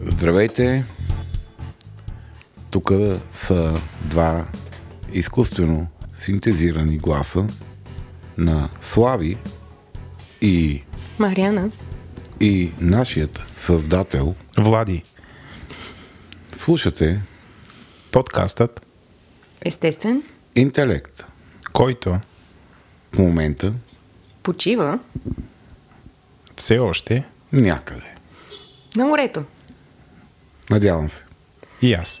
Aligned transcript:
Здравейте! 0.00 0.84
Тук 2.70 2.90
са 3.34 3.80
два 4.04 4.46
изкуствено 5.12 5.86
синтезирани 6.14 6.98
гласа 6.98 7.46
на 8.38 8.68
Слави 8.80 9.38
и, 10.40 10.82
Мариана. 11.18 11.70
и 12.40 12.72
нашият 12.80 13.42
създател. 13.56 14.34
Влади, 14.58 15.02
Слушате 16.52 17.20
подкастът, 18.12 18.86
Естествен. 19.64 20.22
Интелект. 20.56 21.24
който 21.72 22.18
В 23.12 23.18
момента 23.18 23.72
Почива 24.42 24.98
все 26.56 26.78
още 26.78 27.24
някъде. 27.52 28.14
на 28.96 29.06
морето. 29.06 29.44
Надявам 30.70 31.08
се. 31.08 31.24
и 31.82 31.94
аз. 31.94 32.20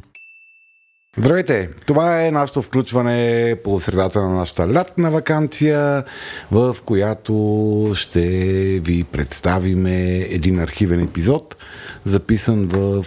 Здравейте! 1.17 1.69
Това 1.85 2.25
е 2.25 2.31
нашето 2.31 2.61
включване 2.61 3.55
по 3.63 3.79
средата 3.79 4.21
на 4.21 4.29
нашата 4.29 4.73
лятна 4.73 5.11
вакансия, 5.11 6.03
в 6.51 6.77
която 6.85 7.91
ще 7.95 8.21
ви 8.79 9.03
представиме 9.03 10.17
един 10.17 10.59
архивен 10.59 11.03
епизод, 11.03 11.55
записан 12.05 12.67
в 12.67 13.05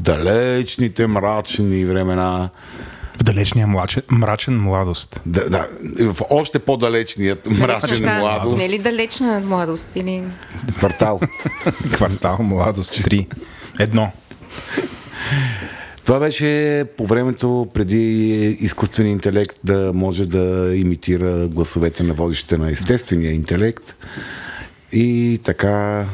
далечните 0.00 1.06
мрачни 1.06 1.84
времена. 1.84 2.50
В 3.20 3.24
далечния 3.24 3.66
мрачен, 3.66 4.02
мрачен 4.10 4.60
младост. 4.60 5.20
Да, 5.26 5.50
да, 5.50 5.68
в 6.12 6.16
още 6.30 6.58
по-далечният 6.58 7.46
мрачен 7.46 7.98
Така, 7.98 8.18
младост. 8.18 8.58
Не 8.58 8.64
е 8.64 8.68
ли 8.68 8.78
далечна 8.78 9.40
младост? 9.40 9.96
Или... 9.96 10.24
Квартал. 10.78 11.20
Квартал 11.92 12.38
младост 12.40 12.94
3. 12.94 13.34
Едно. 13.78 14.12
Това 16.10 16.20
беше 16.20 16.84
по 16.96 17.06
времето 17.06 17.68
преди 17.74 18.38
изкуствения 18.60 19.12
интелект 19.12 19.56
да 19.64 19.92
може 19.94 20.26
да 20.26 20.76
имитира 20.76 21.48
гласовете 21.48 22.02
на 22.02 22.14
водещите 22.14 22.56
на 22.58 22.70
естествения 22.70 23.32
интелект. 23.32 23.94
И 24.92 25.38
така 25.44 26.06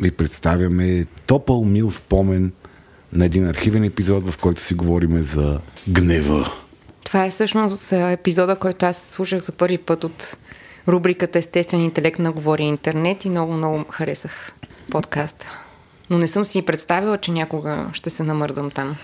ви 0.00 0.10
представяме 0.10 1.06
топъл 1.26 1.64
мил 1.64 1.90
спомен 1.90 2.52
на 3.12 3.24
един 3.24 3.48
архивен 3.48 3.84
епизод, 3.84 4.30
в 4.30 4.38
който 4.38 4.60
си 4.60 4.74
говорим 4.74 5.22
за 5.22 5.60
гнева. 5.88 6.52
Това 7.04 7.24
е 7.26 7.30
всъщност 7.30 7.92
епизода, 7.92 8.56
който 8.56 8.86
аз 8.86 8.96
слушах 8.96 9.40
за 9.40 9.52
първи 9.52 9.78
път 9.78 10.04
от 10.04 10.36
рубриката 10.88 11.38
Естествен 11.38 11.80
интелект 11.80 12.18
на 12.18 12.32
Говори 12.32 12.62
интернет 12.62 13.24
и 13.24 13.30
много, 13.30 13.52
много 13.52 13.84
харесах 13.90 14.52
подкаста. 14.90 15.46
Но 16.10 16.18
не 16.18 16.26
съм 16.26 16.44
си 16.44 16.62
представила, 16.62 17.18
че 17.18 17.30
някога 17.30 17.86
ще 17.92 18.10
се 18.10 18.22
намърдам 18.22 18.70
там. 18.70 18.96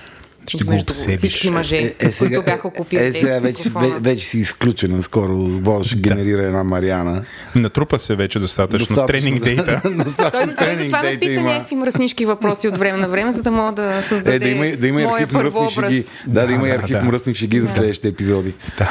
Ще 0.48 0.64
обсебиш. 0.72 1.16
Всички 1.16 1.50
мъже, 1.50 1.94
които 2.18 2.42
бяха 2.42 2.70
купили 2.70 3.00
е, 3.00 3.12
сега 3.12 3.38
вече, 3.38 3.62
ве- 3.62 4.00
вече 4.00 4.24
си 4.24 4.38
изключена. 4.38 5.02
Скоро 5.02 5.36
Бог 5.38 5.84
ще 5.84 5.96
генерира 5.96 6.42
една 6.42 6.64
Мариана. 6.64 7.22
Натрупа 7.54 7.98
се 7.98 8.14
вече 8.14 8.38
достатъчно, 8.38 9.06
тренинг 9.06 9.40
дейта. 9.40 9.80
Той, 9.82 9.94
Достатъчно 9.94 10.46
той 10.48 10.56
тренинг 10.56 10.80
затова 10.80 11.02
ме 11.02 11.18
пита 11.18 11.32
има. 11.32 11.42
някакви 11.44 11.74
мръснишки 11.76 12.26
въпроси 12.26 12.68
от 12.68 12.78
време 12.78 12.98
на 12.98 13.08
време, 13.08 13.32
за 13.32 13.42
да 13.42 13.50
мога 13.50 13.72
да 13.72 14.02
създаде 14.02 14.36
Е, 14.36 14.38
да 14.38 14.48
има, 14.48 14.76
да 14.76 14.86
има 14.88 15.00
моя 15.00 15.26
първообраз. 15.28 15.90
шеги. 15.90 16.04
Да, 16.26 16.46
да, 16.46 16.52
има 16.52 16.66
и 16.66 16.70
Да, 16.70 16.76
архив 16.76 16.96
да. 16.96 17.04
мръсни 17.04 17.34
шеги 17.34 17.60
за 17.60 17.68
следващите 17.68 18.08
епизоди. 18.08 18.54
Да. 18.78 18.90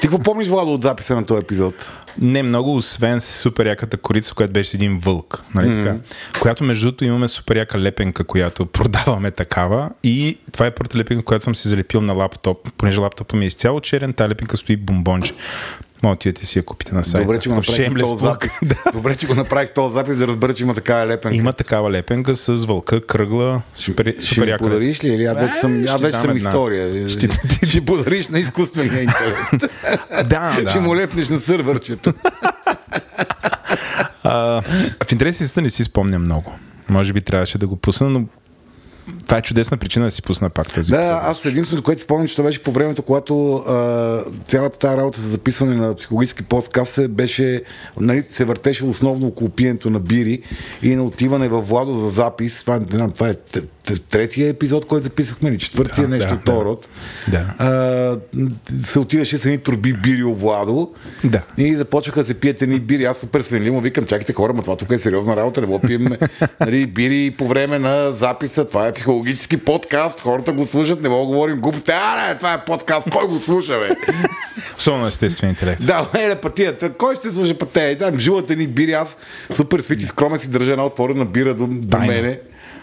какво 0.00 0.18
помниш, 0.18 0.48
Владо, 0.48 0.74
от 0.74 0.82
записа 0.82 1.14
на 1.14 1.26
този 1.26 1.40
епизод? 1.40 1.90
Не 2.20 2.42
много, 2.42 2.76
освен 2.76 3.20
супер 3.20 3.66
яката 3.66 3.96
корица, 3.96 4.34
която 4.34 4.52
беше 4.52 4.76
един 4.76 4.98
вълк. 4.98 5.42
Нали 5.54 5.68
mm-hmm. 5.68 5.84
така? 5.84 6.40
Която 6.40 6.64
между 6.64 6.86
другото 6.86 7.04
имаме 7.04 7.28
супер 7.28 7.56
яка 7.56 7.80
лепенка, 7.80 8.24
която 8.24 8.66
продаваме 8.66 9.30
такава. 9.30 9.90
И 10.04 10.38
това 10.52 10.66
е 10.66 10.70
първата 10.70 10.98
лепенка, 10.98 11.24
която 11.24 11.44
съм 11.44 11.54
си 11.54 11.68
залепил 11.68 12.00
на 12.00 12.12
лаптоп, 12.12 12.68
понеже 12.76 13.00
лаптопа 13.00 13.36
ми 13.36 13.44
е 13.44 13.46
изцяло 13.46 13.80
черен, 13.80 14.12
тази 14.12 14.30
лепенка 14.30 14.56
стои 14.56 14.76
бомбонче. 14.76 15.34
Може 16.02 16.08
да 16.08 16.14
отидете 16.14 16.46
си 16.46 16.58
я 16.58 16.64
купите 16.64 16.94
на 16.94 17.04
сайта. 17.04 17.24
Добре, 17.24 17.40
че 17.40 17.48
го 17.48 17.54
направих 17.54 18.00
този 18.00 18.24
запис. 18.24 18.50
Добре, 18.92 19.16
че 19.16 19.26
го 19.26 19.34
направих 19.34 19.70
този 19.70 19.92
запис, 19.92 20.16
да 20.18 20.26
разбера, 20.26 20.54
че 20.54 20.62
има 20.62 20.74
такава 20.74 21.06
лепенка. 21.06 21.36
Има 21.36 21.52
такава 21.52 21.90
лепенка 21.90 22.36
с 22.36 22.64
вълка, 22.64 23.06
кръгла, 23.06 23.62
супер, 23.74 24.12
Ще 24.12 24.22
супер 24.24 24.48
яка. 24.48 24.64
подариш 24.64 25.04
ли? 25.04 25.08
Или 25.08 25.24
аз 25.24 25.36
вече 25.36 25.54
съм, 25.54 25.80
Е, 25.80 25.84
аз 25.84 25.90
ще 25.90 26.02
вече 26.02 26.18
съм 26.18 26.36
история. 26.36 27.08
Ще- 27.08 27.28
Ще, 27.66 27.80
подариш 27.80 28.28
на 28.28 28.38
изкуствения 28.38 29.02
интелект. 29.02 29.74
Да, 30.28 30.60
да. 30.60 30.70
Ще 30.70 30.80
му 30.80 30.96
лепнеш 30.96 31.28
на 31.28 31.40
сървърчето. 31.40 32.12
А, 34.24 34.62
в 35.06 35.12
интерес 35.12 35.40
истина 35.40 35.62
не 35.62 35.70
си 35.70 35.84
спомня 35.84 36.18
много. 36.18 36.52
Може 36.88 37.12
би 37.12 37.20
трябваше 37.20 37.58
да 37.58 37.66
го 37.66 37.76
пусна, 37.76 38.10
но 38.10 38.24
това 39.32 39.38
е 39.38 39.42
чудесна 39.42 39.76
причина 39.76 40.04
да 40.04 40.10
си 40.10 40.22
пусна 40.22 40.50
пак 40.50 40.72
тази 40.72 40.90
Да, 40.90 40.96
епизод. 40.96 41.18
аз 41.22 41.44
единственото, 41.44 41.84
което 41.84 42.00
спомням, 42.00 42.28
че 42.28 42.36
това 42.36 42.48
беше 42.48 42.62
по 42.62 42.72
времето, 42.72 43.02
когато 43.02 43.54
а, 43.56 44.20
цялата 44.44 44.78
тази 44.78 44.96
работа 44.96 45.20
за 45.20 45.28
записване 45.28 45.76
на 45.76 45.94
психологически 45.94 46.42
подкаст 46.42 47.08
беше, 47.08 47.62
нали, 48.00 48.22
се 48.22 48.44
въртеше 48.44 48.84
основно 48.84 49.26
около 49.26 49.50
пиенето 49.50 49.90
на 49.90 50.00
бири 50.00 50.42
и 50.82 50.96
на 50.96 51.02
отиване 51.04 51.48
в 51.48 51.60
Владо 51.60 51.94
за 51.94 52.08
запис. 52.08 52.60
Това, 52.60 52.78
не 52.78 52.86
знам, 52.90 53.10
това 53.10 53.28
е 53.28 53.34
третия 54.10 54.48
епизод, 54.48 54.84
който 54.84 55.04
записахме, 55.04 55.48
или 55.48 55.58
четвъртия, 55.58 56.08
Да, 56.08 56.14
нещо 56.14 56.28
да, 56.28 56.34
от 56.34 56.44
да. 56.44 56.64
род. 56.64 56.88
Да. 57.28 57.54
А, 57.58 58.18
се 58.82 58.98
отиваше 58.98 59.38
с 59.38 59.44
едни 59.46 59.58
турби 59.58 59.92
бири 59.92 60.24
у 60.24 60.34
Владо 60.34 60.90
Да. 61.24 61.42
и 61.58 61.74
започнаха 61.76 62.20
да 62.20 62.26
се 62.26 62.34
пият 62.34 62.62
едни 62.62 62.80
бири. 62.80 63.04
Аз 63.04 63.18
супер 63.18 63.40
свенливо 63.40 63.80
викам, 63.80 64.04
чакайте 64.04 64.32
хора, 64.32 64.52
ма 64.52 64.62
това 64.62 64.76
тук 64.76 64.90
е 64.92 64.98
сериозна 64.98 65.36
работа, 65.36 65.60
не 65.60 65.66
го 65.66 65.78
пием 65.78 66.08
нали, 66.60 66.86
бири 66.86 67.34
по 67.38 67.48
време 67.48 67.78
на 67.78 68.12
записа. 68.12 68.68
Това 68.68 68.86
е 68.86 68.92
психологически 68.92 69.21
подкаст, 69.64 70.20
хората 70.20 70.52
го 70.52 70.66
слушат, 70.66 71.02
не 71.02 71.08
мога 71.08 71.20
да 71.20 71.26
говорим 71.26 71.60
глупости. 71.60 71.90
А, 71.90 72.28
не, 72.28 72.38
това 72.38 72.52
е 72.52 72.64
подкаст, 72.64 73.10
кой 73.10 73.26
го 73.26 73.38
слуша, 73.38 73.78
бе? 73.78 74.12
Особено 74.78 75.06
естествен 75.06 75.50
интелект. 75.50 75.86
да, 75.86 76.08
е, 76.14 76.34
пътията. 76.34 76.92
Кой 76.92 77.14
ще 77.14 77.30
слуша 77.30 77.58
пътея? 77.58 77.98
Там 77.98 78.18
жилата 78.18 78.56
ни 78.56 78.66
бири, 78.66 78.92
аз 78.92 79.16
супер 79.52 79.80
свити 79.80 80.04
скромен 80.04 80.38
си 80.38 80.50
държа 80.50 80.70
една 80.70 80.86
отворена 80.86 81.24
бира 81.24 81.54
до, 81.54 81.66
до 81.66 81.88
Тайно. 81.88 82.06
мене. 82.06 82.40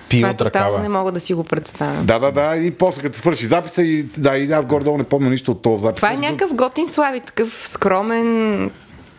Пи 0.10 0.26
от 0.26 0.38
тотално 0.38 0.72
не 0.72 0.74
ръкава. 0.78 0.90
мога 0.90 1.12
да 1.12 1.20
си 1.20 1.34
го 1.34 1.44
представя. 1.44 2.04
Да, 2.04 2.20
да, 2.20 2.32
да. 2.32 2.56
И 2.58 2.72
после 2.72 3.02
като 3.02 3.18
свърши 3.18 3.46
записа 3.46 3.82
и, 3.82 4.04
да, 4.04 4.38
и 4.38 4.52
аз 4.52 4.66
горе-долу 4.66 4.98
не 4.98 5.04
помня 5.04 5.30
нищо 5.30 5.52
от 5.52 5.62
този 5.62 5.82
запис. 5.82 5.96
Това 5.96 6.14
е 6.14 6.18
някакъв 6.18 6.54
готин 6.54 6.90
слави, 6.90 7.20
такъв 7.20 7.62
скромен. 7.68 8.72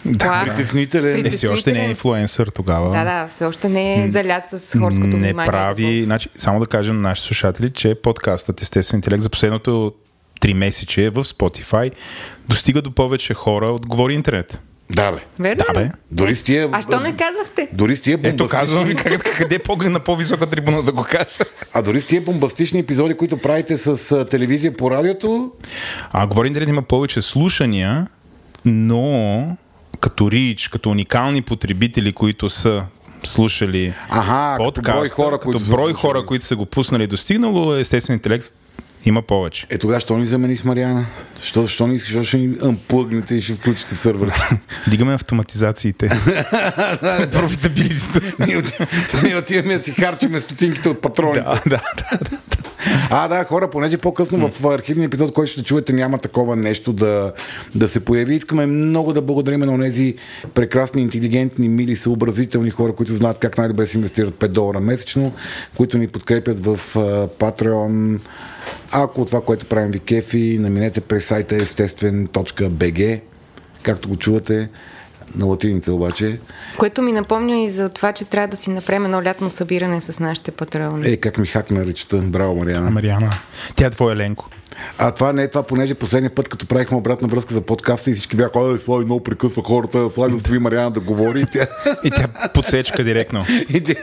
Да, 0.05 0.19
плах. 0.19 0.45
Притеснителен. 0.47 1.27
Е, 1.27 1.31
си 1.31 1.49
още 1.49 1.73
не 1.73 1.81
е 1.81 1.89
инфлуенсър 1.89 2.47
тогава. 2.47 2.91
Да, 2.91 3.05
да, 3.05 3.29
все 3.29 3.45
още 3.45 3.69
не 3.69 4.05
е 4.05 4.09
залят 4.09 4.43
с 4.49 4.79
хорското 4.79 5.07
не 5.07 5.17
внимание. 5.17 5.51
прави. 5.53 6.03
Значи, 6.05 6.29
само 6.37 6.61
да 6.61 6.67
кажем 6.67 6.97
на 6.97 7.09
нашите 7.09 7.27
слушатели, 7.27 7.71
че 7.71 7.95
подкастът 7.95 8.63
Естествен 8.63 8.99
интелект 8.99 9.23
за 9.23 9.31
последното 9.31 9.93
три 10.41 10.55
месече 10.55 11.11
в 11.11 11.25
Spotify 11.25 11.91
достига 12.49 12.83
до 12.83 12.91
повече 12.91 13.35
хора 13.35 13.67
от 13.67 13.87
Говори 13.87 14.15
интернет. 14.15 14.61
Да, 14.91 15.13
бе. 15.13 15.19
Верно 15.39 15.65
Да, 15.69 15.81
бе. 15.81 15.91
Дори 16.11 16.35
с 16.35 16.43
тия... 16.43 16.69
А 16.73 16.83
що 16.83 17.01
не 17.01 17.17
казахте? 17.17 17.69
Дори 17.73 17.97
с 17.97 18.03
тия 18.03 18.15
Ето 18.15 18.23
бомбастични, 18.23 18.49
казвам 18.51 18.85
ви 18.85 18.95
как- 18.95 19.37
къде 19.37 19.55
е 19.55 19.59
по- 19.59 19.77
на 19.77 20.01
по-висока 20.01 20.47
трибуна 20.47 20.83
да 20.83 20.93
го 20.93 21.05
кажа. 21.05 21.39
а 21.73 21.83
дори 21.83 22.01
с 22.01 22.07
тия 22.07 22.21
бомбастични 22.23 22.81
епизоди, 22.81 23.15
които 23.15 23.39
правите 23.39 23.79
с 23.79 24.27
телевизия 24.27 24.77
по 24.77 24.91
радиото, 24.91 25.53
А 26.13 26.27
Говори 26.27 26.49
интернет 26.49 26.69
има 26.69 26.83
повече 26.83 27.23
слушания, 27.23 28.07
но 28.65 29.47
като 30.01 30.31
рич, 30.31 30.69
като 30.69 30.91
уникални 30.91 31.43
потребители, 31.43 32.13
които 32.13 32.51
са 32.51 32.85
слушали 33.23 33.95
като 34.11 34.57
подкаста, 34.57 34.93
брой 34.93 35.09
хора, 35.09 35.39
които 35.39 35.59
като 35.59 35.65
са 35.65 35.77
брой 35.77 35.93
хора, 35.93 36.27
които 36.27 36.45
са 36.45 36.57
го 36.57 36.67
пуснали 36.67 37.05
и 37.05 37.07
достигнало, 37.07 37.75
естествен 37.75 38.15
интелект 38.15 38.53
има 39.05 39.23
повече. 39.23 39.67
е 39.71 39.79
тогава, 39.79 40.01
що 40.01 40.19
ни 40.19 40.25
замени 40.25 40.57
с 40.57 40.65
Мариана? 40.65 41.07
Що, 41.43 41.67
що 41.67 41.87
ни 41.87 41.95
искаш, 41.95 42.27
ще 42.27 42.39
ни 42.39 42.57
амплъгнете 42.65 43.35
и 43.35 43.43
ще 43.43 43.55
включите 43.55 43.95
сървър? 43.95 44.33
Дигаме 44.89 45.15
автоматизациите. 45.15 46.09
Профитабилитето. 47.33 48.45
ние 49.23 49.37
отиваме 49.37 49.79
да 49.79 49.85
си 49.85 49.93
харчиме 49.93 50.41
стотинките 50.41 50.89
от 50.89 51.01
патроните. 51.01 51.41
да, 51.41 51.61
да, 51.67 51.81
да. 52.31 52.70
А, 53.11 53.29
да, 53.29 53.45
хора, 53.45 53.71
понеже 53.71 53.99
по-късно 53.99 54.49
в 54.49 54.65
архивния 54.65 55.07
епизод, 55.07 55.33
който 55.33 55.53
ще 55.53 55.63
чуете, 55.63 55.93
няма 55.93 56.19
такова 56.19 56.57
нещо 56.57 56.93
да, 56.93 57.33
да 57.75 57.89
се 57.89 58.05
появи. 58.05 58.35
Искаме 58.35 58.67
много 58.67 59.13
да 59.13 59.23
благодарим 59.23 59.61
на 59.61 59.85
тези 59.85 60.15
прекрасни, 60.55 61.03
интелигентни, 61.03 61.69
мили, 61.69 61.97
съобразителни 61.97 62.71
хора, 62.71 62.93
които 62.93 63.15
знаят 63.15 63.39
как 63.39 63.59
най-добре 63.59 63.87
се 63.87 63.97
инвестират 63.97 64.35
5 64.35 64.49
долара 64.49 64.81
месечно, 64.81 65.33
които 65.77 65.99
ни 65.99 66.09
подкрепят 66.09 66.65
в 66.65 66.81
uh, 66.95 67.29
Patreon. 67.29 68.21
Ако 68.93 69.25
това, 69.25 69.41
което 69.41 69.67
правим 69.67 69.91
ви 69.91 69.99
кефи, 69.99 70.59
наминете 70.61 71.01
през 71.01 71.25
сайта 71.25 71.57
естествен.bg, 71.57 73.21
както 73.83 74.09
го 74.09 74.17
чувате 74.17 74.69
на 75.35 75.47
латиница 75.47 75.93
обаче. 75.93 76.39
Което 76.79 77.03
ми 77.03 77.13
напомня 77.13 77.57
и 77.57 77.69
за 77.69 77.89
това, 77.89 78.13
че 78.13 78.25
трябва 78.25 78.49
да 78.49 78.57
си 78.57 78.71
направим 78.71 79.05
едно 79.05 79.23
лятно 79.23 79.51
събиране 79.51 80.01
с 80.01 80.21
нашите 80.21 80.51
патреони. 80.51 81.09
Е, 81.09 81.17
как 81.17 81.39
ми 81.39 81.47
хакна 81.47 81.87
речета. 81.87 82.17
Браво, 82.19 82.57
Мариана. 82.57 82.91
Мариана. 82.91 83.31
Тя 83.75 83.87
е 83.87 83.91
твоя 83.91 84.17
Ленко. 84.17 84.49
А 84.99 85.11
това 85.11 85.33
не 85.33 85.43
е 85.43 85.49
това, 85.49 85.63
понеже 85.63 85.95
последния 85.95 86.35
път, 86.35 86.49
като 86.49 86.67
правихме 86.67 86.97
обратна 86.97 87.29
връзка 87.29 87.55
за 87.55 87.61
подкаста 87.61 88.11
и 88.11 88.15
всички 88.15 88.37
бяха, 88.37 88.51
ой, 88.55 88.79
Слави 88.79 89.05
много 89.05 89.23
прекъсва 89.25 89.63
хората, 89.63 90.11
Слави 90.11 90.35
остави 90.35 90.59
Мариана 90.59 90.91
да 90.91 91.01
говори. 91.01 91.41
И 91.41 91.47
тя, 91.47 91.67
И 92.05 92.11
тя 92.11 92.29
подсечка 92.55 93.05
директно. 93.05 93.45
и 93.69 93.81
тя, 93.81 93.95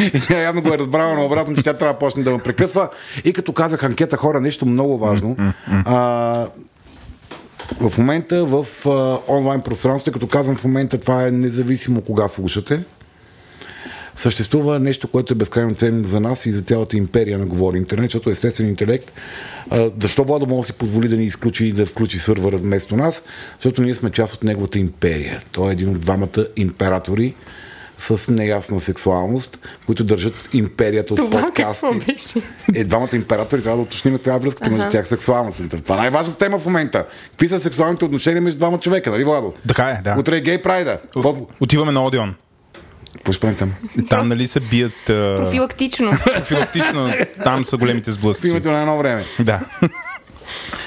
и 0.00 0.20
тя 0.28 0.40
явно 0.40 0.62
го 0.62 0.74
е 0.74 0.78
разбрала 0.78 1.14
на 1.14 1.24
обратно, 1.24 1.56
че 1.56 1.62
тя 1.62 1.74
трябва 1.74 1.92
да 1.94 1.98
почне 1.98 2.22
да 2.22 2.30
ме 2.30 2.38
прекъсва. 2.38 2.88
И 3.24 3.32
като 3.32 3.52
казах 3.52 3.84
анкета 3.84 4.16
хора, 4.16 4.40
нещо 4.40 4.66
много 4.66 4.98
важно. 4.98 5.36
А, 5.84 6.46
в 7.80 7.98
момента 7.98 8.44
в 8.44 8.66
а, 8.86 9.18
онлайн 9.34 9.60
пространството, 9.60 10.12
като 10.12 10.26
казвам 10.26 10.56
в 10.56 10.64
момента, 10.64 10.98
това 10.98 11.26
е 11.26 11.30
независимо 11.30 12.02
кога 12.02 12.28
слушате. 12.28 12.84
Съществува 14.16 14.78
нещо, 14.78 15.08
което 15.08 15.32
е 15.32 15.36
безкрайно 15.36 15.74
ценно 15.74 16.04
за 16.04 16.20
нас 16.20 16.46
и 16.46 16.52
за 16.52 16.62
цялата 16.62 16.96
империя 16.96 17.38
на 17.38 17.46
Говори 17.46 17.78
Интернет, 17.78 18.10
защото 18.10 18.30
естествен 18.30 18.68
интелект. 18.68 19.12
А, 19.70 19.90
защо 20.00 20.24
Владо 20.24 20.46
може 20.46 20.60
да 20.60 20.66
си 20.66 20.72
позволи 20.72 21.08
да 21.08 21.16
ни 21.16 21.24
изключи 21.24 21.64
и 21.64 21.72
да 21.72 21.86
включи 21.86 22.18
сървъра 22.18 22.56
вместо 22.56 22.96
нас? 22.96 23.22
Защото 23.54 23.82
ние 23.82 23.94
сме 23.94 24.10
част 24.10 24.34
от 24.34 24.42
неговата 24.42 24.78
империя. 24.78 25.42
Той 25.52 25.68
е 25.68 25.72
един 25.72 25.88
от 25.88 26.00
двамата 26.00 26.46
императори 26.56 27.34
с 27.98 28.32
неясна 28.32 28.80
сексуалност, 28.80 29.58
които 29.86 30.04
държат 30.04 30.48
империята 30.52 31.12
от 31.14 31.16
Това 31.16 31.42
подкасти. 31.42 31.86
какво 31.86 32.12
беше? 32.12 32.42
Е, 32.74 32.84
двамата 32.84 33.08
императори 33.12 33.62
трябва 33.62 33.76
да 33.76 33.82
уточним 33.82 34.14
каква 34.14 34.34
е 34.34 34.38
връзката 34.38 34.70
между 34.70 34.90
тях 34.90 35.08
сексуалната. 35.08 35.82
Това 35.82 35.94
е 35.94 35.98
най-важната 35.98 36.38
тема 36.38 36.58
в 36.58 36.64
момента. 36.64 37.06
Какви 37.30 37.48
са 37.48 37.58
сексуалните 37.58 38.04
отношения 38.04 38.42
между 38.42 38.58
двама 38.58 38.78
човека, 38.78 39.10
нали, 39.10 39.24
Владо? 39.24 39.52
Така 39.68 39.84
е, 39.84 40.00
да. 40.04 40.16
Утре 40.18 40.36
е 40.36 40.40
гей 40.40 40.62
прайда. 40.62 40.98
Какво 41.02 41.36
Отиваме 41.60 41.92
на 41.92 42.04
Одион. 42.04 42.34
какво 43.14 43.32
ще 43.32 43.40
правим 43.40 43.56
там? 43.56 43.72
Там, 44.08 44.28
нали, 44.28 44.46
се 44.46 44.60
бият 44.60 45.10
а, 45.10 45.36
Профилактично. 45.36 46.10
профилактично. 46.34 47.08
Там 47.44 47.64
са 47.64 47.76
големите 47.76 48.10
В 48.10 48.14
сблъсъци. 48.14 48.48
името 48.48 48.70
на 48.70 48.80
едно 48.80 48.98
време. 48.98 49.24
Да. 49.40 49.60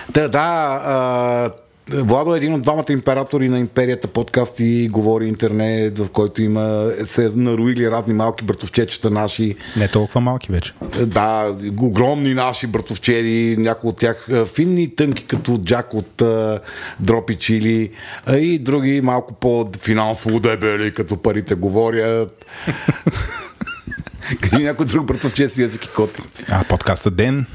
Да, 0.09 0.29
да 0.29 0.39
а, 0.85 1.51
Владо 1.91 2.35
е 2.35 2.37
един 2.37 2.53
от 2.53 2.61
двамата 2.61 2.85
императори 2.89 3.49
на 3.49 3.59
империята 3.59 4.07
подкаст 4.07 4.59
и 4.59 4.89
говори 4.91 5.27
интернет, 5.27 5.99
в 5.99 6.09
който 6.09 6.41
има 6.41 6.91
се 7.05 7.31
наруили 7.35 7.91
разни 7.91 8.13
малки 8.13 8.43
братовчечета 8.43 9.11
наши. 9.11 9.55
Не 9.77 9.87
толкова 9.87 10.21
малки 10.21 10.51
вече. 10.51 10.73
Да, 11.05 11.57
огромни 11.79 12.33
наши 12.33 12.67
братовчеди, 12.67 13.55
някои 13.59 13.89
от 13.89 13.97
тях 13.97 14.29
а, 14.29 14.45
финни 14.45 14.95
тънки, 14.95 15.23
като 15.23 15.57
Джак 15.57 15.93
от 15.93 16.21
а, 16.21 16.59
Дропи 16.99 17.35
Чили, 17.35 17.91
и 18.37 18.59
други 18.59 19.01
малко 19.01 19.33
по-финансово 19.33 20.39
дебели, 20.39 20.93
като 20.93 21.17
парите 21.17 21.55
говорят. 21.55 22.45
Къде 24.41 24.63
някой 24.63 24.85
друг 24.85 25.05
братовчет 25.05 25.53
си 25.53 25.63
език 25.63 25.85
и 25.85 25.89
коти. 25.89 26.21
А, 26.49 26.63
подкаста 26.63 27.11
Ден. 27.11 27.45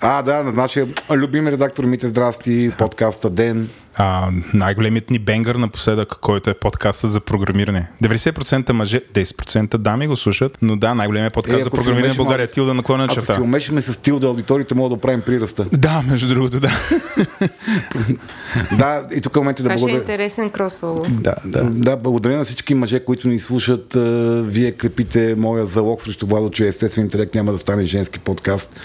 А, 0.00 0.22
да, 0.22 0.42
на 0.42 0.52
нашия 0.52 0.88
любим 1.10 1.48
редактор 1.48 1.84
Мите 1.84 2.06
Здрасти, 2.06 2.72
подкаста 2.78 3.30
Ден. 3.30 3.70
А, 3.96 4.30
най-големият 4.54 5.10
ни 5.10 5.18
бенгър 5.18 5.54
напоследък, 5.54 6.08
който 6.08 6.50
е 6.50 6.54
подкастът 6.54 7.12
за 7.12 7.20
програмиране. 7.20 7.88
90% 8.02 8.72
мъже, 8.72 9.00
10% 9.14 9.78
дами 9.78 10.06
го 10.06 10.16
слушат, 10.16 10.58
но 10.62 10.76
да, 10.76 10.94
най-големият 10.94 11.34
подкаст 11.34 11.60
Е, 11.60 11.62
за 11.62 11.66
ако 11.68 11.76
програмиране 11.76 12.12
в 12.14 12.16
България 12.16 12.44
е 12.44 12.46
Тилда 12.46 12.74
наклона 12.74 13.04
Ако 13.04 13.14
черта. 13.14 13.34
си 13.34 13.40
умешаме 13.40 13.82
с 13.82 13.92
стил 13.92 14.18
да 14.18 14.26
аудиторите, 14.26 14.74
мога 14.74 14.94
да 14.96 15.00
правим 15.00 15.20
приръста. 15.20 15.64
Да, 15.72 16.02
между 16.08 16.28
другото, 16.28 16.60
да. 16.60 16.70
да, 18.78 19.06
и 19.14 19.20
тук 19.20 19.34
в 19.34 19.36
момента 19.36 19.62
да 19.62 19.68
Това 19.68 19.78
ще 19.78 19.84
е 19.84 19.92
благодаря. 19.92 20.00
интересен 20.02 20.50
кросовър. 20.50 21.08
да, 21.10 21.34
да. 21.44 21.64
Да, 21.64 21.96
благодаря 21.96 22.36
на 22.36 22.44
всички 22.44 22.74
мъже, 22.74 23.00
които 23.00 23.28
ни 23.28 23.38
слушат. 23.38 23.96
Вие 24.46 24.72
крепите 24.72 25.34
моя 25.38 25.66
залог 25.66 26.02
срещу 26.02 26.26
Владо, 26.26 26.50
че 26.50 26.68
естествен 26.68 27.04
интелект 27.04 27.34
няма 27.34 27.52
да 27.52 27.58
стане 27.58 27.84
женски 27.84 28.18
подкаст. 28.18 28.76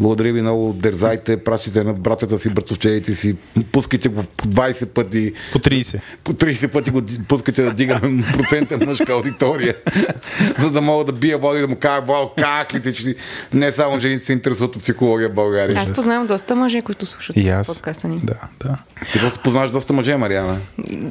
Благодаря 0.00 0.32
ви 0.32 0.42
много. 0.42 0.72
Дерзайте, 0.72 1.36
пращайте 1.36 1.84
на 1.84 1.94
братята 1.94 2.38
си, 2.38 2.50
братовчедите 2.50 3.14
си, 3.14 3.36
пускайте 3.72 4.08
го 4.08 4.22
20 4.56 4.86
пъти. 4.86 5.32
По 5.52 5.58
30. 5.58 6.00
По 6.24 6.32
30 6.32 6.68
пъти 6.68 6.90
го 6.90 7.02
пускате 7.28 7.62
да 7.62 7.72
дигаме 7.72 8.24
процента 8.32 8.86
мъжка 8.86 9.12
аудитория, 9.12 9.74
за 10.58 10.70
да 10.70 10.80
мога 10.80 11.04
да 11.04 11.12
бия 11.12 11.38
Владо 11.38 11.58
и 11.58 11.60
да 11.60 11.68
му 11.68 11.76
кажа, 11.76 12.00
Владо, 12.00 12.30
как 12.38 12.74
ли 12.74 12.82
ти, 12.82 12.94
че 12.94 13.14
не 13.52 13.72
само 13.72 14.00
жените 14.00 14.24
се 14.24 14.32
интересуват 14.32 14.76
от 14.76 14.82
психология 14.82 15.28
в 15.28 15.34
България. 15.34 15.80
Аз 15.80 15.92
познавам 15.92 16.26
доста 16.26 16.56
мъже, 16.56 16.80
които 16.80 17.06
слушат 17.06 17.36
И 17.36 17.48
аз. 17.48 17.66
подкаста 17.66 18.08
ни. 18.08 18.20
Да, 18.22 18.34
да. 18.64 18.78
Ти 19.12 19.18
просто 19.20 19.40
познаваш 19.40 19.70
доста 19.70 19.92
мъже, 19.92 20.16
Мариана. 20.16 20.58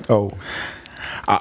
О. 0.10 0.30
А, 1.28 1.40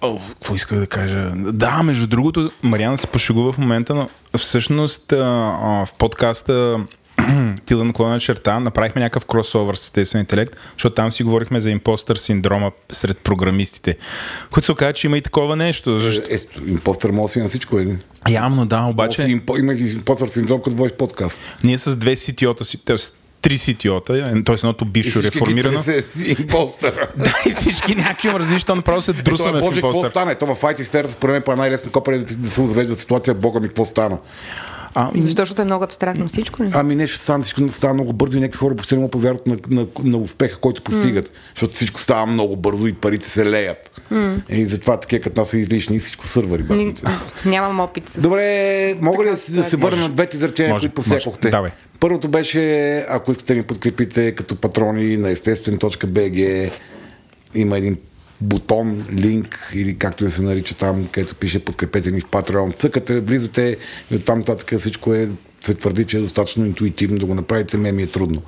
о, 0.00 0.18
какво 0.28 0.54
исках 0.54 0.78
да 0.78 0.86
кажа? 0.86 1.32
Да, 1.36 1.82
между 1.82 2.06
другото, 2.06 2.50
Мариана 2.62 2.98
се 2.98 3.06
пошегува 3.06 3.52
в 3.52 3.58
момента, 3.58 3.94
но 3.94 4.08
всъщност 4.38 5.12
а, 5.12 5.16
а, 5.62 5.86
в 5.86 5.94
подкаста 5.98 6.84
Тила 7.66 7.84
наклона 7.84 8.20
черта, 8.20 8.60
направихме 8.60 9.00
някакъв 9.02 9.24
кросовър 9.24 9.74
с 9.74 9.82
естествен 9.82 10.20
интелект, 10.20 10.56
защото 10.72 10.94
там 10.94 11.10
си 11.10 11.22
говорихме 11.22 11.60
за 11.60 11.70
импостър 11.70 12.16
синдрома 12.16 12.70
сред 12.92 13.18
програмистите, 13.18 13.96
които 14.50 14.66
се 14.66 14.72
оказа, 14.72 14.92
че 14.92 15.06
има 15.06 15.18
и 15.18 15.20
такова 15.20 15.56
нещо. 15.56 15.98
Защо? 15.98 16.22
Е, 16.30 16.38
импостър 16.70 17.10
може 17.10 17.22
да 17.22 17.28
си 17.28 17.40
на 17.40 17.48
всичко, 17.48 17.78
е. 17.78 17.96
Явно 18.28 18.66
да, 18.66 18.82
Обаче... 18.82 19.22
Импо, 19.22 19.56
има 19.56 19.72
и 19.72 19.92
импостър 19.92 20.28
синдром, 20.28 20.62
като 20.62 20.76
водиш 20.76 20.92
подкаст. 20.92 21.40
ние 21.64 21.78
с 21.78 21.96
две 21.96 22.16
CTO-та 22.16 22.64
си, 22.64 22.78
три 23.42 23.58
CTO-та, 23.58 24.42
т.е. 24.44 24.54
едното 24.54 24.84
бившо 24.84 25.20
ги 25.20 25.26
реформирано. 25.26 25.82
тресе 25.82 26.02
с 26.02 26.40
импостъра. 26.40 27.08
Да, 27.16 27.34
и 27.46 27.50
всички 27.50 27.94
някакви 27.94 28.28
имам 28.28 28.40
различни, 28.40 28.66
то 28.66 28.74
направо 28.74 29.02
се 29.02 29.10
Ето, 29.10 29.22
друсаме 29.22 29.58
в 29.58 29.60
Боже, 29.60 29.80
какво 29.80 29.88
импостър. 29.88 30.10
стане? 30.10 30.34
То 30.34 30.54
в 30.54 30.74
и 30.78 30.84
сферата, 30.84 31.12
според 31.12 31.32
мен, 31.32 31.42
по 31.42 31.56
най-лесно 31.56 31.92
копане 31.92 32.18
да, 32.18 32.50
се 32.50 32.62
развежда 32.62 32.94
ситуация, 32.94 33.34
бога 33.34 33.60
ми, 33.60 33.68
какво 33.68 33.84
стана? 33.84 34.18
А, 34.94 35.10
Защо? 35.14 35.42
Защото 35.42 35.62
е 35.62 35.64
много 35.64 35.84
абстрактно 35.84 36.28
всичко 36.28 36.62
ли? 36.62 36.70
Ами 36.72 36.94
нещо 36.94 37.18
стана, 37.18 37.44
всичко 37.44 37.68
става 37.68 37.94
много 37.94 38.12
бързо 38.12 38.38
и 38.38 38.40
някакви 38.40 38.58
хора 38.58 38.74
въобще 38.74 38.94
не 38.94 38.98
могат 38.98 39.12
повярват 39.12 39.46
на, 39.46 39.56
на, 39.70 39.86
на 40.04 40.16
успеха, 40.16 40.58
който 40.58 40.82
постигат. 40.82 41.30
Защото 41.54 41.74
всичко 41.74 42.00
става 42.00 42.26
много 42.26 42.56
бързо 42.56 42.86
и 42.86 42.92
парите 42.92 43.28
се 43.28 43.50
леят. 43.50 44.02
И 44.48 44.66
затова 44.66 45.00
такива 45.00 45.22
като 45.22 45.40
нас 45.40 45.48
са 45.48 45.58
излишни 45.58 45.96
и 45.96 45.98
всичко 45.98 46.26
сървъри. 46.26 46.62
Ни, 46.62 46.68
батница. 46.68 47.10
нямам 47.46 47.80
опит 47.80 48.08
с... 48.08 48.22
Добре, 48.22 48.94
мога 49.00 49.24
ли 49.24 49.28
да, 49.28 49.36
да 49.52 49.64
се 49.64 49.76
върна 49.76 50.02
на 50.02 50.08
двете 50.08 50.36
изречения, 50.36 50.78
които 50.78 50.94
посякохте? 50.94 51.48
може. 51.48 51.50
Давай. 51.50 51.70
Първото 52.00 52.28
беше, 52.28 52.96
ако 53.08 53.30
искате 53.30 53.52
да 53.52 53.58
ни 53.58 53.62
подкрепите 53.62 54.32
като 54.34 54.56
патрони 54.56 55.16
на 55.16 55.30
естествен.bg, 55.30 56.70
има 57.54 57.78
един 57.78 57.96
бутон, 58.40 59.06
линк 59.12 59.70
или 59.74 59.98
както 59.98 60.24
да 60.24 60.30
се 60.30 60.42
нарича 60.42 60.74
там, 60.74 61.08
където 61.12 61.34
пише 61.34 61.64
подкрепете 61.64 62.10
ни 62.10 62.20
в 62.20 62.26
Patreon. 62.26 62.76
Цъкате, 62.76 63.20
влизате 63.20 63.76
и 64.10 64.16
оттам 64.16 64.38
нататък 64.38 64.78
всичко 64.78 65.14
е 65.14 65.28
се 65.64 65.74
твърди, 65.74 66.04
че 66.04 66.16
е 66.16 66.20
достатъчно 66.20 66.66
интуитивно 66.66 67.18
да 67.18 67.26
го 67.26 67.34
направите, 67.34 67.76
ме 67.76 67.92
ми 67.92 68.02
е 68.02 68.06
трудно. 68.06 68.42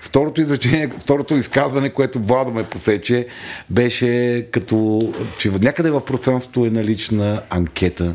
Второто 0.00 0.40
изречение, 0.40 0.88
второто 0.98 1.34
изказване, 1.34 1.90
което 1.90 2.18
Владо 2.18 2.52
ме 2.52 2.64
посече, 2.64 3.26
беше 3.70 4.46
като, 4.50 5.12
че 5.38 5.50
някъде 5.50 5.90
в 5.90 6.04
пространството 6.04 6.66
е 6.66 6.70
налична 6.70 7.42
анкета, 7.50 8.14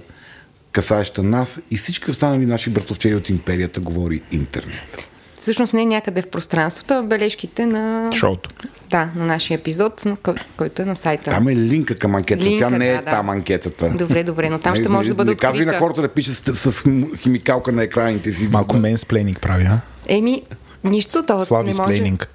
касаеща 0.71 1.23
нас 1.23 1.61
и 1.71 1.77
всички 1.77 2.11
останали 2.11 2.45
наши 2.45 2.69
братовчери 2.69 3.15
от 3.15 3.29
империята 3.29 3.79
говори 3.79 4.21
интернет. 4.31 5.08
Всъщност 5.39 5.73
не 5.73 5.81
е 5.81 5.85
някъде 5.85 6.21
в 6.21 6.27
пространството, 6.27 6.93
а 6.93 7.03
бележките 7.03 7.65
на... 7.65 8.09
шоуто. 8.13 8.49
Да, 8.89 9.09
на 9.15 9.25
нашия 9.25 9.55
епизод, 9.55 10.05
на 10.05 10.15
кой, 10.15 10.33
който 10.57 10.81
е 10.81 10.85
на 10.85 10.95
сайта. 10.95 11.31
Там 11.31 11.47
е 11.47 11.55
линка 11.55 11.95
към 11.95 12.15
анкетата. 12.15 12.49
Линка, 12.49 12.69
Тя 12.69 12.77
не 12.77 12.89
е 12.89 12.95
да, 12.95 13.01
да. 13.01 13.11
там 13.11 13.29
анкетата. 13.29 13.89
Добре, 13.89 14.23
добре, 14.23 14.49
но 14.49 14.59
там 14.59 14.75
ще 14.75 14.83
Не- 14.83 14.89
може 14.89 15.07
не- 15.07 15.09
да 15.09 15.15
бъде 15.15 15.31
Не 15.31 15.37
казвай 15.37 15.65
на 15.65 15.73
хората 15.73 16.01
да 16.01 16.07
пишат 16.07 16.35
с, 16.35 16.71
с 16.71 16.83
химикалка 17.17 17.71
на 17.71 17.83
екраните 17.83 18.31
си. 18.31 18.47
Малко 18.51 18.77
менсплейнинг 18.77 19.41
прави, 19.41 19.63
а? 19.63 19.79
Еми, 20.07 20.43
нищо, 20.83 21.23
то 21.27 21.45
Слави 21.45 21.69
не 21.69 21.75
може. 21.75 21.95
сплейнинг. 21.95 22.29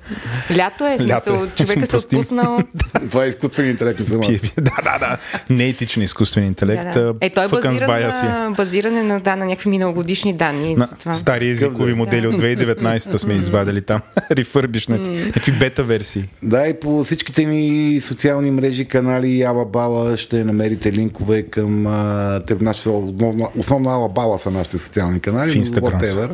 Лято 0.57 0.87
е, 0.87 0.91
Лято 0.91 1.25
смисъл, 1.25 1.45
е. 1.45 1.65
човека 1.65 1.87
се 1.87 1.97
ми. 1.97 1.99
отпуснал. 1.99 2.59
Това 3.11 3.25
е 3.25 3.29
изкуствен 3.29 3.71
интелект, 3.71 4.01
не 4.01 4.07
съм 4.07 4.21
аз. 4.21 4.41
Да, 4.57 4.73
да, 4.85 4.99
да. 4.99 5.19
Неетичен 5.51 6.03
изкуствен 6.03 6.45
интелект. 6.45 6.95
Да, 6.95 7.03
да. 7.03 7.15
Е, 7.21 7.31
той 7.31 7.45
е 7.45 7.49
базиран 7.49 8.01
на, 8.03 8.55
базиране 8.57 9.03
на, 9.03 9.21
да, 9.21 9.37
на 9.37 9.45
някакви 9.45 9.71
миналогодишни 9.71 10.33
данни. 10.33 10.75
На 10.75 10.87
Затова. 10.87 11.15
стари 11.15 11.49
езикови 11.49 11.95
модели 11.95 12.27
от 12.27 12.35
2019 12.35 13.17
сме 13.17 13.35
извадили 13.35 13.81
там. 13.81 14.01
Рефърбишнати. 14.31 15.11
Някакви 15.11 15.53
бета 15.53 15.83
версии. 15.83 16.29
Да, 16.43 16.67
и 16.67 16.81
по 16.81 17.05
всичките 17.05 17.47
ми 17.47 18.01
социални 18.01 18.51
мрежи, 18.51 18.85
канали 18.85 19.43
Алабала 19.43 20.17
ще 20.17 20.45
намерите 20.45 20.93
линкове 20.93 21.43
към 21.43 21.87
а, 21.87 22.41
те, 22.47 22.57
наши, 22.61 22.89
основна, 22.89 23.49
основна 23.59 23.91
Алабала 23.91 24.39
са 24.39 24.51
нашите 24.51 24.79
социални 24.79 25.21
канали. 25.21 25.51
В 25.51 25.55
Instagram. 25.55 26.31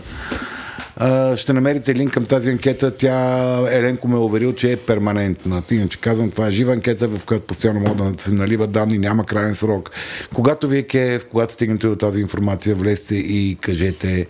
Ще 1.36 1.52
намерите 1.52 1.94
линк 1.94 2.12
към 2.12 2.24
тази 2.24 2.50
анкета. 2.50 2.96
Тя, 2.96 3.58
Еленко 3.70 4.08
ме 4.08 4.16
е 4.16 4.18
уверил, 4.18 4.52
че 4.52 4.72
е 4.72 4.76
перманентна. 4.76 5.62
Иначе 5.70 5.98
казвам, 6.00 6.30
това 6.30 6.46
е 6.46 6.50
жива 6.50 6.72
анкета, 6.72 7.08
в 7.08 7.24
която 7.24 7.46
постоянно 7.46 7.80
могат 7.80 8.16
да 8.16 8.22
се 8.22 8.34
наливат 8.34 8.70
данни, 8.70 8.98
няма 8.98 9.26
крайен 9.26 9.54
срок. 9.54 9.90
Когато 10.34 10.68
ви 10.68 10.78
е 10.78 10.82
кеф, 10.82 11.26
когато 11.30 11.52
стигнете 11.52 11.86
до 11.86 11.96
тази 11.96 12.20
информация, 12.20 12.74
влезте 12.74 13.14
и 13.14 13.58
кажете 13.60 14.26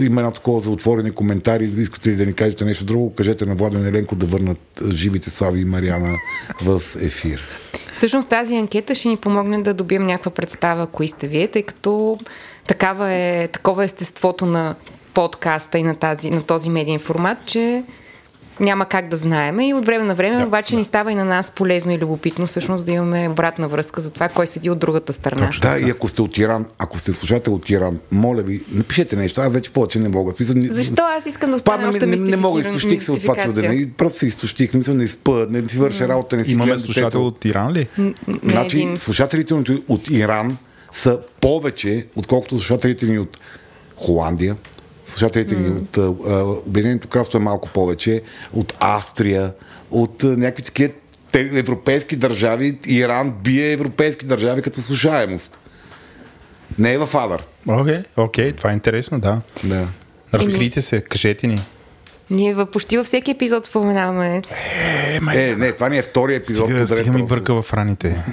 има 0.00 0.20
едно 0.20 0.32
такова 0.32 0.60
за 0.60 0.70
отворени 0.70 1.10
коментари. 1.10 1.64
Искате 1.78 2.08
ли 2.08 2.16
да 2.16 2.26
ни 2.26 2.32
кажете 2.32 2.64
нещо 2.64 2.84
друго? 2.84 3.14
Кажете 3.14 3.46
на 3.46 3.54
Владен 3.54 3.86
Еленко 3.86 4.16
да 4.16 4.26
върнат 4.26 4.82
живите 4.90 5.30
Слави 5.30 5.60
и 5.60 5.64
Мариана 5.64 6.14
в 6.62 6.82
ефир. 7.00 7.42
Всъщност 7.92 8.28
тази 8.28 8.56
анкета 8.56 8.94
ще 8.94 9.08
ни 9.08 9.16
помогне 9.16 9.62
да 9.62 9.74
добием 9.74 10.06
някаква 10.06 10.30
представа 10.30 10.86
кои 10.86 11.08
сте 11.08 11.28
вие, 11.28 11.48
тъй 11.48 11.62
като 11.62 12.18
такава 12.66 13.12
е, 13.12 13.48
такова 13.48 13.82
е 13.82 13.84
естеството 13.84 14.46
на 14.46 14.74
подкаста 15.16 15.78
и 15.78 15.82
на, 15.82 15.94
тази, 15.94 16.30
на 16.30 16.42
този 16.42 16.70
медиен 16.70 16.98
формат, 16.98 17.38
че 17.46 17.84
няма 18.60 18.86
как 18.86 19.08
да 19.08 19.16
знаеме 19.16 19.68
и 19.68 19.74
от 19.74 19.86
време 19.86 20.04
на 20.04 20.14
време, 20.14 20.36
да, 20.36 20.46
обаче 20.46 20.70
да. 20.70 20.76
ни 20.76 20.84
става 20.84 21.12
и 21.12 21.14
на 21.14 21.24
нас 21.24 21.50
полезно 21.50 21.92
и 21.92 21.98
любопитно 21.98 22.46
всъщност 22.46 22.86
да 22.86 22.92
имаме 22.92 23.28
обратна 23.28 23.68
връзка 23.68 24.00
за 24.00 24.10
това 24.10 24.28
кой 24.28 24.46
седи 24.46 24.70
от 24.70 24.78
другата 24.78 25.12
страна. 25.12 25.46
Точно, 25.46 25.60
да, 25.60 25.78
и 25.78 25.90
ако 25.90 26.08
сте 26.08 26.22
от 26.22 26.38
Иран, 26.38 26.66
ако 26.78 26.98
сте 26.98 27.12
слушател 27.12 27.54
от 27.54 27.70
Иран, 27.70 27.98
моля 28.12 28.42
ви, 28.42 28.62
напишете 28.72 29.16
нещо, 29.16 29.40
аз 29.40 29.52
вече 29.52 29.70
повече 29.70 29.98
не 29.98 30.08
мога. 30.08 30.32
Смисъл, 30.36 30.56
Защо 30.70 31.02
аз 31.18 31.26
искам 31.26 31.50
да 31.50 31.56
остана 31.56 31.88
още 31.88 32.06
не, 32.06 32.16
не 32.16 32.36
мога, 32.36 32.60
изтощих 32.60 33.02
се 33.02 33.12
от 33.12 33.20
това 33.20 33.36
чудене. 33.44 33.90
Просто 33.96 34.18
се 34.18 34.26
изтощих, 34.26 34.74
мисля, 34.74 34.94
не 34.94 35.06
спа, 35.06 35.46
не 35.50 35.68
си 35.68 35.78
върша 35.78 36.08
работа, 36.08 36.36
не 36.36 36.44
си 36.44 36.52
Имаме 36.52 36.78
слушател 36.78 37.26
от 37.26 37.44
Иран 37.44 37.72
ли? 37.72 37.88
Не, 37.98 38.14
значи, 38.44 38.76
един... 38.76 38.96
слушателите 38.96 39.54
от 39.88 40.10
Иран 40.10 40.56
са 40.92 41.18
повече, 41.40 42.06
отколкото 42.16 42.56
слушателите 42.56 43.06
ни 43.06 43.18
от 43.18 43.38
Холандия, 43.96 44.56
слушателите 45.08 45.56
ни 45.56 45.68
mm. 45.68 45.78
от 45.98 46.66
Обединеното 46.66 47.08
кралство 47.08 47.38
е 47.38 47.40
малко 47.40 47.68
повече, 47.68 48.22
от 48.52 48.74
Австрия, 48.80 49.52
от 49.90 50.24
а, 50.24 50.26
някакви 50.26 50.62
такива 50.62 50.92
европейски 51.32 52.16
държави. 52.16 52.78
Иран 52.86 53.34
бие 53.44 53.72
европейски 53.72 54.26
държави 54.26 54.62
като 54.62 54.80
слушаемост. 54.80 55.58
Не 56.78 56.92
е 56.92 56.98
в 56.98 57.10
Адър. 57.14 57.44
Окей, 57.68 57.94
okay, 57.94 58.04
okay, 58.16 58.56
това 58.56 58.70
е 58.70 58.74
интересно, 58.74 59.20
да. 59.20 59.40
да. 59.64 59.86
Разкрийте 60.34 60.82
се, 60.82 61.00
кажете 61.00 61.46
ни. 61.46 61.58
Ние 62.30 62.56
почти 62.72 62.96
във 62.96 63.06
всеки 63.06 63.30
епизод 63.30 63.66
споменаваме. 63.66 64.42
Е, 64.50 65.18
е, 65.34 65.56
не, 65.56 65.72
това 65.72 65.88
ни 65.88 65.98
е 65.98 66.02
втори 66.02 66.34
епизод. 66.34 66.66
Стига, 66.66 66.86
стига 66.86 67.12
ми 67.12 67.22
бърка 67.22 67.62
в 67.62 67.74
раните. 67.74 68.24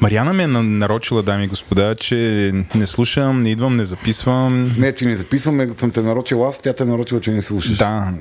Мариана 0.00 0.32
ме 0.32 0.42
е 0.42 0.46
нарочила, 0.46 1.22
дами 1.22 1.44
и 1.44 1.48
господа, 1.48 1.94
че 1.94 2.52
не 2.74 2.86
слушам, 2.86 3.40
не 3.40 3.50
идвам, 3.50 3.76
не 3.76 3.84
записвам. 3.84 4.74
Не, 4.78 4.94
че 4.94 5.04
не 5.04 5.16
записвам, 5.16 5.74
съм 5.78 5.90
те 5.90 6.02
нарочил 6.02 6.46
аз, 6.46 6.62
тя 6.62 6.72
те 6.72 6.82
е 6.82 6.86
нарочила, 6.86 7.20
че 7.20 7.30
не 7.30 7.42
слушаш. 7.42 7.76
Да. 7.76 8.12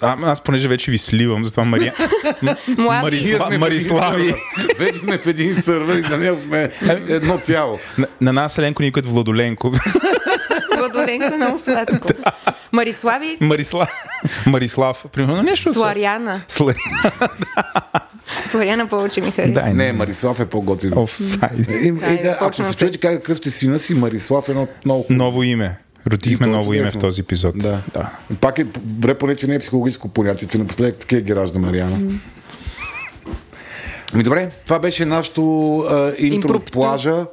А, 0.00 0.16
аз 0.22 0.44
понеже 0.44 0.68
вече 0.68 0.90
ви 0.90 0.98
сливам, 0.98 1.44
затова 1.44 1.64
Мария... 1.64 1.94
Марисла... 2.78 3.50
Марислави. 3.58 4.34
Вече 4.78 4.98
сме 4.98 5.18
в 5.18 5.26
един 5.26 5.62
сървър 5.62 5.96
и 5.96 6.00
на 6.00 6.16
него 6.16 6.38
сме 6.38 6.70
едно 7.08 7.38
цяло. 7.38 7.78
На, 7.98 8.06
на 8.20 8.32
нас 8.32 8.58
Еленко 8.58 8.82
никой 8.82 9.02
е 9.06 9.08
Владоленко. 9.08 9.72
Владоленко 10.78 11.34
е 11.34 11.36
много 11.36 11.58
сладко. 11.58 12.08
Марислави? 12.72 13.38
Марисла... 13.40 13.86
Марислав. 14.46 15.04
Примерно 15.12 15.42
нещо. 15.42 15.74
Сларяна. 15.74 16.40
Сларяна. 16.48 17.12
Сларяна 18.44 18.86
повече 18.86 19.20
ми 19.20 19.30
харесва. 19.30 19.62
Да, 19.62 19.74
не, 19.74 19.92
Марислав 19.92 20.40
е 20.40 20.46
по-готин. 20.46 20.92
Оф, 20.96 21.20
е, 21.80 21.92
да, 22.22 22.38
ако 22.40 22.62
се 22.62 22.76
чуете 22.76 22.98
как 22.98 23.22
кръсти 23.22 23.50
сина 23.50 23.78
си, 23.78 23.94
Марислав 23.94 24.48
е 24.48 24.50
едно 24.50 24.68
много... 24.84 25.06
Ново 25.10 25.42
име. 25.42 25.78
Родихме 26.06 26.46
ново 26.46 26.74
име 26.74 26.90
в 26.90 26.98
този 26.98 27.20
епизод. 27.20 27.58
Да. 27.58 27.82
да. 27.94 28.10
Пак 28.40 28.58
е 28.58 28.64
добре, 28.64 29.14
поне, 29.14 29.36
че 29.36 29.46
не 29.46 29.54
е 29.54 29.58
психологическо 29.58 30.08
понятие, 30.08 30.48
че 30.48 30.58
напоследък 30.58 30.98
такива 30.98 31.22
ги 31.22 31.36
ражда 31.36 31.58
Мариана. 31.58 31.96
Mm. 31.96 32.18
Ми 34.14 34.22
добре, 34.22 34.50
това 34.64 34.78
беше 34.78 35.04
нашото 35.04 35.44
интро 36.18 36.56
от 36.56 36.72
плажа. 36.72 37.26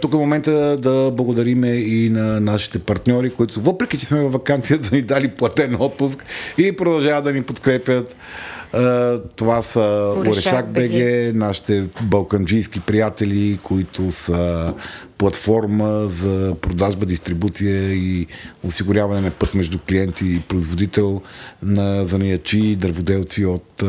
Тук 0.00 0.14
е 0.14 0.16
момента 0.16 0.76
да 0.76 1.10
благодариме 1.10 1.68
и 1.68 2.10
на 2.10 2.40
нашите 2.40 2.78
партньори, 2.78 3.30
които 3.30 3.60
въпреки, 3.60 3.98
че 3.98 4.06
сме 4.06 4.20
във 4.20 4.32
вакансия, 4.32 4.78
да 4.78 4.88
ни 4.96 5.02
дали 5.02 5.28
платен 5.28 5.76
отпуск 5.80 6.24
и 6.58 6.76
продължават 6.76 7.24
да 7.24 7.32
ни 7.32 7.42
подкрепят. 7.42 8.16
Това 9.36 9.62
са 9.62 10.14
Орешак 10.18 10.72
БГ, 10.72 10.92
нашите 11.34 11.84
балканджийски 12.02 12.80
приятели, 12.80 13.58
които 13.62 14.10
са 14.10 14.72
платформа 15.18 16.06
за 16.06 16.54
продажба, 16.60 17.06
дистрибуция 17.06 17.92
и 17.94 18.26
осигуряване 18.64 19.20
на 19.20 19.30
път 19.30 19.54
между 19.54 19.78
клиенти 19.88 20.26
и 20.26 20.40
производител 20.40 21.22
на 21.62 22.04
занаячи, 22.04 22.76
дърводелци 22.76 23.44
от 23.44 23.82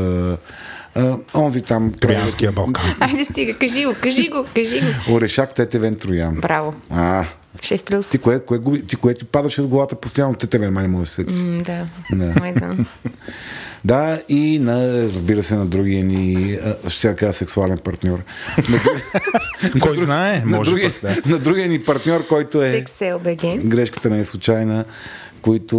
Онзи 1.36 1.62
там... 1.62 1.94
Троянския 1.94 2.52
Балкан. 2.52 2.84
Айде 3.00 3.26
стига, 3.26 3.54
кажи 3.54 3.86
го, 3.86 3.94
кажи 4.04 4.30
го, 4.30 4.46
кажи 4.56 4.82
го. 4.82 5.14
Орешак 5.14 5.54
Тетевен 5.54 5.96
Троян. 5.96 6.36
Браво. 6.36 6.74
А, 6.90 7.26
6 7.58 7.84
плюс. 7.84 8.10
Ти 8.10 8.18
кое, 8.18 8.40
кое, 8.40 8.60
ти, 8.88 8.96
кое 8.96 9.14
ти 9.14 9.26
падаше 9.26 9.62
с 9.62 9.68
главата 9.68 9.96
постоянно? 9.96 10.36
Те 10.36 10.48
тебе 10.48 10.70
май 10.70 10.84
не 10.84 10.88
можеш 10.88 11.10
да 11.10 11.16
се 11.16 11.26
mm, 11.26 11.64
да. 11.64 11.88
да. 12.12 12.76
Да, 13.86 14.22
и 14.30 14.60
на, 14.60 15.04
разбира 15.04 15.44
се, 15.44 15.56
на 15.56 15.66
другия 15.66 16.04
ни, 16.04 16.58
ще 16.88 17.16
кажа 17.16 17.34
сексуален 17.34 17.78
партньор. 17.78 18.20
Кой 19.82 19.98
знае? 19.98 20.44
Може 20.46 20.58
на, 20.58 20.64
другия, 20.64 20.92
път, 21.02 21.24
да. 21.24 21.30
на 21.30 21.40
другия 21.40 21.68
ни 21.68 21.84
партньор, 21.84 22.28
който 22.28 22.64
е... 22.64 22.84
SexLBG. 22.84 23.64
Грешката 23.64 24.10
не 24.10 24.20
е 24.20 24.26
случайна 24.26 24.86
които 25.44 25.76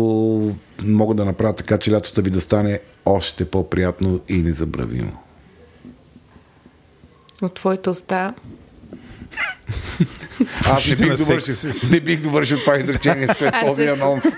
могат 0.83 1.17
да 1.17 1.25
направят 1.25 1.57
така, 1.57 1.79
че 1.79 1.93
лятото 1.93 2.23
ви 2.23 2.31
да 2.31 2.41
стане 2.41 2.81
още 3.05 3.45
по-приятно 3.45 4.21
и 4.29 4.37
незабравимо. 4.37 5.21
От 7.43 7.55
твоята 7.55 7.91
уста 7.91 8.35
Аз 10.67 10.89
не 10.89 10.97
бих, 10.97 11.17
довършил, 11.17 11.73
не 11.91 12.01
бих 12.01 12.21
довършил 12.21 12.59
това 12.59 12.77
изречение 12.77 13.29
след 13.39 13.55
този 13.67 13.87
анонс. 13.87 14.25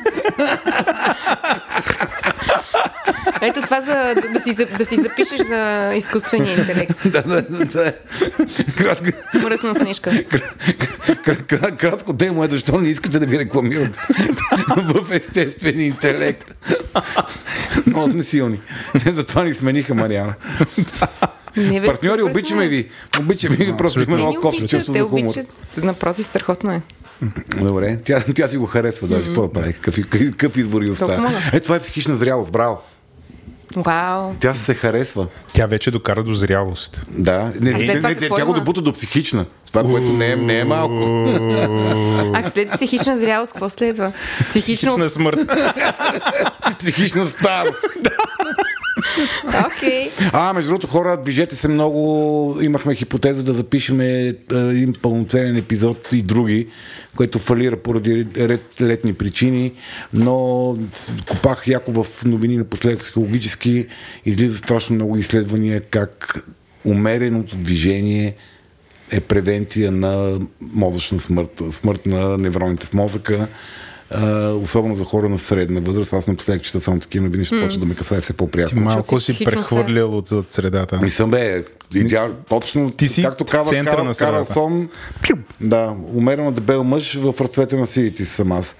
Ето 3.42 3.60
това 3.60 3.80
за 3.80 4.14
да 4.32 4.40
си, 4.40 4.54
да 4.78 4.84
си 4.84 4.96
запишеш 4.96 5.40
за 5.46 5.92
изкуствения 5.96 6.58
интелект. 6.58 7.10
да, 7.10 7.22
да, 7.22 7.66
това 7.68 7.86
е. 7.86 7.92
Кратко. 8.78 9.06
Мръсна 9.34 9.74
смешка. 9.74 10.24
Кратко 11.78 12.12
демо 12.12 12.44
е 12.44 12.48
защо 12.48 12.80
не 12.80 12.88
искате 12.88 13.18
да 13.18 13.26
ви 13.26 13.38
рекламират 13.38 13.96
в 14.76 15.12
естествен 15.12 15.80
интелект. 15.80 16.54
Много 17.86 18.10
сме 18.10 18.22
силни. 18.22 18.60
Затова 19.12 19.44
ни 19.44 19.54
смениха 19.54 19.94
Мариана. 19.94 20.34
Не, 21.56 21.80
бе, 21.80 21.86
Партньори, 21.86 22.22
обичаме 22.22 22.68
ви. 22.68 22.88
Обичаме 23.20 23.56
ви, 23.56 23.76
просто 23.76 24.02
има 24.02 24.16
много 24.16 24.40
кофти 24.40 24.68
чувство 24.68 24.92
за 24.92 25.00
хумор. 25.00 25.30
Обичат, 25.30 25.78
напротив, 25.82 26.26
страхотно 26.26 26.72
е. 26.72 26.82
Добре, 27.60 27.98
тя, 28.04 28.24
тя 28.34 28.48
си 28.48 28.56
го 28.56 28.66
харесва 28.66 29.08
даже. 29.08 29.24
Какво 29.24 29.42
да 29.42 29.52
прави? 29.52 29.72
Какъв, 29.72 30.08
какъв 30.10 30.56
избор 30.56 30.82
и 30.82 30.90
оставя? 30.90 31.30
Е, 31.52 31.60
това 31.60 31.76
е 31.76 31.78
психична 31.78 32.16
зрялост, 32.16 32.52
браво. 32.52 32.78
Вау. 33.76 34.34
Тя 34.40 34.54
се 34.54 34.74
харесва. 34.74 35.26
Тя 35.52 35.66
вече 35.66 35.90
докара 35.90 36.22
до 36.22 36.34
зрялост. 36.34 37.00
Да, 37.08 37.52
не, 37.60 37.72
не, 37.72 37.78
не, 37.78 38.00
не, 38.00 38.28
тя 38.28 38.44
го 38.44 38.52
добута 38.52 38.82
до 38.82 38.92
психична. 38.92 39.46
Това, 39.66 39.82
което 39.82 40.12
не 40.12 40.32
е, 40.32 40.36
не 40.36 40.58
е 40.58 40.64
малко. 40.64 41.28
А 42.34 42.50
след 42.50 42.70
психична 42.70 43.18
зрялост, 43.18 43.52
какво 43.52 43.68
следва? 43.68 44.12
Психично... 44.44 44.88
Психична 44.88 45.08
смърт. 45.08 45.38
психична 46.78 47.26
старост. 47.26 47.86
Okay. 49.44 50.30
А, 50.32 50.52
между 50.52 50.70
другото, 50.70 50.86
хора, 50.86 51.22
движете 51.22 51.56
се 51.56 51.68
много. 51.68 52.58
Имахме 52.62 52.94
хипотеза 52.94 53.42
да 53.42 53.52
запишем 53.52 54.00
един 54.00 54.92
пълноценен 55.02 55.56
епизод 55.56 56.08
и 56.12 56.22
други, 56.22 56.66
което 57.16 57.38
фалира 57.38 57.76
поради 57.76 58.26
ред 58.36 58.76
летни 58.80 59.14
причини, 59.14 59.72
но 60.12 60.76
копах 61.28 61.68
яко 61.68 62.02
в 62.02 62.24
новини 62.24 62.56
напоследък 62.56 63.00
психологически. 63.00 63.86
Излиза 64.26 64.58
страшно 64.58 64.94
много 64.94 65.16
изследвания 65.16 65.80
как 65.80 66.44
умереното 66.84 67.56
движение 67.56 68.34
е 69.10 69.20
превенция 69.20 69.92
на 69.92 70.38
мозъчна 70.60 71.18
смърт, 71.18 71.62
смърт 71.70 72.06
на 72.06 72.38
невроните 72.38 72.86
в 72.86 72.92
мозъка 72.94 73.48
особено 74.62 74.94
за 74.94 75.04
хора 75.04 75.28
на 75.28 75.38
средна 75.38 75.80
възраст. 75.80 76.12
Аз 76.12 76.28
напоследък 76.28 76.62
чета 76.62 76.80
само 76.80 77.00
такива 77.00 77.24
новини, 77.24 77.44
ще 77.44 77.54
mm. 77.54 77.64
почва 77.64 77.80
да 77.80 77.86
ме 77.86 77.94
касае 77.94 78.20
все 78.20 78.32
по-приятно. 78.32 78.78
Ти 78.78 78.84
малко 78.84 79.20
си 79.20 79.44
прехвърлил 79.44 80.10
от, 80.10 80.32
от 80.32 80.48
средата. 80.48 80.98
Не 81.00 81.10
съм 81.10 81.30
бе. 81.30 81.64
Идеал, 81.94 82.30
точно, 82.48 82.90
ти 82.90 83.08
си 83.08 83.22
както 83.22 83.44
казва 83.44 83.84
Карл, 83.84 84.04
на 84.04 84.14
Карлсон, 84.14 84.88
да, 85.60 85.94
умерено 86.14 86.52
дебел 86.52 86.84
мъж 86.84 87.14
в 87.14 87.34
разцвета 87.40 87.76
на 87.76 87.86
силите 87.86 88.24
си 88.24 88.30
съм 88.30 88.52
аз. 88.52 88.76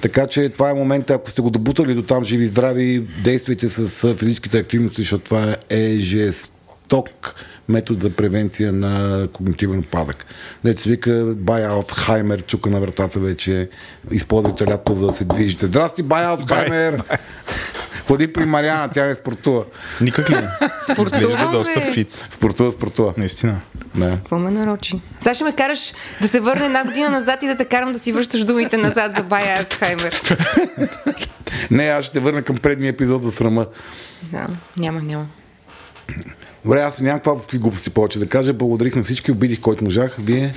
Така 0.00 0.26
че 0.26 0.48
това 0.48 0.70
е 0.70 0.74
момента, 0.74 1.14
ако 1.14 1.30
сте 1.30 1.42
го 1.42 1.50
добутали 1.50 1.94
до 1.94 2.02
там 2.02 2.24
живи 2.24 2.44
и 2.44 2.46
здрави, 2.46 3.06
действайте 3.24 3.68
с 3.68 4.14
физическите 4.14 4.58
активности, 4.58 5.02
защото 5.02 5.24
това 5.24 5.56
е 5.68 5.96
жест 5.98 6.52
жесток 6.88 7.34
метод 7.68 8.00
за 8.00 8.10
превенция 8.10 8.72
на 8.72 9.26
когнитивен 9.32 9.82
падък. 9.82 10.26
Дете 10.64 10.82
се 10.82 10.90
вика 10.90 11.34
Бай 11.36 11.66
Алцхаймер, 11.66 12.42
чука 12.42 12.70
на 12.70 12.80
вратата 12.80 13.20
вече, 13.20 13.68
използвайте 14.10 14.66
лято 14.66 14.94
за 14.94 15.06
да 15.06 15.12
се 15.12 15.24
движите. 15.24 15.66
Здрасти, 15.66 16.02
Бай 16.02 16.24
Алцхаймер! 16.24 17.02
Ходи 18.06 18.32
при 18.32 18.44
Мариана, 18.44 18.88
тя 18.88 19.04
не 19.06 19.14
спортува. 19.14 19.64
Никак 20.00 20.30
ли? 20.30 20.36
Спортува, 20.92 21.18
Изглежда 21.20 21.50
доста 21.52 21.80
фит. 21.80 22.28
Спортува, 22.30 22.72
спортува. 22.72 23.14
Наистина. 23.16 23.60
Да. 23.94 24.10
Какво 24.10 24.38
ме 24.38 24.50
нарочи? 24.50 25.00
Сега 25.20 25.34
ще 25.34 25.44
ме 25.44 25.52
караш 25.52 25.92
да 26.20 26.28
се 26.28 26.40
върне 26.40 26.66
една 26.66 26.84
година 26.84 27.10
назад 27.10 27.42
и 27.42 27.46
да 27.46 27.56
те 27.56 27.64
карам 27.64 27.92
да 27.92 27.98
си 27.98 28.12
връщаш 28.12 28.44
думите 28.44 28.76
назад 28.76 29.16
за 29.16 29.22
Бая 29.22 29.58
Алцхаймер. 29.58 30.22
Не, 31.70 31.84
аз 31.84 32.04
ще 32.04 32.12
те 32.12 32.20
върна 32.20 32.42
към 32.42 32.56
предния 32.56 32.90
епизод 32.90 33.22
за 33.22 33.32
срама. 33.32 33.66
Да, 34.32 34.46
няма, 34.76 35.02
няма. 35.02 35.26
Добре, 36.68 36.80
аз 36.80 37.00
нямам 37.00 37.20
каква 37.20 37.58
глупости 37.58 37.90
повече 37.90 38.18
да 38.18 38.26
кажа. 38.28 38.52
Благодарих 38.52 38.96
на 38.96 39.02
всички, 39.02 39.32
обидих 39.32 39.60
който 39.60 39.84
можах. 39.84 40.16
Вие 40.18 40.52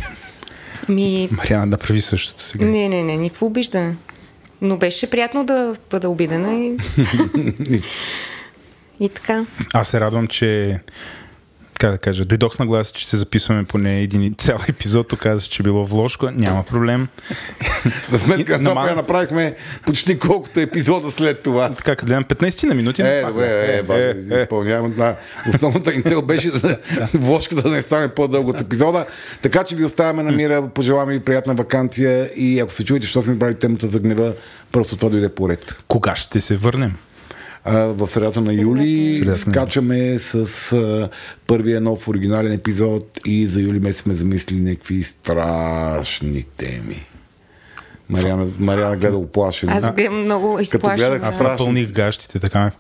Ми, 0.90 1.30
Мариана 1.32 1.70
да 1.70 1.78
прави 1.78 2.02
същото 2.02 2.42
сега. 2.42 2.66
не, 2.66 2.90
не, 2.90 3.04
не, 3.04 3.18
никакво 3.18 3.46
обиждане. 3.46 3.96
Но 4.62 4.78
беше 4.78 5.10
приятно 5.10 5.46
да 5.46 5.76
бъда 5.92 6.10
обидена 6.10 6.54
и... 6.54 6.78
и 9.00 9.10
така. 9.10 9.46
Аз 9.74 9.88
се 9.88 10.00
радвам, 10.00 10.28
че 10.28 10.80
как 11.80 11.92
да 11.92 11.98
кажа, 11.98 12.26
дойдох 12.26 12.54
с 12.54 12.60
нагласа, 12.60 12.94
че 12.94 13.04
ще 13.04 13.18
записваме 13.18 13.64
поне 13.64 14.02
един 14.02 14.36
цял 14.38 14.60
епизод, 14.70 15.14
оказа 15.14 15.42
се, 15.42 15.50
че 15.50 15.64
било 15.64 15.86
вложко, 15.86 16.32
няма 16.32 16.64
проблем. 16.64 17.08
За 18.12 18.20
сметка 18.20 18.60
на 18.60 18.70
това, 18.70 18.96
направихме 18.96 19.56
почти 19.86 20.20
колкото 20.20 20.60
епизода 20.60 21.12
след 21.12 21.44
това. 21.44 21.70
Така, 21.70 21.96
като 21.96 22.06
гледам 22.06 22.24
15 22.24 22.68
на 22.68 22.76
минути. 22.76 23.02
Е, 23.02 23.24
добре, 23.28 23.78
е, 23.80 23.84
бе, 23.84 24.10
е, 24.10 24.40
е. 24.40 24.42
изпълнявам. 24.42 24.94
Да. 24.98 25.16
Основната 25.50 25.92
ни 25.92 26.04
цел 26.04 26.22
беше 26.22 26.52
да 26.52 26.78
вложката 27.14 27.62
да 27.62 27.70
не 27.70 27.82
стане 27.82 28.08
по-дълго 28.08 28.50
от 28.50 28.62
епизода. 28.62 29.06
Така 29.42 29.64
че 29.64 29.76
ви 29.76 29.86
оставяме 29.86 30.24
на 30.24 30.32
мира, 30.32 30.70
пожелаваме 30.74 31.14
ви 31.14 31.20
приятна 31.20 31.54
вакансия 31.54 32.30
и 32.36 32.60
ако 32.60 32.72
се 32.72 32.86
чуете, 32.86 33.08
що 33.08 33.22
сме 33.22 33.34
избрали 33.34 33.56
темата 33.56 33.88
за 33.88 34.00
гнева, 34.00 34.34
просто 34.72 34.98
това 34.98 35.10
дойде 35.10 35.30
поред. 35.30 35.76
Кога 35.88 36.16
ще 36.16 36.40
се 36.40 36.56
върнем? 36.56 36.96
В 37.66 38.08
средата 38.08 38.42
на 38.42 38.54
юли 38.54 39.12
Средата 39.12 39.26
на 39.26 39.32
юли. 39.32 39.40
скачаме 39.40 40.20
с 40.20 40.74
а, 40.74 41.10
първия 41.48 41.82
нов 41.82 42.08
оригинален 42.08 42.54
епизод 42.54 43.20
и 43.26 43.48
за 43.48 43.62
юли 43.62 43.80
месец 43.80 44.02
сме 44.02 44.14
замислили 44.14 44.62
някакви 44.62 45.04
страшни 45.04 46.46
теми. 46.58 47.06
Мариана, 48.12 48.48
Мариана 48.60 48.98
гледа 48.98 49.18
оплашена. 49.18 49.74
Аз 49.74 49.92
гледам 49.96 50.20
много 50.20 50.60
изплашена. 50.60 50.96
гледах 50.96 51.22
Да. 51.22 51.28
Аз 51.28 51.40
напълних 51.40 51.92
гащите, 51.92 52.40
така. 52.40 52.72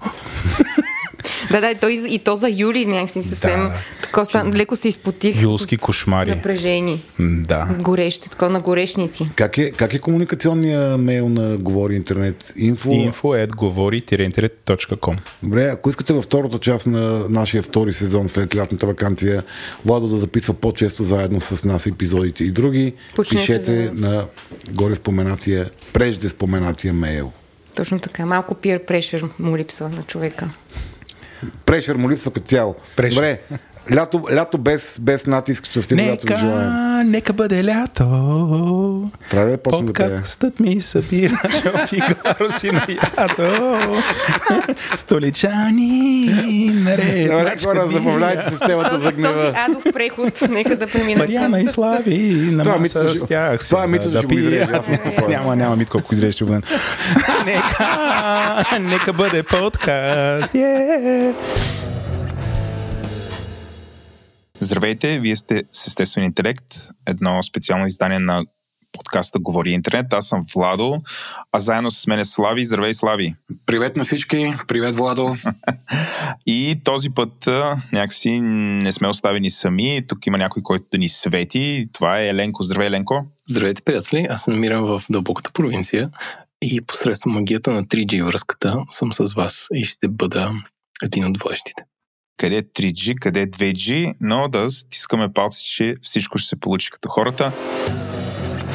Да, 1.51 1.61
да, 1.61 1.69
и 1.69 1.75
то, 1.75 1.89
и, 1.89 2.05
и 2.09 2.19
то 2.19 2.35
за 2.35 2.49
юли 2.49 2.85
някакси 2.85 3.21
съвсем. 3.21 3.59
Да. 3.59 3.73
Така, 4.03 4.25
стан, 4.25 4.53
леко 4.53 4.75
се 4.75 4.87
изпотих. 4.87 5.41
Юлски 5.41 5.75
от 5.75 5.81
кошмари. 5.81 6.29
Напрежение. 6.29 6.99
М, 7.19 7.43
Да. 7.43 7.75
Горещо, 7.79 8.29
така 8.29 8.49
на 8.49 8.59
горешници. 8.59 9.29
Как 9.35 9.57
е, 9.57 9.71
как 9.71 9.93
е 9.93 9.99
комуникационния 9.99 10.97
мейл 10.97 11.29
на 11.29 11.57
Говори 11.57 11.95
Интернет? 11.95 12.53
Инфо? 12.55 12.89
Info 12.89 13.47
at 13.47 13.55
говори-интернет.com 13.55 15.17
Добре, 15.43 15.65
ако 15.65 15.89
искате 15.89 16.13
във 16.13 16.23
втората 16.23 16.59
част 16.59 16.87
на 16.87 17.01
нашия 17.29 17.63
втори 17.63 17.93
сезон 17.93 18.29
след 18.29 18.55
лятната 18.55 18.85
вакансия, 18.85 19.43
Владо 19.85 20.07
да 20.07 20.17
записва 20.17 20.53
по-често 20.53 21.03
заедно 21.03 21.41
с 21.41 21.63
нас 21.63 21.85
епизодите 21.85 22.43
и 22.43 22.51
други, 22.51 22.93
Почнете 23.15 23.41
пишете 23.41 23.89
да- 23.93 24.07
на 24.07 24.25
горе 24.71 24.95
споменатия, 24.95 25.69
прежде 25.93 26.29
споменатия 26.29 26.93
мейл. 26.93 27.31
Точно 27.75 27.99
така. 27.99 28.25
Малко 28.25 28.55
peer 28.55 28.87
pressure 28.87 29.29
му 29.39 29.57
липсва 29.57 29.89
на 29.89 30.03
човека. 30.03 30.49
Прешер 31.65 31.95
му 31.95 32.11
липсва 32.11 32.33
като 32.33 32.47
цяло. 32.47 32.75
Прешер. 32.95 33.15
Добре, 33.15 33.41
лято, 33.91 34.23
лято 34.33 34.57
без, 34.57 34.97
без 34.99 35.27
натиск, 35.27 35.65
щастливо 35.65 36.01
лято 36.03 36.27
ви 36.27 36.39
желаем. 36.39 36.69
Нека, 36.69 37.03
нека 37.03 37.33
бъде 37.33 37.65
лято. 37.65 38.05
Трябва 39.29 39.51
да 39.51 39.57
почнем 39.57 39.85
да 39.85 39.93
пея? 39.93 40.09
Подкастът 40.09 40.59
ми 40.59 40.81
събира 40.81 41.41
шофигаро 41.53 42.51
си 42.51 42.71
на 42.71 42.81
ято. 42.89 43.77
Столичани 44.95 46.25
наред. 46.75 47.27
Добре, 47.27 47.55
хора, 47.63 47.87
забавляйте 47.91 48.43
се 48.43 48.57
с 48.57 48.59
темата 48.59 48.95
за 48.95 49.01
с 49.01 49.03
този 49.05 49.17
гнева. 49.17 49.53
адов 49.59 49.83
преход, 49.93 50.41
нека 50.41 50.75
да 50.75 50.87
преминем 50.87 51.17
Мариана 51.17 51.61
и 51.61 51.67
Слави 51.67 52.19
на 52.51 52.63
Това 52.63 52.77
маса 52.77 52.99
Митко 52.99 53.13
с 53.13 53.17
ще- 53.17 53.27
тях. 53.27 53.59
това 53.59 53.87
ще 54.17 54.27
пия. 54.27 54.39
изреже, 54.39 54.67
аз 54.73 54.85
съм 54.85 54.95
спокоен. 54.95 55.31
Няма, 55.31 55.55
няма 55.55 55.75
Митко, 55.75 55.97
ако 55.97 56.13
изреже 56.13 56.31
ще 56.31 56.43
го 56.43 56.51
дам. 56.51 56.61
Нека, 57.45 58.79
нека 58.79 59.13
бъде 59.13 59.43
подкаст. 59.43 60.53
Yeah. 60.53 61.33
Здравейте, 64.63 65.19
вие 65.19 65.35
сте 65.35 65.63
с 65.71 65.87
Естествен 65.87 66.23
интелект, 66.23 66.65
едно 67.07 67.43
специално 67.43 67.85
издание 67.85 68.19
на 68.19 68.45
подкаста 68.91 69.39
Говори 69.39 69.71
интернет. 69.71 70.13
Аз 70.13 70.27
съм 70.27 70.45
Владо, 70.53 71.01
а 71.51 71.59
заедно 71.59 71.91
с 71.91 72.07
мен 72.07 72.19
е 72.19 72.25
Слави. 72.25 72.63
Здравей, 72.63 72.93
Слави! 72.93 73.35
Привет 73.65 73.95
на 73.95 74.03
всички, 74.03 74.53
привет 74.67 74.95
Владо. 74.95 75.35
И 76.45 76.81
този 76.83 77.09
път 77.09 77.47
някакси 77.91 78.39
не 78.41 78.91
сме 78.91 79.07
оставени 79.07 79.49
сами. 79.49 80.01
Тук 80.07 80.27
има 80.27 80.37
някой, 80.37 80.63
който 80.63 80.85
да 80.91 80.97
ни 80.97 81.09
свети. 81.09 81.89
Това 81.93 82.19
е 82.19 82.27
Еленко. 82.27 82.63
Здравей, 82.63 82.87
Еленко! 82.87 83.25
Здравейте, 83.49 83.81
приятели! 83.81 84.27
Аз 84.29 84.43
се 84.43 84.51
намирам 84.51 84.83
в 84.83 85.03
дълбоката 85.09 85.51
провинция 85.51 86.09
и 86.61 86.81
посредством 86.81 87.33
магията 87.33 87.71
на 87.71 87.83
3G 87.83 88.25
връзката 88.25 88.77
съм 88.91 89.13
с 89.13 89.33
вас 89.33 89.67
и 89.73 89.83
ще 89.83 90.07
бъда 90.07 90.51
един 91.03 91.25
от 91.25 91.41
водещите. 91.41 91.83
Къде 92.37 92.57
е 92.57 92.63
3G, 92.63 93.19
къде 93.19 93.41
е 93.41 93.47
2G, 93.47 94.13
но 94.21 94.49
да 94.49 94.71
стискаме 94.71 95.33
палци, 95.33 95.65
че 95.65 95.95
всичко 96.01 96.37
ще 96.37 96.49
се 96.49 96.59
получи 96.59 96.89
като 96.91 97.09
хората. 97.09 97.51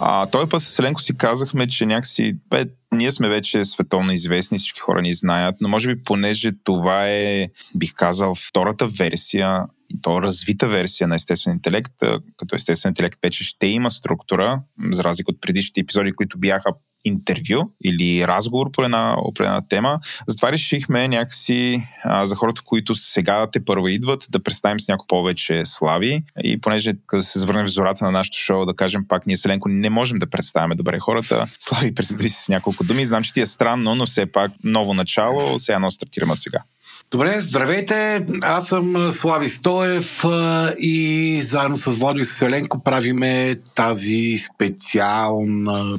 А, 0.00 0.26
този 0.26 0.48
път 0.48 0.62
с 0.62 0.78
Еленко 0.78 1.00
си 1.00 1.16
казахме, 1.16 1.68
че 1.68 1.86
някакси 1.86 2.36
бе, 2.50 2.64
ние 2.92 3.10
сме 3.10 3.28
вече 3.28 3.64
световно 3.64 4.12
известни, 4.12 4.58
всички 4.58 4.80
хора 4.80 5.02
ни 5.02 5.14
знаят, 5.14 5.56
но 5.60 5.68
може 5.68 5.94
би 5.94 6.02
понеже 6.02 6.52
това 6.64 7.08
е, 7.08 7.48
бих 7.74 7.94
казал, 7.94 8.34
втората 8.34 8.86
версия, 8.86 9.64
и 9.90 10.00
то 10.02 10.22
развита 10.22 10.68
версия 10.68 11.08
на 11.08 11.14
естествен 11.14 11.52
интелект, 11.52 11.92
като 12.36 12.56
естествен 12.56 12.90
интелект 12.90 13.18
вече 13.22 13.44
ще 13.44 13.66
има 13.66 13.90
структура, 13.90 14.62
за 14.90 15.04
разлика 15.04 15.32
от 15.32 15.40
предишните 15.40 15.80
епизоди, 15.80 16.12
които 16.12 16.38
бяха 16.38 16.72
интервю 17.04 17.70
или 17.84 18.26
разговор 18.26 18.70
по 18.70 18.84
една 18.84 19.16
определена 19.18 19.68
тема. 19.68 19.98
Затова 20.28 20.52
решихме 20.52 21.08
някакси 21.08 21.82
а, 22.04 22.26
за 22.26 22.36
хората, 22.36 22.62
които 22.64 22.94
сега 22.94 23.50
те 23.52 23.64
първо 23.64 23.88
идват, 23.88 24.26
да 24.30 24.42
представим 24.42 24.80
с 24.80 24.88
някой 24.88 25.06
повече 25.08 25.64
слави. 25.64 26.22
И 26.44 26.60
понеже 26.60 26.92
като 27.06 27.22
се 27.22 27.38
завърнем 27.38 27.66
в 27.66 27.70
зората 27.70 28.04
на 28.04 28.10
нашото 28.10 28.38
шоу, 28.38 28.66
да 28.66 28.76
кажем 28.76 29.04
пак, 29.08 29.26
ние 29.26 29.36
с 29.36 29.44
Еленко 29.44 29.68
не 29.68 29.90
можем 29.90 30.18
да 30.18 30.30
представяме 30.30 30.74
добре 30.74 30.98
хората. 30.98 31.46
Слави, 31.58 31.94
представи 31.94 32.28
си 32.28 32.42
с 32.44 32.48
няколко 32.48 32.84
думи. 32.84 33.04
Знам, 33.04 33.22
че 33.22 33.32
ти 33.32 33.40
е 33.40 33.46
странно, 33.46 33.94
но 33.94 34.06
все 34.06 34.26
пак 34.26 34.52
ново 34.64 34.94
начало. 34.94 35.58
Сега 35.58 35.76
едно 35.76 35.90
стартираме 35.90 36.32
от 36.32 36.38
сега. 36.38 36.58
Добре, 37.14 37.40
здравейте, 37.40 38.26
аз 38.42 38.68
съм 38.68 39.12
Слави 39.12 39.48
Стоев 39.48 40.24
и 40.78 41.40
заедно 41.44 41.76
с 41.76 41.90
Владо 41.90 42.20
и 42.20 42.24
с 42.24 42.42
Еленко 42.42 42.82
правиме 42.82 43.56
тази 43.74 44.38
специална 44.54 45.98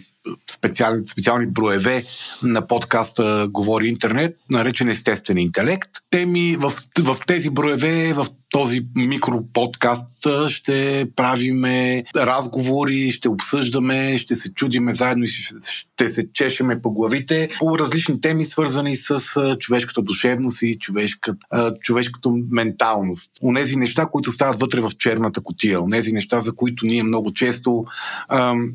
специални, 0.51 1.07
специални 1.07 1.47
броеве 1.47 2.03
на 2.43 2.67
подкаста 2.67 3.47
Говори 3.49 3.87
интернет, 3.87 4.37
наречен 4.49 4.89
естествен 4.89 5.37
интелект. 5.37 5.89
Теми 6.09 6.55
в, 6.55 6.73
в 6.99 7.17
тези 7.27 7.49
броеве, 7.49 8.13
в 8.13 8.27
този 8.49 8.81
микроподкаст 8.95 10.27
ще 10.47 11.07
правиме 11.15 12.03
разговори, 12.15 13.11
ще 13.11 13.29
обсъждаме, 13.29 14.17
ще 14.17 14.35
се 14.35 14.53
чудиме 14.53 14.93
заедно 14.93 15.23
и 15.23 15.27
ще 15.27 16.09
се 16.09 16.33
чешеме 16.33 16.81
по 16.81 16.91
главите 16.91 17.49
по 17.59 17.79
различни 17.79 18.21
теми, 18.21 18.45
свързани 18.45 18.95
с 18.95 19.19
човешката 19.59 20.01
душевност 20.01 20.61
и 20.61 20.77
човешката, 20.79 21.73
човешката 21.81 22.29
менталност. 22.51 23.31
Онези 23.41 23.75
неща, 23.75 24.05
които 24.11 24.31
стават 24.31 24.59
вътре 24.59 24.81
в 24.81 24.91
черната 24.97 25.41
котия, 25.41 25.81
онези 25.81 26.11
неща, 26.11 26.39
за 26.39 26.55
които 26.55 26.85
ние 26.85 27.03
много 27.03 27.33
често 27.33 27.85
ам, 28.29 28.69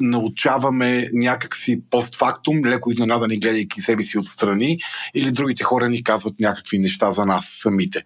научаваме 0.00 1.08
някакси 1.12 1.80
постфактум, 1.90 2.64
леко 2.64 2.90
изненадани, 2.90 3.40
гледайки 3.40 3.80
себе 3.80 4.02
си 4.02 4.18
отстрани, 4.18 4.78
или 5.14 5.30
другите 5.30 5.64
хора 5.64 5.88
ни 5.88 6.04
казват 6.04 6.40
някакви 6.40 6.78
неща 6.78 7.10
за 7.10 7.24
нас 7.24 7.44
самите 7.62 8.02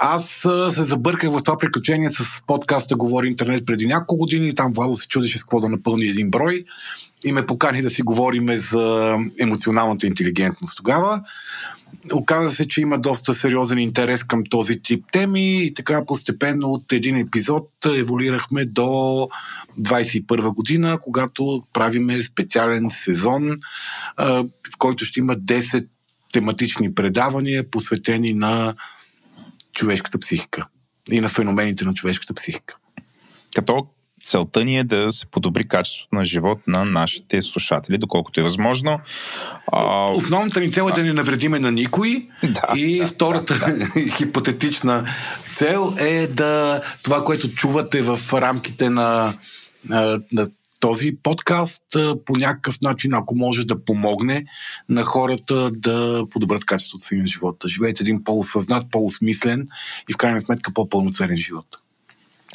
аз 0.00 0.46
се 0.70 0.84
забърках 0.84 1.30
в 1.30 1.40
това 1.44 1.58
приключение 1.58 2.10
с 2.10 2.42
подкаста 2.46 2.96
Говори 2.96 3.28
интернет 3.28 3.66
преди 3.66 3.86
няколко 3.86 4.16
години. 4.16 4.54
Там 4.54 4.72
Владо 4.72 4.94
се 4.94 5.08
чудеше 5.08 5.38
с 5.38 5.42
какво 5.42 5.60
да 5.60 5.68
напълни 5.68 6.04
един 6.04 6.30
брой 6.30 6.64
и 7.24 7.32
ме 7.32 7.46
покани 7.46 7.82
да 7.82 7.90
си 7.90 8.02
говориме 8.02 8.58
за 8.58 9.16
емоционалната 9.40 10.06
интелигентност 10.06 10.76
тогава. 10.76 11.22
Оказа 12.12 12.50
се, 12.50 12.68
че 12.68 12.80
има 12.80 12.98
доста 12.98 13.34
сериозен 13.34 13.78
интерес 13.78 14.24
към 14.24 14.44
този 14.50 14.82
тип 14.82 15.04
теми 15.12 15.64
и 15.64 15.74
така 15.74 16.06
постепенно 16.06 16.68
от 16.68 16.92
един 16.92 17.16
епизод 17.16 17.68
еволюирахме 17.96 18.64
до 18.64 19.28
21 19.80 20.54
година, 20.54 20.98
когато 21.02 21.64
правиме 21.72 22.22
специален 22.22 22.90
сезон, 22.90 23.56
в 24.18 24.78
който 24.78 25.04
ще 25.04 25.20
има 25.20 25.36
10 25.36 25.86
тематични 26.32 26.94
предавания, 26.94 27.70
посветени 27.70 28.34
на 28.34 28.74
човешката 29.72 30.18
психика 30.18 30.66
и 31.10 31.20
на 31.20 31.28
феномените 31.28 31.84
на 31.84 31.94
човешката 31.94 32.34
психика. 32.34 32.76
Като 33.54 33.86
целта 34.22 34.64
ни 34.64 34.78
е 34.78 34.84
да 34.84 35.12
се 35.12 35.26
подобри 35.26 35.68
качеството 35.68 36.14
на 36.14 36.24
живот 36.24 36.58
на 36.66 36.84
нашите 36.84 37.42
слушатели, 37.42 37.98
доколкото 37.98 38.40
е 38.40 38.42
възможно. 38.42 39.00
А... 39.72 40.06
Основната 40.06 40.60
ни 40.60 40.70
цел 40.70 40.88
е 40.90 40.92
да 40.92 41.02
не 41.02 41.12
навредиме 41.12 41.58
на 41.58 41.72
никой 41.72 42.28
да, 42.42 42.62
и 42.76 42.98
да, 42.98 43.06
втората 43.06 43.54
да, 43.54 43.78
да. 43.78 44.10
хипотетична 44.16 45.08
цел 45.52 45.94
е 45.98 46.26
да 46.26 46.82
това, 47.02 47.24
което 47.24 47.50
чувате 47.50 48.02
в 48.02 48.20
рамките 48.32 48.90
на, 48.90 49.34
на, 49.88 50.20
на 50.32 50.48
този 50.80 51.16
подкаст 51.22 51.84
по 52.26 52.36
някакъв 52.36 52.80
начин, 52.80 53.14
ако 53.14 53.34
може 53.34 53.66
да 53.66 53.84
помогне 53.84 54.44
на 54.88 55.02
хората 55.02 55.70
да 55.70 56.24
подобрят 56.30 56.64
качеството 56.64 57.04
си 57.04 57.16
на 57.16 57.26
живота, 57.26 57.68
да 57.68 58.00
един 58.00 58.24
по-осъзнат, 58.24 58.90
по-осмислен 58.90 59.68
и 60.08 60.12
в 60.12 60.16
крайна 60.16 60.40
сметка 60.40 60.72
по-пълноценен 60.72 61.36
живот 61.36 61.66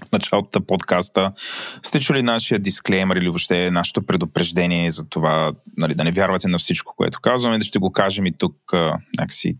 в 0.03 0.11
началото 0.11 0.59
на 0.59 0.65
подкаста. 0.65 1.31
Сте 1.83 1.99
чули 1.99 2.23
нашия 2.23 2.59
дисклеймер 2.59 3.15
или 3.15 3.29
въобще 3.29 3.71
нашето 3.71 4.01
предупреждение 4.01 4.91
за 4.91 5.09
това 5.09 5.53
нали, 5.77 5.95
да 5.95 6.03
не 6.03 6.11
вярвате 6.11 6.47
на 6.47 6.57
всичко, 6.57 6.93
което 6.97 7.19
казваме, 7.21 7.57
да 7.57 7.65
ще 7.65 7.79
го 7.79 7.91
кажем 7.91 8.25
и 8.25 8.31
тук 8.37 8.55
а, 8.73 8.97
някакси. 9.19 9.57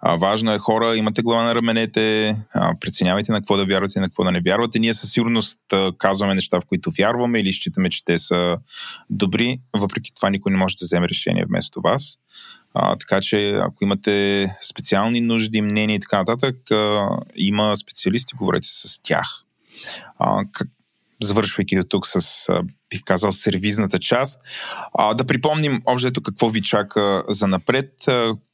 А, 0.00 0.16
важно 0.16 0.52
е 0.52 0.58
хора, 0.58 0.96
имате 0.96 1.22
глава 1.22 1.42
на 1.42 1.54
раменете, 1.54 2.36
а, 2.54 2.74
преценявайте 2.80 3.32
на 3.32 3.38
какво 3.38 3.56
да 3.56 3.66
вярвате 3.66 3.98
и 3.98 4.00
на 4.00 4.06
какво 4.06 4.24
да 4.24 4.32
не 4.32 4.40
вярвате. 4.40 4.78
Ние 4.78 4.94
със 4.94 5.12
сигурност 5.12 5.58
а, 5.72 5.92
казваме 5.98 6.34
неща, 6.34 6.60
в 6.60 6.66
които 6.66 6.90
вярваме 6.98 7.40
или 7.40 7.52
считаме, 7.52 7.90
че 7.90 8.04
те 8.04 8.18
са 8.18 8.58
добри. 9.10 9.58
Въпреки 9.76 10.10
това 10.16 10.30
никой 10.30 10.52
не 10.52 10.58
може 10.58 10.76
да 10.76 10.84
вземе 10.84 11.08
решение 11.08 11.44
вместо 11.44 11.80
вас. 11.80 12.18
А, 12.74 12.96
така 12.96 13.20
че, 13.20 13.52
ако 13.52 13.84
имате 13.84 14.46
специални 14.62 15.20
нужди, 15.20 15.62
мнения 15.62 15.96
и 15.96 16.00
така 16.00 16.18
нататък, 16.18 16.70
а, 16.70 17.08
има 17.36 17.76
специалисти, 17.76 18.36
говорете 18.36 18.68
с 18.68 19.00
тях 19.02 19.43
а, 20.18 20.44
как, 20.52 20.68
завършвайки 21.22 21.76
до 21.76 21.84
тук 21.84 22.06
с, 22.06 22.48
а, 22.48 22.62
бих 22.90 23.00
казал, 23.04 23.32
сервизната 23.32 23.98
част. 23.98 24.40
А, 24.98 25.14
да 25.14 25.24
припомним 25.24 25.82
общо 25.86 26.22
какво 26.22 26.48
ви 26.48 26.62
чака 26.62 27.24
за 27.28 27.46
напред. 27.46 27.90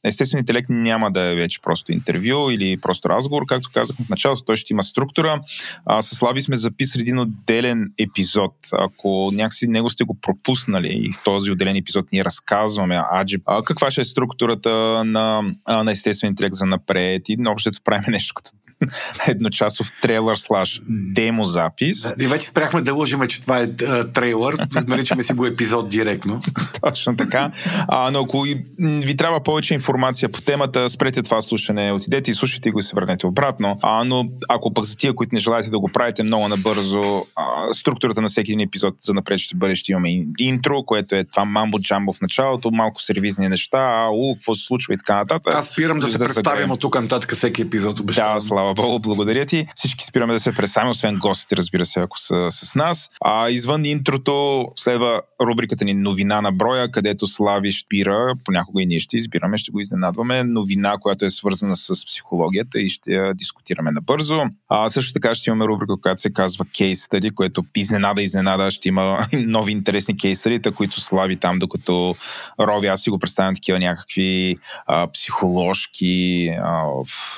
Естествен 0.03 0.39
интелект 0.39 0.69
няма 0.69 1.11
да 1.11 1.21
е 1.21 1.35
вече 1.35 1.61
просто 1.61 1.91
интервю 1.91 2.51
или 2.51 2.81
просто 2.81 3.09
разговор. 3.09 3.43
Както 3.47 3.69
казахме 3.73 4.05
в 4.05 4.09
началото, 4.09 4.43
той 4.43 4.57
ще 4.57 4.73
има 4.73 4.83
структура. 4.83 5.41
А, 5.85 6.01
с 6.01 6.21
Лави 6.21 6.41
сме 6.41 6.55
записали 6.55 7.01
един 7.01 7.19
отделен 7.19 7.91
епизод. 7.97 8.55
Ако 8.73 9.29
някакси 9.33 9.67
него 9.67 9.89
сте 9.89 10.03
го 10.03 10.17
пропуснали 10.21 10.89
и 10.93 11.11
в 11.11 11.23
този 11.23 11.51
отделен 11.51 11.75
епизод 11.75 12.05
ние 12.11 12.25
разказваме 12.25 13.01
аджи, 13.19 13.37
а, 13.45 13.63
каква 13.63 13.91
ще 13.91 14.01
е 14.01 14.05
структурата 14.05 14.69
на, 15.05 15.41
на 15.67 15.91
естествен 15.91 16.29
интелект 16.29 16.55
за 16.55 16.65
напред 16.65 17.29
и 17.29 17.37
общо 17.47 17.71
правим 17.83 18.05
нещо 18.11 18.33
като 18.35 18.51
едночасов 19.27 19.87
трейлър 20.01 20.35
слаш 20.35 20.81
демо 20.89 21.43
запис. 21.43 22.13
И 22.19 22.27
вече 22.27 22.47
спряхме 22.47 22.81
да 22.81 22.93
лъжиме, 22.93 23.27
че 23.27 23.41
това 23.41 23.59
е 23.59 23.67
трейлър. 24.13 24.55
Наричаме 24.87 25.23
си 25.23 25.33
го 25.33 25.45
епизод 25.45 25.89
директно. 25.89 26.41
Точно 26.81 27.15
така. 27.15 27.51
А, 27.87 28.11
но 28.11 28.19
ако 28.19 28.41
ви 28.79 29.17
трябва 29.17 29.43
повече 29.43 29.73
информация 29.73 30.29
по 30.29 30.41
темата, 30.41 30.89
спрете 30.89 31.21
това 31.21 31.41
слушане, 31.41 31.91
отидете 31.91 32.31
и 32.31 32.33
слушайте 32.33 32.71
го 32.71 32.79
и 32.79 32.83
се 32.83 32.95
върнете 32.95 33.27
обратно. 33.27 33.77
А, 33.81 34.03
но 34.03 34.29
ако 34.49 34.73
пък 34.73 34.85
за 34.85 34.95
тия, 34.95 35.15
които 35.15 35.35
не 35.35 35.39
желаете 35.39 35.69
да 35.69 35.79
го 35.79 35.89
правите 35.93 36.23
много 36.23 36.47
набързо, 36.47 37.25
а, 37.35 37.73
структурата 37.73 38.21
на 38.21 38.27
всеки 38.27 38.51
един 38.51 38.67
епизод 38.67 38.95
за 38.99 39.13
напред 39.13 39.39
ще 39.39 39.55
бъде, 39.55 39.75
ще 39.75 39.91
имаме 39.91 40.25
интро, 40.39 40.83
което 40.83 41.15
е 41.15 41.23
това 41.23 41.45
мамбо 41.45 41.79
джамбо 41.79 42.13
в 42.13 42.21
началото, 42.21 42.71
малко 42.71 43.01
сервизни 43.01 43.49
неща, 43.49 43.77
а, 43.77 44.09
у, 44.13 44.35
какво 44.35 44.55
се 44.55 44.65
случва 44.65 44.93
и 44.93 44.97
така 44.97 45.15
нататък. 45.15 45.55
Аз 45.55 45.67
спирам 45.67 45.99
да, 45.99 46.05
да 46.05 46.11
се 46.11 46.17
да 46.17 46.25
представям 46.25 46.71
от 46.71 46.79
тук 46.79 47.01
нататък 47.01 47.35
всеки 47.35 47.61
епизод. 47.61 47.99
Обещавам. 47.99 48.33
Да, 48.33 48.39
слава 48.39 48.70
Богу, 48.73 48.99
благодаря 48.99 49.45
ти. 49.45 49.67
Всички 49.75 50.05
спираме 50.05 50.33
да 50.33 50.39
се 50.39 50.51
представим, 50.51 50.89
освен 50.89 51.15
гостите, 51.15 51.57
разбира 51.57 51.85
се, 51.85 51.99
ако 51.99 52.19
са 52.19 52.47
с 52.51 52.75
нас. 52.75 53.09
А 53.21 53.49
извън 53.49 53.85
интрото 53.85 54.65
следва 54.75 55.21
рубриката 55.41 55.85
ни 55.85 55.93
новина 55.93 56.41
на 56.41 56.51
броя, 56.51 56.91
където 56.91 57.27
Слави 57.27 57.71
спира, 57.71 58.33
понякога 58.45 58.81
и 58.81 58.85
ние 58.85 58.99
ще 58.99 59.17
избираме, 59.17 59.57
ще 59.57 59.71
го 59.71 59.79
изненадваме, 59.79 60.43
новина, 60.43 60.97
която 61.01 61.25
е 61.25 61.29
свързана 61.29 61.75
с 61.75 62.05
психологията 62.05 62.79
и 62.79 62.89
ще 62.89 63.11
я 63.11 63.33
дискутираме 63.33 63.91
набързо. 63.91 64.43
А 64.69 64.89
също 64.89 65.13
така 65.13 65.35
ще 65.35 65.49
имаме 65.49 65.65
рубрика, 65.65 66.01
която 66.01 66.21
се 66.21 66.33
казва 66.33 66.65
Case 66.65 66.93
Study, 66.93 67.33
което 67.33 67.63
изненада, 67.75 68.21
изненада 68.21 68.71
ще 68.71 68.89
има 68.89 69.27
нови 69.33 69.71
интересни 69.71 70.17
кейсърита, 70.17 70.71
които 70.71 71.01
Слави 71.01 71.35
там, 71.35 71.59
докато 71.59 72.15
Рови, 72.59 72.87
аз 72.87 73.01
си 73.01 73.09
го 73.09 73.19
представям 73.19 73.55
такива 73.55 73.79
някакви 73.79 74.57
а, 74.87 75.11
психоложки 75.11 76.47
а, 76.63 76.83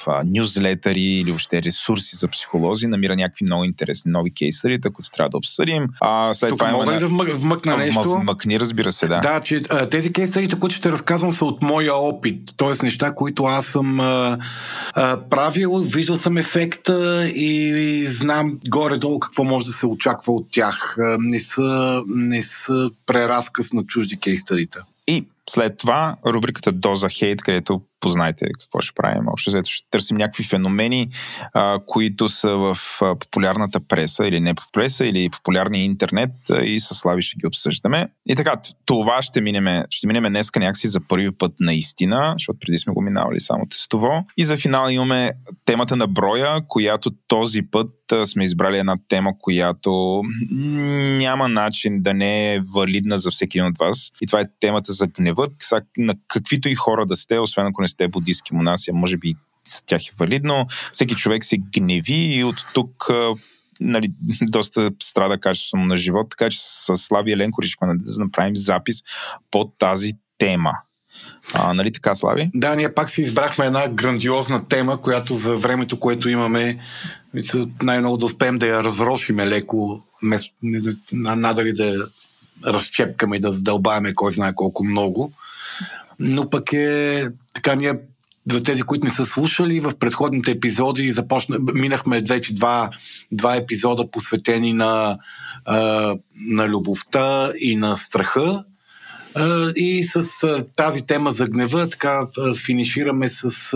а, 0.07 0.23
нюзлетъри 0.25 1.22
или 1.23 1.31
въобще 1.31 1.61
ресурси 1.61 2.15
за 2.15 2.27
психолози, 2.27 2.87
намира 2.87 3.15
някакви 3.15 3.45
много 3.45 3.63
интересни 3.63 4.11
нови 4.11 4.33
кейсърита, 4.33 4.91
които 4.91 5.09
трябва 5.11 5.29
да 5.29 5.37
обсъдим. 5.37 5.87
А, 6.01 6.33
след 6.33 6.49
Тук 6.49 6.59
това 6.59 6.71
мога 6.71 6.93
ли 6.93 6.99
да 6.99 7.07
вмъкна 7.35 7.77
нещо? 7.77 8.11
Вмъкни, 8.11 8.59
разбира 8.59 8.91
се, 8.91 9.07
да. 9.07 9.19
Да, 9.19 9.41
че 9.41 9.61
тези 9.91 10.13
кейсърите, 10.13 10.59
които 10.59 10.75
ще 10.75 10.91
разказвам, 10.91 11.31
са 11.31 11.45
от 11.45 11.61
моя 11.61 11.95
опит. 11.95 12.53
Тоест 12.57 12.83
неща, 12.83 13.15
които 13.15 13.43
аз 13.43 13.65
съм 13.65 13.99
а, 13.99 14.37
а, 14.93 15.17
правил, 15.29 15.83
виждал 15.85 16.15
съм 16.15 16.37
ефекта 16.37 17.27
и, 17.27 17.69
и 17.69 18.05
знам 18.05 18.59
горе-долу 18.67 19.19
какво 19.19 19.43
може 19.43 19.65
да 19.65 19.71
се 19.71 19.87
очаква 19.87 20.33
от 20.33 20.47
тях. 20.51 20.95
Не 21.19 21.39
са, 21.39 22.01
не 22.07 22.43
са 22.43 22.89
преразказ 23.05 23.73
на 23.73 23.83
чужди 23.83 24.19
кейстъдита. 24.19 24.83
И 25.07 25.25
след 25.49 25.77
това 25.77 26.15
рубриката 26.25 26.71
Доза 26.71 27.09
Хейт, 27.09 27.41
където 27.41 27.81
познайте 28.03 28.45
какво 28.59 28.79
ще 28.81 28.93
правим. 28.95 29.27
Общо 29.27 29.49
взето 29.49 29.69
ще 29.69 29.89
търсим 29.89 30.17
някакви 30.17 30.43
феномени, 30.43 31.09
а, 31.53 31.79
които 31.85 32.29
са 32.29 32.49
в 32.49 32.77
а, 33.01 33.15
популярната 33.15 33.79
преса 33.87 34.27
или 34.27 34.39
не 34.39 34.53
преса, 34.73 35.05
или 35.05 35.29
популярния 35.29 35.83
интернет 35.83 36.31
а, 36.51 36.63
и 36.63 36.79
с 36.79 36.95
Слави 36.95 37.21
ще 37.21 37.37
ги 37.37 37.47
обсъждаме. 37.47 38.07
И 38.25 38.35
така, 38.35 38.55
това 38.85 39.21
ще 39.21 39.41
минеме, 39.41 39.85
ще 39.89 40.07
минеме 40.07 40.29
днеска 40.29 40.59
някакси 40.59 40.87
за 40.87 40.99
първи 41.07 41.31
път 41.31 41.51
наистина, 41.59 42.35
защото 42.37 42.59
преди 42.59 42.77
сме 42.77 42.93
го 42.93 43.01
минавали 43.01 43.39
само 43.39 43.65
тестово. 43.69 44.25
И 44.37 44.43
за 44.43 44.57
финал 44.57 44.89
имаме 44.89 45.31
темата 45.65 45.95
на 45.95 46.07
броя, 46.07 46.61
която 46.67 47.11
този 47.27 47.61
път 47.61 47.89
сме 48.25 48.43
избрали 48.43 48.77
една 48.77 48.97
тема, 49.07 49.31
която 49.39 50.21
няма 51.19 51.49
начин 51.49 52.01
да 52.01 52.13
не 52.13 52.53
е 52.53 52.61
валидна 52.75 53.17
за 53.17 53.31
всеки 53.31 53.57
един 53.57 53.69
от 53.69 53.77
вас. 53.77 54.11
И 54.21 54.27
това 54.27 54.39
е 54.39 54.45
темата 54.59 54.93
за 54.93 55.07
гневът, 55.47 55.85
на 55.97 56.15
каквито 56.27 56.69
и 56.69 56.75
хора 56.75 57.05
да 57.05 57.15
сте, 57.15 57.39
освен 57.39 57.67
ако 57.67 57.81
не 57.81 57.87
сте 57.87 58.07
буддийски 58.07 58.53
монаси, 58.53 58.89
а 58.89 58.93
може 58.93 59.17
би 59.17 59.33
за 59.67 59.81
тях 59.85 60.07
е 60.07 60.11
валидно. 60.19 60.67
Всеки 60.93 61.15
човек 61.15 61.43
се 61.43 61.57
гневи 61.57 62.35
и 62.35 62.43
от 62.43 62.55
тук 62.73 63.09
нали, 63.79 64.11
доста 64.41 64.91
страда 65.03 65.39
качеството 65.39 65.85
на 65.85 65.97
живот, 65.97 66.27
така 66.29 66.49
че 66.49 66.57
с 66.61 66.95
Слави 66.95 67.31
Еленко 67.31 67.61
решихме 67.61 67.87
да 67.87 68.23
направим 68.23 68.55
запис 68.55 69.03
по 69.51 69.71
тази 69.79 70.11
тема. 70.37 70.71
А, 71.53 71.73
нали 71.73 71.91
така, 71.91 72.15
Слави? 72.15 72.51
Да, 72.53 72.75
ние 72.75 72.93
пак 72.93 73.09
си 73.09 73.21
избрахме 73.21 73.65
една 73.65 73.87
грандиозна 73.87 74.67
тема, 74.67 75.01
която 75.01 75.35
за 75.35 75.55
времето, 75.55 75.99
което 75.99 76.29
имаме, 76.29 76.79
най-много 77.83 78.17
да 78.17 78.25
успеем 78.25 78.57
да 78.57 78.67
я 78.67 78.83
разрошиме 78.83 79.47
леко, 79.47 80.03
надали 81.11 81.73
да 81.73 82.05
разчепкаме 82.65 83.35
и 83.35 83.39
да 83.39 83.51
задълбаваме 83.51 84.13
кой 84.13 84.33
знае 84.33 84.55
колко 84.55 84.83
много. 84.83 85.33
Но 86.19 86.49
пък 86.49 86.73
е 86.73 87.27
така 87.53 87.75
ние 87.75 87.93
за 88.51 88.63
тези, 88.63 88.81
които 88.81 89.05
не 89.05 89.11
са 89.11 89.25
слушали, 89.25 89.79
в 89.79 89.93
предходните 89.99 90.51
епизоди 90.51 91.11
започна, 91.11 91.57
минахме 91.73 92.21
вече 92.21 92.53
два, 92.53 92.89
два 93.31 93.55
епизода 93.55 94.11
посветени 94.11 94.73
на, 94.73 95.17
на 96.47 96.67
любовта 96.67 97.51
и 97.59 97.75
на 97.75 97.95
страха. 97.95 98.63
И 99.75 100.03
с 100.03 100.27
тази 100.75 101.01
тема 101.01 101.31
за 101.31 101.47
гнева 101.47 101.89
така 101.89 102.27
финишираме 102.65 103.29
с 103.29 103.73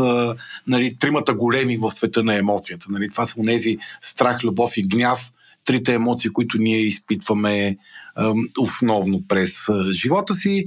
нали, 0.68 0.96
тримата 1.00 1.34
големи 1.34 1.78
в 1.78 1.92
света 1.92 2.24
на 2.24 2.36
емоцията. 2.36 2.86
Нали, 2.90 3.10
това 3.10 3.26
са 3.26 3.36
тези 3.46 3.78
страх, 4.02 4.44
любов 4.44 4.78
и 4.78 4.88
гняв, 4.88 5.32
трите 5.66 5.94
емоции, 5.94 6.30
които 6.30 6.58
ние 6.58 6.80
изпитваме 6.80 7.78
основно 8.60 9.24
през 9.28 9.70
а, 9.70 9.94
живота 9.94 10.34
си. 10.34 10.66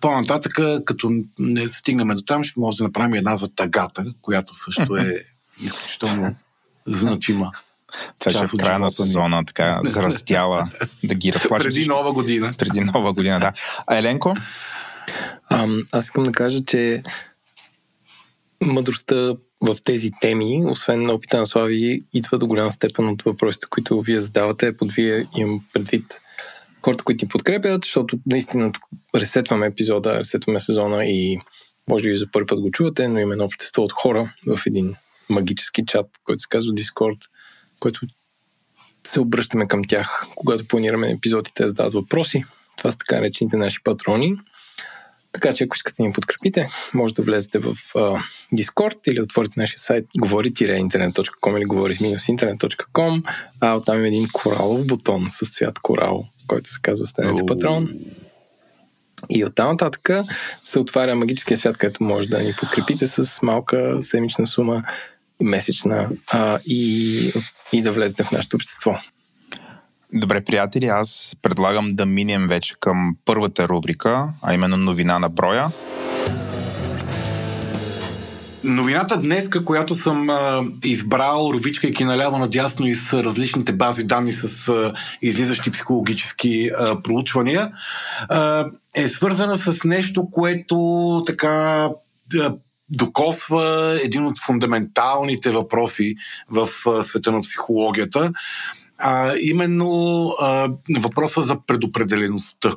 По-нататък, 0.00 0.84
като 0.84 1.10
не 1.38 1.68
стигнем 1.68 2.08
до 2.08 2.22
там, 2.22 2.44
ще 2.44 2.60
може 2.60 2.76
да 2.76 2.84
направим 2.84 3.14
една 3.14 3.36
за 3.36 3.54
тагата, 3.54 4.04
която 4.22 4.54
също 4.54 4.96
е 4.96 5.24
изключително 5.62 6.34
значима. 6.86 7.52
Това 8.18 8.32
ще 8.32 8.42
е 8.42 8.46
в 8.46 8.56
края 8.58 8.78
на 8.78 8.90
сезона, 8.90 9.44
така, 9.44 9.80
зарастяла, 9.84 10.68
да 11.04 11.14
ги 11.14 11.32
разплача. 11.32 11.64
Преди 11.64 11.86
нова 11.86 12.12
година. 12.12 12.54
Преди 12.58 12.80
нова 12.80 13.12
година, 13.12 13.40
да. 13.40 13.52
А 13.86 13.96
Еленко? 13.96 14.36
А, 15.50 15.68
аз 15.92 16.04
искам 16.04 16.22
да 16.22 16.32
кажа, 16.32 16.64
че 16.64 17.02
мъдростта 18.62 19.34
в 19.60 19.76
тези 19.84 20.10
теми, 20.20 20.62
освен 20.64 21.02
на 21.02 21.12
опита 21.12 21.38
на 21.38 21.46
Слави, 21.46 22.02
идва 22.14 22.38
до 22.38 22.46
голяма 22.46 22.72
степен 22.72 23.08
от 23.08 23.22
въпросите, 23.22 23.66
които 23.70 24.00
вие 24.00 24.20
задавате. 24.20 24.76
Под 24.76 24.92
вие 24.92 25.26
имам 25.36 25.64
предвид 25.72 26.20
хората, 26.84 27.04
които 27.04 27.24
ни 27.24 27.28
подкрепят, 27.28 27.84
защото 27.84 28.18
наистина 28.26 28.72
ресетваме 29.14 29.66
епизода, 29.66 30.18
ресетваме 30.18 30.60
сезона 30.60 31.04
и 31.04 31.38
може 31.88 32.08
би 32.08 32.16
за 32.16 32.30
първи 32.30 32.46
път 32.46 32.60
го 32.60 32.70
чувате, 32.70 33.08
но 33.08 33.18
има 33.18 33.32
едно 33.32 33.44
общество 33.44 33.82
от 33.82 33.92
хора 33.92 34.34
в 34.46 34.60
един 34.66 34.94
магически 35.30 35.86
чат, 35.86 36.06
който 36.24 36.40
се 36.40 36.48
казва 36.48 36.72
Discord, 36.72 37.18
който 37.80 38.00
се 39.06 39.20
обръщаме 39.20 39.68
към 39.68 39.84
тях, 39.84 40.26
когато 40.34 40.68
планираме 40.68 41.10
епизодите 41.10 41.62
да 41.62 41.68
задават 41.68 41.94
въпроси. 41.94 42.44
Това 42.76 42.90
са 42.90 42.98
така 42.98 43.22
речените 43.22 43.56
наши 43.56 43.82
патрони. 43.82 44.34
Така 45.34 45.52
че 45.52 45.64
ако 45.64 45.76
искате 45.76 45.96
да 45.96 46.06
ни 46.06 46.12
подкрепите, 46.12 46.68
може 46.94 47.14
да 47.14 47.22
влезете 47.22 47.58
в 47.58 47.76
Discord 48.52 49.08
или 49.08 49.20
отворите 49.20 49.60
нашия 49.60 49.78
сайт 49.78 50.06
говори-интернет.com 50.20 51.56
или 51.56 51.64
говори-интернет.com 51.64 53.22
а 53.60 53.76
оттам 53.76 53.98
има 53.98 54.06
един 54.06 54.28
коралов 54.32 54.86
бутон 54.86 55.26
с 55.28 55.50
цвят 55.50 55.78
корал, 55.78 56.26
който 56.46 56.70
се 56.70 56.78
казва 56.82 57.06
Станете 57.06 57.46
патрон. 57.46 57.88
И 59.30 59.44
оттам 59.44 59.68
нататък 59.68 60.10
се 60.62 60.78
отваря 60.78 61.14
магическия 61.14 61.56
свят, 61.56 61.76
където 61.76 62.02
може 62.02 62.28
да 62.28 62.42
ни 62.42 62.52
подкрепите 62.60 63.06
с 63.06 63.42
малка 63.42 63.98
седмична 64.00 64.46
сума 64.46 64.82
месечна 65.42 66.08
а, 66.26 66.58
и, 66.66 67.32
и 67.72 67.82
да 67.82 67.92
влезете 67.92 68.24
в 68.24 68.30
нашето 68.30 68.56
общество. 68.56 68.98
Добре, 70.16 70.44
приятели, 70.44 70.86
аз 70.86 71.36
предлагам 71.42 71.90
да 71.94 72.06
минем 72.06 72.46
вече 72.46 72.74
към 72.80 73.16
първата 73.24 73.68
рубрика, 73.68 74.28
а 74.42 74.54
именно 74.54 74.76
новина 74.76 75.18
на 75.18 75.28
броя. 75.28 75.66
Новината 78.64 79.20
днес, 79.20 79.48
която 79.64 79.94
съм 79.94 80.30
а, 80.30 80.62
избрал, 80.84 81.50
ровичкайки 81.54 82.04
наляво 82.04 82.38
надясно 82.38 82.86
и 82.86 82.94
с 82.94 83.24
различните 83.24 83.72
бази 83.72 84.04
данни 84.04 84.32
с 84.32 84.68
а, 84.68 84.92
излизащи 85.22 85.70
психологически 85.70 86.70
а, 86.78 87.02
проучвания, 87.02 87.72
а, 88.28 88.66
е 88.94 89.08
свързана 89.08 89.56
с 89.56 89.84
нещо, 89.84 90.30
което 90.30 91.22
така 91.26 91.88
а, 92.40 92.54
докосва 92.88 93.98
един 94.04 94.26
от 94.26 94.38
фундаменталните 94.46 95.50
въпроси 95.50 96.14
в 96.50 96.68
а, 96.86 97.02
света 97.02 97.32
на 97.32 97.40
психологията, 97.40 98.32
а 99.06 99.32
именно 99.40 100.28
а, 100.40 100.68
въпроса 101.00 101.42
за 101.42 101.56
предопределеността. 101.66 102.72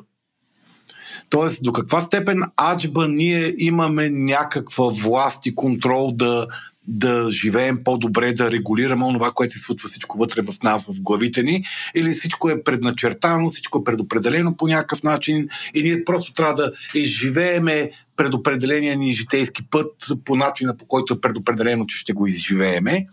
Тоест, 1.30 1.64
до 1.64 1.72
каква 1.72 2.00
степен 2.00 2.42
аджба 2.56 3.08
ние 3.08 3.52
имаме 3.58 4.10
някаква 4.10 4.88
власт 5.02 5.46
и 5.46 5.54
контрол 5.54 6.10
да, 6.14 6.46
да 6.88 7.30
живеем 7.30 7.78
по-добре, 7.84 8.32
да 8.32 8.50
регулираме 8.50 9.04
онова, 9.04 9.30
което 9.30 9.52
се 9.52 9.58
случва 9.58 9.88
всичко 9.88 10.18
вътре 10.18 10.42
в 10.42 10.54
нас, 10.62 10.86
в 10.86 11.02
главите 11.02 11.42
ни, 11.42 11.64
или 11.94 12.10
всичко 12.10 12.50
е 12.50 12.62
предначертано, 12.62 13.48
всичко 13.48 13.78
е 13.78 13.84
предопределено 13.84 14.56
по 14.56 14.66
някакъв 14.66 15.02
начин 15.02 15.48
и 15.74 15.82
ние 15.82 16.04
просто 16.04 16.32
трябва 16.32 16.54
да 16.54 16.72
изживееме 16.94 17.90
предопределения 18.16 18.96
ни 18.96 19.10
житейски 19.10 19.62
път 19.70 19.92
по 20.24 20.36
начина, 20.36 20.76
по 20.76 20.86
който 20.86 21.14
е 21.14 21.20
предопределено, 21.20 21.86
че 21.86 21.98
ще 21.98 22.12
го 22.12 22.26
изживееме. 22.26 23.06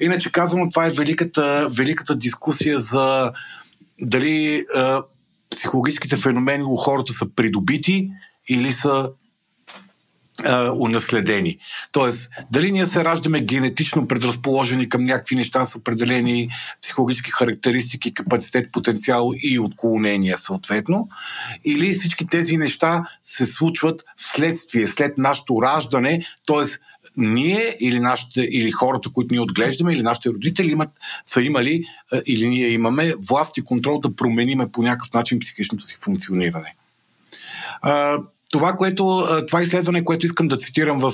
Иначе 0.00 0.32
казано, 0.32 0.68
това 0.68 0.86
е 0.86 0.90
великата, 0.90 1.68
великата 1.70 2.16
дискусия 2.16 2.78
за 2.78 3.32
дали 4.00 4.64
а, 4.74 5.02
психологическите 5.50 6.16
феномени 6.16 6.64
у 6.64 6.76
хората 6.76 7.12
са 7.12 7.26
придобити 7.36 8.10
или 8.48 8.72
са 8.72 9.08
унаследени. 10.76 11.58
Тоест, 11.92 12.30
дали 12.50 12.72
ние 12.72 12.86
се 12.86 13.04
раждаме 13.04 13.40
генетично 13.40 14.08
предразположени 14.08 14.88
към 14.88 15.04
някакви 15.04 15.36
неща 15.36 15.64
с 15.64 15.76
определени 15.76 16.48
психологически 16.82 17.30
характеристики, 17.30 18.14
капацитет, 18.14 18.72
потенциал 18.72 19.32
и 19.42 19.58
отклонения 19.58 20.38
съответно, 20.38 21.08
или 21.64 21.92
всички 21.92 22.26
тези 22.26 22.56
неща 22.56 23.02
се 23.22 23.46
случват 23.46 24.04
следствие, 24.16 24.86
след 24.86 25.18
нашето 25.18 25.62
раждане, 25.62 26.24
т.е. 26.46 26.64
ние 27.16 27.76
или, 27.80 28.00
нашите, 28.00 28.40
или 28.40 28.70
хората, 28.70 29.10
които 29.10 29.34
ние 29.34 29.40
отглеждаме, 29.40 29.92
или 29.92 30.02
нашите 30.02 30.28
родители 30.28 30.70
имат, 30.70 30.90
са 31.26 31.42
имали 31.42 31.84
или 32.26 32.48
ние 32.48 32.68
имаме 32.68 33.14
власт 33.28 33.56
и 33.56 33.64
контрол 33.64 34.00
да 34.00 34.16
промениме 34.16 34.72
по 34.72 34.82
някакъв 34.82 35.12
начин 35.12 35.38
психичното 35.38 35.84
си 35.84 35.96
функциониране 36.00 36.74
това, 38.50 38.72
което, 38.72 39.26
това 39.46 39.62
изследване, 39.62 40.04
което 40.04 40.26
искам 40.26 40.48
да 40.48 40.56
цитирам 40.56 40.98
в 41.00 41.12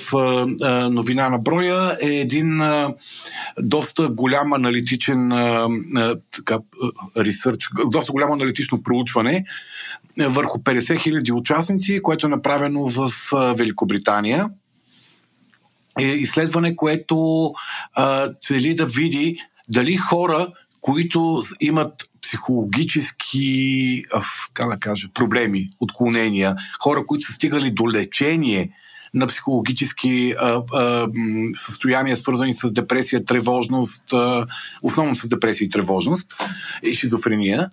новина 0.91 1.31
на 1.31 1.39
броя, 1.39 1.97
е 2.03 2.07
един 2.07 2.63
доста 3.59 4.09
голям 4.09 4.53
аналитичен 4.53 5.29
така, 6.31 6.59
ресърч, 7.17 7.69
доста 7.87 8.13
голямо 8.13 8.35
аналитично 8.35 8.83
проучване 8.83 9.45
върху 10.19 10.59
50 10.59 10.79
000 10.79 11.39
участници, 11.39 12.03
което 12.03 12.27
е 12.27 12.31
направено 12.31 12.89
в 12.89 13.13
Великобритания. 13.57 14.51
Е 16.01 16.07
изследване, 16.07 16.77
което 16.77 17.53
цели 18.41 18.75
да 18.75 18.87
види 18.87 19.39
дали 19.69 19.97
хора, 19.97 20.49
които 20.81 21.43
имат 21.61 21.93
психологически, 22.23 24.05
как 24.55 24.69
да 24.69 24.77
кажа, 24.77 25.09
проблеми, 25.15 25.69
отклонения, 25.81 26.55
хора, 26.81 27.07
които 27.07 27.27
са 27.27 27.33
стигали 27.33 27.71
до 27.71 27.91
лечение 27.93 28.71
на 29.15 29.27
психологически 29.27 30.35
а, 30.41 30.63
а, 30.73 31.09
състояния, 31.55 32.17
свързани 32.17 32.53
с 32.53 32.73
депресия, 32.73 33.25
тревожност, 33.25 34.13
а, 34.13 34.47
основно 34.83 35.17
с 35.17 35.29
депресия 35.29 35.67
и 35.67 35.69
тревожност 35.69 36.35
и 36.83 36.93
шизофрения, 36.93 37.71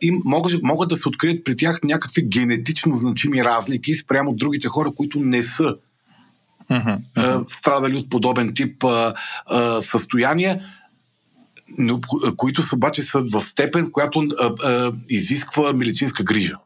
и 0.00 0.10
могат, 0.24 0.62
могат 0.62 0.88
да 0.88 0.96
се 0.96 1.08
открият 1.08 1.44
при 1.44 1.56
тях 1.56 1.80
някакви 1.84 2.22
генетично 2.22 2.94
значими 2.94 3.44
разлики 3.44 3.94
спрямо 3.94 4.30
от 4.30 4.36
другите 4.36 4.68
хора, 4.68 4.92
които 4.96 5.18
не 5.20 5.42
са 5.42 5.76
uh-huh, 6.70 6.98
uh-huh. 7.16 7.44
страдали 7.48 7.96
от 7.96 8.10
подобен 8.10 8.54
тип 8.54 8.84
а, 8.84 9.14
а, 9.46 9.80
състояния 9.80 10.60
които 12.36 12.62
обаче 12.74 13.02
са 13.02 13.20
в 13.20 13.42
степен, 13.42 13.90
която 13.90 14.28
а, 14.38 14.52
а, 14.62 14.92
изисква 15.08 15.72
медицинска 15.72 16.24
грижа. 16.24 16.56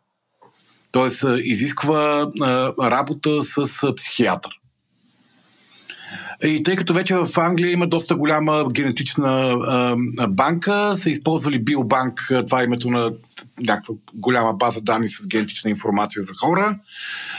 Тоест, 0.93 1.25
а, 1.25 1.39
изисква 1.41 2.31
а, 2.41 2.91
работа 2.91 3.43
с 3.43 3.83
а, 3.83 3.95
психиатър. 3.95 4.61
И 6.43 6.63
тъй 6.63 6.77
като 6.77 6.95
вече 6.95 7.15
в 7.15 7.29
Англия 7.37 7.73
има 7.73 7.87
доста 7.87 8.15
голяма 8.15 8.65
генетична 8.73 9.57
а, 9.67 9.97
банка, 10.29 10.97
са 10.97 11.11
използвали 11.11 11.65
биобанк, 11.65 12.33
това 12.47 12.61
е 12.61 12.65
името 12.65 12.91
на 12.91 13.13
някаква 13.61 13.95
голяма 14.15 14.53
база 14.53 14.81
данни 14.81 15.09
с 15.09 15.27
генетична 15.27 15.71
информация 15.71 16.23
за 16.23 16.35
хора. 16.41 16.79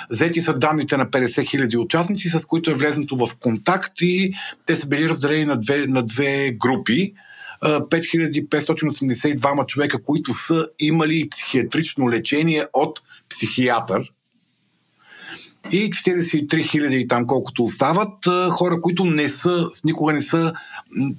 Взети 0.09 0.41
са 0.41 0.53
данните 0.53 0.97
на 0.97 1.05
50 1.05 1.25
000 1.25 1.77
участници, 1.77 2.29
с 2.29 2.45
които 2.45 2.71
е 2.71 2.73
влезнато 2.73 3.15
в 3.15 3.29
контакт 3.39 3.93
и 4.01 4.33
те 4.65 4.75
са 4.75 4.87
били 4.87 5.09
разделени 5.09 5.45
на 5.45 5.59
две, 5.59 5.87
на 5.87 6.05
две 6.05 6.51
групи. 6.51 7.13
5582 7.61 9.65
човека, 9.65 10.03
които 10.03 10.33
са 10.33 10.67
имали 10.79 11.29
психиатрично 11.29 12.09
лечение 12.09 12.65
от 12.73 13.01
психиатър. 13.29 14.11
И 15.71 15.89
43 15.89 16.69
хиляди 16.69 16.95
и 16.95 17.07
там 17.07 17.27
колкото 17.27 17.63
остават, 17.63 18.27
хора, 18.49 18.81
които 18.81 19.05
не 19.05 19.29
са, 19.29 19.69
никога 19.85 20.13
не 20.13 20.21
са 20.21 20.53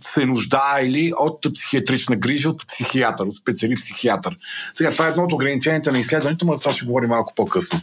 се 0.00 0.26
нуждаели 0.26 1.12
от 1.18 1.54
психиатрична 1.54 2.16
грижа, 2.16 2.50
от 2.50 2.66
психиатър, 2.66 3.26
от 3.26 3.36
специалист 3.36 3.82
психиатър. 3.82 4.36
Сега, 4.74 4.90
това 4.92 5.06
е 5.06 5.10
едно 5.10 5.22
от 5.22 5.32
ограниченията 5.32 5.92
на 5.92 5.98
изследването, 5.98 6.46
но 6.46 6.54
за 6.54 6.60
това 6.60 6.72
ще 6.72 6.84
говорим 6.84 7.08
малко 7.08 7.32
по-късно. 7.36 7.80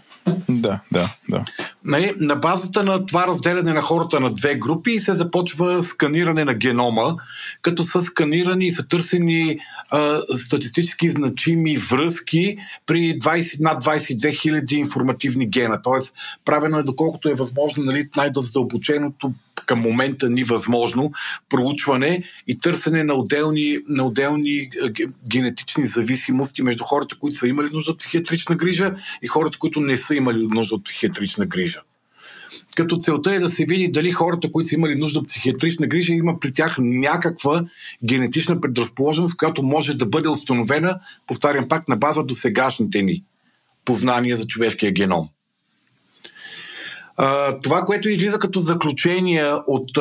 Да, 0.50 0.80
да, 0.92 1.10
да. 1.30 1.46
Нали, 1.84 2.14
на 2.20 2.36
базата 2.36 2.84
на 2.84 3.06
това 3.06 3.28
разделяне 3.28 3.74
на 3.74 3.82
хората 3.82 4.20
на 4.20 4.34
две 4.34 4.56
групи 4.56 5.00
се 5.00 5.14
започва 5.14 5.82
сканиране 5.82 6.46
на 6.46 6.54
генома, 6.54 7.16
като 7.62 7.84
са 7.84 8.02
сканирани 8.02 8.68
и 8.68 8.72
са 8.72 8.88
търсени 8.88 9.60
а, 9.90 10.22
статистически 10.38 11.10
значими 11.10 11.78
връзки 11.78 12.58
при 12.86 13.20
20, 13.20 13.60
над 13.60 13.84
22 13.84 14.42
хиляди 14.42 14.76
информативни 14.76 15.50
гена. 15.50 15.82
Тоест, 15.84 16.16
правено 16.58 16.80
е 16.80 16.84
доколкото 16.84 17.30
е 17.30 17.34
възможно 17.34 17.84
нали, 17.84 18.10
най-дълбоченото 18.18 19.34
към 19.66 19.80
момента 19.80 20.30
ни 20.30 20.44
възможно 20.44 21.12
проучване 21.50 22.24
и 22.48 22.60
търсене 22.60 23.04
на 23.04 23.14
отделни, 23.14 23.78
на 23.90 24.06
отделни 24.06 24.70
генетични 25.32 25.86
зависимости 25.86 26.62
между 26.62 26.84
хората, 26.84 27.16
които 27.20 27.38
са 27.38 27.48
имали 27.48 27.70
нужда 27.74 27.92
от 27.92 28.00
психиатрична 28.00 28.56
грижа 28.56 28.96
и 29.22 29.28
хората, 29.28 29.58
които 29.58 29.80
не 29.80 29.98
са 29.98 30.16
имали 30.16 30.48
нужда 30.48 30.76
от 30.76 30.84
психиатрична 30.84 31.46
грижа. 31.46 31.82
Като 32.76 32.98
целта 32.98 33.34
е 33.34 33.40
да 33.40 33.50
се 33.50 33.66
види 33.66 33.92
дали 33.92 34.12
хората, 34.12 34.52
които 34.52 34.70
са 34.70 34.76
имали 34.76 34.96
нужда 34.96 35.20
от 35.20 35.28
психиатрична 35.28 35.88
грижа, 35.88 36.14
има 36.14 36.40
при 36.40 36.54
тях 36.54 36.76
някаква 36.80 37.66
генетична 38.04 38.62
предразположеност, 38.62 39.38
която 39.38 39.64
може 39.64 39.94
да 39.94 40.06
бъде 40.06 40.30
установена, 40.30 41.00
повтарям 41.28 41.68
пак, 41.68 41.88
на 41.88 41.96
база 41.96 42.26
до 42.26 42.36
сегашните 42.36 43.02
ни 43.02 43.24
познания 43.86 44.36
за 44.36 44.48
човешкия 44.48 44.92
геном. 44.92 45.30
Това, 47.64 47.82
което 47.86 48.10
излиза 48.10 48.40
като 48.40 48.60
заключение 48.60 49.52
от, 49.68 49.98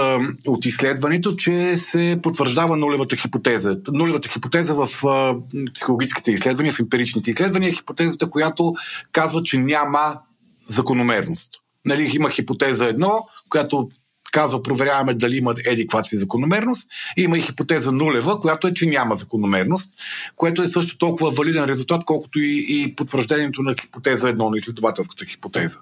от 0.46 0.66
изследването, 0.66 1.37
че 1.37 1.76
се 1.76 2.20
потвърждава 2.22 2.76
нулевата 2.76 3.16
хипотеза. 3.16 3.76
Нулевата 3.92 4.29
хипотеза 4.29 4.74
в 4.74 4.87
uh, 4.87 5.72
психологическите 5.74 6.33
изследвания, 6.33 6.72
в 6.72 6.81
емпиричните 6.81 7.31
изследвания 7.31 7.68
е 7.68 7.74
хипотезата, 7.74 8.31
която 8.31 8.74
казва, 9.12 9.42
че 9.42 9.59
няма 9.59 10.20
закономерност. 10.68 11.52
Нали, 11.85 12.11
има 12.14 12.31
хипотеза 12.31 12.87
едно, 12.87 13.26
която 13.48 13.88
казва, 14.33 14.62
проверяваме 14.62 15.14
дали 15.14 15.37
има 15.37 15.55
еди 15.66 15.88
закономерност. 16.12 16.88
И 17.16 17.22
има 17.22 17.38
и 17.38 17.42
хипотеза 17.42 17.92
нулева, 17.92 18.40
която 18.40 18.66
е, 18.66 18.74
че 18.74 18.87
няма 18.87 19.14
закономерност, 19.14 19.90
което 20.37 20.62
е 20.62 20.68
също 20.68 20.98
толкова 20.98 21.31
валиден 21.31 21.64
резултат, 21.64 22.05
колкото 22.05 22.40
и, 22.40 22.66
и 22.68 22.94
потвърждението 22.94 23.62
на 23.62 23.74
хипотеза 23.81 24.29
едно, 24.29 24.50
на 24.50 24.57
изследователската 24.57 25.24
хипотеза. 25.24 25.79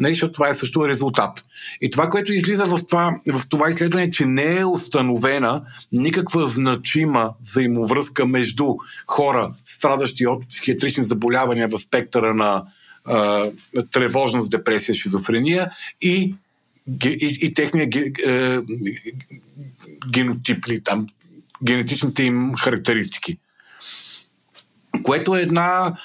Не, 0.00 0.08
защото 0.08 0.32
това 0.32 0.48
е 0.48 0.54
също 0.54 0.88
резултат. 0.88 1.44
И 1.80 1.90
това, 1.90 2.10
което 2.10 2.32
излиза 2.32 2.64
в 2.64 2.78
това, 2.88 3.16
в 3.32 3.48
това 3.48 3.70
изследване, 3.70 4.10
че 4.10 4.26
не 4.26 4.56
е 4.58 4.64
установена 4.64 5.62
никаква 5.92 6.46
значима 6.46 7.34
взаимовръзка 7.40 8.26
между 8.26 8.74
хора, 9.06 9.52
страдащи 9.64 10.26
от 10.26 10.48
психиатрични 10.48 11.04
заболявания 11.04 11.68
в 11.68 11.78
спектъра 11.78 12.34
на 12.34 12.64
а, 13.04 13.46
тревожност, 13.90 14.50
депресия, 14.50 14.94
шизофрения 14.94 15.70
и, 16.02 16.34
и, 17.04 17.38
и 17.42 17.54
техния 17.54 17.88
е, 18.26 18.58
генотип 20.10 20.66
или 20.66 20.82
там 20.82 21.06
генетичните 21.64 22.22
им 22.22 22.52
характеристики. 22.54 23.38
Което 25.02 25.36
е 25.36 25.40
една 25.40 25.96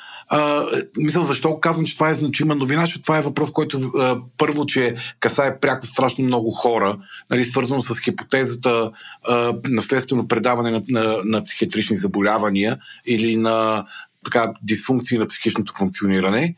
мисля, 0.97 1.23
защо 1.23 1.59
казвам, 1.59 1.85
че 1.85 1.93
това 1.93 2.09
е 2.09 2.13
значима 2.13 2.55
новина, 2.55 2.81
защото 2.81 3.01
това 3.01 3.17
е 3.17 3.21
въпрос, 3.21 3.51
който 3.51 3.91
а, 3.97 4.17
първо, 4.37 4.65
че 4.65 4.95
касае 5.19 5.59
пряко 5.59 5.85
страшно 5.85 6.23
много 6.23 6.51
хора, 6.51 6.97
нали, 7.29 7.45
свързано 7.45 7.81
с 7.81 7.99
хипотезата 7.99 8.91
а, 9.23 9.53
наследствено 9.69 10.27
предаване 10.27 10.71
на, 10.71 10.83
на, 10.89 11.17
на 11.25 11.43
психиатрични 11.43 11.97
заболявания 11.97 12.77
или 13.05 13.35
на 13.35 13.85
така, 14.25 14.53
дисфункции 14.63 15.17
на 15.17 15.27
психичното 15.27 15.73
функциониране. 15.73 16.55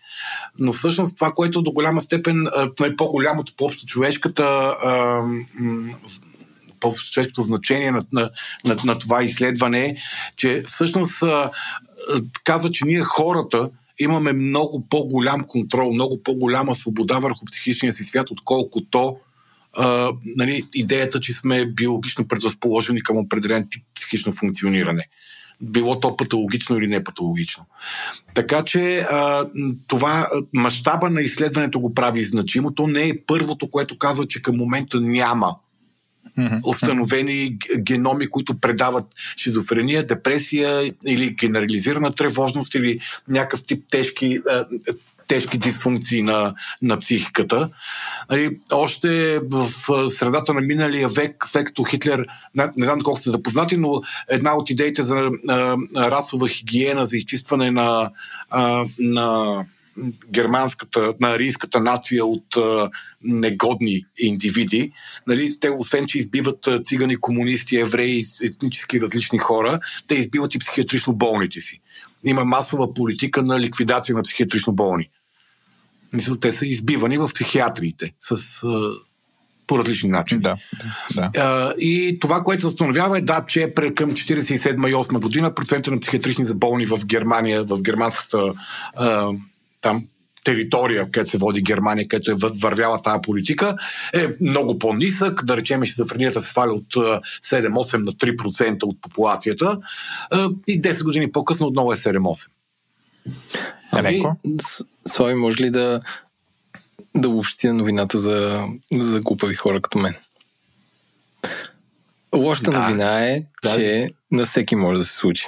Но 0.60 0.74
всъщност 0.74 1.16
това, 1.16 1.32
което 1.32 1.62
до 1.62 1.72
голяма 1.72 2.02
степен 2.02 2.48
е 2.84 2.96
по-голямото 2.96 3.54
по-общо 3.58 3.86
човешката 3.86 4.74
по-човешкото 6.80 7.42
значение 7.42 7.92
на, 7.92 8.04
на, 8.14 8.30
на, 8.66 8.78
на 8.86 9.00
това 9.00 9.24
изследване 9.24 9.98
че 10.36 10.64
всъщност 10.68 11.24
казва, 12.43 12.72
че 12.72 12.86
ние 12.86 13.02
хората 13.02 13.70
имаме 14.00 14.34
много 14.34 14.86
по-голям 14.89 15.43
контрол, 15.43 15.93
много 15.93 16.24
по-голяма 16.24 16.76
свобода 16.76 17.20
върху 17.20 17.46
психичния 17.46 17.93
си 17.93 18.04
свят, 18.04 18.32
отколкото 18.32 19.17
а, 19.74 20.12
нали, 20.36 20.63
идеята, 20.74 21.20
че 21.20 21.34
сме 21.34 21.65
биологично 21.65 22.28
предразположени 22.28 23.04
към 23.04 23.17
определен 23.17 23.67
тип 23.72 23.84
психично 23.96 24.34
функциониране. 24.34 25.04
Било 25.62 26.00
то 26.00 26.17
патологично 26.17 26.78
или 26.78 26.88
не 26.88 27.04
патологично. 27.04 27.65
Така 28.34 28.63
че 28.63 28.98
а, 29.00 29.50
това 29.88 30.28
мащаба 30.54 31.10
на 31.10 31.22
изследването 31.22 31.80
го 31.80 31.93
прави 31.93 32.24
значимо. 32.24 32.74
То 32.74 32.88
не 32.88 33.08
е 33.08 33.22
първото, 33.28 33.70
което 33.70 33.98
казва, 33.98 34.28
че 34.28 34.41
към 34.41 34.56
момента 34.56 35.02
няма 35.02 35.56
установени 36.63 37.58
геноми, 37.78 38.30
които 38.30 38.60
предават 38.60 39.06
шизофрения, 39.38 40.08
депресия 40.08 40.93
или 41.08 41.30
генерализирана 41.30 42.12
тревожност 42.12 42.76
или 42.76 43.00
някакъв 43.28 43.63
тип 43.63 43.84
тежки 43.91 44.39
тежки 45.28 45.58
дисфункции 45.58 46.21
на, 46.21 46.54
на 46.82 46.97
психиката. 46.97 47.69
Нали, 48.30 48.58
още 48.71 49.39
в 49.43 49.69
средата 50.10 50.54
на 50.54 50.62
миналия 50.62 51.08
век, 51.08 51.45
след 51.47 51.65
като 51.65 51.84
Хитлер, 51.84 52.26
не, 52.56 52.69
не 52.78 52.86
знам 52.86 53.00
колко 53.00 53.19
сте 53.19 53.30
запознати, 53.30 53.78
но 53.78 54.02
една 54.30 54.58
от 54.58 54.69
идеите 54.69 55.04
за 55.04 55.32
а, 55.47 55.78
расова 55.95 56.47
хигиена, 56.47 57.06
за 57.06 57.17
изчистване 57.17 57.71
на, 57.71 58.12
а, 58.50 58.86
на 59.00 59.65
германската, 60.32 61.14
на 61.20 61.30
арийската 61.30 61.80
нация 61.80 62.26
от 62.26 62.58
а, 62.58 62.90
негодни 63.24 64.06
индивиди. 64.18 64.92
Нали, 65.28 65.60
те, 65.60 65.70
освен, 65.70 66.06
че 66.06 66.18
избиват 66.18 66.70
цигани, 66.84 67.18
комунисти, 67.18 67.78
евреи, 67.78 68.24
етнически 68.44 69.02
различни 69.02 69.40
хора, 69.40 69.80
те 70.08 70.16
избиват 70.16 70.56
и 70.56 70.60
психиатрично 70.60 71.14
болните 71.14 71.60
си. 71.60 71.82
Има 72.24 72.46
масова 72.46 72.94
политика 72.94 73.44
на 73.44 73.60
ликвидация 73.60 74.16
на 74.16 74.22
психиатрично 74.22 74.74
болни. 74.74 75.10
Те 76.42 76.52
са 76.52 76.66
избивани 76.66 77.18
в 77.18 77.30
психиатриите 77.34 78.14
с 78.20 78.64
а, 78.64 78.92
по 79.68 79.78
различни 79.78 80.10
начини. 80.10 80.42
Да, 80.42 80.58
да, 81.16 81.30
да. 81.34 81.76
И 81.80 82.18
това, 82.22 82.44
което 82.44 82.62
се 82.62 82.68
установява 82.68 83.18
е 83.18 83.22
да, 83.22 83.46
че 83.48 83.74
към 83.96 84.12
47 84.12 84.90
и 84.90 84.94
8 84.94 85.20
година 85.20 85.56
процента 85.56 85.92
на 85.92 86.00
психиатрични 86.00 86.46
заболни 86.46 86.86
в 86.86 87.06
Германия, 87.06 87.64
в 87.64 87.82
германската 87.82 88.54
а, 88.96 89.32
там 89.82 90.08
територия, 90.44 91.06
където 91.12 91.30
се 91.30 91.38
води 91.38 91.62
Германия, 91.62 92.08
където 92.08 92.32
е 92.32 92.50
вървяла 92.62 93.02
тази 93.02 93.22
политика, 93.24 93.76
е 94.13 94.28
много 94.42 94.80
по-нисък. 94.80 95.46
Да 95.46 95.58
речем, 95.58 95.86
шизофренията 95.86 96.42
се 96.42 96.50
сваля 96.50 96.74
от 96.74 96.94
7-8 97.44 97.98
на 97.98 98.13
3% 98.13 98.84
от 98.84 99.02
популацията 99.02 99.80
и 100.68 100.82
10 100.82 101.04
години 101.04 101.32
по-късно 101.32 101.68
отново 101.68 101.94
е 101.94 101.96
7-8. 101.96 102.48
Ами, 103.92 104.22
Слави, 105.08 105.34
може 105.34 105.63
ли 105.63 105.70
да, 105.70 106.02
да 107.16 107.30
обобщи 107.30 107.68
новината 107.68 108.18
за, 108.18 108.63
за 108.94 109.22
глупави 109.22 109.56
хора 109.56 109.82
като 109.82 109.98
мен? 109.98 110.16
Лошата 112.36 112.72
да. 112.72 112.80
новина 112.80 113.26
е, 113.26 113.40
да. 113.63 113.76
че 113.76 114.10
на 114.32 114.46
всеки 114.46 114.76
може 114.76 115.00
да 115.00 115.06
се 115.06 115.16
случи. 115.16 115.46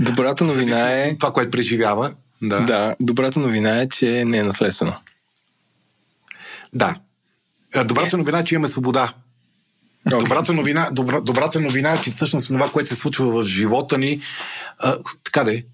Добрата 0.00 0.44
новина 0.44 0.92
е... 0.92 1.16
Това, 1.18 1.32
което 1.32 1.50
преживява. 1.50 2.14
Да. 2.42 2.60
да, 2.60 2.96
добрата 3.00 3.40
новина 3.40 3.80
е, 3.80 3.88
че 3.88 4.24
не 4.24 4.38
е 4.38 4.42
наследствено. 4.42 4.94
Да. 6.72 6.94
Добрата 7.84 8.16
yes. 8.16 8.18
новина 8.18 8.38
е, 8.38 8.44
че 8.44 8.54
имаме 8.54 8.68
свобода. 8.68 9.12
Okay. 10.08 10.18
Добрата, 10.18 10.52
новина, 10.52 10.88
добра, 10.92 11.20
добрата 11.20 11.60
новина 11.60 11.92
е, 11.92 12.02
че 12.02 12.10
всъщност 12.10 12.48
това, 12.48 12.70
което 12.70 12.88
се 12.88 12.94
случва 12.94 13.42
в 13.42 13.44
живота 13.44 13.98
ни, 13.98 14.20
а, 14.78 14.98
така 15.24 15.44
де, 15.44 15.64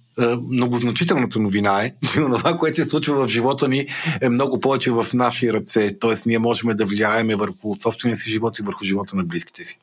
многозначителната 0.51 1.41
новина 1.41 1.85
е, 1.85 1.95
че 2.13 2.19
това, 2.19 2.57
което 2.57 2.77
се 2.77 2.85
случва 2.85 3.25
в 3.25 3.29
живота 3.29 3.69
ни 3.69 3.87
е 4.21 4.29
много 4.29 4.61
повече 4.61 4.91
в 4.91 5.07
наши 5.15 5.53
ръце. 5.53 5.99
Тоест, 5.99 6.27
ние 6.27 6.39
можем 6.39 6.77
да 6.77 6.85
влияеме 6.85 7.35
върху 7.35 7.75
собствения 7.83 8.17
си 8.17 8.31
живот 8.31 8.59
и 8.59 8.63
върху 8.63 8.85
живота 8.85 9.17
на 9.17 9.25
близките 9.25 9.65
си. 9.65 9.79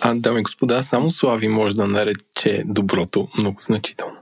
А, 0.00 0.14
дами 0.14 0.40
и 0.40 0.42
господа, 0.42 0.82
само 0.82 1.10
Слави 1.10 1.48
може 1.48 1.76
да 1.76 1.86
нарече 1.86 2.62
доброто 2.66 3.28
много 3.38 3.60
значително. 3.60 4.17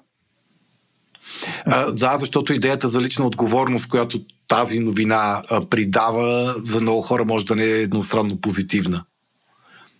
А, 1.66 1.92
да, 1.92 2.16
защото 2.16 2.53
идеята 2.53 2.88
за 2.88 3.01
лична 3.01 3.27
отговорност, 3.27 3.88
която 3.88 4.20
тази 4.49 4.79
новина 4.79 5.42
а, 5.51 5.68
придава, 5.68 6.55
за 6.64 6.81
много 6.81 7.03
хора 7.03 7.25
може 7.25 7.44
да 7.44 7.57
не 7.57 7.64
е 7.64 7.83
едностранно 7.83 8.40
позитивна. 8.40 9.05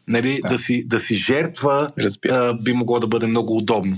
Нали, 0.09 0.41
да. 0.43 0.49
Да, 0.49 0.59
си, 0.59 0.85
да 0.87 0.99
си 0.99 1.15
жертва 1.15 1.93
а, 2.31 2.55
би 2.55 2.73
могло 2.73 3.01
да 3.01 3.07
бъде 3.07 3.27
много 3.27 3.57
удобно. 3.57 3.97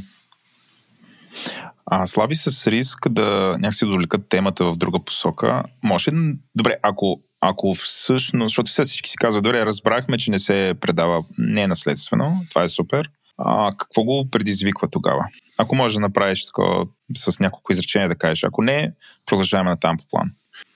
А 1.90 2.07
слаби 2.07 2.37
с 2.37 2.66
риск 2.66 3.09
да 3.11 3.57
някакси 3.61 3.85
довлекат 3.85 4.29
темата 4.29 4.64
в 4.64 4.77
друга 4.77 4.98
посока. 5.05 5.62
Може 5.83 6.11
добре, 6.55 6.77
ако, 6.83 7.20
ако 7.40 7.74
всъщност, 7.74 8.51
защото 8.51 8.70
все 8.70 8.85
всички 8.85 9.11
си 9.11 9.16
казват, 9.16 9.44
добре, 9.44 9.66
разбрахме, 9.66 10.18
че 10.18 10.31
не 10.31 10.38
се 10.38 10.74
предава, 10.81 11.22
не 11.38 11.62
е 11.62 11.66
наследствено, 11.66 12.40
това 12.51 12.62
е 12.62 12.68
супер. 12.68 13.11
А, 13.38 13.72
какво 13.79 14.05
го 14.05 14.29
предизвиква 14.31 14.88
тогава? 14.90 15.24
Ако 15.59 15.74
можеш 15.74 15.94
да 15.94 16.01
направиш 16.01 16.46
такова 16.46 16.87
с 17.16 17.40
няколко 17.40 17.73
изречения 17.73 18.09
да 18.09 18.14
кажеш, 18.14 18.44
ако 18.44 18.62
не, 18.62 18.92
продължаваме 19.27 19.71
на 19.71 19.77
там 19.77 19.97
по 19.97 20.05
план. 20.11 20.31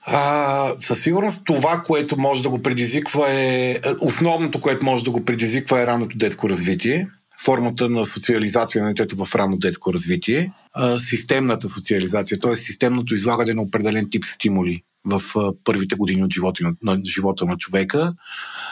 А, 0.05 0.69
със 0.79 1.01
сигурност 1.01 1.45
това, 1.45 1.83
което 1.85 2.19
може 2.19 2.43
да 2.43 2.49
го 2.49 2.61
предизвиква 2.61 3.31
е... 3.31 3.79
Основното, 4.01 4.61
което 4.61 4.85
може 4.85 5.03
да 5.03 5.11
го 5.11 5.25
предизвиква 5.25 5.81
е 5.81 5.87
ранното 5.87 6.17
детско 6.17 6.49
развитие. 6.49 7.07
Формата 7.43 7.89
на 7.89 8.05
социализация 8.05 8.83
на 8.83 8.89
детето 8.89 9.25
в 9.25 9.35
ранно 9.35 9.57
детско 9.57 9.93
развитие. 9.93 10.51
А, 10.73 10.99
системната 10.99 11.67
социализация, 11.69 12.39
т.е. 12.39 12.55
системното 12.55 13.13
излагане 13.13 13.53
на 13.53 13.61
определен 13.61 14.09
тип 14.11 14.25
стимули 14.25 14.83
в 15.05 15.21
първите 15.63 15.95
години 15.95 16.23
от 16.23 16.33
живота 16.33 16.63
на, 16.63 16.93
на 16.93 17.01
живота 17.05 17.45
на 17.45 17.57
човека. 17.57 18.13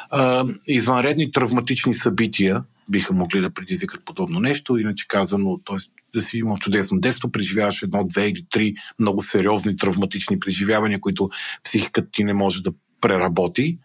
А, 0.09 0.45
извънредни 0.67 1.31
травматични 1.31 1.93
събития 1.93 2.63
биха 2.91 3.13
могли 3.13 3.41
да 3.41 3.49
предизвикат 3.49 4.05
подобно 4.05 4.39
нещо, 4.39 4.77
иначе 4.77 5.07
казано, 5.07 5.59
т.е 5.65 5.77
да 6.13 6.21
си 6.21 6.37
имал 6.37 6.57
чудесно 6.57 6.99
детство, 6.99 7.31
преживяваш 7.31 7.83
едно, 7.83 8.03
две 8.03 8.27
или 8.27 8.45
три 8.49 8.75
много 8.99 9.21
сериозни 9.21 9.77
травматични 9.77 10.39
преживявания, 10.39 10.99
които 10.99 11.29
психиката 11.63 12.07
ти 12.11 12.23
не 12.23 12.33
може 12.33 12.63
да 12.63 12.71
преработи. 13.01 13.77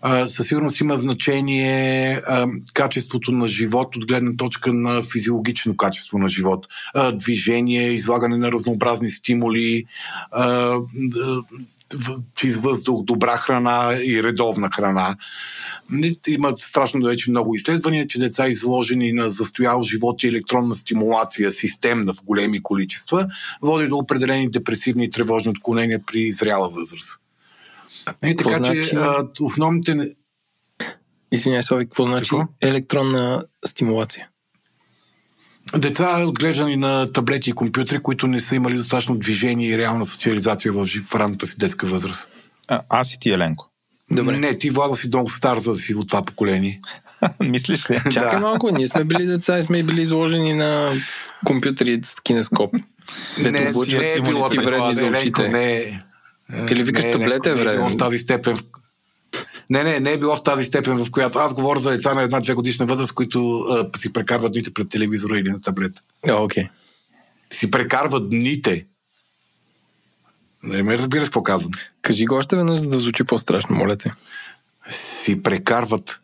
А, 0.00 0.28
със 0.28 0.48
сигурност 0.48 0.80
има 0.80 0.96
значение 0.96 2.20
а, 2.26 2.48
качеството 2.74 3.32
на 3.32 3.48
живот 3.48 3.96
от 3.96 4.06
гледна 4.06 4.36
точка 4.36 4.72
на 4.72 5.02
физиологично 5.02 5.76
качество 5.76 6.18
на 6.18 6.28
живот. 6.28 6.66
А, 6.94 7.12
движение, 7.12 7.92
излагане 7.92 8.36
на 8.36 8.52
разнообразни 8.52 9.08
стимули, 9.08 9.84
а, 10.30 10.78
чист 12.36 12.56
въздух, 12.56 13.04
добра 13.04 13.36
храна 13.36 13.98
и 14.04 14.22
редовна 14.22 14.70
храна. 14.70 15.16
Има 16.26 16.56
страшно 16.56 17.06
вече 17.06 17.30
много 17.30 17.54
изследвания, 17.54 18.06
че 18.06 18.18
деца 18.18 18.48
изложени 18.48 19.12
на 19.12 19.28
застоял 19.30 19.82
живот 19.82 20.22
и 20.22 20.28
електронна 20.28 20.74
стимулация, 20.74 21.50
системна 21.50 22.14
в 22.14 22.24
големи 22.24 22.62
количества, 22.62 23.26
води 23.62 23.88
до 23.88 23.96
определени 23.96 24.50
депресивни 24.50 25.04
и 25.04 25.10
тревожни 25.10 25.50
отклонения 25.50 26.00
при 26.06 26.32
зряла 26.32 26.68
възраст. 26.68 27.20
И 28.24 28.36
така 28.36 28.54
значи? 28.54 28.84
че 28.84 28.96
а, 28.96 29.28
основните... 29.40 30.10
Извинявай, 31.32 31.62
Слави, 31.62 31.84
какво 31.84 32.04
значи 32.04 32.30
какво? 32.30 32.46
електронна 32.60 33.44
стимулация? 33.66 34.28
Деца 35.78 36.24
отглеждани 36.26 36.76
на 36.76 37.12
таблети 37.12 37.50
и 37.50 37.52
компютри, 37.52 37.98
които 37.98 38.26
не 38.26 38.40
са 38.40 38.54
имали 38.54 38.74
достатъчно 38.74 39.18
движение 39.18 39.68
и 39.68 39.78
реална 39.78 40.06
социализация 40.06 40.72
в, 40.72 40.86
в 40.86 41.14
ранната 41.14 41.46
си 41.46 41.58
детска 41.58 41.86
възраст. 41.86 42.28
А, 42.68 42.80
аз 42.88 43.14
и 43.14 43.20
ти, 43.20 43.30
Еленко. 43.30 43.70
Добре. 44.10 44.36
Не, 44.36 44.58
ти 44.58 44.70
Влада 44.70 44.96
си 44.96 45.08
много 45.08 45.30
стар, 45.30 45.58
за 45.58 45.72
да 45.72 45.78
си 45.78 45.94
от 45.94 46.08
това 46.08 46.24
поколение. 46.24 46.80
Мислиш 47.40 47.90
ли? 47.90 48.00
Чакай 48.12 48.30
да. 48.30 48.40
малко, 48.40 48.70
ние 48.72 48.88
сме 48.88 49.04
били 49.04 49.26
деца 49.26 49.58
и 49.58 49.62
сме 49.62 49.82
били 49.82 50.02
изложени 50.02 50.54
на 50.54 50.92
компютри 51.46 51.98
с 52.02 52.20
кинескоп. 52.20 52.74
Не, 53.38 53.50
не, 53.50 53.60
не 53.98 54.12
е 54.12 54.20
било 54.20 54.48
ти 54.48 54.58
вредни 54.58 54.94
за 54.94 55.06
очите. 55.06 55.48
Не, 55.48 56.00
Или 56.70 56.82
викаш 56.82 57.04
таблет 57.04 57.46
е 57.46 57.54
вреден? 57.54 57.84
Не 57.84 57.90
в 57.90 57.96
тази 57.96 58.18
степен. 58.18 58.58
Не, 59.74 59.84
не, 59.84 60.00
не 60.00 60.12
е 60.12 60.18
било 60.18 60.36
в 60.36 60.44
тази 60.44 60.64
степен, 60.64 61.04
в 61.04 61.10
която 61.10 61.38
аз 61.38 61.54
говоря 61.54 61.80
за 61.80 61.90
деца 61.90 62.14
на 62.14 62.22
една-две 62.22 62.54
годишна 62.54 62.86
възраст, 62.86 63.12
които 63.12 63.58
а, 63.58 63.98
си 63.98 64.12
прекарват 64.12 64.52
дните 64.52 64.74
пред 64.74 64.88
телевизора 64.88 65.38
или 65.38 65.50
на 65.50 65.60
таблет. 65.60 65.92
Окей. 66.30 66.64
Okay. 66.64 66.68
Си 67.52 67.70
прекарват 67.70 68.30
дните. 68.30 68.86
Не 70.62 70.82
ме 70.82 70.98
разбираш 70.98 71.24
какво 71.24 71.42
казвам. 71.42 71.72
Кажи 72.02 72.26
го 72.26 72.34
още 72.34 72.56
веднъж, 72.56 72.78
за 72.78 72.88
да 72.88 73.00
звучи 73.00 73.24
по-страшно, 73.24 73.76
моля 73.76 73.96
те. 73.96 74.12
Си 74.90 75.42
прекарват 75.42 76.20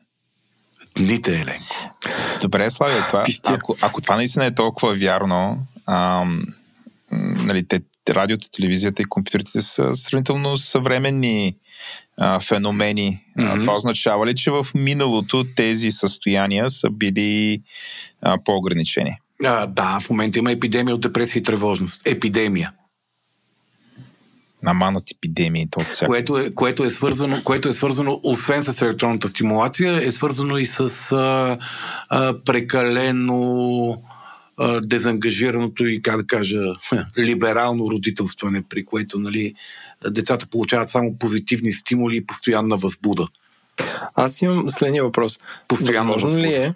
дните, 0.96 1.40
Еленко. 1.40 1.94
Добре, 2.40 2.70
Слави, 2.70 2.94
това, 3.09 3.24
ако, 3.44 3.76
ако 3.80 4.01
това 4.01 4.16
наистина 4.16 4.46
е 4.46 4.55
толкова 4.55 4.94
вярно, 4.94 5.66
ам, 5.86 6.44
нали, 7.12 7.68
те, 7.68 7.80
радиото, 8.09 8.51
телевизията 8.51 9.03
и 9.03 9.05
компютрите 9.05 9.61
са 9.61 9.94
сравнително 9.94 10.57
съвременни 10.57 11.57
а, 12.18 12.41
феномени. 12.41 13.24
Mm-hmm. 13.39 13.61
Това 13.61 13.76
означава 13.76 14.26
ли, 14.26 14.35
че 14.35 14.51
в 14.51 14.66
миналото 14.74 15.45
тези 15.57 15.91
състояния 15.91 16.70
са 16.70 16.91
били 16.91 17.62
а, 18.22 18.39
по-ограничени? 18.45 19.18
А, 19.45 19.66
да, 19.66 20.01
в 20.01 20.11
момента 20.11 20.39
има 20.39 20.53
епидемия 20.53 20.95
от 20.95 21.01
депресия 21.01 21.41
и 21.41 21.43
тревожност. 21.43 22.03
Епидемия 22.05 22.72
наманат 24.62 25.11
епидемии. 25.11 25.66
То 25.70 25.81
от 25.81 26.07
което, 26.07 26.39
е, 26.39 26.51
което, 26.55 26.85
е 26.85 26.91
свързано, 26.91 27.37
което 27.45 27.68
е 27.68 27.72
свързано, 27.72 28.20
освен 28.22 28.64
с 28.64 28.83
електронната 28.83 29.28
стимулация, 29.28 30.07
е 30.07 30.11
свързано 30.11 30.59
и 30.59 30.66
с 30.66 31.12
а, 31.12 31.59
а, 32.09 32.35
прекалено 32.45 34.03
а, 34.61 34.81
дезангажираното 34.81 35.87
и, 35.87 36.03
как 36.03 36.17
да 36.17 36.27
кажа, 36.27 36.61
либерално 37.19 37.91
родителстване, 37.91 38.63
при 38.69 38.85
което 38.85 39.19
нали, 39.19 39.55
децата 40.11 40.47
получават 40.47 40.89
само 40.89 41.17
позитивни 41.19 41.73
стимули 41.73 42.17
и 42.17 42.27
постоянна 42.27 42.77
възбуда. 42.77 43.27
Аз 44.15 44.43
имам 44.43 44.71
следния 44.71 45.05
въпрос. 45.05 45.41
Постоянно 45.69 46.13
Възможно 46.13 46.41
ли 46.41 46.53
е 46.53 46.75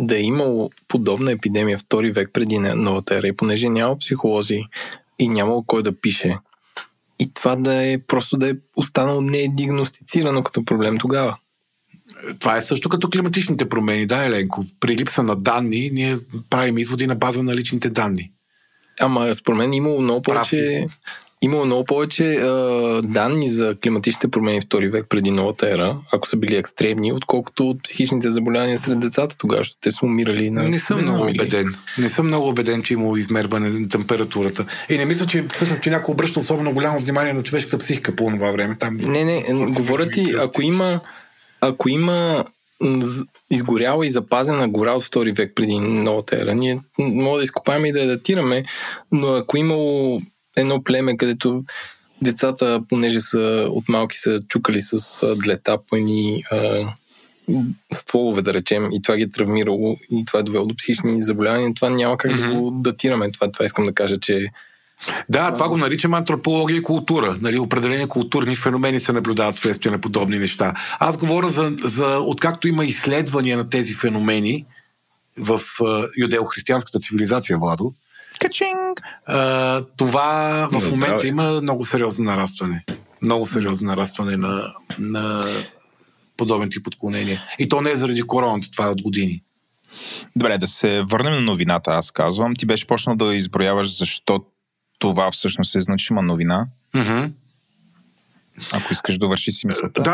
да 0.00 0.16
е 0.16 0.20
имало 0.22 0.70
подобна 0.88 1.32
епидемия 1.32 1.78
втори 1.78 2.10
век 2.10 2.30
преди 2.32 2.58
новата 2.58 3.16
ера 3.16 3.28
и 3.28 3.36
понеже 3.36 3.68
няма 3.68 3.98
психолози 3.98 4.64
и 5.18 5.28
нямало 5.28 5.62
кой 5.62 5.82
да 5.82 6.00
пише 6.00 6.38
и 7.18 7.34
това 7.34 7.56
да 7.56 7.92
е 7.92 7.98
просто 7.98 8.36
да 8.36 8.50
е 8.50 8.54
останало 8.76 9.20
недигностицирано 9.20 10.42
като 10.42 10.64
проблем 10.64 10.98
тогава. 10.98 11.36
Това 12.38 12.56
е 12.56 12.60
също 12.60 12.88
като 12.88 13.10
климатичните 13.10 13.68
промени, 13.68 14.06
да, 14.06 14.24
Еленко. 14.24 14.64
При 14.80 14.96
липса 14.96 15.22
на 15.22 15.36
данни, 15.36 15.90
ние 15.92 16.18
правим 16.50 16.78
изводи 16.78 17.06
на 17.06 17.14
база 17.14 17.42
на 17.42 17.56
личните 17.56 17.90
данни. 17.90 18.30
Ама 19.00 19.34
според 19.34 19.58
мен 19.58 19.72
имало 19.72 20.00
много 20.00 20.22
повече 20.22 20.86
имало 21.44 21.64
много 21.64 21.84
повече 21.84 22.34
а, 22.34 23.02
данни 23.02 23.48
за 23.48 23.74
климатичните 23.82 24.28
промени 24.28 24.60
втори 24.60 24.88
век 24.88 25.06
преди 25.08 25.30
новата 25.30 25.70
ера, 25.70 25.96
ако 26.12 26.28
са 26.28 26.36
били 26.36 26.56
екстремни, 26.56 27.12
отколкото 27.12 27.70
от 27.70 27.82
психичните 27.82 28.30
заболявания 28.30 28.78
сред 28.78 29.00
децата 29.00 29.36
тогава, 29.38 29.60
защото 29.60 29.78
те 29.80 29.90
са 29.90 30.06
умирали 30.06 30.50
на... 30.50 30.62
Не 30.62 30.78
съм 30.78 31.02
много 31.02 31.22
убеден. 31.22 31.74
Не 31.98 32.08
съм 32.08 32.26
много 32.26 32.48
убеден, 32.48 32.82
че 32.82 32.94
има 32.94 33.18
измерване 33.18 33.70
на 33.70 33.88
температурата. 33.88 34.66
И 34.88 34.98
не 34.98 35.04
мисля, 35.04 35.26
че 35.26 35.44
всъщност, 35.54 35.82
че 35.82 35.90
някой 35.90 36.12
обръща 36.12 36.40
особено 36.40 36.72
голямо 36.72 37.00
внимание 37.00 37.32
на 37.32 37.42
човешката 37.42 37.78
психика 37.78 38.16
по 38.16 38.30
това 38.30 38.50
време. 38.50 38.76
Там, 38.80 38.96
не, 38.96 39.24
не, 39.24 39.44
говоря 39.66 40.10
ти, 40.10 40.34
ако 40.38 40.62
има, 40.62 41.00
ако 41.68 41.88
има 41.88 42.44
изгоряла 43.50 44.06
и 44.06 44.10
запазена 44.10 44.68
гора 44.68 44.92
от 44.92 45.02
втори 45.02 45.32
век 45.32 45.52
преди 45.54 45.78
новата 45.78 46.36
ера. 46.36 46.54
Ние 46.54 46.80
може 46.98 47.40
да 47.40 47.44
изкопаем 47.44 47.84
и 47.84 47.92
да 47.92 48.00
я 48.00 48.06
датираме, 48.06 48.64
но 49.12 49.28
ако 49.28 49.56
имало 49.56 50.20
едно 50.56 50.84
племе, 50.84 51.16
където 51.16 51.62
децата, 52.22 52.82
понеже 52.88 53.20
са 53.20 53.68
от 53.70 53.88
малки, 53.88 54.18
са 54.18 54.38
чукали 54.48 54.80
с 54.80 55.20
длета 55.36 55.78
по 55.88 55.96
едни 55.96 56.42
стволове, 57.92 58.42
да 58.42 58.54
речем, 58.54 58.88
и 58.92 59.02
това 59.02 59.16
ги 59.16 59.22
е 59.22 59.28
травмирало 59.28 59.96
и 60.10 60.24
това 60.24 60.40
е 60.40 60.42
довело 60.42 60.66
до 60.66 60.76
психични 60.76 61.20
заболявания, 61.20 61.74
това 61.74 61.90
няма 61.90 62.18
как 62.18 62.32
mm-hmm. 62.32 62.48
да 62.48 62.54
го 62.54 62.70
датираме. 62.70 63.30
Това, 63.30 63.52
това 63.52 63.64
искам 63.64 63.86
да 63.86 63.94
кажа, 63.94 64.20
че 64.20 64.46
да, 65.28 65.52
това 65.52 65.68
го 65.68 65.76
наричам 65.76 66.14
антропология 66.14 66.76
и 66.76 66.82
култура. 66.82 67.36
Нали, 67.40 67.58
определени 67.58 68.08
културни 68.08 68.56
феномени 68.56 69.00
се 69.00 69.12
наблюдават 69.12 69.56
вследствие 69.56 69.92
на 69.92 70.00
подобни 70.00 70.38
неща. 70.38 70.74
Аз 70.98 71.16
говоря 71.16 71.48
за, 71.48 71.76
за 71.82 72.18
откакто 72.18 72.68
има 72.68 72.84
изследвания 72.84 73.56
на 73.56 73.70
тези 73.70 73.94
феномени 73.94 74.64
в 75.38 75.58
uh, 75.58 76.08
юдео-християнската 76.18 77.00
цивилизация, 77.00 77.58
Владо, 77.58 77.94
Качинг! 78.40 79.02
А, 79.26 79.82
това 79.96 80.68
в 80.72 80.90
момента 80.90 81.26
има 81.26 81.60
много 81.62 81.84
сериозно 81.84 82.24
нарастване. 82.24 82.84
Много 83.22 83.46
сериозно 83.46 83.86
нарастване 83.86 84.36
на, 84.36 84.72
на 84.98 85.44
подобен 86.36 86.70
тип 86.70 86.86
отклонения. 86.86 87.42
И 87.58 87.68
то 87.68 87.80
не 87.80 87.90
е 87.90 87.96
заради 87.96 88.22
короната, 88.22 88.68
това 88.70 88.86
е 88.86 88.90
от 88.90 89.02
години. 89.02 89.42
Добре, 90.36 90.58
да 90.58 90.66
се 90.66 91.02
върнем 91.10 91.32
на 91.32 91.40
новината, 91.40 91.90
аз 91.90 92.10
казвам. 92.10 92.56
Ти 92.56 92.66
беше 92.66 92.86
почнал 92.86 93.16
да 93.16 93.34
изброяваш 93.34 93.98
защо 93.98 94.44
това 95.08 95.30
всъщност 95.30 95.76
е 95.76 95.80
значима 95.80 96.22
новина. 96.22 96.66
Mm-hmm. 96.94 97.30
Ако 98.72 98.92
искаш 98.92 99.18
да 99.18 99.28
върши 99.28 99.52
си 99.52 99.66
мисълта. 99.66 100.02
Да, 100.02 100.10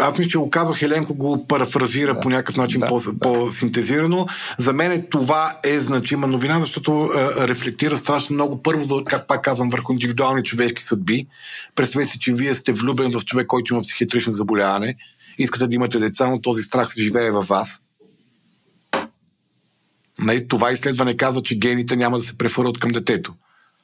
аз 0.00 0.18
мисля, 0.18 0.30
че 0.30 0.38
го 0.38 0.50
казах, 0.50 0.82
Еленко 0.82 1.14
го 1.14 1.46
парафразира 1.48 2.14
да, 2.14 2.20
по 2.20 2.30
някакъв 2.30 2.56
начин 2.56 2.80
да, 2.80 2.86
по, 2.86 3.00
да. 3.00 3.18
по-синтезирано. 3.18 4.26
За 4.58 4.72
мен 4.72 5.06
това 5.10 5.58
е 5.64 5.80
значима 5.80 6.26
новина, 6.26 6.60
защото 6.60 7.02
а, 7.04 7.48
рефлектира 7.48 7.96
страшно 7.96 8.34
много. 8.34 8.62
Първо, 8.62 9.04
как 9.04 9.28
пак 9.28 9.42
казвам, 9.42 9.70
върху 9.70 9.92
индивидуални 9.92 10.42
човешки 10.42 10.82
съдби. 10.82 11.26
Представете 11.74 12.10
си, 12.10 12.18
че 12.18 12.32
вие 12.32 12.54
сте 12.54 12.72
влюбен 12.72 13.12
в 13.12 13.24
човек, 13.24 13.46
който 13.46 13.74
има 13.74 13.82
психиатрично 13.82 14.32
заболяване. 14.32 14.94
Искате 15.38 15.66
да 15.66 15.74
имате 15.74 15.98
деца, 15.98 16.28
но 16.28 16.40
този 16.40 16.62
страх 16.62 16.94
живее 16.98 17.30
във 17.30 17.46
вас. 17.46 17.80
Нали, 20.18 20.48
това 20.48 20.72
изследване 20.72 21.16
казва, 21.16 21.42
че 21.42 21.58
гените 21.58 21.96
няма 21.96 22.18
да 22.18 22.24
се 22.24 22.38
префърват 22.38 22.78
към 22.78 22.90
детето. 22.90 23.34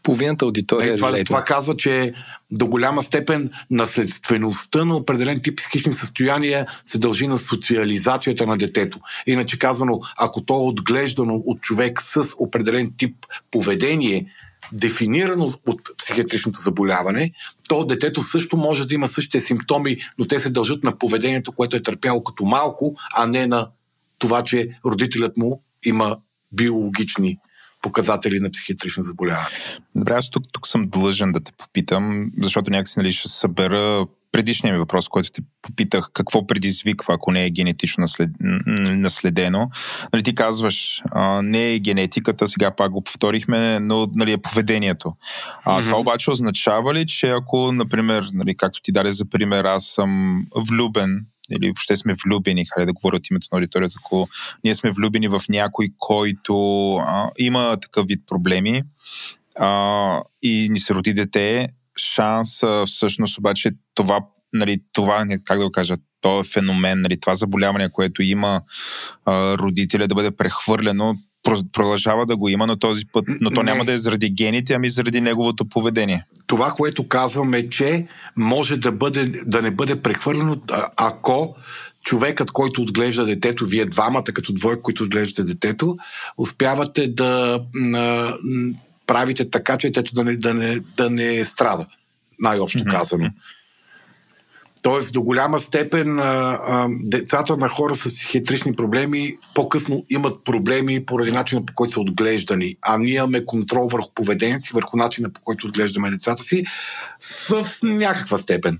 Половината 0.03 0.45
аудитория 0.45 0.87
Нали, 0.87 0.95
е 0.95 0.97
това, 0.97 1.13
леда. 1.13 1.25
това 1.25 1.45
казва, 1.45 1.77
че 1.77 2.13
до 2.51 2.67
голяма 2.67 3.03
степен 3.03 3.51
наследствеността 3.71 4.85
на 4.85 4.97
определен 4.97 5.41
тип 5.41 5.59
психични 5.59 5.93
състояния 5.93 6.67
се 6.85 6.99
дължи 6.99 7.27
на 7.27 7.39
социализацията 7.39 8.47
на 8.47 8.59
детето. 8.59 8.99
Иначе 9.27 9.59
казано, 9.59 10.01
ако 10.19 10.41
то 10.41 10.55
е 10.55 10.69
отглеждано 10.69 11.43
от 11.47 11.61
човек 11.61 12.01
с 12.03 12.23
определен 12.39 12.93
тип 12.99 13.17
поведение, 13.51 14.27
дефинирано 14.73 15.45
от 15.67 15.81
психиатричното 15.99 16.61
заболяване, 16.61 17.33
то 17.69 17.85
детето 17.85 18.23
също 18.23 18.57
може 18.57 18.87
да 18.87 18.95
има 18.95 19.09
същите 19.09 19.41
симптоми, 19.41 19.97
но 20.19 20.25
те 20.25 20.39
се 20.41 20.51
дължат 20.51 20.85
на 20.85 20.99
поведението, 20.99 21.53
което 21.53 21.77
е 21.77 21.83
търпяло 21.83 22.25
като 22.25 22.45
малко, 22.45 22.97
а 23.17 23.27
не 23.27 23.47
на 23.47 23.69
това, 24.19 24.43
че 24.45 24.69
родителят 24.85 25.37
му 25.37 25.63
има 25.85 26.17
биологични 26.53 27.39
показатели 27.83 28.41
на 28.41 28.51
психиатрично 28.51 29.05
заболяване. 29.05 29.49
Добре, 29.95 30.15
аз 30.15 30.31
тук, 30.31 30.45
тук 30.53 30.67
съм 30.67 30.89
длъжен 30.89 31.33
да 31.33 31.41
те 31.41 31.53
попитам, 31.53 32.31
защото 32.43 32.71
някакси 32.71 32.99
нали, 32.99 33.13
ще 33.13 33.29
събера 33.29 34.07
предишния 34.33 34.73
ми 34.73 34.79
въпрос, 34.79 35.09
който 35.09 35.31
те 35.31 35.43
попитах, 35.63 36.11
какво 36.13 36.47
предизвиква, 36.47 37.15
ако 37.15 37.33
не 37.33 37.45
е 37.45 37.51
генетично 37.51 38.01
наслед... 38.01 38.31
наследено. 38.91 39.71
Нали, 40.13 40.23
ти 40.23 40.35
казваш, 40.35 41.03
а, 41.11 41.43
не 41.43 41.75
е 41.75 41.79
генетиката, 41.79 42.49
сега 42.49 42.77
пак 42.77 42.93
го 42.93 43.05
повторихме, 43.05 43.81
но 43.81 44.09
нали, 44.15 44.33
е 44.33 44.39
поведението. 44.39 45.15
А, 45.65 45.81
mm-hmm. 45.81 45.85
Това 45.85 45.99
обаче 45.99 46.31
означава 46.31 46.95
ли, 46.95 47.07
че 47.07 47.29
ако, 47.29 47.73
например, 47.73 48.29
нали, 48.33 48.57
както 48.57 48.83
ти 48.83 48.93
даде 48.93 49.13
за 49.13 49.31
пример, 49.31 49.65
аз 49.65 49.85
съм 49.85 50.43
влюбен 50.57 51.27
или 51.53 51.67
въобще 51.67 51.97
сме 51.97 52.15
влюбени, 52.25 52.65
хайде 52.65 52.87
да 52.87 52.93
говоря 52.93 53.17
от 53.17 53.31
името 53.31 53.49
на 53.53 53.57
аудиторията, 53.57 53.95
ако 54.05 54.29
ние 54.65 54.75
сме 54.75 54.91
влюбени 54.91 55.29
в 55.29 55.41
някой, 55.49 55.89
който 55.99 56.95
а, 56.95 57.31
има 57.39 57.77
такъв 57.81 58.07
вид 58.07 58.23
проблеми 58.27 58.83
а, 59.59 60.23
и 60.43 60.69
ни 60.71 60.81
се 60.81 60.95
роди 60.95 61.15
дете, 61.15 61.69
шанс 61.97 62.63
а, 62.63 62.85
всъщност 62.87 63.39
обаче 63.39 63.71
това, 63.95 64.21
нали, 64.53 64.79
това, 64.93 65.27
как 65.45 65.59
да 65.59 65.65
го 65.65 65.73
кажа, 65.73 65.97
то 66.21 66.41
е 66.41 66.45
феномен, 66.45 67.01
нали, 67.01 67.21
това 67.21 67.35
заболяване, 67.35 67.93
което 67.93 68.23
има 68.23 68.61
а, 69.25 69.59
родителя 69.59 70.09
да 70.09 70.15
бъде 70.15 70.31
прехвърлено, 70.31 71.17
продължава 71.73 72.27
да 72.27 72.37
го 72.37 72.49
има, 72.49 72.67
но 72.67 72.77
този 72.77 73.07
път, 73.13 73.25
но 73.41 73.51
то 73.51 73.63
Не. 73.63 73.71
няма 73.71 73.85
да 73.85 73.93
е 73.93 73.99
заради 73.99 74.31
гените, 74.31 74.75
ами 74.75 74.89
заради 74.89 75.21
неговото 75.21 75.65
поведение. 75.65 76.25
Това, 76.47 76.71
което 76.71 77.09
казваме, 77.09 77.59
е, 77.59 77.69
че 77.69 78.07
може 78.37 78.77
да, 78.77 78.93
бъде, 78.93 79.27
да 79.47 79.63
не 79.63 79.71
бъде 79.71 80.03
прехвърлено, 80.03 80.57
ако 80.97 81.57
човекът, 82.03 82.51
който 82.51 82.83
отглежда 82.83 83.25
детето, 83.25 83.67
вие 83.67 83.85
двамата 83.85 84.25
като 84.25 84.53
двойка, 84.53 84.83
които 84.83 85.03
отглеждате 85.03 85.45
детето, 85.45 85.97
успявате 86.39 87.09
да 87.09 87.61
а, 87.95 88.35
правите 89.07 89.51
така, 89.51 89.79
че 89.79 89.87
детето 89.87 90.15
да 90.15 90.25
не, 90.25 90.37
да 90.37 90.55
не, 90.55 90.81
да 90.97 91.11
не 91.11 91.45
страда, 91.45 91.87
най-общо 92.41 92.85
казано. 92.91 93.31
Тоест, 94.89 95.13
до 95.13 95.23
голяма 95.23 95.59
степен 95.59 96.19
а, 96.19 96.23
а, 96.23 96.89
децата 96.91 97.57
на 97.57 97.69
хора 97.69 97.95
с 97.95 98.15
психиатрични 98.15 98.77
проблеми 98.77 99.37
по-късно 99.55 100.05
имат 100.11 100.45
проблеми 100.45 101.07
поради 101.07 101.33
начина 101.33 101.67
по 101.67 101.75
който 101.75 101.93
са 101.93 102.01
отглеждани. 102.01 102.77
А 102.83 102.99
ние 102.99 103.15
имаме 103.15 103.45
контрол 103.45 103.89
върху 103.89 104.15
поведението 104.15 104.65
си, 104.65 104.71
върху 104.75 104.97
начина 104.97 105.31
по 105.31 105.41
който 105.41 105.67
отглеждаме 105.67 106.11
децата 106.11 106.43
си 106.43 106.65
в 107.49 107.67
някаква 107.83 108.39
степен. 108.39 108.79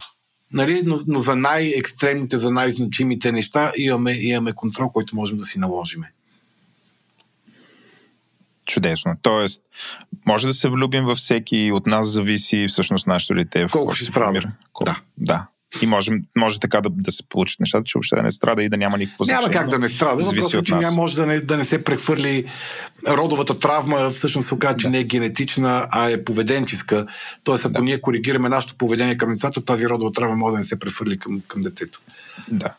Нали? 0.53 0.83
Но, 0.85 0.99
но 1.07 1.19
за 1.19 1.37
най-екстремните, 1.37 2.37
за 2.37 2.51
най-значимите 2.51 3.33
неща 3.33 3.73
имаме, 3.77 4.13
имаме 4.13 4.53
контрол, 4.53 4.91
който 4.91 5.17
можем 5.17 5.37
да 5.37 5.45
си 5.45 5.59
наложиме. 5.59 6.13
Чудесно. 8.67 9.13
Тоест, 9.23 9.63
може 10.27 10.47
да 10.47 10.55
се 10.55 10.69
влюбим 10.69 11.05
във 11.05 11.19
всеки, 11.19 11.73
от 11.73 11.87
нас 11.87 12.07
зависи 12.07 12.67
всъщност 12.69 13.07
нашето 13.07 13.35
дете. 13.35 13.67
Колко 13.73 13.95
ще. 13.95 14.13
Колко- 14.73 14.85
Да. 14.85 15.01
Да. 15.19 15.47
И 15.83 15.87
можем, 15.87 16.23
може 16.37 16.61
така 16.61 16.81
да, 16.81 16.89
да 16.93 17.13
се 17.13 17.23
получат 17.29 17.61
нещата, 17.61 17.85
че 17.85 17.93
въобще 17.99 18.17
да 18.17 18.23
не 18.23 18.31
страда 18.31 18.63
и 18.63 18.69
да 18.69 18.77
няма 18.77 18.99
никакво 18.99 19.25
Няма 19.25 19.43
значение. 19.43 19.59
как 19.59 19.71
да 19.71 19.79
не 19.79 19.89
страда. 19.89 20.25
Въпросът 20.25 20.61
е, 20.61 20.65
че 20.65 20.75
няма 20.75 20.97
може 20.97 21.17
да 21.17 21.27
не, 21.27 21.41
да 21.41 21.57
не 21.57 21.65
се 21.65 21.85
прехвърли 21.85 22.45
родовата 23.09 23.59
травма, 23.59 24.11
всъщност 24.11 24.49
се 24.49 24.55
оказа, 24.55 24.77
че 24.77 24.89
не 24.89 24.99
е 24.99 25.05
генетична, 25.05 25.87
а 25.91 26.11
е 26.11 26.25
поведенческа. 26.25 27.07
Тоест, 27.45 27.65
ако 27.65 27.83
ние 27.83 28.01
коригираме 28.01 28.49
нашето 28.49 28.75
поведение 28.75 29.17
към 29.17 29.31
децата, 29.31 29.65
тази 29.65 29.89
родова 29.89 30.13
травма 30.13 30.37
може 30.37 30.53
да 30.53 30.59
не 30.59 30.65
се 30.65 30.79
прехвърли 30.79 31.19
към, 31.19 31.41
към 31.49 31.63
детето. 31.63 32.01
Да. 32.49 32.75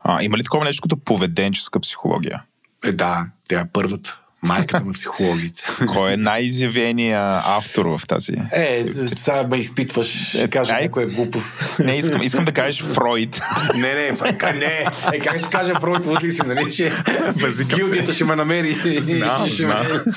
А, 0.00 0.22
има 0.22 0.38
ли 0.38 0.42
такова 0.42 0.64
нещо 0.64 0.82
като 0.82 0.96
поведенческа 0.96 1.80
психология? 1.80 2.42
Е, 2.84 2.92
да, 2.92 3.26
тя 3.48 3.60
е 3.60 3.68
първата. 3.72 4.18
Майката 4.42 4.84
на 4.84 4.92
психологите. 4.92 5.62
Кой 5.86 6.12
е 6.12 6.16
най-изявения 6.16 7.42
автор 7.46 7.86
в 7.86 8.00
тази? 8.08 8.32
Е, 8.52 8.84
сега 9.06 9.42
ме 9.42 9.56
изпитваш, 9.56 10.28
ще 10.28 10.48
кажа 10.48 10.72
ай. 10.72 10.82
някоя 10.82 11.06
глупост. 11.06 11.76
Не, 11.78 11.96
искам, 11.96 12.22
искам 12.22 12.44
да 12.44 12.52
кажеш 12.52 12.82
Фройд. 12.84 13.40
Не, 13.74 13.94
не, 13.94 14.12
ф- 14.12 14.54
не. 14.54 14.84
Е, 15.12 15.18
как 15.20 15.38
ще 15.38 15.50
кажа 15.50 15.74
Фройд, 15.74 16.06
луд 16.06 16.22
ли 16.24 16.32
си, 16.32 16.40
нали? 16.46 16.70
Ще, 16.70 16.92
гилдията 17.64 18.12
ще 18.12 18.24
ме 18.24 18.36
намери. 18.36 18.72
Знам, 19.00 19.46
Ще 19.46 19.56
знам. 19.56 19.78
ме- 19.78 20.12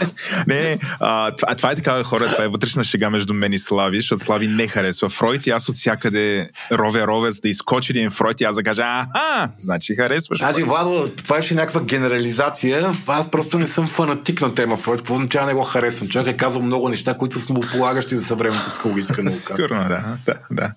Не, 0.48 0.60
не, 0.62 0.78
а, 1.00 1.32
това, 1.32 1.56
това 1.56 1.72
е 1.72 1.76
такава 1.76 2.04
хора, 2.04 2.32
това 2.32 2.44
е 2.44 2.48
вътрешна 2.48 2.84
шега 2.84 3.10
между 3.10 3.34
мен 3.34 3.54
и 3.54 3.58
Слави, 3.58 4.00
защото 4.00 4.24
Слави 4.24 4.48
не 4.48 4.68
харесва 4.68 5.10
Фройд 5.10 5.48
и 5.48 5.50
аз 5.50 5.70
от 5.70 5.76
всякъде 5.76 6.50
рове, 6.72 7.08
рове, 7.08 7.32
за 7.32 7.42
да 7.42 7.50
изкочи 7.50 7.92
един 7.92 8.10
Фройд 8.10 8.42
и 8.42 8.44
аз 8.44 8.56
да 8.56 8.64
кажа, 8.64 8.84
аха, 8.84 9.50
значи 9.58 9.96
харесваш. 9.96 10.40
Значи. 10.40 10.64
Владо, 10.64 11.10
това 11.18 11.38
е 11.38 11.54
някаква 11.54 11.82
генерализация. 11.82 12.94
Аз 13.08 13.32
просто 13.32 13.60
не 13.60 13.68
съм 13.68 13.88
фанатик 13.88 14.15
на 14.42 14.56
тема 14.56 14.78
Фройд. 14.78 14.98
Какво 15.00 15.14
означава 15.14 15.46
не 15.48 15.54
го 15.54 15.64
харесвам? 15.64 16.10
Човек 16.10 16.28
е 16.28 16.38
казал 16.38 16.62
много 16.62 16.90
неща, 16.90 17.18
които 17.18 17.40
са 17.40 17.54
полагащи 17.72 18.16
за 18.16 18.22
съвременната 18.22 18.72
психологическа 18.72 19.24
наука. 19.24 19.40
Сигурно, 19.40 19.84
да. 19.84 20.18
да, 20.26 20.40
да. 20.52 20.72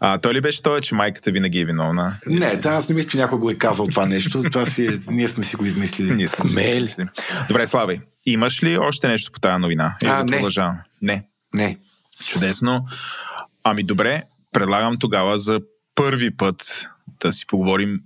А, 0.00 0.18
той 0.18 0.34
ли 0.34 0.40
беше 0.40 0.62
той, 0.62 0.80
че 0.80 0.94
майката 0.94 1.30
винаги 1.30 1.58
е 1.60 1.64
виновна? 1.64 2.16
Не, 2.26 2.60
това 2.60 2.74
аз 2.74 2.88
не 2.88 2.94
мисля, 2.94 3.08
че 3.10 3.16
някой 3.16 3.38
го 3.38 3.50
е 3.50 3.54
казал 3.54 3.86
това 3.86 4.06
нещо. 4.06 4.42
Това 4.42 4.66
си 4.66 4.86
е, 4.86 4.98
ние 5.10 5.28
сме 5.28 5.44
си 5.44 5.56
го 5.56 5.64
измислили. 5.64 6.14
Ние 6.14 6.28
сме 6.28 6.44
си 6.44 6.52
Смели. 6.52 6.66
го 6.66 6.72
измислили. 6.72 7.08
Добре, 7.48 7.66
Слави, 7.66 8.00
имаш 8.26 8.62
ли 8.62 8.78
още 8.78 9.08
нещо 9.08 9.32
по 9.32 9.40
тази 9.40 9.60
новина? 9.60 9.96
Или 10.02 10.10
А, 10.10 10.16
да 10.16 10.24
не. 10.24 10.30
продължавам? 10.30 10.78
Не. 11.02 11.24
Не. 11.54 11.78
Чудесно. 12.26 12.86
Ами 13.64 13.82
добре, 13.82 14.22
предлагам 14.52 14.96
тогава 14.98 15.38
за 15.38 15.60
първи 15.94 16.36
път 16.36 16.86
да 17.20 17.32
си 17.32 17.46
поговорим 17.46 18.00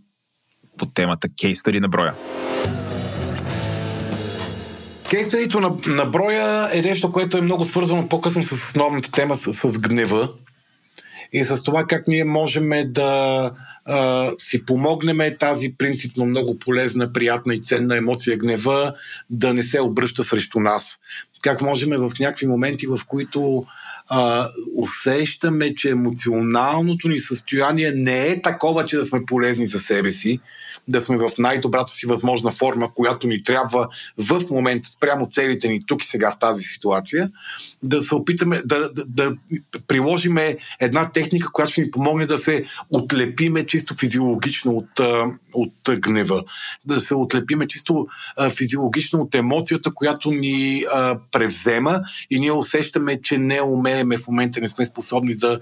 по 0.78 0.86
темата 0.86 1.28
кейстъри 1.40 1.80
на 1.80 1.88
броя. 1.88 2.14
Кейстъдито 5.10 5.60
на, 5.60 5.76
на 5.86 6.04
броя 6.04 6.68
е 6.72 6.82
нещо, 6.82 7.12
което 7.12 7.38
е 7.38 7.40
много 7.40 7.64
свързано 7.64 8.08
по-късно 8.08 8.44
с 8.44 8.52
основната 8.52 9.10
тема 9.10 9.36
с, 9.36 9.52
с 9.52 9.78
гнева 9.78 10.28
и 11.32 11.44
с 11.44 11.62
това 11.62 11.84
как 11.84 12.08
ние 12.08 12.24
можем 12.24 12.70
да 12.84 13.50
а, 13.84 14.30
си 14.38 14.66
помогнем 14.66 15.18
тази 15.40 15.74
принципно 15.78 16.26
много 16.26 16.58
полезна, 16.58 17.12
приятна 17.12 17.54
и 17.54 17.62
ценна 17.62 17.96
емоция 17.96 18.36
гнева 18.36 18.94
да 19.30 19.54
не 19.54 19.62
се 19.62 19.80
обръща 19.80 20.22
срещу 20.22 20.60
нас. 20.60 20.98
Как 21.42 21.62
можем 21.62 21.90
в 21.90 22.10
някакви 22.20 22.46
моменти, 22.46 22.86
в 22.86 23.00
които 23.06 23.66
а, 24.08 24.48
усещаме, 24.76 25.74
че 25.74 25.90
емоционалното 25.90 27.08
ни 27.08 27.18
състояние 27.18 27.92
не 27.94 28.26
е 28.26 28.42
такова, 28.42 28.86
че 28.86 28.96
да 28.96 29.04
сме 29.04 29.24
полезни 29.26 29.66
за 29.66 29.78
себе 29.78 30.10
си, 30.10 30.40
да 30.88 31.00
сме 31.00 31.16
в 31.16 31.30
най-добрата 31.38 31.92
си 31.92 32.06
възможна 32.06 32.50
форма, 32.50 32.94
която 32.94 33.26
ни 33.26 33.42
трябва 33.42 33.88
в 34.18 34.42
момента, 34.50 34.90
спрямо 34.90 35.28
целите 35.30 35.68
ни 35.68 35.86
тук 35.86 36.04
и 36.04 36.06
сега 36.06 36.30
в 36.30 36.38
тази 36.38 36.62
ситуация, 36.62 37.30
да 37.82 38.00
се 38.00 38.14
опитаме 38.14 38.62
да, 38.64 38.92
да, 38.92 39.04
да 39.06 39.36
приложиме 39.86 40.56
една 40.80 41.12
техника, 41.12 41.52
която 41.52 41.72
ще 41.72 41.80
ни 41.80 41.90
помогне 41.90 42.26
да 42.26 42.38
се 42.38 42.64
отлепиме 42.90 43.66
чисто 43.66 43.94
физиологично 43.94 44.72
от, 44.72 45.00
от 45.52 46.00
гнева. 46.00 46.42
Да 46.86 47.00
се 47.00 47.14
отлепиме 47.14 47.66
чисто 47.66 48.06
физиологично 48.56 49.20
от 49.20 49.34
емоцията, 49.34 49.94
която 49.94 50.30
ни 50.30 50.84
превзема 51.32 52.00
и 52.30 52.40
ние 52.40 52.52
усещаме, 52.52 53.22
че 53.22 53.38
не 53.38 53.62
умееме 53.62 54.18
в 54.18 54.28
момента, 54.28 54.60
не 54.60 54.68
сме 54.68 54.86
способни 54.86 55.34
да 55.34 55.60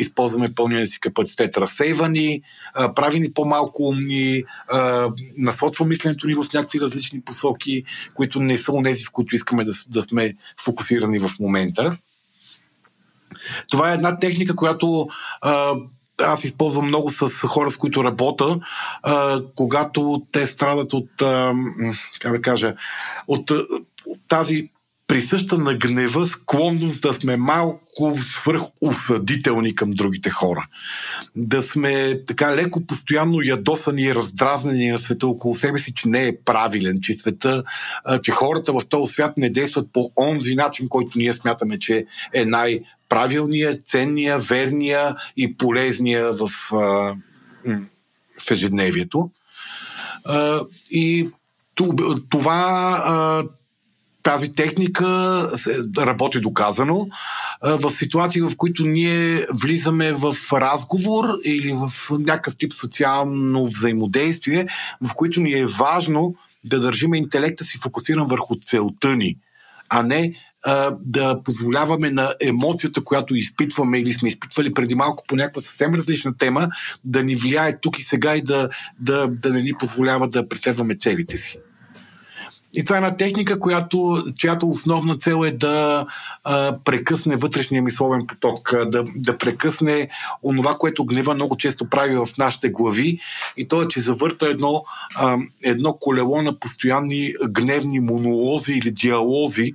използваме 0.00 0.54
пълния 0.54 0.86
си 0.86 1.00
капацитет. 1.00 1.56
Разсейва 1.56 2.08
ни, 2.08 2.42
а, 2.74 2.94
прави 2.94 3.20
ни 3.20 3.32
по-малко 3.32 3.82
умни, 3.82 4.44
насочва 5.36 5.86
мисленето 5.86 6.26
ни 6.26 6.34
в 6.34 6.44
някакви 6.54 6.80
различни 6.80 7.20
посоки, 7.20 7.84
които 8.14 8.40
не 8.40 8.58
са 8.58 8.72
унези, 8.72 9.04
в 9.04 9.10
които 9.10 9.34
искаме 9.34 9.64
да, 9.64 9.72
да 9.88 10.02
сме 10.02 10.34
фокусирани 10.64 11.18
в 11.18 11.30
момента. 11.40 11.96
Това 13.70 13.90
е 13.90 13.94
една 13.94 14.18
техника, 14.18 14.56
която 14.56 15.08
а, 15.40 15.74
аз 16.22 16.44
използвам 16.44 16.86
много 16.86 17.10
с 17.10 17.28
хора, 17.28 17.70
с 17.70 17.76
които 17.76 18.04
работя, 18.04 18.60
а, 19.02 19.42
когато 19.54 20.22
те 20.32 20.46
страдат 20.46 20.92
от, 20.92 21.22
а, 21.22 21.52
как 22.20 22.32
да 22.32 22.42
кажа, 22.42 22.74
от, 23.28 23.50
от 24.06 24.18
тази 24.28 24.70
присъща 25.08 25.58
на 25.58 25.74
гнева 25.74 26.26
склонност 26.26 27.02
да 27.02 27.14
сме 27.14 27.36
малко 27.36 28.18
свръхосъдителни 28.18 29.74
към 29.74 29.90
другите 29.90 30.30
хора. 30.30 30.66
Да 31.36 31.62
сме 31.62 32.20
така 32.26 32.56
леко 32.56 32.86
постоянно 32.86 33.42
ядосани 33.42 34.02
и 34.02 34.14
раздразнени 34.14 34.88
на 34.88 34.98
света 34.98 35.26
около 35.26 35.54
себе 35.54 35.78
си, 35.78 35.94
че 35.94 36.08
не 36.08 36.26
е 36.26 36.36
правилен, 36.44 36.98
че 37.02 37.14
света, 37.14 37.62
че 38.22 38.30
хората 38.30 38.72
в 38.72 38.82
този 38.88 39.12
свят 39.12 39.36
не 39.36 39.50
действат 39.50 39.92
по 39.92 40.10
онзи 40.16 40.54
начин, 40.54 40.88
който 40.88 41.18
ние 41.18 41.34
смятаме, 41.34 41.78
че 41.78 42.06
е 42.34 42.44
най-правилния, 42.44 43.78
ценния, 43.82 44.38
верния 44.38 45.16
и 45.36 45.56
полезния 45.56 46.32
в, 46.32 46.48
в 48.40 48.50
ежедневието. 48.50 49.30
И 50.90 51.30
това 52.30 53.44
тази 54.28 54.52
техника 54.54 55.06
работи 55.98 56.40
доказано 56.40 57.08
в 57.62 57.90
ситуации, 57.90 58.42
в 58.42 58.52
които 58.56 58.84
ние 58.84 59.46
влизаме 59.54 60.12
в 60.12 60.36
разговор 60.52 61.24
или 61.44 61.72
в 61.72 62.10
някакъв 62.10 62.56
тип 62.56 62.72
социално 62.72 63.66
взаимодействие, 63.66 64.66
в 65.04 65.14
които 65.14 65.40
ни 65.40 65.52
е 65.52 65.66
важно 65.66 66.34
да 66.64 66.80
държиме 66.80 67.18
интелекта 67.18 67.64
си 67.64 67.78
фокусиран 67.78 68.26
върху 68.26 68.54
целта 68.62 69.16
ни, 69.16 69.36
а 69.88 70.02
не 70.02 70.32
а, 70.64 70.96
да 71.00 71.42
позволяваме 71.42 72.10
на 72.10 72.34
емоцията, 72.40 73.04
която 73.04 73.34
изпитваме 73.34 74.00
или 74.00 74.12
сме 74.12 74.28
изпитвали 74.28 74.74
преди 74.74 74.94
малко 74.94 75.24
по 75.28 75.36
някаква 75.36 75.62
съвсем 75.62 75.94
различна 75.94 76.36
тема, 76.36 76.68
да 77.04 77.24
ни 77.24 77.36
влияе 77.36 77.80
тук 77.80 77.98
и 77.98 78.02
сега 78.02 78.36
и 78.36 78.42
да, 78.42 78.68
да, 79.00 79.28
да 79.28 79.52
не 79.52 79.62
ни 79.62 79.72
позволява 79.72 80.28
да 80.28 80.48
преследваме 80.48 80.96
целите 80.96 81.36
си. 81.36 81.58
И 82.74 82.84
това 82.84 82.96
е 82.96 82.98
една 82.98 83.16
техника, 83.16 83.60
която, 83.60 84.24
чиято 84.36 84.68
основна 84.68 85.16
цел 85.16 85.44
е 85.44 85.50
да 85.50 86.06
а, 86.44 86.76
прекъсне 86.84 87.36
вътрешния 87.36 87.82
мисловен 87.82 88.26
поток, 88.26 88.74
да, 88.86 89.04
да 89.16 89.38
прекъсне 89.38 90.08
онова, 90.42 90.74
което 90.74 91.04
гнева 91.04 91.34
много 91.34 91.56
често 91.56 91.90
прави 91.90 92.16
в 92.16 92.28
нашите 92.38 92.68
глави. 92.68 93.18
И 93.56 93.68
то 93.68 93.82
е, 93.82 93.88
че 93.88 94.00
завърта 94.00 94.48
едно, 94.48 94.84
а, 95.14 95.36
едно 95.62 95.92
колело 95.92 96.42
на 96.42 96.58
постоянни 96.58 97.32
гневни 97.48 98.00
монолози 98.00 98.72
или 98.72 98.90
диалози 98.90 99.74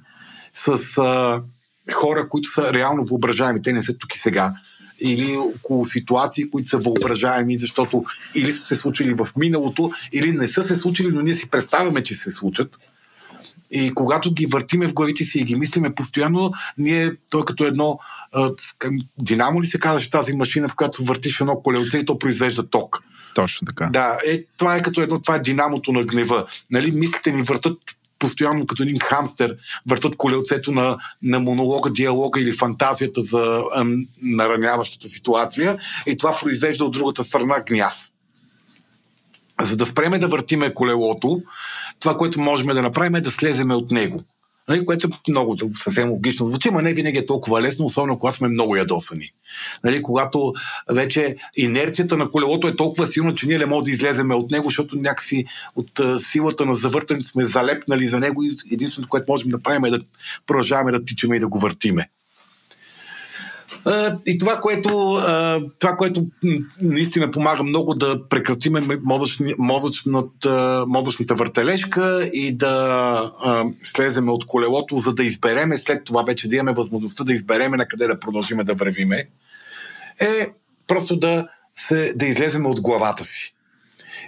с 0.54 0.98
а, 0.98 1.41
хора, 1.94 2.30
които 2.30 2.50
са 2.50 2.74
реално 2.74 3.06
въображаеми. 3.06 3.62
Те 3.62 3.74
не 3.74 3.84
са 3.84 3.98
тук 3.98 4.16
и 4.16 4.20
сега 4.20 4.54
или 5.04 5.38
около 5.38 5.86
ситуации, 5.86 6.49
които 6.49 6.68
са 6.68 6.78
въображаеми, 6.78 7.60
защото 7.60 8.06
или 8.36 8.51
са 8.51 8.66
се 8.66 8.76
случили 8.76 9.14
в 9.14 9.28
миналото, 9.38 9.91
или 10.12 10.32
не 10.32 10.47
са 10.47 10.64
се 10.64 10.76
случили, 10.76 11.08
но 11.08 11.22
ние 11.22 11.34
си 11.34 11.49
представяме, 11.49 12.04
че 12.04 12.14
се 12.14 12.32
случат. 12.32 12.78
И 13.72 13.93
когато 13.93 14.34
ги 14.34 14.45
въртиме 14.45 14.88
в 14.88 14.93
главите 14.93 15.24
си 15.24 15.39
и 15.39 15.43
ги 15.43 15.56
мислиме 15.56 15.95
постоянно, 15.95 16.51
ние, 16.78 17.12
той 17.32 17.45
като 17.45 17.66
едно 17.66 17.99
динамо 19.18 19.62
ли 19.62 19.66
се 19.66 19.80
казваше 19.80 20.10
тази 20.10 20.34
машина, 20.34 20.68
в 20.68 20.76
която 20.76 21.04
въртиш 21.04 21.41
едно 21.41 21.62
колелце 21.62 21.97
и 21.97 22.06
то 22.06 22.20
произвежда 22.20 22.70
ток. 22.70 23.04
Точно 23.36 23.66
така. 23.66 23.89
Да, 23.93 24.18
е, 24.28 24.43
това 24.58 24.76
е 24.76 24.82
като 24.82 25.01
едно, 25.01 25.22
това 25.22 25.36
е 25.36 25.39
динамото 25.39 25.91
на 25.91 26.04
гнева. 26.04 26.45
Нали, 26.72 26.91
мислите 26.91 27.32
ни 27.32 27.41
въртат 27.41 27.78
постоянно 28.24 28.65
като 28.65 28.84
един 28.84 28.99
хамстер 28.99 29.57
въртат 29.88 30.15
колелцето 30.15 30.71
на, 30.71 30.97
на 31.21 31.39
монолога, 31.39 31.91
диалога 31.91 32.41
или 32.41 32.51
фантазията 32.51 33.21
за 33.21 33.63
а, 33.74 33.86
нараняващата 34.21 35.07
ситуация 35.07 35.78
и 36.05 36.17
това 36.17 36.38
произвежда 36.39 36.86
от 36.86 36.93
другата 36.93 37.24
страна 37.24 37.63
гняв. 37.67 38.09
За 39.61 39.78
да 39.78 39.86
спреме 39.86 40.19
да 40.19 40.28
въртиме 40.28 40.74
колелото, 40.74 41.41
това, 41.99 42.17
което 42.17 42.39
можем 42.39 42.67
да 42.67 42.82
направим 42.82 43.15
е 43.15 43.21
да 43.21 43.32
слеземе 43.32 43.76
от 43.76 43.91
него. 43.91 44.24
Нали, 44.68 44.86
което 44.86 45.07
е 45.07 45.32
много 45.32 45.57
съвсем 45.84 46.09
логично 46.09 46.47
звучи, 46.47 46.70
но 46.72 46.82
не 46.82 46.93
винаги 46.93 47.18
е 47.18 47.26
толкова 47.26 47.61
лесно, 47.61 47.86
особено 47.86 48.20
когато 48.20 48.38
сме 48.38 48.47
много 48.47 48.76
ядосани. 48.76 49.30
Нали, 49.84 50.01
когато 50.01 50.53
вече 50.91 51.36
инерцията 51.55 52.18
на 52.18 52.30
колелото 52.30 52.68
е 52.68 52.76
толкова 52.76 53.07
силна, 53.07 53.36
че 53.36 53.47
ние 53.47 53.57
не 53.57 53.66
можем 53.66 53.84
да 53.84 53.91
излеземе 53.91 54.36
от 54.36 54.51
него, 54.51 54.66
защото 54.66 54.95
някакси 54.95 55.45
от 55.76 56.01
силата 56.18 56.66
на 56.66 56.76
завъртането 56.76 57.28
сме 57.28 57.45
залепнали 57.45 58.05
за 58.05 58.20
него 58.20 58.43
и 58.43 58.51
единственото, 58.72 59.09
което 59.09 59.32
можем 59.32 59.49
да 59.49 59.59
правим 59.59 59.86
е 59.86 59.89
да 59.89 60.01
продължаваме 60.47 60.91
да 60.91 61.05
тичаме 61.05 61.36
и 61.36 61.39
да 61.39 61.47
го 61.47 61.59
въртиме. 61.59 62.09
И 64.26 64.38
това, 64.38 64.60
което, 64.62 64.90
това, 65.80 65.96
което 65.98 66.26
наистина 66.82 67.32
помага 67.32 67.64
много 67.64 67.94
да 67.94 68.28
прекратиме 68.30 68.82
мозъчната, 69.58 70.86
мозъчната 70.88 71.36
въртележка 71.36 72.30
и 72.34 72.56
да 72.56 73.32
слеземе 73.84 74.32
от 74.32 74.46
колелото, 74.46 74.98
за 74.98 75.14
да 75.14 75.24
избереме 75.24 75.78
след 75.78 76.04
това 76.04 76.24
вече 76.24 76.48
да 76.48 76.56
имаме 76.56 76.74
възможността 76.74 77.24
да 77.24 77.34
избереме 77.34 77.78
на 77.78 77.88
къде 77.88 78.08
да 78.08 78.20
продължиме 78.20 78.64
да 78.64 78.74
вървиме, 78.74 79.28
е 80.20 80.50
просто 80.88 81.20
да, 81.20 81.48
се, 81.76 82.14
да 82.16 82.26
излеземе 82.26 82.68
от 82.68 82.82
главата 82.82 83.26
си. 83.26 83.54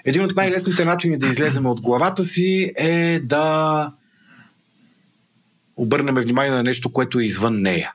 Един 0.06 0.24
от 0.24 0.36
най-лесните 0.36 0.86
начини 0.86 1.18
да 1.18 1.28
излеземе 1.28 1.70
от 1.70 1.82
главата 1.82 2.24
си 2.24 2.72
е 2.78 3.20
да 3.20 3.92
обърнем 5.78 6.16
внимание 6.16 6.52
на 6.52 6.64
нещо, 6.64 6.92
което 6.92 7.20
е 7.20 7.24
извън 7.24 7.62
нея 7.62 7.94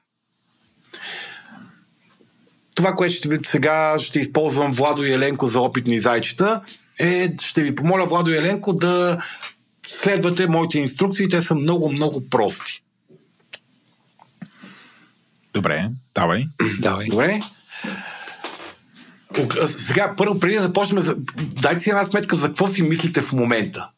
това, 2.75 2.97
което 2.97 3.14
ще, 3.14 3.39
сега 3.47 3.97
ще 3.99 4.18
използвам 4.18 4.73
Владо 4.73 5.05
и 5.05 5.12
Еленко 5.12 5.47
за 5.47 5.61
опитни 5.61 5.99
зайчета, 5.99 6.61
е, 6.99 7.35
ще 7.43 7.62
ви 7.62 7.75
помоля 7.75 8.07
Владо 8.07 8.31
и 8.31 8.37
Еленко 8.37 8.73
да 8.73 9.23
следвате 9.89 10.47
моите 10.47 10.79
инструкции. 10.79 11.29
Те 11.29 11.43
са 11.43 11.55
много, 11.55 11.93
много 11.93 12.31
прости. 12.31 12.83
Добре, 15.55 15.91
давай. 16.14 16.45
Давай. 16.79 17.07
Добре. 17.07 17.41
Сега, 19.66 20.14
първо, 20.16 20.41
преди 20.41 20.55
да 20.55 20.62
започнем, 20.62 21.25
дайте 21.37 21.83
си 21.83 21.91
една 21.91 22.07
сметка 22.07 22.37
за 22.37 22.47
какво 22.47 22.68
си 22.68 22.83
мислите 22.83 23.21
в 23.21 23.33
момента. 23.33 23.91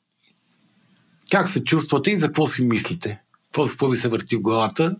Как 1.31 1.49
се 1.49 1.65
чувствате 1.65 2.11
и 2.11 2.17
за 2.17 2.27
какво 2.27 2.47
си 2.47 2.63
мислите? 2.63 3.21
Какво, 3.47 3.67
какво 3.67 3.89
ви 3.89 3.97
се 3.97 4.09
върти 4.09 4.37
в 4.37 4.41
главата? 4.41 4.97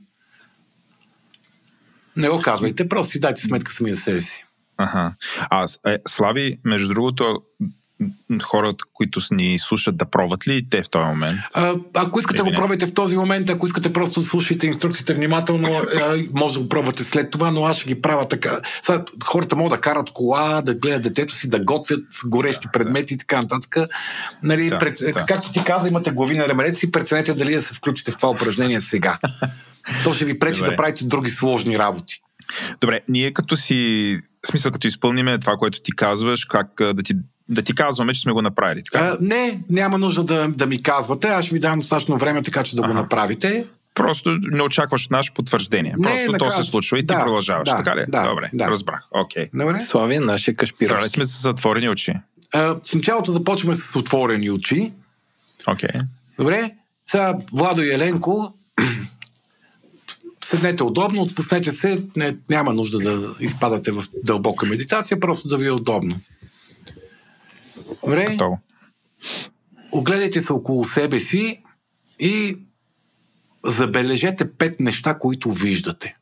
Не 2.17 2.29
го 2.29 2.41
казвайте, 2.43 2.89
просто 2.89 3.13
си 3.13 3.21
дайте 3.21 3.41
сметка 3.41 3.73
сами 3.73 3.95
за 3.95 4.01
себе 4.01 4.23
си. 4.23 4.45
Ага. 4.77 5.15
А, 5.51 5.67
е, 5.87 5.99
Слави, 6.09 6.61
между 6.65 6.89
другото, 6.89 7.43
хората, 8.43 8.85
които 8.93 9.21
ни 9.31 9.59
слушат, 9.59 9.97
да 9.97 10.05
пробват 10.05 10.49
ли 10.49 10.69
те 10.71 10.83
в 10.83 10.91
този 10.91 11.05
момент? 11.05 11.41
А, 11.55 11.75
ако 11.95 12.19
искате, 12.19 12.43
го 12.43 12.53
пробвайте 12.57 12.87
в 12.87 12.95
този 12.95 13.17
момент. 13.17 13.51
Ако 13.51 13.67
искате, 13.67 13.93
просто 13.93 14.23
слушайте 14.23 14.67
инструкциите 14.67 15.15
внимателно. 15.15 15.69
може 16.33 16.55
да 16.55 16.61
го 16.61 16.69
пробвате 16.69 17.05
след 17.05 17.31
това, 17.31 17.51
но 17.51 17.65
аз 17.65 17.77
ще 17.77 17.89
ги 17.89 18.03
правя 18.03 18.29
така. 18.29 18.61
Сега, 18.83 19.05
хората 19.25 19.57
могат 19.57 19.71
да 19.71 19.81
карат 19.81 20.11
кола, 20.11 20.63
да 20.63 20.75
гледат 20.75 21.03
детето 21.03 21.35
си, 21.35 21.49
да 21.49 21.61
готвят 21.61 22.05
горещи 22.27 22.69
предмети 22.73 23.15
и 23.15 23.19
така 23.19 23.43
нататък. 23.43 23.77
Нали, 24.43 24.69
да, 24.69 24.79
пред, 24.79 24.97
да. 25.01 25.27
Както 25.27 25.53
ти 25.53 25.65
каза, 25.65 25.89
имате 25.89 26.11
глави 26.11 26.37
на 26.37 26.49
ременете 26.49 26.77
си, 26.77 26.93
преценете 26.93 27.35
дали 27.35 27.55
да 27.55 27.63
се 27.63 27.75
включите 27.75 28.11
в 28.11 28.17
това 28.17 28.31
упражнение 28.31 28.81
сега. 28.81 29.19
То 30.05 30.15
ще 30.15 30.25
ви 30.25 30.39
пречи 30.39 30.59
Добре. 30.59 30.71
да 30.71 30.77
правите 30.77 31.05
други 31.05 31.31
сложни 31.31 31.79
работи. 31.79 32.23
Добре, 32.81 33.01
ние 33.09 33.33
като 33.33 33.57
си, 33.57 34.19
в 34.45 34.47
смисъл 34.47 34.73
като 34.73 34.87
изпълниме 34.87 35.39
това, 35.39 35.57
което 35.57 35.81
ти 35.83 35.93
казваш, 35.93 36.45
как 36.45 36.69
да 36.79 37.03
ти 37.03 37.15
да 37.53 37.63
ти 37.63 37.75
казваме, 37.75 38.15
че 38.15 38.21
сме 38.21 38.33
го 38.33 38.43
направили. 38.43 38.83
Така? 38.85 38.99
А, 38.99 39.17
не, 39.21 39.61
няма 39.71 39.99
нужда 39.99 40.25
да, 40.25 40.49
да 40.49 40.67
ми 40.67 40.83
казвате. 40.83 41.29
Аз 41.29 41.45
ще 41.45 41.55
ви 41.55 41.61
дам 41.61 41.79
достатъчно 41.79 42.19
време, 42.19 42.43
така 42.43 42.63
че 42.63 42.77
да 42.77 42.83
ага. 42.83 42.93
го 42.93 43.01
направите. 43.01 43.67
Просто 43.95 44.39
не 44.41 44.63
очакваш 44.63 45.09
наше 45.09 45.35
потвърждение. 45.35 45.95
Не, 45.99 46.03
Просто 46.03 46.33
накрая... 46.33 46.51
то 46.51 46.57
се 46.57 46.63
случва 46.63 46.99
и 46.99 47.03
да, 47.03 47.15
ти 47.15 47.21
продължаваш. 47.21 47.69
Да, 47.69 47.77
така 47.77 47.97
ли? 47.97 48.05
Да, 48.09 48.29
Добре, 48.29 48.51
да. 48.55 48.71
разбрах. 48.71 49.01
Окей. 49.11 49.45
Okay. 49.45 49.79
Славия, 49.79 50.21
нашия 50.21 50.57
кашпировски. 50.57 50.95
Трябва 50.95 51.09
сме 51.09 51.25
с 51.25 51.43
затворени 51.43 51.89
очи? 51.89 52.15
А, 52.55 52.77
в 52.85 52.95
началото 52.95 53.33
започваме 53.33 53.75
с 53.75 53.97
отворени 53.97 54.51
очи. 54.51 54.93
Окей. 55.67 55.89
Okay. 55.89 56.03
Добре. 56.39 56.71
Сега 57.07 57.35
Владо 57.53 57.83
и 57.83 57.91
Еленко 57.91 58.55
седнете 60.45 60.83
удобно, 60.83 61.23
отпуснете 61.23 61.71
се, 61.71 62.03
не, 62.17 62.37
няма 62.49 62.73
нужда 62.73 62.99
да 62.99 63.35
изпадате 63.41 63.93
в 63.93 64.05
дълбока 64.25 64.67
медитация, 64.67 65.21
просто 65.21 65.49
да 65.49 65.57
ви 65.57 65.67
е 65.67 65.71
удобно. 65.71 66.21
Добре? 68.05 68.27
Готово. 68.31 68.59
Огледайте 69.93 70.41
се 70.41 70.53
около 70.53 70.85
себе 70.85 71.21
си 71.21 71.63
и 72.19 72.59
забележете 73.65 74.53
пет 74.53 74.81
неща, 74.81 75.19
които 75.19 75.53
виждате. 75.53 76.17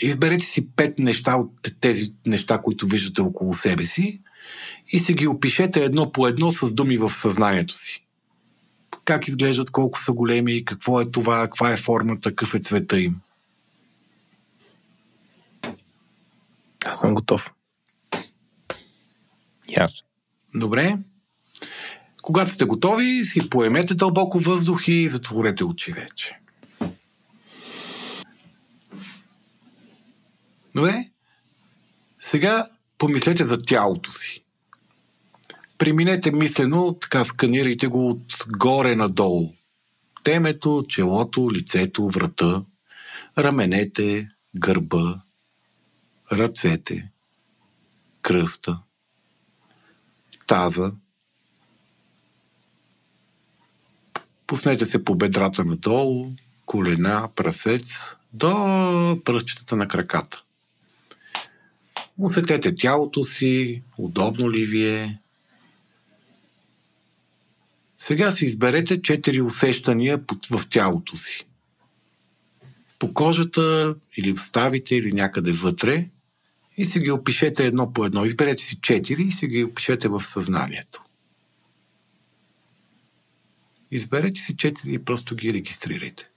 Изберете 0.00 0.44
си 0.44 0.70
пет 0.76 0.98
неща 0.98 1.36
от 1.36 1.50
тези 1.80 2.14
неща, 2.26 2.58
които 2.58 2.86
виждате 2.86 3.20
около 3.20 3.54
себе 3.54 3.84
си 3.84 4.20
и 4.88 5.00
си 5.00 5.14
ги 5.14 5.26
опишете 5.26 5.84
едно 5.84 6.12
по 6.12 6.26
едно 6.26 6.50
с 6.50 6.74
думи 6.74 6.96
в 6.96 7.10
съзнанието 7.10 7.74
си 7.74 8.02
как 9.04 9.28
изглеждат, 9.28 9.70
колко 9.70 9.98
са 9.98 10.12
големи, 10.12 10.64
какво 10.64 11.00
е 11.00 11.10
това, 11.10 11.42
каква 11.42 11.72
е 11.72 11.76
формата, 11.76 12.30
какъв 12.30 12.54
е 12.54 12.58
цвета 12.58 13.00
им. 13.00 13.20
Аз 16.84 17.00
съм 17.00 17.14
готов. 17.14 17.52
И 19.68 19.74
аз. 19.76 20.04
Добре. 20.54 20.98
Когато 22.22 22.50
сте 22.50 22.64
готови, 22.64 23.24
си 23.24 23.50
поемете 23.50 23.94
дълбоко 23.94 24.38
въздух 24.38 24.88
и 24.88 25.08
затворете 25.08 25.64
очи 25.64 25.92
вече. 25.92 26.38
Добре. 30.74 31.08
Сега 32.20 32.68
помислете 32.98 33.44
за 33.44 33.62
тялото 33.62 34.12
си. 34.12 34.42
Преминете 35.78 36.30
мислено, 36.30 36.92
така 37.00 37.24
сканирайте 37.24 37.86
го 37.86 38.10
отгоре 38.10 38.96
надолу. 38.96 39.52
Темето, 40.24 40.84
челото, 40.88 41.52
лицето, 41.52 42.08
врата, 42.08 42.62
раменете, 43.38 44.30
гърба, 44.56 45.22
ръцете, 46.32 47.10
кръста– 48.22 48.78
таза. 50.52 50.92
Пуснете 54.46 54.84
се 54.84 55.04
по 55.04 55.14
бедрата 55.14 55.64
надолу, 55.64 56.30
колена, 56.66 57.28
прасец, 57.36 58.14
до 58.32 58.52
пръстчетата 59.24 59.76
на 59.76 59.88
краката. 59.88 60.42
Усетете 62.18 62.74
тялото 62.74 63.24
си, 63.24 63.82
удобно 63.98 64.50
ли 64.50 64.66
ви 64.66 64.88
е. 64.88 65.18
Сега 67.98 68.30
си 68.30 68.44
изберете 68.44 69.02
четири 69.02 69.40
усещания 69.40 70.20
в 70.50 70.68
тялото 70.70 71.16
си. 71.16 71.46
По 72.98 73.14
кожата 73.14 73.94
или 74.16 74.32
в 74.32 74.40
ставите 74.40 74.94
или 74.94 75.12
някъде 75.12 75.52
вътре 75.52 76.08
и 76.76 76.86
си 76.86 77.00
ги 77.00 77.10
опишете 77.10 77.66
едно 77.66 77.92
по 77.92 78.04
едно. 78.04 78.24
Изберете 78.24 78.62
си 78.62 78.80
четири 78.80 79.22
и 79.22 79.32
си 79.32 79.46
ги 79.46 79.64
опишете 79.64 80.08
в 80.08 80.20
съзнанието. 80.24 81.04
Изберете 83.90 84.40
си 84.40 84.56
четири 84.56 84.94
и 84.94 85.04
просто 85.04 85.36
ги 85.36 85.52
регистрирайте. 85.52 86.28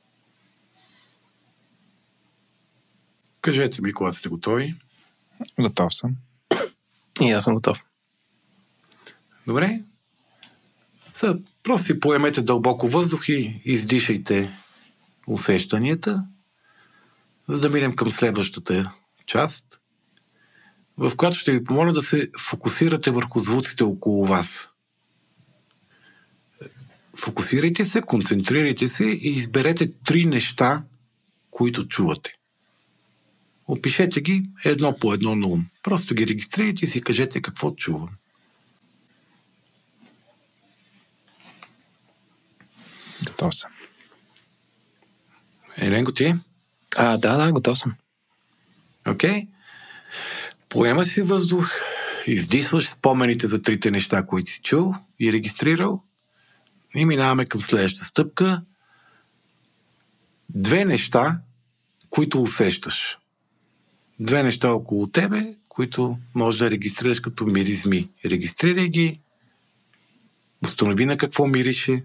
Кажете 3.41 3.81
ми, 3.81 3.93
когато 3.93 4.15
сте 4.15 4.29
готови. 4.29 4.75
Готов 5.59 5.95
съм. 5.95 6.15
И 7.21 7.31
аз 7.31 7.43
съм 7.43 7.53
готов. 7.53 7.85
Добре. 9.47 9.79
Сега, 11.13 11.35
просто 11.63 11.85
си 11.85 11.99
поемете 11.99 12.41
дълбоко 12.41 12.87
въздух 12.87 13.29
и 13.29 13.61
издишайте 13.65 14.51
усещанията, 15.27 16.27
за 17.47 17.59
да 17.59 17.69
минем 17.69 17.95
към 17.95 18.11
следващата 18.11 18.91
част, 19.25 19.79
в 20.97 21.15
която 21.15 21.37
ще 21.37 21.51
ви 21.51 21.63
помоля 21.63 21.93
да 21.93 22.01
се 22.01 22.29
фокусирате 22.39 23.11
върху 23.11 23.39
звуците 23.39 23.83
около 23.83 24.25
вас. 24.25 24.69
Фокусирайте 27.15 27.85
се, 27.85 28.01
концентрирайте 28.01 28.87
се 28.87 29.05
и 29.05 29.35
изберете 29.35 29.91
три 30.05 30.25
неща, 30.25 30.83
които 31.51 31.87
чувате. 31.87 32.35
Опишете 33.67 34.21
ги 34.21 34.49
едно 34.65 34.95
по 34.99 35.13
едно 35.13 35.35
на 35.35 35.47
ум. 35.47 35.65
Просто 35.83 36.15
ги 36.15 36.27
регистрирайте 36.27 36.85
и 36.85 36.87
си 36.87 37.01
кажете 37.01 37.41
какво 37.41 37.71
чувам. 37.71 38.09
Готов 43.25 43.55
съм. 43.55 43.71
Еленко 45.77 46.11
ти? 46.11 46.33
А, 46.95 47.17
да, 47.17 47.37
да, 47.37 47.51
готов 47.51 47.77
съм. 47.77 47.95
Окей. 49.07 49.29
Okay. 49.29 49.47
Поема 50.75 51.05
си 51.05 51.21
въздух, 51.21 51.71
издисваш 52.27 52.89
спомените 52.89 53.47
за 53.47 53.61
трите 53.61 53.91
неща, 53.91 54.25
които 54.25 54.49
си 54.49 54.61
чул 54.61 54.93
и 55.19 55.33
регистрирал 55.33 56.03
и 56.95 57.05
минаваме 57.05 57.45
към 57.45 57.61
следващата 57.61 58.05
стъпка. 58.05 58.61
Две 60.49 60.85
неща, 60.85 61.39
които 62.09 62.41
усещаш. 62.41 63.17
Две 64.19 64.43
неща 64.43 64.71
около 64.71 65.07
тебе, 65.07 65.55
които 65.69 66.17
можеш 66.35 66.59
да 66.59 66.71
регистрираш 66.71 67.19
като 67.19 67.45
миризми. 67.45 68.09
Регистрирай 68.25 68.89
ги, 68.89 69.19
установи 70.63 71.05
на 71.05 71.17
какво 71.17 71.47
мирише, 71.47 72.03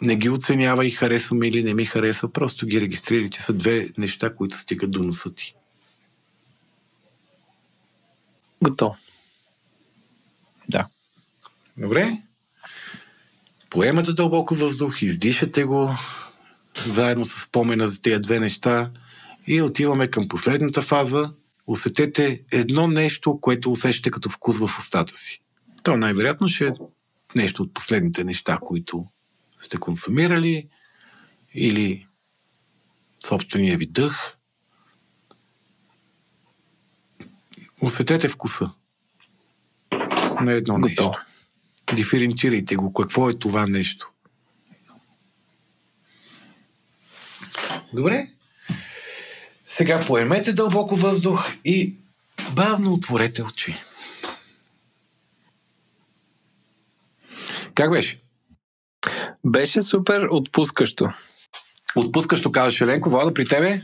не 0.00 0.16
ги 0.16 0.28
оценявай, 0.30 0.90
харесва 0.90 1.36
ми 1.36 1.48
или 1.48 1.62
не 1.62 1.74
ми 1.74 1.84
харесва, 1.84 2.32
просто 2.32 2.66
ги 2.66 2.80
регистрирай, 2.80 3.28
че 3.28 3.42
са 3.42 3.52
две 3.52 3.88
неща, 3.98 4.34
които 4.34 4.56
стигат 4.56 4.90
до 4.90 5.02
носа 5.02 5.34
ти. 5.34 5.54
Готов. 8.62 8.96
Да. 10.68 10.88
Добре. 11.76 12.18
Поемате 13.70 14.12
дълбоко 14.12 14.54
въздух, 14.54 15.02
издишате 15.02 15.64
го 15.64 15.94
заедно 16.86 17.24
с 17.24 17.42
спомена 17.42 17.88
за 17.88 18.02
тези 18.02 18.20
две 18.20 18.40
неща 18.40 18.90
и 19.46 19.62
отиваме 19.62 20.08
към 20.08 20.28
последната 20.28 20.82
фаза. 20.82 21.32
Усетете 21.66 22.42
едно 22.52 22.86
нещо, 22.86 23.38
което 23.40 23.72
усещате 23.72 24.10
като 24.10 24.28
вкус 24.30 24.58
в 24.58 24.78
устата 24.78 25.16
си. 25.16 25.40
То 25.82 25.96
най-вероятно 25.96 26.48
ще 26.48 26.66
е 26.66 26.72
нещо 27.36 27.62
от 27.62 27.74
последните 27.74 28.24
неща, 28.24 28.58
които 28.62 29.06
сте 29.58 29.76
консумирали 29.76 30.68
или 31.54 32.06
собствения 33.26 33.78
ви 33.78 33.86
дъх. 33.86 34.36
Усетете 37.82 38.28
вкуса 38.28 38.70
на 40.40 40.52
едно 40.52 40.74
Готово. 40.74 40.84
нещо. 40.86 41.12
Диференцирайте 41.94 42.76
го. 42.76 42.92
Какво 42.92 43.30
е 43.30 43.38
това 43.38 43.66
нещо? 43.66 44.10
Добре. 47.94 48.28
Сега 49.66 50.04
поемете 50.06 50.52
дълбоко 50.52 50.96
въздух 50.96 51.52
и 51.64 51.94
бавно 52.54 52.92
отворете 52.92 53.42
очи. 53.42 53.76
Как 57.74 57.90
беше? 57.90 58.20
Беше 59.46 59.82
супер 59.82 60.22
отпускащо. 60.30 61.12
Отпускащо 61.96 62.52
казваш 62.52 62.80
Еленко, 62.80 63.10
Влада, 63.10 63.34
при 63.34 63.46
тебе? 63.46 63.82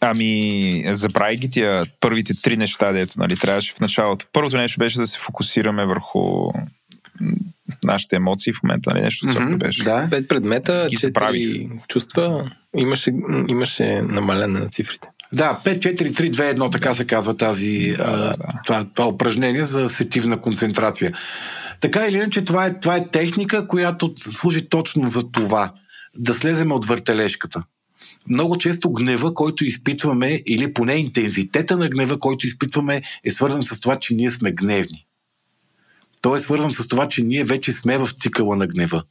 Ами, 0.00 0.84
забрави 0.86 1.36
ги 1.36 1.50
тия 1.50 1.84
първите 2.00 2.34
три 2.42 2.56
неща, 2.56 2.92
дето 2.92 3.18
нали, 3.18 3.36
трябваше 3.36 3.74
в 3.74 3.80
началото. 3.80 4.26
Първото 4.32 4.56
нещо 4.56 4.78
беше 4.78 4.98
да 4.98 5.06
се 5.06 5.18
фокусираме 5.18 5.86
върху 5.86 6.52
нашите 7.84 8.16
емоции 8.16 8.52
в 8.52 8.62
момента, 8.62 8.90
нали, 8.90 9.02
нещо 9.02 9.26
от 9.26 9.32
сорта 9.32 9.56
беше. 9.56 9.84
Да. 9.84 10.08
Пет 10.10 10.28
предмета, 10.28 10.86
Ги 10.90 10.96
четири 10.96 11.68
чувства. 11.88 12.50
Имаше, 12.76 13.12
имаше 13.48 14.02
намаляне 14.02 14.58
на 14.58 14.68
цифрите. 14.68 15.08
Да, 15.32 15.60
5, 15.64 15.78
4, 15.78 16.10
3, 16.10 16.30
2, 16.30 16.56
1, 16.56 16.72
така 16.72 16.94
се 16.94 17.06
казва 17.06 17.36
тази, 17.36 17.94
Да, 17.98 18.16
да. 18.16 18.36
Това, 18.66 18.86
това 18.94 19.08
упражнение 19.08 19.64
за 19.64 19.88
сетивна 19.88 20.40
концентрация. 20.40 21.12
Така 21.80 22.06
или 22.06 22.16
иначе, 22.16 22.44
това 22.44 22.66
е, 22.66 22.80
това 22.80 22.96
е 22.96 23.08
техника, 23.08 23.66
която 23.66 24.14
служи 24.16 24.68
точно 24.68 25.08
за 25.08 25.30
това. 25.30 25.72
Да 26.16 26.34
слеземе 26.34 26.74
от 26.74 26.86
въртележката. 26.86 27.62
Много 28.28 28.58
често 28.58 28.92
гнева, 28.92 29.34
който 29.34 29.64
изпитваме, 29.64 30.42
или 30.46 30.74
поне 30.74 30.94
интензитета 30.94 31.76
на 31.76 31.88
гнева, 31.88 32.18
който 32.18 32.46
изпитваме, 32.46 33.02
е 33.24 33.30
свързан 33.30 33.64
с 33.64 33.80
това, 33.80 33.96
че 33.96 34.14
ние 34.14 34.30
сме 34.30 34.52
гневни. 34.52 35.06
Той 36.22 36.38
е 36.38 36.42
свързан 36.42 36.72
с 36.72 36.88
това, 36.88 37.08
че 37.08 37.22
ние 37.22 37.44
вече 37.44 37.72
сме 37.72 37.98
в 37.98 38.08
цикъла 38.16 38.56
на 38.56 38.66
гнева. 38.66 39.02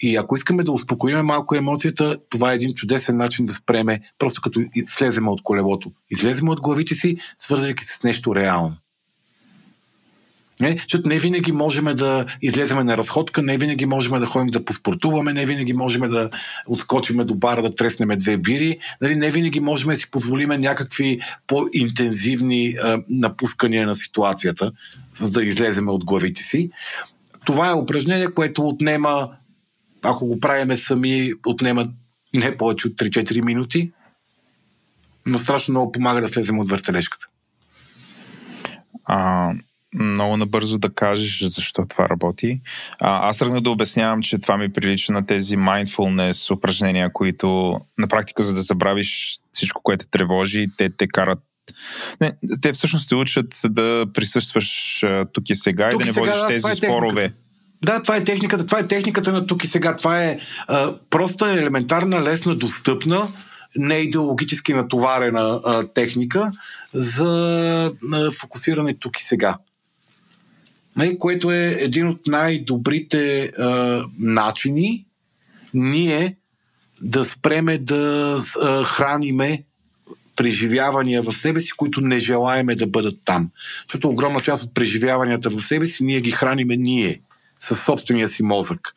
И 0.00 0.16
ако 0.16 0.36
искаме 0.36 0.62
да 0.62 0.72
успокоим 0.72 1.18
малко 1.18 1.54
емоцията, 1.54 2.18
това 2.30 2.52
е 2.52 2.54
един 2.54 2.74
чудесен 2.74 3.16
начин 3.16 3.46
да 3.46 3.52
спреме, 3.52 4.00
просто 4.18 4.40
като 4.40 4.60
слеземе 4.86 5.30
от 5.30 5.42
колелото. 5.42 5.90
Излеземе 6.10 6.50
от 6.50 6.60
главите 6.60 6.94
си, 6.94 7.16
свързвайки 7.38 7.84
се 7.84 7.96
с 7.96 8.02
нещо 8.02 8.34
реално. 8.34 8.76
Не, 10.60 10.72
защото 10.82 11.08
не 11.08 11.18
винаги 11.18 11.52
можем 11.52 11.84
да 11.84 12.26
излеземе 12.42 12.84
на 12.84 12.96
разходка, 12.96 13.42
не 13.42 13.58
винаги 13.58 13.86
можем 13.86 14.20
да 14.20 14.26
ходим 14.26 14.50
да 14.50 14.64
поспортуваме, 14.64 15.32
не 15.32 15.46
винаги 15.46 15.72
можем 15.72 16.00
да 16.00 16.30
отскочиме 16.66 17.24
до 17.24 17.34
бара 17.34 17.62
да 17.62 17.74
треснеме 17.74 18.16
две 18.16 18.36
бири, 18.36 18.78
нали, 19.00 19.14
не 19.14 19.30
винаги 19.30 19.60
можем 19.60 19.90
да 19.90 19.96
си 19.96 20.10
позволиме 20.10 20.58
някакви 20.58 21.20
по-интензивни 21.46 22.74
а, 22.82 23.02
напускания 23.08 23.86
на 23.86 23.94
ситуацията, 23.94 24.72
за 25.14 25.30
да 25.30 25.44
излеземе 25.44 25.90
от 25.90 26.04
главите 26.04 26.42
си. 26.42 26.70
Това 27.44 27.70
е 27.70 27.74
упражнение, 27.74 28.34
което 28.34 28.68
отнема, 28.68 29.28
ако 30.02 30.26
го 30.26 30.40
правиме 30.40 30.76
сами, 30.76 31.32
отнема 31.46 31.88
не 32.34 32.56
повече 32.56 32.88
от 32.88 32.94
3-4 32.94 33.42
минути, 33.42 33.92
но 35.26 35.38
страшно 35.38 35.72
много 35.72 35.92
помага 35.92 36.20
да 36.20 36.28
слезем 36.28 36.58
от 36.58 36.70
въртележката. 36.70 37.26
А, 39.04 39.52
много 39.94 40.36
набързо 40.36 40.78
да 40.78 40.94
кажеш 40.94 41.44
защо 41.44 41.86
това 41.88 42.08
работи. 42.08 42.60
А, 43.00 43.28
аз 43.28 43.38
тръгнах 43.38 43.60
да 43.60 43.70
обяснявам, 43.70 44.22
че 44.22 44.38
това 44.38 44.56
ми 44.56 44.72
прилича 44.72 45.12
на 45.12 45.26
тези 45.26 45.56
mindfulness 45.56 46.54
упражнения, 46.54 47.12
които 47.12 47.80
на 47.98 48.08
практика, 48.08 48.42
за 48.42 48.54
да 48.54 48.62
забравиш 48.62 49.38
всичко, 49.52 49.82
което 49.82 50.04
те 50.04 50.10
тревожи, 50.10 50.66
те 50.76 50.90
те 50.90 51.06
карат. 51.08 51.38
Не, 52.20 52.32
те 52.62 52.72
всъщност 52.72 53.08
те 53.08 53.14
учат 53.14 53.60
да 53.64 54.06
присъстваш 54.14 55.02
а, 55.02 55.26
тук 55.32 55.50
и 55.50 55.54
сега 55.54 55.90
Тук 55.90 56.00
и 56.00 56.04
да 56.04 56.06
не 56.06 56.12
сега, 56.12 56.26
водиш 56.26 56.40
да, 56.40 56.46
тези 56.46 56.70
е 56.70 56.74
спорове. 56.74 57.32
Да, 57.82 58.02
това 58.02 58.16
е 58.16 58.24
техниката, 58.24 58.66
това 58.66 58.78
е 58.78 58.86
техниката 58.86 59.32
на 59.32 59.46
тук 59.46 59.64
и 59.64 59.66
сега. 59.66 59.96
Това 59.96 60.24
е 60.24 60.38
а, 60.66 60.94
проста, 61.10 61.52
елементарна, 61.52 62.22
лесна, 62.22 62.56
достъпна 62.56 63.22
не 63.76 63.94
идеологически 63.94 64.72
натоварена 64.72 65.60
а, 65.64 65.86
техника 65.86 66.50
за 66.94 67.92
а, 68.12 68.30
фокусиране 68.30 68.96
тук 69.00 69.20
и 69.20 69.24
сега. 69.24 69.56
Не, 70.98 71.18
което 71.18 71.50
е 71.50 71.76
един 71.80 72.08
от 72.08 72.26
най-добрите 72.26 73.44
а, 73.44 74.02
начини 74.18 75.06
ние 75.74 76.36
да 77.00 77.24
спреме 77.24 77.78
да 77.78 78.36
а, 78.62 78.84
храниме 78.84 79.62
преживявания 80.36 81.22
в 81.22 81.32
себе 81.32 81.60
си, 81.60 81.70
които 81.76 82.00
не 82.00 82.18
желаеме 82.18 82.74
да 82.74 82.86
бъдат 82.86 83.18
там. 83.24 83.50
Защото 83.82 84.08
огромна 84.08 84.40
част 84.40 84.64
от 84.64 84.74
преживяванията 84.74 85.50
в 85.50 85.60
себе 85.60 85.86
си 85.86 86.04
ние 86.04 86.20
ги 86.20 86.30
храниме 86.30 86.76
ние, 86.76 87.20
със 87.60 87.84
собствения 87.84 88.28
си 88.28 88.42
мозък, 88.42 88.94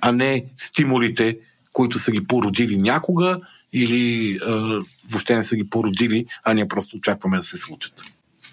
а 0.00 0.12
не 0.12 0.44
стимулите, 0.56 1.38
които 1.72 1.98
са 1.98 2.10
ги 2.10 2.26
породили 2.26 2.78
някога 2.78 3.40
или 3.72 4.38
а, 4.46 4.80
въобще 5.10 5.36
не 5.36 5.42
са 5.42 5.56
ги 5.56 5.70
породили, 5.70 6.26
а 6.44 6.54
ние 6.54 6.68
просто 6.68 6.96
очакваме 6.96 7.36
да 7.36 7.42
се 7.42 7.56
случат. 7.56 7.92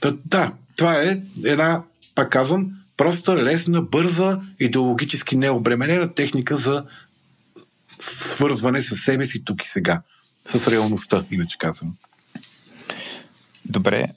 Та, 0.01 0.13
да, 0.25 0.51
това 0.75 1.01
е 1.01 1.21
една, 1.43 1.83
пак 2.15 2.29
казвам, 2.29 2.80
проста, 2.97 3.35
лесна, 3.35 3.81
бърза, 3.81 4.39
идеологически 4.59 5.37
необременена 5.37 6.13
техника 6.13 6.57
за 6.57 6.85
свързване 8.01 8.81
с 8.81 8.95
себе 8.95 9.25
си 9.25 9.45
тук 9.45 9.63
и 9.63 9.67
сега. 9.67 10.01
С 10.47 10.67
реалността, 10.67 11.25
иначе 11.31 11.57
казвам. 11.57 11.95
Добре, 13.65 14.07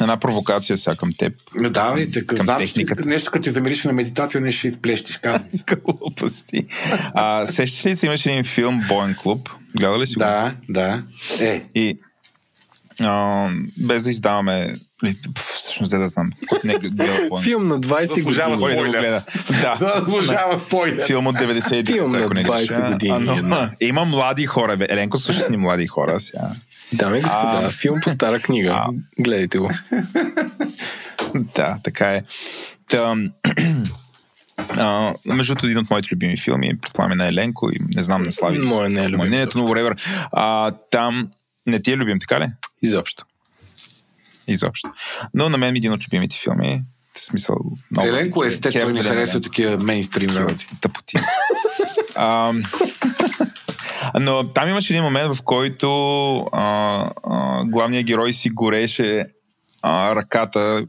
една 0.00 0.16
провокация 0.20 0.78
сега 0.78 0.96
към 0.96 1.12
теб. 1.18 1.34
Да, 1.70 1.94
и 1.98 2.10
така, 2.10 2.36
към 2.36 2.58
техниката. 2.58 3.08
нещо 3.08 3.30
като 3.30 3.42
ти 3.42 3.50
замириш 3.50 3.84
на 3.84 3.92
медитация, 3.92 4.40
не 4.40 4.52
ще 4.52 4.68
изплещиш. 4.68 5.20
Глупости. 5.84 6.66
А, 7.14 7.46
сещаш 7.46 7.86
ли 7.86 7.94
си, 7.94 8.06
имаш 8.06 8.26
един 8.26 8.44
филм 8.44 8.80
Боен 8.88 9.14
клуб? 9.14 9.50
Гледа 9.76 9.98
ли 9.98 10.06
си 10.06 10.14
да, 10.18 10.50
го? 10.50 10.72
Да, 10.72 11.02
да. 11.38 11.44
Е. 11.44 11.66
И 11.74 11.98
а, 13.00 13.48
без 13.78 14.04
да 14.04 14.10
издаваме 14.10 14.74
всъщност 15.54 15.90
да 15.90 16.08
знам. 16.08 16.30
Не, 16.64 16.74
Филм 17.42 17.68
на 17.68 17.80
20 17.80 18.22
години. 18.22 18.56
спойлер. 18.56 19.22
Да. 19.62 19.74
Заслужава 19.74 20.58
спойлер. 20.58 21.06
Филм 21.06 21.26
от 21.26 21.36
99. 21.36 21.86
Филм 21.86 22.12
на 22.12 22.18
20 22.18 22.92
години. 22.92 23.40
Но, 23.42 23.70
има 23.80 24.04
млади 24.04 24.46
хора. 24.46 24.76
Бе. 24.76 24.86
Еленко, 24.90 25.18
слушат 25.18 25.50
ни 25.50 25.56
млади 25.56 25.86
хора 25.86 26.20
сега. 26.20 26.50
Дами 26.92 27.18
и 27.18 27.22
господа, 27.22 27.60
а, 27.62 27.70
филм 27.70 28.00
по 28.02 28.10
стара 28.10 28.40
книга. 28.40 28.70
А, 28.70 28.86
Гледайте 29.18 29.58
го. 29.58 29.70
да, 31.34 31.78
така 31.84 32.10
е. 32.10 32.22
Та, 32.90 33.14
а, 34.78 35.14
между 35.26 35.54
един 35.64 35.78
от 35.78 35.90
моите 35.90 36.08
любими 36.12 36.36
филми, 36.36 36.80
предполагам 36.80 37.12
е 37.12 37.16
на 37.16 37.28
Еленко 37.28 37.70
и 37.70 37.76
не 37.96 38.02
знам 38.02 38.22
на 38.22 38.32
Слави. 38.32 38.58
Моя 38.58 38.90
не 38.90 39.04
е 39.04 39.08
любим. 39.08 39.30
Не, 39.30 39.38
но 39.38 39.68
whatever. 39.68 40.00
А, 40.32 40.72
там 40.90 41.28
не 41.66 41.82
ти 41.82 41.92
е 41.92 41.96
любим, 41.96 42.18
така 42.20 42.40
ли? 42.40 42.46
Изобщо. 42.82 43.24
Изобщо. 44.48 44.90
Но 45.34 45.48
на 45.48 45.58
мен 45.58 45.74
е 45.74 45.78
един 45.78 45.92
от 45.92 46.06
любимите 46.06 46.36
филми. 46.36 46.82
В 47.14 47.20
смисъл, 47.20 47.56
много. 47.90 48.08
Еленко 48.08 48.44
естествено 48.44 48.94
не 48.94 49.02
харесва 49.02 49.40
такива 49.40 49.78
мейнстрим 49.78 50.36
работи. 50.36 50.66
Тъпоти. 50.80 51.16
но 54.20 54.48
там 54.48 54.68
имаше 54.68 54.92
един 54.92 55.02
момент, 55.02 55.36
в 55.36 55.42
който 55.42 55.88
а, 56.52 57.10
а, 57.24 57.64
главният 57.64 58.06
герой 58.06 58.32
си 58.32 58.50
гореше 58.50 59.26
а, 59.82 60.16
ръката, 60.16 60.86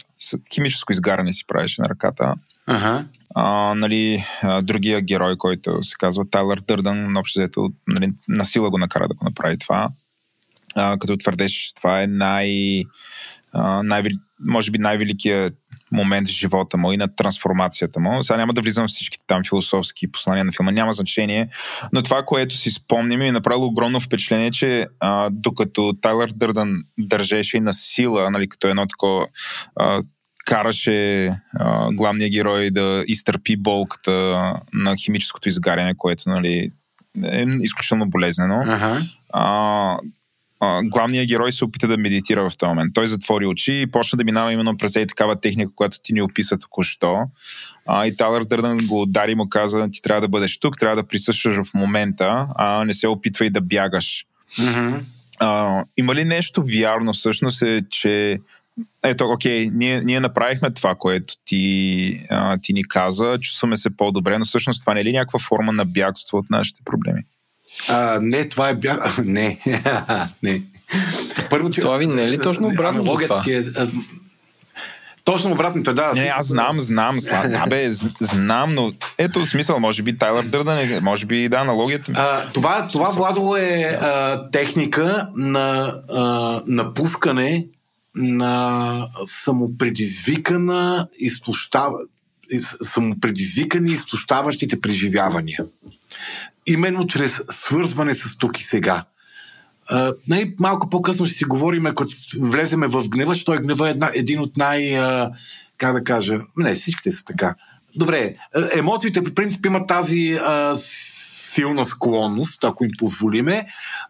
химическо 0.53 0.91
изгаряне 0.91 1.34
си 1.34 1.47
правеше 1.47 1.82
на 1.82 1.89
ръката. 1.89 2.36
Ага. 2.68 3.06
А, 3.36 3.74
нали, 3.76 4.26
а, 4.41 4.62
другия 4.62 5.01
герой, 5.01 5.38
който 5.38 5.84
се 5.84 5.95
казва 5.99 6.30
Тайлър 6.30 6.60
Дърдън, 6.60 7.18
общо 7.18 7.39
взето 7.39 7.70
нали, 7.88 8.12
насила 8.28 8.70
го 8.70 8.78
накара 8.78 9.08
да 9.08 9.14
го 9.14 9.26
направи 9.26 9.58
това. 9.58 9.89
А, 10.76 10.97
като 10.97 11.18
твърдеш, 11.18 11.74
това 11.76 12.01
е 12.01 12.08
най- 12.08 12.84
най- 13.84 14.03
може 14.45 14.72
би 14.72 14.78
най-великият 14.78 15.53
момент 15.91 16.28
в 16.28 16.32
живота 16.32 16.78
му 16.78 16.91
и 16.91 16.97
на 16.97 17.16
трансформацията 17.16 17.99
му. 17.99 18.24
Сега 18.24 18.38
няма 18.38 18.53
да 18.53 18.62
влизам 18.62 18.88
в 18.88 18.89
всички 18.89 19.18
там 19.28 19.41
философски 19.49 20.12
послания 20.12 20.45
на 20.45 20.51
филма, 20.51 20.72
няма 20.72 20.93
значение, 20.93 21.49
но 21.93 22.03
това, 22.03 22.24
което 22.26 22.56
си 22.56 22.72
спомням 22.72 23.20
ми 23.20 23.28
е 23.28 23.32
направило 23.32 23.66
огромно 23.66 23.99
впечатление, 23.99 24.51
че 24.51 24.88
а, 24.99 25.30
докато 25.32 25.93
Тайлър 26.01 26.32
Дърдън 26.36 26.84
държеше 26.97 27.58
и 27.58 27.60
на 27.60 27.74
сила, 27.74 28.32
нали, 28.32 28.49
като 28.49 28.68
едно 28.68 28.88
такова 28.88 29.28
а, 29.76 29.99
караше 30.45 31.26
а, 31.60 31.91
главния 31.91 32.30
герой 32.30 32.72
да 32.72 33.03
изтърпи 33.08 33.58
болката 33.58 34.12
на 34.74 34.95
химическото 34.95 35.49
изгаряне, 35.49 35.93
което 35.97 36.30
нали, 36.30 36.72
е 37.24 37.45
изключително 37.62 38.10
болезнено. 38.10 38.64
Ага. 38.66 39.01
А, 39.34 39.97
главният 40.84 41.28
герой 41.28 41.51
се 41.51 41.66
опита 41.66 41.88
да 41.88 41.97
медитира 41.97 42.49
в 42.49 42.58
този 42.58 42.68
момент. 42.68 42.93
Той 42.93 43.08
затвори 43.08 43.45
очи 43.45 43.82
и 43.82 43.88
почна 43.88 44.18
да 44.18 44.24
минава 44.24 44.53
именно 44.53 44.78
през 44.78 44.95
и 44.95 45.08
такава 45.08 45.36
техника, 45.36 45.72
която 45.76 45.97
ти 46.03 46.14
ни 46.14 46.22
описа 46.22 46.58
току-що. 46.58 47.18
А, 47.86 48.08
и 48.08 48.18
Талър 48.18 48.43
Дърдън 48.43 48.88
го 48.88 49.01
удари 49.01 49.32
и 49.32 49.36
му 49.36 49.49
каза, 49.49 49.89
ти 49.91 50.01
трябва 50.01 50.22
да 50.22 50.28
бъдеш 50.28 50.60
тук, 50.60 50.78
трябва 50.80 50.95
да 50.95 51.08
присъстваш 51.08 51.56
в 51.56 51.74
момента, 51.74 52.47
а 52.56 52.86
не 52.86 52.93
се 52.93 53.08
опитвай 53.08 53.49
да 53.49 53.62
бягаш. 53.62 54.26
Mm-hmm. 54.60 54.99
А, 55.39 55.84
има 55.97 56.16
ли 56.16 56.24
нещо 56.24 56.64
вярно 56.64 57.14
всъщност 57.14 57.62
е, 57.62 57.82
че 57.89 58.39
ето, 59.03 59.26
окей, 59.26 59.70
ние, 59.74 60.01
ние 60.01 60.20
направихме 60.20 60.72
това, 60.72 60.95
което 60.95 61.34
ти, 61.45 62.26
а, 62.30 62.58
ти 62.58 62.74
ни 62.74 62.84
каза, 62.84 63.38
чувстваме 63.41 63.78
се 63.78 63.97
по-добре, 63.97 64.38
но 64.38 64.45
всъщност 64.45 64.82
това 64.82 64.93
не 64.93 64.99
е 64.99 65.06
ли 65.06 65.12
някаква 65.12 65.39
форма 65.39 65.72
на 65.72 65.86
бягство 65.86 66.38
от 66.38 66.49
нашите 66.49 66.82
проблеми? 66.86 67.22
А, 67.88 68.19
не, 68.21 68.49
това 68.49 68.69
е 68.69 68.76
бях... 68.76 69.17
Не. 69.26 69.59
не. 70.43 70.61
Първо, 71.49 71.69
че... 71.69 71.82
Слави, 71.82 72.07
не 72.07 72.23
е 72.23 72.30
ли 72.30 72.41
точно 72.41 72.67
обратно 72.67 73.17
това? 73.17 73.41
Ти 73.41 73.53
е. 73.53 73.63
Точно 75.26 75.51
обратното, 75.51 75.93
да. 75.93 76.11
Не, 76.13 76.34
аз 76.36 76.47
знам, 76.47 76.80
знам, 76.80 77.19
знам, 77.19 77.49
да, 77.49 77.65
бе, 77.69 77.89
знам, 78.19 78.69
но 78.76 78.93
ето 79.17 79.47
смисъл, 79.47 79.80
може 79.80 80.03
би 80.03 80.17
Тайлър 80.17 80.43
Дърдън 80.43 80.78
е, 80.78 80.99
може 81.01 81.26
би 81.26 81.49
да, 81.49 81.57
аналогията. 81.57 82.11
А, 82.15 82.51
това, 82.53 82.88
това 82.88 83.11
Владо 83.11 83.55
е 83.55 83.97
а, 84.01 84.49
техника 84.51 85.30
на 85.36 85.93
а, 86.09 86.61
напускане 86.67 87.67
на 88.15 89.07
самопредизвикана 89.28 91.07
изтощава, 91.19 91.97
самопредизвикани 92.84 93.91
изтощаващите 93.91 94.82
преживявания 94.82 95.65
именно 96.66 97.07
чрез 97.07 97.41
свързване 97.49 98.13
с 98.13 98.38
тук 98.38 98.59
и 98.59 98.63
сега. 98.63 99.03
Uh, 99.91 100.16
най- 100.28 100.53
малко 100.59 100.89
по-късно 100.89 101.26
ще 101.26 101.36
си 101.36 101.45
говорим, 101.45 101.84
като 101.84 102.11
влеземе 102.39 102.88
в 102.88 103.09
гнева, 103.09 103.34
защото 103.34 103.51
той 103.51 103.61
гнева 103.61 103.88
е 103.88 103.91
една, 103.91 104.11
един 104.13 104.39
от 104.39 104.57
най... 104.57 104.82
Uh, 104.82 105.32
как 105.78 105.93
да 105.93 106.03
кажа... 106.03 106.39
Не, 106.57 106.76
всичките 106.76 107.11
са 107.11 107.26
така. 107.26 107.55
Добре, 107.95 108.36
емоциите 108.74 109.24
по 109.24 109.34
принцип 109.34 109.66
имат 109.66 109.88
тази 109.88 110.16
uh, 110.16 110.74
силна 111.53 111.86
склонност, 111.86 112.63
ако 112.63 112.84
им 112.84 112.91
позволиме, 112.97 113.66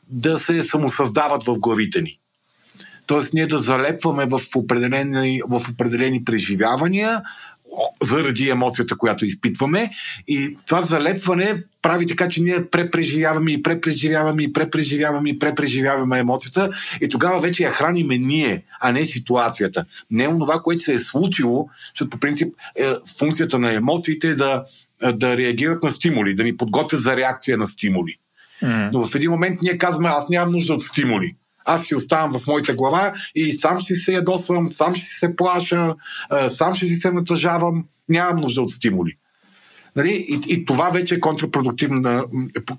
да 0.09 0.39
се 0.39 0.63
самосъздават 0.63 1.43
в 1.43 1.59
главите 1.59 2.01
ни. 2.01 2.19
Тоест 3.05 3.33
ние 3.33 3.47
да 3.47 3.57
залепваме 3.57 4.25
в 4.25 4.41
определени, 4.55 5.41
в 5.47 5.69
определени 5.69 6.23
преживявания, 6.23 7.21
заради 8.03 8.49
емоцията, 8.49 8.97
която 8.97 9.25
изпитваме. 9.25 9.89
И 10.27 10.57
това 10.67 10.81
залепване 10.81 11.63
прави 11.81 12.07
така, 12.07 12.29
че 12.29 12.41
ние 12.41 12.65
препреживяваме 12.69 13.51
и 13.51 13.63
препреживяваме 13.63 14.43
и 14.43 14.53
препреживяваме 14.53 15.29
и 15.29 15.39
препреживяваме 15.39 16.19
емоцията 16.19 16.69
и 17.01 17.09
тогава 17.09 17.39
вече 17.39 17.63
я 17.63 17.71
храниме 17.71 18.17
ние, 18.17 18.63
а 18.81 18.91
не 18.91 19.05
ситуацията. 19.05 19.85
Не 20.11 20.23
е 20.23 20.27
това, 20.27 20.61
което 20.63 20.81
се 20.81 20.93
е 20.93 20.97
случило, 20.97 21.69
защото 21.93 22.09
по 22.09 22.17
принцип 22.17 22.53
е, 22.75 22.85
функцията 23.17 23.59
на 23.59 23.73
емоциите 23.73 24.27
е 24.27 24.35
да, 24.35 24.63
да 25.13 25.37
реагират 25.37 25.83
на 25.83 25.89
стимули, 25.89 26.35
да 26.35 26.43
ни 26.43 26.57
подготвят 26.57 27.01
за 27.01 27.15
реакция 27.15 27.57
на 27.57 27.65
стимули. 27.65 28.15
Mm. 28.63 28.89
Но 28.93 29.07
в 29.07 29.15
един 29.15 29.31
момент 29.31 29.61
ние 29.61 29.77
казваме, 29.77 30.09
аз 30.09 30.29
нямам 30.29 30.51
нужда 30.51 30.73
от 30.73 30.83
стимули 30.83 31.35
аз 31.65 31.85
си 31.85 31.95
оставам 31.95 32.39
в 32.39 32.47
моята 32.47 32.73
глава 32.73 33.13
и 33.35 33.51
сам 33.51 33.79
ще 33.79 33.95
се 33.95 34.13
ядосвам, 34.13 34.73
сам 34.73 34.95
ще 34.95 35.05
се 35.05 35.35
плаша, 35.35 35.95
сам 36.47 36.75
ще 36.75 36.87
си 36.87 36.95
се 36.95 37.11
натъжавам, 37.11 37.85
нямам 38.09 38.41
нужда 38.41 38.61
от 38.61 38.71
стимули. 38.71 39.17
Нали? 39.95 40.25
И, 40.29 40.53
и 40.53 40.65
това 40.65 40.89
вече 40.89 41.15
е 41.15 41.19
контрапродуктивна, 41.19 42.25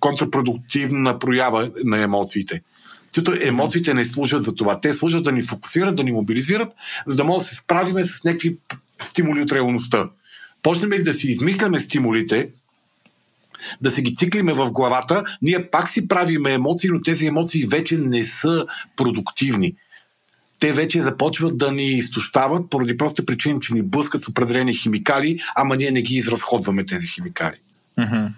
контрапродуктивна 0.00 1.18
проява 1.18 1.70
на 1.84 2.02
емоциите. 2.02 2.62
Защото 3.10 3.38
емоциите 3.42 3.94
не 3.94 4.04
служат 4.04 4.44
за 4.44 4.54
това. 4.54 4.80
Те 4.80 4.92
служат 4.92 5.24
да 5.24 5.32
ни 5.32 5.42
фокусират, 5.42 5.96
да 5.96 6.04
ни 6.04 6.12
мобилизират, 6.12 6.72
за 7.06 7.16
да 7.16 7.24
може 7.24 7.38
да 7.38 7.44
се 7.44 7.54
справиме 7.54 8.04
с 8.04 8.24
някакви 8.24 8.56
стимули 9.02 9.40
от 9.40 9.52
реалността. 9.52 10.08
Почнем 10.62 10.92
ли 10.92 11.02
да 11.02 11.12
си 11.12 11.28
измисляме 11.28 11.80
стимулите, 11.80 12.48
да 13.80 13.90
се 13.90 14.02
ги 14.02 14.14
циклиме 14.14 14.54
в 14.54 14.70
главата, 14.70 15.24
ние 15.42 15.70
пак 15.70 15.88
си 15.88 16.08
правиме 16.08 16.52
емоции, 16.52 16.90
но 16.90 17.02
тези 17.02 17.26
емоции 17.26 17.66
вече 17.66 17.98
не 17.98 18.24
са 18.24 18.66
продуктивни. 18.96 19.74
Те 20.58 20.72
вече 20.72 21.02
започват 21.02 21.58
да 21.58 21.72
ни 21.72 21.88
изтощават 21.88 22.70
поради 22.70 22.96
проста 22.96 23.26
причина, 23.26 23.60
че 23.60 23.74
ни 23.74 23.82
блъскат 23.82 24.24
с 24.24 24.28
определени 24.28 24.74
химикали, 24.74 25.38
ама 25.56 25.76
ние 25.76 25.90
не 25.90 26.02
ги 26.02 26.14
изразходваме 26.14 26.86
тези 26.86 27.08
химикали. 27.08 27.56
Mm-hmm. 27.98 28.28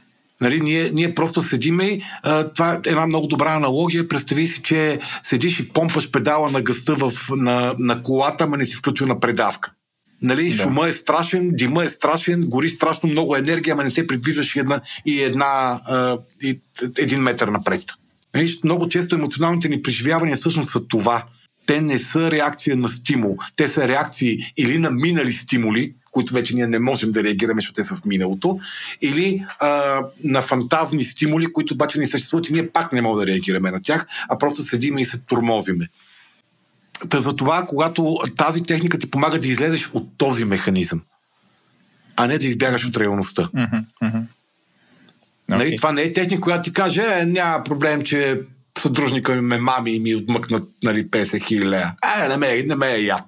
Нали, 0.40 0.60
ние, 0.60 0.90
ние 0.90 1.14
просто 1.14 1.42
седиме. 1.42 2.00
А, 2.22 2.48
това 2.48 2.72
е 2.72 2.88
една 2.88 3.06
много 3.06 3.26
добра 3.26 3.54
аналогия. 3.54 4.08
Представи 4.08 4.46
си, 4.46 4.62
че 4.62 5.00
седиш 5.22 5.60
и 5.60 5.68
помпаш 5.68 6.10
педала 6.10 6.50
на 6.50 6.62
гъста 6.62 6.94
в, 6.94 7.12
на, 7.30 7.74
на 7.78 8.02
колата, 8.02 8.44
ама 8.44 8.56
не 8.56 8.64
си 8.64 8.76
включва 8.76 9.06
на 9.06 9.20
предавка. 9.20 9.72
Нали, 10.22 10.50
да. 10.50 10.62
шума 10.62 10.88
е 10.88 10.92
страшен, 10.92 11.50
дима 11.52 11.84
е 11.84 11.88
страшен, 11.88 12.40
гори 12.40 12.68
страшно 12.68 13.08
много 13.08 13.36
енергия, 13.36 13.72
ама 13.72 13.84
не 13.84 13.90
се 13.90 14.06
придвижваш 14.06 14.56
една, 14.56 14.80
и 15.06 15.22
една 15.22 15.80
а, 15.86 16.18
и 16.42 16.60
един 16.98 17.20
метър 17.20 17.48
напред. 17.48 17.82
Нали, 18.34 18.58
много 18.64 18.88
често 18.88 19.16
емоционалните 19.16 19.68
ни 19.68 19.82
преживявания 19.82 20.36
всъщност 20.36 20.70
са 20.70 20.86
това. 20.88 21.24
Те 21.66 21.80
не 21.80 21.98
са 21.98 22.30
реакция 22.30 22.76
на 22.76 22.88
стимул. 22.88 23.36
Те 23.56 23.68
са 23.68 23.88
реакции 23.88 24.38
или 24.56 24.78
на 24.78 24.90
минали 24.90 25.32
стимули, 25.32 25.94
които 26.10 26.34
вече 26.34 26.54
ние 26.54 26.66
не 26.66 26.78
можем 26.78 27.12
да 27.12 27.22
реагираме, 27.22 27.60
защото 27.60 27.74
те 27.74 27.82
са 27.82 27.96
в 27.96 28.04
миналото, 28.04 28.58
или 29.00 29.44
а, 29.58 30.02
на 30.24 30.42
фантазни 30.42 31.04
стимули, 31.04 31.52
които 31.52 31.74
обаче 31.74 31.98
не 31.98 32.06
съществуват 32.06 32.48
и 32.48 32.52
ние 32.52 32.68
пак 32.68 32.92
не 32.92 33.02
можем 33.02 33.20
да 33.20 33.26
реагираме 33.26 33.70
на 33.70 33.82
тях, 33.82 34.06
а 34.28 34.38
просто 34.38 34.62
седиме 34.62 35.00
и 35.00 35.04
се 35.04 35.18
тормозиме. 35.18 35.88
Та 37.08 37.18
за 37.18 37.36
това, 37.36 37.66
когато 37.66 38.18
тази 38.36 38.62
техника 38.62 38.98
ти 38.98 39.10
помага 39.10 39.38
да 39.38 39.48
излезеш 39.48 39.90
от 39.92 40.08
този 40.18 40.44
механизъм, 40.44 41.02
а 42.16 42.26
не 42.26 42.38
да 42.38 42.46
избягаш 42.46 42.86
от 42.86 42.96
реалността. 42.96 43.42
Mm-hmm, 43.42 43.84
mm-hmm. 44.02 44.22
Okay. 45.50 45.56
Нали, 45.56 45.76
това 45.76 45.92
не 45.92 46.02
е 46.02 46.12
техника, 46.12 46.42
която 46.42 46.62
ти 46.62 46.72
каже, 46.72 47.02
е, 47.02 47.26
няма 47.26 47.64
проблем, 47.64 48.02
че 48.02 48.40
съдружника 48.78 49.34
ми 49.34 49.40
ме 49.40 49.58
мами 49.58 49.96
и 49.96 50.00
ми 50.00 50.14
отмъкнат 50.14 50.68
нали, 50.82 51.06
50 51.06 51.44
хиляди. 51.44 51.84
Е, 52.24 52.28
не 52.28 52.36
ме, 52.36 52.62
не 52.62 52.74
ме 52.74 52.94
е 52.94 53.02
яд. 53.02 53.24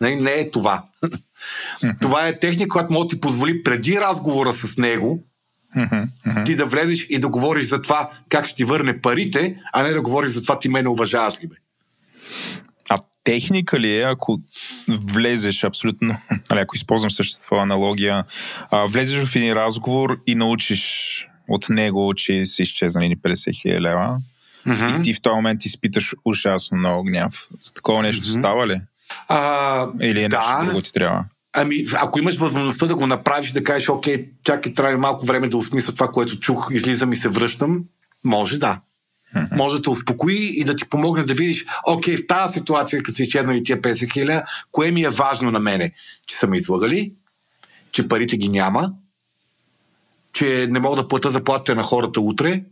Нали, 0.00 0.16
не 0.16 0.32
е 0.32 0.50
това. 0.50 0.84
Mm-hmm. 1.04 2.00
Това 2.00 2.28
е 2.28 2.38
техника, 2.38 2.68
която 2.68 2.92
може 2.92 3.08
да 3.08 3.14
ти 3.14 3.20
позволи 3.20 3.62
преди 3.62 4.00
разговора 4.00 4.52
с 4.52 4.78
него 4.78 5.22
mm-hmm. 5.76 6.44
ти 6.44 6.56
да 6.56 6.66
влезеш 6.66 7.06
и 7.10 7.18
да 7.18 7.28
говориш 7.28 7.66
за 7.66 7.82
това 7.82 8.10
как 8.28 8.46
ще 8.46 8.56
ти 8.56 8.64
върне 8.64 9.00
парите, 9.00 9.56
а 9.72 9.82
не 9.82 9.92
да 9.92 10.02
говориш 10.02 10.30
за 10.30 10.42
това 10.42 10.58
ти 10.58 10.68
мене 10.68 10.88
уважаваш 10.88 11.34
ли 11.42 11.46
бе. 11.46 11.56
Техника 13.24 13.80
ли 13.80 13.98
е, 13.98 14.02
ако 14.02 14.38
влезеш 14.88 15.64
абсолютно, 15.64 16.16
нали, 16.50 16.60
ако 16.60 16.76
използвам 16.76 17.10
същата 17.10 17.56
аналогия, 17.56 18.24
а, 18.70 18.86
влезеш 18.86 19.26
в 19.26 19.36
един 19.36 19.52
разговор 19.52 20.20
и 20.26 20.34
научиш 20.34 21.26
от 21.48 21.68
него, 21.68 22.14
че 22.14 22.46
си 22.46 22.62
изчезнали 22.62 23.16
50 23.16 23.62
хиляди 23.62 23.80
лева, 23.80 24.20
mm-hmm. 24.66 25.00
и 25.00 25.02
ти 25.02 25.14
в 25.14 25.22
този 25.22 25.34
момент 25.34 25.64
изпиташ 25.64 26.14
ужасно 26.24 26.78
много 26.78 27.04
гняв. 27.04 27.48
За 27.60 27.72
такова 27.72 28.02
нещо 28.02 28.26
mm-hmm. 28.26 28.38
става 28.38 28.66
ли? 28.66 28.80
А, 29.28 29.86
Или 30.00 30.22
е 30.22 30.28
да. 30.28 30.38
нещо 30.38 30.64
друго 30.64 30.82
ти 30.82 30.92
трябва? 30.92 31.24
Ами, 31.52 31.84
ако 31.94 32.18
имаш 32.18 32.36
възможността 32.36 32.86
да 32.86 32.94
го 32.94 33.06
направиш, 33.06 33.50
да 33.50 33.64
кажеш, 33.64 33.88
окей, 33.88 34.28
чакай, 34.46 34.72
трябва 34.72 34.98
малко 34.98 35.26
време 35.26 35.48
да 35.48 35.56
осмисля 35.56 35.92
това, 35.92 36.08
което 36.08 36.38
чух, 36.38 36.68
излизам 36.70 37.12
и 37.12 37.16
се 37.16 37.28
връщам, 37.28 37.84
може 38.24 38.58
да. 38.58 38.80
Мгм. 39.34 39.56
Може 39.56 39.76
да 39.76 39.82
те 39.82 39.90
успокои 39.90 40.60
и 40.60 40.64
да 40.64 40.76
ти 40.76 40.84
помогне 40.84 41.24
да 41.24 41.34
видиш, 41.34 41.66
окей, 41.86 42.16
в 42.16 42.26
тази 42.26 42.52
ситуация, 42.52 43.02
като 43.02 43.16
си 43.16 43.22
изчезнали 43.22 43.64
тия 43.64 43.80
50 43.80 44.12
хиляди, 44.12 44.42
кое 44.72 44.90
ми 44.90 45.02
е 45.02 45.08
важно 45.08 45.50
на 45.50 45.60
мене? 45.60 45.92
Че 46.26 46.36
са 46.36 46.46
ме 46.46 46.56
излагали, 46.56 47.12
че 47.92 48.08
парите 48.08 48.36
ги 48.36 48.48
няма, 48.48 48.92
че 50.32 50.68
не 50.70 50.78
мога 50.78 50.96
да 50.96 51.08
плата 51.08 51.30
заплатите 51.30 51.74
на 51.74 51.82
хората 51.82 52.20
утре, 52.20 52.64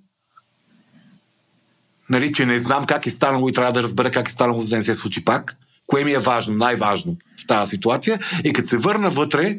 нали, 2.10 2.32
че 2.32 2.46
не 2.46 2.58
знам 2.58 2.86
как 2.86 3.06
е 3.06 3.10
станало 3.10 3.48
и 3.48 3.52
трябва 3.52 3.72
да 3.72 3.82
разбера 3.82 4.10
как 4.10 4.28
е 4.28 4.32
станало, 4.32 4.60
за 4.60 4.68
да 4.68 4.76
не 4.76 4.82
се 4.82 4.94
случи 4.94 5.24
пак. 5.24 5.56
Кое 5.86 6.04
ми 6.04 6.12
е 6.12 6.18
важно, 6.18 6.54
най-важно 6.54 7.16
в 7.42 7.46
тази 7.46 7.70
ситуация. 7.70 8.20
И 8.44 8.52
като 8.52 8.68
се 8.68 8.78
върна 8.78 9.10
вътре, 9.10 9.58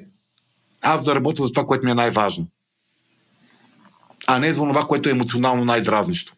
аз 0.81 1.05
да 1.05 1.15
работя 1.15 1.43
за 1.43 1.51
това, 1.51 1.65
което 1.65 1.85
ми 1.85 1.91
е 1.91 1.95
най-важно. 1.95 2.47
А 4.27 4.39
не 4.39 4.53
за 4.53 4.59
това, 4.59 4.87
което 4.87 5.09
е 5.09 5.11
емоционално 5.11 5.65
най-дразнещо. 5.65 6.33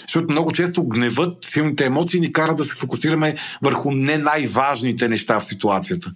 Защото 0.00 0.30
много 0.30 0.52
често 0.52 0.88
гневът, 0.88 1.44
силните 1.44 1.84
емоции 1.84 2.20
ни 2.20 2.32
карат 2.32 2.56
да 2.56 2.64
се 2.64 2.74
фокусираме 2.74 3.36
върху 3.62 3.90
не 3.90 4.18
най-важните 4.18 5.08
неща 5.08 5.40
в 5.40 5.44
ситуацията. 5.44 6.12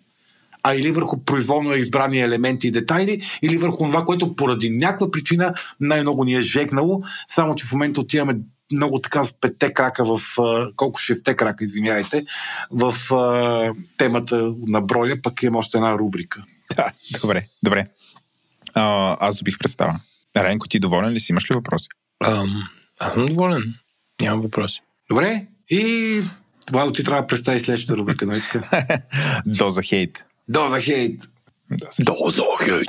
А 0.63 0.75
или 0.75 0.91
върху 0.91 1.25
произволно 1.25 1.75
избрани 1.75 2.21
елементи 2.21 2.69
и 2.69 2.71
детайли, 2.71 3.23
или 3.43 3.57
върху 3.57 3.85
това, 3.85 4.05
което 4.05 4.37
поради 4.37 4.71
някаква 4.71 5.11
причина 5.11 5.55
най-много 5.81 6.25
ни 6.25 6.35
е 6.35 6.41
жегнало, 6.41 7.03
само 7.29 7.55
че 7.55 7.67
в 7.67 7.73
момента 7.73 8.01
отиваме 8.01 8.39
много 8.73 9.01
така 9.01 9.25
с 9.25 9.41
петте 9.41 9.73
крака 9.73 10.05
в... 10.05 10.21
колко 10.77 11.01
шесте 11.01 11.37
крака, 11.37 11.65
извиняйте, 11.65 12.25
в 12.71 12.95
темата 13.99 14.55
на 14.67 14.81
броя, 14.81 15.23
пък 15.23 15.43
имам 15.43 15.57
още 15.57 15.79
една 15.79 15.99
рубрика. 15.99 16.45
Да, 16.77 16.87
добре, 17.21 17.47
добре. 17.63 17.87
А, 18.75 19.17
аз 19.21 19.37
добих 19.37 19.59
представа. 19.59 20.01
Ренко, 20.37 20.69
ти 20.69 20.81
доволен 20.81 21.13
ли 21.13 21.21
си? 21.21 21.33
Имаш 21.33 21.51
ли 21.51 21.55
въпроси? 21.55 21.89
Ам, 22.25 22.69
аз 23.03 23.13
съм 23.13 23.27
доволен. 23.27 23.75
Нямам 24.23 24.41
въпроси. 24.41 24.83
Добре? 25.11 25.47
И 25.71 26.23
Владо, 26.71 26.93
ти 26.93 27.05
трябва 27.05 27.23
да 27.23 27.27
представи 27.27 27.61
следващата 27.61 27.97
рубрика, 27.97 28.27
нали 28.27 28.43
така? 28.53 28.83
Доза 29.47 29.83
хейт. 29.83 30.25
Доза 30.49 30.81
хейт! 30.81 31.23
Доза 32.01 32.43
хейт! 32.65 32.89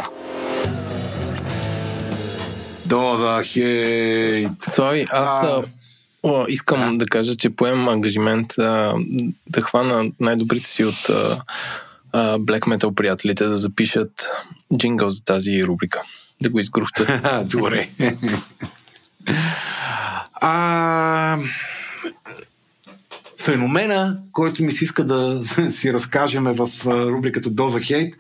Доза 2.86 3.44
хейт! 3.44 4.62
Слави, 4.62 5.08
аз 5.12 5.44
А. 5.44 5.48
а... 5.48 5.64
О, 6.26 6.46
искам 6.48 6.98
да 6.98 7.06
кажа, 7.06 7.36
че 7.36 7.50
поемам 7.50 7.90
ангажимент 7.90 8.58
а, 8.58 8.94
да 9.50 9.62
хвана 9.62 10.12
най-добрите 10.20 10.70
си 10.70 10.84
от 10.84 11.10
а, 11.10 11.42
а, 12.14 12.38
Black 12.38 12.60
Metal 12.60 12.96
приятелите 12.96 13.46
да 13.46 13.58
запишат 13.58 14.30
джингъл 14.78 15.10
за 15.10 15.24
тази 15.24 15.64
рубрика. 15.64 16.02
Да 16.42 16.50
го 16.50 16.60
изгрухтат. 16.60 17.10
Добре. 17.50 17.90
а, 20.46 21.38
феномена, 23.42 24.18
който 24.32 24.64
ми 24.64 24.72
се 24.72 24.84
иска 24.84 25.04
да 25.04 25.46
си 25.70 25.94
разкажем 25.94 26.44
в 26.44 26.70
рубриката 26.86 27.50
Доза 27.50 27.80
Хейт, 27.80 28.16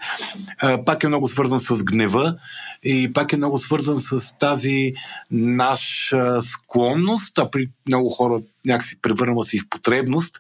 пак 0.86 1.04
е 1.04 1.08
много 1.08 1.28
свързан 1.28 1.60
с 1.60 1.84
гнева 1.84 2.36
и 2.84 3.14
пак 3.14 3.34
е 3.34 3.38
много 3.38 3.58
свързан 3.58 3.98
с 3.98 4.38
тази 4.38 4.94
наша 5.32 6.42
склонност, 6.42 7.38
а 7.38 7.52
при 7.52 7.70
много 7.88 8.10
хора 8.10 8.42
някакси 8.66 9.02
превърнала 9.02 9.46
се 9.46 9.58
и 9.58 9.60
в 9.60 9.70
потребност, 9.70 10.40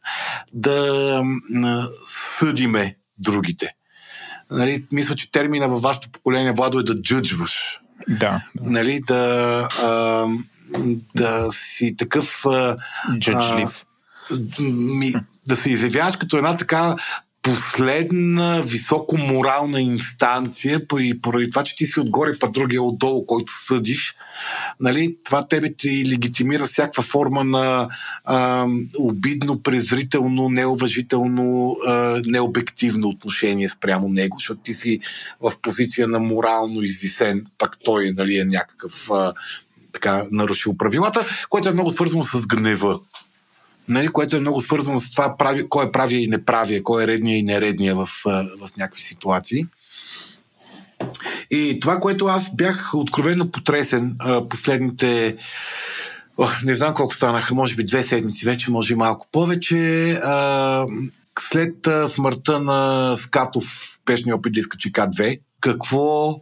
да 0.53 1.21
съдиме 2.39 2.95
другите. 3.17 3.75
Нали, 4.51 4.83
мисля, 4.91 5.15
че 5.15 5.31
термина 5.31 5.67
във 5.67 5.81
вашето 5.81 6.09
поколение, 6.09 6.51
Владо, 6.51 6.79
е 6.79 6.83
да 6.83 7.01
джъджваш 7.01 7.79
Да. 8.09 8.41
нали, 8.61 9.01
да, 9.07 9.67
а, 9.83 10.27
да 11.15 11.49
си 11.51 11.95
такъв... 11.97 12.45
Ми, 14.59 15.13
да 15.47 15.55
се 15.55 15.69
изявяваш 15.69 16.15
като 16.15 16.37
една 16.37 16.57
така 16.57 16.95
последна 17.43 18.61
високо 18.61 19.17
морална 19.17 19.81
инстанция, 19.81 20.81
и 20.99 21.21
поради 21.21 21.49
това, 21.49 21.63
че 21.63 21.75
ти 21.75 21.85
си 21.85 21.99
отгоре, 21.99 22.39
па 22.39 22.49
другия 22.49 22.83
отдолу, 22.83 23.25
който 23.25 23.53
съдиш, 23.65 24.15
нали, 24.79 25.17
това 25.25 25.47
тебе 25.47 25.73
ти 25.73 26.09
легитимира 26.11 26.65
всякаква 26.65 27.03
форма 27.03 27.43
на 27.43 27.89
а, 28.25 28.67
обидно, 28.99 29.63
презрително, 29.63 30.49
неуважително, 30.49 31.75
а, 31.87 32.21
необективно 32.25 33.07
отношение 33.07 33.69
спрямо 33.69 34.09
него, 34.09 34.37
защото 34.39 34.61
ти 34.61 34.73
си 34.73 34.99
в 35.41 35.51
позиция 35.61 36.07
на 36.07 36.19
морално 36.19 36.81
извисен, 36.81 37.45
пак 37.57 37.77
той 37.83 38.11
нали, 38.17 38.37
е 38.39 38.45
някакъв 38.45 39.11
а, 39.11 39.33
така 39.93 40.23
нарушил 40.31 40.77
правилата, 40.77 41.25
което 41.49 41.69
е 41.69 41.73
много 41.73 41.91
свързано 41.91 42.23
с 42.23 42.47
гнева. 42.47 42.99
Нали, 43.87 44.07
което 44.07 44.35
е 44.35 44.39
много 44.39 44.61
свързано 44.61 44.97
с 44.97 45.11
това 45.11 45.37
прави, 45.37 45.69
кой 45.69 45.85
е 45.85 45.91
правия 45.91 46.23
и 46.23 46.27
неправия, 46.27 46.83
кой 46.83 47.03
е 47.03 47.07
редния 47.07 47.37
и 47.37 47.43
нередния 47.43 47.95
в, 47.95 48.09
в 48.25 48.69
някакви 48.77 49.01
ситуации. 49.01 49.65
И 51.51 51.79
това, 51.79 51.99
което 51.99 52.25
аз 52.25 52.55
бях 52.55 52.93
откровенно 52.93 53.51
потресен 53.51 54.17
последните 54.49 55.37
О, 56.37 56.47
не 56.63 56.75
знам 56.75 56.93
колко 56.93 57.15
станаха, 57.15 57.55
може 57.55 57.75
би 57.75 57.85
две 57.85 58.03
седмици 58.03 58.45
вече, 58.45 58.71
може 58.71 58.93
и 58.93 58.97
малко 58.97 59.27
повече. 59.31 60.11
А, 60.23 60.85
след 61.39 61.87
смъртта 62.07 62.59
на 62.59 63.15
Скатов, 63.15 63.99
пешния 64.05 64.35
опит 64.35 64.53
да 64.53 64.59
изкачи 64.59 64.91
К2, 64.93 65.39
какво 65.59 66.35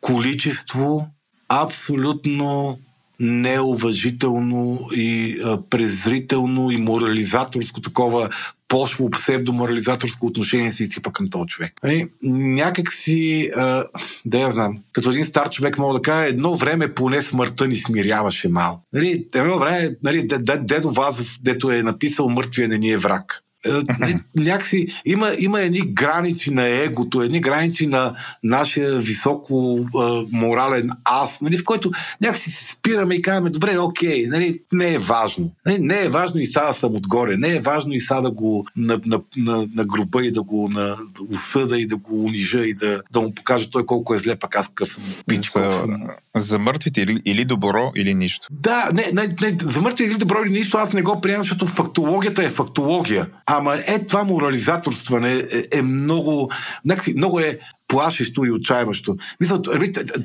количество 0.00 1.08
абсолютно 1.50 2.78
неуважително 3.20 4.88
и 4.92 5.38
презрително 5.70 6.70
и 6.70 6.76
морализаторско 6.76 7.80
такова 7.80 8.28
пошло 8.68 9.10
псевдоморализаторско 9.10 10.26
отношение 10.26 10.70
се 10.70 10.82
изсипа 10.82 11.12
към 11.12 11.28
този 11.28 11.46
човек. 11.46 11.72
Нали, 11.84 12.08
някак 12.22 12.92
си, 12.92 13.50
а, 13.56 13.84
да 14.24 14.38
я 14.40 14.50
знам, 14.50 14.78
като 14.92 15.10
един 15.10 15.24
стар 15.24 15.50
човек 15.50 15.78
мога 15.78 15.94
да 15.94 16.02
кажа, 16.02 16.28
едно 16.28 16.54
време 16.56 16.94
поне 16.94 17.22
смъртта 17.22 17.68
ни 17.68 17.76
смиряваше 17.76 18.48
малко. 18.48 18.82
Нали, 18.92 19.26
едно 19.34 19.58
време, 19.58 19.96
нали, 20.04 20.26
дед- 20.26 20.44
дед- 20.44 20.66
дедо 20.66 20.90
Вазов, 20.90 21.38
дето 21.42 21.70
е 21.70 21.82
написал 21.82 22.28
мъртвия 22.28 22.68
не 22.68 22.78
ни 22.78 22.90
е 22.90 22.96
враг. 22.96 23.42
Е, 23.66 24.14
някакси 24.36 24.86
има, 25.04 25.30
има 25.38 25.60
едни 25.60 25.80
граници 25.80 26.50
на 26.50 26.68
егото, 26.68 27.22
едни 27.22 27.40
граници 27.40 27.86
на 27.86 28.14
нашия 28.42 28.98
високо 28.98 29.78
а, 29.98 30.22
морален 30.32 30.90
аз, 31.04 31.40
нали, 31.40 31.58
в 31.58 31.64
който 31.64 31.90
някакси 32.20 32.50
се 32.50 32.64
спираме 32.64 33.14
и 33.14 33.22
казваме, 33.22 33.50
добре, 33.50 33.78
окей, 33.78 34.26
нали, 34.26 34.60
не 34.72 34.94
е 34.94 34.98
важно. 34.98 35.50
Не, 35.66 35.72
нали, 35.72 35.82
не 35.82 36.02
е 36.02 36.08
важно 36.08 36.40
и 36.40 36.46
сега 36.46 36.66
да 36.66 36.72
съм 36.72 36.94
отгоре, 36.94 37.36
не 37.36 37.56
е 37.56 37.60
важно 37.60 37.92
и 37.92 38.00
сега 38.00 38.20
да 38.20 38.30
го 38.30 38.66
на, 38.76 39.00
на, 39.06 39.20
на, 39.36 39.68
на 39.74 39.84
груба 39.84 40.26
и 40.26 40.30
да 40.30 40.42
го 40.42 40.68
на, 40.70 40.86
да 40.86 41.22
осъда 41.30 41.78
и 41.78 41.86
да 41.86 41.96
го 41.96 42.24
унижа 42.24 42.60
и 42.60 42.74
да, 42.74 43.02
да 43.12 43.20
му 43.20 43.34
покажа 43.34 43.70
той 43.70 43.86
колко 43.86 44.14
е 44.14 44.18
зле, 44.18 44.36
пък 44.36 44.56
аз 44.56 44.68
какъв 44.68 44.88
съм 44.88 45.04
пич. 45.26 45.50
За, 45.50 45.72
съм... 45.72 46.08
за 46.36 46.58
мъртвите 46.58 47.00
или, 47.00 47.22
или 47.24 47.44
добро, 47.44 47.92
или 47.96 48.14
нищо. 48.14 48.48
Да, 48.50 48.90
не, 48.94 49.10
не, 49.12 49.36
не, 49.42 49.56
за 49.62 49.80
мъртвите 49.80 50.10
или 50.10 50.18
добро, 50.18 50.38
или 50.44 50.52
нищо 50.52 50.78
аз 50.78 50.92
не 50.92 51.02
го 51.02 51.20
приемам, 51.20 51.44
защото 51.44 51.66
фактологията 51.66 52.44
е 52.44 52.48
фактология. 52.48 53.26
Ама 53.52 53.76
е 53.86 54.06
това 54.06 54.24
морализаторстване 54.24 55.44
е, 55.52 55.78
е 55.78 55.82
много, 55.82 56.50
много 57.16 57.40
е 57.40 57.58
плашещо 57.88 58.44
и 58.44 58.50
отчаяващо. 58.50 59.16
Мисля, 59.40 59.62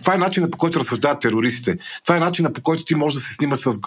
това 0.02 0.16
е 0.16 0.18
начинът 0.18 0.52
по 0.52 0.58
който 0.58 0.80
разсъждават 0.80 1.22
терористите. 1.22 1.78
Това 2.04 2.18
е 2.18 2.20
начинът 2.20 2.54
по 2.54 2.62
който 2.62 2.86
ти 2.86 2.96
можеш 2.96 3.20
да 3.20 3.26
се 3.26 3.34
снимаш 3.34 3.60
с 3.60 3.80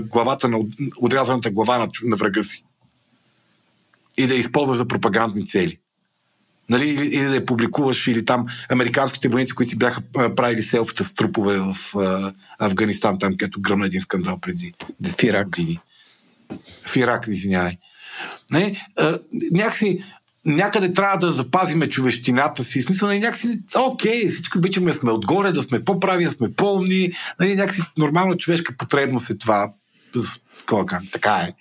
главата 0.00 0.48
на 0.48 0.58
отрязаната 0.96 1.50
глава 1.50 1.78
на, 1.78 1.88
на 2.04 2.16
врага 2.16 2.44
си. 2.44 2.64
И 4.18 4.26
да 4.26 4.34
я 4.34 4.40
използваш 4.40 4.78
за 4.78 4.88
пропагандни 4.88 5.46
цели. 5.46 5.78
Нали, 6.70 6.88
или, 6.88 7.24
да 7.24 7.34
я 7.34 7.46
публикуваш, 7.46 8.06
или 8.06 8.24
там 8.24 8.46
американските 8.68 9.28
войници, 9.28 9.52
които 9.52 9.70
си 9.70 9.78
бяха 9.78 10.00
правили 10.12 10.62
селфита 10.62 11.04
с 11.04 11.14
трупове 11.14 11.58
в 11.58 11.74
Афганистан, 12.58 13.18
там, 13.18 13.32
където 13.32 13.60
гръмна 13.60 13.86
един 13.86 14.00
скандал 14.00 14.38
преди 14.40 14.72
10 15.02 15.44
години. 15.44 15.80
В 16.86 16.96
Ирак, 16.96 17.26
извинявай. 17.28 17.78
Не, 18.50 18.86
а, 18.98 19.18
някакси 19.52 20.04
някъде 20.44 20.92
трябва 20.92 21.18
да 21.18 21.30
запазиме 21.30 21.88
човещината 21.88 22.64
си. 22.64 22.80
Смисъл, 22.80 23.08
нали, 23.08 23.18
някакси, 23.18 23.60
окей, 23.78 24.28
всички 24.28 24.58
обичаме 24.58 24.90
да 24.90 24.96
сме 24.96 25.12
отгоре, 25.12 25.52
да 25.52 25.62
сме 25.62 25.84
по-прави, 25.84 26.24
да 26.24 26.30
сме 26.30 26.52
пълни. 26.52 27.12
Нали, 27.40 27.54
някакси 27.54 27.82
нормална 27.98 28.36
човешка 28.36 28.74
потребност 28.78 29.30
е 29.30 29.38
това. 29.38 29.72
Така, 30.68 31.00
така 31.12 31.36
е. 31.36 31.52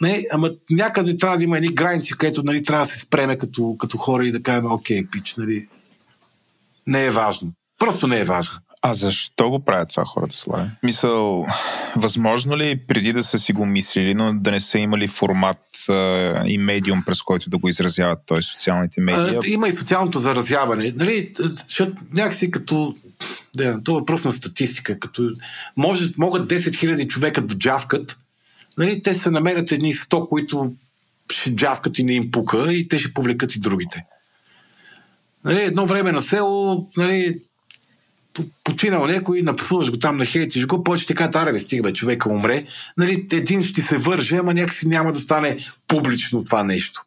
Не, 0.00 0.24
ама 0.32 0.50
някъде 0.70 1.16
трябва 1.16 1.36
да 1.36 1.44
има 1.44 1.56
едни 1.56 1.74
граници, 1.74 2.12
където 2.18 2.42
нали, 2.42 2.62
трябва 2.62 2.84
да 2.84 2.90
се 2.90 2.98
спреме 2.98 3.38
като, 3.38 3.76
като 3.78 3.98
хора 3.98 4.26
и 4.26 4.32
да 4.32 4.42
кажем, 4.42 4.72
окей, 4.72 5.06
пич, 5.12 5.34
нали. 5.38 5.66
Не 6.86 7.04
е 7.04 7.10
важно. 7.10 7.52
Просто 7.78 8.06
не 8.06 8.20
е 8.20 8.24
важно. 8.24 8.58
А 8.82 8.94
защо 8.94 9.50
го 9.50 9.64
правят 9.64 9.90
това 9.90 10.04
хората, 10.04 10.36
Слави? 10.36 10.70
Мисъл, 10.82 11.46
възможно 11.96 12.56
ли 12.56 12.80
преди 12.88 13.12
да 13.12 13.22
са 13.22 13.38
си 13.38 13.52
го 13.52 13.66
мислили, 13.66 14.14
но 14.14 14.34
да 14.34 14.50
не 14.50 14.60
са 14.60 14.78
имали 14.78 15.08
формат 15.08 15.58
а, 15.88 16.42
и 16.46 16.58
медиум, 16.58 17.02
през 17.06 17.22
който 17.22 17.50
да 17.50 17.58
го 17.58 17.68
изразяват, 17.68 18.18
т.е. 18.26 18.42
социалните 18.42 19.00
медии? 19.00 19.52
Има 19.52 19.68
и 19.68 19.72
социалното 19.72 20.18
заразяване. 20.18 20.92
Нали, 20.96 21.32
защото 21.66 21.96
някакси 22.12 22.50
като 22.50 22.94
да, 23.54 23.82
това 23.84 23.98
е 23.98 24.00
въпрос 24.00 24.24
на 24.24 24.32
статистика. 24.32 24.98
Като 24.98 25.34
може, 25.76 26.12
могат 26.18 26.50
10 26.50 26.56
000 26.56 27.08
човека 27.08 27.40
да 27.40 27.58
джавкат, 27.58 28.18
нали, 28.78 29.02
те 29.02 29.14
се 29.14 29.30
намерят 29.30 29.72
едни 29.72 29.94
100, 29.94 30.28
които 30.28 30.72
ще 31.32 31.54
джавкат 31.54 31.98
и 31.98 32.04
не 32.04 32.12
им 32.12 32.30
пука 32.30 32.72
и 32.72 32.88
те 32.88 32.98
ще 32.98 33.12
повлекат 33.12 33.56
и 33.56 33.60
другите. 33.60 34.04
Нали, 35.44 35.62
едно 35.62 35.86
време 35.86 36.12
на 36.12 36.22
село, 36.22 36.88
нали, 36.96 37.40
починал 38.64 39.06
някой, 39.06 39.42
напсуваш 39.42 39.90
го 39.90 39.98
там, 39.98 40.16
нахейтиш 40.16 40.66
го, 40.66 40.84
повече 40.84 41.06
така 41.06 41.30
таре, 41.30 41.58
стига, 41.58 41.82
бе, 41.82 41.92
човека 41.92 42.28
умре. 42.28 42.66
Нали, 42.96 43.26
един 43.32 43.62
ще 43.62 43.80
се 43.80 43.96
върже, 43.98 44.36
ама 44.36 44.54
някакси 44.54 44.88
няма 44.88 45.12
да 45.12 45.20
стане 45.20 45.58
публично 45.88 46.44
това 46.44 46.64
нещо. 46.64 47.02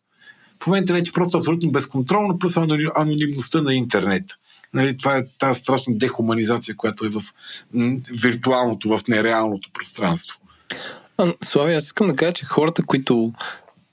В 0.64 0.68
момента 0.68 0.94
вече 0.94 1.14
просто 1.14 1.38
абсолютно 1.38 1.72
безконтролно, 1.72 2.40
плюс 2.40 2.58
анонимността 2.96 3.62
на 3.62 3.74
интернет. 3.74 4.26
Нали, 4.74 4.98
това 4.98 5.18
е 5.18 5.26
тази 5.40 5.60
страшна 5.60 5.98
дехуманизация, 5.98 6.76
която 6.76 7.06
е 7.06 7.10
в 7.10 7.22
виртуалното, 8.12 8.90
в 8.90 9.08
нереалното 9.08 9.70
пространство. 9.74 10.40
Слави, 11.44 11.74
аз 11.74 11.86
искам 11.86 12.08
да 12.08 12.16
кажа, 12.16 12.34
че 12.34 12.46
хората, 12.46 12.84
които 12.84 13.34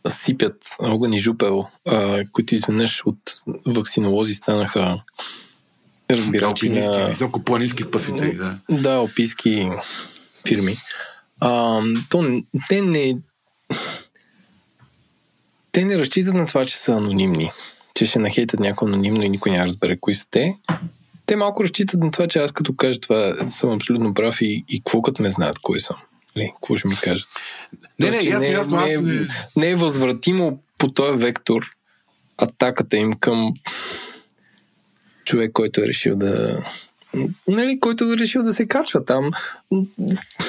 сипят 0.09 0.57
огън 0.78 1.12
и 1.12 1.18
жупел, 1.18 1.66
а, 1.89 2.24
които 2.32 2.55
изведнъж 2.55 3.03
от 3.07 3.18
вакцинолози 3.66 4.35
станаха 4.35 5.03
разбирачи 6.11 6.68
на... 6.68 7.07
Високопланински 7.09 7.82
спасители, 7.82 8.34
да. 8.34 8.59
Да, 8.70 8.98
описки 8.98 9.70
фирми. 10.46 10.76
А, 11.40 11.82
то, 12.09 12.42
те 12.68 12.82
не... 12.82 13.18
Те 15.72 15.84
не 15.84 15.98
разчитат 15.98 16.34
на 16.34 16.46
това, 16.46 16.66
че 16.66 16.78
са 16.78 16.92
анонимни. 16.92 17.50
Че 17.94 18.07
ще 18.07 18.18
нахейтят 18.18 18.61
някой 18.61 18.88
анонимно 18.88 19.22
и 19.22 19.28
никой 19.28 19.52
няма 19.52 19.66
разбере 19.66 19.96
кои 20.00 20.14
са 20.14 20.26
те. 20.30 20.57
Те 21.26 21.36
малко 21.36 21.64
разчитат 21.64 22.00
на 22.00 22.11
това, 22.11 22.28
че 22.28 22.38
аз 22.38 22.52
като 22.52 22.76
кажа 22.76 23.00
това 23.00 23.50
съм 23.50 23.70
абсолютно 23.70 24.14
прав 24.14 24.40
и, 24.40 24.64
и 24.68 24.80
какво 24.80 25.02
като 25.02 25.22
ме 25.22 25.30
знаят 25.30 25.59
кои 25.59 25.80
съм. 25.80 25.96
Ли, 26.36 26.52
какво 26.55 26.76
ще 26.76 26.88
ми 26.88 26.96
кажат? 26.96 27.28
Не, 28.00 28.11
не, 28.11 28.16
ясно, 28.16 28.48
ясно, 28.48 28.76
не, 28.76 28.96
не, 28.96 29.26
не 29.57 29.70
е 29.70 29.74
възвратимо 29.74 30.59
по 30.78 30.92
този 30.92 31.22
вектор 31.22 31.70
атаката 32.38 32.96
им 32.96 33.12
към 33.12 33.55
човек, 35.25 35.53
който 35.53 35.81
е 35.81 35.89
решил 35.89 36.16
да 36.16 36.59
нали, 37.49 37.79
който 37.81 38.12
е 38.12 38.16
решил 38.16 38.43
да 38.43 38.53
се 38.53 38.66
качва 38.66 39.05
там. 39.05 39.31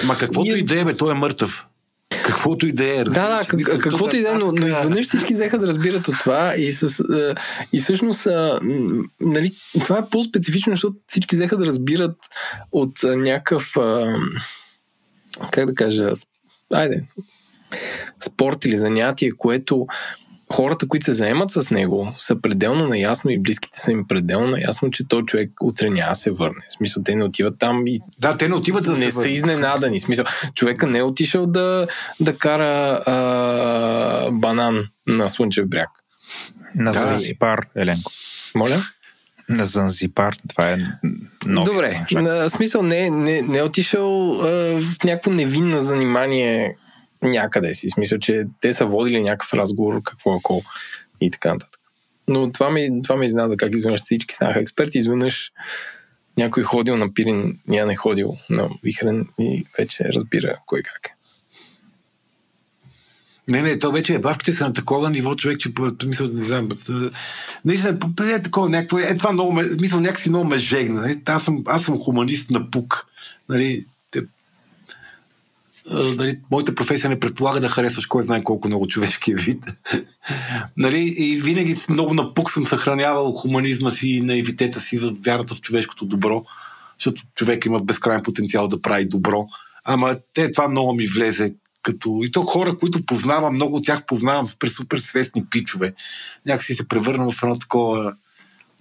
Ма 0.05 0.17
каквото 0.19 0.57
и 0.57 0.63
да 0.63 0.79
е, 0.79 0.85
бе, 0.85 0.97
той 0.97 1.11
е 1.11 1.15
мъртъв. 1.15 1.65
Каквото 2.09 2.67
и 2.67 2.71
да 2.71 2.99
е. 2.99 3.03
Да, 3.03 3.11
да, 3.11 3.41
как, 3.47 3.79
каквото 3.79 4.15
и 4.15 4.21
да 4.21 4.31
е, 4.31 4.37
но, 4.37 4.51
но 4.51 4.67
изведнъж 4.67 5.05
всички 5.05 5.33
взеха 5.33 5.59
да 5.59 5.67
разбират 5.67 6.07
от 6.07 6.19
това 6.19 6.55
и, 6.55 6.71
с, 6.71 7.03
и 7.73 7.79
всъщност 7.79 8.27
нали, 9.21 9.51
това 9.83 9.97
е 9.97 10.09
по-специфично, 10.11 10.73
защото 10.73 10.95
всички 11.07 11.35
взеха 11.35 11.57
да 11.57 11.65
разбират 11.65 12.17
от 12.71 13.03
някакъв 13.03 13.73
как 15.51 15.65
да 15.65 15.75
кажа, 15.75 16.09
айде, 16.73 17.07
спорт 18.25 18.65
или 18.65 18.77
занятие, 18.77 19.31
което 19.31 19.87
хората, 20.53 20.87
които 20.87 21.05
се 21.05 21.11
заемат 21.11 21.51
с 21.51 21.69
него, 21.71 22.13
са 22.17 22.41
пределно 22.41 22.87
наясно 22.87 23.31
и 23.31 23.39
близките 23.39 23.79
са 23.79 23.91
им 23.91 24.07
пределно 24.07 24.47
наясно, 24.47 24.91
че 24.91 25.07
той 25.07 25.25
човек 25.25 25.51
утре 25.61 25.89
няма 25.89 26.09
да 26.09 26.15
се 26.15 26.31
върне. 26.31 26.61
В 26.69 26.73
смисъл, 26.73 27.03
те 27.03 27.15
не 27.15 27.23
отиват 27.23 27.59
там 27.59 27.87
и. 27.87 27.99
Да, 28.19 28.37
те 28.37 28.49
не 28.49 28.55
отиват 28.55 28.83
да 28.83 28.91
не 28.91 29.11
се 29.11 29.11
са 29.11 29.29
изненадани. 29.29 29.99
В 29.99 30.01
смисъл, 30.01 30.25
човека 30.55 30.87
не 30.87 30.97
е 30.97 31.03
отишъл 31.03 31.45
да, 31.45 31.87
да 32.19 32.37
кара 32.37 33.01
а, 33.05 34.31
банан 34.31 34.87
на 35.07 35.29
Слънчев 35.29 35.67
бряг. 35.67 35.89
На 36.75 36.91
да. 36.91 36.99
Занзибар, 36.99 37.59
Еленко. 37.75 38.11
Моля? 38.55 38.83
На 39.49 39.65
Занзибар. 39.65 40.35
Това 40.47 40.71
е 40.71 40.77
много. 41.45 41.65
Добре. 41.65 42.05
На, 42.11 42.49
смисъл 42.49 42.81
не, 42.81 43.09
не, 43.09 43.41
не 43.41 43.57
е 43.57 43.63
отишъл 43.63 44.33
а, 44.33 44.47
в 44.81 45.03
някакво 45.03 45.31
невинно 45.31 45.79
занимание 45.79 46.75
някъде 47.23 47.75
си. 47.75 47.89
Смисъл, 47.89 48.19
че 48.19 48.43
те 48.61 48.73
са 48.73 48.85
водили 48.85 49.21
някакъв 49.21 49.53
разговор, 49.53 50.01
какво 50.03 50.35
ако 50.35 50.63
и 51.21 51.31
така 51.31 51.53
нататък. 51.53 51.79
Но 52.27 52.51
това 52.51 52.69
ми, 52.69 53.01
това 53.03 53.15
ми 53.15 53.25
изненада 53.25 53.57
как 53.57 53.73
изведнъж 53.73 54.01
всички 54.01 54.35
станаха 54.35 54.59
експерти, 54.59 54.97
изведнъж 54.97 55.51
някой 56.37 56.63
ходил 56.63 56.97
на 56.97 57.13
Пирин, 57.13 57.59
ня 57.67 57.85
не 57.85 57.95
ходил 57.95 58.37
на 58.49 58.69
Вихрен 58.83 59.27
и 59.39 59.65
вече 59.77 60.03
разбира 60.13 60.55
кой 60.65 60.81
как 60.81 61.11
е. 61.11 61.15
Не, 63.47 63.61
не, 63.61 63.79
то 63.79 63.91
вече 63.91 64.13
е 64.13 64.19
бавките 64.19 64.51
са 64.51 64.65
на 64.65 64.73
такова 64.73 65.09
ниво, 65.09 65.35
човек, 65.35 65.59
че 65.59 65.69
мисля, 66.05 66.27
не 66.33 66.43
знам, 66.43 66.69
наистина, 67.65 67.97
е 68.33 68.41
такова 68.41 68.69
някакво, 68.69 68.99
е 68.99 69.17
това 69.17 69.31
много, 69.31 69.51
мисля, 69.79 70.01
някакси 70.01 70.29
много 70.29 70.45
ме 70.45 70.57
жегна. 70.57 71.01
Нали? 71.01 71.21
Аз, 71.25 71.43
съм, 71.43 71.63
аз 71.65 71.83
съм 71.83 71.99
хуманист 71.99 72.51
на 72.51 72.71
пук. 72.71 73.07
Нали? 73.49 73.85
Нали, 75.91 76.39
моята 76.51 76.75
професия 76.75 77.09
не 77.09 77.19
предполага 77.19 77.59
да 77.59 77.69
харесваш 77.69 78.05
кой 78.05 78.23
знае 78.23 78.43
колко 78.43 78.67
много 78.67 78.87
човешкия 78.87 79.37
вид. 79.37 79.65
нали, 80.77 81.13
и 81.17 81.35
винаги 81.35 81.75
много 81.89 82.13
напук 82.13 82.51
съм 82.51 82.65
съхранявал 82.65 83.31
хуманизма 83.31 83.89
си 83.89 84.09
и 84.09 84.21
наивитета 84.21 84.79
си, 84.79 84.97
вярата 85.25 85.55
в 85.55 85.61
човешкото 85.61 86.05
добро, 86.05 86.45
защото 86.99 87.21
човек 87.35 87.65
има 87.65 87.79
безкрайен 87.79 88.23
потенциал 88.23 88.67
да 88.67 88.81
прави 88.81 89.05
добро. 89.05 89.47
Ама 89.83 90.15
те, 90.33 90.51
това 90.51 90.67
много 90.67 90.93
ми 90.93 91.07
влезе 91.07 91.53
като... 91.81 92.19
И 92.23 92.31
то 92.31 92.43
хора, 92.43 92.77
които 92.77 93.05
познавам, 93.05 93.53
много 93.53 93.75
от 93.75 93.85
тях 93.85 94.05
познавам 94.05 94.47
супер, 94.47 94.67
супер 94.67 94.97
свестни 94.97 95.45
пичове. 95.45 95.93
Някакси 96.45 96.75
се 96.75 96.87
превърна 96.87 97.31
в 97.31 97.43
едно 97.43 97.59
такова 97.59 98.13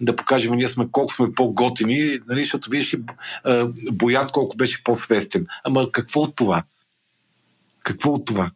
да 0.01 0.15
покажем 0.15 0.55
ние 0.55 0.67
сме 0.67 0.87
колко 0.91 1.13
сме 1.13 1.33
по-готини, 1.33 2.19
нали, 2.27 2.41
защото 2.41 2.69
виж 2.69 2.93
и 2.93 2.99
Боян 3.91 4.29
колко 4.33 4.57
беше 4.57 4.83
по-свестен. 4.83 5.47
Ама 5.63 5.91
какво 5.91 6.21
от 6.21 6.35
това? 6.35 6.63
Какво 7.85 8.09
от 8.09 8.25
това? 8.25 8.51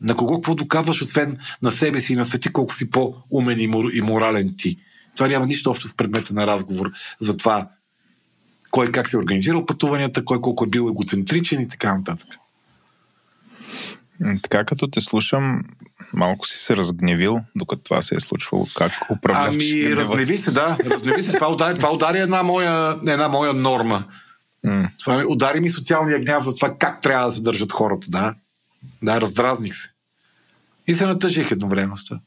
На 0.00 0.16
кого 0.16 0.34
какво 0.34 0.54
доказваш, 0.54 1.02
освен 1.02 1.38
на 1.62 1.70
себе 1.70 2.00
си 2.00 2.12
и 2.12 2.16
на 2.16 2.24
свети, 2.24 2.52
колко 2.52 2.74
си 2.74 2.90
по-умен 2.90 3.60
и 3.92 4.00
морален 4.00 4.54
ти? 4.58 4.76
Това 5.16 5.28
няма 5.28 5.46
нищо 5.46 5.70
общо 5.70 5.88
с 5.88 5.96
предмета 5.96 6.34
на 6.34 6.46
разговор 6.46 6.92
за 7.20 7.36
това 7.36 7.68
кой 8.70 8.92
как 8.92 9.08
се 9.08 9.16
е 9.16 9.20
организирал 9.20 9.66
пътуванията, 9.66 10.24
кой 10.24 10.40
колко 10.40 10.64
е 10.64 10.68
бил 10.68 10.88
егоцентричен 10.90 11.60
и 11.60 11.68
така 11.68 11.94
нататък. 11.94 12.28
Така 14.42 14.64
като 14.64 14.88
те 14.88 15.00
слушам, 15.00 15.64
малко 16.12 16.46
си 16.46 16.58
се 16.58 16.76
разгневил, 16.76 17.40
докато 17.56 17.82
това 17.82 18.02
се 18.02 18.14
е 18.14 18.20
случвало. 18.20 18.66
Как 18.76 18.92
управляваш 19.10 19.54
Ами, 19.54 19.96
разгневи 19.96 20.36
се, 20.36 20.50
да. 20.50 20.76
Разгневи 20.86 21.22
се. 21.22 21.32
Това 21.32 21.52
удари, 21.52 21.74
това 21.74 21.92
удари 21.92 22.18
една, 22.18 22.42
моя, 22.42 22.98
една 23.06 23.28
моя 23.28 23.52
норма. 23.52 24.04
М. 24.64 24.90
Това 24.98 25.18
ми 25.18 25.24
удари 25.28 25.60
ми 25.60 25.70
социалния 25.70 26.20
гняв 26.20 26.44
за 26.44 26.54
това 26.54 26.74
как 26.78 27.00
трябва 27.00 27.26
да 27.26 27.32
се 27.32 27.42
държат 27.42 27.72
хората. 27.72 28.06
Да, 28.10 28.34
да 29.02 29.20
раздразних 29.20 29.74
се. 29.74 29.90
И 30.86 30.94
се 30.94 31.06
натъжих 31.06 31.50
едновременно 31.50 31.96
с 31.96 32.04
това. 32.04 32.20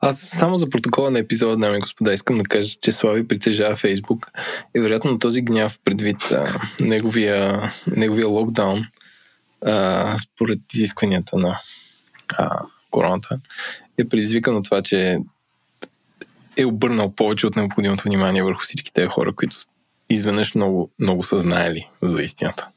Аз 0.00 0.20
само 0.20 0.56
за 0.56 0.70
протокола 0.70 1.10
на 1.10 1.18
епизода, 1.18 1.56
дами 1.56 1.80
господа, 1.80 2.12
искам 2.12 2.38
да 2.38 2.44
кажа, 2.44 2.76
че 2.80 2.92
Слави 2.92 3.28
притежава 3.28 3.76
Фейсбук 3.76 4.30
и 4.76 4.80
вероятно 4.80 5.18
този 5.18 5.42
гняв 5.42 5.78
предвид 5.84 6.22
а, 6.22 6.60
неговия, 6.80 7.72
неговия 7.96 8.28
локдаун 8.28 8.86
а, 9.66 10.18
според 10.18 10.60
изискванията 10.74 11.36
на 11.36 11.60
а, 12.38 12.60
короната 12.90 13.40
е 13.98 14.08
предизвикан 14.08 14.56
от 14.56 14.64
това, 14.64 14.82
че 14.82 15.16
е 16.56 16.64
обърнал 16.64 17.12
повече 17.12 17.46
от 17.46 17.56
необходимото 17.56 18.04
внимание 18.04 18.42
върху 18.42 18.60
всички 18.60 18.92
тези 18.92 19.06
хора, 19.06 19.34
които 19.34 19.56
изведнъж 20.10 20.54
много, 20.54 20.90
много 21.00 21.24
са 21.24 21.38
знаели 21.38 21.88
за 22.02 22.22
истината. 22.22 22.68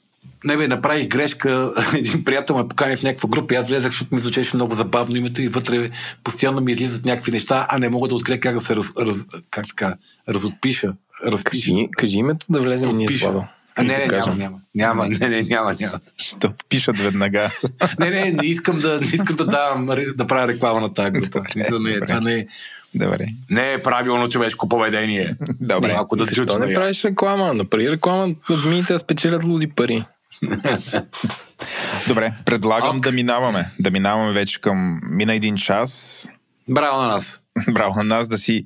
Не 0.43 0.57
бе, 0.57 0.67
направих 0.67 1.07
грешка. 1.07 1.71
Един 1.97 2.23
приятел 2.23 2.57
ме 2.57 2.67
покани 2.67 2.95
в 2.95 3.03
някаква 3.03 3.29
група 3.29 3.53
и 3.53 3.57
аз 3.57 3.67
влезах, 3.67 3.91
защото 3.91 4.15
ми 4.15 4.21
звучеше 4.21 4.55
много 4.55 4.75
забавно 4.75 5.15
името 5.15 5.41
и 5.41 5.47
вътре 5.47 5.89
постоянно 6.23 6.61
ми 6.61 6.71
излизат 6.71 7.05
някакви 7.05 7.31
неща, 7.31 7.67
а 7.69 7.79
не 7.79 7.89
мога 7.89 8.07
да 8.07 8.15
открия 8.15 8.39
как 8.39 8.55
да 8.55 8.61
се 8.61 8.75
раз, 8.75 8.91
раз, 8.99 9.25
как 9.51 9.67
така, 9.67 9.95
разотпиша. 10.29 10.93
Разпиша. 11.25 11.71
Кажи, 11.71 11.87
кажи 11.91 12.17
името 12.17 12.45
да 12.49 12.61
влезем 12.61 12.89
ние 12.89 13.07
с. 13.07 13.21
Владо. 13.21 13.43
А, 13.75 13.83
не, 13.83 13.97
не, 13.97 14.07
няма, 14.07 14.35
няма. 14.35 14.59
Няма, 14.75 15.07
не, 15.07 15.29
не, 15.29 15.41
няма, 15.41 15.75
няма. 15.79 15.99
Ще 16.17 16.47
отпишат 16.47 16.97
веднага. 16.97 17.49
Не, 17.99 18.09
не, 18.09 18.31
не 18.31 18.45
искам 18.47 18.79
да, 18.79 19.01
не 19.01 19.07
искам 19.07 19.35
да, 19.35 19.45
давам, 19.45 19.89
да 20.15 20.27
правя 20.27 20.47
реклама 20.47 20.81
на 20.81 20.93
тази 20.93 21.11
група. 21.11 21.43
Смисъл, 21.51 21.79
Не, 21.79 21.99
това 21.99 22.21
не, 22.21 22.33
е- 22.33 22.47
Добре. 22.95 23.27
не 23.49 23.73
е 23.73 23.81
правилно 23.81 24.29
човешко 24.29 24.69
поведение. 24.69 25.35
Добре. 25.61 25.93
Малко 25.93 26.15
да 26.15 26.25
Защо 26.25 26.59
не 26.59 26.73
правиш 26.73 27.05
реклама? 27.05 27.53
Направи 27.53 27.91
реклама, 27.91 28.35
админите 28.51 28.93
да 28.93 28.99
спечелят 28.99 29.43
луди 29.43 29.67
пари. 29.67 30.03
Добре, 32.07 32.33
предлагам 32.45 32.97
Ок. 32.97 33.03
да 33.03 33.11
минаваме. 33.11 33.65
Да 33.79 33.91
минаваме 33.91 34.33
вече 34.33 34.61
към 34.61 35.01
мина 35.03 35.33
един 35.33 35.57
час. 35.57 36.27
Браво 36.69 37.01
на 37.01 37.07
нас. 37.07 37.41
Браво 37.73 37.95
на 37.95 38.03
нас 38.03 38.27
да 38.27 38.37
си 38.37 38.65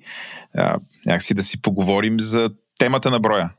а, 0.56 0.78
някакси 1.06 1.34
да 1.34 1.44
си 1.44 1.62
поговорим 1.62 2.20
за 2.20 2.50
темата 2.80 3.12
на 3.12 3.20
броя. 3.20 3.50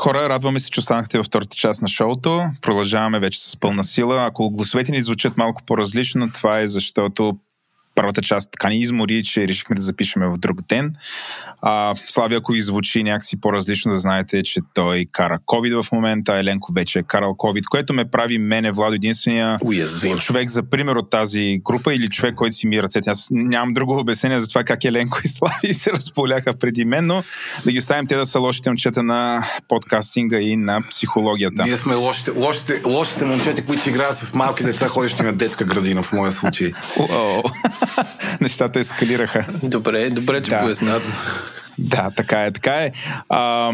Хора, 0.00 0.28
радваме 0.28 0.60
се, 0.60 0.70
че 0.70 0.80
останахте 0.80 1.18
във 1.18 1.26
втората 1.26 1.56
част 1.56 1.82
на 1.82 1.88
шоуто. 1.88 2.42
Продължаваме 2.62 3.20
вече 3.20 3.40
с 3.40 3.56
пълна 3.56 3.84
сила. 3.84 4.26
Ако 4.26 4.50
гласовете 4.50 4.92
ни 4.92 5.00
звучат 5.00 5.36
малко 5.36 5.62
по-различно, 5.66 6.32
това 6.32 6.60
е 6.60 6.66
защото 6.66 7.36
първата 8.00 8.22
част 8.22 8.50
така 8.52 8.68
ни 8.68 8.80
измори, 8.80 9.22
че 9.24 9.48
решихме 9.48 9.76
да 9.76 9.82
запишеме 9.82 10.26
в 10.26 10.38
друг 10.38 10.62
ден. 10.68 10.92
А, 11.62 11.94
Слави, 12.08 12.34
ако 12.34 12.52
ви 12.52 12.60
звучи 12.60 13.02
някакси 13.02 13.40
по-различно, 13.40 13.92
да 13.92 13.98
знаете, 13.98 14.42
че 14.42 14.60
той 14.74 15.06
кара 15.12 15.38
COVID 15.46 15.82
в 15.82 15.92
момента, 15.92 16.38
Еленко 16.38 16.72
вече 16.72 16.98
е 16.98 17.02
карал 17.02 17.30
COVID, 17.30 17.64
което 17.70 17.92
ме 17.92 18.04
прави 18.04 18.38
мене, 18.38 18.72
Владо, 18.72 18.94
единствения 18.94 19.58
Уязвим. 19.64 20.18
човек 20.18 20.48
за 20.48 20.62
пример 20.62 20.96
от 20.96 21.10
тази 21.10 21.60
група 21.64 21.94
или 21.94 22.08
човек, 22.08 22.34
който 22.34 22.56
си 22.56 22.66
ми 22.66 22.82
ръцете. 22.82 23.10
Аз 23.10 23.28
нямам 23.30 23.74
друго 23.74 23.98
обяснение 23.98 24.40
за 24.40 24.48
това 24.48 24.64
как 24.64 24.84
Еленко 24.84 25.18
и 25.24 25.28
Слави 25.28 25.74
се 25.74 25.90
разполяха 25.92 26.52
преди 26.52 26.84
мен, 26.84 27.06
но 27.06 27.22
да 27.64 27.72
ги 27.72 27.78
оставим 27.78 28.06
те 28.06 28.16
да 28.16 28.26
са 28.26 28.38
лошите 28.40 28.70
момчета 28.70 29.02
на 29.02 29.44
подкастинга 29.68 30.40
и 30.40 30.56
на 30.56 30.80
психологията. 30.90 31.62
Ние 31.62 31.76
сме 31.76 31.94
лошите, 31.94 32.30
лошите, 32.30 32.80
лошите 32.86 33.24
момчета, 33.24 33.64
които 33.64 33.88
играят 33.88 34.16
с 34.16 34.34
малки 34.34 34.64
деца, 34.64 34.88
ходещи 34.88 35.22
на 35.22 35.32
детска 35.32 35.64
градина 35.64 36.02
в 36.02 36.12
моя 36.12 36.32
случай. 36.32 36.72
Нещата 38.40 38.78
ескалираха. 38.78 39.46
Добре, 39.62 40.10
добре, 40.10 40.42
че 40.42 40.50
Да. 40.50 40.60
поясна. 40.60 41.00
Да, 41.78 42.10
така 42.16 42.44
е, 42.44 42.52
така 42.52 42.74
е. 42.74 42.92
А, 43.28 43.72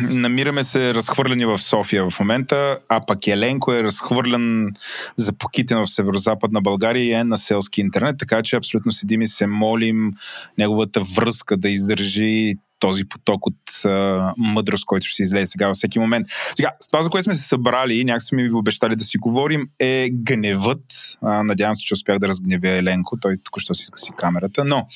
намираме 0.00 0.64
се 0.64 0.94
разхвърляни 0.94 1.44
в 1.44 1.58
София 1.58 2.10
в 2.10 2.20
момента, 2.20 2.78
а 2.88 3.06
пък 3.06 3.26
Еленко 3.26 3.72
е 3.72 3.82
разхвърлян 3.82 4.72
за 5.16 5.32
покитен 5.32 5.78
в 5.78 5.86
северо-западна 5.86 6.60
България 6.60 7.04
и 7.04 7.12
е 7.12 7.24
на 7.24 7.38
селски 7.38 7.80
интернет, 7.80 8.16
така 8.18 8.42
че 8.42 8.56
абсолютно 8.56 8.92
седим 8.92 9.22
и 9.22 9.26
се 9.26 9.46
молим 9.46 10.12
неговата 10.58 11.00
връзка 11.00 11.56
да 11.56 11.68
издържи 11.68 12.54
този 12.78 13.08
поток 13.08 13.46
от 13.46 13.84
а, 13.84 14.32
мъдрост, 14.36 14.84
който 14.84 15.06
ще 15.06 15.16
се 15.16 15.22
излезе 15.22 15.46
сега 15.46 15.66
във 15.66 15.76
всеки 15.76 15.98
момент. 15.98 16.26
Сега, 16.54 16.72
с 16.80 16.86
това, 16.86 17.02
за 17.02 17.10
което 17.10 17.24
сме 17.24 17.34
се 17.34 17.48
събрали, 17.48 18.04
някак 18.04 18.22
сме 18.22 18.42
ви 18.42 18.52
обещали 18.52 18.96
да 18.96 19.04
си 19.04 19.18
говорим, 19.18 19.66
е 19.78 20.08
гневът. 20.12 20.84
А, 21.22 21.42
надявам 21.42 21.76
се, 21.76 21.84
че 21.84 21.94
успях 21.94 22.18
да 22.18 22.28
разгневя 22.28 22.68
Еленко. 22.68 23.16
Той 23.20 23.36
току-що 23.44 23.74
си 23.74 23.84
скъси 23.84 24.10
камерата, 24.16 24.64
но 24.64 24.86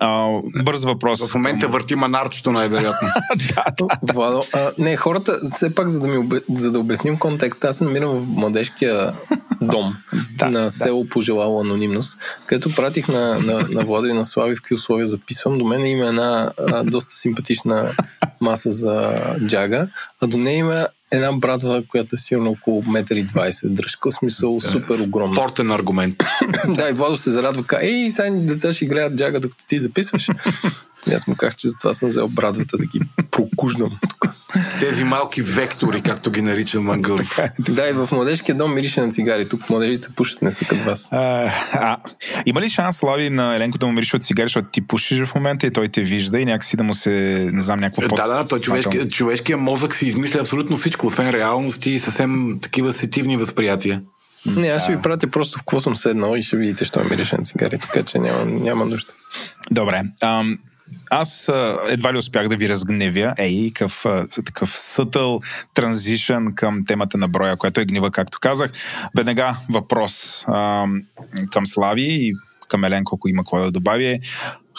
а, 0.00 0.40
бърз 0.64 0.84
въпрос. 0.84 1.30
В 1.30 1.34
момента 1.34 1.68
върти 1.68 1.94
манарчето 1.94 2.52
най-вероятно. 2.52 3.08
да, 3.54 3.64
да. 3.78 4.12
Владо, 4.12 4.44
а, 4.54 4.70
не, 4.78 4.96
хората, 4.96 5.38
все 5.44 5.74
пак, 5.74 5.88
за 5.88 6.00
да, 6.00 6.06
ми, 6.08 6.16
обе- 6.16 6.42
за 6.48 6.72
да 6.72 6.78
обясним 6.80 7.18
контекста, 7.18 7.68
аз 7.68 7.76
се 7.76 7.84
намирам 7.84 8.10
в 8.10 8.26
младежкия 8.26 9.12
дом 9.60 9.96
Да, 10.38 10.50
на 10.50 10.60
да. 10.60 10.70
село 10.70 11.08
Пожелало 11.08 11.60
Анонимност, 11.60 12.18
където 12.46 12.74
пратих 12.74 13.08
на, 13.08 13.38
на, 13.38 13.68
на 13.70 13.84
Владо 13.84 14.06
и 14.06 14.12
на 14.12 14.24
Слави 14.24 14.56
в 14.56 14.58
какви 14.58 14.74
условия 14.74 15.06
записвам. 15.06 15.58
До 15.58 15.64
мен 15.64 15.86
има 15.86 16.06
една 16.06 16.52
а, 16.58 16.84
доста 16.84 17.14
симпатична 17.14 17.92
маса 18.40 18.72
за 18.72 19.20
джага, 19.46 19.88
а 20.22 20.26
до 20.26 20.38
нея 20.38 20.58
има 20.58 20.86
една 21.12 21.32
братва, 21.32 21.82
която 21.88 22.14
е 22.14 22.18
сигурно 22.18 22.50
около 22.50 22.82
1,20 22.82 23.68
м 23.68 23.74
дръжка, 23.74 24.10
в 24.10 24.14
смисъл 24.14 24.60
супер 24.60 25.00
огромна. 25.00 25.36
Спортен 25.36 25.70
аргумент. 25.70 26.16
да, 26.68 26.88
и 26.88 26.92
Владо 26.92 27.16
се 27.16 27.30
зарадва, 27.30 27.64
ка, 27.64 27.78
ей, 27.82 28.10
сега 28.10 28.30
деца 28.30 28.72
ще 28.72 28.84
играят 28.84 29.16
джага, 29.16 29.40
докато 29.40 29.66
ти 29.66 29.78
записваш. 29.78 30.28
И 31.10 31.14
аз 31.14 31.26
му 31.26 31.36
казах, 31.36 31.56
че 31.56 31.68
затова 31.68 31.94
съм 31.94 32.08
взел 32.08 32.28
брадвата 32.28 32.78
да 32.78 32.86
ги 32.86 33.00
прокуждам. 33.30 33.98
Тези 34.80 35.04
малки 35.04 35.42
вектори, 35.42 36.02
както 36.02 36.30
ги 36.30 36.42
нарича 36.42 36.80
Мангълов. 36.80 37.38
Да, 37.58 37.88
и 37.88 37.92
в 37.92 38.08
младежкия 38.12 38.54
дом 38.54 38.74
мирише 38.74 39.00
на 39.00 39.08
цигари. 39.08 39.48
Тук 39.48 39.70
младежите 39.70 40.08
пушат, 40.16 40.42
не 40.42 40.52
са 40.52 40.64
като 40.64 40.84
вас. 40.84 41.08
А, 41.10 41.52
а, 41.72 41.96
има 42.46 42.60
ли 42.60 42.68
шанс, 42.68 42.96
Слави, 42.96 43.30
на 43.30 43.56
Еленко 43.56 43.78
да 43.78 43.86
му 43.86 43.92
мирише 43.92 44.16
от 44.16 44.24
цигари, 44.24 44.44
защото 44.44 44.68
ти 44.72 44.86
пушиш 44.86 45.24
в 45.24 45.34
момента 45.34 45.66
и 45.66 45.70
той 45.70 45.88
те 45.88 46.00
вижда 46.00 46.38
и 46.38 46.44
някакси 46.44 46.76
да 46.76 46.82
му 46.82 46.94
се, 46.94 47.10
не 47.52 47.60
знам, 47.60 47.80
някакво 47.80 48.16
Да, 48.16 48.26
да, 48.26 48.48
той 48.48 48.60
човешки, 48.60 49.08
човешкият 49.08 49.60
мозък 49.60 49.94
си 49.94 50.06
измисля 50.06 50.40
абсолютно 50.40 50.76
всичко, 50.76 51.06
освен 51.06 51.30
реалности 51.30 51.90
и 51.90 51.98
съвсем 51.98 52.58
такива 52.62 52.92
сетивни 52.92 53.36
възприятия. 53.36 54.02
Не, 54.46 54.68
аз 54.68 54.82
ще 54.82 54.96
ви 54.96 55.02
пратя 55.02 55.26
просто 55.26 55.58
в 55.58 55.62
какво 55.62 55.80
съм 55.80 55.96
седнал 55.96 56.36
и 56.36 56.42
ще 56.42 56.56
видите, 56.56 56.84
що 56.84 57.04
мирише 57.10 57.36
на 57.36 57.44
цигари, 57.44 57.78
така 57.78 58.02
че 58.02 58.18
няма, 58.18 58.44
няма 58.44 58.84
нужда. 58.84 59.12
Добре. 59.70 60.02
Ам, 60.20 60.58
аз 61.10 61.48
а, 61.48 61.78
едва 61.88 62.12
ли 62.12 62.18
успях 62.18 62.48
да 62.48 62.56
ви 62.56 62.68
разгневя. 62.68 63.34
Ей, 63.38 63.70
какъв, 63.74 64.06
а, 64.06 64.28
такъв 64.44 64.70
сътъл 64.70 65.40
транзишън 65.74 66.54
към 66.54 66.84
темата 66.86 67.18
на 67.18 67.28
броя, 67.28 67.56
което 67.56 67.80
е 67.80 67.84
гнева, 67.84 68.10
както 68.10 68.38
казах. 68.40 68.70
Веднага 69.16 69.56
въпрос 69.70 70.44
ам, 70.48 71.02
към 71.52 71.66
Слави 71.66 72.06
и 72.10 72.32
към 72.68 72.84
Еленко, 72.84 73.16
ако 73.16 73.28
има 73.28 73.42
какво 73.42 73.58
да 73.58 73.70
добави. 73.70 74.20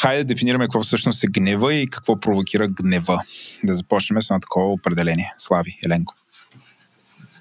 Хайде 0.01 0.23
да 0.23 0.27
дефинираме 0.33 0.65
какво 0.65 0.83
всъщност 0.83 1.23
е 1.23 1.27
гнева 1.27 1.73
и 1.73 1.87
какво 1.87 2.19
провокира 2.19 2.67
гнева. 2.67 3.21
Да 3.63 3.73
започнем 3.73 4.21
с 4.21 4.29
едно 4.29 4.39
такова 4.39 4.73
определение. 4.73 5.33
Слави, 5.37 5.79
Еленко. 5.85 6.13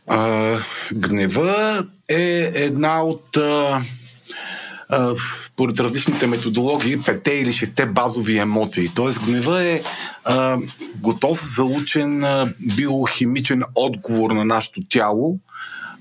А, 0.07 0.59
гнева 0.93 1.87
е 2.09 2.51
една 2.55 3.03
от 3.03 3.37
а, 3.37 3.83
а, 4.93 5.15
според 5.43 5.81
различните 5.81 6.27
методологии, 6.27 7.03
пете 7.03 7.33
или 7.33 7.53
шесте 7.53 7.87
базови 7.87 8.39
емоции. 8.39 8.91
Тоест, 8.95 9.25
гнева 9.27 9.63
е 9.63 9.83
а, 10.25 10.59
готов, 10.97 11.55
заучен 11.57 12.25
а, 12.25 12.53
биохимичен 12.77 13.63
отговор 13.75 14.31
на 14.31 14.45
нашето 14.45 14.81
тяло, 14.89 15.39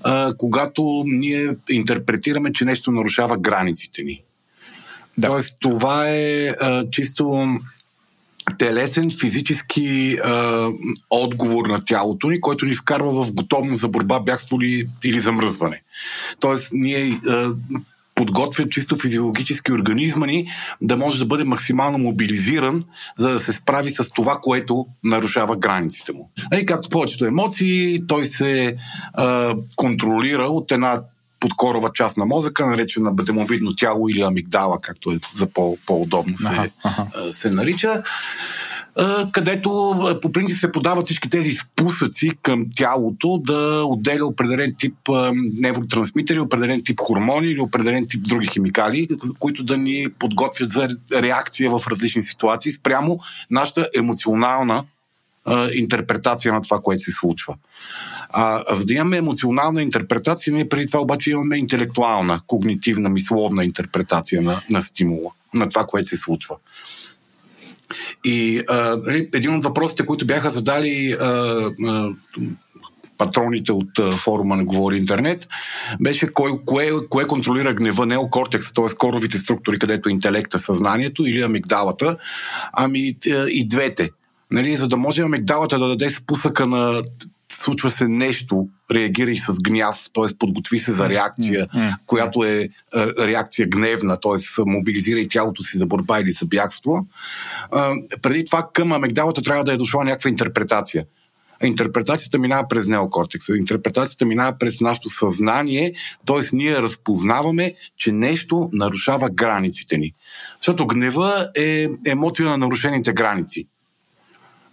а, 0.02 0.34
когато 0.38 1.02
ние 1.06 1.48
интерпретираме, 1.70 2.52
че 2.52 2.64
нещо 2.64 2.90
нарушава 2.90 3.36
границите 3.36 4.02
ни. 4.02 4.22
Да. 5.18 5.26
Тоест, 5.26 5.58
това 5.60 6.08
е 6.08 6.48
а, 6.48 6.84
чисто 6.90 7.46
телесен, 8.58 9.10
физически 9.20 10.16
а, 10.24 10.68
отговор 11.10 11.66
на 11.66 11.84
тялото 11.84 12.30
ни, 12.30 12.40
който 12.40 12.66
ни 12.66 12.74
вкарва 12.74 13.24
в 13.24 13.32
готовност 13.32 13.80
за 13.80 13.88
борба, 13.88 14.20
бягство 14.20 14.60
или, 14.62 14.88
или 15.04 15.20
замръзване. 15.20 15.82
Тоест, 16.40 16.68
ние 16.72 17.18
а, 17.28 17.52
подготвят 18.14 18.70
чисто 18.70 18.96
физиологически 18.96 19.72
организма 19.72 20.26
ни 20.26 20.46
да 20.80 20.96
може 20.96 21.18
да 21.18 21.24
бъде 21.24 21.44
максимално 21.44 21.98
мобилизиран, 21.98 22.84
за 23.18 23.32
да 23.32 23.40
се 23.40 23.52
справи 23.52 23.90
с 23.90 24.10
това, 24.10 24.38
което 24.42 24.86
нарушава 25.04 25.56
границите 25.56 26.12
му. 26.12 26.30
И 26.60 26.66
както 26.66 26.88
повечето 26.88 27.24
емоции, 27.26 28.06
той 28.08 28.24
се 28.24 28.76
а, 29.14 29.54
контролира 29.76 30.42
от 30.42 30.72
една 30.72 31.00
подкорова 31.40 31.90
част 31.94 32.16
на 32.16 32.26
мозъка, 32.26 32.66
наречена 32.66 33.12
бетемовидно 33.12 33.76
тяло 33.76 34.08
или 34.08 34.20
амигдала, 34.20 34.78
както 34.82 35.10
е 35.10 35.18
за 35.36 35.46
по- 35.46 35.78
по-удобно 35.86 36.36
се, 36.36 36.46
Аха, 36.46 36.70
аха. 36.84 37.06
а, 37.14 37.32
се 37.32 37.50
нарича. 37.50 38.02
Където 39.32 39.94
по 40.22 40.32
принцип 40.32 40.58
се 40.58 40.72
подават 40.72 41.04
всички 41.04 41.30
тези 41.30 41.50
спусъци 41.50 42.30
към 42.42 42.66
тялото 42.76 43.38
да 43.38 43.84
отделя 43.84 44.26
определен 44.26 44.74
тип 44.78 44.94
невротрансмитери, 45.60 46.40
определен 46.40 46.82
тип 46.84 47.00
хормони 47.00 47.46
или 47.46 47.60
определен 47.60 48.06
тип 48.08 48.22
други 48.28 48.46
химикали, 48.46 49.08
които 49.38 49.64
да 49.64 49.76
ни 49.76 50.06
подготвят 50.18 50.70
за 50.70 50.88
реакция 51.12 51.70
в 51.70 51.82
различни 51.90 52.22
ситуации 52.22 52.72
спрямо 52.72 53.18
нашата 53.50 53.88
емоционална 53.96 54.84
интерпретация 55.74 56.54
на 56.54 56.62
това, 56.62 56.80
което 56.80 57.02
се 57.02 57.12
случва. 57.12 57.54
А, 58.30 58.74
за 58.74 58.84
да 58.84 58.94
имаме 58.94 59.16
емоционална 59.16 59.82
интерпретация, 59.82 60.54
ние 60.54 60.68
преди 60.68 60.86
това 60.86 61.00
обаче 61.00 61.30
имаме 61.30 61.56
интелектуална, 61.56 62.40
когнитивна, 62.46 63.08
мисловна 63.08 63.64
интерпретация 63.64 64.42
на, 64.42 64.62
на 64.70 64.82
стимула, 64.82 65.30
на 65.54 65.68
това, 65.68 65.84
което 65.84 66.08
се 66.08 66.16
случва. 66.16 66.56
И 68.24 68.62
а, 68.68 68.98
нали, 69.06 69.28
един 69.34 69.54
от 69.54 69.64
въпросите, 69.64 70.06
които 70.06 70.26
бяха 70.26 70.50
задали 70.50 71.16
а, 71.20 71.26
а, 71.86 72.10
патроните 73.18 73.72
от 73.72 73.98
а, 73.98 74.12
форума 74.12 74.56
на 74.56 74.64
Говори 74.64 74.96
Интернет, 74.96 75.48
беше 76.00 76.32
кое, 76.32 76.50
кое, 76.64 76.90
кое 77.08 77.24
контролира 77.24 77.74
гнева, 77.74 78.06
неокортекс, 78.06 78.72
т.е. 78.72 78.94
коровите 78.98 79.38
структури, 79.38 79.78
където 79.78 80.08
е 80.08 80.12
интелекта, 80.12 80.58
съзнанието 80.58 81.26
или 81.26 81.42
амигдалата, 81.42 82.16
ами 82.72 83.16
и 83.48 83.68
двете. 83.68 84.10
Нали, 84.50 84.76
за 84.76 84.88
да 84.88 84.96
може 84.96 85.22
амигдалата 85.22 85.78
да 85.78 85.88
даде 85.88 86.10
спусъка 86.10 86.66
на 86.66 87.02
случва 87.62 87.90
се 87.90 88.08
нещо, 88.08 88.68
реагирай 88.90 89.36
с 89.36 89.52
гняв, 89.62 90.04
т.е. 90.14 90.38
подготви 90.38 90.78
се 90.78 90.92
за 90.92 91.08
реакция, 91.08 91.68
която 92.06 92.44
е 92.44 92.68
реакция 93.18 93.68
гневна, 93.68 94.20
т.е. 94.20 94.62
мобилизирай 94.66 95.28
тялото 95.28 95.62
си 95.62 95.78
за 95.78 95.86
борба 95.86 96.20
или 96.20 96.30
за 96.30 96.46
бягство. 96.46 97.06
Преди 98.22 98.44
това 98.44 98.68
към 98.72 98.92
амигдалата 98.92 99.42
трябва 99.42 99.64
да 99.64 99.72
е 99.72 99.76
дошла 99.76 100.04
някаква 100.04 100.30
интерпретация. 100.30 101.04
Интерпретацията 101.64 102.38
минава 102.38 102.68
през 102.68 102.86
неокортекса. 102.86 103.56
Интерпретацията 103.56 104.24
минава 104.24 104.58
през 104.58 104.80
нашето 104.80 105.08
съзнание, 105.08 105.92
т.е. 106.26 106.56
ние 106.56 106.76
разпознаваме, 106.76 107.74
че 107.96 108.12
нещо 108.12 108.70
нарушава 108.72 109.30
границите 109.30 109.98
ни. 109.98 110.14
Защото 110.56 110.86
гнева 110.86 111.48
е 111.56 111.88
емоция 112.06 112.48
на 112.48 112.56
нарушените 112.56 113.12
граници. 113.12 113.68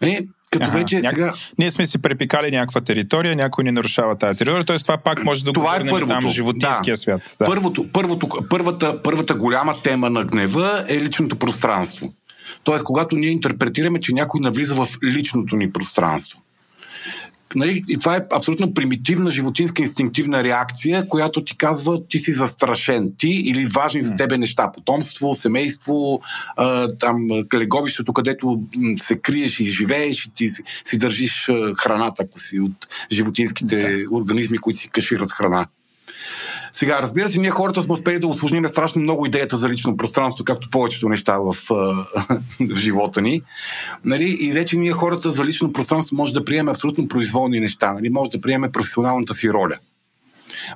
Е, 0.02 0.26
като 0.51 0.63
ага, 0.63 0.77
вече 0.77 0.99
няк... 0.99 1.09
сега... 1.09 1.34
Ние 1.59 1.71
сме 1.71 1.85
си 1.85 2.01
препикали 2.01 2.51
някаква 2.51 2.81
територия, 2.81 3.35
някой 3.35 3.63
ни 3.63 3.71
нарушава 3.71 4.15
тази 4.15 4.38
територия, 4.38 4.65
т.е. 4.65 4.77
това 4.77 4.97
пак 4.97 5.23
може 5.23 5.43
да 5.43 5.53
това 5.53 5.80
го 5.80 5.88
е 5.88 5.89
първото. 5.89 6.19
там 6.21 6.30
животинския 6.30 6.93
да. 6.93 6.97
свят. 6.97 7.21
Да. 7.39 7.45
Първото, 7.45 7.91
първото, 7.93 8.27
първата, 8.49 9.03
първата 9.03 9.35
голяма 9.35 9.76
тема 9.84 10.09
на 10.09 10.23
гнева 10.23 10.85
е 10.89 10.99
личното 10.99 11.35
пространство. 11.35 12.13
Тоест, 12.63 12.84
когато 12.84 13.15
ние 13.15 13.30
интерпретираме, 13.30 13.99
че 13.99 14.13
някой 14.13 14.41
навлиза 14.41 14.73
в 14.73 14.88
личното 15.03 15.55
ни 15.55 15.71
пространство 15.71 16.39
нали, 17.55 17.84
и 17.88 17.97
това 17.97 18.15
е 18.15 18.26
абсолютно 18.31 18.73
примитивна 18.73 19.31
животинска 19.31 19.81
инстинктивна 19.81 20.43
реакция, 20.43 21.07
която 21.07 21.43
ти 21.43 21.57
казва, 21.57 22.07
ти 22.07 22.17
си 22.17 22.31
застрашен. 22.31 23.11
Ти 23.17 23.27
или 23.27 23.65
важни 23.65 24.03
за 24.03 24.15
тебе 24.15 24.38
неща. 24.38 24.71
Потомство, 24.71 25.35
семейство, 25.35 26.21
там 26.99 27.27
леговището, 27.53 28.13
където 28.13 28.61
се 28.95 29.19
криеш 29.19 29.59
и 29.59 29.63
живееш 29.63 30.26
и 30.26 30.31
ти 30.34 30.49
си, 30.49 30.63
си 30.84 30.97
държиш 30.97 31.49
храната, 31.77 32.23
ако 32.23 32.39
си 32.39 32.59
от 32.59 32.88
животинските 33.11 33.77
да. 33.77 34.15
организми, 34.15 34.57
които 34.57 34.80
си 34.80 34.89
кашират 34.89 35.31
храна. 35.31 35.67
Сега, 36.71 37.01
разбира 37.01 37.29
се, 37.29 37.39
ние 37.39 37.49
хората 37.49 37.81
сме 37.81 37.93
успели 37.93 38.19
да 38.19 38.27
осложним 38.27 38.67
страшно 38.67 39.01
много 39.01 39.25
идеята 39.25 39.57
за 39.57 39.69
лично 39.69 39.97
пространство, 39.97 40.45
както 40.45 40.69
повечето 40.69 41.09
неща 41.09 41.37
в, 41.37 41.53
в 42.59 42.75
живота 42.75 43.21
ни. 43.21 43.41
Нали? 44.05 44.37
И 44.39 44.51
вече 44.51 44.77
ние 44.77 44.91
хората 44.91 45.29
за 45.29 45.45
лично 45.45 45.73
пространство 45.73 46.15
може 46.15 46.33
да 46.33 46.45
приемем 46.45 46.69
абсолютно 46.69 47.07
произволни 47.07 47.59
неща. 47.59 47.93
Нали? 47.93 48.09
Може 48.09 48.31
да 48.31 48.41
приемем 48.41 48.71
професионалната 48.71 49.33
си 49.33 49.49
роля. 49.49 49.77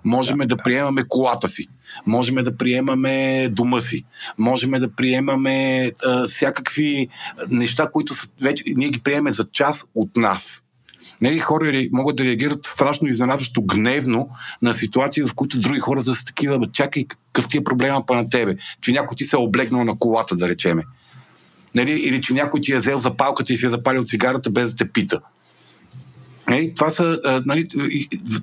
Можем 0.03 0.37
да, 0.37 0.45
да 0.45 0.57
приемаме 0.57 1.03
колата 1.07 1.47
си. 1.47 1.67
Можем 2.05 2.35
да 2.35 2.57
приемаме 2.57 3.49
дома 3.51 3.81
си. 3.81 4.05
Можем 4.37 4.71
да 4.71 4.91
приемаме 4.95 5.91
а, 6.05 6.27
всякакви 6.27 7.07
неща, 7.49 7.89
които 7.93 8.13
са, 8.13 8.27
вече 8.41 8.63
ние 8.67 8.89
ги 8.89 8.99
приемаме 8.99 9.31
за 9.31 9.45
част 9.51 9.87
от 9.95 10.17
нас. 10.17 10.62
Нали, 11.23 11.39
хора 11.39 11.87
могат 11.91 12.15
да 12.15 12.23
реагират 12.23 12.65
страшно 12.65 13.07
изненадващо 13.07 13.61
гневно 13.61 14.29
на 14.61 14.73
ситуации, 14.73 15.23
в 15.23 15.33
които 15.35 15.59
други 15.59 15.79
хора 15.79 16.03
са 16.03 16.25
такива, 16.25 16.59
бе, 16.59 16.65
чакай, 16.73 17.05
какъв 17.05 17.49
ти 17.49 17.57
е 17.57 17.63
проблема 17.63 18.05
па 18.05 18.15
на 18.15 18.29
тебе? 18.29 18.55
Че 18.81 18.91
някой 18.91 19.15
ти 19.15 19.23
се 19.23 19.35
е 19.35 19.39
облегнал 19.39 19.83
на 19.83 19.99
колата, 19.99 20.35
да 20.35 20.47
речеме. 20.47 20.83
Нали, 21.75 21.91
или 21.91 22.21
че 22.21 22.33
някой 22.33 22.61
ти 22.61 22.71
е 22.71 22.77
взел 22.77 22.97
запалката 22.97 23.53
и 23.53 23.57
си 23.57 23.65
е 23.65 23.69
запалил 23.69 24.03
цигарата 24.03 24.49
без 24.49 24.71
да 24.71 24.75
те 24.75 24.91
пита. 24.91 25.19
Нали, 26.49 26.73
това 26.75 26.89
са, 26.89 27.19
нали, 27.45 27.67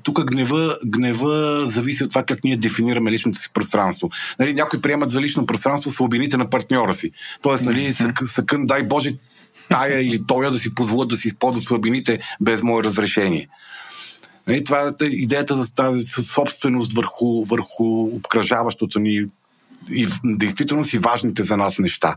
тук 0.02 0.24
гнева, 0.24 0.76
гнева 0.86 1.66
зависи 1.66 2.04
от 2.04 2.10
това 2.10 2.22
как 2.22 2.44
ние 2.44 2.56
дефинираме 2.56 3.10
личното 3.10 3.38
си 3.38 3.50
пространство. 3.54 4.10
Нали, 4.38 4.54
някои 4.54 4.80
приемат 4.80 5.10
за 5.10 5.20
лично 5.20 5.46
пространство 5.46 5.90
слабините 5.90 6.36
на 6.36 6.50
партньора 6.50 6.94
си. 6.94 7.10
Тоест, 7.42 7.64
нали, 7.64 7.92
съкън, 8.24 8.66
дай 8.66 8.82
Боже, 8.82 9.16
тая 9.70 10.00
или 10.00 10.26
тоя 10.26 10.50
да 10.50 10.58
си 10.58 10.74
позволят 10.74 11.08
да 11.08 11.16
си 11.16 11.28
използват 11.28 11.64
слабините 11.64 12.18
без 12.40 12.62
мое 12.62 12.84
разрешение. 12.84 13.48
И 14.48 14.52
нали, 14.52 14.64
това 14.64 14.92
е 15.02 15.04
идеята 15.04 15.54
за 15.54 15.74
тази 15.74 16.04
собственост 16.04 16.92
върху, 16.92 17.44
върху 17.44 18.02
обкръжаващото 18.02 18.98
ни 18.98 19.26
и 19.90 20.06
действително 20.24 20.84
си 20.84 20.98
важните 20.98 21.42
за 21.42 21.56
нас 21.56 21.78
неща. 21.78 22.14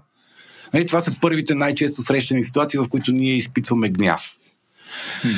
И 0.74 0.78
нали, 0.78 0.88
това 0.88 1.02
са 1.02 1.16
първите 1.22 1.56
най-често 1.56 2.02
срещани 2.02 2.44
ситуации, 2.44 2.80
в 2.80 2.90
които 2.90 3.12
ние 3.12 3.36
изпитваме 3.36 3.90
гняв. 3.90 4.36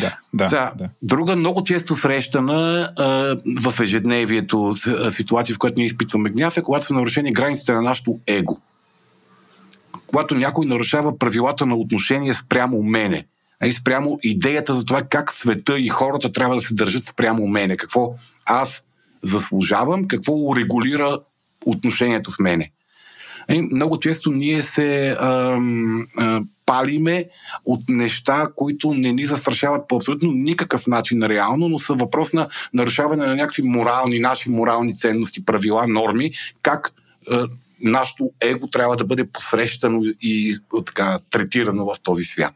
Да, 0.02 0.18
да, 0.34 0.48
За, 0.48 0.72
да. 0.78 0.90
Друга 1.02 1.36
много 1.36 1.64
често 1.64 1.96
срещана 1.96 2.90
а, 2.98 3.36
в 3.62 3.80
ежедневието 3.80 4.76
ситуация, 5.10 5.56
в 5.56 5.60
която 5.60 5.76
ние 5.78 5.88
изпитваме 5.88 6.30
гняв, 6.30 6.58
е 6.58 6.62
когато 6.62 6.86
са 6.86 6.94
нарушени 6.94 7.34
границите 7.34 7.74
на 7.74 7.82
нашето 7.82 8.20
его 8.28 8.58
когато 10.08 10.36
някой 10.36 10.66
нарушава 10.66 11.18
правилата 11.18 11.66
на 11.66 11.76
отношение 11.76 12.34
спрямо 12.34 12.84
мене. 12.84 13.26
И 13.64 13.72
спрямо 13.72 14.20
идеята 14.24 14.74
за 14.74 14.86
това 14.86 15.02
как 15.02 15.32
света 15.34 15.80
и 15.80 15.88
хората 15.88 16.32
трябва 16.32 16.56
да 16.56 16.62
се 16.62 16.74
държат 16.74 17.08
спрямо 17.08 17.48
мене. 17.48 17.78
Какво 17.78 18.14
аз 18.46 18.84
заслужавам, 19.24 20.08
какво 20.08 20.34
урегулира 20.34 21.18
отношението 21.66 22.32
с 22.32 22.40
мене. 22.40 22.72
И 23.50 23.62
много 23.62 24.00
често 24.00 24.32
ние 24.32 24.62
се 24.62 25.16
ам, 25.20 26.08
а, 26.18 26.42
палиме 26.66 27.26
от 27.66 27.82
неща, 27.90 28.48
които 28.56 28.94
не 28.94 29.12
ни 29.12 29.26
застрашават 29.26 29.88
по 29.88 29.96
абсолютно 29.96 30.32
никакъв 30.32 30.88
начин 30.88 31.24
реално, 31.24 31.70
но 31.70 31.80
са 31.80 31.94
въпрос 31.94 32.34
на 32.34 32.48
нарушаване 32.74 33.26
на 33.26 33.36
някакви 33.36 33.64
морални, 33.64 34.20
наши 34.20 34.50
морални 34.50 34.98
ценности, 34.98 35.46
правила, 35.46 35.88
норми, 35.88 36.32
как 36.62 36.92
нашето 37.82 38.32
его 38.42 38.68
трябва 38.68 38.96
да 38.96 39.06
бъде 39.06 39.26
посрещано 39.26 40.02
и 40.22 40.58
така 40.86 41.20
третирано 41.32 41.86
в 41.86 42.02
този 42.04 42.24
свят. 42.24 42.54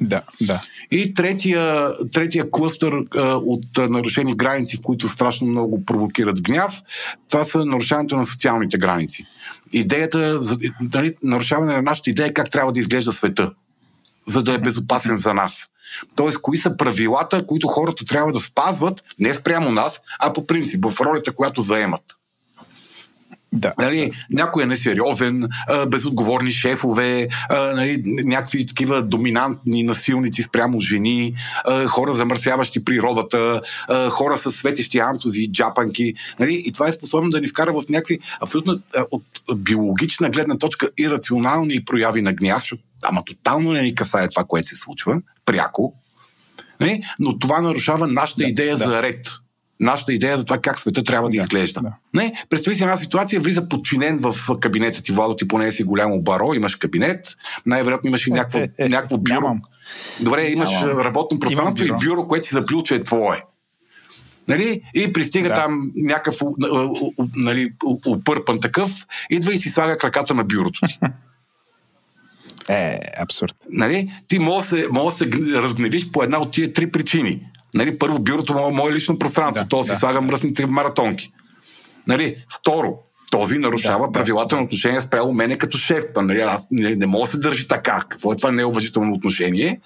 Да, 0.00 0.22
да. 0.40 0.62
И 0.90 1.14
третия, 1.14 1.90
третия 2.12 2.50
клъстър 2.50 2.92
а, 3.16 3.34
от 3.36 3.78
а, 3.78 3.88
нарушени 3.88 4.36
граници, 4.36 4.76
в 4.76 4.80
които 4.80 5.08
страшно 5.08 5.46
много 5.46 5.84
провокират 5.84 6.42
гняв, 6.42 6.82
това 7.30 7.44
са 7.44 7.64
нарушаването 7.64 8.16
на 8.16 8.24
социалните 8.24 8.78
граници. 8.78 9.26
Идеята, 9.72 10.42
за, 10.42 10.58
дали, 10.80 11.14
нарушаване 11.22 11.72
на 11.72 11.82
нашата 11.82 12.10
идея 12.10 12.34
как 12.34 12.50
трябва 12.50 12.72
да 12.72 12.80
изглежда 12.80 13.12
света, 13.12 13.52
за 14.26 14.42
да 14.42 14.54
е 14.54 14.58
безопасен 14.58 15.16
за 15.16 15.34
нас. 15.34 15.66
Тоест, 16.16 16.38
кои 16.38 16.56
са 16.56 16.76
правилата, 16.76 17.46
които 17.46 17.68
хората 17.68 18.04
трябва 18.04 18.32
да 18.32 18.40
спазват, 18.40 19.02
не 19.18 19.34
спрямо 19.34 19.70
нас, 19.70 20.00
а 20.18 20.32
по 20.32 20.46
принцип, 20.46 20.84
в 20.84 21.00
ролята, 21.00 21.32
която 21.32 21.60
заемат. 21.60 22.02
Да. 23.52 23.72
Нали, 23.78 24.10
някой 24.30 24.62
е 24.62 24.66
несериозен, 24.66 25.48
безотговорни 25.88 26.52
шефове, 26.52 27.28
нали, 27.50 28.02
някакви 28.24 28.66
такива 28.66 29.02
доминантни 29.02 29.82
насилници 29.82 30.42
спрямо 30.42 30.80
жени, 30.80 31.34
хора 31.86 32.12
замърсяващи 32.12 32.84
природата, 32.84 33.62
хора 34.10 34.36
с 34.36 34.50
светещи 34.50 34.98
антузи, 34.98 35.52
джапанки. 35.52 36.14
Нали, 36.38 36.62
и 36.66 36.72
това 36.72 36.88
е 36.88 36.92
способно 36.92 37.30
да 37.30 37.40
ни 37.40 37.48
вкара 37.48 37.72
в 37.72 37.82
някакви 37.88 38.18
абсолютно 38.40 38.80
от 39.10 39.24
биологична 39.56 40.30
гледна 40.30 40.58
точка 40.58 40.88
ирационални 40.98 41.84
прояви 41.84 42.22
на 42.22 42.32
гняв, 42.32 42.58
защото 42.58 42.82
ама 43.02 43.24
тотално 43.24 43.72
не 43.72 43.82
ни 43.82 43.94
касае 43.94 44.28
това, 44.28 44.44
което 44.44 44.68
се 44.68 44.76
случва, 44.76 45.20
пряко. 45.46 45.94
Нали, 46.80 47.02
но 47.18 47.38
това 47.38 47.60
нарушава 47.60 48.06
нашата 48.06 48.42
да, 48.42 48.48
идея 48.48 48.76
да. 48.76 48.84
за 48.88 49.02
ред 49.02 49.26
нашата 49.80 50.12
идея 50.12 50.38
за 50.38 50.44
това 50.44 50.58
как 50.58 50.78
света 50.78 51.04
трябва 51.04 51.28
да, 51.28 51.36
да 51.36 51.42
изглежда. 51.42 51.80
Да. 51.80 51.94
Не, 52.14 52.44
представи 52.50 52.74
си 52.74 52.82
една 52.82 52.96
ситуация, 52.96 53.40
влиза 53.40 53.68
подчинен 53.68 54.18
в 54.18 54.34
кабинета 54.60 55.02
ти, 55.02 55.12
Владо, 55.12 55.36
ти 55.36 55.48
поне 55.48 55.70
си 55.70 55.84
голямо 55.84 56.22
баро, 56.22 56.54
имаш 56.54 56.76
кабинет, 56.76 57.26
най-вероятно 57.66 58.08
имаш 58.08 58.26
и 58.26 58.30
някакво, 58.30 58.58
е, 58.58 58.68
е, 58.78 58.88
някакво 58.88 59.18
бюро. 59.18 59.40
Нямам. 59.40 59.62
Добре, 60.20 60.46
имаш 60.46 60.70
нямам. 60.70 60.98
работно 60.98 61.38
пространство 61.40 61.86
бюро. 61.86 61.96
и 61.96 62.06
бюро, 62.06 62.26
което 62.26 62.46
си 62.46 62.54
заплил, 62.54 62.82
че 62.82 62.94
е 62.94 63.02
твое. 63.02 63.44
Нали? 64.48 64.82
И 64.94 65.12
пристига 65.12 65.48
да. 65.48 65.54
там 65.54 65.92
някакъв 65.96 66.40
нали, 67.36 67.72
упърпан 68.06 68.60
такъв, 68.60 68.90
идва 69.30 69.54
и 69.54 69.58
си 69.58 69.68
слага 69.68 69.98
краката 69.98 70.34
на 70.34 70.44
бюрото 70.44 70.80
ти. 70.86 70.98
Е, 72.68 72.98
абсурд. 73.22 73.54
Нали? 73.70 74.12
Ти 74.28 74.38
може 74.38 74.70
да 74.70 74.76
се, 74.76 74.88
може 74.92 75.16
да 75.16 75.18
се 75.18 75.30
разгневиш 75.62 76.10
по 76.10 76.22
една 76.22 76.40
от 76.40 76.50
тия 76.50 76.72
три 76.72 76.90
причини. 76.90 77.46
Нали? 77.74 77.98
Първо, 77.98 78.18
бюрото 78.18 78.54
му 78.54 78.68
е 78.68 78.72
мое 78.72 78.92
лично 78.92 79.18
пространство. 79.18 79.64
Да, 79.64 79.68
То 79.68 79.82
си 79.82 79.90
да, 79.90 79.96
слага 79.96 80.20
мръсните 80.20 80.66
маратонки. 80.66 81.32
Нали? 82.06 82.36
Второ, 82.60 82.98
този 83.30 83.58
нарушава 83.58 84.06
Да, 84.06 84.12
правилата 84.12 84.48
да. 84.48 84.56
на 84.56 84.62
отношение 84.62 85.00
спрямо 85.00 85.32
мене 85.32 85.58
като 85.58 85.78
шеф. 85.78 86.04
Нали? 86.16 86.40
Аз 86.40 86.66
не, 86.70 86.96
не 86.96 87.06
мога 87.06 87.24
да 87.24 87.30
се 87.30 87.38
държи 87.38 87.68
така. 87.68 88.04
Какво 88.08 88.32
е 88.32 88.36
това 88.36 88.52
неуважително 88.52 89.14
отношение? 89.14 89.80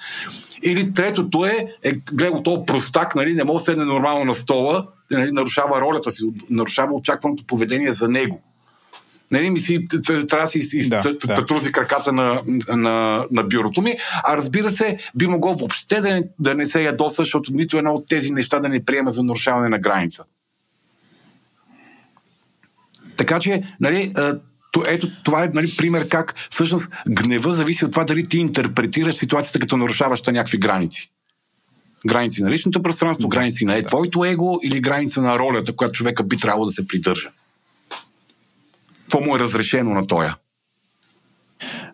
Или 0.62 0.92
третото 0.92 1.44
е, 1.46 1.66
е 1.82 1.92
гледа 2.12 2.42
този 2.42 2.60
простак, 2.66 3.14
нали? 3.14 3.34
не 3.34 3.44
може 3.44 3.58
да 3.58 3.64
седне 3.64 3.84
нормално 3.84 4.24
на 4.24 4.34
стола, 4.34 4.86
нали? 5.10 5.32
нарушава 5.32 5.80
ролята 5.80 6.10
си, 6.10 6.22
нарушава 6.50 6.94
очакваното 6.94 7.44
поведение 7.46 7.92
за 7.92 8.08
него. 8.08 8.42
Нали, 9.34 9.50
ми 9.50 9.58
си, 9.58 9.86
трябва 10.06 10.44
да 10.44 10.46
си 10.46 10.58
из- 10.58 10.88
Да, 10.88 11.00
краката 11.72 12.12
на, 12.12 12.40
на, 12.68 13.26
на 13.30 13.42
бюрото 13.42 13.82
ми, 13.82 13.96
а 14.24 14.36
разбира 14.36 14.70
се, 14.70 14.98
би 15.14 15.26
могло 15.26 15.54
въобще 15.54 16.00
да 16.00 16.10
не, 16.10 16.22
да 16.38 16.54
не 16.54 16.66
се 16.66 16.82
ядоса, 16.82 17.22
защото 17.22 17.52
нито 17.52 17.78
едно 17.78 17.94
от 17.94 18.06
тези 18.08 18.30
неща 18.30 18.58
да 18.60 18.68
не 18.68 18.84
приема 18.84 19.12
за 19.12 19.22
нарушаване 19.22 19.68
на 19.68 19.78
граница. 19.78 20.24
Така 23.16 23.40
че, 23.40 23.62
нали, 23.80 24.12
ето 24.86 25.22
това 25.24 25.44
е 25.44 25.48
нали, 25.54 25.76
пример 25.76 26.08
как 26.08 26.34
всъщност 26.50 26.88
гнева 27.08 27.52
зависи 27.52 27.84
от 27.84 27.90
това 27.90 28.04
дали 28.04 28.26
ти 28.26 28.38
интерпретираш 28.38 29.14
ситуацията 29.14 29.58
като 29.58 29.76
нарушаваща 29.76 30.32
някакви 30.32 30.58
граници. 30.58 31.10
Граници 32.06 32.42
на 32.42 32.50
личното 32.50 32.82
пространство, 32.82 33.28
граници 33.28 33.64
на 33.64 33.76
е, 33.76 33.82
твоето 33.82 34.24
его 34.24 34.58
или 34.64 34.80
граница 34.80 35.22
на 35.22 35.38
ролята, 35.38 35.76
която 35.76 35.92
човека 35.92 36.22
би 36.22 36.36
трябвало 36.36 36.66
да 36.66 36.72
се 36.72 36.86
придържа. 36.86 37.30
Какво 39.14 39.26
му 39.26 39.36
е 39.36 39.38
разрешено 39.38 39.90
на 39.94 40.06
тоя? 40.06 40.36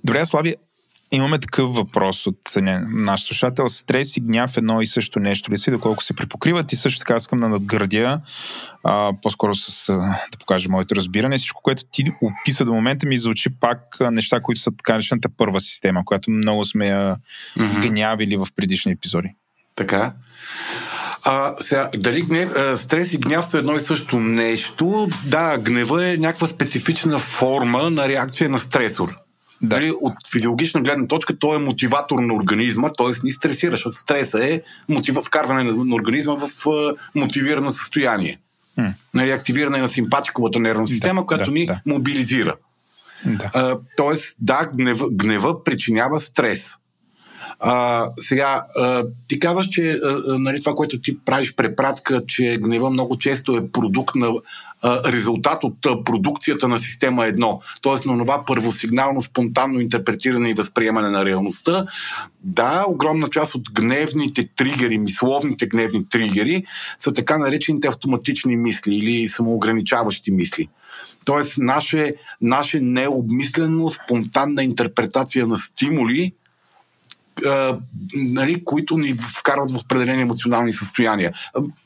Добре, 0.05 0.27
Слави, 0.27 0.55
имаме 1.11 1.39
такъв 1.39 1.75
въпрос 1.75 2.27
от 2.27 2.39
наш 2.87 3.23
слушател. 3.23 3.69
Стрес 3.69 4.17
и 4.17 4.21
гняв 4.21 4.57
едно 4.57 4.81
и 4.81 4.87
също 4.87 5.21
нещо 5.21 5.53
ли 5.53 5.57
си, 5.57 5.71
доколко 5.71 6.03
се 6.03 6.17
припокриват 6.17 6.73
и 6.73 6.77
също 6.77 6.99
така 6.99 7.17
искам 7.17 7.41
да 7.41 7.49
надградя 7.49 8.21
а, 8.85 9.13
по-скоро 9.23 9.55
с, 9.55 9.89
а, 9.89 9.97
да 10.33 10.39
покажа 10.39 10.69
моето 10.69 10.97
разбиране. 10.97 11.37
Всичко, 11.37 11.63
което 11.63 11.83
ти 11.93 12.13
описа 12.23 12.65
до 12.65 12.73
момента 12.73 13.07
ми 13.07 13.17
звучи 13.17 13.51
пак 13.61 13.81
неща, 14.01 14.41
които 14.43 14.61
са 14.61 14.71
така 14.77 14.93
наречената 14.93 15.29
първа 15.37 15.61
система, 15.61 16.05
която 16.05 16.31
много 16.31 16.65
сме 16.65 16.87
я 16.87 17.17
Мгм. 17.57 17.81
гнявили 17.81 18.37
в 18.37 18.47
предишни 18.57 18.93
епизоди. 18.93 19.35
Така. 19.77 20.13
А, 21.25 21.55
сега, 21.61 21.91
дали 21.97 22.23
гнев, 22.23 22.57
а, 22.57 22.77
стрес 22.77 23.13
и 23.13 23.19
гняв 23.19 23.47
са 23.47 23.59
едно 23.59 23.77
и 23.77 23.81
също 23.81 24.21
нещо? 24.21 25.09
Да, 25.27 25.59
гнева 25.59 26.13
е 26.13 26.17
някаква 26.17 26.47
специфична 26.47 27.19
форма 27.19 27.91
на 27.91 28.09
реакция 28.09 28.51
на 28.51 28.59
стресор. 28.59 29.09
Да. 29.63 29.69
Дали, 29.69 29.93
от 30.01 30.15
физиологична 30.33 30.81
гледна 30.81 31.07
точка 31.07 31.39
той 31.39 31.57
е 31.57 31.59
мотиватор 31.59 32.19
на 32.19 32.35
организма, 32.35 32.91
т.е. 32.99 33.11
ни 33.25 33.31
стресира, 33.31 33.71
защото 33.71 33.97
стреса 33.97 34.45
е 34.47 34.63
мотива, 34.89 35.23
вкарване 35.23 35.63
на, 35.63 35.85
на 35.85 35.95
организма 35.95 36.35
в 36.35 36.69
а, 36.69 36.95
мотивирано 37.15 37.71
състояние. 37.71 38.39
М. 38.77 38.95
Нали, 39.15 39.31
активиране 39.31 39.79
на 39.79 39.89
симпатиковата 39.89 40.59
нервна 40.59 40.89
система, 40.89 41.21
Да, 41.21 41.27
която 41.27 41.45
да, 41.45 41.51
ни 41.51 41.67
да. 41.67 41.81
мобилизира. 41.87 42.55
Да. 43.27 43.51
А, 43.55 43.79
тоест, 43.97 44.37
да, 44.41 44.71
гнева, 44.75 45.09
гнева 45.13 45.65
причинява 45.65 46.21
стрес. 46.21 46.77
А, 47.61 48.05
сега, 48.17 48.63
а, 48.77 49.05
ти 49.29 49.39
казваш, 49.39 49.69
че 49.69 49.91
а, 50.05 50.39
нали, 50.39 50.61
това, 50.61 50.75
което 50.75 51.01
ти 51.01 51.19
правиш 51.25 51.55
препратка, 51.55 52.23
че 52.27 52.59
гнева 52.61 52.91
много 52.91 53.19
често 53.19 53.57
е 53.57 53.69
продукт 53.73 54.15
на 54.15 54.33
резултат 54.85 55.65
от 55.65 56.05
продукцията 56.05 56.69
на 56.69 56.79
система 56.79 57.23
1, 57.23 57.59
т.е. 57.83 58.09
на 58.09 58.19
това 58.19 58.45
първосигнално, 58.47 59.21
спонтанно 59.21 59.81
интерпретиране 59.81 60.51
и 60.51 60.55
възприемане 60.55 61.11
на 61.11 61.25
реалността. 61.25 61.87
Да, 62.45 62.85
огромна 62.89 63.29
част 63.29 63.55
от 63.55 63.73
гневните 63.73 64.49
тригери, 64.57 64.99
мисловните 64.99 65.67
гневни 65.67 66.09
тригери 66.09 66.65
са 66.99 67.13
така 67.13 67.39
наречените 67.39 67.89
автоматични 67.89 68.57
мисли 68.57 68.95
или 68.95 69.29
самоограничаващи 69.29 70.31
мисли. 70.31 70.69
Тоест, 71.25 71.59
наше, 71.59 72.15
наше 72.41 72.81
необмислено, 72.81 73.89
спонтанна 73.89 74.65
интерпретация 74.65 75.47
на 75.47 75.57
стимули, 75.57 76.33
а, 77.47 77.79
нали, 78.15 78.65
които 78.65 78.99
ни 78.99 79.15
вкарват 79.15 79.71
в 79.71 79.77
определени 79.77 80.23
емоционални 80.23 80.73
състояния. 80.73 81.33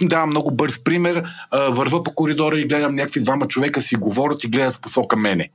Да, 0.02 0.26
много 0.26 0.50
бърз 0.50 0.84
пример. 0.84 1.24
А, 1.50 1.60
Върва 1.60 2.04
по 2.04 2.14
коридора 2.14 2.58
и 2.58 2.66
гледам 2.66 2.94
някакви 2.94 3.20
двама 3.20 3.48
човека 3.48 3.80
си 3.80 3.96
говорят 3.96 4.44
и 4.44 4.48
гледат 4.48 4.74
в 4.74 4.80
посока 4.80 5.16
мене. 5.16 5.48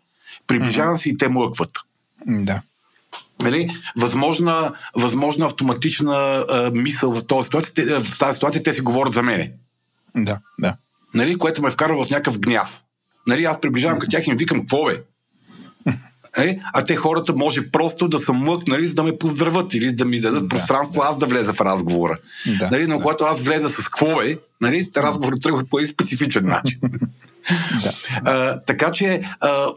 Приближавам 0.48 0.98
се 0.98 1.10
и 1.10 1.18
те 1.18 1.28
млъкват. 1.28 1.72
Да. 2.28 2.62
Нали? 3.44 3.70
Възможна, 3.98 4.74
възможна 4.96 5.46
автоматична 5.46 6.46
а, 6.50 6.72
мисъл 6.74 7.12
в 7.12 7.28
тази, 7.28 7.44
ситуация, 7.44 7.74
те, 7.74 7.86
в 7.86 8.20
тази 8.20 8.34
ситуация 8.34 8.64
те 8.64 8.74
си 8.74 8.82
говорят 8.82 9.14
за 9.14 9.24
мене. 9.24 9.52
Да. 10.16 10.40
Да. 10.60 10.76
Нали? 11.14 11.38
Което 11.38 11.62
ме 11.62 11.72
вкарва 11.72 12.06
в 12.06 12.10
някакъв 12.10 12.40
гняв. 12.40 12.84
Нали? 13.28 13.44
Аз 13.46 13.62
приближавам 13.62 14.00
към 14.00 14.10
тях 14.10 14.28
и 14.28 14.30
им 14.30 14.38
викам, 14.38 14.60
какво 14.60 14.86
бе? 14.86 15.02
Е, 16.38 16.60
а 16.74 16.84
те 16.84 16.96
хората 16.96 17.34
може 17.38 17.72
просто 17.72 18.08
да 18.08 18.20
са 18.20 18.34
млъкнали, 18.34 18.86
за 18.86 18.96
да 18.96 19.04
ме 19.04 19.18
поздравят 19.18 19.74
или 19.74 19.92
да 19.92 20.06
ми 20.06 20.20
дадат 20.20 20.44
Да, 20.44 20.50
пространство, 20.50 21.02
аз 21.02 21.20
да 21.20 21.26
влеза 21.26 21.54
в 21.54 21.62
разговора. 21.62 22.18
Да, 22.60 22.70
нали, 22.72 22.88
но 22.88 22.98
да. 22.98 23.04
когато 23.04 23.24
аз 23.24 23.42
влеза 23.42 23.70
с 23.70 23.76
какво 23.76 24.22
е, 24.22 24.38
нали, 24.62 24.90
разговорът 24.98 25.42
тръгва 25.42 25.64
по 25.70 25.80
един 25.80 25.92
специфичен 25.94 26.46
начин. 26.46 26.80
Да. 27.84 27.92
А, 28.26 28.60
така 28.60 28.92
че, 28.92 29.22
а, 29.40 29.68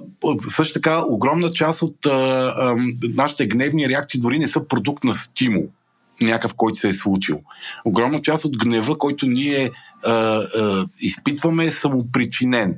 също 0.49 0.75
така, 0.75 1.03
огромна 1.07 1.51
част 1.51 1.83
от 1.83 2.07
а, 2.07 2.11
а, 2.11 2.77
нашите 3.15 3.47
гневни 3.47 3.89
реакции 3.89 4.21
дори 4.21 4.39
не 4.39 4.47
са 4.47 4.69
продукт 4.69 5.05
на 5.05 5.15
стимул, 5.15 5.69
някакъв, 6.21 6.55
който 6.55 6.79
се 6.79 6.89
е 6.89 6.93
случил. 6.93 7.41
Огромна 7.85 8.23
част 8.23 8.45
от 8.45 8.59
гнева, 8.59 8.99
който 8.99 9.27
ние 9.27 9.71
а, 10.05 10.13
а, 10.13 10.87
изпитваме, 11.01 11.65
е 11.65 11.71
самопричинен. 11.71 12.77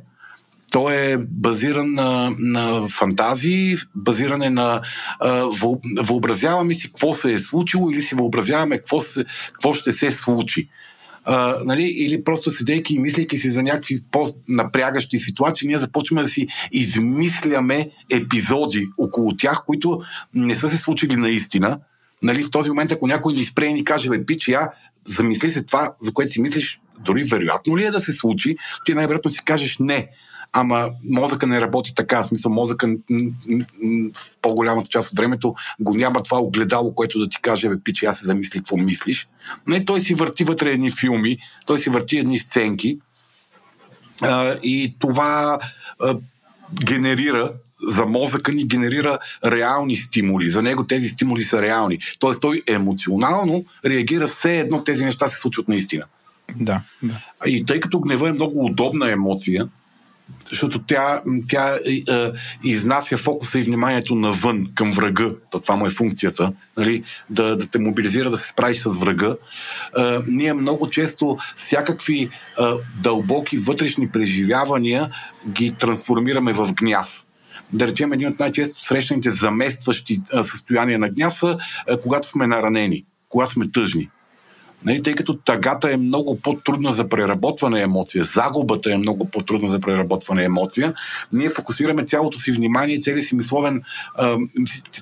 Той 0.75 0.95
е 0.97 1.17
базиран 1.19 1.95
на, 1.95 2.33
на 2.39 2.89
фантазии, 2.89 3.77
базиране 3.95 4.51
на 4.51 4.81
а, 5.21 5.49
въобразяваме 6.03 6.75
си 6.75 6.87
какво 6.87 7.13
се 7.13 7.33
е 7.33 7.39
случило 7.39 7.91
или 7.91 8.01
си 8.01 8.15
въобразяваме 8.15 8.79
какво, 8.79 9.01
се, 9.01 9.25
какво 9.53 9.75
ще 9.75 9.93
се 9.93 10.11
случи. 10.11 10.69
А, 11.25 11.57
нали, 11.65 11.83
или 11.83 12.25
просто 12.25 12.51
седейки 12.51 12.95
и 12.95 12.99
мислейки 12.99 13.37
си 13.37 13.51
за 13.51 13.63
някакви 13.63 14.01
по-напрягащи 14.11 15.19
ситуации, 15.19 15.69
ние 15.69 15.79
започваме 15.79 16.23
да 16.23 16.29
си 16.29 16.47
измисляме 16.73 17.91
епизоди 18.11 18.89
около 18.99 19.37
тях, 19.37 19.63
които 19.67 20.01
не 20.35 20.55
са 20.55 20.69
се 20.69 20.77
случили 20.77 21.17
наистина. 21.17 21.79
Нали, 22.23 22.43
в 22.43 22.51
този 22.51 22.71
момент, 22.71 22.93
ако 22.93 23.07
някой 23.07 23.33
ни 23.33 23.45
спре 23.45 23.67
и 23.67 23.73
ни 23.73 23.85
каже, 23.85 24.09
бе, 24.09 24.27
пич, 24.27 24.49
я 24.49 24.71
замисли 25.05 25.51
се 25.51 25.63
това, 25.63 25.95
за 26.01 26.13
което 26.13 26.33
си 26.33 26.41
мислиш, 26.41 26.81
дори 27.05 27.23
вероятно 27.25 27.77
ли 27.77 27.85
е 27.85 27.91
да 27.91 28.01
се 28.01 28.13
случи, 28.13 28.57
ти 28.85 28.95
най-вероятно 28.95 29.31
си 29.31 29.45
кажеш 29.45 29.79
не. 29.79 30.09
Ама 30.57 30.91
мозъка 31.11 31.47
не 31.47 31.61
работи 31.61 31.95
така. 31.95 32.23
В 32.23 32.27
смисъл, 32.27 32.53
мозъка 32.53 32.95
в 34.15 34.37
по-голямата 34.43 34.89
част 34.89 35.13
от 35.13 35.17
времето 35.17 35.55
го 35.81 35.95
няма 35.95 36.23
това 36.23 36.39
огледало, 36.39 36.95
което 36.95 37.19
да 37.19 37.29
ти 37.29 37.39
каже, 37.43 37.69
бе, 37.69 37.81
пиче, 37.85 38.07
аз 38.07 38.19
се 38.19 38.27
замисли 38.27 38.59
какво 38.59 38.77
мислиш. 38.77 39.29
Не, 39.67 39.85
той 39.85 40.01
си 40.01 40.15
върти 40.15 40.45
вътре 40.45 40.71
едни 40.71 40.91
филми, 40.91 41.39
той 41.67 41.79
си 41.79 41.91
върти 41.91 42.19
едни 42.19 42.39
сценки 42.39 42.99
а, 44.23 44.57
и 44.63 44.95
това 44.99 45.59
а, 46.01 46.17
генерира 46.85 47.51
за 47.89 48.07
мозъка 48.07 48.53
ни 48.53 48.67
генерира 48.67 49.19
реални 49.47 49.97
стимули. 49.97 50.49
За 50.49 50.63
него 50.63 50.87
тези 50.87 51.09
стимули 51.09 51.43
са 51.43 51.63
реални. 51.63 51.99
Тоест 52.19 52.41
той 52.41 52.63
емоционално 52.67 53.65
реагира 53.85 54.27
все 54.27 54.59
едно 54.59 54.85
тези 54.85 55.05
неща 55.05 55.29
се 55.29 55.37
случват 55.37 55.69
наистина. 55.69 56.05
Да. 56.57 56.83
да. 57.03 57.21
И 57.47 57.65
тъй 57.65 57.81
като 57.81 58.01
гнева 58.01 58.29
е 58.29 58.33
много 58.33 58.65
удобна 58.65 59.11
емоция, 59.11 59.69
защото 60.51 60.79
тя, 60.79 61.23
тя 61.49 61.79
е, 61.87 62.03
изнася 62.65 63.17
фокуса 63.17 63.59
и 63.59 63.63
вниманието 63.63 64.15
навън, 64.15 64.67
към 64.75 64.93
врага. 64.93 65.31
То 65.51 65.61
това 65.61 65.77
му 65.77 65.87
е 65.87 65.91
функцията. 65.91 66.53
Нали? 66.77 67.03
Да, 67.31 67.57
да 67.57 67.67
те 67.67 67.79
мобилизира 67.79 68.31
да 68.31 68.37
се 68.37 68.49
справиш 68.49 68.79
с 68.79 68.91
врага. 68.91 69.37
Е, 69.99 70.19
ние 70.27 70.53
много 70.53 70.91
често 70.91 71.39
всякакви 71.57 72.23
е, 72.23 72.29
дълбоки 73.03 73.57
вътрешни 73.57 74.09
преживявания 74.09 75.11
ги 75.49 75.75
трансформираме 75.75 76.53
в 76.53 76.73
гняв. 76.73 77.25
Да 77.73 77.87
речем, 77.87 78.13
един 78.13 78.29
от 78.29 78.39
най-често 78.39 78.85
срещаните 78.85 79.31
заместващи 79.31 80.21
е, 80.33 80.43
състояния 80.43 80.99
на 80.99 81.09
гняв 81.09 81.35
са 81.35 81.59
е, 81.89 82.01
когато 82.01 82.29
сме 82.29 82.47
наранени, 82.47 83.05
когато 83.29 83.53
сме 83.53 83.71
тъжни. 83.71 84.11
Нали, 84.85 85.03
тъй 85.03 85.15
като 85.15 85.35
тъгата 85.35 85.93
е 85.93 85.97
много 85.97 86.41
по-трудна 86.41 86.93
за 86.93 87.09
преработване 87.09 87.81
емоция, 87.81 88.25
загубата 88.25 88.93
е 88.93 88.97
много 88.97 89.25
по-трудна 89.25 89.69
за 89.69 89.81
преработване 89.81 90.45
емоция, 90.45 90.95
ние 91.33 91.49
фокусираме 91.49 92.05
цялото 92.05 92.39
си 92.39 92.53
внимание, 92.53 93.01
целият 93.01 93.27
си 93.27 93.37
мисловен, 93.37 93.83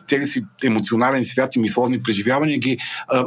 целият 0.09 0.30
си 0.30 0.44
емоционален 0.64 1.24
свят 1.24 1.56
и 1.56 1.59
мисловни 1.59 2.02
преживявания 2.02 2.59
ги 2.59 2.78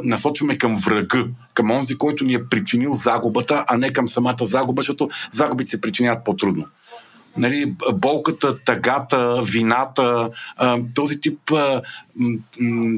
насочваме 0.03 0.57
към 0.57 0.75
врага, 0.75 1.25
към 1.53 1.71
онзи, 1.71 1.97
който 1.97 2.25
ни 2.25 2.33
е 2.33 2.45
причинил 2.45 2.93
загубата, 2.93 3.65
а 3.67 3.77
не 3.77 3.93
към 3.93 4.07
самата 4.07 4.37
загуба, 4.41 4.81
защото 4.81 5.09
загубите 5.31 5.69
се 5.69 5.81
причиняват 5.81 6.25
по-трудно. 6.25 6.65
нали, 7.37 7.75
болката, 7.93 8.57
тъгата, 8.59 9.41
вината, 9.51 10.29
този 10.95 11.21
тип 11.21 11.39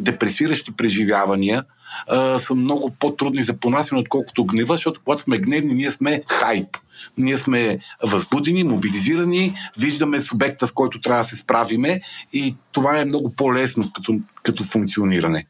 депресиращи 0.02 0.72
преживявания 0.72 1.64
а, 2.08 2.40
са 2.40 2.56
много 2.56 2.96
по-трудни 3.00 3.42
за 3.42 3.54
понасяне, 3.54 4.02
отколкото 4.02 4.46
гнева, 4.46 4.74
защото 4.74 5.02
когато 5.04 5.22
сме 5.22 5.38
гневни, 5.38 5.74
ние 5.74 5.92
сме 5.92 6.24
хайп. 6.28 6.78
Ние 7.18 7.38
сме 7.38 7.80
възбудени, 8.04 8.64
мобилизирани, 8.64 9.54
виждаме 9.80 10.22
субекта, 10.22 10.68
с 10.68 10.72
който 10.72 11.02
трябва 11.02 11.24
да 11.24 11.30
се 11.30 11.36
справиме 11.36 12.02
и 12.34 12.56
това 12.72 13.00
е 13.00 13.06
много 13.06 13.30
по-лесно 13.30 13.92
като, 13.94 14.20
като 14.44 14.64
функциониране. 14.64 15.46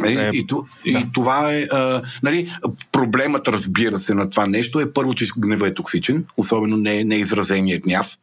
Нали, 0.00 0.14
Е, 0.14 0.30
и, 0.34 0.46
и, 0.84 0.98
и 0.98 1.06
това 1.14 1.54
е. 1.54 1.66
А, 1.70 2.02
нали, 2.22 2.52
проблемът, 2.92 3.48
разбира 3.48 3.98
се, 3.98 4.14
на 4.14 4.30
това 4.30 4.46
нещо 4.46 4.80
е 4.80 4.92
първо, 4.92 5.14
че 5.14 5.26
гнева 5.38 5.68
е 5.68 5.74
токсичен, 5.74 6.24
особено 6.36 6.76
не, 6.76 7.04
не 7.04 7.14
изразения 7.14 7.80
гняв. 7.80 8.18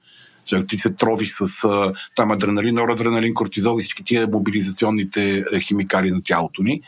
Защото 0.49 0.68
ти 0.68 0.78
се 0.78 0.90
тровиш 0.94 1.32
с 1.32 1.64
а, 1.64 1.94
там 2.15 2.32
адреналин, 2.32 2.76
норадреналин, 2.76 3.34
кортизол 3.34 3.78
и 3.78 3.82
всички 3.82 4.03
тия 4.03 4.28
мобилизационните 4.28 5.44
а, 5.53 5.60
химикали 5.60 6.11
на 6.11 6.22
тялото 6.24 6.64
ни. 6.64 6.82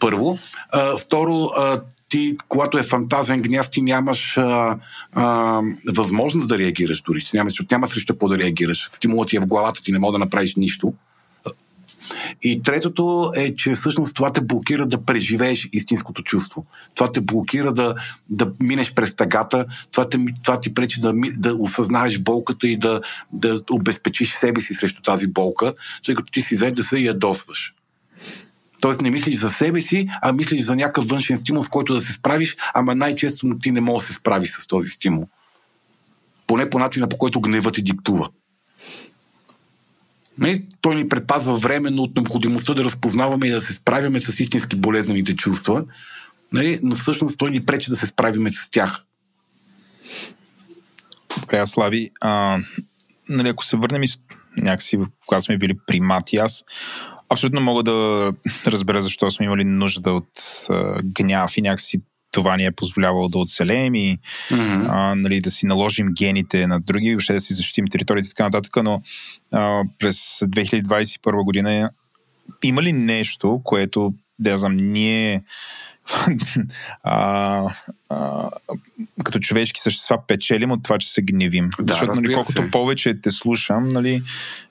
Първо. 0.00 0.38
А, 0.70 0.96
второ, 0.96 1.44
а, 1.56 1.80
ти, 2.08 2.36
когато 2.48 2.78
е 2.78 2.82
фантазен 2.82 3.42
гняв, 3.42 3.70
ти 3.70 3.82
нямаш 3.82 4.38
а, 4.38 4.78
а, 5.12 5.60
възможност 5.94 6.48
да 6.48 6.58
реагираш 6.58 7.00
дори. 7.00 7.22
Нямаш, 7.34 7.52
защото 7.52 7.74
няма 7.74 7.88
срещу 7.88 8.12
какво 8.12 8.28
да 8.28 8.38
реагираш. 8.38 8.88
Стимулът 8.92 9.28
ти 9.28 9.36
е 9.36 9.40
в 9.40 9.46
главата, 9.46 9.82
ти 9.82 9.92
не 9.92 9.98
може 9.98 10.12
да 10.12 10.18
направиш 10.18 10.56
нищо. 10.56 10.94
И 12.42 12.62
третото 12.62 13.32
е, 13.36 13.54
че 13.54 13.74
всъщност 13.74 14.14
това 14.14 14.32
те 14.32 14.40
блокира 14.40 14.86
да 14.86 15.04
преживееш 15.04 15.68
истинското 15.72 16.22
чувство. 16.22 16.66
Това 16.94 17.12
те 17.12 17.20
блокира 17.20 17.72
да, 17.72 17.94
да 18.30 18.52
минеш 18.60 18.94
през 18.94 19.16
тъгата, 19.16 19.66
това, 19.92 20.08
те, 20.08 20.18
това 20.42 20.60
ти 20.60 20.74
пречи 20.74 21.00
да, 21.00 21.14
да 21.36 21.54
осъзнаеш 21.54 22.18
болката 22.18 22.68
и 22.68 22.76
да, 22.76 23.00
да 23.32 23.60
обезпечиш 23.70 24.32
себе 24.32 24.60
си 24.60 24.74
срещу 24.74 25.02
тази 25.02 25.26
болка, 25.26 25.72
тъй 26.04 26.14
като 26.14 26.32
ти 26.32 26.40
си 26.40 26.54
взет 26.54 26.74
да 26.74 26.82
се 26.82 26.98
ядосваш. 26.98 27.72
Тоест 28.80 29.02
не 29.02 29.10
мислиш 29.10 29.36
за 29.36 29.50
себе 29.50 29.80
си, 29.80 30.08
а 30.22 30.32
мислиш 30.32 30.62
за 30.62 30.76
някакъв 30.76 31.06
външен 31.06 31.38
стимул, 31.38 31.62
с 31.62 31.68
който 31.68 31.94
да 31.94 32.00
се 32.00 32.12
справиш, 32.12 32.56
ама 32.74 32.94
най-често 32.94 33.56
ти 33.62 33.72
не 33.72 33.80
можеш 33.80 34.08
да 34.08 34.14
се 34.14 34.18
справиш 34.18 34.50
с 34.50 34.66
този 34.66 34.90
стимул. 34.90 35.28
Поне 36.46 36.70
по 36.70 36.78
начина, 36.78 37.08
по 37.08 37.18
който 37.18 37.40
гневът 37.40 37.74
ти 37.74 37.82
диктува. 37.82 38.28
Не, 40.38 40.62
той 40.80 40.94
ни 40.94 41.08
предпазва 41.08 41.56
временно 41.56 42.02
от 42.02 42.16
необходимостта 42.16 42.74
да 42.74 42.84
разпознаваме 42.84 43.46
и 43.46 43.50
да 43.50 43.60
се 43.60 43.72
справяме 43.72 44.20
с 44.20 44.40
истински 44.40 44.76
болезнените 44.76 45.36
чувства, 45.36 45.84
нали, 46.52 46.80
но 46.82 46.96
всъщност 46.96 47.38
той 47.38 47.50
ни 47.50 47.66
пречи 47.66 47.90
да 47.90 47.96
се 47.96 48.06
справиме 48.06 48.50
с 48.50 48.70
тях. 48.70 49.02
Добре, 51.40 51.66
Слави, 51.66 52.10
а, 52.20 52.58
нали, 53.28 53.48
ако 53.48 53.64
се 53.64 53.76
върнем 53.76 54.02
и 54.02 54.08
някакси, 54.56 54.98
когато 55.26 55.44
сме 55.44 55.58
били 55.58 55.74
примати, 55.86 56.36
аз 56.36 56.64
абсолютно 57.28 57.60
мога 57.60 57.82
да 57.82 58.32
разбера 58.66 59.00
защо 59.00 59.30
сме 59.30 59.46
имали 59.46 59.64
нужда 59.64 60.12
от 60.12 60.28
а, 60.68 61.02
гняв 61.02 61.56
и 61.56 61.62
някакси 61.62 62.00
това 62.36 62.56
ни 62.56 62.64
е 62.64 62.70
позволявало 62.70 63.28
да 63.28 63.38
оцелеем 63.38 63.94
и 63.94 64.18
Mm-hmm. 64.50 64.86
а, 64.90 65.14
нали, 65.14 65.40
да 65.40 65.50
си 65.50 65.66
наложим 65.66 66.08
гените 66.12 66.66
на 66.66 66.80
други, 66.80 67.10
въобще 67.10 67.32
да 67.32 67.40
си 67.40 67.54
защитим 67.54 67.84
територията 67.90 68.26
и 68.26 68.28
така 68.28 68.44
нататък, 68.44 68.76
но 68.82 69.02
а, 69.52 69.82
през 69.98 70.16
2021 70.16 71.44
година 71.44 71.90
има 72.62 72.82
ли 72.82 72.92
нещо, 72.92 73.60
което, 73.64 74.14
да 74.38 74.58
знам, 74.58 74.76
ние 74.76 75.42
а, 77.02 77.62
а, 78.08 78.50
като 79.24 79.38
човешки 79.38 79.80
същества 79.80 80.18
печелим 80.26 80.70
от 80.70 80.82
това, 80.82 80.98
че 80.98 81.12
се 81.12 81.22
гневим. 81.22 81.70
Да, 81.80 81.92
Защото 81.92 82.14
нали, 82.14 82.34
колкото 82.34 82.62
се. 82.62 82.70
повече 82.70 83.20
те 83.20 83.30
слушам, 83.30 83.88
нали, 83.88 84.22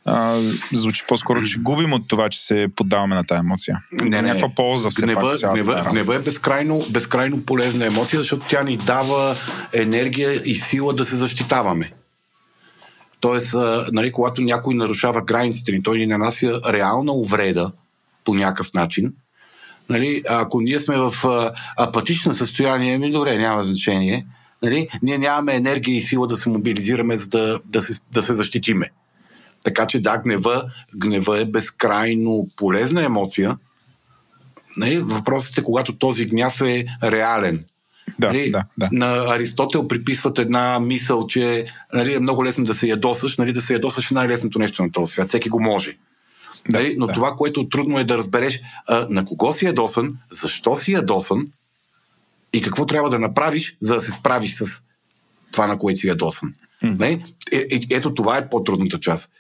а, 0.06 0.42
звучи 0.74 1.04
по-скоро, 1.08 1.44
че 1.44 1.60
губим 1.60 1.94
от 1.94 2.08
това, 2.08 2.30
че 2.30 2.40
се 2.40 2.68
поддаваме 2.76 3.16
на 3.16 3.24
тази 3.24 3.40
емоция. 3.40 3.80
Не, 3.92 4.10
не. 4.10 4.22
Някаква 4.22 4.50
полза 4.50 4.90
все 4.90 5.02
гнева, 5.02 5.38
пак. 5.42 5.52
гнева, 5.52 5.88
гнева 5.92 6.16
е 6.16 6.20
безкрайно, 6.20 6.86
безкрайно 6.90 7.46
полезна 7.46 7.86
емоция, 7.86 8.20
защото 8.20 8.46
тя 8.50 8.64
ни 8.64 8.78
дава 8.78 9.36
енергия 9.74 10.42
и 10.46 10.56
сила 10.56 10.94
да 10.94 11.06
се 11.06 11.16
защитаваме. 11.16 11.92
Тоест, 13.20 13.56
нали, 13.92 14.12
когато 14.12 14.42
някой 14.42 14.76
нарушава 14.76 15.22
границите 15.22 15.72
ни, 15.72 15.84
той 15.84 15.98
ни 15.98 16.08
нанася 16.08 16.60
реална 16.70 17.12
увреда 17.12 17.72
по 18.24 18.34
някакъв 18.34 18.74
начин. 18.74 19.14
Нали, 19.90 20.24
ако 20.30 20.62
ние 20.62 20.80
сме 20.80 20.98
в 20.98 21.14
а, 21.24 21.52
апатично 21.78 22.34
състояние, 22.34 22.98
ми 22.98 23.12
добре, 23.12 23.38
няма 23.38 23.64
значение. 23.64 24.26
Нали, 24.64 24.88
ние 25.02 25.18
нямаме 25.18 25.56
енергия 25.56 25.96
и 25.96 26.02
сила 26.02 26.28
да 26.28 26.36
се 26.36 26.50
мобилизираме, 26.50 27.16
за 27.16 27.28
да, 27.28 27.60
да, 27.66 27.82
се, 27.82 28.00
да 28.14 28.24
се 28.24 28.34
защитиме. 28.34 28.90
Така 29.64 29.88
че 29.88 30.02
да, 30.02 30.18
гнева, 30.18 30.64
гнева 30.96 31.42
е 31.42 31.46
безкрайно 31.46 32.48
полезна 32.58 33.04
емоция. 33.04 33.58
Нали, 34.78 35.00
въпросът 35.00 35.58
е, 35.58 35.64
когато 35.64 35.96
този 35.96 36.26
гняв 36.26 36.62
е 36.62 36.86
реален. 37.04 37.66
Да, 38.20 38.28
нали, 38.28 38.52
да, 38.52 38.64
да. 38.78 38.90
На 38.92 39.36
Аристотел 39.36 39.88
приписват 39.88 40.40
една 40.40 40.80
мисъл, 40.80 41.28
че 41.28 41.66
нали, 41.94 42.14
е 42.14 42.20
много 42.20 42.46
лесно 42.46 42.66
да 42.66 42.74
се 42.74 42.88
ядосаш. 42.88 43.38
Нали, 43.38 43.54
да 43.54 43.62
се 43.62 43.74
ядосаш 43.74 44.12
е 44.12 44.14
най-лесното 44.14 44.60
нещо 44.60 44.84
на 44.84 44.92
този 44.92 45.12
свят. 45.12 45.28
Всеки 45.28 45.50
го 45.50 45.60
може. 45.60 45.98
Да, 46.70 46.80
нали, 46.80 46.96
но 46.98 47.08
да. 47.08 47.14
това, 47.14 47.32
което 47.32 47.70
трудно 47.70 48.00
е 48.00 48.04
да 48.04 48.18
разбереш 48.18 48.62
а, 48.88 49.08
на 49.10 49.26
кого 49.26 49.54
си 49.54 49.66
ядосан, 49.66 50.18
защо 50.32 50.76
си 50.76 50.92
ядосан 50.92 51.48
и 52.54 52.62
какво 52.62 52.86
трябва 52.86 53.10
да 53.10 53.20
направиш, 53.20 53.78
за 53.82 53.94
да 53.94 54.02
се 54.02 54.12
справиш 54.12 54.56
с 54.56 54.82
това, 55.52 55.68
на 55.68 55.78
което 55.78 56.00
си 56.00 56.08
ядосан. 56.08 56.54
Нали? 56.82 57.24
Е, 57.52 57.58
е, 57.58 57.80
ето 57.92 58.14
това 58.14 58.38
е 58.38 58.50
по-трудната 58.50 59.00
част. 59.00 59.32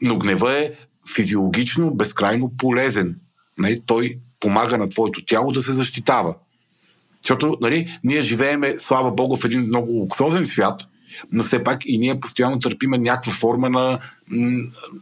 Но 0.00 0.18
гнева 0.18 0.58
е 0.58 0.72
физиологично 1.14 1.94
безкрайно 1.94 2.52
полезен. 2.58 3.16
Нали? 3.58 3.80
Той 3.86 4.16
помага 4.40 4.78
на 4.78 4.88
твоето 4.88 5.24
тяло 5.24 5.52
да 5.52 5.62
се 5.62 5.72
защитава. 5.72 6.34
Защото 7.22 7.58
нали, 7.60 7.98
ние 8.04 8.22
живееме, 8.22 8.74
слава 8.78 9.10
Богу, 9.10 9.36
в 9.36 9.44
един 9.44 9.60
много 9.60 9.90
луксозен 9.90 10.46
свят, 10.46 10.82
но 11.32 11.44
все 11.44 11.64
пак 11.64 11.80
и 11.84 11.98
ние 11.98 12.20
постоянно 12.20 12.58
търпиме 12.58 12.98
някаква 12.98 13.32
форма 13.32 13.70
на, 13.70 13.98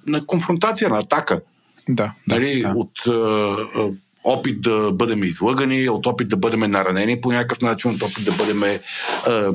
на 0.06 0.26
конфронтация, 0.26 0.88
на 0.88 0.98
атака. 0.98 1.40
Да, 1.88 2.12
да, 2.28 2.34
Нали, 2.34 2.60
да. 2.60 2.74
От 2.76 3.06
а, 3.06 3.92
опит 4.24 4.60
да 4.60 4.92
бъдем 4.92 5.24
излъгани, 5.24 5.88
от 5.88 6.06
опит 6.06 6.28
да 6.28 6.36
бъдем 6.36 6.60
наранени 6.60 7.20
по 7.20 7.32
някакъв 7.32 7.60
начин, 7.60 7.90
от 7.90 8.02
опит 8.02 8.24
да 8.24 8.32
бъдем 8.32 8.62
а, 9.26 9.52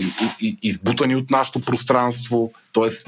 избутани 0.61 1.15
от 1.15 1.29
нашето 1.29 1.61
пространство. 1.61 2.51
Тоест, 2.71 3.07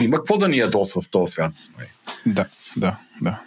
има 0.00 0.16
какво 0.16 0.38
да 0.38 0.48
ни 0.48 0.58
ядосва 0.58 1.00
в 1.00 1.08
този 1.08 1.32
свят. 1.32 1.52
Да, 2.26 2.46
да, 2.76 2.96
да. 3.22 3.40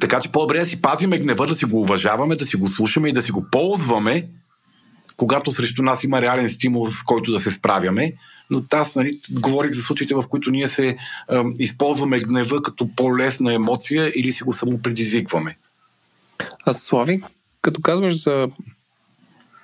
Така 0.00 0.20
че 0.20 0.32
по-добре 0.32 0.58
да 0.58 0.66
си 0.66 0.82
пазиме 0.82 1.18
гнева, 1.18 1.46
да 1.46 1.54
си 1.54 1.64
го 1.64 1.80
уважаваме, 1.80 2.36
да 2.36 2.44
си 2.44 2.56
го 2.56 2.66
слушаме 2.66 3.08
и 3.08 3.12
да 3.12 3.22
си 3.22 3.32
го 3.32 3.46
ползваме, 3.50 4.26
когато 5.16 5.52
срещу 5.52 5.82
нас 5.82 6.04
има 6.04 6.20
реален 6.20 6.50
стимул, 6.50 6.86
с 6.86 7.02
който 7.02 7.32
да 7.32 7.38
се 7.38 7.50
справяме. 7.50 8.12
Но 8.54 8.62
аз 8.72 8.96
нали, 8.96 9.20
говорих 9.30 9.72
за 9.72 9.82
случаите, 9.82 10.14
в 10.14 10.24
които 10.28 10.50
ние 10.50 10.68
се 10.68 10.86
е, 10.88 10.96
използваме 11.58 12.18
гнева 12.18 12.62
като 12.62 12.88
по-лесна 12.96 13.54
емоция 13.54 14.12
или 14.14 14.32
си 14.32 14.42
го 14.42 14.52
само 14.52 14.78
предизвикваме. 14.78 15.56
Аз, 16.66 16.82
Слави, 16.82 17.22
като 17.60 17.80
казваш 17.80 18.22
за... 18.22 18.48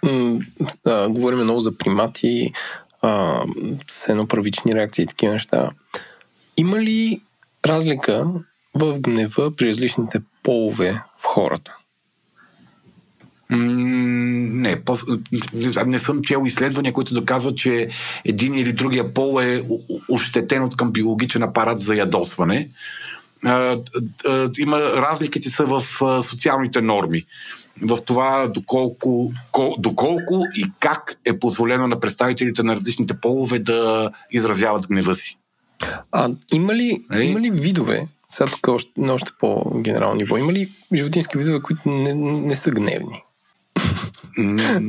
М- 0.03 0.41
а, 0.87 1.09
говорим 1.09 1.39
много 1.39 1.61
за 1.61 1.79
примати, 1.79 2.53
а, 3.03 3.45
с 3.89 4.09
едно 4.09 4.29
първични 4.29 4.75
реакции 4.75 5.03
и 5.03 5.07
такива 5.07 5.33
неща. 5.33 5.71
Има 6.57 6.81
ли 6.81 7.21
разлика 7.67 8.27
в 8.75 9.01
гнева 9.01 9.57
при 9.57 9.69
различните 9.69 10.21
полове 10.43 11.03
в 11.19 11.25
хората? 11.25 11.77
Не, 13.51 14.81
по, 14.85 14.97
не 15.87 15.99
съм 15.99 16.23
чел 16.23 16.43
изследвания, 16.47 16.93
които 16.93 17.15
доказват, 17.15 17.57
че 17.57 17.89
един 18.25 18.55
или 18.55 18.73
другия 18.73 19.15
пол 19.15 19.43
е 19.43 19.63
ощетен 20.09 20.63
от 20.63 20.77
към 20.77 20.93
биологичен 20.93 21.43
апарат 21.43 21.79
за 21.79 21.95
ядосване. 21.95 22.69
Има 24.59 24.79
разликите 24.81 25.51
са 25.51 25.65
в 25.65 25.85
социалните 26.23 26.81
норми. 26.83 27.23
В 27.83 27.99
това 28.07 28.47
доколко, 28.49 29.31
ко- 29.53 29.81
доколко 29.81 30.45
и 30.57 30.65
как 30.81 31.17
е 31.25 31.39
позволено 31.39 31.87
на 31.87 32.01
представителите 32.01 32.63
на 32.63 32.77
различните 32.77 33.15
полове 33.15 33.59
да 33.59 34.11
изразяват 34.33 34.87
гнева 34.89 35.15
си. 35.15 35.37
А 36.13 36.31
има 36.53 36.75
ли, 36.75 37.05
Нали? 37.11 37.25
има 37.25 37.41
ли 37.41 37.51
видове, 37.51 38.09
сега 38.29 38.51
тук 38.51 38.69
още, 38.69 38.91
на 38.97 39.13
още 39.15 39.31
по-генерално 39.41 40.15
ниво, 40.15 40.37
има 40.37 40.53
ли 40.53 40.69
животински 40.95 41.39
видове, 41.39 41.61
които 41.63 41.81
не, 41.87 42.15
не 42.15 42.57
са 42.57 42.71
гневни? 42.71 43.23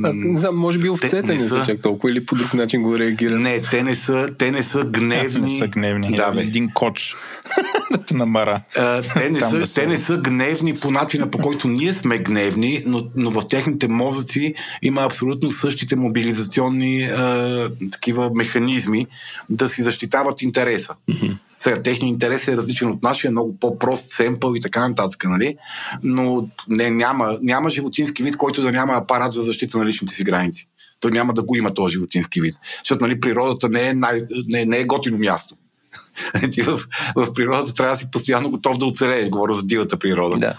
Аз 0.04 0.14
не 0.16 0.38
знам, 0.38 0.56
може 0.56 0.78
би 0.78 0.90
овцете 0.90 1.22
не, 1.22 1.34
не 1.34 1.38
са 1.38 1.62
чак 1.62 1.80
толкова 1.82 2.10
или 2.10 2.26
по 2.26 2.34
друг 2.34 2.54
начин 2.54 2.82
го 2.82 2.98
реагират. 2.98 3.40
Не, 3.40 3.60
те 3.60 3.82
не 3.82 3.96
са, 3.96 4.28
те 4.38 4.50
не 4.50 4.62
са 4.62 4.84
гневни. 4.84 5.52
Не 5.52 5.58
са 5.58 5.66
гневни. 5.66 6.16
Да, 6.16 6.32
бе. 6.32 6.40
Един 6.40 6.70
коч 6.74 7.14
да 7.92 7.98
те 7.98 8.14
намара. 8.14 8.60
А, 8.76 9.02
те, 9.02 9.30
не 9.30 9.40
са, 9.40 9.58
да 9.58 9.74
те 9.74 9.86
не 9.86 9.98
са 9.98 10.16
гневни 10.16 10.76
по 10.76 10.90
начина 10.90 11.30
по 11.30 11.38
който 11.38 11.68
ние 11.68 11.92
сме 11.92 12.18
гневни, 12.18 12.82
но, 12.86 13.06
но 13.16 13.30
в 13.30 13.48
техните 13.48 13.88
мозъци 13.88 14.54
има 14.82 15.02
абсолютно 15.02 15.50
същите 15.50 15.96
мобилизационни 15.96 17.02
а, 17.02 17.70
такива 17.92 18.30
механизми 18.34 19.06
да 19.50 19.68
си 19.68 19.82
защитават 19.82 20.42
интереса. 20.42 20.94
Mm-hmm. 21.10 21.36
Сега, 21.62 21.82
техният 21.82 22.12
интерес 22.12 22.48
е 22.48 22.56
различен 22.56 22.90
от 22.90 23.02
нашия, 23.02 23.30
много 23.30 23.56
по-прост 23.58 24.10
семпъл 24.10 24.54
и 24.54 24.60
така 24.60 24.88
нататък, 24.88 25.24
нали? 25.24 25.56
Но 26.02 26.48
не, 26.68 26.90
няма, 26.90 27.38
няма 27.42 27.70
животински 27.70 28.22
вид, 28.22 28.36
който 28.36 28.62
да 28.62 28.72
няма 28.72 28.92
апарат 28.92 29.32
за 29.32 29.42
защита 29.42 29.78
на 29.78 29.86
личните 29.86 30.14
си 30.14 30.24
граници. 30.24 30.68
Той 31.00 31.10
няма 31.10 31.32
да 31.32 31.42
го 31.42 31.56
има 31.56 31.74
този 31.74 31.92
животински 31.92 32.40
вид. 32.40 32.54
Защото 32.78 33.04
нали, 33.04 33.20
природата 33.20 33.68
не 33.68 33.88
е, 33.88 33.94
най, 33.94 34.20
не, 34.48 34.64
не 34.64 34.78
е 34.78 34.84
готино 34.84 35.18
място. 35.18 35.56
Ти 36.50 36.62
в, 36.62 36.80
в 37.16 37.32
природата 37.34 37.74
трябва 37.74 37.94
да 37.94 37.98
си 37.98 38.10
постоянно 38.10 38.50
готов 38.50 38.78
да 38.78 38.84
оцелееш. 38.84 39.28
Говоря 39.28 39.54
за 39.54 39.62
дивата 39.62 39.98
природа, 39.98 40.38
да. 40.38 40.58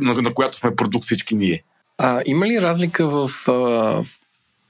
на, 0.00 0.14
на 0.14 0.34
която 0.34 0.56
сме 0.56 0.76
продукт 0.76 1.04
всички 1.04 1.34
ние. 1.34 1.62
А, 1.98 2.22
има 2.26 2.46
ли 2.46 2.60
разлика 2.60 3.08
в, 3.08 3.30
а, 3.48 3.52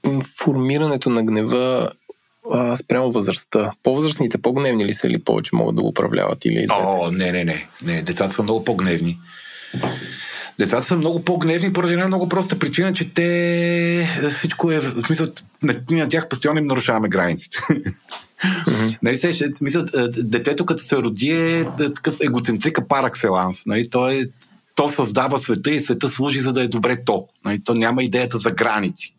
в 0.03 0.23
формирането 0.37 1.09
на 1.09 1.23
гнева 1.23 1.89
а, 2.51 2.75
спрямо 2.75 3.11
възрастта. 3.11 3.71
По-възрастните 3.83 4.37
по-гневни 4.37 4.85
ли 4.85 4.93
са 4.93 5.07
или 5.07 5.19
повече 5.19 5.55
могат 5.55 5.75
да 5.75 5.81
го 5.81 5.87
управляват? 5.87 6.45
Или 6.45 6.67
О, 6.69 7.11
не, 7.11 7.31
не, 7.31 7.43
не, 7.43 7.67
не. 7.81 8.01
Децата 8.01 8.33
са 8.33 8.43
много 8.43 8.63
по-гневни. 8.63 9.19
Децата 10.59 10.83
са 10.83 10.95
много 10.95 11.23
по-гневни 11.23 11.73
поради 11.73 11.93
една 11.93 12.07
много 12.07 12.29
проста 12.29 12.59
причина, 12.59 12.93
че 12.93 13.13
те 13.13 14.09
всичко 14.37 14.71
е, 14.71 14.79
в 14.79 15.05
смисъл, 15.05 15.27
на, 15.63 15.75
на 15.91 16.09
тях 16.09 16.29
постоянно 16.29 16.59
им 16.59 16.67
нарушаваме 16.67 17.09
границите. 17.09 17.59
Mm-hmm. 18.43 18.97
нали, 19.03 19.17
се, 19.17 19.51
мисля, 19.61 19.85
детето 20.09 20.65
като 20.65 20.83
се 20.83 20.97
роди 20.97 21.29
е 21.31 21.65
такъв 21.77 22.17
егоцентрика 22.21 22.87
пар 22.87 23.03
акселанс. 23.03 23.65
Нали, 23.65 23.89
то, 23.89 24.09
е, 24.09 24.25
то 24.75 24.89
създава 24.89 25.37
света 25.39 25.71
и 25.71 25.79
света 25.79 26.09
служи 26.09 26.39
за 26.39 26.53
да 26.53 26.63
е 26.63 26.67
добре 26.67 27.03
то. 27.05 27.27
Нали, 27.45 27.63
то 27.63 27.73
няма 27.73 28.03
идеята 28.03 28.37
за 28.37 28.51
граници. 28.51 29.15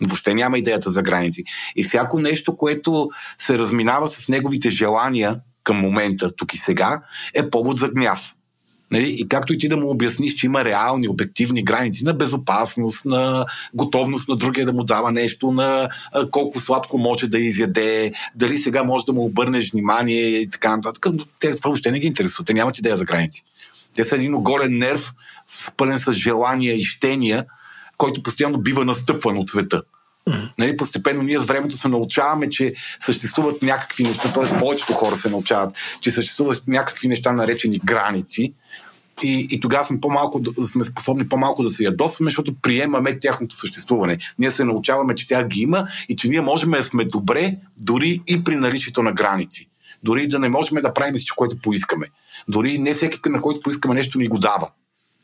Въобще 0.00 0.34
няма 0.34 0.58
идеята 0.58 0.90
за 0.90 1.02
граници. 1.02 1.44
И 1.76 1.84
всяко 1.84 2.18
нещо, 2.18 2.56
което 2.56 3.10
се 3.38 3.58
разминава 3.58 4.08
с 4.08 4.28
неговите 4.28 4.70
желания 4.70 5.40
към 5.64 5.76
момента, 5.76 6.36
тук 6.36 6.54
и 6.54 6.58
сега, 6.58 7.02
е 7.34 7.50
повод 7.50 7.76
за 7.76 7.88
гняв. 7.88 8.34
Нали? 8.92 9.16
И 9.18 9.28
както 9.28 9.52
и 9.52 9.58
ти 9.58 9.68
да 9.68 9.76
му 9.76 9.90
обясниш, 9.90 10.34
че 10.34 10.46
има 10.46 10.64
реални, 10.64 11.08
обективни 11.08 11.64
граници 11.64 12.04
на 12.04 12.14
безопасност, 12.14 13.04
на 13.04 13.46
готовност 13.74 14.28
на 14.28 14.36
другия 14.36 14.66
да 14.66 14.72
му 14.72 14.84
дава 14.84 15.12
нещо, 15.12 15.52
на 15.52 15.88
колко 16.30 16.60
сладко 16.60 16.98
може 16.98 17.28
да 17.28 17.38
изяде, 17.38 18.12
дали 18.34 18.58
сега 18.58 18.82
може 18.82 19.04
да 19.04 19.12
му 19.12 19.24
обърнеш 19.24 19.72
внимание 19.72 20.28
и 20.28 20.50
така 20.50 20.76
нататък. 20.76 21.06
Те 21.38 21.56
това 21.56 21.68
въобще 21.68 21.90
не 21.90 22.00
ги 22.00 22.06
интересуват. 22.06 22.46
Те 22.46 22.54
нямат 22.54 22.78
идея 22.78 22.96
за 22.96 23.04
граници. 23.04 23.44
Те 23.94 24.04
са 24.04 24.16
един 24.16 24.34
оголен 24.34 24.78
нерв, 24.78 25.12
спълен 25.46 25.98
с 25.98 26.12
желания 26.12 26.74
и 26.74 26.84
щения, 26.84 27.44
който 28.00 28.22
постоянно 28.22 28.58
бива 28.58 28.84
настъпван 28.84 29.38
от 29.38 29.48
света. 29.48 29.82
Mm-hmm. 30.28 30.48
Нали, 30.58 30.76
постепенно 30.76 31.22
ние 31.22 31.38
с 31.38 31.46
времето 31.46 31.76
се 31.76 31.88
научаваме, 31.88 32.50
че 32.50 32.74
съществуват 33.00 33.62
някакви 33.62 34.04
неща, 34.04 34.32
т.е. 34.32 34.58
повечето 34.58 34.92
хора 34.92 35.16
се 35.16 35.30
научават, 35.30 35.74
че 36.00 36.10
съществуват 36.10 36.62
някакви 36.66 37.08
неща, 37.08 37.32
наречени 37.32 37.80
граници. 37.84 38.54
И, 39.22 39.48
и 39.50 39.60
тогава 39.60 39.84
сме, 39.84 40.00
по-малко, 40.00 40.40
сме 40.64 40.84
способни 40.84 41.28
по-малко 41.28 41.62
да 41.62 41.70
се 41.70 41.84
ядосваме, 41.84 42.30
защото 42.30 42.54
приемаме 42.62 43.18
тяхното 43.18 43.54
съществуване. 43.54 44.18
Ние 44.38 44.50
се 44.50 44.64
научаваме, 44.64 45.14
че 45.14 45.28
тя 45.28 45.44
ги 45.44 45.60
има 45.60 45.86
и 46.08 46.16
че 46.16 46.28
ние 46.28 46.40
можем 46.40 46.70
да 46.70 46.82
сме 46.82 47.04
добре 47.04 47.56
дори 47.78 48.22
и 48.26 48.44
при 48.44 48.56
наличието 48.56 49.02
на 49.02 49.12
граници. 49.12 49.68
Дори 50.02 50.28
да 50.28 50.38
не 50.38 50.48
можем 50.48 50.82
да 50.82 50.94
правим 50.94 51.14
всичко, 51.14 51.36
което 51.36 51.58
поискаме. 51.58 52.06
Дори 52.48 52.78
не 52.78 52.94
всеки, 52.94 53.18
на 53.26 53.40
който 53.40 53.60
поискаме 53.60 53.94
нещо, 53.94 54.18
ни 54.18 54.28
го 54.28 54.38
дава. 54.38 54.70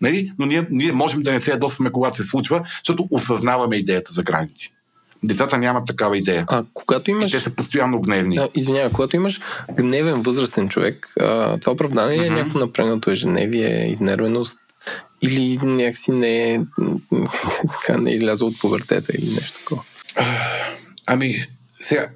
Нали? 0.01 0.32
Но 0.39 0.47
ние, 0.47 0.66
ние 0.70 0.93
можем 0.93 1.23
да 1.23 1.32
не 1.32 1.40
се 1.40 1.51
ядосваме, 1.51 1.93
когато 1.93 2.16
се 2.16 2.23
случва, 2.23 2.62
защото 2.78 3.09
осъзнаваме 3.10 3.77
идеята 3.77 4.12
за 4.12 4.23
граници. 4.23 4.73
Децата 5.24 5.59
нямат 5.59 5.86
такава 5.86 6.18
идея. 6.18 6.44
А 6.48 6.64
когато 6.74 7.10
имаш... 7.10 7.31
И 7.31 7.36
те 7.36 7.43
са 7.43 7.51
постоянно 7.51 8.01
гневни. 8.01 8.36
А, 8.36 8.48
извинявай, 8.55 8.93
когато 8.93 9.16
имаш 9.16 9.40
гневен 9.73 10.23
възрастен 10.23 10.68
човек, 10.68 11.12
а, 11.20 11.59
това 11.59 11.73
оправдание 11.73 12.18
mm-hmm. 12.18 12.27
е 12.27 12.31
някакво 12.31 12.59
напрегнато 12.59 13.10
ежедневие, 13.10 13.90
изнервеност 13.90 14.59
или 15.23 15.59
някакси 15.62 16.12
не 16.12 16.55
е, 16.55 16.60
не 17.98 18.10
е 18.10 18.14
излязъл 18.14 18.48
от 18.48 18.59
повъртета 18.59 19.12
или 19.18 19.35
нещо 19.35 19.59
такова? 19.59 19.82
Ами, 21.06 21.47
сега, 21.81 22.09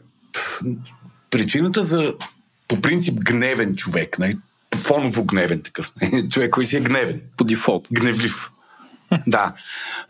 причината 1.31 1.83
за 1.83 2.13
по 2.69 2.81
принцип 2.81 3.15
гневен 3.15 3.77
човек, 3.77 4.19
нали, 4.19 4.37
фоново 4.81 5.25
гневен 5.25 5.63
такъв, 5.63 5.93
човек, 6.31 6.51
който 6.51 6.69
си 6.69 6.77
е 6.77 6.81
гневен. 6.81 7.21
По 7.37 7.45
дефолт. 7.45 7.89
Гневлив 7.93 8.51
да. 9.27 9.55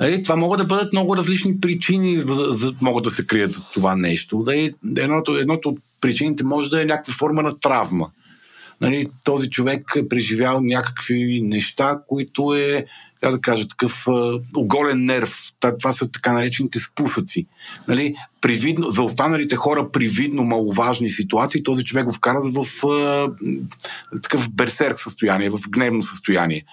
Нали, 0.00 0.22
това 0.22 0.36
могат 0.36 0.58
да 0.58 0.64
бъдат 0.64 0.92
много 0.92 1.16
различни 1.16 1.60
причини, 1.60 2.20
за, 2.20 2.44
за, 2.50 2.74
могат 2.80 3.04
да 3.04 3.10
се 3.10 3.26
крият 3.26 3.50
за 3.50 3.62
това 3.74 3.96
нещо. 3.96 4.42
Нали, 4.46 4.72
едното, 4.96 5.36
едното 5.36 5.68
от 5.68 5.78
причините 6.00 6.44
може 6.44 6.70
да 6.70 6.82
е 6.82 6.84
някаква 6.84 7.14
форма 7.14 7.42
на 7.42 7.60
травма. 7.60 8.10
Нали, 8.80 9.08
този 9.24 9.50
човек 9.50 9.92
е 9.96 10.08
преживял 10.08 10.60
някакви 10.60 11.40
неща, 11.42 12.00
които 12.08 12.54
е, 12.54 12.84
как 13.20 13.32
да 13.32 13.40
кажа, 13.40 13.68
такъв 13.68 14.08
а, 14.08 14.38
оголен 14.56 15.04
нерв. 15.04 15.49
Това 15.60 15.92
са 15.92 16.10
така 16.10 16.32
наречените 16.32 16.78
спусъци. 16.78 17.46
Нали, 17.88 18.14
привидно, 18.40 18.88
за 18.88 19.02
останалите 19.02 19.56
хора 19.56 19.90
привидно 19.92 20.44
маловажни 20.44 21.08
ситуации, 21.08 21.62
този 21.62 21.84
човек 21.84 22.04
го 22.04 22.12
вкара 22.12 22.40
в 22.44 22.86
а, 22.86 23.30
такъв 24.22 24.50
берсерк 24.50 25.00
състояние, 25.00 25.50
в 25.50 25.60
гневно 25.68 26.02
състояние. 26.02 26.64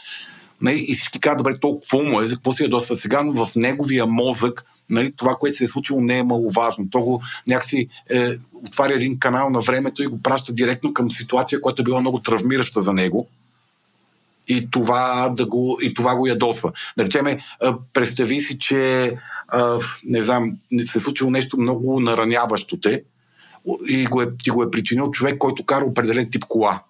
Нали, 0.61 0.85
и 0.87 0.93
всички 0.93 1.19
казват, 1.19 1.37
добре, 1.37 1.59
толкова 1.59 2.03
му 2.03 2.21
е, 2.21 2.27
за 2.27 2.35
какво 2.35 2.51
се 2.51 2.63
ядосва 2.63 2.95
сега, 2.95 3.23
но 3.23 3.45
в 3.45 3.55
неговия 3.55 4.05
мозък 4.05 4.65
нали, 4.89 5.11
това, 5.11 5.35
което 5.35 5.57
се 5.57 5.63
е 5.63 5.67
случило, 5.67 6.01
не 6.01 6.17
е 6.17 6.23
маловажно. 6.23 6.89
То 6.89 7.01
го 7.01 7.21
някакси 7.47 7.87
е, 8.09 8.31
отваря 8.53 8.93
един 8.95 9.19
канал 9.19 9.49
на 9.49 9.59
времето 9.59 10.03
и 10.03 10.07
го 10.07 10.21
праща 10.21 10.53
директно 10.53 10.93
към 10.93 11.11
ситуация, 11.11 11.61
която 11.61 11.81
е 11.81 11.85
била 11.85 12.01
много 12.01 12.19
травмираща 12.19 12.81
за 12.81 12.93
него. 12.93 13.27
И 14.47 14.71
това, 14.71 15.29
да 15.29 15.45
го, 15.45 15.77
и 15.81 15.93
това 15.93 16.15
го 16.15 16.27
ядосва. 16.27 16.71
Да 16.97 17.05
речеме, 17.05 17.39
представи 17.93 18.39
си, 18.39 18.59
че 18.59 19.13
не 20.03 20.21
знам, 20.21 20.53
се 20.87 20.97
е 20.97 21.01
случило 21.01 21.31
нещо 21.31 21.59
много 21.59 21.99
нараняващо 21.99 22.79
те 22.79 23.03
и 23.87 24.05
го 24.05 24.21
е, 24.21 24.27
ти 24.43 24.49
го 24.49 24.63
е 24.63 24.71
причинил 24.71 25.11
човек, 25.11 25.37
който 25.37 25.65
кара 25.65 25.85
определен 25.85 26.31
тип 26.31 26.45
кола 26.45 26.81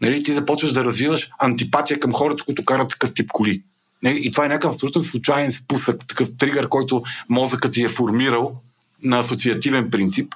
нали, 0.00 0.22
ти 0.22 0.32
започваш 0.32 0.72
да 0.72 0.84
развиваш 0.84 1.30
антипатия 1.38 2.00
към 2.00 2.12
хората, 2.12 2.44
които 2.44 2.64
карат 2.64 2.88
такъв 2.88 3.14
тип 3.14 3.30
коли. 3.32 3.62
Нали, 4.02 4.20
и 4.22 4.30
това 4.30 4.44
е 4.44 4.48
някакъв 4.48 4.72
абсолютно 4.72 5.02
случайен 5.02 5.52
спусък, 5.52 6.08
такъв 6.08 6.28
тригър, 6.38 6.68
който 6.68 7.02
мозъкът 7.28 7.72
ти 7.72 7.82
е 7.82 7.88
формирал 7.88 8.60
на 9.02 9.18
асоциативен 9.18 9.90
принцип. 9.90 10.34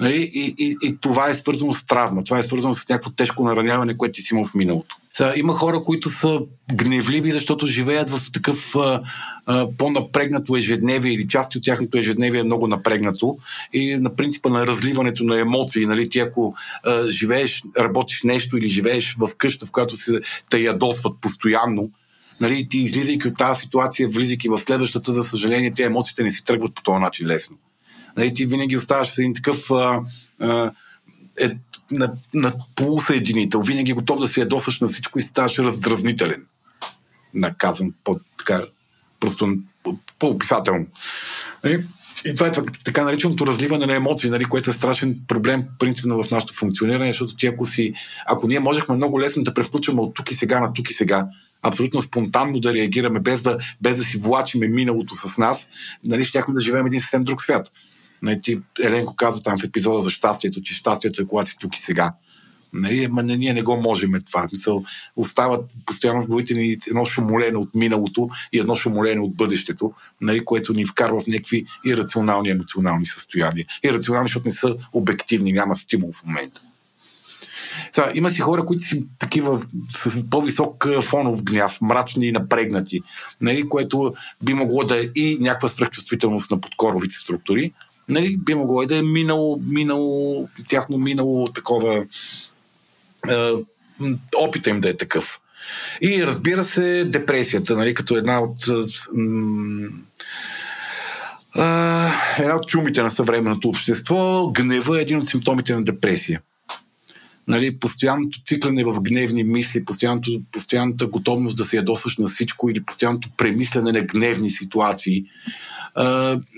Нали, 0.00 0.30
и, 0.34 0.54
и, 0.58 0.76
и 0.82 0.96
това 1.00 1.30
е 1.30 1.34
свързано 1.34 1.72
с 1.72 1.86
травма, 1.86 2.24
това 2.24 2.38
е 2.38 2.42
свързано 2.42 2.74
с 2.74 2.88
някакво 2.88 3.10
тежко 3.10 3.44
нараняване, 3.44 3.96
което 3.96 4.12
ти 4.12 4.22
си 4.22 4.34
имал 4.34 4.44
в 4.44 4.54
миналото. 4.54 4.96
Сега, 5.12 5.32
има 5.36 5.52
хора, 5.52 5.84
които 5.84 6.10
са 6.10 6.40
гневливи, 6.72 7.30
защото 7.30 7.66
живеят 7.66 8.10
в 8.10 8.32
такъв 8.32 8.76
а, 8.76 9.02
а, 9.46 9.68
по-напрегнато 9.78 10.56
ежедневие 10.56 11.12
или 11.12 11.28
части 11.28 11.58
от 11.58 11.64
тяхното 11.64 11.98
ежедневие 11.98 12.40
е 12.40 12.44
много 12.44 12.66
напрегнато 12.66 13.38
и 13.72 13.96
на 13.96 14.16
принципа 14.16 14.48
на 14.48 14.66
разливането 14.66 15.24
на 15.24 15.40
емоции. 15.40 15.86
Нали? 15.86 16.08
Ти 16.08 16.18
ако 16.18 16.54
а, 16.84 17.08
живееш, 17.08 17.62
работиш 17.78 18.22
нещо 18.22 18.56
или 18.56 18.68
живееш 18.68 19.16
в 19.18 19.30
къща, 19.38 19.66
в 19.66 19.70
която 19.70 19.96
се 19.96 20.20
те 20.50 20.58
ядосват 20.58 21.12
постоянно, 21.20 21.90
нали, 22.40 22.68
ти 22.68 22.78
излизайки 22.78 23.28
от 23.28 23.36
тази 23.36 23.60
ситуация, 23.60 24.08
влизайки 24.08 24.48
в 24.48 24.58
следващата, 24.58 25.12
за 25.12 25.22
съжаление, 25.22 25.72
тези 25.72 25.86
емоциите 25.86 26.22
не 26.22 26.30
си 26.30 26.44
тръгват 26.44 26.74
по 26.74 26.82
този 26.82 26.98
начин 26.98 27.26
лесно. 27.26 27.56
Нали, 28.16 28.34
ти 28.34 28.46
винаги 28.46 28.76
оставаш 28.76 29.08
с 29.08 29.18
един 29.18 29.34
такъв 29.34 29.70
а, 29.70 30.00
а, 30.38 30.70
е, 31.40 31.50
на, 31.90 32.12
на 32.34 32.52
полусъединител, 32.74 33.60
винаги 33.60 33.92
готов 33.92 34.20
да 34.20 34.28
се 34.28 34.40
ядосаш 34.40 34.80
на 34.80 34.88
всичко 34.88 35.18
и 35.18 35.22
ставаш 35.22 35.58
раздразнителен. 35.58 36.46
Наказан 37.34 37.92
по 38.04 38.20
така, 38.38 38.62
просто 39.20 39.56
по-описателно. 40.18 40.86
И, 41.66 41.78
и 42.24 42.34
това 42.34 42.46
е 42.46 42.52
така 42.84 43.04
нареченото 43.04 43.46
разливане 43.46 43.86
на 43.86 43.94
емоции, 43.94 44.30
нали, 44.30 44.44
което 44.44 44.70
е 44.70 44.72
страшен 44.72 45.18
проблем 45.28 45.64
принципно 45.78 46.22
в 46.22 46.30
нашето 46.30 46.54
функциониране, 46.54 47.12
защото 47.12 47.36
ти 47.36 47.46
ако 47.46 47.64
си, 47.64 47.94
ако 48.26 48.48
ние 48.48 48.60
можехме 48.60 48.94
много 48.94 49.20
лесно 49.20 49.42
да 49.42 49.54
превключваме 49.54 50.00
от 50.00 50.14
тук 50.14 50.30
и 50.30 50.34
сега 50.34 50.60
на 50.60 50.72
тук 50.72 50.90
и 50.90 50.94
сега, 50.94 51.26
абсолютно 51.62 52.02
спонтанно 52.02 52.60
да 52.60 52.74
реагираме, 52.74 53.20
без 53.20 53.42
да, 53.42 53.58
без 53.80 53.96
да 53.96 54.04
си 54.04 54.18
влачиме 54.18 54.68
миналото 54.68 55.14
с 55.14 55.38
нас, 55.38 55.68
нали, 56.04 56.24
щяхме 56.24 56.54
да 56.54 56.60
живеем 56.60 56.86
един 56.86 57.00
съвсем 57.00 57.24
друг 57.24 57.42
свят. 57.42 57.70
Не, 58.22 58.40
ти, 58.40 58.60
Еленко 58.82 59.16
каза 59.16 59.42
там 59.42 59.58
в 59.58 59.64
епизода 59.64 60.00
за 60.00 60.10
щастието, 60.10 60.60
че 60.62 60.74
щастието 60.74 61.22
е 61.22 61.26
когато 61.26 61.50
си 61.50 61.56
тук 61.60 61.76
и 61.76 61.80
сега. 61.80 62.12
Нали, 62.72 63.08
ма 63.08 63.22
не, 63.22 63.36
ние 63.36 63.52
не 63.52 63.62
го 63.62 63.76
можем 63.76 64.12
това. 64.26 64.48
Мисъл, 64.52 64.84
остават 65.16 65.76
постоянно 65.86 66.22
в 66.22 66.26
главите 66.26 66.54
ни 66.54 66.76
едно 66.88 67.04
шумолене 67.04 67.58
от 67.58 67.74
миналото 67.74 68.28
и 68.52 68.58
едно 68.58 68.76
шумолене 68.76 69.20
от 69.20 69.36
бъдещето, 69.36 69.92
нали, 70.20 70.44
което 70.44 70.72
ни 70.72 70.84
вкарва 70.84 71.20
в 71.20 71.26
някакви 71.26 71.64
ирационални 71.86 72.50
емоционални 72.50 73.06
състояния. 73.06 73.66
Ирационални, 73.84 74.28
защото 74.28 74.48
не 74.48 74.54
са 74.54 74.76
обективни, 74.92 75.52
няма 75.52 75.76
стимул 75.76 76.12
в 76.12 76.24
момента. 76.24 76.60
Сега, 77.92 78.10
има 78.14 78.30
си 78.30 78.40
хора, 78.40 78.66
които 78.66 78.82
си 78.82 79.04
такива 79.18 79.62
с 79.88 80.22
по-висок 80.30 80.88
фонов 81.02 81.44
гняв, 81.44 81.80
мрачни 81.80 82.26
и 82.26 82.32
напрегнати, 82.32 83.00
нали, 83.40 83.68
което 83.68 84.14
би 84.42 84.54
могло 84.54 84.84
да 84.84 85.00
е 85.00 85.02
и 85.14 85.38
някаква 85.40 85.68
свръхчувствителност 85.68 86.50
на 86.50 86.60
подкоровите 86.60 87.14
структури, 87.14 87.72
нали, 88.10 88.36
би 88.36 88.54
могло 88.54 88.82
и 88.82 88.86
да 88.86 88.96
е 88.96 89.02
минало, 89.02 89.62
минало 89.66 90.48
тяхно 90.68 90.98
минало 90.98 91.48
такова 91.48 92.04
е, 93.30 93.52
опита 94.36 94.70
им 94.70 94.80
да 94.80 94.88
е 94.88 94.96
такъв. 94.96 95.40
И 96.00 96.26
разбира 96.26 96.64
се, 96.64 97.04
депресията, 97.04 97.76
нали, 97.76 97.94
като 97.94 98.16
една 98.16 98.40
от 98.40 98.66
м- 99.12 99.88
една 102.38 102.56
от 102.56 102.66
чумите 102.66 103.02
на 103.02 103.10
съвременното 103.10 103.68
общество, 103.68 104.50
гнева 104.54 104.98
е 104.98 105.02
един 105.02 105.18
от 105.18 105.28
симптомите 105.28 105.74
на 105.74 105.84
депресия 105.84 106.40
нали, 107.50 107.78
постоянното 107.78 108.42
циклене 108.44 108.84
в 108.84 109.00
гневни 109.00 109.44
мисли, 109.44 109.84
постоянното, 109.84 110.40
постоянната 110.52 111.06
готовност 111.06 111.56
да 111.56 111.64
се 111.64 111.76
ядосваш 111.76 112.16
на 112.16 112.26
всичко 112.26 112.70
или 112.70 112.82
постоянното 112.82 113.28
премислене 113.36 113.92
на 113.92 114.00
гневни 114.00 114.50
ситуации, 114.50 115.24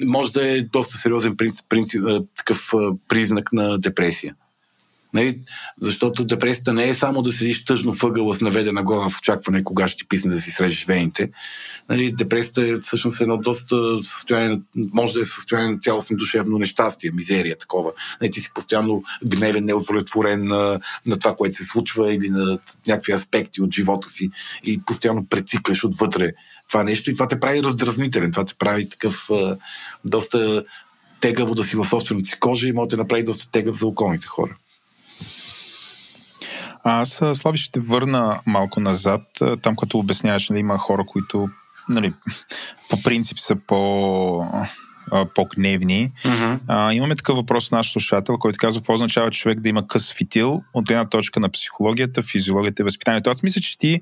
може 0.05 0.32
да 0.32 0.48
е 0.48 0.60
доста 0.60 0.97
сериозен 0.97 1.36
принцип, 1.36 1.66
принцип, 1.69 2.02
такъв 2.36 2.73
признак 3.09 3.52
на 3.52 3.78
депресия. 3.78 4.35
Нали? 5.15 5.41
Защото 5.81 6.25
депресията 6.25 6.73
не 6.73 6.89
е 6.89 6.95
само 6.95 7.23
да 7.23 7.33
седиш 7.33 7.65
тъжно 7.65 7.93
въгъла 7.93 8.35
с 8.35 8.41
наведена 8.41 8.83
глава 8.83 9.09
в 9.09 9.19
очакване 9.19 9.65
кога 9.65 9.89
ще 9.89 9.99
ти 9.99 10.09
писне 10.09 10.33
да 10.33 10.41
си 10.41 10.51
срежеш 10.51 10.85
вените. 10.85 11.31
Нали? 11.89 12.13
Депресията 12.13 12.63
е 12.63 12.79
всъщност 12.79 13.21
едно 13.21 13.37
доста 13.37 14.03
състояние, 14.03 14.61
може 14.75 15.15
да 15.15 15.21
е 15.21 15.25
състояние 15.25 15.71
на 15.71 15.79
цялостно 15.79 16.17
душевно 16.17 16.59
нещастие, 16.59 17.11
мизерия, 17.11 17.59
такова. 17.59 17.93
Нали? 18.21 18.31
Ти 18.31 18.41
си 18.41 18.51
постоянно 18.55 19.03
гневен, 19.27 19.65
неудовлетворен 19.65 20.45
на, 20.45 20.81
на 21.07 21.19
това, 21.19 21.37
което 21.37 21.57
се 21.57 21.65
случва 21.65 22.15
или 22.15 22.29
на 22.29 22.59
някакви 22.87 23.13
аспекти 23.13 23.63
от 23.63 23.75
живота 23.75 24.09
си 24.09 24.31
и 24.65 24.83
постоянно 24.87 25.27
прецикляш 25.27 25.85
отвътре 25.85 26.33
това 26.69 26.85
нещо 26.85 27.11
и 27.11 27.15
това 27.15 27.29
те 27.29 27.41
прави 27.41 27.63
раздразнителен, 27.63 28.33
това 28.33 28.45
те 28.45 28.55
прави 28.55 28.89
такъв 28.89 29.29
доста 30.05 30.65
тегаво 31.21 31.55
да 31.55 31.65
си 31.65 31.77
в 31.77 31.85
собствената 31.85 32.29
си 32.29 32.41
кожа 32.41 32.69
и 32.69 32.73
може 32.73 32.89
да 32.89 32.97
направи 32.97 33.25
доста 33.25 33.51
тегав 33.51 33.77
за 33.77 33.87
околните 33.87 34.27
хора. 34.27 34.57
Аз, 36.85 37.23
Слави, 37.33 37.59
ще 37.59 37.81
върна 37.81 38.41
малко 38.47 38.81
назад, 38.81 39.23
там 39.63 39.77
като 39.77 39.99
обясняваш, 39.99 40.49
нали, 40.49 40.61
има 40.61 40.79
хора, 40.79 41.05
които 41.07 41.49
нали, 41.89 42.13
по 42.91 43.03
принцип 43.03 43.39
са 43.39 43.57
по 43.67 44.45
по-гневни. 45.35 46.11
Uh-huh. 46.25 46.59
А, 46.69 46.93
имаме 46.93 47.17
такъв 47.17 47.37
въпрос 47.37 47.71
на 47.71 47.79
наш 47.79 47.93
слушател, 47.93 48.39
който 48.39 48.59
казва 48.59 48.81
какво 48.81 48.95
означава 48.95 49.31
човек 49.31 49.61
да 49.61 49.69
има 49.69 49.87
къс 49.87 50.13
фитил 50.13 50.63
от 50.75 50.91
една 50.91 51.09
точка 51.09 51.41
на 51.41 51.49
психологията, 51.49 52.23
физиологията 52.23 52.83
и 52.83 52.85
възпитанието. 52.85 53.31
Аз 53.31 53.43
мисля, 53.43 53.61
че 53.61 53.79
ти 53.79 54.01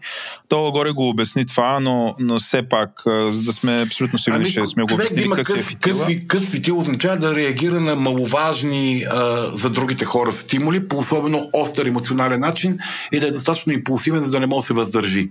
долу-горе 0.50 0.90
го 0.90 1.08
обясни 1.08 1.46
това, 1.46 1.80
но, 1.80 2.14
но 2.18 2.38
все 2.38 2.62
пак, 2.68 3.02
за 3.28 3.42
да 3.42 3.52
сме 3.52 3.82
абсолютно 3.82 4.18
сигурни, 4.18 4.44
ами, 4.44 4.50
че 4.50 4.66
сме 4.66 4.82
го 4.82 4.94
обяснили 4.94 5.28
да 5.28 5.34
къс, 5.34 5.46
къс, 5.46 5.76
къс, 5.80 6.02
къс 6.26 6.46
фитил 6.46 6.78
означава 6.78 7.16
да 7.16 7.34
реагира 7.34 7.80
на 7.80 7.96
маловажни 7.96 9.04
а, 9.10 9.50
за 9.56 9.70
другите 9.70 10.04
хора 10.04 10.32
стимули 10.32 10.88
по 10.88 10.98
особено 10.98 11.50
остър 11.52 11.86
емоционален 11.86 12.40
начин 12.40 12.78
и 13.12 13.20
да 13.20 13.26
е 13.26 13.30
достатъчно 13.30 13.72
импулсивен, 13.72 14.22
за 14.22 14.30
да 14.30 14.40
не 14.40 14.46
може 14.46 14.62
да 14.62 14.66
се 14.66 14.74
въздържи. 14.74 15.30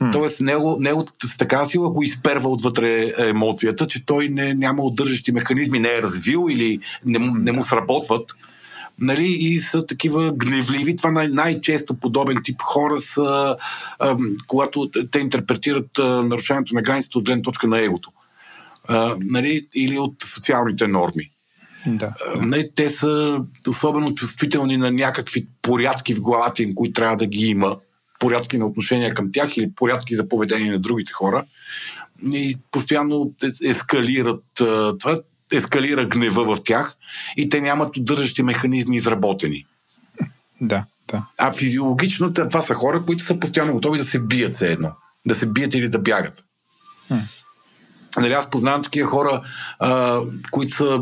Hmm. 0.00 0.12
Тоест, 0.12 0.40
него, 0.40 0.76
него 0.80 1.04
с 1.24 1.36
така 1.36 1.64
сила 1.64 1.90
го 1.90 2.02
изперва 2.02 2.50
отвътре 2.50 3.12
емоцията, 3.18 3.86
че 3.86 4.06
той 4.06 4.28
не, 4.28 4.54
няма 4.54 4.82
удържащи 4.82 5.32
механизми, 5.32 5.80
не 5.80 5.94
е 5.94 6.02
развил 6.02 6.46
или 6.50 6.78
не, 7.04 7.18
не 7.18 7.52
му 7.52 7.62
сработват. 7.62 8.30
Нали, 8.98 9.26
и 9.26 9.58
са 9.58 9.86
такива 9.86 10.32
гневливи. 10.32 10.96
Това 10.96 11.10
най- 11.10 11.28
най-често 11.28 11.94
подобен 11.94 12.36
тип 12.44 12.62
хора 12.62 13.00
са, 13.00 13.56
а, 13.98 14.16
когато 14.46 14.90
те 15.10 15.18
интерпретират 15.18 15.98
а, 15.98 16.22
нарушението 16.22 16.74
на 16.74 16.82
границата 16.82 17.18
от 17.18 17.24
гледна 17.24 17.42
точка 17.42 17.66
на 17.66 17.84
егото. 17.84 18.10
А, 18.88 19.16
нали, 19.20 19.66
или 19.74 19.98
от 19.98 20.14
социалните 20.34 20.86
норми. 20.86 21.30
Да. 21.86 22.14
нали, 22.40 22.68
те 22.74 22.88
са 22.88 23.44
особено 23.68 24.14
чувствителни 24.14 24.76
на 24.76 24.90
някакви 24.90 25.46
порядки 25.62 26.14
в 26.14 26.20
главата 26.20 26.62
им, 26.62 26.74
които 26.74 26.92
трябва 26.92 27.16
да 27.16 27.26
ги 27.26 27.46
има 27.46 27.76
порядки 28.24 28.58
на 28.58 28.66
отношения 28.66 29.14
към 29.14 29.28
тях 29.32 29.56
или 29.56 29.70
порядки 29.70 30.14
за 30.14 30.28
поведение 30.28 30.70
на 30.72 30.78
другите 30.78 31.12
хора. 31.12 31.44
И 32.32 32.58
постоянно 32.70 33.32
ескалират 33.64 34.44
това, 34.98 35.16
ескалира 35.52 36.04
гнева 36.04 36.56
в 36.56 36.64
тях 36.64 36.96
и 37.36 37.48
те 37.48 37.60
нямат 37.60 37.96
удържащи 37.96 38.42
механизми 38.42 38.96
изработени. 38.96 39.66
Да, 40.60 40.84
да. 41.10 41.26
А 41.38 41.52
физиологично 41.52 42.32
това 42.32 42.60
са 42.60 42.74
хора, 42.74 43.02
които 43.06 43.24
са 43.24 43.40
постоянно 43.40 43.72
готови 43.72 43.98
да 43.98 44.04
се 44.04 44.18
бият 44.18 44.52
все 44.52 44.72
едно. 44.72 44.92
Да 45.26 45.34
се 45.34 45.46
бият 45.46 45.74
или 45.74 45.88
да 45.88 45.98
бягат. 45.98 46.44
Хм. 47.08 47.14
Нали, 48.16 48.32
аз 48.32 48.50
познавам 48.50 48.82
такива 48.82 49.08
хора, 49.08 49.42
а, 49.78 50.20
които 50.50 50.76
са 50.76 51.00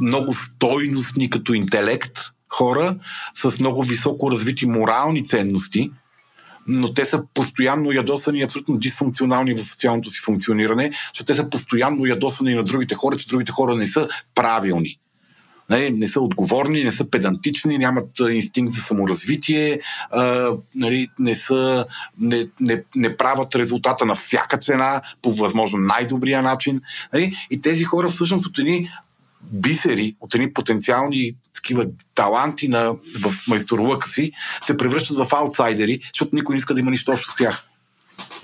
много 0.00 0.34
стойностни 0.34 1.30
като 1.30 1.54
интелект, 1.54 2.18
хора 2.48 2.96
с 3.34 3.60
много 3.60 3.82
високо 3.82 4.30
развити 4.30 4.66
морални 4.66 5.24
ценности, 5.24 5.90
но 6.66 6.94
те 6.94 7.04
са 7.04 7.22
постоянно 7.34 7.92
ядосани 7.92 8.38
и 8.38 8.42
абсолютно 8.42 8.78
дисфункционални 8.78 9.54
в 9.54 9.64
социалното 9.64 10.10
си 10.10 10.20
функциониране, 10.20 10.90
защото 11.12 11.26
те 11.26 11.34
са 11.34 11.50
постоянно 11.50 12.06
ядосани 12.06 12.54
на 12.54 12.64
другите 12.64 12.94
хора, 12.94 13.16
че 13.16 13.28
другите 13.28 13.52
хора 13.52 13.74
не 13.74 13.86
са 13.86 14.08
правилни. 14.34 14.98
Нали, 15.70 15.90
не 15.90 16.08
са 16.08 16.20
отговорни, 16.20 16.84
не 16.84 16.92
са 16.92 17.10
педантични, 17.10 17.78
нямат 17.78 18.08
инстинкт 18.30 18.72
за 18.72 18.80
саморазвитие, 18.80 19.80
а, 20.10 20.50
нали, 20.74 21.08
не, 21.18 21.34
са, 21.34 21.86
не, 22.18 22.46
не, 22.60 22.82
не 22.96 23.16
правят 23.16 23.54
резултата 23.54 24.06
на 24.06 24.14
всяка 24.14 24.58
цена 24.58 25.02
по 25.22 25.32
възможно 25.32 25.78
най-добрия 25.78 26.42
начин. 26.42 26.80
Нали, 27.12 27.36
и 27.50 27.60
тези 27.60 27.84
хора 27.84 28.08
всъщност 28.08 28.46
от 28.46 28.58
едни 28.58 28.90
бисери, 29.52 30.16
от 30.20 30.34
едни 30.34 30.52
потенциални 30.52 31.32
такива 31.54 31.86
таланти 32.14 32.68
на, 32.68 32.94
в 32.94 33.48
майсторлъка 33.48 34.08
си, 34.08 34.32
се 34.62 34.76
превръщат 34.76 35.16
в 35.16 35.26
аутсайдери, 35.32 36.00
защото 36.14 36.36
никой 36.36 36.54
не 36.54 36.56
иска 36.56 36.74
да 36.74 36.80
има 36.80 36.90
нищо 36.90 37.12
общо 37.12 37.30
с 37.30 37.36
тях. 37.36 37.64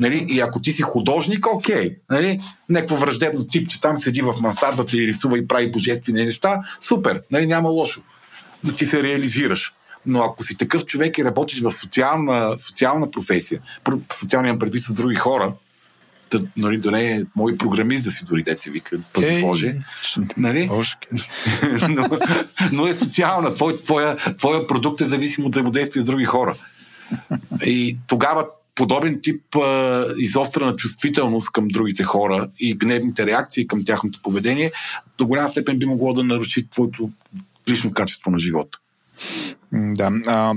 Нали? 0.00 0.26
И 0.28 0.40
ако 0.40 0.60
ти 0.60 0.72
си 0.72 0.82
художник, 0.82 1.46
окей. 1.46 1.96
Нали? 2.10 2.40
Някакво 2.68 2.96
враждебно 2.96 3.46
тип, 3.46 3.68
че 3.68 3.80
там 3.80 3.96
седи 3.96 4.22
в 4.22 4.34
мансардата 4.40 4.96
и 4.96 5.06
рисува 5.06 5.38
и 5.38 5.48
прави 5.48 5.70
божествени 5.70 6.24
неща, 6.24 6.60
супер, 6.80 7.22
нали? 7.30 7.46
няма 7.46 7.68
лошо. 7.68 8.00
Да 8.64 8.74
ти 8.74 8.84
се 8.84 9.02
реализираш. 9.02 9.72
Но 10.06 10.22
ако 10.22 10.44
си 10.44 10.56
такъв 10.56 10.84
човек 10.84 11.18
и 11.18 11.24
работиш 11.24 11.60
в 11.60 11.70
социална, 11.70 12.58
социална 12.58 13.10
професия, 13.10 13.60
социалния 14.12 14.58
предвид 14.58 14.82
с 14.82 14.94
други 14.94 15.14
хора, 15.14 15.52
да, 16.30 16.46
нали, 16.56 16.78
да 16.78 16.90
не 16.90 17.10
е 17.10 17.22
мой 17.36 17.56
програмист 17.56 18.04
да 18.04 18.10
си 18.10 18.24
дори 18.24 18.42
да 18.42 18.56
си 18.56 18.70
вика, 18.70 18.98
пази 19.12 19.26
hey, 19.26 19.40
Боже. 19.40 19.76
Нали? 20.36 20.66
но, 21.88 22.08
но, 22.72 22.86
е 22.86 22.94
социална. 22.94 23.54
Твой, 23.54 23.82
твоя, 23.84 24.16
твоя 24.16 24.66
продукт 24.66 25.00
е 25.00 25.04
зависим 25.04 25.44
от 25.44 25.52
взаимодействие 25.52 26.02
с 26.02 26.04
други 26.04 26.24
хора. 26.24 26.56
И 27.64 27.96
тогава 28.08 28.46
подобен 28.74 29.20
тип 29.22 29.56
а, 29.56 30.04
изострена 30.18 30.76
чувствителност 30.76 31.52
към 31.52 31.68
другите 31.68 32.02
хора 32.02 32.48
и 32.58 32.74
гневните 32.74 33.26
реакции 33.26 33.66
към 33.66 33.84
тяхното 33.84 34.22
поведение 34.22 34.72
до 35.18 35.26
голяма 35.26 35.48
степен 35.48 35.78
би 35.78 35.86
могло 35.86 36.12
да 36.12 36.24
наруши 36.24 36.68
твоето 36.70 37.10
лично 37.68 37.92
качество 37.92 38.30
на 38.30 38.38
живота. 38.38 38.78
Да. 39.72 40.12
А, 40.26 40.54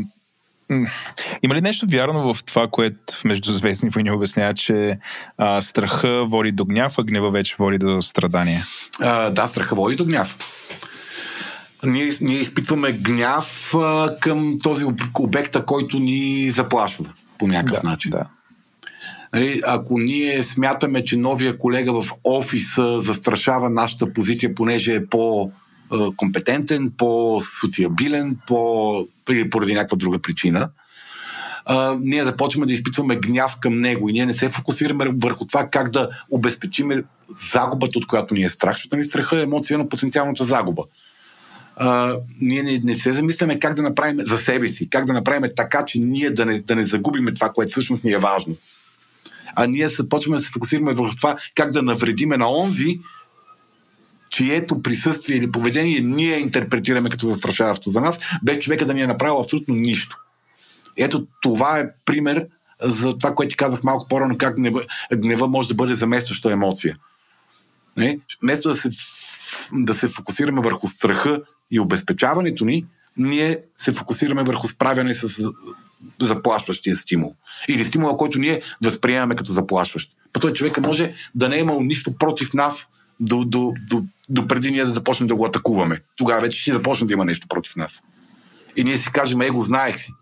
има 1.44 1.56
ли 1.56 1.62
нещо 1.62 1.86
вярно 1.90 2.34
в 2.34 2.44
това, 2.44 2.68
което 2.68 3.16
в 3.16 3.24
Междузвездни 3.24 3.90
войни 3.90 4.12
обяснява, 4.12 4.54
че 4.54 5.00
а, 5.38 5.62
страха 5.62 6.26
води 6.26 6.52
до 6.52 6.66
гняв, 6.66 6.96
а 6.98 7.04
гнева 7.04 7.32
вече 7.32 7.56
води 7.60 7.78
до 7.78 8.02
страдания? 8.02 8.66
А, 9.00 9.30
да, 9.30 9.48
страха 9.48 9.76
води 9.76 9.96
до 9.96 10.06
гняв. 10.06 10.38
Ние, 11.84 12.12
ние 12.22 12.38
изпитваме 12.38 12.92
гняв 12.92 13.74
а, 13.76 14.16
към 14.20 14.58
този 14.64 14.86
обекта, 15.20 15.66
който 15.66 16.00
ни 16.00 16.50
заплашва 16.50 17.06
по 17.40 17.48
някакъв 17.48 17.82
да, 17.82 17.90
начин. 17.90 18.12
Да. 18.12 18.26
Нали, 19.34 19.62
ако 19.68 20.00
ние 20.00 20.44
смятаме, 20.44 21.04
че 21.04 21.18
новия 21.18 21.58
колега 21.58 22.02
в 22.02 22.12
офиса 22.24 23.00
застрашава 23.00 23.70
нашата 23.70 24.14
позиция, 24.14 24.56
понеже 24.56 24.94
е 24.94 25.06
по- 25.06 25.52
компетентен, 26.16 26.92
по-социабилен, 26.98 28.38
по, 28.48 29.08
поради 29.52 29.74
някаква 29.74 29.98
друга 29.98 30.20
причина, 30.20 30.70
а, 31.66 31.98
ние 32.00 32.24
започваме 32.24 32.66
да 32.66 32.74
изпитваме 32.74 33.16
гняв 33.16 33.58
към 33.60 33.82
него 33.82 34.10
и 34.10 34.14
ние 34.14 34.26
не 34.26 34.34
се 34.34 34.50
фокусираме 34.50 35.10
върху 35.18 35.46
това 35.46 35.68
как 35.68 35.90
да 35.90 36.10
обезпечиме 36.32 37.04
загубата, 37.54 38.00
от 38.00 38.08
която 38.08 38.34
ни 38.34 38.44
е 38.44 38.50
страх, 38.50 38.76
защото 38.76 38.96
ни 38.96 39.04
страха 39.04 39.40
е 39.40 39.44
емоция 39.44 39.78
на 39.78 39.90
потенциалната 39.90 40.44
загуба. 40.44 40.84
а, 41.76 42.16
ние 42.42 42.64
не, 42.64 42.82
не 42.84 42.96
се 42.96 43.14
замисляме 43.14 43.60
как 43.60 43.74
да 43.74 43.82
направим 43.82 44.18
за 44.20 44.38
себе 44.38 44.68
си, 44.68 44.90
как 44.90 45.06
да 45.06 45.14
направим 45.14 45.52
така, 45.56 45.86
че 45.86 46.00
ние 46.00 46.32
да 46.32 46.46
не, 46.46 46.60
да 46.60 46.76
не 46.76 46.86
загубиме 46.86 47.34
това, 47.34 47.50
което 47.50 47.72
всъщност 47.72 48.04
ни 48.04 48.12
е 48.12 48.18
важно. 48.18 48.56
А 49.56 49.68
ние 49.68 49.90
се 49.90 50.10
почваме 50.10 50.38
да 50.38 50.44
се 50.44 50.52
фокусираме 50.52 50.94
върху 50.94 51.16
това 51.16 51.38
как 51.56 51.72
да 51.72 51.82
навредиме 51.82 52.38
на 52.38 52.52
онзи, 52.52 53.00
чието 54.34 54.82
присъствие 54.82 55.38
или 55.38 55.52
поведение 55.52 56.00
ние 56.00 56.40
интерпретираме 56.40 57.10
като 57.10 57.28
застрашаващо 57.28 57.90
за 57.90 58.02
нас, 58.02 58.20
без 58.44 58.60
човека 58.60 58.86
да 58.86 58.94
ни 58.94 59.02
е 59.02 59.08
направил 59.08 59.40
абсолютно 59.40 59.76
нищо. 59.76 60.18
Ето 60.98 61.28
това 61.42 61.80
е 61.80 61.90
пример 62.06 62.48
за 62.82 63.18
това, 63.18 63.36
което 63.36 63.50
ти 63.50 63.58
казах 63.58 63.84
малко 63.84 64.08
по-рано, 64.08 64.38
как 64.38 64.56
гнева, 65.14 65.48
може 65.48 65.68
да 65.68 65.74
бъде 65.74 65.94
заместваща 65.94 66.52
емоция. 66.52 66.98
Не? 67.98 68.20
Вместо 68.44 68.70
да 68.70 68.76
се, 68.76 68.90
да 69.74 69.94
се 69.94 70.08
фокусираме 70.08 70.62
върху 70.62 70.88
страха 70.88 71.42
и 71.72 71.80
обезпечаването 71.80 72.66
ни, 72.66 72.86
ние 73.18 73.60
се 73.76 73.92
фокусираме 73.92 74.44
върху 74.44 74.68
справяне 74.68 75.14
с 75.14 75.52
заплашващия 76.22 76.96
стимул. 76.96 77.36
Или 77.68 77.84
стимула, 77.84 78.18
който 78.18 78.40
ние 78.40 78.62
възприемаме 78.82 79.36
като 79.36 79.52
заплашващ. 79.52 80.12
По 80.34 80.40
той 80.40 80.54
човека 80.54 80.82
може 80.82 81.14
да 81.36 81.50
не 81.50 81.56
е 81.56 81.60
имал 81.60 81.82
нищо 81.82 82.18
против 82.18 82.54
нас 82.54 82.88
до, 83.20 83.44
до, 83.46 83.74
до, 83.90 84.04
до 84.30 84.48
преди 84.48 84.72
ние 84.72 84.86
да 84.86 84.94
започнем 84.94 85.28
да 85.28 85.36
го 85.36 85.46
атакуваме. 85.46 86.02
Тогава 86.16 86.42
вече 86.42 86.62
ще 86.62 86.74
започне 86.74 87.08
да 87.08 87.14
има 87.14 87.26
нещо 87.26 87.48
против 87.48 87.76
нас. 87.76 88.04
И 88.76 88.84
ние 88.84 88.98
си 88.98 89.10
кажем, 89.12 89.42
его, 89.42 89.62
знаех 89.62 89.98
си. 89.98 90.14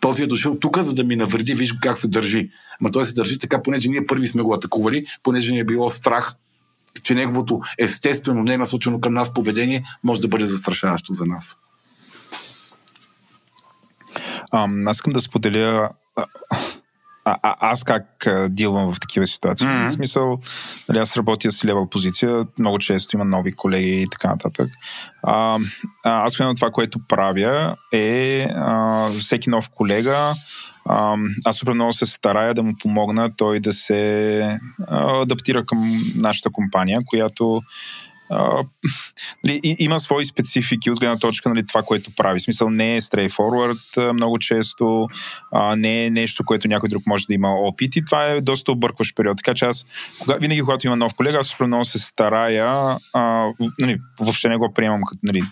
Този 0.00 0.22
е 0.22 0.26
дошъл 0.26 0.58
тук, 0.58 0.78
за 0.78 0.94
да 0.94 1.04
ми 1.04 1.16
навреди, 1.16 1.54
виж 1.54 1.72
как 1.72 1.98
се 1.98 2.08
държи. 2.08 2.50
Ма 2.80 2.90
той 2.90 3.04
се 3.04 3.12
държи 3.12 3.38
така, 3.38 3.62
понеже 3.62 3.88
ние 3.88 4.06
първи 4.06 4.28
сме 4.28 4.42
го 4.42 4.54
атакували, 4.54 5.06
понеже 5.22 5.52
ни 5.52 5.58
е 5.58 5.64
било 5.64 5.88
страх, 5.88 6.34
че 7.02 7.14
неговото 7.14 7.60
естествено, 7.78 8.42
не 8.42 8.56
насочено 8.56 9.00
към 9.00 9.14
нас 9.14 9.34
поведение 9.34 9.84
може 10.04 10.20
да 10.20 10.28
бъде 10.28 10.46
застрашаващо 10.46 11.12
за 11.12 11.26
нас. 11.26 11.58
А, 14.50 14.68
аз 14.86 14.96
искам 14.96 15.12
да 15.12 15.20
споделя 15.20 15.90
а, 17.28 17.36
а, 17.42 17.70
аз 17.70 17.84
как 17.84 18.26
а, 18.26 18.48
дилвам 18.48 18.92
в 18.92 19.00
такива 19.00 19.26
ситуации. 19.26 19.66
Mm-hmm. 19.66 19.88
В 19.88 19.92
смисъл, 19.92 20.38
нали, 20.88 20.98
аз 20.98 21.16
работя 21.16 21.50
с 21.50 21.64
лева 21.64 21.90
позиция, 21.90 22.46
много 22.58 22.78
често 22.78 23.16
има 23.16 23.24
нови 23.24 23.52
колеги 23.52 24.02
и 24.02 24.10
така 24.10 24.28
нататък. 24.28 24.70
А, 25.22 25.58
а, 26.04 26.24
аз 26.24 26.38
имам 26.38 26.56
това, 26.56 26.70
което 26.70 26.98
правя 27.08 27.76
е 27.92 28.46
а, 28.56 29.08
всеки 29.10 29.50
нов 29.50 29.70
колега 29.70 30.34
а, 30.88 31.16
аз 31.44 31.56
супер 31.56 31.72
много 31.72 31.92
се 31.92 32.06
старая 32.06 32.54
да 32.54 32.62
му 32.62 32.74
помогна 32.80 33.30
той 33.36 33.60
да 33.60 33.72
се 33.72 34.58
адаптира 34.88 35.64
към 35.64 36.02
нашата 36.14 36.50
компания, 36.50 37.00
която 37.06 37.62
а, 38.30 38.64
нали, 39.44 39.60
има 39.78 40.00
свои 40.00 40.24
специфики 40.24 40.90
от 40.90 41.00
гледна 41.00 41.18
точка 41.18 41.48
нали, 41.48 41.66
това, 41.66 41.82
което 41.82 42.10
прави. 42.16 42.40
В 42.40 42.42
смисъл 42.42 42.70
не 42.70 42.96
е 42.96 43.00
straightforward 43.00 44.12
много 44.12 44.38
често, 44.38 45.08
а, 45.52 45.76
не 45.76 46.04
е 46.06 46.10
нещо, 46.10 46.44
което 46.44 46.68
някой 46.68 46.88
друг 46.88 47.02
може 47.06 47.26
да 47.26 47.34
има 47.34 47.48
опит 47.48 47.96
и 47.96 48.04
това 48.04 48.24
е 48.24 48.40
доста 48.40 48.72
объркващ 48.72 49.16
период. 49.16 49.36
Така 49.36 49.54
че 49.54 49.64
аз, 49.64 49.86
кога, 50.18 50.36
винаги 50.36 50.60
когато 50.60 50.86
има 50.86 50.96
нов 50.96 51.14
колега, 51.14 51.38
аз 51.38 51.60
много 51.60 51.84
се 51.84 51.98
старая, 51.98 52.96
а, 53.12 53.46
нали, 53.78 54.00
въобще 54.20 54.48
не 54.48 54.56
го 54.56 54.72
приемам 54.74 55.00
нали, 55.22 55.42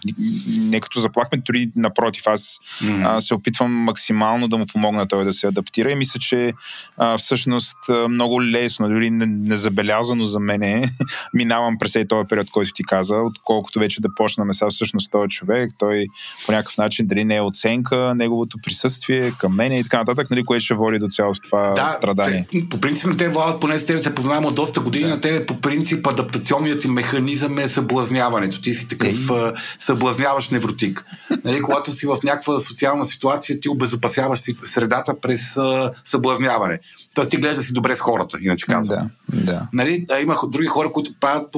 не 0.59 0.81
като 0.81 1.01
заплахме, 1.01 1.39
дори 1.39 1.70
напротив, 1.77 2.23
аз 2.27 2.59
mm-hmm. 2.82 3.16
а, 3.16 3.20
се 3.20 3.35
опитвам 3.35 3.73
максимално 3.73 4.48
да 4.48 4.57
му 4.57 4.66
помогна 4.66 5.09
той 5.09 5.24
да 5.24 5.32
се 5.32 5.47
адаптира 5.47 5.90
и 5.90 5.94
мисля, 5.94 6.20
че 6.20 6.53
а, 6.97 7.19
всъщност 7.19 7.77
много 8.09 8.43
лесно, 8.44 8.89
дори 8.89 9.11
незабелязано 9.11 10.24
за 10.24 10.40
мен 10.40 10.85
минавам 11.35 11.78
през 11.78 11.97
този 12.09 12.28
период, 12.28 12.51
който 12.51 12.66
който 12.67 12.75
ти 12.75 12.85
каза, 12.85 13.17
отколкото 13.17 13.79
вече 13.79 14.01
да 14.01 14.09
почнаме 14.17 14.53
сега 14.53 14.71
всъщност 14.71 15.11
този 15.11 15.29
човек, 15.29 15.71
той 15.79 16.07
по 16.47 16.53
някакъв 16.53 16.79
начин 16.79 17.07
дали 17.07 17.25
не 17.25 17.37
е 17.37 17.41
оценка, 17.41 18.15
неговото 18.17 18.59
присъствие 18.65 19.33
към 19.39 19.55
мен 19.55 19.73
и 19.73 19.83
така 19.83 19.99
нататък, 19.99 20.31
нали, 20.31 20.45
което 20.45 20.65
ще 20.65 20.75
води 20.75 20.99
до 20.99 21.07
цялото 21.09 21.41
това 21.41 21.73
да, 21.73 21.87
страдание. 21.87 22.47
Те, 22.49 22.69
по 22.69 22.81
принцип 22.81 23.11
те 23.19 23.29
владат, 23.29 23.61
поне 23.61 23.79
с 23.79 23.87
теб 23.87 24.01
се 24.01 24.15
познаваме 24.15 24.47
от 24.47 24.55
доста 24.55 24.81
години, 24.81 25.05
да. 25.05 25.11
на 25.11 25.21
тебе 25.21 25.47
по 25.47 25.61
принцип 25.61 26.07
адаптационният 26.07 26.81
ти 26.81 26.89
механизъм 26.89 27.59
е 27.59 27.69
съблазняването. 27.69 28.61
Ти 28.61 28.75
си 28.75 28.89
такъв 28.89 29.31
Ей. 29.31 29.53
съблазняващ 29.79 30.53
невротик. 30.53 31.05
нали, 31.45 31.63
когато 31.63 31.93
си 31.93 32.07
в 32.07 32.19
някаква 32.25 32.61
социална 32.61 33.07
ситуация, 33.07 33.61
ти 33.61 33.69
обезопасяваш 33.69 34.41
средата 34.65 35.21
през 35.21 35.57
съблазняване. 36.05 36.79
Тоест 37.15 37.31
ти 37.31 37.37
гледаш 37.37 37.59
да 37.59 37.65
си 37.65 37.73
добре 37.73 37.95
с 37.95 38.01
хората, 38.01 38.39
иначе 38.41 38.67
казвам. 38.67 39.11
Да, 39.29 39.43
да. 39.43 39.69
Нали, 39.73 40.05
а 40.13 40.21
има 40.21 40.37
други 40.53 40.67
хора, 40.67 40.93
които 40.93 41.11
правят 41.21 41.55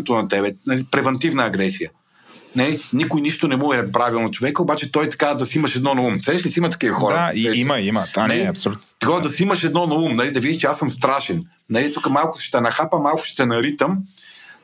обратното 0.00 0.14
на 0.14 0.28
тебе, 0.28 0.52
нали, 0.66 0.84
превентивна 0.90 1.44
агресия. 1.44 1.90
Не, 2.56 2.78
никой 2.92 3.20
нищо 3.20 3.48
не 3.48 3.56
му 3.56 3.72
е 3.72 3.92
правилно 3.92 4.30
човека, 4.30 4.62
обаче 4.62 4.92
той 4.92 5.08
така 5.08 5.34
да 5.34 5.46
си 5.46 5.58
имаш 5.58 5.76
едно 5.76 5.94
на 5.94 6.02
ум. 6.02 6.22
Сеш 6.22 6.46
ли 6.46 6.50
си 6.50 6.58
има 6.58 6.70
такива 6.70 6.94
хора? 6.94 7.14
Да, 7.14 7.38
и, 7.38 7.60
има, 7.60 7.80
има. 7.80 8.04
А, 8.16 8.28
не, 8.28 8.34
нали? 8.34 8.46
абсолютно. 8.46 8.82
Такова 9.00 9.20
да 9.20 9.28
си 9.28 9.42
имаш 9.42 9.64
едно 9.64 9.86
на 9.86 9.94
ум, 9.94 10.16
нали, 10.16 10.32
да 10.32 10.40
видиш, 10.40 10.56
че 10.56 10.66
аз 10.66 10.78
съм 10.78 10.90
страшен. 10.90 11.44
Нали, 11.70 11.92
тук 11.92 12.10
малко 12.10 12.38
ще 12.40 12.60
нахапа, 12.60 12.98
малко 12.98 13.24
ще 13.24 13.46
наритам, 13.46 13.98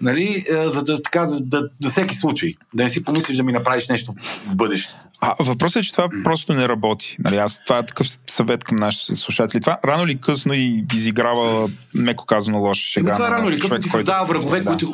нали, 0.00 0.44
е, 0.50 0.68
за 0.68 0.84
да, 0.84 1.02
така, 1.02 1.26
да, 1.26 1.40
да, 1.40 1.68
за 1.82 1.90
всеки 1.90 2.14
случай. 2.14 2.54
Да 2.74 2.82
не 2.82 2.90
си 2.90 3.04
помислиш 3.04 3.36
да 3.36 3.42
ми 3.42 3.52
направиш 3.52 3.88
нещо 3.88 4.12
в 4.44 4.56
бъдеще. 4.56 4.98
А 5.20 5.34
въпросът 5.40 5.82
е, 5.82 5.86
че 5.86 5.92
това 5.92 6.08
просто 6.24 6.52
не 6.52 6.68
работи. 6.68 7.16
Нали, 7.18 7.36
аз, 7.36 7.60
това 7.64 7.78
е 7.78 7.86
такъв 7.86 8.06
съвет 8.26 8.64
към 8.64 8.76
нашите 8.76 9.14
слушатели. 9.14 9.60
Това 9.60 9.78
рано 9.84 10.04
или 10.04 10.18
късно 10.18 10.54
и 10.54 10.84
изиграва, 10.94 11.70
меко 11.94 12.26
казано, 12.26 12.58
лоша 12.58 12.88
шега. 12.88 13.12
това 13.12 13.30
рано 13.30 13.48
или 13.48 13.60
късно 13.60 13.78
ти 13.78 13.88
създава 13.88 14.24
врагове, 14.24 14.60
да. 14.60 14.70
които, 14.70 14.92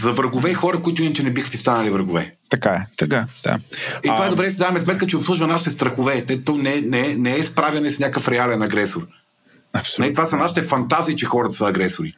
за 0.00 0.12
врагове 0.12 0.50
и 0.50 0.54
хора, 0.54 0.82
които 0.82 1.02
иначе 1.02 1.22
не 1.22 1.30
биха 1.30 1.50
ти 1.50 1.56
станали 1.56 1.90
врагове. 1.90 2.34
Така 2.50 2.70
е, 2.70 2.86
така, 2.96 3.26
да. 3.44 3.58
И 4.04 4.08
това 4.08 4.26
е 4.26 4.30
добре 4.30 4.44
да 4.44 4.50
си 4.50 4.58
даваме 4.58 4.80
сметка, 4.80 5.06
че 5.06 5.16
обслужва 5.16 5.46
нашите 5.46 5.70
страхове. 5.70 6.24
Те, 6.26 6.44
то 6.44 6.56
не, 6.56 6.80
не, 6.80 7.14
не 7.16 7.36
е 7.36 7.42
справяне 7.42 7.90
с 7.90 7.98
някакъв 7.98 8.28
реален 8.28 8.62
агресор. 8.62 9.06
Абсолютно. 9.72 10.04
Не, 10.04 10.12
това 10.12 10.26
са 10.26 10.36
нашите 10.36 10.62
фантазии, 10.62 11.16
че 11.16 11.26
хората 11.26 11.54
са 11.54 11.66
агресори. 11.66 12.14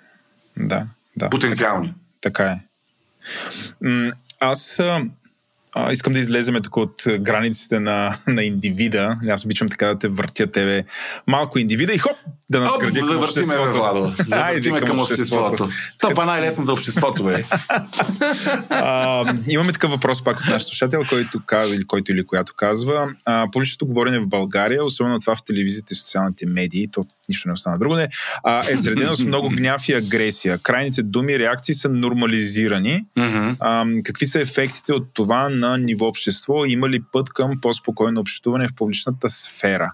Да, 0.56 0.86
да. 1.16 1.30
Потенциални. 1.30 1.86
Така 1.86 1.98
е. 2.24 2.60
Аз 4.40 4.80
а, 5.74 5.92
искам 5.92 6.12
да 6.12 6.18
излеземе 6.18 6.60
тук 6.60 6.76
от 6.76 7.02
границите 7.18 7.80
на, 7.80 8.18
на 8.26 8.44
индивида. 8.44 9.18
Аз 9.28 9.44
обичам 9.44 9.68
така 9.68 9.86
да 9.86 9.98
те 9.98 10.08
въртя 10.08 10.46
тебе 10.46 10.84
малко 11.26 11.58
индивида 11.58 11.94
и 11.94 11.98
хоп, 11.98 12.16
да 12.50 12.60
надградя 12.60 13.00
към 13.00 13.18
обществото. 13.18 13.78
Владо. 13.78 14.12
Завъртиме 14.26 14.78
към, 14.78 14.86
към 14.88 15.00
обществото. 15.00 15.68
Това 16.00 16.22
е 16.22 16.26
най-лесно 16.26 16.64
за 16.64 16.72
обществото, 16.72 17.24
бе. 17.24 17.44
а, 18.70 19.34
имаме 19.48 19.72
такъв 19.72 19.90
въпрос 19.90 20.24
пак 20.24 20.36
от 20.36 20.44
нашия 20.44 20.60
слушател, 20.60 21.02
който 21.08 21.40
казва, 21.46 21.74
или 21.74 21.86
който 21.86 22.12
или 22.12 22.26
която 22.26 22.54
казва. 22.56 23.08
А, 23.24 23.48
публичното 23.52 23.86
говорене 23.86 24.18
в 24.18 24.26
България, 24.26 24.84
особено 24.84 25.18
това 25.18 25.36
в 25.36 25.44
телевизията 25.46 25.94
и 25.94 25.96
социалните 25.96 26.46
медии, 26.46 26.88
то 26.92 27.04
нищо 27.28 27.48
не 27.48 27.52
остана 27.52 27.78
друго, 27.78 27.94
не, 27.94 28.08
а, 28.44 28.70
е 28.70 28.76
средено 28.76 29.16
с 29.16 29.24
много 29.24 29.48
гняв 29.48 29.88
и 29.88 29.92
агресия. 29.92 30.58
Крайните 30.58 31.02
думи 31.02 31.32
и 31.32 31.38
реакции 31.38 31.74
са 31.74 31.88
нормализирани. 31.88 33.04
А, 33.60 33.86
какви 34.04 34.26
са 34.26 34.40
ефектите 34.40 34.92
от 34.92 35.08
това 35.14 35.48
на 35.48 35.78
ниво 35.78 36.06
общество? 36.06 36.64
Има 36.64 36.88
ли 36.88 37.00
път 37.12 37.30
към 37.30 37.60
по-спокойно 37.60 38.20
общуване 38.20 38.68
в 38.68 38.74
публичната 38.76 39.28
сфера? 39.28 39.92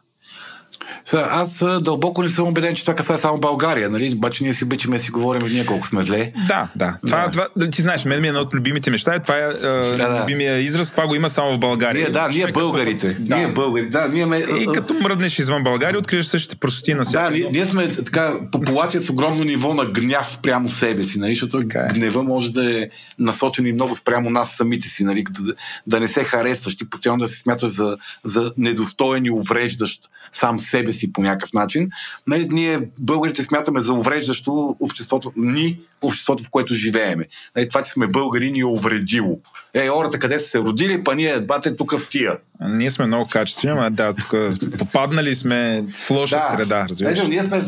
Са, 1.05 1.27
аз 1.31 1.65
дълбоко 1.81 2.23
не 2.23 2.29
съм 2.29 2.49
убеден, 2.49 2.75
че 2.75 2.83
това 2.83 2.95
касае 2.95 3.19
само 3.19 3.39
България, 3.39 3.91
нали? 3.91 4.13
Обаче 4.17 4.45
ние 4.45 4.55
си 4.55 4.65
обичаме 4.65 4.99
си 4.99 5.11
говорим 5.11 5.47
ние 5.53 5.67
колко 5.67 5.87
сме 5.87 6.03
зле. 6.03 6.33
Да, 6.49 6.69
да. 6.77 6.99
Това, 7.07 7.25
да. 7.25 7.31
това, 7.31 7.71
ти 7.71 7.83
знаеш, 7.83 8.05
мен 8.05 8.21
ми 8.21 8.27
е 8.27 8.29
едно 8.29 8.41
от 8.41 8.55
любимите 8.55 8.91
неща. 8.91 9.19
Това 9.19 9.37
е 9.37 9.47
да, 9.53 9.97
да. 9.97 10.21
любимия 10.23 10.59
израз, 10.59 10.91
това 10.91 11.07
го 11.07 11.15
има 11.15 11.31
само 11.31 11.57
в 11.57 11.59
България. 11.59 12.03
Ние, 12.03 12.11
да, 12.11 12.29
ние 12.29 12.47
българите. 12.47 13.15
Да. 13.15 13.37
Ние 13.37 13.49
българите. 13.49 13.91
Да, 13.91 14.09
ние 14.09 14.27
ме... 14.27 14.37
И 14.37 14.69
като 14.75 14.95
мръднеш 14.95 15.39
извън 15.39 15.63
България, 15.63 15.99
откриваш 15.99 16.27
същите 16.27 16.57
простоти 16.57 16.95
на 16.95 17.05
сега. 17.05 17.23
Да, 17.23 17.31
ние, 17.31 17.51
ние, 17.53 17.67
сме 17.67 17.91
така 17.91 18.35
популация 18.53 19.01
с 19.01 19.11
огромно 19.11 19.45
ниво 19.45 19.75
на 19.75 19.85
гняв 19.85 20.39
прямо 20.43 20.69
себе 20.69 21.03
си, 21.03 21.19
нали? 21.19 21.35
Защото 21.35 21.59
е. 21.59 21.63
гнева 21.95 22.23
може 22.23 22.53
да 22.53 22.81
е 22.81 22.89
насочен 23.19 23.67
и 23.67 23.73
много 23.73 23.97
спрямо 23.97 24.31
нас 24.31 24.51
самите 24.57 24.89
си, 24.89 25.05
нали? 25.05 25.25
Да, 25.31 25.55
да 25.87 26.01
не 26.01 26.09
се 26.09 26.25
харесваш, 26.25 26.77
ти 26.77 26.91
постоянно 26.91 27.21
да 27.21 27.27
се 27.27 27.39
смяташ 27.39 27.69
за, 27.69 27.97
за 28.25 28.53
недостоен 28.57 29.25
и 29.25 29.31
увреждащ 29.31 30.01
сам 30.33 30.59
себе 30.59 30.80
си 30.89 31.13
по 31.13 31.23
някакъв 31.23 31.53
начин. 31.53 31.91
Не, 32.27 32.39
ние, 32.39 32.81
българите, 32.99 33.43
смятаме 33.43 33.81
за 33.81 33.93
увреждащо 33.93 34.77
обществото 34.81 35.33
ни, 35.37 35.81
обществото, 36.03 36.45
в 36.45 36.51
което 36.51 36.75
живееме. 36.75 37.27
Не, 37.57 37.69
това, 37.69 37.83
че 37.83 37.91
сме 37.91 38.07
българи, 38.07 38.53
ни 38.53 38.61
е 38.61 38.65
увредило. 38.65 39.39
Е, 39.75 39.89
хората 39.89 40.19
къде 40.19 40.39
са 40.39 40.49
се 40.49 40.59
родили, 40.59 41.05
па 41.05 41.15
ние 41.15 41.41
бате 41.41 41.77
тук 41.77 41.99
в 41.99 42.09
тия. 42.09 42.37
Ние 42.61 42.91
сме 42.91 43.07
много 43.07 43.27
качествени, 43.31 43.73
ама 43.73 43.91
да, 43.91 44.15
тук 44.15 44.35
попаднали 44.79 45.35
сме 45.35 45.85
в 46.07 46.11
лоша 46.11 46.37
да. 46.37 46.41
среда, 46.43 46.87
разбираш. 46.89 47.19
Не, 47.19 47.29
ние 47.29 47.43
сме, 47.43 47.61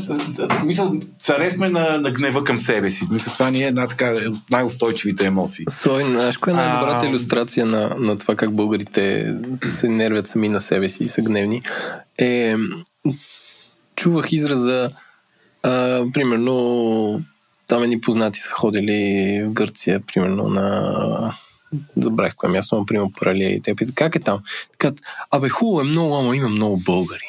мисъл, 0.65 0.95
царе 1.19 1.51
сме 1.51 1.69
на, 1.69 1.99
на 1.99 2.11
гнева 2.11 2.45
към 2.45 2.59
себе 2.59 2.89
си. 2.89 3.09
Мисля, 3.11 3.33
това 3.33 3.51
ни 3.51 3.65
е 3.65 3.67
една 3.67 3.87
така 3.87 4.15
най-устойчивите 4.51 5.27
емоции. 5.27 5.65
Слой, 5.71 6.05
знаеш, 6.05 6.37
коя 6.37 6.55
е 6.55 6.57
най-добрата 6.57 7.07
а... 7.07 7.09
иллюстрация 7.09 7.67
на, 7.67 7.95
на 7.99 8.19
това 8.19 8.37
как 8.37 8.55
българите 8.55 9.35
се 9.65 9.89
нервят 9.89 10.27
сами 10.27 10.49
на 10.49 10.61
себе 10.61 10.89
си 10.89 11.05
и 11.05 11.09
са 11.09 11.23
гневни? 11.23 11.63
Е, 12.19 12.57
чувах 13.97 14.33
израза, 14.33 14.91
а, 15.63 16.05
примерно, 16.15 17.21
там 17.67 17.83
едни 17.83 18.01
познати 18.01 18.41
са 18.41 18.51
ходили 18.51 19.43
в 19.45 19.53
Гърция, 19.53 20.01
примерно, 20.01 20.49
на 20.49 21.35
забравих 21.97 22.35
кое 22.35 22.49
място, 22.49 22.77
но 22.77 22.87
примерно 22.87 23.13
паралия 23.13 23.51
и 23.51 23.61
те 23.63 23.75
питат, 23.75 23.95
как 23.95 24.17
е 24.17 24.21
там? 24.21 24.39
Така, 24.73 24.95
абе 25.31 25.49
хубаво 25.49 25.81
е 25.81 25.85
много, 25.85 26.15
ама 26.17 26.37
има 26.37 26.49
много 26.49 26.77
българи. 26.77 27.25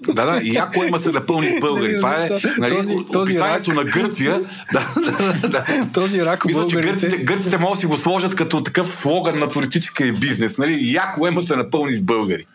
Да, 0.00 0.24
да, 0.24 0.40
и 0.42 0.54
яко 0.54 0.84
има 0.84 0.98
се 0.98 1.10
напълни 1.10 1.48
с 1.48 1.60
българи. 1.60 1.96
Това 1.96 2.16
е 2.16 2.28
нали, 2.58 2.74
Този- 2.76 2.96
този 3.12 3.40
рак. 3.40 3.66
на 3.66 3.84
Гърция. 3.84 4.40
Да, 4.72 4.94
да, 4.96 5.48
да. 5.48 5.64
Този 5.94 6.24
рак 6.24 6.44
Мисля, 6.44 6.60
че 6.60 6.74
българите... 6.74 7.00
гърците, 7.00 7.24
гърците 7.24 7.58
могат 7.58 7.74
да 7.74 7.80
си 7.80 7.86
го 7.86 7.96
сложат 7.96 8.34
като 8.34 8.62
такъв 8.62 8.96
слоган 8.96 9.38
на 9.38 9.50
туристическия 9.50 10.12
бизнес. 10.12 10.58
Нали? 10.58 10.92
Яко 10.92 11.26
ема 11.26 11.40
се 11.40 11.56
напълни 11.56 11.92
с 11.92 12.02
българи. 12.02 12.46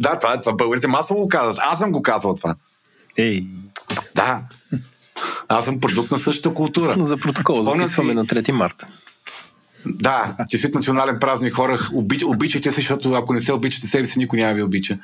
да, 0.00 0.18
това, 0.18 0.34
е- 0.34 0.40
това 0.40 0.52
българите 0.52 0.86
масово 0.88 1.20
го 1.20 1.28
казват. 1.28 1.58
Аз 1.60 1.78
съм 1.78 1.92
го 1.92 2.02
казвал 2.02 2.34
това. 2.34 2.54
Ей, 3.16 3.46
Да. 4.14 4.40
Аз 5.48 5.64
съм 5.64 5.80
продукт 5.80 6.10
на 6.10 6.18
същата 6.18 6.54
култура. 6.54 6.94
за 6.98 7.16
протокол, 7.16 7.62
Спомням 7.62 7.84
записваме 7.84 8.10
си- 8.12 8.16
на 8.16 8.26
3 8.26 8.50
марта. 8.52 8.86
Да, 9.86 10.36
честит 10.48 10.74
национален 10.74 11.18
празник 11.20 11.54
хора. 11.54 11.78
Обич, 11.94 12.22
обичайте 12.24 12.70
се, 12.70 12.80
защото 12.80 13.12
ако 13.12 13.32
не 13.32 13.40
се 13.40 13.52
обичате 13.52 13.86
себе 13.86 14.04
си, 14.04 14.18
никой 14.18 14.38
няма 14.38 14.54
ви 14.54 14.62
обича. 14.62 14.98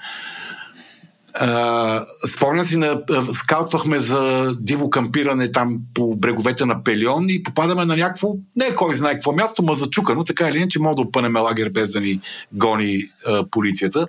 А, 1.35 2.05
спомням 2.29 2.67
си, 2.67 2.77
на, 2.77 3.01
скаутвахме 3.35 3.99
за 3.99 4.53
диво 4.61 4.91
кампиране 4.91 5.53
там 5.53 5.79
по 5.95 6.17
бреговете 6.17 6.65
на 6.65 6.85
Пелион 6.85 7.27
и 7.29 7.43
попадаме 7.43 7.85
на 7.85 7.97
някакво, 7.97 8.35
не 8.57 8.75
кой 8.75 8.95
знае 8.95 9.13
какво 9.13 9.33
място, 9.33 9.63
ма 9.63 9.75
зачукано, 9.75 10.25
така 10.25 10.49
или 10.49 10.59
иначе 10.59 10.81
мога 10.81 10.95
да 10.95 11.03
опънем 11.03 11.37
лагер 11.37 11.71
без 11.71 11.93
да 11.93 12.01
ни 12.01 12.21
гони 12.53 13.05
а, 13.27 13.45
полицията. 13.51 14.07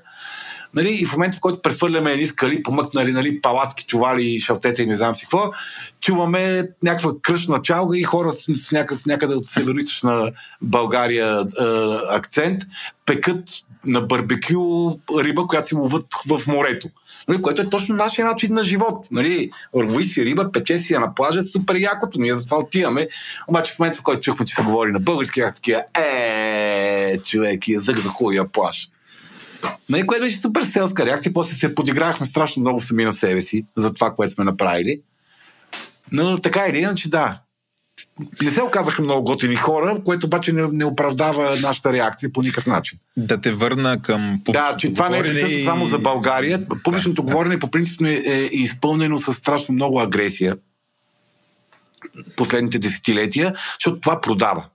Нали, 0.76 0.98
и 1.02 1.06
в 1.06 1.14
момента, 1.14 1.38
в 1.38 1.40
който 1.40 1.62
прехвърляме 1.62 2.12
едни 2.12 2.26
скали, 2.26 2.64
помъкнали 2.64 3.12
нали, 3.12 3.42
палатки, 3.42 3.86
чували, 3.86 4.40
шалтета 4.40 4.82
и 4.82 4.86
не 4.86 4.96
знам 4.96 5.16
си 5.16 5.26
какво, 5.26 5.52
чуваме 6.02 6.68
някаква 6.84 7.12
кръшна 7.22 7.62
чалга 7.62 7.98
и 7.98 8.04
хора 8.04 8.32
с, 8.32 8.54
с, 8.54 8.72
някакъв, 8.72 9.06
някъде 9.06 9.34
от 9.34 9.46
северо 9.46 9.76
България 10.62 11.46
а, 11.60 12.00
акцент 12.10 12.62
пекат 13.06 13.44
на 13.86 14.02
барбекю 14.02 14.92
риба, 15.18 15.48
която 15.48 15.68
си 15.68 15.76
ловат 15.76 16.06
в 16.28 16.48
морето. 16.48 16.88
Нали, 17.28 17.42
което 17.42 17.62
е 17.62 17.70
точно 17.70 17.96
нашия 17.96 18.26
начин 18.26 18.54
на 18.54 18.64
живот. 18.64 19.08
Нали, 19.12 19.52
лови 19.76 20.04
си 20.04 20.26
риба, 20.26 20.52
пече 20.52 20.78
си 20.78 20.94
я 20.94 21.00
на 21.00 21.16
плажа, 21.16 21.44
супер 21.44 21.76
якото, 21.76 22.20
ние 22.20 22.38
затова 22.38 22.58
отиваме. 22.58 23.08
Обаче 23.48 23.74
в 23.74 23.80
момента, 23.80 24.00
в 24.00 24.04
който 24.04 24.22
чухме, 24.22 24.46
че 24.46 24.56
се 24.56 24.64
говори 24.64 24.92
на 24.92 25.00
български, 25.00 25.42
аз 25.42 25.62
е, 25.98 27.18
човек, 27.26 27.68
язък 27.68 28.00
за 28.00 28.10
хубавия 28.10 28.48
плаж. 28.48 28.90
Нали, 29.90 30.08
което 30.08 30.24
беше 30.24 30.38
супер 30.38 30.64
селска 30.64 31.06
реакция. 31.06 31.34
После 31.34 31.56
се 31.56 31.76
подиграхме 31.76 32.26
страшно 32.26 32.62
много 32.62 32.80
сами 32.80 33.06
на 33.06 33.12
себе 33.12 33.42
си 33.42 33.66
за 33.78 33.94
това, 33.94 34.16
което 34.16 34.34
сме 34.34 34.44
направили. 34.44 35.02
Но 36.12 36.38
така 36.38 36.66
или 36.68 36.78
иначе, 36.80 37.10
да. 37.10 37.40
Не 38.42 38.50
се 38.50 38.62
оказаха 38.62 39.02
много 39.02 39.24
готини 39.24 39.56
хора, 39.56 40.02
което 40.06 40.26
обаче 40.26 40.54
не, 40.54 40.68
не 40.72 40.86
оправдава 40.86 41.56
нашата 41.62 41.94
реакция 41.94 42.34
по 42.34 42.42
никакъв 42.42 42.66
начин. 42.66 43.00
Да 43.18 43.42
те 43.42 43.52
върна 43.52 44.02
към 44.02 44.42
Да, 44.50 44.76
че 44.78 44.94
това 44.94 45.10
не 45.10 45.18
е 45.18 45.32
и- 45.32 45.64
само 45.64 45.86
за 45.86 46.00
България. 46.00 46.68
Публичното 46.84 47.24
говорене 47.24 47.60
по 47.60 47.72
принцип 47.72 48.02
е, 48.02 48.10
е 48.10 48.50
изпълнено 48.52 49.18
с 49.18 49.34
страшно 49.34 49.74
много 49.74 50.00
агресия 50.00 50.56
последните 52.36 52.80
десетилетия, 52.80 53.54
защото 53.80 54.00
това 54.00 54.22
продава. 54.22 54.66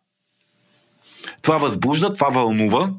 Това 1.43 1.59
възбужда, 1.59 2.13
това 2.13 2.29
вълнува, 2.29 2.91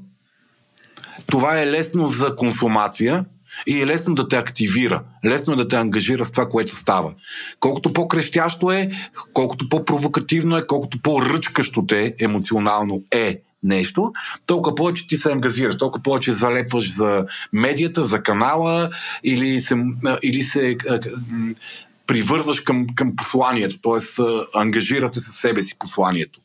това 1.31 1.61
е 1.61 1.67
лесно 1.67 2.07
за 2.07 2.35
консумация 2.35 3.25
и 3.67 3.81
е 3.81 3.87
лесно 3.87 4.15
да 4.15 4.27
те 4.27 4.35
активира, 4.35 5.03
лесно 5.25 5.53
е 5.53 5.55
да 5.55 5.67
те 5.67 5.75
ангажира 5.75 6.25
с 6.25 6.31
това, 6.31 6.49
което 6.49 6.75
става. 6.75 7.13
Колкото 7.59 7.93
по-крещящо 7.93 8.71
е, 8.71 8.91
колкото 9.33 9.69
по-провокативно 9.69 10.57
е, 10.57 10.67
колкото 10.67 11.01
по-ръчкащо 11.01 11.85
те 11.85 12.15
емоционално 12.19 13.03
е 13.11 13.41
нещо, 13.63 14.11
толкова 14.45 14.75
повече 14.75 15.07
ти 15.07 15.17
се 15.17 15.31
ангазираш, 15.31 15.77
толкова 15.77 16.03
повече 16.03 16.33
залепваш 16.33 16.95
за 16.95 17.25
медията, 17.53 18.03
за 18.03 18.23
канала 18.23 18.89
или 19.23 19.59
се, 19.59 19.75
или 20.23 20.41
се 20.41 20.77
привързваш 22.07 22.59
към, 22.59 22.87
към 22.95 23.15
посланието, 23.15 23.77
т.е. 23.81 24.23
ангажирате 24.59 25.19
със 25.19 25.35
себе 25.35 25.61
си 25.61 25.75
посланието. 25.79 26.39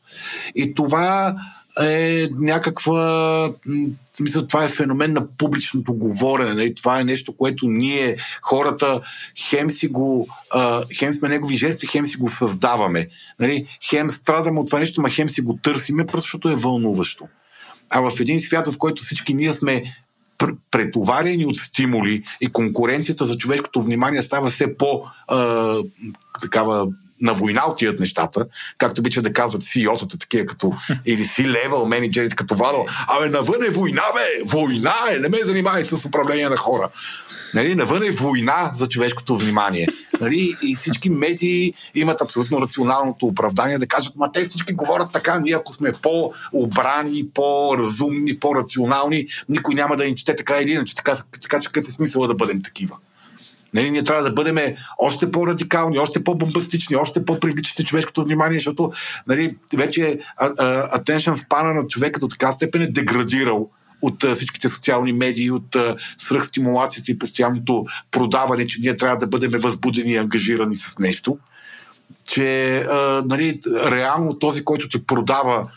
И 0.55 0.75
това 0.75 1.37
е 1.81 2.29
някаква. 2.39 3.51
м, 3.67 3.87
в 4.13 4.17
Смисъл, 4.17 4.47
това 4.47 4.65
е 4.65 4.69
феномен 4.69 5.13
на 5.13 5.29
публичното 5.39 5.93
говорене. 5.95 6.55
Нали? 6.55 6.75
Това 6.75 7.01
е 7.01 7.05
нещо, 7.05 7.37
което 7.37 7.67
ние, 7.69 8.17
хората, 8.43 9.01
хем 9.49 9.71
си 9.71 9.89
го. 9.89 10.29
А, 10.51 10.85
хем 10.99 11.13
сме 11.13 11.29
негови 11.29 11.57
жертви, 11.57 11.87
хем 11.87 12.07
си 12.07 12.17
го 12.17 12.29
създаваме. 12.29 13.09
Нали? 13.41 13.67
Хем 13.89 14.11
страдаме 14.11 14.61
от 14.61 14.67
това 14.67 14.79
нещо, 14.79 15.01
ма 15.01 15.11
хем 15.11 15.29
си 15.29 15.41
го 15.41 15.59
търсиме, 15.63 16.07
просто 16.07 16.25
защото 16.25 16.49
е 16.49 16.55
вълнуващо. 16.55 17.25
А 17.91 18.01
в 18.01 18.21
един 18.21 18.41
свят, 18.41 18.73
в 18.73 18.79
който 18.79 19.03
всички 19.03 19.35
ние 19.35 19.53
сме 19.53 19.83
пр- 20.39 20.57
претоварени 20.71 21.47
от 21.47 21.57
стимули 21.57 22.23
и 22.41 22.47
конкуренцията 22.47 23.27
за 23.27 23.37
човешкото 23.37 23.83
внимание 23.83 24.23
става 24.23 24.51
все 24.51 24.77
по 24.77 25.05
а, 25.29 25.77
такава 26.41 26.89
на 27.21 27.35
война 27.35 27.63
отиват 27.71 28.01
нещата, 28.01 28.47
както 28.79 29.01
обича 29.01 29.23
да 29.23 29.33
казват 29.33 29.63
CEO-тата, 29.63 30.21
такива 30.21 30.47
като 30.47 30.73
или 31.07 31.25
C-level 31.25 31.85
менеджерите 31.85 32.37
като 32.37 32.55
Вало. 32.55 32.87
Абе, 33.09 33.29
навън 33.29 33.65
е 33.67 33.71
война, 33.71 34.03
бе! 34.15 34.45
Война 34.47 34.95
е! 35.11 35.19
Не 35.19 35.29
ме 35.29 35.39
занимай 35.45 35.85
с 35.85 36.05
управление 36.05 36.49
на 36.49 36.57
хора. 36.57 36.89
Нали, 37.55 37.75
навън 37.75 38.03
е 38.03 38.11
война 38.11 38.73
за 38.77 38.89
човешкото 38.89 39.37
внимание. 39.37 39.89
Нали, 40.21 40.55
и 40.63 40.75
всички 40.75 41.11
медии 41.11 41.75
имат 41.95 42.21
абсолютно 42.21 42.61
рационалното 42.61 43.27
оправдание 43.27 43.79
да 43.79 43.87
кажат, 43.87 44.17
ма 44.17 44.33
те 44.33 44.45
всички 44.45 44.73
говорят 44.73 45.13
така, 45.13 45.39
ние 45.39 45.55
ако 45.55 45.73
сме 45.73 45.93
по-обрани, 45.93 47.29
по-разумни, 47.35 48.39
по-рационални, 48.39 49.27
никой 49.49 49.75
няма 49.75 49.97
да 49.97 50.05
ни 50.05 50.15
чете 50.15 50.37
така 50.37 50.59
или 50.59 50.73
иначе. 50.73 50.95
Така, 50.95 51.17
така 51.43 51.61
че 51.61 51.69
какъв 51.69 51.89
е 51.89 51.93
смисъл 51.93 52.27
да 52.27 52.35
бъдем 52.35 52.63
такива? 52.63 52.97
Нали, 53.75 53.91
ние 53.91 54.05
трябва 54.05 54.23
да 54.23 54.33
бъдем 54.33 54.57
още 54.99 55.31
по-радикални, 55.31 55.99
още 55.99 56.25
по-бомбастични, 56.25 56.97
още 56.97 57.25
по-привличате 57.25 57.85
човешкото 57.85 58.23
внимание, 58.23 58.59
защото 58.59 58.93
нали, 59.27 59.57
вече 59.77 60.19
а, 60.37 60.49
attention 60.99 61.35
спана 61.35 61.75
на 61.75 61.87
човека 61.87 62.21
до 62.21 62.29
така 62.29 62.53
степен 62.53 62.83
е 62.83 62.87
деградирал 62.87 63.71
от 64.03 64.25
а, 64.25 64.35
всичките 64.35 64.69
социални 64.69 65.13
медии, 65.13 65.51
от 65.51 65.77
а, 65.77 65.97
свръхстимулацията 66.19 67.13
и 67.13 67.19
постоянното 67.19 67.87
продаване, 68.11 68.67
че 68.67 68.81
ние 68.81 68.97
трябва 68.97 69.17
да 69.17 69.27
бъдем 69.27 69.51
възбудени 69.61 70.13
и 70.13 70.17
ангажирани 70.17 70.77
с 70.77 70.99
нещо, 70.99 71.39
че 72.25 72.79
а, 72.79 73.23
нали, 73.27 73.61
реално 73.91 74.39
този, 74.39 74.65
който 74.65 74.89
ти 74.89 75.07
продава 75.07 75.71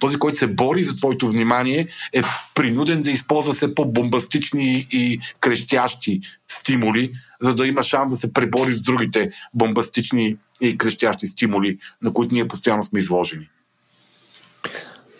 този, 0.00 0.18
който 0.18 0.36
се 0.36 0.46
бори 0.46 0.82
за 0.82 0.96
твоето 0.96 1.28
внимание, 1.28 1.88
е 2.12 2.22
принуден 2.54 3.02
да 3.02 3.10
използва 3.10 3.52
все 3.52 3.74
по-бомбастични 3.74 4.86
и 4.90 5.20
крещящи 5.40 6.20
стимули, 6.50 7.12
за 7.40 7.54
да 7.54 7.66
има 7.66 7.82
шанс 7.82 8.14
да 8.14 8.20
се 8.20 8.32
пребори 8.32 8.74
с 8.74 8.82
другите 8.82 9.30
бомбастични 9.54 10.36
и 10.60 10.78
крещящи 10.78 11.26
стимули, 11.26 11.78
на 12.02 12.12
които 12.12 12.34
ние 12.34 12.48
постоянно 12.48 12.82
сме 12.82 12.98
изложени. 12.98 13.48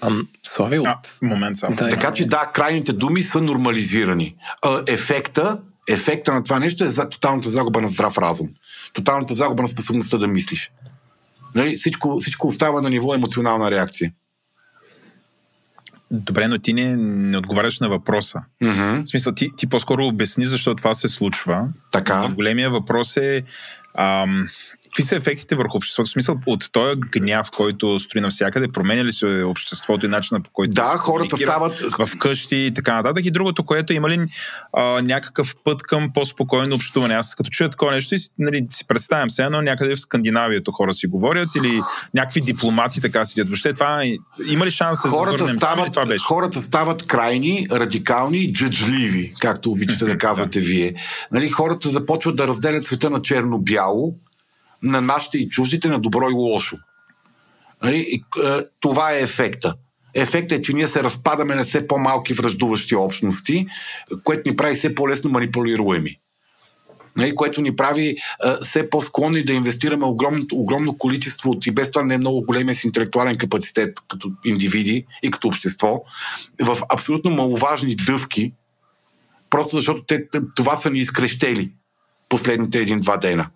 Ам, 0.00 0.28
Слави, 0.46 0.78
от... 0.78 0.86
А, 0.86 0.98
момент 1.22 1.58
само. 1.58 1.76
Да, 1.76 1.88
Така 1.88 2.12
че 2.12 2.26
да, 2.26 2.50
крайните 2.54 2.92
думи 2.92 3.22
са 3.22 3.40
нормализирани. 3.40 4.36
А, 4.62 4.82
ефекта, 4.86 5.60
ефекта 5.88 6.34
на 6.34 6.42
това 6.42 6.58
нещо 6.58 6.84
е 6.84 6.88
за 6.88 7.08
тоталната 7.08 7.48
загуба 7.48 7.80
на 7.80 7.88
здрав 7.88 8.18
разум. 8.18 8.48
Тоталната 8.92 9.34
загуба 9.34 9.62
на 9.62 9.68
способността 9.68 10.18
да 10.18 10.28
мислиш. 10.28 10.70
Нали? 11.54 11.76
Всичко, 11.76 12.20
всичко 12.20 12.46
остава 12.46 12.80
на 12.80 12.90
ниво 12.90 13.14
емоционална 13.14 13.70
реакция. 13.70 14.12
Добре, 16.10 16.48
но 16.48 16.58
ти 16.58 16.72
не, 16.72 16.96
не 16.96 17.38
отговаряш 17.38 17.80
на 17.80 17.88
въпроса. 17.88 18.42
Mm-hmm. 18.62 19.04
В 19.04 19.08
смисъл, 19.08 19.34
ти, 19.34 19.48
ти 19.56 19.66
по-скоро 19.66 20.06
обясни 20.06 20.44
защо 20.44 20.74
това 20.74 20.94
се 20.94 21.08
случва. 21.08 21.68
Така. 21.90 22.26
И 22.30 22.34
големия 22.34 22.70
въпрос 22.70 23.16
е 23.16 23.42
ам, 23.94 24.48
какви 24.98 25.08
са 25.08 25.16
ефектите 25.16 25.54
върху 25.54 25.76
обществото? 25.76 26.08
В 26.08 26.12
смисъл, 26.12 26.36
от 26.46 26.72
този 26.72 27.00
гняв, 27.12 27.50
който 27.56 27.98
строи 27.98 28.20
навсякъде, 28.20 28.68
променя 28.68 29.04
ли 29.04 29.12
се 29.12 29.26
обществото 29.26 30.06
и 30.06 30.08
начина 30.08 30.40
по 30.40 30.50
който 30.50 30.74
Да, 30.74 30.86
се 30.86 30.98
хората 30.98 31.36
стават- 31.36 31.78
в 31.98 32.18
къщи 32.18 32.56
и 32.56 32.74
така 32.74 32.94
нататък. 32.94 33.26
И 33.26 33.30
другото, 33.30 33.64
което 33.64 33.92
има 33.92 34.08
ли 34.08 34.26
а, 34.72 35.02
някакъв 35.02 35.54
път 35.64 35.82
към 35.82 36.10
по-спокойно 36.14 36.74
общуване? 36.74 37.14
Аз 37.14 37.34
като 37.34 37.50
чуя 37.50 37.70
такова 37.70 37.92
нещо 37.92 38.14
и 38.14 38.18
нали, 38.38 38.66
си 38.70 38.84
представям 38.86 39.30
се, 39.30 39.48
но 39.48 39.62
някъде 39.62 39.94
в 39.94 40.00
Скандинавието 40.00 40.72
хора 40.72 40.94
си 40.94 41.06
говорят 41.06 41.48
или 41.56 41.80
някакви 42.14 42.40
дипломати 42.40 43.00
така 43.00 43.24
седят. 43.24 43.48
Въобще 43.48 43.72
това 43.72 44.04
има 44.46 44.66
ли 44.66 44.70
шанс 44.70 45.02
да 45.02 45.08
се 45.08 45.14
хората 45.16 45.38
завърнем 45.38 45.56
стават, 45.56 45.90
това 45.90 46.06
беше? 46.06 46.24
хората 46.24 46.60
стават 46.60 47.06
крайни, 47.06 47.66
радикални, 47.72 48.52
джаджливи, 48.52 49.34
както 49.40 49.70
обичате 49.70 50.04
да 50.04 50.18
казвате 50.18 50.60
вие. 50.60 50.94
Нали, 51.32 51.48
хората 51.48 51.88
започват 51.88 52.36
да 52.36 52.46
разделят 52.46 52.84
света 52.84 53.10
на 53.10 53.22
черно-бяло, 53.22 54.14
на 54.82 55.00
нашите 55.00 55.38
и 55.38 55.48
чуждите, 55.48 55.88
на 55.88 56.00
добро 56.00 56.30
и 56.30 56.34
лошо. 56.34 56.76
Нали, 57.82 57.96
и, 58.08 58.24
е, 58.44 58.58
това 58.80 59.12
е 59.12 59.20
ефекта. 59.20 59.74
Ефектът 60.14 60.58
е, 60.58 60.62
че 60.62 60.72
ние 60.72 60.86
се 60.86 61.02
разпадаме 61.02 61.54
на 61.54 61.64
все 61.64 61.86
по-малки 61.86 62.34
връждуващи 62.34 62.96
общности, 62.96 63.66
което 64.24 64.50
ни 64.50 64.56
прави 64.56 64.74
все 64.74 64.94
по-лесно 64.94 65.30
манипулируеми. 65.30 66.18
нали, 67.16 67.34
което 67.34 67.60
ни 67.60 67.76
прави 67.76 68.16
а, 68.44 68.56
все 68.56 68.90
по-склонни 68.90 69.44
да 69.44 69.52
инвестираме 69.52 70.04
огромно, 70.04 70.46
огромно 70.52 70.98
количество 70.98 71.50
от 71.50 71.66
и 71.66 71.70
без 71.70 71.90
това 71.90 72.04
не 72.04 72.14
е 72.14 72.18
много 72.18 72.42
големия 72.42 72.74
си 72.74 72.86
интелектуален 72.86 73.38
капацитет 73.38 73.98
като 74.08 74.32
индивиди 74.44 75.06
и 75.22 75.30
като 75.30 75.48
общество 75.48 76.02
в 76.60 76.78
абсолютно 76.92 77.30
маловажни 77.30 77.94
дъвки, 77.94 78.52
просто 79.50 79.76
защото 79.76 80.02
те, 80.02 80.24
това 80.56 80.76
са 80.76 80.90
ни 80.90 80.98
изкрещели 80.98 81.72
последните 82.28 82.78
един-два 82.78 83.16
дена. 83.16 83.50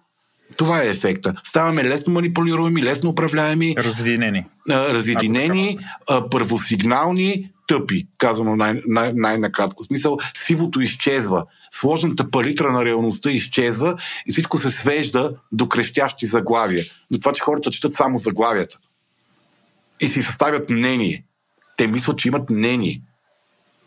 Това 0.57 0.83
е 0.83 0.89
ефекта. 0.89 1.35
Ставаме 1.45 1.85
лесно 1.85 2.13
манипулируеми, 2.13 2.83
лесно 2.83 3.11
управляеми. 3.11 3.75
Разединени. 3.79 4.47
Разединени, 4.71 5.79
първосигнални, 6.31 7.51
тъпи, 7.67 8.07
казано 8.19 8.57
най- 8.57 8.81
най- 8.87 9.13
най-накратко. 9.15 9.85
Смисъл, 9.85 10.19
сивото 10.37 10.81
изчезва. 10.81 11.45
Сложната 11.71 12.31
палитра 12.31 12.73
на 12.73 12.85
реалността 12.85 13.31
изчезва 13.31 13.97
и 14.29 14.33
всичко 14.33 14.59
се 14.59 14.71
свежда 14.71 15.31
до 15.53 15.69
крещящи 15.69 16.27
заглавия. 16.27 16.85
До 17.11 17.19
това, 17.19 17.33
че 17.33 17.43
хората 17.43 17.71
четат 17.71 17.93
само 17.93 18.19
заглавията. 18.19 18.79
И 20.01 20.09
си 20.09 20.23
съставят 20.23 20.71
мнение. 20.71 21.25
Те 21.77 21.87
мислят, 21.87 22.19
че 22.19 22.29
имат 22.29 22.51
мнение. 22.51 23.03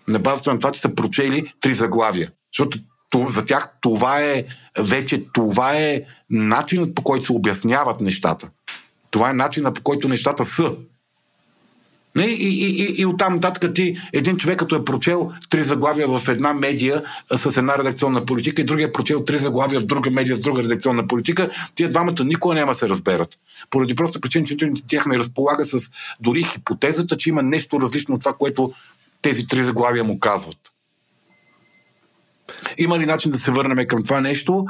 На 0.08 0.20
базата 0.20 0.54
на 0.54 0.60
това, 0.60 0.72
че 0.72 0.80
са 0.82 0.96
прочели 0.96 1.54
три 1.62 1.74
заглавия. 1.74 2.32
Защото 2.54 2.80
за 3.18 3.46
тях 3.46 3.70
това 3.82 4.22
е 4.22 4.44
вече 4.80 5.24
това 5.34 5.74
е 5.76 6.02
начинът 6.30 6.96
по 6.96 7.04
който 7.04 7.26
се 7.26 7.34
обясняват 7.34 8.02
нещата. 8.02 8.50
Това 9.12 9.30
е 9.30 9.34
начинът 9.34 9.76
по 9.76 9.82
който 9.82 10.08
нещата 10.08 10.46
са. 10.46 10.72
И, 12.18 12.22
и, 12.22 12.84
и, 12.84 13.02
и 13.02 13.06
оттам 13.06 13.34
нататък 13.34 13.74
ти, 13.74 13.98
един 14.14 14.38
човек 14.38 14.60
като 14.60 14.76
е 14.76 14.86
прочел 14.86 15.32
три 15.50 15.64
заглавия 15.64 16.08
в 16.08 16.28
една 16.28 16.54
медия 16.54 17.04
с 17.36 17.58
една 17.58 17.78
редакционна 17.78 18.26
политика 18.26 18.62
и 18.62 18.66
другия 18.66 18.88
е 18.88 18.92
прочел 18.92 19.24
три 19.24 19.38
заглавия 19.38 19.80
в 19.80 19.86
друга 19.86 20.12
медия 20.12 20.36
с 20.36 20.42
друга 20.42 20.64
редакционна 20.64 21.08
политика, 21.08 21.50
тия 21.76 21.90
двамата 21.90 22.24
никога 22.24 22.56
няма 22.56 22.76
се 22.76 22.90
разберат. 22.90 23.30
Поради 23.70 23.96
просто 23.96 24.22
причина, 24.22 24.46
че 24.46 24.58
тях 24.88 25.06
не 25.06 25.18
разполага 25.18 25.66
с 25.66 25.92
дори 26.20 26.44
хипотезата, 26.44 27.18
че 27.18 27.30
има 27.30 27.44
нещо 27.44 27.82
различно 27.82 28.16
от 28.16 28.22
това, 28.22 28.34
което 28.34 28.74
тези 29.22 29.48
три 29.48 29.64
заглавия 29.64 30.04
му 30.04 30.20
казват. 30.20 30.58
Има 32.78 33.00
ли 33.00 33.06
начин 33.06 33.32
да 33.32 33.38
се 33.38 33.52
върнем 33.52 33.88
към 33.88 34.04
това 34.04 34.22
нещо? 34.22 34.66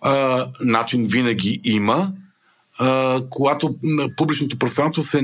А, 0.00 0.46
начин 0.60 1.04
винаги 1.04 1.60
има. 1.64 2.12
А, 2.78 3.20
когато 3.30 3.76
публичното 4.16 4.58
пространство 4.58 5.02
се 5.02 5.22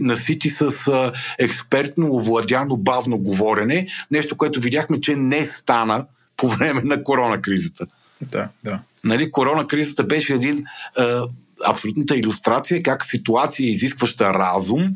насити 0.00 0.48
с 0.48 0.88
а, 0.88 1.12
експертно, 1.38 2.14
овладяно, 2.14 2.76
бавно 2.76 3.18
говорене, 3.18 3.88
нещо, 4.10 4.36
което 4.36 4.60
видяхме, 4.60 5.00
че 5.00 5.16
не 5.16 5.46
стана 5.46 6.06
по 6.36 6.48
време 6.48 6.82
на 6.84 7.04
коронакризата. 7.04 7.86
Да, 8.20 8.48
да. 8.64 8.78
Нали, 9.04 9.30
коронакризата 9.30 10.04
беше 10.04 10.34
един 10.34 10.64
а, 10.96 11.22
абсолютната 11.64 12.16
иллюстрация 12.16 12.82
как 12.82 13.04
ситуация, 13.04 13.70
изискваща 13.70 14.34
разум, 14.34 14.88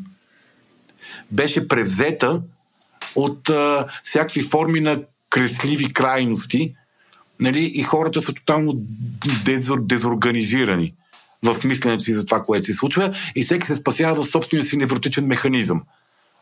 беше 1.31 1.67
превзета 1.67 2.41
от 3.15 3.49
а, 3.49 3.87
всякакви 4.03 4.41
форми 4.41 4.79
на 4.79 5.01
кресливи 5.35 5.93
крайности 5.93 6.73
нали, 7.39 7.71
и 7.75 7.83
хората 7.83 8.21
са 8.21 8.33
тотално 8.33 8.73
дезор, 9.45 9.81
дезорганизирани 9.81 10.93
в 11.43 11.63
мисленето 11.63 12.03
си 12.03 12.13
за 12.13 12.25
това, 12.25 12.43
което 12.43 12.65
се 12.65 12.73
случва 12.73 13.15
и 13.35 13.43
всеки 13.43 13.67
се 13.67 13.75
спасява 13.75 14.23
в 14.23 14.29
собствения 14.29 14.63
си 14.63 14.77
невротичен 14.77 15.25
механизъм. 15.25 15.83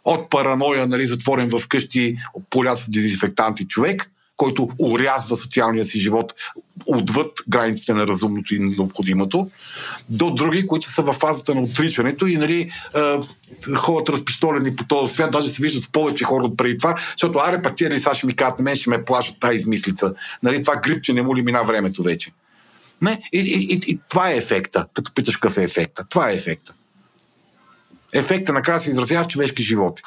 От 0.05 0.29
параноя, 0.29 0.87
нали, 0.87 1.05
затворен 1.05 1.49
в 1.49 1.67
къщи, 1.67 2.17
поля 2.49 2.75
с 2.77 2.89
дезинфектанти 2.89 3.67
човек, 3.67 4.11
който 4.37 4.69
урязва 4.79 5.35
социалния 5.35 5.85
си 5.85 5.99
живот 5.99 6.33
отвъд 6.85 7.31
границите 7.49 7.93
на 7.93 8.07
разумното 8.07 8.55
и 8.55 8.59
необходимото, 8.59 9.49
до 10.09 10.31
други, 10.31 10.67
които 10.67 10.91
са 10.91 11.01
в 11.01 11.13
фазата 11.13 11.55
на 11.55 11.61
отричането 11.61 12.27
и 12.27 12.37
нали, 12.37 12.71
ходят 13.75 14.09
разпистолени 14.09 14.75
по 14.75 14.83
този 14.83 15.13
свят, 15.13 15.31
даже 15.31 15.47
се 15.47 15.61
виждат 15.61 15.83
с 15.83 15.91
повече 15.91 16.23
хора 16.23 16.43
от 16.43 16.57
преди 16.57 16.77
това, 16.77 16.95
защото 17.11 17.39
аре 17.39 17.61
пък 17.61 17.75
тия 17.75 17.89
ли 17.89 17.99
сега 17.99 18.15
ще 18.15 18.27
ми 18.27 18.35
кажат, 18.35 18.59
мен 18.59 18.75
ще 18.75 18.89
ме 18.89 19.05
плашат 19.05 19.35
тази 19.39 19.55
измислица. 19.55 20.13
Нали, 20.43 20.61
това 20.61 20.75
грипче 20.75 21.13
не 21.13 21.21
му 21.21 21.35
ли 21.35 21.41
мина 21.41 21.63
времето 21.63 22.03
вече. 22.03 22.31
Не? 23.01 23.21
И, 23.33 23.39
и, 23.39 23.73
и, 23.73 23.91
и 23.91 23.99
това 24.09 24.31
е 24.31 24.37
ефекта, 24.37 24.85
като 24.93 25.13
питаш 25.13 25.37
какъв 25.37 25.57
е 25.57 25.63
ефекта. 25.63 26.05
Това 26.09 26.31
е 26.31 26.35
ефекта. 26.35 26.73
Ефекта 28.13 28.53
накрая 28.53 28.79
се 28.79 28.89
изразява 28.89 29.23
в 29.23 29.27
човешки 29.27 29.63
животи. 29.63 30.03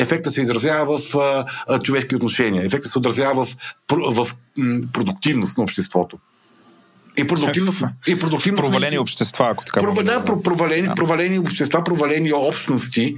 Ефекта 0.00 0.30
се 0.30 0.42
изразява 0.42 0.98
в 0.98 1.16
а, 1.16 1.44
а, 1.68 1.78
човешки 1.78 2.16
отношения. 2.16 2.66
Ефекта 2.66 2.88
се 2.88 2.98
отразява 2.98 3.44
в, 3.44 3.56
в, 3.92 4.24
в 4.24 4.36
м, 4.56 4.80
продуктивност 4.92 5.58
на 5.58 5.64
обществото. 5.64 6.18
И 7.16 7.26
продуктивност. 7.26 7.84
И 8.06 8.18
продуктивност 8.18 8.62
провалени 8.62 8.96
на... 8.96 9.02
общества, 9.02 9.48
ако 9.50 9.64
така 9.64 9.80
Пров... 9.80 10.04
Да, 10.04 10.24
провалени, 10.24 10.88
да. 10.88 10.94
провалени 10.94 11.38
общества, 11.38 11.84
провалени 11.84 12.32
общности, 12.32 13.16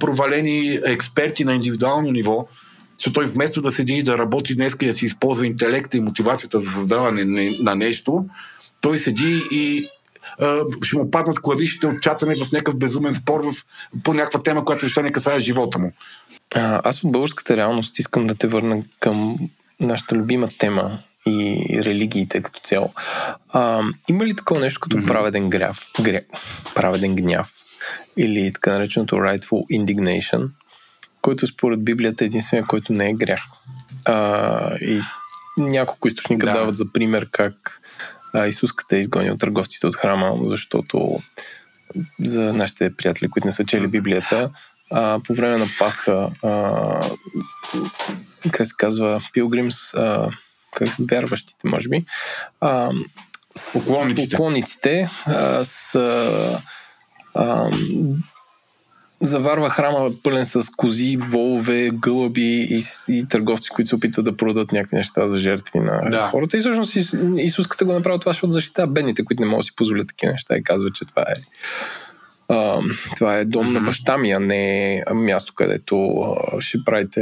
провалени 0.00 0.78
експерти 0.86 1.44
на 1.44 1.54
индивидуално 1.54 2.10
ниво, 2.10 2.48
че 2.98 3.12
той 3.12 3.26
вместо 3.26 3.62
да 3.62 3.70
седи 3.70 3.92
и 3.92 4.02
да 4.02 4.18
работи 4.18 4.54
днес 4.54 4.76
и 4.82 4.86
да 4.86 4.92
си 4.92 5.06
използва 5.06 5.46
интелекта 5.46 5.96
и 5.96 6.00
мотивацията 6.00 6.58
за 6.58 6.70
създаване 6.70 7.24
на 7.60 7.74
нещо, 7.74 8.24
той 8.80 8.98
седи 8.98 9.42
и 9.50 9.88
ще 10.82 10.96
му 10.96 11.10
паднат 11.10 11.40
клавишите 11.40 11.86
от 11.86 12.02
чатане 12.02 12.34
в 12.34 12.52
някакъв 12.52 12.78
безумен 12.78 13.14
спор 13.14 13.40
в, 13.40 13.64
по 14.04 14.14
някаква 14.14 14.42
тема, 14.42 14.64
която 14.64 14.84
въобще 14.84 15.02
не 15.02 15.12
касае 15.12 15.40
живота 15.40 15.78
му. 15.78 15.92
А, 16.54 16.80
аз 16.84 17.04
от 17.04 17.12
българската 17.12 17.56
реалност 17.56 17.98
искам 17.98 18.26
да 18.26 18.34
те 18.34 18.46
върна 18.46 18.82
към 19.00 19.36
нашата 19.80 20.16
любима 20.16 20.48
тема 20.58 20.98
и 21.26 21.66
религиите 21.84 22.42
като 22.42 22.60
цяло. 22.60 22.92
А, 23.48 23.82
има 24.08 24.26
ли 24.26 24.36
такова 24.36 24.60
нещо 24.60 24.80
като 24.80 24.96
mm-hmm. 24.96 25.06
праведен 25.06 25.50
гняв, 25.50 25.86
гря, 26.00 26.20
праведен 26.74 27.16
гняв 27.16 27.52
или 28.16 28.52
така 28.52 28.72
нареченото 28.72 29.16
rightful 29.16 29.78
indignation, 29.78 30.48
който 31.22 31.46
според 31.46 31.84
Библията 31.84 32.24
е 32.24 32.26
единствения, 32.26 32.66
който 32.66 32.92
не 32.92 33.08
е 33.08 33.14
грях. 33.14 33.42
А, 34.04 34.76
и 34.80 35.00
няколко 35.56 36.08
източника 36.08 36.46
да. 36.46 36.52
дават 36.52 36.76
за 36.76 36.92
пример 36.92 37.28
как 37.32 37.80
а, 38.34 38.46
Исус 38.46 38.72
къде 38.72 38.96
е 38.96 39.00
изгонил 39.00 39.36
търговците 39.36 39.86
от 39.86 39.96
храма, 39.96 40.32
защото 40.44 41.18
за 42.20 42.52
нашите 42.52 42.96
приятели, 42.96 43.30
които 43.30 43.46
не 43.46 43.52
са 43.52 43.64
чели 43.64 43.86
Библията, 43.86 44.50
а, 44.90 45.20
по 45.26 45.34
време 45.34 45.58
на 45.58 45.66
Пасха, 45.78 46.30
а, 46.42 47.10
как 48.50 48.66
се 48.66 48.74
казва, 48.78 49.22
Пилгримс, 49.32 49.94
а, 49.94 50.30
как, 50.74 50.88
вярващите, 51.10 51.68
може 51.68 51.88
би, 51.88 52.04
а, 52.60 52.90
поклонниците, 53.72 54.36
поклонниците 54.36 55.10
а, 55.26 55.64
с 55.64 55.94
а, 57.34 57.70
заварва 59.24 59.70
храма 59.70 60.10
пълен 60.22 60.44
с 60.44 60.70
кози, 60.76 61.16
волове, 61.16 61.90
гълъби 61.94 62.68
и, 62.70 62.82
и 63.08 63.28
търговци, 63.28 63.70
които 63.70 63.88
се 63.88 63.94
опитват 63.94 64.24
да 64.24 64.36
продадат 64.36 64.72
някакви 64.72 64.96
неща 64.96 65.28
за 65.28 65.38
жертви 65.38 65.78
на 65.78 66.10
да. 66.10 66.28
хората. 66.30 66.56
И 66.56 66.60
всъщност 66.60 66.96
Исус 67.36 67.66
като 67.66 67.86
го 67.86 67.92
направи 67.92 68.20
това, 68.20 68.30
защото 68.30 68.50
защитава 68.50 68.86
бедните, 68.86 69.24
които 69.24 69.42
не 69.42 69.48
могат 69.48 69.60
да 69.60 69.64
си 69.64 69.76
позволят 69.76 70.08
такива 70.08 70.32
неща 70.32 70.56
и 70.56 70.62
казва, 70.62 70.90
че 70.90 71.04
това 71.04 71.22
е 71.22 71.34
а, 72.48 72.80
това 73.16 73.36
е 73.36 73.44
дом 73.44 73.66
mm-hmm. 73.66 73.72
на 73.72 73.80
баща 73.80 74.18
ми, 74.18 74.30
а 74.30 74.40
не 74.40 75.02
място, 75.14 75.52
където 75.54 76.08
а, 76.08 76.60
ще 76.60 76.84
правите 76.84 77.20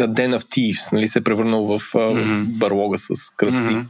The 0.00 0.06
Den 0.06 0.38
of 0.38 0.42
Thieves, 0.42 0.92
нали, 0.92 1.08
се 1.08 1.18
е 1.18 1.22
превърнал 1.22 1.64
в 1.64 1.94
а, 1.94 1.98
mm-hmm. 1.98 2.44
барлога 2.44 2.98
с 2.98 3.30
кръци. 3.36 3.64
Mm-hmm. 3.64 3.86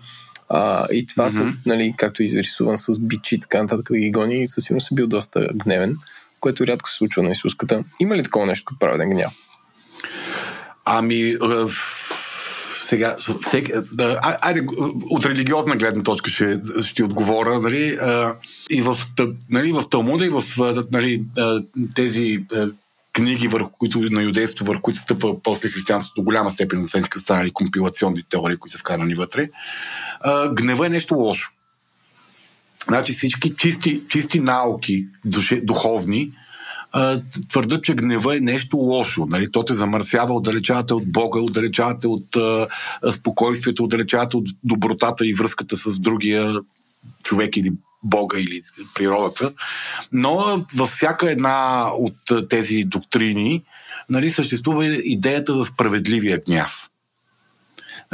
А, 0.48 0.86
и 0.92 1.06
това 1.06 1.28
mm-hmm. 1.28 1.52
са, 1.52 1.56
нали, 1.66 1.94
както 1.96 2.22
е 2.22 2.24
изрисуван 2.24 2.76
с 2.76 3.00
бичи, 3.00 3.40
така 3.40 3.62
нататък 3.62 3.86
да 3.90 3.98
ги 3.98 4.10
гони, 4.10 4.42
и 4.42 4.46
със 4.46 4.64
сигурност 4.64 4.90
е 4.90 4.94
бил 4.94 5.06
доста 5.06 5.48
гневен 5.54 5.96
което 6.44 6.66
рядко 6.66 6.90
се 6.90 6.96
случва 6.96 7.22
на 7.22 7.30
Исуската. 7.30 7.84
Има 8.00 8.16
ли 8.16 8.22
такова 8.22 8.46
нещо 8.46 8.64
като 8.64 8.78
праведен 8.78 9.10
гняв? 9.10 9.32
Ами, 10.84 11.36
сега, 12.82 13.16
всеки, 13.46 13.72
а, 13.98 14.36
айде, 14.42 14.66
от 15.10 15.26
религиозна 15.26 15.76
гледна 15.76 16.02
точка 16.02 16.30
ще, 16.30 16.60
ще 16.82 17.04
отговоря, 17.04 17.60
нали, 17.60 17.98
и 18.70 18.82
в, 18.82 18.98
нали, 19.50 19.72
в 19.72 19.84
Талмуда 19.90 20.26
и 20.26 20.28
в 20.28 20.42
нали, 20.92 21.24
тези 21.94 22.44
книги, 23.12 23.48
върху 23.48 23.70
които 23.70 24.00
на 24.00 24.22
юдейството, 24.22 24.64
върху 24.64 24.82
които 24.82 25.00
стъпва 25.00 25.42
после 25.42 25.68
християнството, 25.68 26.20
до 26.20 26.24
голяма 26.24 26.50
степен 26.50 26.80
на 26.80 26.88
сенска 26.88 27.18
станали 27.18 27.50
компилационни 27.50 28.22
теории, 28.30 28.56
които 28.56 28.72
са 28.72 28.78
вкарани 28.78 29.14
вътре. 29.14 29.48
гнева 30.52 30.86
е 30.86 30.88
нещо 30.88 31.14
лошо. 31.14 31.50
Значи 32.88 33.12
всички 33.12 33.56
чисти, 33.56 34.00
чисти 34.08 34.40
науки, 34.40 35.06
духовни, 35.62 36.30
твърдат, 37.48 37.84
че 37.84 37.94
гнева 37.94 38.36
е 38.36 38.40
нещо 38.40 38.76
лошо. 38.76 39.26
Нали? 39.26 39.52
То 39.52 39.64
те 39.64 39.74
замърсява, 39.74 40.34
отдалечавате 40.34 40.94
от 40.94 41.12
Бога, 41.12 41.40
отдалечавате 41.40 42.06
от 42.08 42.36
а, 42.36 42.66
спокойствието, 43.12 43.84
отдалечавате 43.84 44.36
от 44.36 44.48
добротата 44.64 45.26
и 45.26 45.34
връзката 45.34 45.76
с 45.76 45.98
другия 45.98 46.54
човек 47.22 47.56
или 47.56 47.72
Бога 48.02 48.38
или 48.38 48.62
природата. 48.94 49.52
Но 50.12 50.64
във 50.74 50.90
всяка 50.90 51.30
една 51.30 51.88
от 51.98 52.48
тези 52.48 52.84
доктрини 52.84 53.62
нали, 54.10 54.30
съществува 54.30 54.86
идеята 54.86 55.54
за 55.54 55.64
справедливия 55.64 56.40
гняв. 56.46 56.88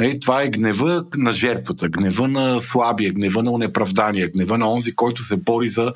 Нали, 0.01 0.19
това 0.19 0.43
е 0.43 0.49
гнева 0.49 1.05
на 1.17 1.31
жертвата, 1.31 1.89
гнева 1.89 2.27
на 2.27 2.59
слабия, 2.59 3.13
гнева 3.13 3.43
на 3.43 3.57
неправдание, 3.57 4.27
гнева 4.27 4.57
на 4.57 4.71
онзи, 4.71 4.95
който 4.95 5.23
се 5.23 5.37
бори 5.37 5.67
за 5.67 5.93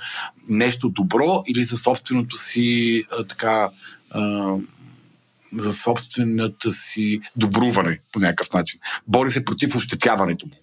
нещо 0.49 0.89
добро 0.89 1.43
или 1.47 1.63
за 1.63 1.77
собственото 1.77 2.37
си 2.37 3.03
а, 3.19 3.23
така 3.23 3.69
а, 4.11 4.53
за 5.53 5.73
собствената 5.73 6.71
си 6.71 7.21
добруване 7.35 7.99
по 8.11 8.19
някакъв 8.19 8.53
начин. 8.53 8.79
Бори 9.07 9.29
се 9.29 9.45
против 9.45 9.75
ощетяването 9.75 10.47
му, 10.47 10.55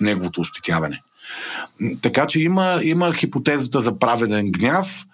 неговото 0.00 0.40
ощетяване. 0.40 1.02
Така 2.02 2.26
че 2.26 2.40
има, 2.40 2.80
има 2.82 3.12
хипотезата 3.12 3.80
за 3.80 3.98
праведен 3.98 4.46
гняв, 4.46 5.04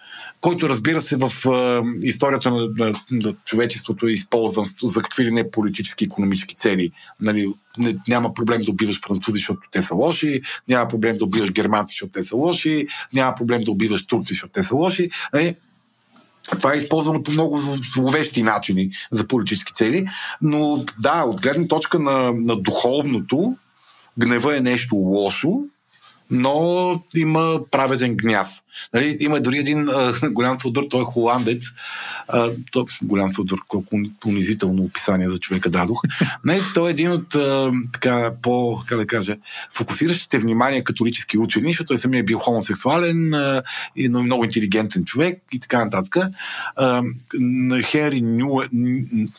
който 0.45 0.69
разбира 0.69 1.01
се 1.01 1.17
в 1.17 1.49
а, 1.49 1.83
историята 2.03 2.51
на, 2.51 2.69
на, 2.77 2.95
на 3.11 3.35
човечеството 3.45 4.07
е 4.07 4.13
използван 4.13 4.67
за 4.83 5.03
какви 5.03 5.25
ли 5.25 5.31
не 5.31 5.51
политически 5.51 6.05
и 6.05 6.07
економически 6.07 6.55
цели. 6.55 6.91
Нали, 7.21 7.53
не, 7.79 7.97
няма 8.09 8.35
проблем 8.35 8.61
да 8.61 8.71
убиваш 8.71 9.01
французи, 9.01 9.39
защото 9.39 9.61
те 9.71 9.83
са 9.83 9.95
лоши, 9.95 10.43
няма 10.69 10.89
проблем 10.89 11.17
да 11.17 11.25
убиваш 11.25 11.53
германци, 11.53 11.93
защото 11.93 12.13
те 12.13 12.25
са 12.25 12.37
лоши, 12.37 12.87
няма 13.13 13.35
проблем 13.35 13.63
да 13.63 13.71
убиваш 13.71 14.07
турци, 14.07 14.33
защото 14.35 14.53
те 14.53 14.63
са 14.63 14.75
лоши. 14.75 15.11
Нали, 15.33 15.55
това 16.51 16.75
е 16.75 16.79
използвано 16.79 17.23
по 17.23 17.31
много 17.31 17.61
зловещи 17.95 18.43
начини 18.43 18.91
за 19.11 19.29
политически 19.29 19.73
цели, 19.73 20.09
но 20.43 20.85
да, 20.99 21.25
от 21.25 21.41
гледна 21.41 21.69
точка 21.69 21.99
на, 21.99 22.33
на 22.33 22.57
духовното, 22.57 23.57
гнева 24.19 24.57
е 24.57 24.61
нещо 24.61 24.97
лошо, 24.97 25.63
но 26.31 27.01
има 27.15 27.61
праведен 27.71 28.17
гняв. 28.17 28.64
Нали, 28.95 29.17
има 29.21 29.41
дори 29.41 29.59
един 29.59 29.89
а, 29.89 30.13
голям 30.31 30.59
Фодор, 30.59 30.87
той 30.91 31.01
е 31.01 31.05
холандец. 31.05 31.65
А, 32.29 32.51
то, 32.73 32.87
голям 33.03 33.35
Фодор, 33.35 33.59
колко 33.69 33.97
унизително 34.27 34.83
описание 34.83 35.29
за 35.29 35.39
човека 35.39 35.71
дадох. 35.71 36.03
Не, 36.45 36.61
той 36.75 36.89
е 36.89 36.91
един 36.91 37.13
от 37.13 37.35
а, 37.35 37.73
така, 37.93 38.33
по, 38.43 38.83
как 38.87 38.99
да 38.99 39.07
кажа, 39.07 39.37
фокусиращите 39.73 40.39
внимание 40.39 40.85
католически 40.85 41.39
учени, 41.39 41.69
защото 41.69 41.89
той 41.89 41.99
самия 41.99 42.21
е 42.21 42.23
бил 42.23 42.39
хомосексуален 42.39 43.35
а, 43.35 43.63
и 43.97 44.09
много 44.09 44.45
интелигентен 44.45 45.05
човек 45.05 45.43
и 45.53 45.61
така 45.61 45.85
нататък. 45.85 46.17
А, 46.77 47.03
Хенри 47.83 48.21
Нюен, 48.21 48.69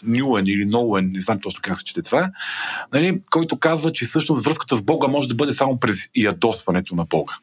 Нюен 0.03 0.47
или 0.47 0.65
Ноуен, 0.65 1.11
не 1.13 1.21
знам 1.21 1.39
точно 1.39 1.59
как 1.63 1.77
се 1.77 1.83
чете 1.83 2.01
това, 2.01 2.31
нали, 2.93 3.21
който 3.31 3.57
казва, 3.57 3.93
че 3.93 4.05
всъщност 4.05 4.45
връзката 4.45 4.75
с 4.75 4.81
Бога 4.81 5.07
може 5.07 5.27
да 5.27 5.35
бъде 5.35 5.53
само 5.53 5.79
през 5.79 5.97
ядосването 6.15 6.95
на 6.95 7.05
Бога. 7.05 7.37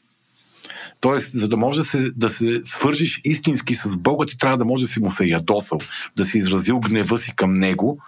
Тоест, 1.02 1.38
за 1.38 1.48
да 1.48 1.56
може 1.56 1.78
да 1.78 1.84
се, 1.84 2.10
да 2.16 2.28
се 2.28 2.62
свържиш 2.64 3.20
истински 3.24 3.74
с 3.74 3.96
Бога, 3.96 4.26
ти 4.26 4.38
трябва 4.38 4.58
да 4.58 4.64
може 4.64 4.84
да 4.84 4.92
си 4.92 5.00
му 5.00 5.10
се 5.10 5.24
ядосал, 5.24 5.78
да 6.16 6.24
си 6.24 6.38
изразил 6.38 6.80
гнева 6.80 7.18
си 7.18 7.36
към 7.36 7.52
Него. 7.52 7.98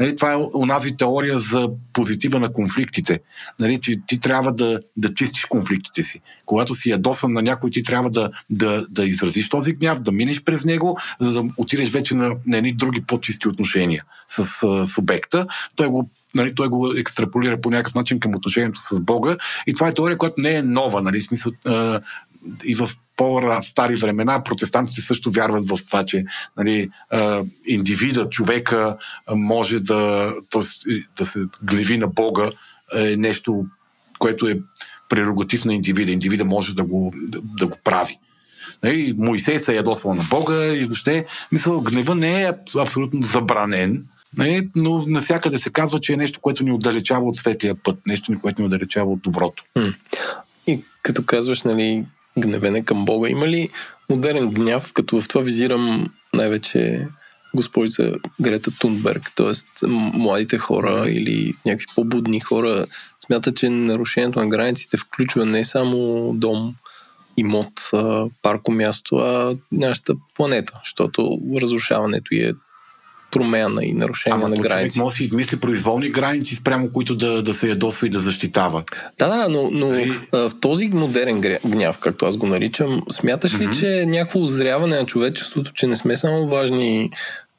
Нали, 0.00 0.16
това 0.16 0.32
е 0.32 0.36
онази 0.54 0.96
теория 0.96 1.38
за 1.38 1.68
позитива 1.92 2.40
на 2.40 2.52
конфликтите. 2.52 3.20
Нали, 3.60 3.80
че 3.80 3.96
ти 4.06 4.20
трябва 4.20 4.52
да, 4.52 4.80
да 4.96 5.14
чистиш 5.14 5.44
конфликтите 5.44 6.02
си. 6.02 6.20
Когато 6.46 6.74
си 6.74 6.90
ядосан 6.90 7.32
на 7.32 7.42
някой, 7.42 7.70
ти 7.70 7.82
трябва 7.82 8.10
да, 8.10 8.30
да, 8.50 8.86
да 8.90 9.04
изразиш 9.04 9.48
този 9.48 9.72
гняв, 9.72 10.00
да 10.00 10.12
минеш 10.12 10.42
през 10.42 10.64
него, 10.64 10.98
за 11.20 11.32
да 11.32 11.44
отидеш 11.56 11.90
вече 11.90 12.14
на, 12.14 12.34
на 12.46 12.56
едни 12.56 12.72
други 12.72 13.00
по-чисти 13.00 13.48
отношения 13.48 14.04
с 14.26 14.62
а, 14.62 14.86
субекта. 14.86 15.46
Той 15.76 15.86
го 15.86 16.10
нали, 16.34 16.54
той 16.54 16.68
го 16.68 16.92
екстраполира 16.92 17.60
по 17.60 17.70
някакъв 17.70 17.94
начин 17.94 18.20
към 18.20 18.34
отношението 18.34 18.80
с 18.80 19.00
Бога. 19.00 19.36
И 19.66 19.74
това 19.74 19.88
е 19.88 19.94
теория, 19.94 20.18
която 20.18 20.40
не 20.40 20.54
е 20.54 20.62
нова. 20.62 21.02
Нали, 21.02 21.22
смисъл, 21.22 21.52
и 22.64 22.74
в 22.74 22.90
по-стари 23.16 23.96
времена 23.96 24.44
протестантите 24.44 25.00
също 25.00 25.30
вярват 25.30 25.68
в 25.68 25.86
това, 25.86 26.04
че 26.04 26.24
нали, 26.56 26.90
индивида, 27.66 28.28
човека 28.30 28.96
може 29.34 29.80
да, 29.80 30.32
да 31.16 31.24
се 31.24 31.40
гневи 31.64 31.98
на 31.98 32.06
Бога 32.06 32.50
е 32.94 33.16
нещо, 33.16 33.66
което 34.18 34.48
е 34.48 34.60
прерогатив 35.08 35.64
на 35.64 35.74
индивида. 35.74 36.12
Индивида 36.12 36.44
може 36.44 36.74
да 36.74 36.84
го, 36.84 37.14
да, 37.16 37.40
да 37.42 37.66
го 37.66 37.76
прави. 37.84 38.18
Нали, 38.82 39.14
Моисей 39.18 39.58
се 39.58 39.72
е 39.72 39.76
ядосвал 39.76 40.14
на 40.14 40.22
Бога 40.30 40.74
и 40.74 40.84
въобще, 40.84 41.26
мисля, 41.52 41.80
гнева 41.82 42.14
не 42.14 42.42
е 42.42 42.52
абсолютно 42.78 43.22
забранен, 43.22 44.06
нали, 44.36 44.68
но 44.74 45.04
насякъде 45.06 45.58
се 45.58 45.70
казва, 45.70 46.00
че 46.00 46.12
е 46.12 46.16
нещо, 46.16 46.40
което 46.40 46.64
ни 46.64 46.72
отдалечава 46.72 47.28
от 47.28 47.36
светлия 47.36 47.74
път, 47.74 47.98
нещо, 48.06 48.40
което 48.42 48.62
ни 48.62 48.66
отдалечава 48.66 49.12
от 49.12 49.22
доброто. 49.22 49.64
И 50.66 50.80
като 51.02 51.24
казваш, 51.24 51.62
нали, 51.62 52.04
гневене 52.38 52.84
към 52.84 53.04
Бога. 53.04 53.28
Има 53.28 53.48
ли 53.48 53.68
модерен 54.10 54.50
гняв, 54.50 54.92
като 54.92 55.20
в 55.20 55.28
това 55.28 55.42
визирам 55.44 56.10
най-вече 56.34 57.08
госпожица 57.54 58.12
Грета 58.40 58.70
Тунберг, 58.78 59.32
т.е. 59.36 59.86
младите 59.88 60.58
хора 60.58 61.04
или 61.10 61.54
някакви 61.66 61.86
по-будни 61.94 62.40
хора 62.40 62.86
смятат, 63.26 63.56
че 63.56 63.70
нарушението 63.70 64.38
на 64.38 64.48
границите 64.48 64.96
включва 64.96 65.46
не 65.46 65.64
само 65.64 66.32
дом, 66.34 66.74
имот, 67.36 67.90
парко 68.42 68.72
място, 68.72 69.16
а 69.16 69.56
нашата 69.72 70.14
планета, 70.34 70.80
защото 70.84 71.38
разрушаването 71.62 72.28
е 72.32 72.52
промяна 73.34 73.84
и 73.84 73.92
нарушение 73.92 74.38
Ама 74.38 74.48
на 74.48 74.56
граници. 74.56 74.98
може 74.98 75.12
да 75.12 75.16
си 75.16 75.24
измисли 75.24 75.56
произволни 75.56 76.10
граници, 76.10 76.54
спрямо 76.54 76.92
които 76.92 77.16
да, 77.16 77.42
да 77.42 77.54
се 77.54 77.68
ядосва 77.68 78.06
и 78.06 78.10
да 78.10 78.20
защитава. 78.20 78.82
Да, 79.18 79.28
да, 79.28 79.48
но, 79.48 79.70
но 79.72 79.86
и... 79.86 80.06
Нали? 80.06 80.18
в 80.32 80.52
този 80.60 80.88
модерен 80.88 81.40
гняв, 81.66 81.98
както 81.98 82.26
аз 82.26 82.36
го 82.36 82.46
наричам, 82.46 83.02
смяташ 83.10 83.54
ли, 83.58 83.66
mm-hmm. 83.66 83.80
че 83.80 84.00
е 84.00 84.06
някакво 84.06 84.42
озряване 84.42 84.96
на 84.96 85.06
човечеството, 85.06 85.72
че 85.72 85.86
не 85.86 85.96
сме 85.96 86.16
само 86.16 86.48
важни 86.48 87.10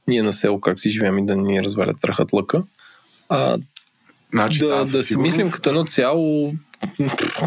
ние 0.07 0.23
на 0.23 0.33
село 0.33 0.61
как 0.61 0.79
си 0.79 0.89
живеем 0.89 1.17
и 1.17 1.25
да 1.25 1.35
ни 1.35 1.63
развалят 1.63 2.05
ръхът 2.05 2.33
лъка, 2.33 2.61
а 3.29 3.57
Значи, 4.33 4.59
да, 4.59 4.85
да 4.85 5.03
си 5.03 5.17
мислим 5.17 5.51
като 5.51 5.69
едно 5.69 5.83
цяло 5.83 6.53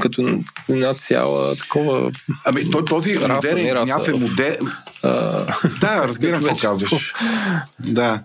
като 0.02 0.40
една 0.68 0.94
цяла 0.94 1.56
такова. 1.56 2.12
Ами, 2.44 2.70
той, 2.70 2.84
този 2.84 3.16
раса, 3.16 3.28
модерен 3.28 3.72
раса, 3.72 3.94
гняв 3.94 4.08
е 4.08 4.12
модер... 4.12 4.58
А, 5.02 5.10
да, 5.80 6.02
разбирам 6.02 6.42
какво 6.42 6.56
казваш. 6.56 7.12
Да. 7.80 8.22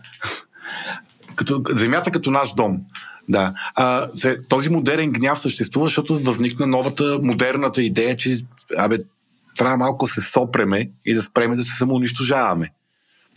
Като, 1.36 1.64
земята 1.70 2.12
като 2.12 2.32
наш 2.32 2.54
дом. 2.54 2.80
Да. 3.30 3.54
А, 3.76 4.08
този 4.50 4.70
модерен 4.70 5.12
гняв 5.12 5.40
съществува, 5.40 5.88
защото 5.88 6.16
възникна 6.16 6.68
новата, 6.68 7.20
модерната 7.22 7.84
идея, 7.84 8.18
че 8.18 8.38
абе, 8.78 8.98
трябва 9.58 9.78
малко 9.78 10.08
се 10.08 10.22
сопреме 10.22 10.90
и 11.06 11.14
да 11.14 11.22
спреме 11.22 11.56
да 11.56 11.64
се 11.64 11.78
самоунищожаваме. 11.78 12.70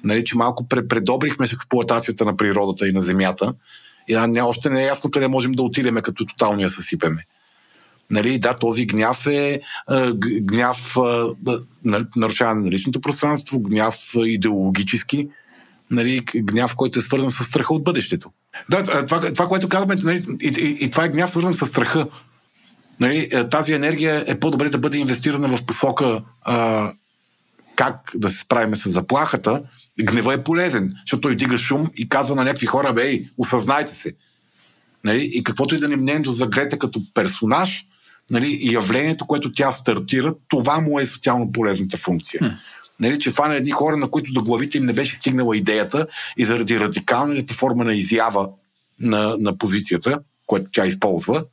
Нали, 0.04 0.24
че 0.24 0.36
малко 0.36 0.68
предобрихме 0.68 1.46
с 1.46 1.52
експлуатацията 1.52 2.24
на 2.24 2.36
природата 2.36 2.88
и 2.88 2.92
на 2.92 3.00
земята 3.00 3.54
и 4.08 4.16
не, 4.16 4.42
още 4.42 4.70
не 4.70 4.82
е 4.82 4.86
ясно 4.86 5.10
къде 5.10 5.28
можем 5.28 5.52
да 5.52 5.62
отидеме, 5.62 6.02
като 6.02 6.26
тотално 6.26 6.62
я 6.62 6.70
съсипеме. 6.70 7.22
Нали, 8.10 8.38
да, 8.38 8.56
този 8.56 8.86
гняв 8.86 9.26
е 9.26 9.60
гняв 10.40 10.96
а, 10.96 11.34
нарушаване 12.16 12.62
на 12.62 12.70
личното 12.70 13.00
пространство, 13.00 13.60
гняв 13.60 13.96
идеологически, 14.24 15.28
нали, 15.90 16.20
гняв, 16.36 16.76
който 16.76 16.98
е 16.98 17.02
свързан 17.02 17.30
с 17.30 17.44
страха 17.44 17.74
от 17.74 17.84
бъдещето. 17.84 18.30
Да, 18.70 19.06
това, 19.06 19.32
това 19.32 19.48
което 19.48 19.68
казваме, 19.68 20.00
нали, 20.02 20.24
и, 20.42 20.48
и, 20.48 20.84
и 20.84 20.90
това 20.90 21.04
е 21.04 21.08
гняв 21.08 21.30
свързан 21.30 21.54
с 21.54 21.66
страха. 21.66 22.06
Нали, 23.00 23.30
тази 23.50 23.72
енергия 23.72 24.24
е 24.26 24.40
по-добре 24.40 24.68
да 24.68 24.78
бъде 24.78 24.98
инвестирана 24.98 25.56
в 25.56 25.66
посока 25.66 26.22
а, 26.42 26.92
как 27.76 28.12
да 28.14 28.28
се 28.28 28.40
справим 28.40 28.76
с 28.76 28.90
заплахата. 28.90 29.62
Гнева 30.02 30.34
е 30.34 30.44
полезен, 30.44 30.94
защото 31.06 31.20
той 31.20 31.36
дига 31.36 31.58
шум 31.58 31.90
и 31.94 32.08
казва 32.08 32.34
на 32.34 32.44
някакви 32.44 32.66
хора, 32.66 32.92
бе, 32.92 33.20
осъзнайте 33.38 33.92
се. 33.92 34.16
Нали? 35.04 35.30
И 35.32 35.44
каквото 35.44 35.74
и 35.74 35.78
да 35.78 35.88
ни 35.88 35.96
мнението 35.96 36.32
за 36.32 36.46
Грета 36.46 36.78
като 36.78 37.00
персонаж, 37.14 37.86
нали, 38.30 38.58
явлението, 38.62 39.26
което 39.26 39.52
тя 39.52 39.72
стартира, 39.72 40.34
това 40.48 40.80
му 40.80 41.00
е 41.00 41.06
социално 41.06 41.52
полезната 41.52 41.96
функция. 41.96 42.40
Hmm. 42.40 42.56
Нали, 43.00 43.18
че 43.18 43.30
фана 43.30 43.54
едни 43.54 43.70
хора, 43.70 43.96
на 43.96 44.10
които 44.10 44.32
до 44.32 44.42
главите 44.42 44.78
им 44.78 44.84
не 44.84 44.92
беше 44.92 45.14
стигнала 45.14 45.56
идеята 45.56 46.06
и 46.36 46.44
заради 46.44 46.80
радикалната 46.80 47.54
форма 47.54 47.84
на 47.84 47.94
изява 47.94 48.48
на, 49.00 49.36
на 49.38 49.58
позицията, 49.58 50.18
която 50.46 50.70
тя 50.72 50.86
използва, 50.86 51.44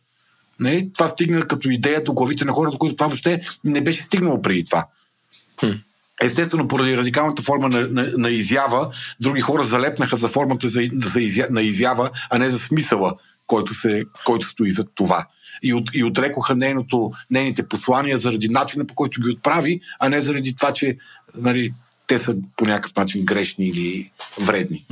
нали, 0.59 0.91
това 0.93 1.07
стигна 1.07 1.41
като 1.41 1.69
идея 1.69 2.03
до 2.03 2.13
главите 2.13 2.45
на 2.45 2.51
хората, 2.51 2.77
които 2.77 2.95
това 2.95 3.07
въобще 3.07 3.41
не 3.63 3.81
беше 3.81 4.03
стигнало 4.03 4.41
преди 4.41 4.63
това. 4.63 4.85
Естествено, 6.21 6.67
поради 6.67 6.97
радикалната 6.97 7.41
форма 7.41 7.69
на, 7.69 7.87
на, 7.87 8.09
на 8.17 8.29
изява, 8.29 8.89
други 9.19 9.41
хора 9.41 9.63
залепнаха 9.63 10.17
за 10.17 10.27
формата 10.27 10.69
за, 10.69 10.89
за 10.93 11.21
изя, 11.21 11.47
на 11.51 11.61
изява, 11.61 12.09
а 12.29 12.37
не 12.37 12.49
за 12.49 12.59
смисъла, 12.59 13.13
който, 13.47 13.73
се, 13.73 14.03
който 14.25 14.47
стои 14.47 14.71
зад 14.71 14.87
това 14.95 15.25
и, 15.63 15.73
от, 15.73 15.89
и 15.93 16.03
отрекоха 16.03 16.55
нейното, 16.55 17.11
нейните 17.31 17.67
послания 17.67 18.17
заради 18.17 18.49
начина 18.49 18.85
по 18.85 18.95
който 18.95 19.21
ги 19.21 19.29
отправи, 19.29 19.81
а 19.99 20.09
не 20.09 20.19
заради 20.19 20.55
това, 20.55 20.73
че 20.73 20.97
нали, 21.35 21.73
те 22.07 22.19
са 22.19 22.35
по 22.57 22.65
някакъв 22.65 22.95
начин 22.95 23.25
грешни 23.25 23.67
или 23.67 24.11
вредни. 24.41 24.85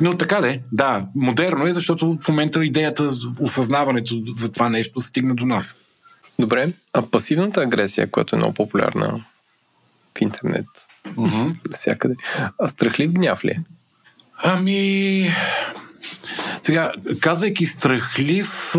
Но 0.00 0.18
така 0.18 0.40
де, 0.40 0.62
да, 0.72 1.06
модерно 1.14 1.66
е, 1.66 1.72
защото 1.72 2.18
в 2.22 2.28
момента 2.28 2.64
идеята, 2.64 3.10
осъзнаването 3.40 4.22
за 4.36 4.52
това 4.52 4.68
нещо 4.68 5.00
стигна 5.00 5.34
до 5.34 5.46
нас. 5.46 5.76
Добре, 6.38 6.72
а 6.92 7.02
пасивната 7.02 7.60
агресия, 7.60 8.10
която 8.10 8.36
е 8.36 8.38
много 8.38 8.54
популярна 8.54 9.24
в 10.18 10.20
интернет, 10.20 10.66
mm-hmm. 11.06 11.72
всякъде, 11.72 12.14
а 12.58 12.68
страхлив 12.68 13.12
гняв 13.12 13.44
ли 13.44 13.50
е? 13.50 13.62
Ами, 14.42 15.30
Сега, 16.62 16.92
казвайки 17.20 17.66
страхлив, 17.66 18.74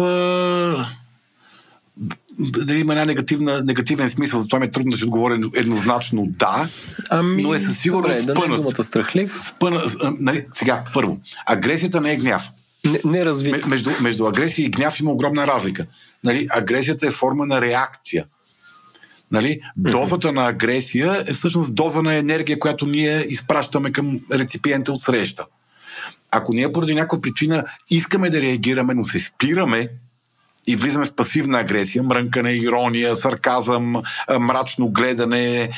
дали 2.39 2.79
има 2.79 2.93
една 2.93 3.05
негативна, 3.05 3.63
негативен 3.63 4.09
смисъл, 4.09 4.39
затова 4.39 4.59
ми 4.59 4.65
е 4.65 4.71
трудно 4.71 4.91
да 4.91 4.97
си 4.97 5.03
отговоря 5.03 5.39
еднозначно 5.55 6.25
да, 6.27 6.67
Ами, 7.09 7.43
но 7.43 7.53
е 7.53 7.59
със 7.59 7.79
сигурност 7.79 8.19
добре, 8.19 8.25
да 8.25 8.33
не 8.33 8.39
е 8.39 8.43
спънат. 8.43 8.61
думата 8.61 8.83
страхлив. 8.83 9.41
Спъна, 9.47 9.83
а, 10.01 10.13
нали, 10.19 10.45
сега, 10.55 10.83
първо, 10.93 11.19
агресията 11.45 12.01
не 12.01 12.13
е 12.13 12.17
гняв. 12.17 12.49
Не, 12.85 12.99
не 13.05 13.25
развит. 13.25 13.63
М- 13.63 13.69
Между, 13.69 13.89
между 14.01 14.25
агресия 14.25 14.65
и 14.65 14.69
гняв 14.69 14.99
има 14.99 15.11
огромна 15.11 15.47
разлика. 15.47 15.85
Нали, 16.23 16.47
агресията 16.49 17.07
е 17.07 17.11
форма 17.11 17.45
на 17.45 17.61
реакция. 17.61 18.25
Нали, 19.31 19.59
дозата 19.77 20.31
на 20.31 20.47
агресия 20.47 21.23
е 21.27 21.33
всъщност 21.33 21.75
доза 21.75 22.01
на 22.01 22.15
енергия, 22.15 22.59
която 22.59 22.85
ние 22.85 23.25
изпращаме 23.29 23.91
към 23.91 24.19
реципиента 24.31 24.91
от 24.91 25.01
среща. 25.01 25.45
Ако 26.31 26.53
ние 26.53 26.71
поради 26.71 26.95
някаква 26.95 27.21
причина 27.21 27.63
искаме 27.89 28.29
да 28.29 28.41
реагираме, 28.41 28.93
но 28.93 29.03
се 29.03 29.19
спираме 29.19 29.89
и 30.67 30.75
влизаме 30.75 31.05
в 31.05 31.13
пасивна 31.13 31.59
агресия, 31.59 32.03
мрънкане, 32.03 32.53
ирония, 32.53 33.15
сарказъм, 33.15 33.95
мрачно 34.39 34.89
гледане, 34.89 35.69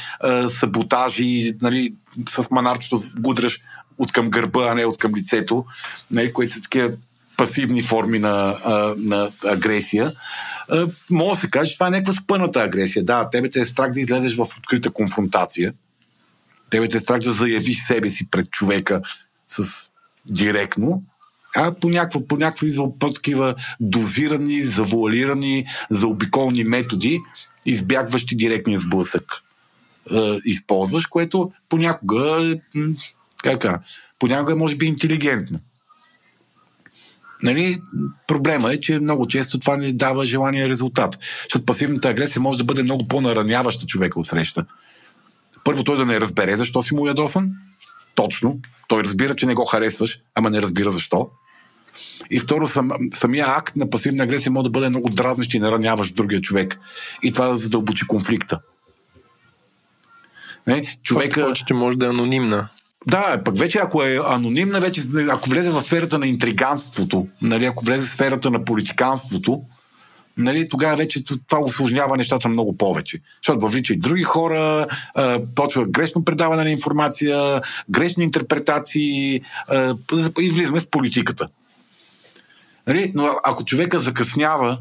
саботажи, 0.50 1.54
нали, 1.62 1.94
с 2.30 2.52
манарчето 2.52 3.04
гудраш 3.20 3.60
от 3.98 4.12
към 4.12 4.30
гърба, 4.30 4.68
а 4.72 4.74
не 4.74 4.86
от 4.86 4.98
към 4.98 5.16
лицето, 5.16 5.66
нали, 6.12 6.34
които 6.34 6.54
са 6.54 6.62
такива 6.62 6.92
пасивни 7.38 7.82
форми 7.82 8.20
на, 8.20 8.56
на 8.98 9.32
агресия. 9.46 10.12
А, 10.70 10.88
Може 11.10 11.30
да 11.30 11.42
се 11.42 11.50
каже, 11.50 11.72
че 11.72 11.78
това 11.78 11.88
е 11.88 11.92
някаква 11.92 12.14
спъната 12.14 12.62
агресия. 12.62 13.06
Да, 13.06 13.30
тебе 13.30 13.50
те 13.50 13.60
е 13.60 13.66
страх 13.66 13.92
да 13.92 14.00
излезеш 14.00 14.36
в 14.36 14.48
открита 14.58 14.90
конфронтация. 14.92 15.74
Тебе 16.70 16.88
те 16.88 16.98
е 16.98 17.00
страх 17.00 17.20
да 17.20 17.32
заявиш 17.32 17.84
себе 17.84 18.10
си 18.10 18.30
пред 18.32 18.52
човека 18.52 19.02
с 19.48 19.89
директно, 20.30 21.04
а 21.56 21.72
по, 21.72 21.90
някаква, 21.90 22.28
по 22.28 22.38
някакви 22.38 22.70
за- 22.70 23.00
по-такива 23.00 23.56
дозирани, 23.80 24.64
завуалирани, 24.64 25.66
заобиколни 25.90 26.64
методи, 26.64 27.20
избягващи 27.66 28.36
директния 28.36 28.80
сблъсък. 28.80 29.24
Е, 30.12 30.38
използваш, 30.46 31.06
което 31.06 31.52
понякога 31.70 32.56
е, 32.76 32.80
как 33.44 33.82
понякога 34.20 34.52
е 34.52 34.56
може 34.56 34.76
би 34.76 34.86
интелигентно. 34.86 35.60
Нали, 37.44 37.82
проблема 38.28 38.74
е, 38.74 38.82
че 38.82 39.00
много 39.00 39.28
често 39.28 39.60
това 39.60 39.78
не 39.78 39.94
дава 39.94 40.26
желания 40.26 40.70
резултат. 40.70 41.20
Защото 41.44 41.66
пасивната 41.66 42.10
агресия 42.10 42.42
може 42.42 42.58
да 42.58 42.64
бъде 42.64 42.84
много 42.84 43.08
по-нараняваща 43.08 43.86
човека 43.86 44.20
от 44.20 44.28
среща. 44.28 44.66
Първо 45.64 45.84
той 45.84 45.98
да 45.98 46.06
не 46.06 46.22
разбере 46.22 46.58
защо 46.58 46.82
си 46.82 46.96
му 46.96 47.08
ядосан. 47.08 47.52
Точно. 48.24 48.58
Той 48.88 49.04
разбира, 49.04 49.36
че 49.36 49.46
не 49.46 49.54
го 49.54 49.66
харесваш, 49.66 50.20
ама 50.36 50.50
не 50.50 50.62
разбира 50.62 50.92
защо. 50.92 51.30
И 52.32 52.40
второ, 52.40 52.68
сам, 52.68 52.92
самия 53.14 53.46
акт 53.48 53.76
на 53.76 53.90
пасивна 53.90 54.24
агресия 54.24 54.52
може 54.52 54.64
да 54.64 54.70
бъде 54.70 54.90
много 54.90 55.10
дразнещ 55.10 55.54
и 55.54 55.60
нараняващ 55.60 56.16
другия 56.16 56.42
човек. 56.42 56.80
И 57.24 57.34
това 57.34 57.48
да 57.48 57.56
задълбочи 57.56 58.08
конфликта. 58.08 58.60
Не? 60.68 60.74
Още 60.74 60.98
Човека... 61.04 61.42
повече, 61.42 61.66
че 61.66 61.74
може 61.74 61.98
да 61.98 62.06
е 62.06 62.10
анонимна. 62.10 62.70
Да, 63.08 63.42
пък 63.46 63.58
вече 63.58 63.78
ако 63.78 64.04
е 64.04 64.20
анонимна, 64.26 64.80
вече 64.80 65.02
ако 65.30 65.50
влезе 65.50 65.70
в 65.70 65.82
сферата 65.82 66.20
на 66.20 66.28
интриганството, 66.28 67.28
нали, 67.42 67.66
ако 67.66 67.86
влезе 67.86 68.08
в 68.08 68.10
сферата 68.10 68.52
на 68.52 68.66
политиканството, 68.66 69.62
нали, 70.40 70.70
тогава 70.70 70.96
вече 70.96 71.24
това 71.24 71.62
осложнява 71.62 72.18
нещата 72.18 72.50
много 72.50 72.78
повече. 72.78 73.20
Защото 73.42 73.60
въвлича 73.60 73.94
и 73.94 73.98
други 73.98 74.24
хора, 74.24 74.88
а, 75.16 75.42
почва 75.56 75.86
грешно 75.86 76.26
предаване 76.26 76.64
на 76.64 76.70
информация, 76.72 77.62
грешни 77.90 78.24
интерпретации 78.24 79.42
а, 79.68 79.96
и 80.40 80.50
влизаме 80.50 80.80
в 80.80 80.90
политиката. 80.90 81.48
Нали? 82.88 83.12
Но 83.16 83.30
ако 83.44 83.66
човека 83.66 84.00
закъснява 84.00 84.80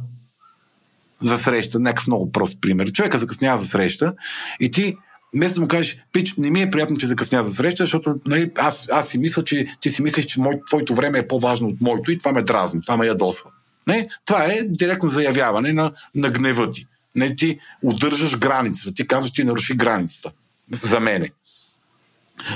за 1.22 1.38
среща, 1.38 1.78
някакъв 1.78 2.06
много 2.06 2.32
прост 2.32 2.60
пример, 2.60 2.92
човека 2.92 3.18
закъснява 3.18 3.58
за 3.58 3.66
среща 3.66 4.14
и 4.60 4.70
ти 4.70 4.96
вместо 5.34 5.60
му 5.60 5.68
кажеш, 5.68 5.98
пич, 6.12 6.34
не 6.38 6.50
ми 6.50 6.62
е 6.62 6.70
приятно, 6.70 6.96
че 6.96 7.06
закъсня 7.06 7.44
за 7.44 7.50
среща, 7.50 7.82
защото 7.82 8.16
нали, 8.26 8.50
аз, 8.56 8.88
аз 8.92 9.08
си 9.08 9.18
мисля, 9.18 9.44
че 9.44 9.66
ти 9.80 9.90
си 9.90 10.02
мислиш, 10.02 10.24
че 10.24 10.40
мой, 10.40 10.60
твоето 10.68 10.94
време 10.94 11.18
е 11.18 11.28
по-важно 11.28 11.68
от 11.68 11.80
моето 11.80 12.12
и 12.12 12.18
това 12.18 12.32
ме 12.32 12.42
дразни, 12.42 12.80
това 12.80 12.96
ме 12.96 13.06
ядосва. 13.06 13.50
Не? 13.88 14.08
Това 14.24 14.44
е 14.44 14.62
директно 14.62 15.08
заявяване 15.08 15.72
на, 15.72 15.92
на 16.14 16.30
гнева 16.30 16.70
ти. 16.70 16.86
Не, 17.14 17.36
ти 17.36 17.58
удържаш 17.82 18.36
границата, 18.36 18.94
ти 18.94 19.06
казваш, 19.06 19.32
ти 19.32 19.44
наруши 19.44 19.74
границата. 19.74 20.30
За 20.70 21.00
мене. 21.00 21.30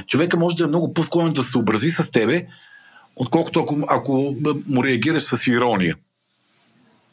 Човека 0.06 0.36
може 0.36 0.56
да 0.56 0.64
е 0.64 0.66
много 0.66 0.94
по-склонен 0.94 1.32
да 1.32 1.42
се 1.42 1.50
съобрази 1.50 1.90
с 1.90 2.10
тебе, 2.10 2.46
отколкото 3.16 3.60
ако, 3.60 3.78
ако 3.90 4.36
му 4.66 4.84
реагираш 4.84 5.22
с 5.22 5.46
ирония. 5.46 5.96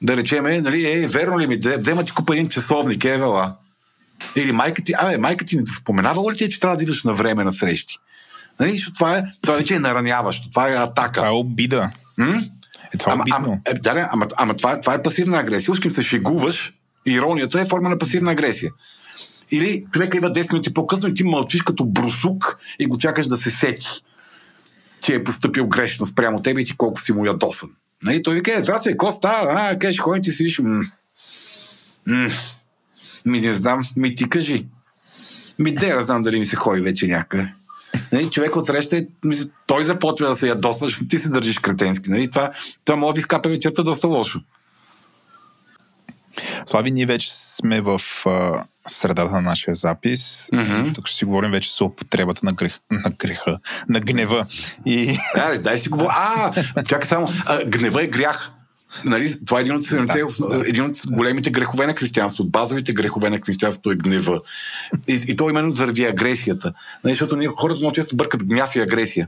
Да 0.02 0.18
речеме, 0.18 0.62
нали, 0.62 0.86
е, 0.86 1.08
верно 1.08 1.40
ли 1.40 1.48
ми, 1.48 1.56
взема 1.56 2.04
ти 2.04 2.12
купа 2.12 2.34
един 2.34 2.50
часовник, 2.50 3.06
е, 3.06 3.18
вела. 3.18 3.56
Или 4.36 4.52
майка 4.52 4.84
ти, 4.84 4.94
абе, 4.98 5.18
майка 5.18 5.46
ти 5.46 5.58
не 5.58 5.66
споменава 5.66 6.32
ли 6.32 6.38
ти, 6.38 6.44
е, 6.44 6.50
че 6.50 6.60
трябва 6.60 6.78
да 6.78 6.84
идваш 6.84 7.04
на 7.04 7.14
време 7.14 7.44
на 7.44 7.52
срещи? 7.52 7.98
Нали, 8.60 8.84
това, 8.94 9.18
е, 9.18 9.24
това 9.42 9.56
вече 9.56 9.76
е 9.76 9.80
нараняващо, 9.80 10.50
това 10.50 10.70
е 10.70 10.76
атака. 10.76 11.12
Това 11.12 11.28
е 11.28 11.32
обида. 11.32 11.92
М? 12.18 12.42
Е, 12.94 12.98
това 12.98 13.12
е 13.12 13.16
ама, 13.16 13.24
ама, 13.32 13.58
е, 13.66 13.74
да, 13.74 14.10
ама, 14.12 14.28
ама 14.38 14.56
това, 14.56 14.72
е- 14.72 14.80
това 14.82 14.94
е 14.94 15.02
пасивна 15.02 15.38
агресия. 15.40 15.72
Уским 15.72 15.92
се 15.92 16.02
шегуваш, 16.02 16.74
иронията 17.06 17.62
е 17.62 17.66
форма 17.66 17.90
на 17.90 17.98
пасивна 17.98 18.32
агресия. 18.32 18.72
Или 19.52 19.86
човека 19.92 20.18
идва 20.18 20.34
10 20.34 20.54
минути 20.54 20.74
по-късно 20.74 21.10
и 21.10 21.14
ти 21.14 21.24
мълчиш 21.24 21.62
като 21.62 21.86
брусук 21.86 22.60
и 22.80 22.86
го 22.86 22.98
чакаш 22.98 23.28
да 23.28 23.38
се 23.38 23.50
сети, 23.52 23.88
че 25.02 25.14
е 25.14 25.24
поступил 25.24 25.68
грешно 25.68 26.06
спрямо 26.06 26.42
тебе 26.42 26.62
и 26.62 26.66
ти 26.66 26.78
колко 26.78 27.02
си 27.02 27.14
му 27.14 27.26
ядосан. 27.26 27.70
Нали? 28.04 28.24
Той 28.24 28.36
вика, 28.36 28.54
е, 28.54 28.64
здрасти, 28.64 28.90
какво 28.90 29.12
става? 29.12 29.54
А, 29.58 29.80
кажеш, 29.80 30.00
кой 30.00 30.22
ти 30.22 30.32
си 30.32 30.44
виж? 30.44 30.60
М- 30.60 30.84
м- 32.08 32.30
Ми 33.26 33.42
не 33.42 33.54
знам, 33.54 33.84
ми 33.96 34.16
ти 34.16 34.30
кажи. 34.30 34.68
Ми 35.60 35.76
де, 35.76 36.02
знам 36.02 36.24
дали 36.24 36.40
ми 36.40 36.46
се 36.46 36.56
ходи 36.56 36.82
вече 36.82 37.08
някъде. 37.08 37.54
Нали, 38.12 38.30
човек 38.30 38.56
от 38.56 38.66
среща, 38.66 38.98
е- 38.98 39.08
той 39.68 39.84
започва 39.84 40.28
да 40.28 40.36
се 40.36 40.48
ядосва, 40.48 40.88
защото 40.88 41.08
ти 41.08 41.18
се 41.18 41.30
държиш 41.30 41.60
кретенски. 41.60 42.10
Нали? 42.10 42.30
Това, 42.30 42.52
това 42.86 42.96
може 42.96 43.14
да 43.14 43.18
ви 43.18 43.22
скапа 43.22 43.50
вечерта 43.50 43.84
доста 43.84 44.08
лошо. 44.08 44.40
Слави, 46.66 46.92
ние 46.92 47.06
вече 47.06 47.30
сме 47.34 47.82
в 47.82 48.02
а, 48.26 48.64
средата 48.88 49.32
на 49.32 49.42
нашия 49.42 49.76
запис. 49.76 50.50
Мгм. 50.54 50.94
Тук 50.94 51.08
ще 51.08 51.18
си 51.18 51.26
говорим 51.26 51.52
вече 51.52 51.72
за 51.78 51.86
употребата 51.86 52.42
на, 52.44 52.54
грех, 52.54 52.80
на 52.92 53.10
греха, 53.20 53.60
на 53.90 54.00
гнева. 54.00 54.46
И 54.86 55.18
Да, 55.36 55.60
дай 55.60 55.78
си 55.78 55.90
говори. 55.90 56.10
А, 56.12 56.54
чакай 56.84 57.08
само. 57.08 57.28
А, 57.46 57.66
гнева 57.66 58.04
е 58.04 58.08
грях. 58.08 58.52
Нали, 59.06 59.46
това 59.46 59.60
е 59.60 59.62
един 59.62 59.76
от, 59.76 59.84
седемте, 59.84 60.22
Да. 60.40 60.64
един 60.68 60.86
от 60.86 60.98
големите 61.08 61.50
грехове 61.50 61.88
на 61.88 61.94
християнството. 61.94 62.50
Базовите 62.50 62.94
грехове 62.94 63.30
на 63.30 63.40
християнството 63.46 63.92
е 63.92 63.96
гнева. 63.96 64.42
И, 65.08 65.20
и 65.28 65.36
то 65.36 65.50
именно 65.50 65.72
заради 65.72 66.06
агресията. 66.06 66.74
Нали, 67.04 67.14
защото 67.14 67.36
ние, 67.36 67.48
хората 67.48 67.80
много 67.80 67.94
често 67.94 68.16
бъркат 68.16 68.44
гняв 68.44 68.76
и 68.76 68.80
агресия. 68.80 69.28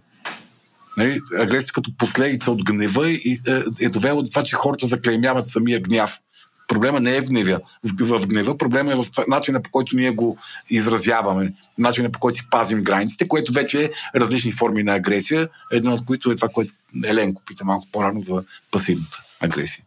Нали, 0.98 1.22
агресия 1.40 1.74
като 1.74 1.98
последица 1.98 2.52
от 2.52 2.64
гнева 2.64 3.10
и 3.10 3.40
е, 3.48 3.86
е 3.86 3.90
довело 3.90 4.24
до 4.24 4.30
това, 4.30 4.44
че 4.44 4.56
хората 4.56 4.88
заклеймяват 4.88 5.46
самия 5.46 5.80
гняв. 5.80 6.20
Проблема 6.68 7.00
не 7.00 7.16
е 7.16 7.22
в 7.22 7.26
гнева. 7.26 7.60
В, 7.84 8.20
в 8.20 8.28
гнева 8.28 8.58
проблема 8.58 8.92
е 8.92 8.96
в 8.96 9.06
начина 9.28 9.62
по 9.62 9.72
който 9.72 9.96
ние 9.96 10.12
го 10.12 10.38
изразяваме, 10.70 11.54
начина 11.78 12.12
по 12.12 12.20
който 12.20 12.36
си 12.36 12.48
пазим 12.52 12.84
границите, 12.84 13.28
което 13.28 13.54
вече 13.54 13.84
е 13.84 14.20
различни 14.20 14.52
форми 14.52 14.84
на 14.84 14.94
агресия, 14.94 15.50
една 15.72 15.94
от 15.94 16.06
които 16.06 16.32
е 16.32 16.36
това, 16.36 16.48
което 16.48 16.74
Еленко 17.06 17.42
пита 17.48 17.66
малко 17.66 17.88
по-рано 17.92 18.22
за 18.22 18.44
пасивната 18.72 19.18
агресия. 19.42 19.84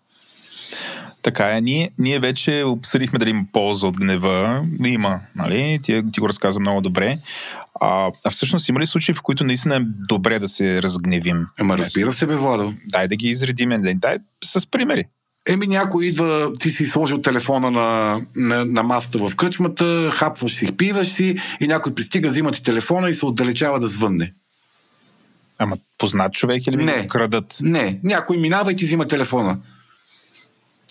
така 1.22 1.56
е, 1.56 1.60
ние, 1.60 1.90
ние 1.98 2.18
вече 2.18 2.62
обсъдихме 2.66 3.18
дали 3.18 3.31
има 3.31 3.44
полза 3.52 3.86
от 3.86 3.98
гнева. 3.98 4.66
Има, 4.85 5.20
нали? 5.36 5.78
Ти, 5.82 6.02
ти 6.12 6.20
го 6.20 6.28
разказа 6.28 6.60
много 6.60 6.81
добре. 6.81 7.18
А, 7.81 8.10
а 8.24 8.31
всъщност 8.31 8.68
има 8.68 8.81
ли 8.81 8.86
случаи, 8.86 9.14
в 9.14 9.22
които 9.22 9.44
наистина 9.44 9.76
е 9.76 9.81
добре 10.09 10.39
да 10.39 10.48
се 10.48 10.82
разгневим? 10.82 11.47
Ама 11.60 11.78
разбира 11.78 12.12
се, 12.12 12.26
бе, 12.26 12.36
Владо. 12.36 12.74
Дай 12.86 13.09
да 13.09 13.16
ги 13.16 13.28
изредиме. 13.28 13.78
Дай, 13.78 13.94
дай 13.94 14.18
с 14.44 14.66
примери. 14.70 15.05
Еми 15.48 15.66
някой 15.66 16.06
идва, 16.06 16.52
ти 16.60 16.70
си 16.70 16.86
сложил 16.86 17.20
телефона 17.20 17.70
на, 17.70 18.20
на, 18.36 18.64
на 18.64 18.82
масата 18.82 19.18
в 19.18 19.36
кръчмата, 19.36 20.10
хапваш 20.14 20.55
си, 20.55 20.76
пиваш 20.76 21.09
си 21.09 21.36
и 21.60 21.66
някой 21.66 21.94
пристига, 21.94 22.28
взима 22.28 22.52
ти 22.52 22.62
телефона 22.62 23.10
и 23.10 23.14
се 23.14 23.26
отдалечава 23.26 23.81
да 23.81 23.86
звънне. 23.86 24.32
Ама 25.59 25.76
познат 25.98 26.32
човек 26.32 26.66
или 26.66 26.76
ми 26.76 26.85
Не. 26.85 27.09
крадат? 27.09 27.56
Не, 27.62 28.01
някой 28.05 28.36
минава 28.36 28.72
и 28.72 28.76
ти 28.76 28.85
взима 28.85 29.06
телефона. 29.06 29.59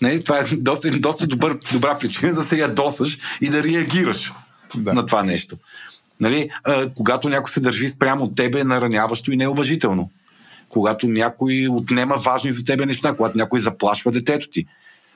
Не, 0.02 0.20
това 0.20 0.38
е 0.38 0.44
доста, 0.56 0.90
доста 0.98 1.26
добър, 1.26 1.58
добра 1.72 1.98
причина 1.98 2.34
да 2.34 2.42
се 2.42 2.58
ядосаш 2.58 3.18
и 3.40 3.48
да 3.48 3.62
реагираш 3.62 4.32
Да. 4.74 4.92
на 4.92 5.06
това 5.06 5.22
нещо. 5.22 5.56
Нали, 6.20 6.50
а, 6.64 6.88
когато 6.94 7.28
някой 7.28 7.50
се 7.52 7.60
държи 7.60 7.88
спрямо 7.88 8.24
от 8.24 8.36
тебе, 8.36 8.60
е 8.60 8.64
нараняващо 8.64 9.32
и 9.32 9.36
неуважително. 9.36 10.10
Когато 10.68 11.08
някой 11.08 11.66
отнема 11.70 12.16
важни 12.16 12.50
за 12.50 12.64
тебе 12.64 12.86
неща, 12.86 13.14
когато 13.16 13.38
някой 13.38 13.60
заплашва 13.60 14.10
детето 14.10 14.48
ти. 14.50 14.66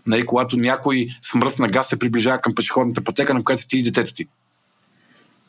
Нали, 0.06 0.26
когато 0.26 0.56
някой 0.56 1.08
с 1.22 1.34
мръсна 1.34 1.68
газ 1.68 1.88
се 1.88 1.98
приближава 1.98 2.38
към 2.38 2.54
пешеходната 2.54 3.04
пътека, 3.04 3.34
на 3.34 3.44
която 3.44 3.68
ти 3.68 3.78
и 3.78 3.82
детето 3.82 4.12
ти. 4.14 4.26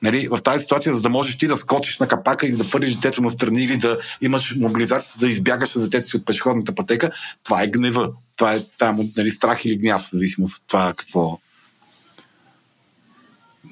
Нали, 0.01 0.27
в 0.27 0.43
тази 0.43 0.63
ситуация, 0.63 0.95
за 0.95 1.01
да 1.01 1.09
можеш 1.09 1.38
ти 1.38 1.47
да 1.47 1.57
скочиш 1.57 1.99
на 1.99 2.07
капака 2.07 2.47
и 2.47 2.51
да 2.51 2.63
фърлиш 2.63 2.95
детето 2.95 3.21
на 3.21 3.30
страни 3.30 3.63
или 3.63 3.77
да 3.77 3.99
имаш 4.21 4.55
мобилизацията 4.57 5.19
да 5.19 5.27
избягаш 5.27 5.69
с 5.69 5.81
детето 5.81 6.07
си 6.07 6.17
от 6.17 6.26
пешеходната 6.26 6.76
пътека, 6.76 7.11
това 7.43 7.63
е 7.63 7.67
гнева. 7.67 8.11
Това 8.38 8.53
е, 8.53 8.57
е 8.57 8.91
нали, 9.17 9.31
страх 9.31 9.65
или 9.65 9.77
гняв, 9.77 10.01
в 10.01 10.09
зависимост 10.09 10.57
от 10.57 10.63
това 10.67 10.93
какво. 10.97 11.39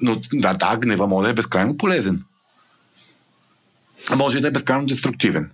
Но 0.02 0.20
да, 0.32 0.54
да, 0.54 0.76
гнева 0.76 1.06
може 1.06 1.24
да 1.24 1.30
е 1.30 1.34
безкрайно 1.34 1.76
полезен. 1.76 2.24
А 4.10 4.16
може 4.16 4.38
и 4.38 4.40
да 4.40 4.48
е 4.48 4.50
безкрайно 4.50 4.86
деструктивен. 4.86 5.50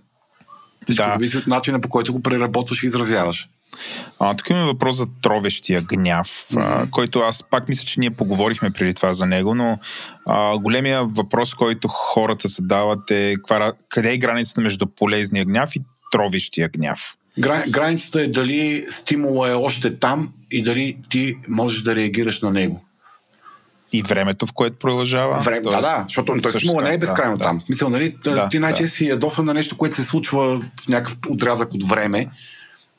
Всичко 0.83 1.05
Да. 1.05 1.13
зависи 1.13 1.37
от 1.37 1.47
начина 1.47 1.81
по 1.81 1.89
който 1.89 2.13
го 2.13 2.21
преработваш 2.21 2.83
и 2.83 2.85
изразяваш. 2.85 3.49
А, 4.19 4.33
тук 4.33 4.49
има 4.49 4.65
въпрос 4.65 4.95
за 4.95 5.07
тровещия 5.21 5.81
гняв, 5.81 6.45
а, 6.55 6.87
който 6.91 7.19
аз 7.19 7.43
пак 7.43 7.69
мисля, 7.69 7.85
че 7.85 7.99
ние 7.99 8.09
поговорихме 8.11 8.71
преди 8.71 8.93
това 8.93 9.13
за 9.13 9.25
него, 9.25 9.55
но 9.55 9.79
а, 10.25 10.57
големия 10.57 11.03
въпрос, 11.03 11.53
който 11.53 11.87
хората 11.87 12.47
задават 12.47 13.11
е 13.11 13.33
каква, 13.35 13.73
къде 13.89 14.13
е 14.13 14.17
границата 14.17 14.61
между 14.61 14.85
полезния 14.87 15.45
гняв 15.45 15.75
и 15.75 15.81
тровещия 16.11 16.69
гняв. 16.69 17.15
Гра- 17.39 17.69
границата 17.69 18.21
е 18.21 18.27
дали 18.27 18.85
стимула 18.89 19.49
е 19.49 19.53
още 19.53 19.99
там 19.99 20.33
и 20.51 20.63
дали 20.63 20.97
ти 21.09 21.35
можеш 21.47 21.81
да 21.81 21.95
реагираш 21.95 22.41
на 22.41 22.51
него. 22.51 22.85
И 23.93 24.01
времето, 24.01 24.45
в 24.45 24.53
което 24.53 24.75
продължава. 24.75 25.39
Време, 25.39 25.61
да, 25.61 25.81
да, 25.81 26.05
защото 26.07 26.33
той 26.41 26.51
стимула 26.51 26.83
не 26.83 26.93
е 26.93 26.97
безкрайно 26.97 27.37
да, 27.37 27.43
там. 27.43 27.61
Мисъл, 27.69 27.89
нали, 27.89 28.15
Да, 28.23 28.49
ти 28.49 28.59
най-често 28.59 28.83
да. 28.83 28.97
си 28.97 29.07
ядосан 29.07 29.45
на 29.45 29.53
нещо, 29.53 29.77
което 29.77 29.95
се 29.95 30.03
случва 30.03 30.61
в 30.81 30.87
някакъв 30.87 31.17
отрязък 31.29 31.73
от 31.73 31.83
време. 31.83 32.29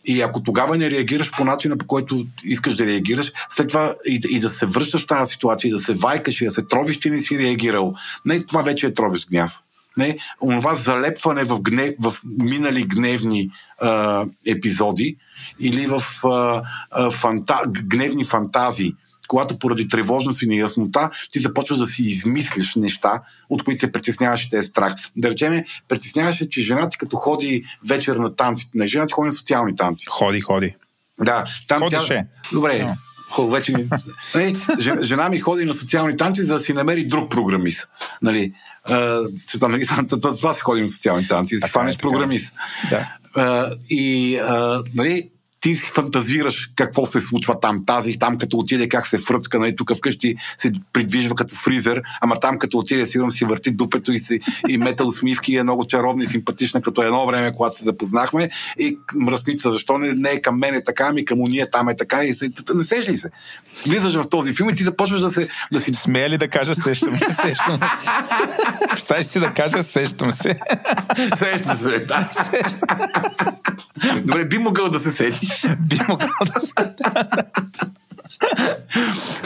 И 0.07 0.23
ако 0.23 0.43
тогава 0.43 0.77
не 0.77 0.91
реагираш 0.91 1.33
по 1.37 1.45
начина, 1.45 1.77
по 1.77 1.87
който 1.87 2.27
искаш 2.45 2.74
да 2.74 2.87
реагираш, 2.87 3.33
след 3.51 3.69
това 3.69 3.95
и, 4.07 4.20
и 4.28 4.41
да 4.41 4.49
се 4.49 4.66
връщаш 4.66 5.03
в 5.03 5.07
тази 5.07 5.33
ситуация, 5.33 5.69
и 5.69 5.73
да 5.73 5.78
се 5.78 5.95
вайкаш 5.95 6.41
и 6.41 6.45
да 6.45 6.51
се 6.51 6.62
тровиш, 6.62 6.97
че 6.97 7.11
не 7.11 7.20
си 7.20 7.39
реагирал. 7.39 7.95
Не, 8.24 8.43
това 8.43 8.62
вече 8.62 8.87
е 8.87 8.95
тровиш 8.95 9.27
гняв. 9.27 9.61
Не, 9.97 10.19
онова 10.41 10.74
залепване 10.74 11.45
в, 11.45 11.61
гнев, 11.61 11.95
в 12.01 12.15
минали 12.39 12.83
гневни 12.83 13.51
а, 13.81 14.24
епизоди 14.47 15.16
или 15.61 15.87
в 15.87 16.03
а, 16.24 16.62
а, 16.91 17.11
фанта, 17.11 17.62
гневни 17.69 18.24
фантазии, 18.24 18.95
когато 19.27 19.59
поради 19.59 19.89
тревожност 19.89 20.43
и 20.43 20.47
неяснота 20.47 21.11
ти 21.31 21.39
започваш 21.39 21.78
да 21.78 21.86
си 21.86 22.03
измислиш 22.03 22.74
неща, 22.74 23.23
от 23.51 23.65
които 23.65 23.81
се 23.81 23.93
притесняваш 23.93 24.44
и 24.44 24.48
те 24.48 24.59
е 24.59 24.62
страх. 24.62 24.94
Да 25.16 25.31
речем, 25.31 25.65
притесняваш 25.89 26.39
се, 26.39 26.48
че 26.48 26.62
жена 26.62 26.89
ти 26.89 26.98
като 26.98 27.16
ходи 27.16 27.65
вечер 27.89 28.16
на 28.16 28.36
танци, 28.36 28.70
не 28.74 28.86
жена 28.86 29.07
ти 29.07 29.12
ходи 29.12 29.27
на 29.27 29.32
социални 29.32 29.77
танци. 29.77 30.07
Ходи, 30.09 30.40
ходи. 30.40 30.74
Да, 31.20 31.44
там 31.69 31.82
Ходеше. 31.82 32.07
тя... 32.07 32.24
Добре, 32.53 32.94
хубаво, 33.31 33.53
вече 33.53 33.73
ми... 33.73 33.89
нали, 34.35 34.57
жена, 35.03 35.28
ми 35.28 35.40
ходи 35.40 35.65
на 35.65 35.74
социални 35.74 36.16
танци, 36.16 36.43
за 36.43 36.55
да 36.55 36.61
си 36.61 36.73
намери 36.73 37.07
друг 37.07 37.31
програмист. 37.31 37.89
Нали, 38.23 38.53
а, 38.85 39.20
нали, 39.62 39.85
за 39.85 40.36
това 40.36 40.55
си 40.55 40.61
ходи 40.61 40.82
на 40.82 40.89
социални 40.89 41.27
танци, 41.27 41.55
да 41.55 41.61
си 41.61 41.66
е, 41.66 41.73
фанеш 41.73 41.97
така 41.97 42.09
е. 42.09 42.11
програмист. 42.11 42.55
Да. 42.90 43.16
А, 43.35 43.70
и 43.90 44.36
а, 44.36 44.82
нали, 44.94 45.31
ти 45.67 45.75
си 45.75 45.91
фантазираш 45.95 46.71
какво 46.77 47.07
се 47.07 47.21
случва 47.21 47.61
там, 47.61 47.85
тази, 47.87 48.19
там 48.19 48.39
като 48.39 48.59
отиде 48.59 48.89
как 48.89 49.07
се 49.07 49.19
фръцка, 49.19 49.59
нали, 49.59 49.77
тук 49.77 49.97
вкъщи 49.97 50.37
се 50.57 50.73
придвижва 50.93 51.35
като 51.35 51.55
фризер, 51.55 52.03
ама 52.21 52.41
там 52.41 52.59
като 52.59 52.79
отиде 52.79 53.07
сигурно 53.07 53.31
си 53.31 53.45
върти 53.45 53.71
дупето 53.71 54.13
и, 54.13 54.19
си, 54.19 54.41
и 54.69 54.79
мета 54.79 55.05
усмивки 55.05 55.53
и 55.53 55.57
е 55.57 55.63
много 55.63 55.87
чаровна 55.87 56.23
и 56.23 56.27
симпатична, 56.27 56.83
като 56.83 57.03
едно 57.03 57.27
време, 57.27 57.53
когато 57.53 57.79
се 57.79 57.85
запознахме 57.85 58.51
и 58.79 58.99
мръсница, 59.15 59.71
защо 59.71 59.99
не, 59.99 60.15
не 60.15 60.31
е 60.31 60.43
към 60.43 60.59
мен 60.59 60.75
е 60.75 60.85
така, 60.85 61.07
ами 61.11 61.25
към 61.25 61.41
уния 61.41 61.71
там 61.71 61.89
е 61.89 61.97
така 61.97 62.25
и 62.25 62.35
се, 62.35 62.51
не 62.75 62.85
сеш 62.85 63.09
ли 63.09 63.17
се? 63.17 63.31
Влизаш 63.87 64.15
в 64.15 64.29
този 64.29 64.53
филм 64.53 64.71
и 64.71 64.75
ти 64.75 64.83
започваш 64.83 65.21
да, 65.21 65.31
се, 65.31 65.49
да 65.73 65.81
си 65.81 65.95
Смея 65.95 66.31
ли 66.31 66.39
да 66.39 66.49
кажа 66.49 66.75
сещам 66.75 67.19
се? 67.19 67.31
Сещам. 67.31 67.81
Представиш 68.91 69.27
си 69.27 69.41
да 69.41 69.55
кажа 69.55 69.83
сещам 69.83 70.33
се. 70.33 70.59
Сеща 71.37 71.77
се, 71.77 71.99
да. 71.99 72.31
Добре, 74.15 74.45
би 74.45 74.59
могъл 74.59 74.89
да 74.89 75.01
се 75.01 75.11
сетиш. 75.11 75.66
Би 75.81 75.99
могъл 76.09 76.28
да 76.55 76.61
се... 76.61 76.73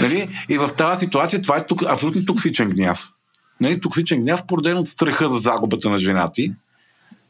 Нали? 0.03 0.28
И 0.49 0.59
в 0.59 0.70
тази 0.77 1.05
ситуация 1.05 1.43
това 1.43 1.57
е 1.57 1.66
тук, 1.66 1.82
абсолютно 1.89 2.24
токсичен 2.24 2.70
гняв. 2.70 3.09
Нали? 3.61 3.81
Токсичен 3.81 4.20
гняв, 4.20 4.47
породен 4.47 4.78
от 4.78 4.89
страха 4.89 5.28
за 5.28 5.39
загубата 5.39 5.91
на 5.91 5.99
жена 5.99 6.32
ти. 6.32 6.53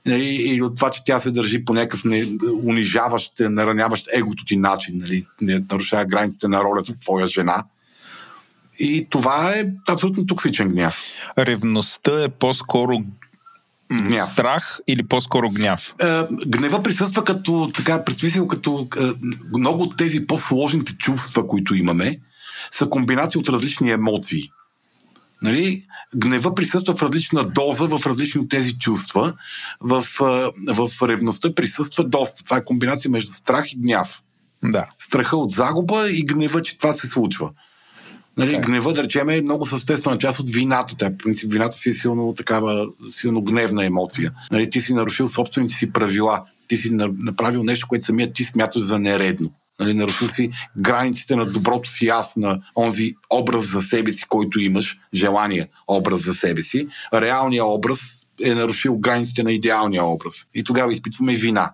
Нали? 0.06 0.26
И 0.26 0.62
от 0.62 0.76
това, 0.76 0.90
че 0.90 1.04
тя 1.04 1.18
се 1.18 1.30
държи 1.30 1.64
по 1.64 1.72
някакъв 1.72 2.04
не, 2.04 2.32
унижаващ, 2.64 3.32
нараняващ 3.40 4.08
егото 4.12 4.44
ти 4.44 4.56
начин. 4.56 4.98
Нали? 4.98 5.26
Не 5.40 5.62
нарушава 5.70 6.04
границите 6.04 6.48
на 6.48 6.64
ролята 6.64 6.98
твоя 7.00 7.26
жена. 7.26 7.64
И 8.78 9.06
това 9.10 9.50
е 9.50 9.66
абсолютно 9.88 10.26
токсичен 10.26 10.68
гняв. 10.68 11.02
Ревността 11.38 12.24
е 12.24 12.28
по-скоро 12.28 12.98
Гняв. 13.92 14.28
страх 14.28 14.78
или 14.86 15.02
по-скоро 15.02 15.50
гняв? 15.50 15.94
Е, 16.00 16.22
гнева 16.46 16.82
присъства 16.82 17.24
като, 17.24 17.70
така, 17.74 18.04
го 18.38 18.48
като 18.48 18.88
е, 19.00 19.04
много 19.58 19.82
от 19.82 19.96
тези 19.96 20.26
по-сложните 20.26 20.96
чувства, 20.96 21.46
които 21.46 21.74
имаме, 21.74 22.18
са 22.70 22.86
комбинации 22.86 23.38
от 23.38 23.48
различни 23.48 23.90
емоции. 23.90 24.50
Нали? 25.42 25.84
Гнева 26.16 26.54
присъства 26.54 26.94
в 26.94 27.02
различна 27.02 27.44
доза, 27.44 27.86
в 27.86 28.06
различни 28.06 28.40
от 28.40 28.48
тези 28.48 28.78
чувства. 28.78 29.34
В, 29.80 30.04
е, 30.20 30.72
в 30.72 31.08
ревността 31.08 31.54
присъства 31.54 32.04
доста. 32.04 32.44
Това 32.44 32.56
е 32.56 32.64
комбинация 32.64 33.10
между 33.10 33.32
страх 33.32 33.72
и 33.72 33.76
гняв. 33.76 34.22
Да. 34.64 34.86
Страха 34.98 35.36
от 35.36 35.50
загуба 35.50 36.10
и 36.10 36.24
гнева, 36.24 36.62
че 36.62 36.78
това 36.78 36.92
се 36.92 37.06
случва. 37.06 37.50
Нали, 38.36 38.50
Така 38.50 38.62
е. 38.62 38.70
гнева, 38.70 38.92
да 38.92 39.02
речем, 39.02 39.28
е 39.28 39.40
много 39.40 39.66
съществена 39.66 40.18
част 40.18 40.40
от 40.40 40.50
вината. 40.50 40.94
Тя, 40.98 41.10
принцип, 41.18 41.52
вината 41.52 41.76
си 41.76 41.90
е 41.90 41.92
силно 41.92 42.34
такава, 42.36 42.86
силно 43.12 43.42
гневна 43.42 43.84
емоция. 43.84 44.32
Нали, 44.52 44.70
ти 44.70 44.80
си 44.80 44.94
нарушил 44.94 45.28
собствените 45.28 45.74
си 45.74 45.92
правила. 45.92 46.44
Ти 46.68 46.76
си 46.76 46.94
на- 46.94 47.08
направил 47.18 47.62
нещо, 47.62 47.86
което 47.88 48.04
самият 48.04 48.34
ти 48.34 48.44
смяташ 48.44 48.82
за 48.82 48.98
нередно. 48.98 49.50
Нали, 49.80 49.94
нарушил 49.94 50.28
си 50.28 50.50
границите 50.76 51.36
на 51.36 51.46
доброто 51.46 51.90
си 51.90 52.08
аз, 52.08 52.36
на 52.36 52.60
онзи 52.76 53.14
образ 53.32 53.70
за 53.72 53.82
себе 53.82 54.12
си, 54.12 54.24
който 54.28 54.60
имаш, 54.60 54.98
желания 55.14 55.66
образ 55.88 56.24
за 56.24 56.34
себе 56.34 56.62
си. 56.62 56.88
Реалният 57.14 57.66
образ 57.68 57.98
е 58.44 58.54
нарушил 58.54 58.96
границите 58.98 59.42
на 59.42 59.52
идеалния 59.52 60.04
образ. 60.04 60.34
И 60.54 60.64
тогава 60.64 60.92
изпитваме 60.92 61.34
вина. 61.34 61.70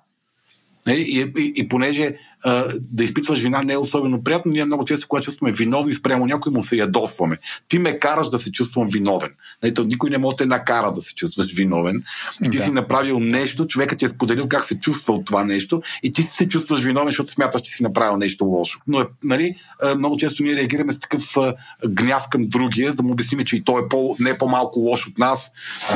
Нали, 0.87 1.01
И, 1.01 1.33
и, 1.43 1.53
и 1.57 1.69
понеже 1.69 2.17
а, 2.45 2.65
да 2.91 3.05
изпитваш 3.05 3.41
вина 3.41 3.63
не 3.63 3.73
е 3.73 3.77
особено 3.79 4.25
приятно, 4.25 4.53
ние 4.53 4.65
много 4.65 4.85
често, 4.85 5.09
когато 5.09 5.25
чувстваме 5.25 5.53
виновни 5.53 5.93
спрямо 5.93 6.27
някой, 6.27 6.53
му 6.53 6.63
се 6.63 6.77
ядосваме. 6.77 7.39
Ти 7.69 7.79
ме 7.79 7.99
караш 7.99 8.29
да 8.29 8.39
се 8.39 8.53
чувствам 8.53 8.89
виновен. 8.89 9.31
Нали, 9.63 9.75
то 9.75 9.85
никой 9.85 10.11
не 10.11 10.19
може 10.19 10.37
да 10.37 10.45
те 10.45 10.47
накара 10.47 10.93
да 10.93 11.03
се 11.03 11.15
чувстваш 11.15 11.55
виновен. 11.55 12.03
Ти 12.51 12.59
Да. 12.59 12.65
си 12.65 12.71
направил 12.71 13.21
нещо, 13.21 13.67
човекът 13.67 13.99
ти 13.99 14.05
е 14.05 14.09
споделил 14.09 14.49
как 14.49 14.65
се 14.65 14.81
чувства 14.81 15.15
от 15.15 15.27
това 15.27 15.45
нещо 15.45 15.83
и 16.03 16.13
ти 16.13 16.23
се 16.23 16.49
чувстваш 16.49 16.83
виновен, 16.83 17.09
защото 17.09 17.31
смяташ, 17.31 17.61
че 17.61 17.73
си 17.73 17.83
направил 17.83 18.17
нещо 18.17 18.45
лошо. 18.45 18.81
Но 18.87 19.01
е, 19.01 19.05
нали, 19.25 19.55
много 19.97 20.17
често 20.17 20.43
ние 20.43 20.57
реагираме 20.57 20.93
с 20.93 21.01
такъв 21.01 21.37
а, 21.37 21.55
гняв 21.89 22.29
към 22.31 22.43
другия, 22.49 22.93
да 22.93 23.03
му 23.03 23.13
обясним, 23.13 23.45
че 23.45 23.57
и 23.57 23.65
той 23.65 23.83
е 23.83 23.89
по, 23.89 24.17
не 24.21 24.31
е 24.31 24.39
по-малко 24.39 24.79
лош 24.81 25.07
от 25.07 25.19
нас. 25.19 25.53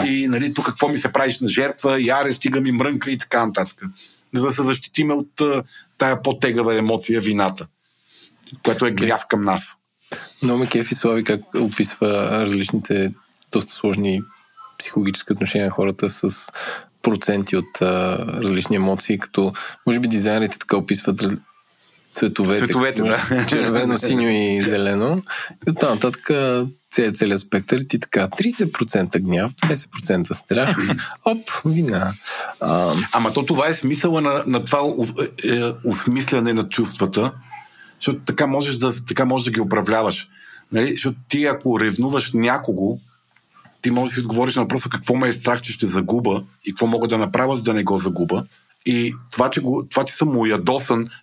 И 0.07 0.29
нали, 0.29 0.55
тук 0.55 0.67
какво 0.67 0.89
ми 0.89 0.99
се 0.99 1.13
правиш 1.13 1.41
на 1.41 1.49
жертва, 1.49 2.03
яре, 2.03 2.33
стига 2.33 2.61
ми 2.61 2.73
мрънка 2.73 3.11
и 3.11 3.19
така 3.19 3.47
нататък 3.47 3.83
за 4.35 4.47
да 4.47 4.53
се 4.53 4.63
защитиме 4.63 5.15
от 5.15 5.43
тая 5.99 6.23
по-тегава 6.23 6.79
емоция, 6.79 7.21
вината, 7.21 7.67
което 8.65 8.87
е 8.87 8.91
гняв 8.91 9.27
към 9.29 9.41
нас. 9.41 9.77
Много 10.43 10.59
ме 10.59 10.67
кефи 10.67 10.95
Слави 10.95 11.25
как 11.25 11.41
описва 11.55 12.29
различните 12.31 13.15
доста 13.53 13.73
сложни 13.73 14.23
психологически 14.79 15.33
отношения 15.33 15.67
на 15.67 15.73
хората 15.73 16.11
с 16.11 16.49
проценти 17.03 17.57
от 17.57 17.83
а, 17.83 18.19
различни 18.43 18.77
емоции, 18.77 19.19
като 19.19 19.53
може 19.87 20.01
би 20.01 20.09
дизайнерите 20.09 20.59
така 20.59 20.77
описват 20.77 21.23
раз... 21.23 21.35
цветовете. 22.15 22.59
Цветовете, 22.59 23.03
да. 23.03 23.47
Червено, 23.49 23.99
синьо 23.99 24.29
и 24.29 24.63
зелено. 24.63 25.23
И 25.67 25.71
оттам 25.71 25.91
нататък 25.91 26.31
целият, 26.93 27.17
целият 27.17 27.41
спектър 27.41 27.81
ти 27.89 28.01
така 28.01 28.29
30% 28.29 29.21
гняв, 29.21 29.53
20% 29.53 30.33
страх, 30.33 30.77
оп, 31.25 31.39
вина. 31.65 32.13
А, 32.61 32.95
Ама 33.13 33.33
то 33.33 33.47
това 33.47 33.69
е 33.69 33.75
смисъла 33.75 34.21
на, 34.21 34.45
на 34.47 34.65
това 34.65 34.85
у- 34.85 35.07
е, 35.45 35.73
осмисляне 35.85 36.53
на 36.53 36.69
чувствата, 36.69 37.33
защото 38.01 38.21
така 38.27 38.47
можеш 38.47 38.77
да, 38.77 39.05
така 39.07 39.25
можеш 39.25 39.45
да 39.45 39.51
ги 39.51 39.61
управляваш. 39.61 40.29
Нали? 40.73 40.91
Защото 40.91 41.19
ти 41.29 41.45
ако 41.45 41.81
ревнуваш 41.81 42.33
някого, 42.35 42.99
ти 43.83 43.91
можеш 43.91 44.15
да 44.15 44.21
си 44.21 44.21
отговориш 44.21 44.57
на 44.57 44.63
въпроса 44.63 44.89
какво 44.89 45.15
ме 45.15 45.29
е 45.29 45.33
страх, 45.33 45.61
че 45.63 45.73
ще 45.73 45.87
загуба 45.87 46.43
и 46.65 46.71
какво 46.71 46.87
мога 46.87 47.09
да 47.09 47.19
направя, 47.19 47.57
за 47.57 47.63
да 47.63 47.73
не 47.75 47.85
го 47.85 47.97
загуба. 47.97 48.45
И 48.87 49.15
това, 49.33 49.51
че, 49.51 49.61
го, 49.61 49.87
това, 49.91 50.05
че 50.05 50.15
съм 50.15 50.29
му 50.29 50.47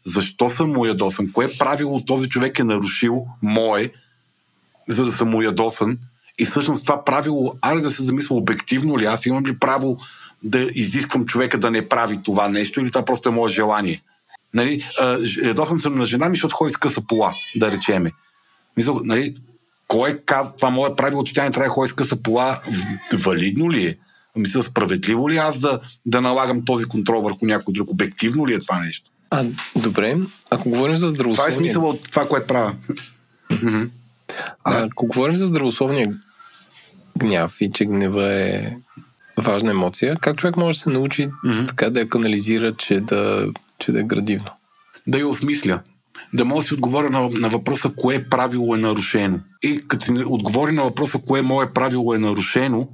защо 0.05 0.49
съм 0.49 0.71
му 0.71 0.85
кое 1.34 1.49
правило 1.59 2.01
този 2.05 2.29
човек 2.29 2.59
е 2.59 2.63
нарушил 2.63 3.25
мое, 3.41 3.89
за 4.88 5.05
да 5.05 5.11
съм 5.11 5.29
му. 5.29 5.41
И 6.39 6.45
всъщност 6.45 6.84
това 6.84 7.05
правило, 7.05 7.53
аре 7.61 7.79
да 7.79 7.91
се 7.91 8.03
замисля 8.03 8.35
обективно 8.35 8.99
ли, 8.99 9.05
аз 9.05 9.25
имам 9.25 9.45
ли 9.45 9.59
право 9.59 9.97
да 10.43 10.59
изисквам 10.59 11.25
човека 11.25 11.59
да 11.59 11.71
не 11.71 11.89
прави 11.89 12.23
това 12.23 12.49
нещо 12.49 12.81
или 12.81 12.91
това 12.91 13.05
просто 13.05 13.29
е 13.29 13.31
мое 13.31 13.49
желание. 13.49 14.03
Нали, 14.53 14.84
ядосан 15.43 15.79
съм 15.79 15.97
на 15.97 16.05
жена 16.05 16.29
ми, 16.29 16.35
защото 16.35 16.55
ходи 16.55 16.73
с 16.73 16.77
къса 16.77 17.01
пола, 17.01 17.34
да 17.55 17.71
речеме. 17.71 18.11
Мисъл, 18.77 19.01
нали, 19.03 19.35
Кой 19.88 20.21
казва, 20.25 20.55
това 20.55 20.69
мое 20.69 20.95
правило, 20.95 21.23
че 21.23 21.34
тя 21.34 21.43
не 21.43 21.51
трябва 21.51 21.67
да 21.67 21.73
ходи 21.73 21.89
с 21.89 21.93
къса 21.93 22.15
пола, 22.15 22.61
валидно 23.13 23.71
ли 23.71 23.88
е? 23.88 23.95
Мисля, 24.38 24.64
справедливо 24.64 25.30
ли 25.30 25.38
аз 25.38 25.59
да, 25.59 25.80
да 26.05 26.22
налагам 26.22 26.65
този 26.65 26.85
контрол 26.85 27.22
върху 27.22 27.45
някой 27.45 27.73
друг? 27.73 27.89
Обективно 27.89 28.47
ли 28.47 28.53
е 28.53 28.59
това 28.59 28.80
нещо? 28.80 29.11
А, 29.30 29.45
добре, 29.76 30.18
ако 30.49 30.69
говорим 30.69 30.97
за 30.97 31.09
здравословие... 31.09 31.51
Това 31.51 31.64
е 31.64 31.65
смисъл 31.65 31.89
от 31.89 32.11
това, 32.11 32.27
което 32.27 32.47
правя. 32.47 32.76
а, 34.64 34.84
ако 34.84 35.07
говорим 35.07 35.35
за 35.35 35.45
здравословния 35.45 36.14
гняв 37.18 37.61
и 37.61 37.72
че 37.73 37.85
гнева 37.85 38.34
е 38.34 38.77
важна 39.38 39.72
емоция, 39.72 40.15
как 40.22 40.38
човек 40.38 40.57
може 40.57 40.77
да 40.77 40.81
се 40.81 40.89
научи 40.89 41.27
mm-hmm. 41.27 41.68
така 41.68 41.89
да 41.89 41.99
я 41.99 42.09
канализира, 42.09 42.76
че 42.77 42.99
да, 42.99 43.47
че 43.80 43.91
да 43.91 43.99
е 43.99 44.03
градивно? 44.03 44.49
Да 45.07 45.18
я 45.18 45.27
осмисля 45.27 45.80
да 46.34 46.45
може 46.45 46.64
да 46.64 46.68
си 46.68 46.73
отговоря 46.73 47.09
на, 47.09 47.30
на 47.30 47.49
въпроса 47.49 47.91
кое 47.97 48.23
правило 48.23 48.76
е 48.76 48.77
нарушено. 48.77 49.39
И 49.64 49.81
като 49.88 50.05
си 50.05 50.11
отговори 50.26 50.72
на 50.72 50.84
въпроса 50.84 51.19
кое 51.27 51.41
мое 51.41 51.73
правило 51.73 52.14
е 52.14 52.18
нарушено, 52.18 52.88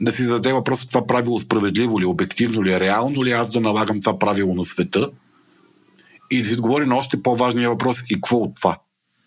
да 0.00 0.12
си 0.12 0.22
зададе 0.22 0.52
въпроса 0.52 0.88
това 0.88 1.06
правило 1.06 1.38
справедливо 1.38 2.00
ли, 2.00 2.04
обективно 2.04 2.64
ли, 2.64 2.80
реално 2.80 3.24
ли 3.24 3.32
аз 3.32 3.52
да 3.52 3.60
налагам 3.60 4.00
това 4.00 4.18
правило 4.18 4.54
на 4.54 4.64
света 4.64 5.10
и 6.30 6.42
да 6.42 6.48
си 6.48 6.54
отговори 6.54 6.86
на 6.86 6.96
още 6.96 7.22
по-важния 7.22 7.70
въпрос 7.70 8.02
и 8.10 8.14
какво 8.14 8.36
от 8.36 8.54
това? 8.54 8.78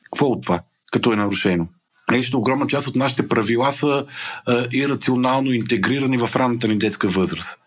Какво 0.04 0.26
от 0.26 0.44
това, 0.44 0.60
като 0.92 1.14
е 1.14 1.16
нарушено? 1.16 1.68
Нещо 2.12 2.38
огромна 2.38 2.68
част 2.68 2.88
от 2.88 2.96
нашите 2.96 3.28
правила 3.28 3.72
са 3.72 4.06
а, 4.46 4.66
ирационално 4.74 5.52
интегрирани 5.52 6.18
в 6.18 6.36
ранната 6.36 6.68
ни 6.68 6.78
детска 6.78 7.08
възраст 7.08 7.60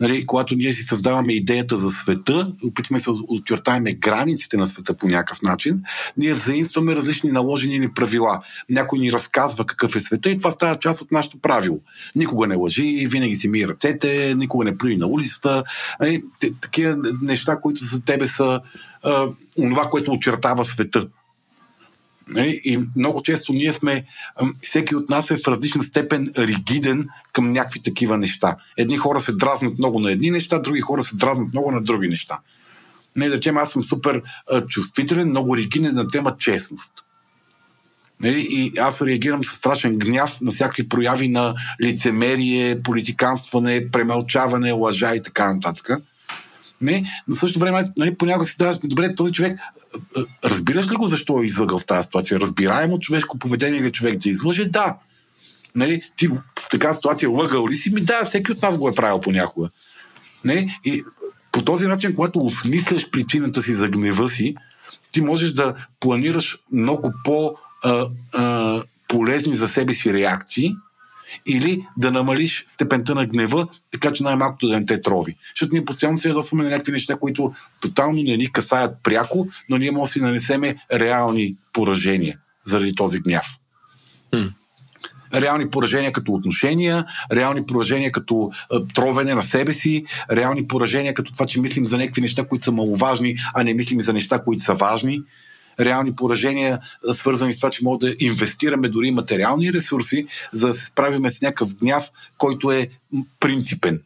нали, 0.00 0.26
когато 0.26 0.54
ние 0.54 0.72
си 0.72 0.82
създаваме 0.82 1.32
идеята 1.32 1.76
за 1.76 1.90
света, 1.90 2.52
опитваме 2.64 3.00
се 3.00 3.10
да 3.10 3.16
очертаем 3.28 3.84
границите 3.84 4.56
на 4.56 4.66
света 4.66 4.94
по 4.94 5.06
някакъв 5.06 5.42
начин, 5.42 5.82
ние 6.16 6.34
заимстваме 6.34 6.94
различни 6.94 7.30
наложени 7.30 7.78
ни 7.78 7.92
правила. 7.92 8.42
Някой 8.70 8.98
ни 8.98 9.12
разказва 9.12 9.66
какъв 9.66 9.96
е 9.96 10.00
света 10.00 10.30
и 10.30 10.36
това 10.36 10.50
става 10.50 10.76
част 10.76 11.00
от 11.02 11.12
нашето 11.12 11.38
правило. 11.38 11.80
Никога 12.16 12.46
не 12.46 12.56
лъжи, 12.56 13.06
винаги 13.08 13.34
си 13.34 13.48
ми 13.48 13.68
ръцете, 13.68 14.34
никога 14.36 14.64
не 14.64 14.78
плюй 14.78 14.96
на 14.96 15.06
улицата. 15.06 15.64
Нали, 16.00 16.22
такива 16.60 16.96
неща, 17.22 17.58
които 17.62 17.84
за 17.84 18.00
тебе 18.00 18.26
са 18.26 18.60
а, 19.02 19.26
онова, 19.58 19.90
което 19.90 20.12
очертава 20.12 20.64
света. 20.64 21.06
Нали? 22.30 22.60
И 22.64 22.78
много 22.96 23.22
често 23.22 23.52
ние 23.52 23.72
сме, 23.72 24.04
всеки 24.62 24.96
от 24.96 25.08
нас 25.08 25.30
е 25.30 25.36
в 25.36 25.48
различна 25.48 25.82
степен 25.82 26.28
ригиден 26.38 27.08
към 27.32 27.52
някакви 27.52 27.82
такива 27.82 28.18
неща. 28.18 28.56
Едни 28.76 28.96
хора 28.96 29.20
се 29.20 29.32
дразнат 29.32 29.78
много 29.78 30.00
на 30.00 30.12
едни 30.12 30.30
неща, 30.30 30.58
други 30.58 30.80
хора 30.80 31.02
се 31.02 31.16
дразнат 31.16 31.52
много 31.52 31.70
на 31.70 31.82
други 31.82 32.08
неща. 32.08 32.38
Не 33.16 33.28
да 33.28 33.36
речем, 33.36 33.56
аз 33.56 33.72
съм 33.72 33.82
супер 33.82 34.22
чувствителен, 34.68 35.28
много 35.28 35.56
ригиден 35.56 35.94
на 35.94 36.08
тема 36.08 36.36
честност. 36.38 36.92
Нали? 38.20 38.46
И 38.50 38.72
аз 38.78 39.02
реагирам 39.02 39.44
със 39.44 39.56
страшен 39.56 39.98
гняв 39.98 40.40
на 40.40 40.50
всякакви 40.50 40.88
прояви 40.88 41.28
на 41.28 41.54
лицемерие, 41.82 42.82
политиканстване, 42.82 43.90
премълчаване, 43.90 44.72
лъжа 44.72 45.16
и 45.16 45.22
така 45.22 45.54
нататък. 45.54 45.90
Не, 46.80 47.04
но 47.28 47.36
в 47.36 47.38
същото 47.38 47.60
време, 47.60 47.84
нали, 47.96 48.14
понякога 48.14 48.44
си 48.44 48.56
даваш, 48.58 48.78
добре, 48.84 49.14
този 49.14 49.32
човек, 49.32 49.60
разбираш 50.44 50.90
ли 50.90 50.94
го 50.94 51.06
защо 51.06 51.40
е 51.40 51.44
излъгал 51.44 51.78
в 51.78 51.86
тази 51.86 52.04
ситуация? 52.04 52.40
Разбираемо 52.40 52.98
човешко 52.98 53.38
поведение 53.38 53.80
или 53.80 53.92
човек 53.92 54.18
да 54.18 54.28
излъже? 54.28 54.64
Да. 54.64 54.96
Нали, 55.74 56.02
ти 56.16 56.28
в 56.28 56.40
такава 56.70 56.94
ситуация 56.94 57.30
лъгал 57.30 57.68
ли 57.68 57.74
си? 57.74 57.94
Ми 57.94 58.00
да, 58.00 58.24
всеки 58.24 58.52
от 58.52 58.62
нас 58.62 58.78
го 58.78 58.88
е 58.88 58.94
правил 58.94 59.20
понякога. 59.20 59.68
Не? 60.44 60.78
И 60.84 61.02
по 61.52 61.64
този 61.64 61.86
начин, 61.86 62.14
когато 62.14 62.38
осмисляш 62.38 63.10
причината 63.10 63.62
си 63.62 63.72
за 63.72 63.88
гнева 63.88 64.28
си, 64.28 64.54
ти 65.12 65.20
можеш 65.20 65.52
да 65.52 65.74
планираш 66.00 66.58
много 66.72 67.12
по- 67.24 67.54
а, 67.84 68.06
а, 68.32 68.82
полезни 69.08 69.54
за 69.54 69.68
себе 69.68 69.92
си 69.92 70.12
реакции, 70.12 70.74
или 71.46 71.86
да 71.96 72.10
намалиш 72.10 72.64
степента 72.66 73.14
на 73.14 73.26
гнева, 73.26 73.68
така 73.90 74.12
че 74.12 74.22
най-малкото 74.22 74.68
да 74.68 74.80
не 74.80 74.86
те 74.86 75.02
трови. 75.02 75.36
Защото 75.54 75.72
ние 75.72 75.84
постоянно 75.84 76.18
се 76.18 76.28
ядосваме 76.28 76.64
на 76.64 76.70
някакви 76.70 76.92
неща, 76.92 77.16
които 77.16 77.54
тотално 77.80 78.22
не 78.22 78.36
ни 78.36 78.52
касаят 78.52 78.96
пряко, 79.02 79.48
но 79.68 79.78
ние 79.78 79.90
може 79.90 80.08
да 80.08 80.12
си 80.12 80.20
нанесеме 80.20 80.76
реални 80.92 81.56
поражения 81.72 82.38
заради 82.64 82.94
този 82.94 83.20
гняв. 83.20 83.46
Mm. 84.32 84.52
Реални 85.34 85.70
поражения 85.70 86.12
като 86.12 86.32
отношения, 86.32 87.06
реални 87.32 87.66
поражения 87.66 88.12
като 88.12 88.50
а, 88.70 88.84
тровене 88.94 89.34
на 89.34 89.42
себе 89.42 89.72
си, 89.72 90.04
реални 90.32 90.66
поражения 90.66 91.14
като 91.14 91.32
това, 91.32 91.46
че 91.46 91.60
мислим 91.60 91.86
за 91.86 91.98
някакви 91.98 92.20
неща, 92.20 92.44
които 92.44 92.64
са 92.64 92.72
маловажни, 92.72 93.36
а 93.54 93.64
не 93.64 93.74
мислим 93.74 94.00
за 94.00 94.12
неща, 94.12 94.42
които 94.42 94.62
са 94.62 94.74
важни 94.74 95.22
реални 95.80 96.14
поражения, 96.14 96.78
свързани 97.12 97.52
с 97.52 97.56
това, 97.56 97.70
че 97.70 97.84
може 97.84 97.98
да 97.98 98.14
инвестираме 98.20 98.88
дори 98.88 99.10
материални 99.10 99.72
ресурси, 99.72 100.26
за 100.52 100.66
да 100.66 100.72
се 100.72 100.84
справиме 100.84 101.30
с 101.30 101.42
някакъв 101.42 101.74
гняв, 101.74 102.10
който 102.38 102.70
е 102.70 102.88
принципен, 103.40 104.00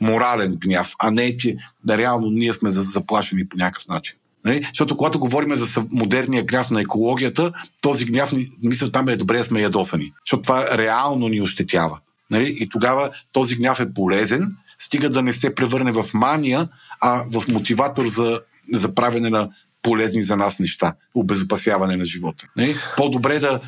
морален 0.00 0.52
гняв, 0.52 0.94
а 0.98 1.10
не, 1.10 1.36
че 1.36 1.56
да 1.84 1.98
реално 1.98 2.30
ние 2.30 2.52
сме 2.52 2.70
заплашени 2.70 3.48
по 3.48 3.56
някакъв 3.56 3.88
начин. 3.88 4.16
Нали? 4.44 4.64
Защото 4.68 4.96
когато 4.96 5.18
говорим 5.18 5.54
за 5.54 5.84
модерния 5.90 6.44
гняв 6.44 6.70
на 6.70 6.80
екологията, 6.80 7.52
този 7.80 8.04
гняв, 8.04 8.32
мисля, 8.62 8.92
там 8.92 9.08
е 9.08 9.16
добре 9.16 9.38
да 9.38 9.44
сме 9.44 9.62
ядосани. 9.62 10.12
Защото 10.26 10.42
това 10.42 10.78
реално 10.78 11.28
ни 11.28 11.40
ощетява. 11.40 11.98
Нали? 12.30 12.56
И 12.60 12.68
тогава 12.68 13.10
този 13.32 13.56
гняв 13.56 13.80
е 13.80 13.94
полезен, 13.94 14.56
стига 14.78 15.10
да 15.10 15.22
не 15.22 15.32
се 15.32 15.54
превърне 15.54 15.92
в 15.92 16.04
мания, 16.14 16.68
а 17.00 17.24
в 17.32 17.48
мотиватор 17.48 18.06
за, 18.06 18.40
за 18.72 18.94
правене 18.94 19.30
на 19.30 19.48
полезни 19.82 20.22
за 20.22 20.36
нас 20.36 20.58
неща. 20.58 20.94
Обезопасяване 21.14 21.96
на 21.96 22.04
живота. 22.04 22.46
Не? 22.56 22.74
По-добре 22.96 23.38
да, 23.38 23.60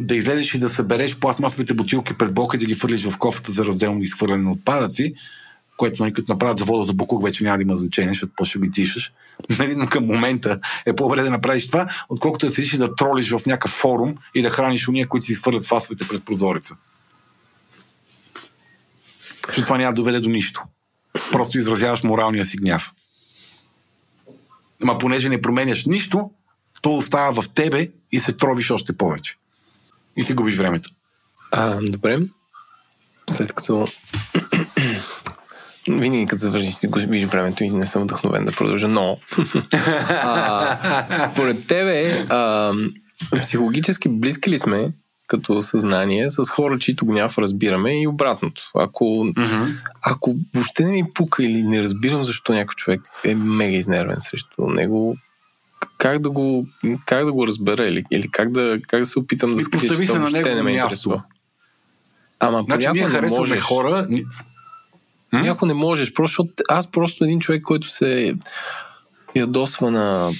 да 0.00 0.16
излезеш 0.16 0.54
и 0.54 0.58
да 0.58 0.68
събереш 0.68 1.16
пластмасовите 1.16 1.74
бутилки 1.74 2.14
пред 2.14 2.34
блока 2.34 2.56
и 2.56 2.60
да 2.60 2.66
ги 2.66 2.74
фърлиш 2.74 3.04
в 3.04 3.18
кофата 3.18 3.52
за 3.52 3.64
разделно 3.64 4.02
изхвърляне 4.02 4.42
на 4.42 4.52
отпадъци, 4.52 5.14
което 5.76 6.02
нали, 6.02 6.12
като 6.12 6.32
направят 6.32 6.58
завода 6.58 6.82
за 6.82 6.92
буклук, 6.92 7.24
вече 7.24 7.44
няма 7.44 7.58
да 7.58 7.62
има 7.62 7.76
значение, 7.76 8.10
защото 8.10 8.32
по-ще 8.36 8.58
ги 8.58 8.70
тишаш. 8.70 9.12
Нали, 9.58 9.74
но 9.76 9.86
към 9.86 10.06
момента 10.06 10.60
е 10.86 10.96
по-добре 10.96 11.22
да 11.22 11.30
направиш 11.30 11.66
това, 11.66 11.88
отколкото 12.08 12.46
да 12.46 12.52
седиш 12.52 12.72
и 12.72 12.78
да 12.78 12.94
тролиш 12.94 13.30
в 13.30 13.46
някакъв 13.46 13.70
форум 13.70 14.14
и 14.34 14.42
да 14.42 14.50
храниш 14.50 14.88
уния, 14.88 15.08
които 15.08 15.26
си 15.26 15.32
изхвърлят 15.32 15.66
фасовете 15.66 16.08
през 16.08 16.20
прозореца. 16.20 16.76
Защото 19.46 19.64
това 19.64 19.78
няма 19.78 19.92
да 19.92 20.02
доведе 20.02 20.20
до 20.20 20.30
нищо. 20.30 20.62
Просто 21.32 21.58
изразяваш 21.58 22.02
моралния 22.02 22.44
си 22.44 22.56
гняв. 22.56 22.92
Ама 24.82 24.98
понеже 24.98 25.28
не 25.28 25.42
променяш 25.42 25.86
нищо, 25.86 26.30
то 26.82 26.96
остава 26.96 27.42
в 27.42 27.48
тебе 27.48 27.90
и 28.12 28.20
се 28.20 28.32
тровиш 28.32 28.70
още 28.70 28.96
повече. 28.96 29.36
И 30.16 30.22
си 30.22 30.34
губиш 30.34 30.56
времето. 30.56 30.90
А, 31.52 31.80
добре. 31.82 32.18
След 33.30 33.52
като 33.52 33.88
винаги 35.88 36.26
като 36.26 36.40
завършиш 36.40 36.74
си 36.74 36.86
губиш 36.86 37.24
времето 37.24 37.64
и 37.64 37.68
не 37.68 37.86
съм 37.86 38.02
вдъхновен 38.02 38.44
да 38.44 38.52
продължа, 38.52 38.88
но 38.88 39.18
а, 40.10 41.28
според 41.30 41.66
тебе 41.66 42.26
а, 42.28 42.72
психологически 43.42 44.08
близки 44.08 44.50
ли 44.50 44.58
сме 44.58 44.92
като 45.30 45.62
съзнание 45.62 46.30
с 46.30 46.44
хора, 46.44 46.78
чието 46.78 47.06
гняв 47.06 47.38
разбираме 47.38 48.02
и 48.02 48.06
обратното. 48.06 48.62
Ако, 48.74 49.04
mm-hmm. 49.04 49.80
ако 50.02 50.36
въобще 50.54 50.84
не 50.84 50.90
ми 50.90 51.04
пука 51.14 51.44
или 51.44 51.62
не 51.62 51.82
разбирам 51.82 52.24
защо 52.24 52.52
някой 52.52 52.74
човек 52.74 53.00
е 53.24 53.34
мега 53.34 53.76
изнервен 53.76 54.16
срещу 54.20 54.66
него, 54.66 55.16
как 55.98 56.18
да 56.18 56.30
го, 56.30 56.66
как 57.06 57.24
да 57.24 57.32
го 57.32 57.46
разбера 57.46 57.88
или, 57.88 58.04
или 58.10 58.28
как, 58.30 58.50
да, 58.50 58.78
как 58.88 59.00
да 59.00 59.06
се 59.06 59.18
опитам 59.18 59.52
да 59.52 59.60
скрия, 59.60 59.80
че 59.80 60.04
това 60.04 60.18
въобще 60.18 60.54
не 60.54 60.62
ме 60.62 60.72
интересува. 60.72 61.22
Ама 62.40 62.62
значи, 62.62 62.88
ние 62.92 63.02
харесваме 63.02 63.40
можеш, 63.40 63.60
хора... 63.60 64.08
Някой 65.32 65.68
не 65.68 65.74
можеш, 65.74 66.12
просто, 66.12 66.48
аз 66.68 66.90
просто 66.90 67.24
един 67.24 67.40
човек, 67.40 67.62
който 67.62 67.88
се 67.88 68.34
ядосва 69.36 69.90
на 69.90 70.32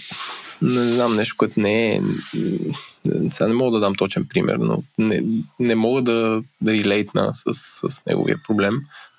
не 0.62 0.92
знам, 0.92 1.16
нещо, 1.16 1.34
което 1.38 1.60
не 1.60 1.94
е... 1.94 2.00
Сега 3.30 3.48
не 3.48 3.54
мога 3.54 3.70
да 3.70 3.80
дам 3.80 3.94
точен 3.94 4.26
пример, 4.28 4.56
но 4.56 4.82
не, 4.98 5.22
не 5.58 5.74
мога 5.74 6.02
да, 6.02 6.42
да 6.60 6.72
релейтна 6.72 7.30
с, 7.32 7.54
с 7.88 8.06
неговия 8.06 8.40
проблем. 8.48 8.74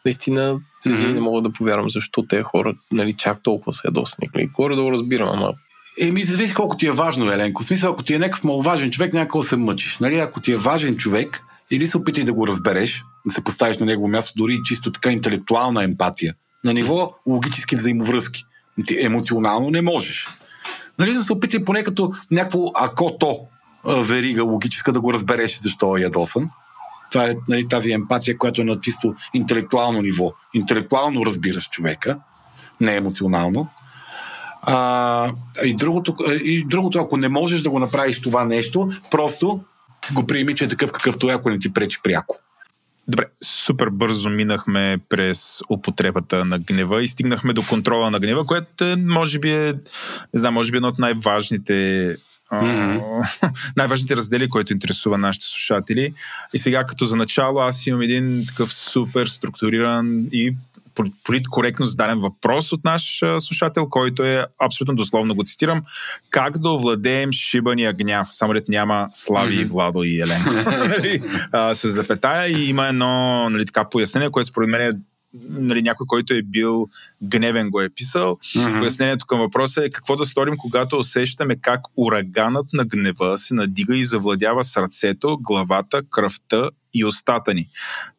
Наистина, 0.06 0.56
mm-hmm. 0.86 1.14
не 1.14 1.22
мога 1.22 1.42
да 1.42 1.52
повярвам 1.52 1.90
защо 1.90 2.26
те 2.30 2.44
хора 2.44 2.76
нали, 2.92 3.14
чак 3.14 3.44
толкова 3.44 3.74
са 3.74 3.82
ядосни. 3.86 4.30
Нали, 4.36 4.48
горе 4.48 4.76
да 4.76 4.84
го 4.84 4.92
разбирам, 4.92 5.30
ама 5.34 5.54
Еми, 6.00 6.24
зависи 6.24 6.54
колко 6.54 6.78
ти 6.78 6.88
е 6.88 6.92
важно, 6.92 7.32
Еленко. 7.32 7.64
В 7.64 7.66
смисъл, 7.66 7.92
ако 7.92 8.04
ти 8.04 8.14
е 8.14 8.20
някакъв 8.20 8.44
маловажен 8.44 8.92
човек, 8.92 9.14
някакво 9.14 9.44
се 9.44 9.56
мъчиш. 9.56 9.98
Нали? 10.02 10.20
Ако 10.20 10.42
ти 10.42 10.52
е 10.52 10.58
важен 10.58 10.98
човек, 10.98 11.42
или 11.72 11.88
се 11.88 11.98
опитай 11.98 12.24
да 12.24 12.34
го 12.34 12.48
разбереш, 12.48 13.04
да 13.26 13.34
се 13.34 13.44
поставиш 13.44 13.78
на 13.78 13.86
негово 13.86 14.08
място, 14.08 14.34
дори 14.36 14.60
чисто 14.66 14.92
така 14.92 15.12
интелектуална 15.12 15.84
емпатия, 15.84 16.34
на 16.64 16.74
ниво 16.74 17.12
логически 17.28 17.76
взаимовръзки. 17.76 18.46
Ти 18.86 19.06
емоционално 19.06 19.70
не 19.70 19.82
можеш. 19.82 20.28
Нали, 21.00 21.14
да 21.14 21.24
се 21.24 21.34
опитай 21.34 21.66
поне 21.66 21.84
като 21.84 22.14
някакво 22.32 22.72
ако-то 22.76 23.40
верига 23.86 24.44
логическа 24.44 24.92
да 24.92 25.02
го 25.02 25.14
разбереш 25.14 25.60
защо 25.60 25.98
е 25.98 26.02
ядосан. 26.02 26.50
Това 27.12 27.26
е 27.26 27.36
нали, 27.48 27.68
тази 27.68 27.92
емпатия, 27.92 28.38
която 28.38 28.62
е 28.62 28.66
на 28.66 28.80
чисто 28.80 29.16
интелектуално 29.34 30.02
ниво. 30.02 30.32
Интелектуално 30.54 31.26
разбираш 31.26 31.70
човека, 31.70 32.20
не 32.82 32.96
емоционално. 32.96 33.70
А, 34.62 35.32
и, 35.64 35.76
другото, 35.76 36.16
и 36.44 36.66
другото, 36.68 37.00
ако 37.00 37.18
не 37.18 37.30
можеш 37.30 37.62
да 37.62 37.70
го 37.70 37.80
направиш 37.80 38.22
това 38.22 38.46
нещо, 38.46 38.92
просто 39.12 39.60
го 40.14 40.28
приеми, 40.28 40.56
че 40.56 40.66
е 40.66 40.68
такъв 40.68 40.92
какъвто 40.92 41.30
е, 41.30 41.34
ако 41.34 41.50
не 41.50 41.60
ти 41.60 41.74
пречи 41.74 42.00
пряко. 42.04 42.38
Добре, 43.08 43.26
супер 43.44 43.90
бързо 43.90 44.30
минахме 44.30 44.98
през 45.10 45.62
употребата 45.70 46.46
на 46.46 46.60
гнева 46.60 47.04
и 47.04 47.08
стигнахме 47.08 47.54
до 47.54 47.64
контрола 47.70 48.12
на 48.12 48.20
гнева, 48.20 48.46
което 48.46 48.86
е, 48.86 48.96
може 48.96 49.40
би 49.40 49.52
е, 49.52 49.74
не 50.34 50.40
знам, 50.40 50.54
може 50.54 50.72
би 50.72 50.78
едно 50.78 50.88
от 50.88 51.00
най-важните 51.00 52.16
mm-hmm. 52.52 53.74
най-важните 53.78 54.16
раздели, 54.16 54.50
които 54.50 54.74
интересува 54.74 55.18
нашите 55.18 55.46
слушатели. 55.46 56.14
И 56.54 56.58
сега, 56.58 56.84
като 56.84 57.06
за 57.06 57.16
начало, 57.16 57.60
аз 57.60 57.88
имам 57.88 58.02
един 58.02 58.46
такъв 58.48 58.74
супер 58.74 59.28
структуриран 59.28 60.28
и 60.32 60.56
политкоректно 61.24 61.86
зададен 61.86 62.20
въпрос 62.20 62.72
от 62.72 62.84
наш 62.84 63.22
слушател, 63.40 63.90
който 63.90 64.24
е 64.24 64.46
абсолютно 64.60 64.96
дословно 64.96 65.36
го 65.36 65.44
цитирам. 65.44 65.84
Как 66.30 66.58
да 66.58 66.70
овладеем 66.70 67.32
шибания 67.32 67.94
гняв? 67.94 68.28
Само 68.32 68.54
ред 68.54 68.68
няма 68.70 69.10
Слави, 69.14 69.58
mm-hmm. 69.58 69.70
Владо 69.70 70.04
и 70.04 70.22
Елен. 70.22 70.42
С 71.74 71.92
запетая 71.92 72.48
и 72.48 72.70
има 72.70 72.88
едно 72.88 73.50
нали, 73.50 73.66
така 73.66 73.90
пояснение, 73.90 74.32
което 74.32 74.48
според 74.48 74.70
мен 74.70 74.82
е 74.82 74.92
нали, 75.34 75.82
някой, 75.82 76.06
който 76.08 76.34
е 76.34 76.42
бил 76.42 76.88
гневен, 77.24 77.70
го 77.70 77.82
е 77.82 77.90
писал. 77.90 78.38
Mm-hmm. 78.42 78.80
Пояснението 78.80 79.26
към 79.26 79.40
въпроса 79.40 79.86
е 79.86 79.90
какво 79.90 80.16
да 80.16 80.26
сторим, 80.26 80.58
когато 80.58 80.98
усещаме 80.98 81.56
как 81.56 81.82
ураганът 81.98 82.66
на 82.74 82.86
гнева 82.86 83.38
се 83.38 83.54
надига 83.54 83.98
и 83.98 84.04
завладява 84.04 84.64
сърцето, 84.64 85.38
главата, 85.42 86.02
кръвта 86.10 86.70
и 86.94 87.06
устата 87.06 87.54
ни. 87.54 87.70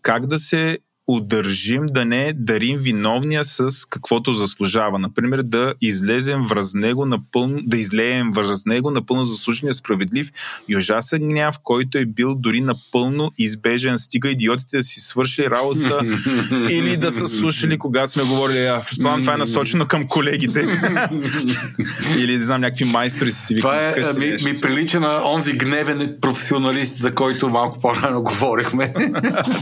Как 0.03 0.27
да 0.27 0.39
се 0.39 0.79
удържим 1.07 1.87
да 1.87 2.05
не 2.05 2.33
дарим 2.33 2.79
виновния 2.79 3.45
с 3.45 3.69
каквото 3.91 4.33
заслужава. 4.33 4.99
Например, 4.99 5.43
да 5.43 5.75
излезем 5.81 6.43
враз 6.43 6.75
него 6.75 7.07
напълно, 7.07 7.59
да 7.67 7.77
излеем 7.77 8.33
враз 8.33 8.67
него 8.67 8.91
напълно 8.91 9.25
заслужения 9.25 9.75
справедлив 9.75 10.31
и 10.69 10.77
ужасен 10.77 11.29
гняв, 11.29 11.57
който 11.63 11.99
е 11.99 12.07
бил 12.07 12.35
дори 12.35 12.61
напълно 12.61 13.33
избежен. 13.39 13.99
Стига 13.99 14.31
идиотите 14.31 14.77
да 14.77 14.83
си 14.83 15.01
свършили 15.01 15.51
работа 15.51 16.01
или 16.71 16.97
да 16.97 17.11
са 17.11 17.27
слушали, 17.27 17.79
кога 17.79 18.07
сме 18.07 18.23
говорили. 18.23 18.67
А, 18.67 18.83
предполагам, 18.91 19.21
това 19.21 19.35
е 19.35 19.37
насочено 19.37 19.87
към 19.87 20.09
колегите. 20.09 20.61
или 22.17 22.39
да 22.39 22.45
знам, 22.45 22.61
някакви 22.61 22.85
майстори 22.85 23.33
си 23.33 23.59
Това 23.61 23.83
е, 23.83 23.95
ми, 24.19 24.37
ми 24.45 24.61
прилича 24.61 25.01
на 25.01 25.33
онзи 25.33 25.53
гневен 25.53 26.17
професионалист, 26.21 26.99
за 26.99 27.15
който 27.15 27.49
малко 27.49 27.81
по-рано 27.81 28.23
говорихме. 28.23 28.93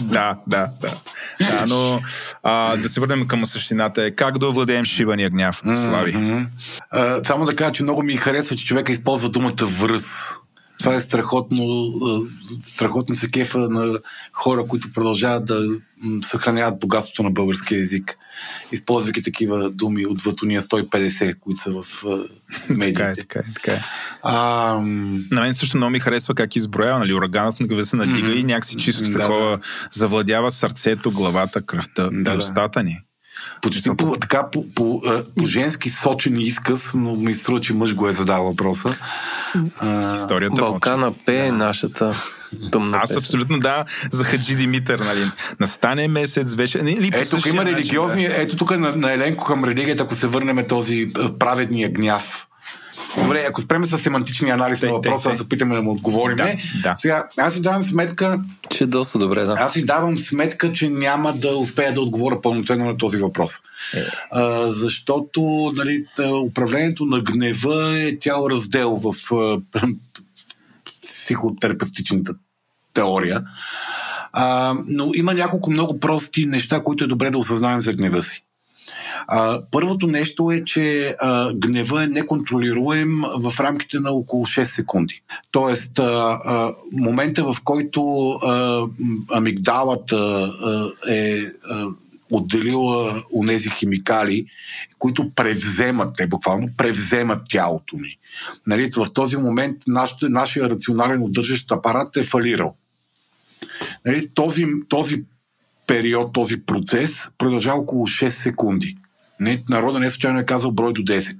да, 0.02 0.36
да, 0.46 0.68
да. 0.80 0.96
Да, 1.40 1.64
но 1.68 2.00
а, 2.42 2.76
да 2.76 2.88
се 2.88 3.00
върнем 3.00 3.26
към 3.26 3.46
същината 3.46 4.04
е 4.04 4.10
как 4.10 4.38
да 4.38 4.48
овладеем 4.48 4.84
шивания 4.84 5.30
гняв, 5.30 5.62
Слави. 5.74 6.46
А, 6.90 7.24
само 7.24 7.44
да 7.44 7.56
кажа, 7.56 7.72
че 7.72 7.82
много 7.82 8.02
ми 8.02 8.16
харесва, 8.16 8.56
че 8.56 8.66
човека 8.66 8.92
използва 8.92 9.28
думата 9.28 9.64
връз. 9.80 10.04
Това 10.78 10.94
е 10.94 11.00
страхотно, 11.00 11.92
страхотно 12.66 13.14
се 13.14 13.30
кефа 13.30 13.58
на 13.58 13.98
хора, 14.32 14.64
които 14.68 14.92
продължават 14.92 15.44
да 15.44 15.68
съхраняват 16.22 16.80
богатството 16.80 17.22
на 17.22 17.30
българския 17.30 17.78
язик, 17.78 18.16
използвайки 18.72 19.22
такива 19.22 19.70
думи 19.70 20.06
от 20.06 20.42
уния 20.42 20.60
150, 20.60 21.38
които 21.40 21.60
са 21.60 21.70
в 21.70 22.04
медиите. 22.68 22.92
така 22.92 23.10
е, 23.10 23.14
така 23.14 23.38
е, 23.38 23.54
така 23.54 23.72
е. 23.72 23.80
А, 24.22 24.34
на 25.30 25.40
мен 25.40 25.54
също 25.54 25.76
много 25.76 25.90
ми 25.90 26.00
харесва 26.00 26.34
как 26.34 26.56
изброява, 26.56 26.98
нали, 26.98 27.14
ураганът 27.14 27.60
на 27.60 27.66
гъве 27.66 27.82
се 27.82 27.96
надига 27.96 28.28
mm-hmm. 28.28 28.40
и 28.40 28.44
някакси 28.44 28.76
чисто 28.76 29.04
да, 29.04 29.18
такова 29.18 29.50
да. 29.50 29.58
завладява 29.90 30.50
сърцето, 30.50 31.10
главата, 31.10 31.62
кръвта, 31.62 32.08
да, 32.12 32.38
устата 32.38 32.82
ни. 32.82 32.98
Почти 33.62 33.90
по, 33.96 34.12
така 34.12 34.50
по, 34.52 34.64
по, 34.74 35.02
по 35.36 35.46
женски 35.46 35.90
сочен 35.90 36.36
изказ, 36.36 36.90
но 36.94 37.16
ми 37.16 37.34
струва, 37.34 37.60
че 37.60 37.74
мъж 37.74 37.94
го 37.94 38.08
е 38.08 38.12
задал 38.12 38.44
въпроса. 38.44 38.96
А, 39.78 40.12
Историята 40.12 40.62
Балкана 40.62 41.12
П 41.26 41.32
е 41.32 41.52
нашата 41.52 42.14
тъмна 42.72 42.98
Аз 43.02 43.16
абсолютно 43.16 43.60
да, 43.60 43.84
за 44.10 44.24
Хаджи 44.24 44.54
Димитър, 44.54 44.98
нали. 44.98 45.24
Настане 45.60 46.08
месец, 46.08 46.54
вече... 46.54 46.78
Нали, 46.78 47.10
ето 47.12 47.36
тук 47.36 47.46
има 47.46 47.64
религиозни... 47.64 48.28
Да. 48.28 48.42
Ето 48.42 48.56
тук 48.56 48.78
на, 48.78 48.96
на 48.96 49.12
Еленко 49.12 49.44
към 49.44 49.64
религията, 49.64 50.02
ако 50.02 50.14
се 50.14 50.26
върнем 50.26 50.66
този 50.68 51.12
праведния 51.38 51.90
гняв. 51.90 52.46
Добре, 53.22 53.46
ако 53.48 53.60
спреме 53.60 53.86
с 53.86 53.98
семантичния 53.98 54.54
анализ 54.54 54.82
на 54.82 54.92
въпроса, 54.92 55.28
да 55.28 55.34
се 55.34 55.42
опитаме 55.42 55.74
да 55.74 55.82
му 55.82 55.92
отговорим. 55.92 56.36
Да, 56.36 56.48
да. 56.82 56.96
Сега, 56.96 57.28
аз 57.36 57.54
си 57.54 57.62
давам 57.62 57.82
сметка. 57.82 58.40
Че 58.70 58.84
е 58.84 58.86
доста 58.86 59.18
добре, 59.18 59.44
да. 59.44 59.56
Аз 59.58 59.72
си 59.72 59.84
давам 59.84 60.18
сметка, 60.18 60.72
че 60.72 60.88
няма 60.88 61.32
да 61.32 61.56
успея 61.56 61.92
да 61.92 62.00
отговоря 62.00 62.40
пълноценно 62.40 62.84
на 62.84 62.96
този 62.96 63.18
въпрос. 63.18 63.50
Е. 63.94 64.04
А, 64.30 64.70
защото 64.70 65.72
нали, 65.76 66.04
управлението 66.46 67.04
на 67.04 67.20
гнева 67.20 68.00
е 68.00 68.16
цял 68.20 68.46
раздел 68.50 68.96
в 68.96 69.14
психотерапевтичната 71.10 72.34
теория. 72.94 73.42
А, 74.32 74.74
но 74.86 75.10
има 75.14 75.34
няколко 75.34 75.70
много 75.70 76.00
прости 76.00 76.46
неща, 76.46 76.82
които 76.84 77.04
е 77.04 77.06
добре 77.08 77.30
да 77.30 77.38
осъзнаем 77.38 77.80
за 77.80 77.92
гнева 77.92 78.22
си. 78.22 78.44
А, 79.26 79.62
първото 79.70 80.06
нещо 80.06 80.50
е, 80.50 80.64
че 80.64 81.14
а, 81.20 81.54
гнева 81.54 82.04
е 82.04 82.06
неконтролируем 82.06 83.22
в 83.36 83.54
рамките 83.60 84.00
на 84.00 84.10
около 84.10 84.46
6 84.46 84.62
секунди. 84.62 85.22
Тоест, 85.50 85.98
а, 85.98 86.40
а, 86.44 86.74
момента 86.92 87.52
в 87.52 87.56
който 87.64 88.30
а, 88.30 88.86
амигдалата 89.32 90.16
а, 90.16 90.92
е 91.08 91.40
а, 91.70 91.86
отделила 92.30 93.22
унези 93.32 93.70
химикали, 93.70 94.44
които 94.98 95.30
превземат, 95.34 96.14
те 96.16 96.26
буквално 96.26 96.68
превземат 96.76 97.42
тялото 97.50 97.96
ни. 97.96 98.18
Нали, 98.66 98.90
в 98.96 99.12
този 99.14 99.36
момент 99.36 99.76
нашия, 99.86 100.30
нашия 100.30 100.70
рационален 100.70 101.22
удържащ 101.22 101.72
апарат 101.72 102.16
е 102.16 102.22
фалирал. 102.22 102.74
Нали, 104.04 104.28
този, 104.34 104.66
този 104.88 105.24
период, 105.86 106.32
този 106.32 106.60
процес 106.60 107.28
продължава 107.38 107.80
около 107.80 108.06
6 108.06 108.28
секунди. 108.28 108.96
Не, 109.40 109.62
народа 109.68 110.00
не 110.00 110.10
случайно 110.10 110.38
е 110.38 110.46
казал 110.46 110.72
брой 110.72 110.92
до 110.92 111.02
10. 111.02 111.36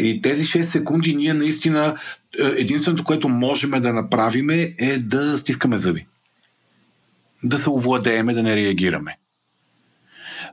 И 0.00 0.22
тези 0.22 0.46
6 0.46 0.62
секунди 0.62 1.14
ние 1.14 1.34
наистина 1.34 1.96
е, 2.40 2.42
единственото, 2.42 3.04
което 3.04 3.28
можем 3.28 3.70
да 3.70 3.92
направим 3.92 4.50
е 4.50 4.98
да 4.98 5.38
стискаме 5.38 5.76
зъби. 5.76 6.06
Да 7.42 7.58
се 7.58 7.70
овладееме, 7.70 8.34
да 8.34 8.42
не 8.42 8.56
реагираме. 8.56 9.16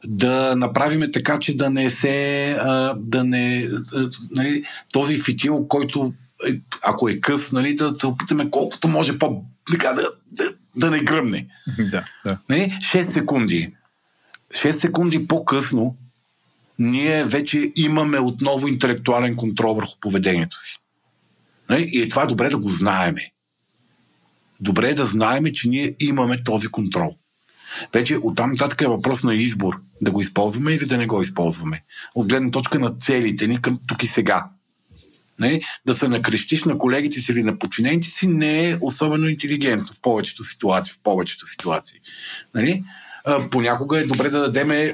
Да 0.06 0.56
направим 0.56 1.12
така, 1.12 1.40
че 1.40 1.58
да 1.58 1.70
не 1.70 1.90
се. 1.90 2.58
да 2.98 3.24
не. 3.24 3.70
Нали, 4.32 4.64
този 4.94 5.22
фитил, 5.22 5.68
който 5.68 6.14
е, 6.50 6.60
ако 6.82 7.10
е 7.10 7.18
къс, 7.18 7.52
нали, 7.52 7.76
да 7.76 7.96
се 8.00 8.08
опитаме 8.08 8.50
колкото 8.50 8.88
може 8.88 9.20
по 9.20 9.44
така 9.72 9.94
да, 9.94 10.10
да, 10.32 10.54
да 10.76 10.92
не 10.92 11.00
гръмне. 11.00 11.48
Да, 11.92 12.06
да. 12.26 12.38
Не? 12.50 12.70
6 12.70 13.02
секунди. 13.02 13.74
6 14.54 14.72
секунди 14.72 15.28
по-късно 15.28 15.96
ние 16.80 17.24
вече 17.24 17.72
имаме 17.76 18.20
отново 18.20 18.68
интелектуален 18.68 19.36
контрол 19.36 19.74
върху 19.74 20.00
поведението 20.02 20.56
си. 20.60 20.78
Нали? 21.70 21.90
И 21.92 22.02
е 22.02 22.10
това 22.10 22.26
добре 22.26 22.50
да 22.50 22.58
го 22.58 22.70
знаеме. 22.70 23.32
Добре 24.66 24.90
е 24.90 24.94
да 24.94 25.06
знаеме, 25.06 25.54
че 25.54 25.70
ние 25.70 25.96
имаме 26.00 26.44
този 26.44 26.68
контрол. 26.68 27.16
Вече 27.94 28.18
оттам 28.24 28.52
нататък 28.52 28.82
е 28.82 28.88
въпрос 28.88 29.24
на 29.24 29.36
избор. 29.36 29.80
Да 30.02 30.12
го 30.12 30.22
използваме 30.22 30.72
или 30.72 30.86
да 30.86 30.98
не 30.98 31.08
го 31.08 31.22
използваме. 31.22 31.84
От 32.16 32.28
гледна 32.28 32.52
точка 32.52 32.80
на 32.80 32.90
целите 32.90 33.48
ни 33.48 33.62
към 33.62 33.80
тук 33.88 34.04
и 34.04 34.08
сега. 34.08 34.46
Не? 35.40 35.62
Да 35.86 35.94
се 35.94 36.08
накрещиш 36.08 36.64
на 36.64 36.78
колегите 36.78 37.20
си 37.20 37.32
или 37.32 37.44
на 37.44 37.60
подчинените 37.60 38.08
си 38.08 38.28
не 38.28 38.70
е 38.70 38.78
особено 38.82 39.28
интелигентно 39.28 39.94
в 39.94 40.02
повечето 40.02 40.44
ситуации. 40.44 40.94
В 40.94 41.00
повечето 41.04 41.48
ситуации. 41.48 42.00
Нали? 42.56 42.84
понякога 43.52 44.00
е 44.00 44.04
добре 44.04 44.30
да 44.30 44.40
дадем 44.40 44.94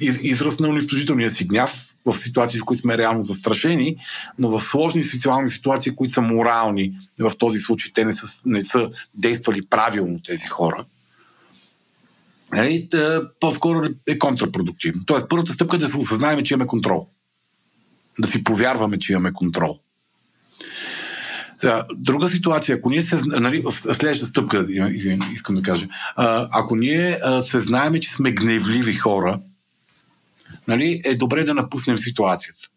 израз 0.00 0.60
на 0.60 0.68
унищожителния 0.68 1.30
си 1.30 1.44
гняв 1.44 1.95
в 2.06 2.18
ситуации, 2.18 2.60
в 2.60 2.64
които 2.64 2.80
сме 2.80 2.98
реално 2.98 3.22
застрашени, 3.22 3.96
но 4.38 4.58
в 4.58 4.64
сложни 4.64 5.02
социални 5.02 5.50
ситуации, 5.50 5.94
които 5.94 6.14
са 6.14 6.20
морални, 6.20 6.98
в 7.18 7.32
този 7.38 7.58
случай 7.58 7.92
те 7.94 8.04
не 8.04 8.12
са, 8.12 8.26
не 8.46 8.62
са 8.62 8.90
действали 9.14 9.66
правилно 9.66 10.20
тези 10.22 10.46
хора, 10.46 10.84
нали, 12.52 12.88
по-скоро 13.40 13.88
е 14.06 14.18
контрапродуктивно. 14.18 15.02
Тоест, 15.06 15.28
първата 15.28 15.52
стъпка 15.52 15.76
е 15.76 15.78
да 15.78 15.88
се 15.88 15.96
осъзнаем, 15.96 16.44
че 16.44 16.54
имаме 16.54 16.66
контрол. 16.66 17.08
Да 18.18 18.28
си 18.28 18.44
повярваме, 18.44 18.98
че 18.98 19.12
имаме 19.12 19.32
контрол. 19.32 19.78
Друга 21.96 22.28
ситуация, 22.28 22.76
ако 22.76 22.90
ние 22.90 23.02
се... 23.02 23.16
Нали, 23.26 23.64
следващата 23.72 24.26
стъпка, 24.26 24.66
искам 25.34 25.56
да 25.56 25.62
кажа. 25.62 25.86
Ако 26.52 26.76
ние 26.76 27.18
се 27.42 27.60
знаеме, 27.60 28.00
че 28.00 28.12
сме 28.12 28.32
гневливи 28.32 28.94
хора, 28.94 29.40
нали, 30.68 31.02
е 31.04 31.14
добре 31.14 31.44
да 31.44 31.54
напуснем 31.54 31.98
ситуацията. 31.98 32.68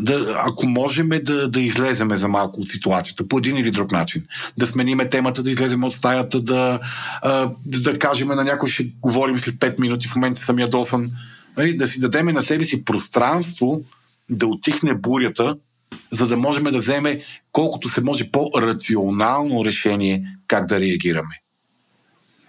Да, 0.00 0.42
ако 0.46 0.66
можем 0.66 1.08
да, 1.08 1.48
да 1.48 1.60
излеземе 1.60 2.16
за 2.16 2.28
малко 2.28 2.60
от 2.60 2.68
ситуацията, 2.68 3.28
по 3.28 3.38
един 3.38 3.56
или 3.56 3.70
друг 3.70 3.92
начин. 3.92 4.24
Да 4.58 4.66
смениме 4.66 5.10
темата, 5.10 5.42
да 5.42 5.50
излезем 5.50 5.84
от 5.84 5.92
стаята, 5.92 6.42
да, 6.42 6.80
да, 7.64 7.80
да 7.80 7.98
кажем 7.98 8.28
на 8.28 8.44
някой, 8.44 8.68
ще 8.68 8.84
говорим 8.84 9.38
след 9.38 9.54
5 9.54 9.80
минути, 9.80 10.08
в 10.08 10.14
момента 10.14 10.40
съм 10.40 10.58
ядосан. 10.58 11.10
Нали, 11.56 11.76
да 11.76 11.86
си 11.86 12.00
дадеме 12.00 12.32
на 12.32 12.42
себе 12.42 12.64
си 12.64 12.84
пространство 12.84 13.82
да 14.30 14.46
отихне 14.46 14.94
бурята, 14.94 15.56
за 16.10 16.28
да 16.28 16.36
можем 16.36 16.64
да 16.64 16.78
вземе 16.78 17.22
колкото 17.52 17.88
се 17.88 18.00
може 18.00 18.30
по-рационално 18.30 19.64
решение 19.64 20.38
как 20.46 20.66
да 20.66 20.80
реагираме. 20.80 21.34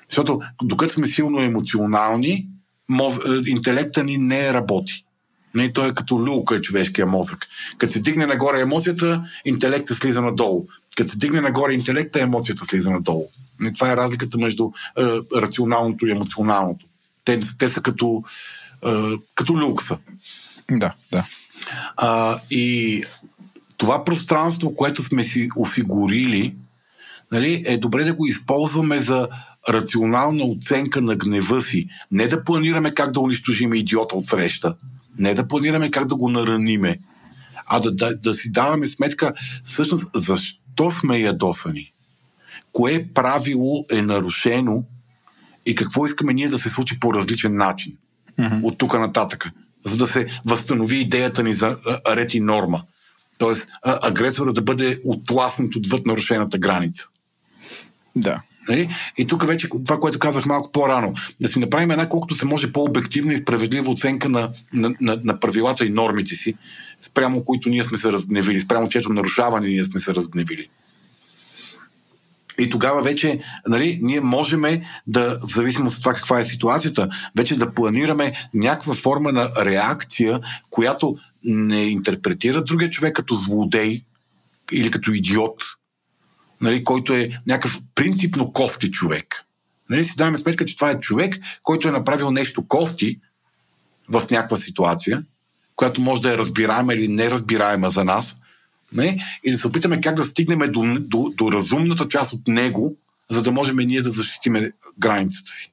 Защото 0.10 0.40
докато 0.64 0.94
сме 0.94 1.08
силно 1.08 1.42
емоционални, 1.42 2.48
моз... 2.90 3.18
Е, 3.18 3.50
интелекта 3.50 4.04
ни 4.04 4.18
не 4.18 4.54
работи. 4.54 5.06
Не, 5.56 5.74
той 5.74 5.90
е 5.90 5.94
като 5.94 6.16
люлка 6.16 6.56
е 6.56 6.62
човешкия 6.62 7.06
мозък. 7.06 7.48
Като 7.78 7.94
се 7.94 8.00
дигне 8.00 8.26
нагоре 8.26 8.62
емоцията, 8.62 9.24
интелекта 9.46 9.96
слиза 9.96 10.22
надолу. 10.22 10.68
Като 10.98 11.12
се 11.12 11.18
дигне 11.18 11.42
нагоре 11.42 11.74
интелекта, 11.74 12.22
емоцията 12.22 12.66
слиза 12.66 12.92
надолу. 12.92 13.28
И 13.66 13.74
това 13.74 13.92
е 13.92 13.96
разликата 13.96 14.38
между 14.38 14.72
е, 14.98 15.04
рационалното 15.36 16.08
и 16.08 16.12
емоционалното. 16.12 16.86
Те, 17.26 17.40
те 17.60 17.70
са 17.70 17.82
като, 17.82 18.24
е, 18.86 18.92
като 19.36 19.58
люкса. 19.58 19.98
Да, 20.72 20.94
да. 21.12 21.26
А, 21.98 22.40
и 22.52 23.04
това 23.78 24.04
пространство, 24.04 24.76
което 24.76 25.04
сме 25.04 25.24
си 25.24 25.50
осигурили, 25.56 26.56
нали, 27.32 27.64
е 27.68 27.78
добре 27.78 28.04
да 28.04 28.14
го 28.14 28.28
използваме 28.28 29.00
за 29.00 29.28
рационална 29.70 30.44
оценка 30.44 31.02
на 31.02 31.16
гнева 31.16 31.62
си. 31.62 31.90
Не 32.12 32.28
да 32.28 32.44
планираме 32.44 32.94
как 32.94 33.12
да 33.12 33.20
унищожим 33.20 33.74
идиота 33.74 34.16
от 34.16 34.26
среща. 34.26 34.76
Не 35.20 35.34
да 35.34 35.48
планираме 35.48 35.92
как 35.92 36.08
да 36.08 36.16
го 36.16 36.30
нараниме. 36.30 37.00
А 37.66 37.80
да, 37.80 37.92
да, 37.92 38.16
да 38.16 38.34
си 38.34 38.52
даваме 38.52 38.88
сметка 38.88 39.34
всъщност 39.64 40.08
защо 40.16 40.92
сме 40.92 41.20
ядосани. 41.20 41.92
Кое 42.72 43.08
правило 43.14 43.86
е 43.92 44.02
нарушено 44.02 44.84
и 45.66 45.76
какво 45.76 46.06
искаме 46.06 46.34
ние 46.34 46.48
да 46.48 46.58
се 46.58 46.70
случи 46.70 47.00
по 47.00 47.14
различен 47.14 47.56
начин. 47.56 47.98
Mm-hmm. 48.40 48.64
От 48.64 48.78
тук 48.78 48.94
нататък. 48.94 49.50
За 49.86 49.98
да 49.98 50.08
се 50.08 50.28
възстанови 50.46 50.98
идеята 50.98 51.44
ни 51.44 51.54
за 51.54 51.78
ред 52.08 52.34
и 52.34 52.40
норма. 52.40 52.82
Тоест, 53.38 53.68
агресора 53.84 54.54
да 54.54 54.62
бъде 54.62 55.02
отласнат 55.06 55.76
отвъд 55.76 56.06
нарушената 56.06 56.58
граница. 56.58 57.08
Да. 58.16 58.42
Нали? 58.70 58.90
И 59.18 59.28
тук 59.28 59.48
вече 59.48 59.70
това, 59.86 60.00
което 60.00 60.20
казах 60.20 60.46
малко 60.46 60.72
по-рано, 60.72 61.14
да 61.42 61.48
си 61.50 61.60
направим 61.60 61.92
една 61.92 62.10
колкото 62.10 62.36
се 62.36 62.46
може 62.46 62.72
по-обективна 62.72 63.34
и 63.34 63.38
справедлива 63.38 63.92
оценка 63.92 64.30
на, 64.30 64.50
на, 64.74 64.94
на, 65.02 65.20
на 65.24 65.40
правилата 65.40 65.86
и 65.86 65.90
нормите 65.90 66.36
си, 66.36 66.56
спрямо 67.02 67.44
които 67.44 67.70
ние 67.70 67.84
сме 67.84 67.98
се 67.98 68.12
разгневили, 68.12 68.60
спрямо 68.60 68.90
чето 68.90 69.14
нарушаване 69.14 69.68
ние 69.68 69.84
сме 69.84 70.00
се 70.00 70.16
разгневили. 70.16 70.68
И 72.60 72.70
тогава 72.70 73.02
вече 73.02 73.40
нали, 73.68 74.00
ние 74.02 74.22
можем 74.22 74.62
да, 75.08 75.40
в 75.48 75.56
зависимост 75.56 75.98
от 75.98 76.04
това 76.04 76.14
каква 76.14 76.40
е 76.40 76.46
ситуацията, 76.46 77.10
вече 77.38 77.58
да 77.58 77.74
планираме 77.74 78.50
някаква 78.54 78.94
форма 78.94 79.32
на 79.32 79.50
реакция, 79.66 80.40
която 80.70 81.18
не 81.44 81.86
интерпретира 81.86 82.64
другия 82.64 82.90
човек 82.90 83.16
като 83.16 83.36
злодей 83.36 84.04
или 84.72 84.92
като 84.92 85.12
идиот, 85.12 85.64
нали, 86.62 86.84
който 86.84 87.14
е 87.14 87.30
някакъв 87.48 87.80
принципно 87.96 88.54
кофти 88.54 88.92
човек. 88.92 89.46
Нали, 89.90 90.04
си 90.04 90.16
даваме 90.18 90.38
сметка, 90.38 90.66
че 90.66 90.76
това 90.76 90.92
е 90.92 91.00
човек, 91.00 91.40
който 91.64 91.88
е 91.88 91.92
направил 91.92 92.32
нещо 92.32 92.68
кофти 92.68 93.20
в 94.10 94.24
някаква 94.32 94.58
ситуация, 94.58 95.24
която 95.76 96.02
може 96.02 96.22
да 96.22 96.34
е 96.34 96.38
разбираема 96.38 96.94
или 96.94 97.08
неразбираема 97.08 97.90
за 97.90 98.04
нас, 98.04 98.38
не? 98.94 99.24
и 99.44 99.52
да 99.52 99.58
се 99.58 99.68
опитаме 99.68 100.02
как 100.02 100.16
да 100.16 100.24
стигнем 100.24 100.60
до, 100.72 100.98
до, 101.00 101.30
до 101.38 101.52
разумната 101.52 102.08
част 102.08 102.34
от 102.34 102.48
него, 102.48 102.96
за 103.30 103.44
да 103.44 103.52
можем 103.52 103.78
ние 103.78 104.02
да 104.02 104.10
защитим 104.10 104.72
границата 105.00 105.52
си. 105.52 105.72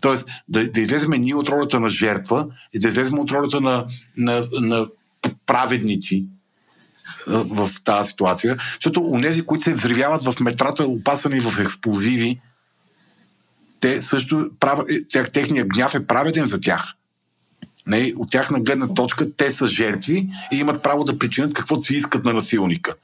Тоест, 0.00 0.28
да, 0.48 0.70
да 0.70 0.80
излезем 0.80 1.10
ние 1.10 1.34
от 1.34 1.48
ролята 1.48 1.80
на 1.80 1.88
жертва 1.88 2.46
и 2.72 2.78
да 2.78 2.88
излезем 2.88 3.18
от 3.18 3.30
ролята 3.30 3.60
на, 3.60 3.86
на, 4.16 4.42
на 4.60 4.86
праведници 5.46 6.26
в 7.26 7.70
тази 7.84 8.08
ситуация. 8.08 8.56
Защото 8.74 9.00
унези, 9.00 9.42
които 9.42 9.64
се 9.64 9.72
взривяват 9.72 10.22
в 10.22 10.40
метрата, 10.40 10.84
опасани 10.84 11.40
в 11.40 11.60
експлозиви, 11.60 12.40
те 13.80 14.02
също 14.02 14.50
правят, 14.60 14.86
тях, 15.08 15.30
техният 15.30 15.68
гняв 15.68 15.94
е 15.94 16.06
праведен 16.06 16.46
за 16.46 16.60
тях. 16.60 16.92
Не, 17.86 18.12
от 18.16 18.30
тяхна 18.30 18.60
гледна 18.60 18.94
точка 18.94 19.36
те 19.36 19.50
са 19.50 19.66
жертви 19.66 20.28
и 20.52 20.56
имат 20.56 20.82
право 20.82 21.04
да 21.04 21.18
причинят 21.18 21.54
каквото 21.54 21.82
си 21.82 21.94
искат 21.94 22.24
на 22.24 22.32
насилника. 22.32 22.94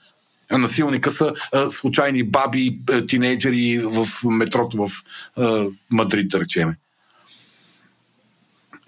А 0.51 0.59
насилника 0.59 1.11
са 1.11 1.33
а, 1.53 1.69
случайни 1.69 2.23
баби, 2.23 2.81
тинейджери 3.09 3.83
в 3.85 4.09
метрото 4.25 4.87
в 4.87 4.93
а, 5.37 5.67
Мадрид, 5.91 6.29
да 6.29 6.41
речеме. 6.41 6.77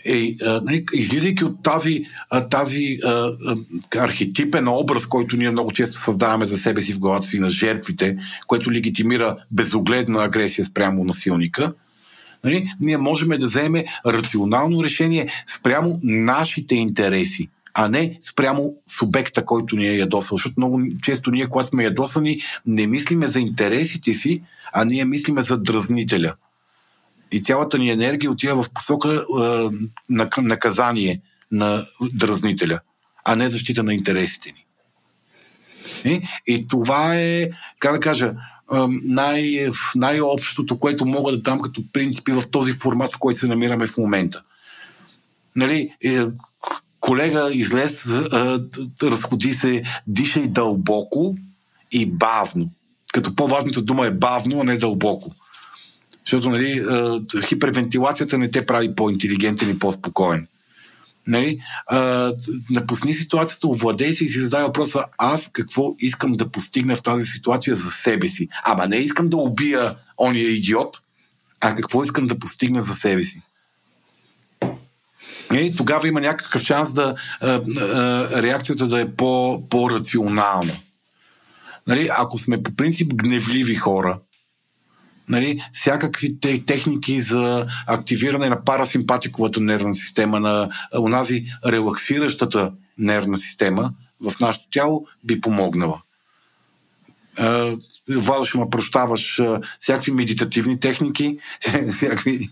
Е, 0.05 0.35
нали, 0.63 0.85
излизайки 0.95 1.45
от 1.45 1.63
тази, 1.63 2.05
тази 2.51 2.99
а, 3.05 3.31
архетипен 3.97 4.69
образ, 4.69 5.07
който 5.07 5.37
ние 5.37 5.51
много 5.51 5.73
често 5.73 5.99
създаваме 5.99 6.45
за 6.45 6.59
себе 6.59 6.81
си 6.81 6.93
в 6.93 6.99
главата 6.99 7.27
си 7.27 7.39
на 7.39 7.51
жертвите, 7.51 8.19
което 8.47 8.73
легитимира 8.73 9.37
безогледна 9.51 10.25
агресия 10.25 10.65
спрямо 10.65 11.05
насилника, 11.05 11.73
нали, 12.45 12.73
ние 12.81 12.97
можем 12.97 13.29
да 13.29 13.47
вземем 13.47 13.85
рационално 14.07 14.85
решение 14.85 15.29
спрямо 15.47 15.99
нашите 16.03 16.75
интереси, 16.75 17.49
а 17.75 17.89
не 17.89 18.19
спрямо 18.23 18.75
субекта, 18.87 19.45
който 19.45 19.77
ни 19.77 19.89
е 19.89 19.97
ядосал. 19.97 20.39
Защото 20.39 20.55
много 20.57 20.83
често 21.03 21.31
ние, 21.31 21.47
когато 21.47 21.69
сме 21.69 21.85
ядосани, 21.85 22.41
не 22.67 22.87
мислиме 22.87 23.27
за 23.27 23.41
интересите 23.41 24.13
си, 24.13 24.43
а 24.73 24.85
ние 24.85 25.05
мислиме 25.05 25.43
за 25.43 25.59
дразнителя. 25.59 26.35
И 27.33 27.43
цялата 27.43 27.79
ни 27.79 27.91
енергия 27.91 28.31
отива 28.31 28.63
в 28.63 28.71
посока 28.71 29.09
е, 29.15 29.43
на 30.09 30.29
наказание 30.39 31.21
на 31.53 31.85
дразнителя, 32.15 32.81
а 33.25 33.37
не 33.37 33.49
защита 33.49 33.83
на 33.83 33.95
интересите 33.95 34.53
ни. 34.53 34.67
И, 36.05 36.23
и 36.47 36.69
това 36.69 37.17
е, 37.17 37.49
как 37.79 37.93
да 37.93 38.01
кажа, 38.01 38.35
най- 39.05 39.71
най-общото, 39.95 40.79
което 40.79 41.07
мога 41.07 41.33
да 41.33 41.41
дам 41.41 41.61
като 41.61 41.83
принципи 41.93 42.33
в 42.33 42.43
този 42.51 42.73
формат, 42.73 43.13
в 43.13 43.19
който 43.19 43.39
се 43.39 43.47
намираме 43.47 43.87
в 43.87 43.97
момента. 43.97 44.43
Нали, 45.57 45.91
е, 46.05 46.21
колега 47.01 47.51
излез, 47.53 48.07
разходи 49.03 49.53
се, 49.53 49.83
дишай 50.07 50.49
дълбоко 50.49 51.37
и 51.93 52.07
бавно. 52.07 52.71
Като 53.13 53.37
по-важната 53.37 53.83
дума 53.83 54.07
е 54.07 54.11
бавно, 54.11 54.61
а 54.61 54.65
не 54.65 54.77
дълбоко. 54.77 55.35
Защото 56.25 56.51
нали, 56.51 56.85
хипервентилацията 57.45 58.39
не 58.39 58.51
те 58.51 58.67
прави 58.67 58.95
по-интелигентен 58.95 59.71
и 59.71 59.79
по-спокоен 59.79 60.47
нали, 61.27 61.61
напусни 62.71 63.13
ситуацията, 63.15 63.69
овладей 63.69 64.13
си 64.13 64.25
и 64.25 64.29
си 64.29 64.41
задай 64.41 64.63
въпроса 64.63 65.05
аз 65.19 65.49
какво 65.53 65.95
искам 65.99 66.33
да 66.33 66.51
постигна 66.51 66.97
в 66.97 67.03
тази 67.03 67.27
ситуация 67.27 67.75
за 67.75 67.91
себе 67.91 68.29
си. 68.29 68.49
Ама 68.65 68.87
не 68.87 68.97
искам 68.97 69.29
да 69.29 69.37
убия 69.37 69.95
ония 70.19 70.49
идиот, 70.49 71.01
а 71.61 71.75
какво 71.75 72.03
искам 72.03 72.27
да 72.27 72.39
постигна 72.39 72.83
за 72.83 72.95
себе 72.95 73.23
си. 73.23 73.43
И 75.55 75.75
тогава 75.77 76.09
има 76.09 76.21
някакъв 76.21 76.63
шанс 76.63 76.93
да 76.93 77.15
а, 77.41 77.49
а, 77.51 78.43
реакцията 78.43 78.87
да 78.87 79.01
е 79.01 79.11
по, 79.11 79.63
по-рационална. 79.71 80.73
Нали, 81.87 82.09
ако 82.19 82.39
сме 82.39 82.63
по 82.63 82.77
принцип 82.77 83.15
гневливи 83.15 83.75
хора, 83.75 84.19
нали, 85.31 85.63
всякакви 85.73 86.41
техники 86.67 87.21
за 87.21 87.67
активиране 87.87 88.49
на 88.49 88.65
парасимпатиковата 88.65 89.61
нервна 89.61 89.95
система, 89.95 90.41
на 90.41 90.69
онази 90.99 91.45
релаксиращата 91.67 92.73
нервна 92.99 93.39
система 93.39 93.93
в 94.21 94.41
нашето 94.41 94.69
тяло 94.71 95.07
би 95.25 95.41
помогнала. 95.41 96.03
Владо, 98.09 98.45
ще 98.45 98.59
ме 98.59 98.71
прощаваш 98.71 99.41
всякакви 99.81 100.13
медитативни 100.13 100.81
техники, 100.81 101.39
всякакви 101.91 102.49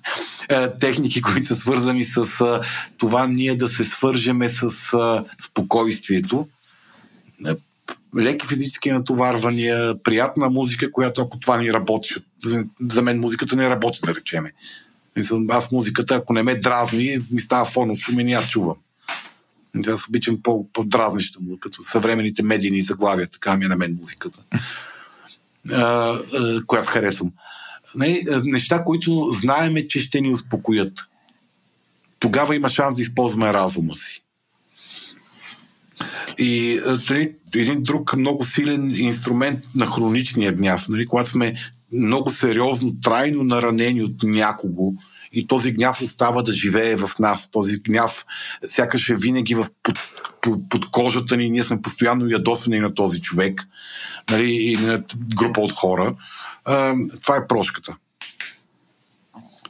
техники, 0.81 1.23
които 1.23 1.47
са 1.47 1.57
свързани 1.57 2.05
с 2.05 2.45
това 2.99 3.27
ние 3.27 3.57
да 3.57 3.69
се 3.69 3.85
свържеме 3.85 4.49
с 4.49 4.71
спокойствието 5.49 6.49
леки 8.17 8.47
физически 8.47 8.91
натоварвания, 8.91 10.03
приятна 10.03 10.51
музика, 10.51 10.93
която 10.93 11.21
ако 11.21 11.39
това 11.39 11.57
ни 11.57 11.73
работи, 11.73 12.15
за 12.81 13.03
мен 13.03 13.21
музиката 13.21 13.57
не 13.57 13.71
работи, 13.71 14.01
да 14.07 14.15
речеме. 14.15 14.53
Аз 15.49 15.73
музиката, 15.73 16.15
ако 16.15 16.33
не 16.33 16.43
ме 16.43 16.55
дразни, 16.55 17.19
ми 17.31 17.41
става 17.41 17.65
фонов 17.65 17.99
шум 17.99 18.21
и 18.21 18.25
не 18.25 18.31
я 18.31 18.47
чувам. 18.47 18.77
Аз 19.87 20.09
обичам 20.09 20.39
по-дразнища 20.73 21.41
му, 21.41 21.59
като 21.59 21.83
съвременните 21.83 22.43
медийни 22.43 22.81
заглавия, 22.81 23.27
така 23.27 23.57
ми 23.57 23.65
е 23.65 23.69
на 23.69 23.77
мен 23.77 23.97
музиката, 24.01 24.39
а, 25.73 25.83
а, 25.83 26.21
която 26.67 26.89
харесвам. 26.89 27.33
Не, 27.95 28.21
неща, 28.45 28.85
които 28.85 29.31
знаеме, 29.41 29.87
че 29.87 30.01
ще 30.01 30.21
ни 30.21 30.31
успокоят. 30.31 30.93
Тогава 32.19 32.57
има 32.57 32.69
шанс 32.69 32.97
да 32.97 33.03
използваме 33.03 33.53
разума 33.53 33.95
си. 33.95 34.23
И 36.39 36.81
нали, 37.11 37.35
един 37.55 37.83
друг 37.83 38.17
много 38.17 38.45
силен 38.45 38.91
инструмент 38.97 39.65
на 39.75 39.87
хроничния 39.87 40.53
гняв, 40.53 40.89
нали, 40.89 41.07
когато 41.07 41.31
сме 41.31 41.55
много 41.93 42.31
сериозно, 42.31 43.01
трайно 43.03 43.43
наранени 43.43 44.03
от 44.03 44.23
някого 44.23 44.93
и 45.33 45.47
този 45.47 45.73
гняв 45.73 46.03
остава 46.03 46.43
да 46.43 46.53
живее 46.53 46.97
в 46.97 47.11
нас. 47.19 47.51
Този 47.51 47.79
гняв 47.79 48.27
сякаш 48.67 49.09
е 49.09 49.15
винаги 49.15 49.55
в, 49.55 49.67
под, 49.83 49.99
под, 50.41 50.69
под 50.69 50.91
кожата 50.91 51.37
ни. 51.37 51.51
Ние 51.51 51.65
сме 51.65 51.83
постоянно 51.83 52.27
ядосвани 52.27 52.79
на 52.79 52.95
този 52.95 53.21
човек 53.21 53.69
нали, 54.31 54.53
и 54.53 54.77
на 54.77 55.03
група 55.35 55.61
от 55.61 55.73
хора. 55.73 56.15
А, 56.65 56.95
това 57.23 57.37
е 57.37 57.47
прошката. 57.47 57.97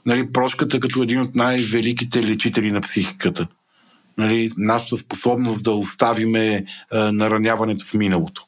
Нали, 0.06 0.32
прошката 0.32 0.80
като 0.80 1.02
един 1.02 1.20
от 1.20 1.34
най-великите 1.34 2.22
лечители 2.22 2.72
на 2.72 2.80
психиката. 2.80 3.46
Нали, 4.18 4.50
нашата 4.56 4.96
способност 4.96 5.64
да 5.64 5.72
оставиме 5.72 6.64
а, 6.92 7.12
нараняването 7.12 7.84
в 7.84 7.94
миналото 7.94 8.47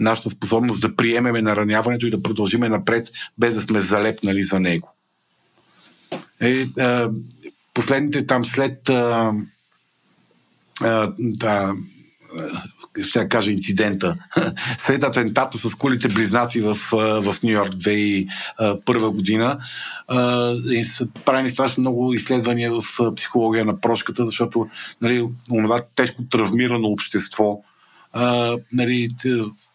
нашата 0.00 0.30
способност 0.30 0.80
да 0.80 0.96
приемеме 0.96 1.42
нараняването 1.42 2.06
и 2.06 2.10
да 2.10 2.22
продължиме 2.22 2.68
напред, 2.68 3.08
без 3.38 3.54
да 3.54 3.60
сме 3.60 3.80
залепнали 3.80 4.42
за 4.42 4.60
него. 4.60 4.94
Е, 6.40 6.66
а, 6.80 7.10
последните 7.74 8.26
там 8.26 8.44
след 8.44 8.88
а, 8.88 9.32
а, 10.80 11.12
да, 11.18 11.74
ще 13.02 13.28
кажа 13.28 13.52
инцидента, 13.52 14.16
след 14.78 15.02
атентата 15.02 15.58
с 15.58 15.74
кулите 15.74 16.08
близнаци 16.08 16.60
в, 16.60 16.74
в 17.22 17.36
Нью 17.42 17.52
Йорк 17.52 17.72
2001 17.72 19.08
година, 19.10 19.58
са 20.84 21.08
правени 21.24 21.48
страшно 21.48 21.80
много 21.80 22.14
изследвания 22.14 22.72
в 22.72 23.14
психология 23.16 23.64
на 23.64 23.80
прошката, 23.80 24.26
защото 24.26 24.68
нали, 25.00 25.28
това 25.48 25.82
тежко 25.94 26.22
травмирано 26.30 26.88
общество 26.88 27.62
а, 28.12 28.56
нали, 28.72 29.08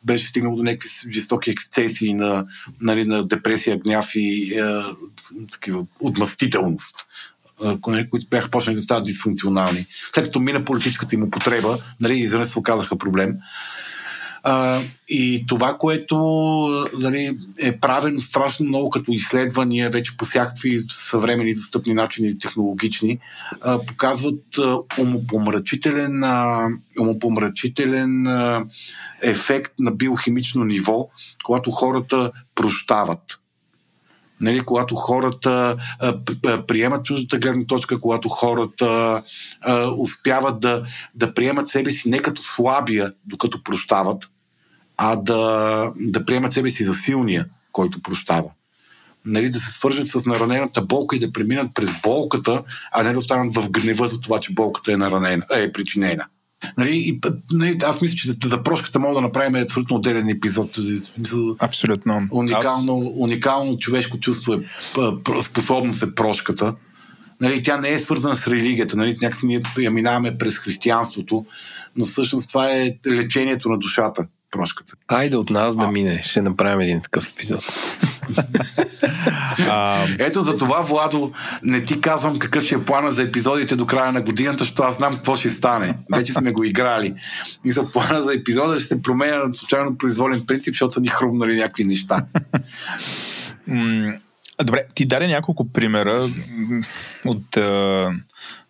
беше 0.03 0.27
стигнало 0.27 0.55
до 0.55 0.63
някакви 0.63 0.89
жестоки 1.11 1.49
ексцесии 1.49 2.13
на, 2.13 2.45
нали, 2.81 3.05
на 3.05 3.27
депресия, 3.27 3.77
гняв 3.77 4.11
и 4.15 4.59
а, 4.59 4.95
такива 5.51 5.85
отмъстителност, 5.99 6.95
които 7.81 8.27
бяха 8.29 8.49
почнали 8.49 8.75
да 8.75 8.81
стават 8.81 9.05
дисфункционални. 9.05 9.85
След 10.15 10.25
като 10.25 10.39
мина 10.39 10.65
политическата 10.65 11.15
им 11.15 11.23
употреба, 11.23 11.77
нали, 12.01 12.19
изведнъж 12.19 12.47
се 12.47 12.59
оказаха 12.59 12.97
проблем. 12.97 13.35
А, 14.49 14.81
и 15.09 15.45
това, 15.47 15.77
което 15.77 16.17
нали, 16.99 17.37
е 17.59 17.79
правено 17.79 18.19
страшно 18.19 18.65
много 18.65 18.89
като 18.89 19.11
изследвания, 19.11 19.89
вече 19.89 20.17
по 20.17 20.25
всякакви 20.25 20.79
съвремени 20.89 21.53
достъпни 21.53 21.93
начини, 21.93 22.39
технологични, 22.39 23.19
а, 23.61 23.85
показват 23.85 24.57
а, 24.57 24.77
умопомрачителен, 24.99 26.23
а, 26.23 26.67
умопомрачителен 26.99 28.27
а, 28.27 28.65
ефект 29.21 29.73
на 29.79 29.91
биохимично 29.91 30.63
ниво, 30.63 31.09
когато 31.43 31.71
хората 31.71 32.31
прощават. 32.55 33.39
Нали, 34.41 34.59
когато 34.59 34.95
хората 34.95 35.77
а, 35.99 36.65
приемат 36.67 37.05
чуждата 37.05 37.39
гледна 37.39 37.65
точка, 37.65 37.99
когато 37.99 38.29
хората 38.29 39.21
а, 39.61 39.87
успяват 39.87 40.59
да, 40.59 40.85
да 41.15 41.33
приемат 41.33 41.67
себе 41.67 41.89
си 41.89 42.09
не 42.09 42.19
като 42.19 42.41
слабия, 42.41 43.13
докато 43.25 43.63
прощават, 43.63 44.29
а 44.97 45.15
да, 45.15 45.91
да 45.95 46.25
приемат 46.25 46.51
себе 46.51 46.69
си 46.69 46.83
за 46.83 46.93
силния, 46.93 47.45
който 47.71 48.01
прощава. 48.01 48.51
Нали, 49.25 49.49
да 49.49 49.59
се 49.59 49.71
свържат 49.71 50.07
с 50.07 50.25
наранената 50.25 50.81
болка 50.81 51.15
и 51.15 51.19
да 51.19 51.33
преминат 51.33 51.73
през 51.73 51.89
болката, 52.03 52.63
а 52.91 53.03
не 53.03 53.11
да 53.11 53.19
останат 53.19 53.55
в 53.55 53.69
гнева 53.69 54.07
за 54.07 54.21
това, 54.21 54.39
че 54.39 54.53
болката 54.53 54.93
е, 54.93 54.97
наранена, 54.97 55.43
е 55.55 55.71
причинена. 55.71 56.25
Нали, 56.77 56.95
и, 56.95 57.19
нали, 57.51 57.77
аз 57.83 58.01
мисля, 58.01 58.15
че 58.15 58.47
за 58.47 58.63
прошката 58.63 58.99
мога 58.99 59.15
да 59.15 59.21
направим 59.21 59.63
абсолютно 59.63 59.95
отделен 59.95 60.29
епизод. 60.29 60.77
Абсолютно. 61.59 62.27
Уникално, 62.31 63.01
аз... 63.01 63.13
уникално 63.15 63.77
човешко 63.77 64.19
чувство 64.19 64.53
е 64.53 64.59
способност 65.43 66.03
е 66.03 66.15
прошката. 66.15 66.75
Нали, 67.41 67.63
тя 67.63 67.77
не 67.77 67.89
е 67.89 67.99
свързана 67.99 68.35
с 68.35 68.47
религията. 68.47 68.97
Нали, 68.97 69.15
някакси 69.21 69.45
ние 69.45 69.61
я 69.77 69.91
минаваме 69.91 70.37
през 70.37 70.57
християнството, 70.57 71.45
но 71.95 72.05
всъщност 72.05 72.49
това 72.49 72.71
е 72.71 72.95
лечението 73.07 73.69
на 73.69 73.77
душата 73.77 74.27
прошката. 74.51 74.93
Айде 75.07 75.37
от 75.37 75.49
нас 75.49 75.75
да 75.75 75.87
мине. 75.87 76.21
Ще 76.23 76.41
направим 76.41 76.79
един 76.79 77.01
такъв 77.01 77.29
епизод. 77.29 77.63
Ето 80.19 80.41
за 80.41 80.57
това, 80.57 80.81
Владо, 80.81 81.31
не 81.63 81.85
ти 81.85 82.01
казвам 82.01 82.39
какъв 82.39 82.63
ще 82.63 82.75
е 82.75 82.83
плана 82.83 83.11
за 83.11 83.23
епизодите 83.23 83.75
до 83.75 83.85
края 83.85 84.11
на 84.11 84.21
годината, 84.21 84.63
защото 84.63 84.83
аз 84.83 84.97
знам 84.97 85.15
какво 85.15 85.35
ще 85.35 85.49
стане. 85.49 85.97
Вече 86.15 86.33
сме 86.33 86.51
го 86.51 86.63
играли. 86.63 87.13
И 87.65 87.71
за 87.71 87.91
плана 87.91 88.21
за 88.21 88.33
епизода 88.33 88.79
ще 88.79 88.87
се 88.87 89.01
променя 89.01 89.37
на 89.37 89.53
случайно 89.53 89.97
произволен 89.97 90.43
принцип, 90.47 90.73
защото 90.73 90.93
са 90.93 91.01
ни 91.01 91.07
хрумнали 91.07 91.55
някакви 91.55 91.83
неща. 91.83 92.25
Добре, 94.63 94.81
ти 94.95 95.05
даде 95.05 95.27
няколко 95.27 95.71
примера 95.71 96.29
от 97.25 97.57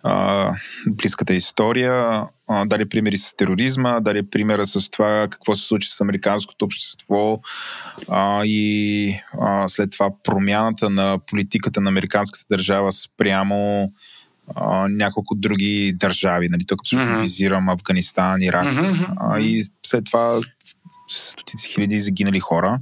а, 0.08 0.54
близката 0.88 1.34
история, 1.34 2.24
а, 2.48 2.66
даде 2.66 2.86
примери 2.86 3.18
с 3.18 3.36
тероризма, 3.36 4.00
даде 4.00 4.30
примера 4.30 4.66
с 4.66 4.90
това 4.90 5.28
какво 5.32 5.56
се 5.56 5.68
случи 5.68 5.90
с 5.90 6.02
американското 6.02 6.66
общество 6.66 7.40
а, 8.10 8.42
и 8.46 9.14
а, 9.42 9.68
след 9.68 9.92
това 9.92 10.10
промяната 10.24 10.90
на 10.90 11.20
политиката 11.28 11.82
на 11.82 11.90
американската 11.90 12.46
държава 12.52 12.92
спрямо 12.92 13.92
а, 14.56 14.88
няколко 14.88 15.36
други 15.36 15.94
държави. 15.96 16.50
Нали? 16.50 16.66
Тук 16.68 16.82
абсолютно 16.82 17.12
mm-hmm. 17.12 17.22
визирам 17.22 17.70
Афганистан, 17.70 18.42
Ирак 18.42 18.74
mm-hmm. 18.74 19.14
а, 19.18 19.40
и 19.40 19.64
след 19.86 20.06
това 20.06 20.42
стотици 21.08 21.70
хиляди 21.70 22.00
загинали 22.00 22.40
хора. 22.40 22.80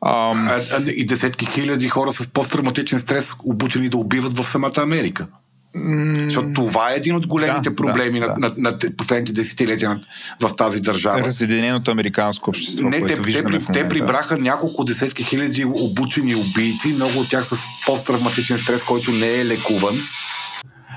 А, 0.00 0.10
а, 0.10 0.60
а, 0.72 0.90
и 0.90 1.06
десетки 1.06 1.46
хиляди 1.46 1.88
хора 1.88 2.12
с 2.12 2.28
посттравматичен 2.28 3.00
стрес, 3.00 3.34
обучени 3.44 3.88
да 3.88 3.96
убиват 3.96 4.32
в 4.32 4.44
самата 4.44 4.76
Америка. 4.76 5.26
Защото 5.74 6.52
това 6.54 6.92
е 6.92 6.96
един 6.96 7.16
от 7.16 7.26
големите 7.26 7.70
да, 7.70 7.76
проблеми 7.76 8.20
да, 8.20 8.26
на, 8.26 8.34
да. 8.34 8.54
На, 8.56 8.70
на 8.70 8.78
последните 8.96 9.32
десетилетия 9.32 10.00
в 10.40 10.56
тази 10.56 10.80
държава. 10.80 11.20
Разединеното 11.20 11.90
американско 11.90 12.50
общество, 12.50 12.88
Не, 12.88 13.06
те, 13.06 13.22
те, 13.22 13.42
те 13.72 13.88
прибраха 13.88 14.38
няколко 14.38 14.84
десетки 14.84 15.24
хиляди 15.24 15.64
обучени 15.64 16.34
убийци, 16.34 16.88
много 16.88 17.18
от 17.20 17.28
тях 17.28 17.46
с 17.46 17.56
посттравматичен 17.86 18.58
стрес, 18.58 18.82
който 18.82 19.12
не 19.12 19.34
е 19.34 19.46
лекуван. 19.46 19.94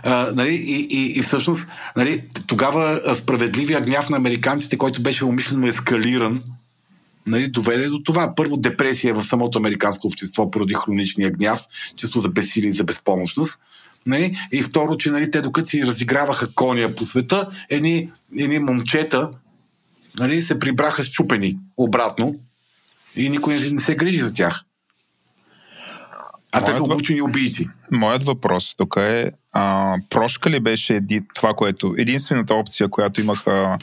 Uh, 0.06 0.32
нали, 0.36 0.54
и, 0.54 0.88
и, 0.90 1.20
и 1.20 1.22
всъщност 1.22 1.68
нали, 1.98 2.24
тогава 2.48 3.16
справедливия 3.16 3.82
гняв 3.82 4.10
на 4.10 4.18
американците, 4.18 4.78
който 4.78 5.02
беше 5.02 5.26
умишлено 5.26 5.68
ескалиран, 5.68 6.44
нали, 7.28 7.48
доведе 7.48 7.88
до 7.88 8.00
това. 8.04 8.34
Първо 8.36 8.58
депресия 8.58 9.14
в 9.14 9.24
самото 9.24 9.60
американско 9.60 10.08
общество 10.08 10.52
поради 10.52 10.74
хроничния 10.74 11.32
гняв, 11.32 11.62
чувство 11.98 12.20
за 12.20 12.30
безсилие 12.30 12.70
и 12.70 12.74
за 12.74 12.84
безпомощност. 12.84 13.60
Нали? 14.08 14.38
И 14.52 14.64
второ, 14.64 14.98
че 14.98 15.12
нали, 15.12 15.32
те 15.32 15.42
докато 15.42 15.70
си 15.70 15.86
разиграваха 15.86 16.54
коня 16.54 16.96
по 16.96 17.06
света, 17.06 17.50
едни, 17.70 18.12
едни 18.38 18.60
момчета 18.60 19.32
нали, 20.20 20.42
се 20.42 20.60
прибраха 20.60 21.04
счупени 21.04 21.58
обратно 21.78 22.36
и 23.16 23.30
никой 23.30 23.54
не 23.54 23.80
се 23.80 23.96
грижи 23.96 24.20
за 24.20 24.34
тях. 24.34 24.62
А 26.52 26.60
Моят 26.60 26.72
те 26.72 26.78
са 26.78 26.84
обучени 26.84 27.22
убийци. 27.22 27.68
Моят 27.92 28.24
въпрос 28.24 28.76
тук 28.78 28.96
е, 28.98 29.32
а, 29.52 29.96
прошка 30.10 30.50
ли 30.50 30.60
беше 30.60 30.96
еди, 30.96 31.22
това, 31.36 31.54
което 31.54 31.96
единствената 31.98 32.54
опция, 32.54 32.90
която 32.90 33.22
имаха, 33.22 33.78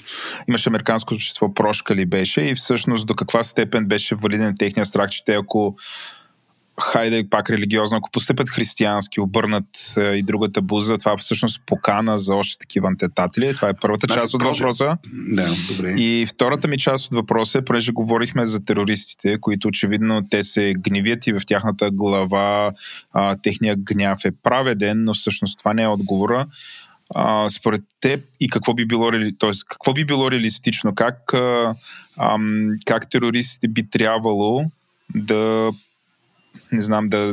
имаше 0.49 0.69
американско 0.69 1.15
общество, 1.15 1.55
прошка 1.55 1.95
ли 1.95 2.07
беше 2.07 2.41
и 2.41 2.55
всъщност 2.55 3.07
до 3.07 3.15
каква 3.15 3.43
степен 3.43 3.87
беше 3.87 4.15
валиден 4.15 4.55
техния 4.59 4.87
страх, 4.87 5.11
че 5.11 5.25
те 5.25 5.35
ако 5.35 5.77
хайде 6.81 7.27
пак 7.31 7.51
религиозно, 7.51 7.97
ако 7.97 8.11
постъпят 8.11 8.51
християнски, 8.51 9.21
обърнат 9.21 9.95
е, 9.97 10.01
и 10.01 10.23
другата 10.23 10.63
буза, 10.63 10.99
това 10.99 11.13
е 11.13 11.17
всъщност 11.19 11.63
покана 11.67 12.19
за 12.19 12.35
още 12.35 12.59
такива 12.59 12.89
антетатели. 12.89 13.55
Това 13.55 13.69
е 13.69 13.75
първата 13.81 14.07
значи, 14.07 14.21
част 14.21 14.35
от 14.35 14.43
въпроса. 14.43 14.97
Да, 15.33 15.49
добре. 15.71 15.95
И 15.99 16.27
втората 16.27 16.69
ми 16.69 16.79
част 16.79 17.07
от 17.07 17.15
въпроса 17.15 17.59
е, 17.59 17.65
понеже 17.65 17.93
говорихме 17.93 18.47
за 18.47 18.65
терористите, 18.65 19.41
които 19.41 19.69
очевидно 19.69 20.23
те 20.31 20.43
се 20.43 20.75
гневят 20.79 21.27
и 21.27 21.33
в 21.33 21.41
тяхната 21.47 21.91
глава 21.91 22.73
а, 23.13 23.37
техния 23.43 23.77
гняв 23.77 24.19
е 24.25 24.31
праведен, 24.43 25.05
но 25.05 25.15
всъщност 25.15 25.59
това 25.59 25.75
не 25.75 25.83
е 25.83 25.89
отговора. 25.89 26.47
А, 27.15 27.49
според 27.49 27.83
теб 28.01 28.21
и 28.41 28.49
какво 28.49 28.75
би 28.75 28.87
било, 28.87 29.11
т.е. 29.39 29.51
какво 29.69 29.93
би 29.93 30.05
било 30.05 30.31
реалистично? 30.31 30.95
Как, 30.95 31.35
а, 31.35 31.75
а, 32.17 32.39
как 32.87 33.11
терористите 33.11 33.69
би 33.69 33.91
трябвало 33.91 34.65
да 35.15 35.71
не 36.73 36.81
знам 36.81 37.09
да 37.09 37.33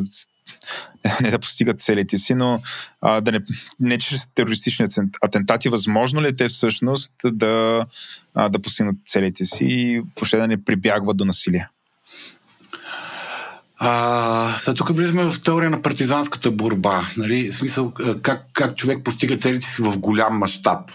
не 1.21 1.31
да 1.31 1.39
постигат 1.39 1.81
целите 1.81 2.17
си, 2.17 2.33
но 2.33 2.61
а, 3.01 3.21
да 3.21 3.31
не, 3.31 3.39
не 3.79 3.97
чрез 3.97 4.27
терористични 4.35 4.85
атентати, 5.21 5.69
възможно 5.69 6.21
ли 6.21 6.27
е 6.27 6.35
те 6.35 6.47
всъщност 6.47 7.13
да, 7.25 7.85
а, 8.35 8.49
да 8.49 8.59
постигнат 8.59 8.95
целите 9.05 9.45
си 9.45 9.65
и 9.65 10.01
въобще 10.15 10.37
да 10.37 10.47
не 10.47 10.63
прибягват 10.63 11.17
до 11.17 11.25
насилие? 11.25 11.69
А, 13.77 14.55
сега 14.59 14.73
тук 14.73 14.95
влизаме 14.95 15.29
в 15.29 15.41
теория 15.41 15.69
на 15.69 15.81
партизанската 15.81 16.51
борба. 16.51 17.01
Нали? 17.17 17.51
В 17.51 17.55
смисъл, 17.55 17.93
как, 18.21 18.45
как 18.53 18.75
човек 18.75 19.03
постига 19.03 19.35
целите 19.35 19.65
си 19.65 19.81
в 19.81 19.97
голям 19.97 20.37
мащаб. 20.37 20.91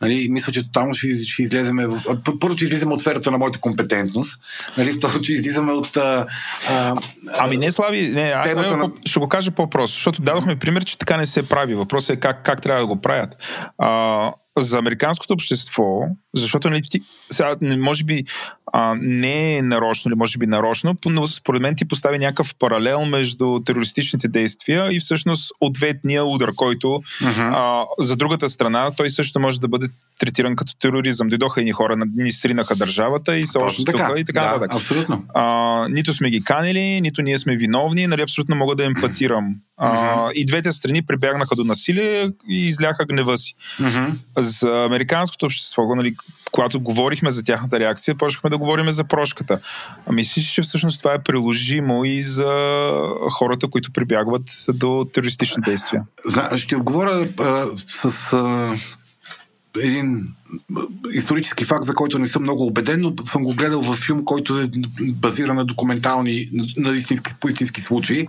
Нали, 0.00 0.28
мисля, 0.30 0.52
че 0.52 0.72
там 0.72 0.94
ще, 0.94 1.16
ще 1.16 1.42
излеземе. 1.42 1.86
В... 1.86 2.02
Първо, 2.40 2.56
че 2.56 2.64
излизаме 2.64 2.94
от 2.94 3.00
сферата 3.00 3.30
на 3.30 3.38
моята 3.38 3.60
компетентност. 3.60 4.40
Нали, 4.78 4.92
второ, 4.92 5.20
че 5.20 5.32
излизаме 5.32 5.72
от. 5.72 5.96
А, 5.96 6.26
а, 6.68 6.94
ами 7.38 7.56
не, 7.56 7.72
Слави, 7.72 8.08
не, 8.08 8.32
а, 8.36 8.54
на... 8.54 8.90
ще 9.04 9.20
го 9.20 9.28
кажа 9.28 9.50
по-просто, 9.50 9.94
защото 9.96 10.22
дадохме 10.22 10.56
пример, 10.56 10.84
че 10.84 10.98
така 10.98 11.16
не 11.16 11.26
се 11.26 11.48
прави. 11.48 11.74
Въпросът 11.74 12.16
е 12.16 12.20
как, 12.20 12.44
как 12.44 12.62
трябва 12.62 12.80
да 12.80 12.86
го 12.86 13.00
правят. 13.00 13.36
А, 13.78 14.32
за 14.58 14.78
американското 14.78 15.32
общество, 15.32 16.00
защото 16.34 16.70
нали, 16.70 16.82
ти, 16.90 17.00
сега, 17.30 17.56
може 17.62 18.04
би 18.04 18.24
а, 18.72 18.96
не 19.00 19.56
е 19.56 19.62
нарочно 19.62 20.08
или 20.08 20.16
може 20.16 20.38
би 20.38 20.46
нарочно, 20.46 20.96
но 21.06 21.26
според 21.26 21.62
мен 21.62 21.74
ти 21.76 21.88
постави 21.88 22.18
някакъв 22.18 22.54
паралел 22.58 23.04
между 23.04 23.60
терористичните 23.66 24.28
действия 24.28 24.92
и 24.92 25.00
всъщност 25.00 25.52
ответния 25.60 26.24
удар, 26.24 26.50
който 26.56 26.86
uh-huh. 26.86 27.50
а, 27.54 27.84
за 27.98 28.16
другата 28.16 28.48
страна 28.48 28.90
той 28.96 29.10
също 29.10 29.40
може 29.40 29.60
да 29.60 29.68
бъде 29.68 29.88
третиран 30.18 30.56
като 30.56 30.76
тероризъм. 30.78 31.28
Дойдоха 31.28 31.62
и 31.62 31.64
ни 31.64 31.72
хора, 31.72 31.96
ни 32.16 32.32
сринаха 32.32 32.76
държавата 32.76 33.38
и 33.38 33.46
са 33.46 33.58
още 33.58 33.84
тук 33.84 34.00
и 34.16 34.24
така 34.24 34.44
нататък. 34.44 34.70
Да, 34.70 34.76
абсолютно. 34.76 35.24
А, 35.34 35.86
нито 35.90 36.12
сме 36.12 36.30
ги 36.30 36.44
канили, 36.44 37.00
нито 37.00 37.22
ние 37.22 37.38
сме 37.38 37.56
виновни, 37.56 38.06
нали, 38.06 38.22
абсолютно 38.22 38.56
мога 38.56 38.74
да 38.76 38.84
емпатирам. 38.84 39.54
Uh-huh. 39.80 40.28
А, 40.28 40.30
и 40.34 40.46
двете 40.46 40.72
страни 40.72 41.06
прибягнаха 41.06 41.56
до 41.56 41.64
насилие 41.64 42.30
и 42.48 42.66
изляха 42.66 43.06
гнева 43.06 43.38
си. 43.38 43.54
Uh-huh. 43.80 44.12
За 44.44 44.84
американското 44.84 45.46
общество, 45.46 45.94
нали, 45.94 46.16
когато 46.52 46.80
говорихме 46.80 47.30
за 47.30 47.42
тяхната 47.42 47.80
реакция, 47.80 48.14
почнахме 48.14 48.50
да 48.50 48.58
говорим 48.58 48.90
за 48.90 49.04
прошката. 49.04 49.60
А 50.06 50.12
мислиш, 50.12 50.52
че 50.52 50.62
всъщност 50.62 50.98
това 50.98 51.14
е 51.14 51.22
приложимо 51.22 52.04
и 52.04 52.22
за 52.22 52.44
хората, 53.30 53.68
които 53.68 53.92
прибягват 53.92 54.42
до 54.68 55.06
терористични 55.12 55.62
действия? 55.62 56.02
Ще 56.56 56.76
отговоря 56.76 57.28
а, 57.40 57.66
с 57.86 58.32
а, 58.32 58.76
един 59.82 60.34
исторически 61.12 61.64
факт, 61.64 61.84
за 61.84 61.94
който 61.94 62.18
не 62.18 62.26
съм 62.26 62.42
много 62.42 62.66
убеден, 62.66 63.00
но 63.00 63.26
съм 63.26 63.44
го 63.44 63.54
гледал 63.54 63.82
в 63.82 63.96
филм, 63.96 64.24
който 64.24 64.60
е 64.60 64.70
базиран 65.00 65.56
на 65.56 65.64
документални, 65.64 66.50
на 66.76 66.90
истински, 66.90 67.34
по 67.40 67.48
истински 67.48 67.80
случаи. 67.80 68.28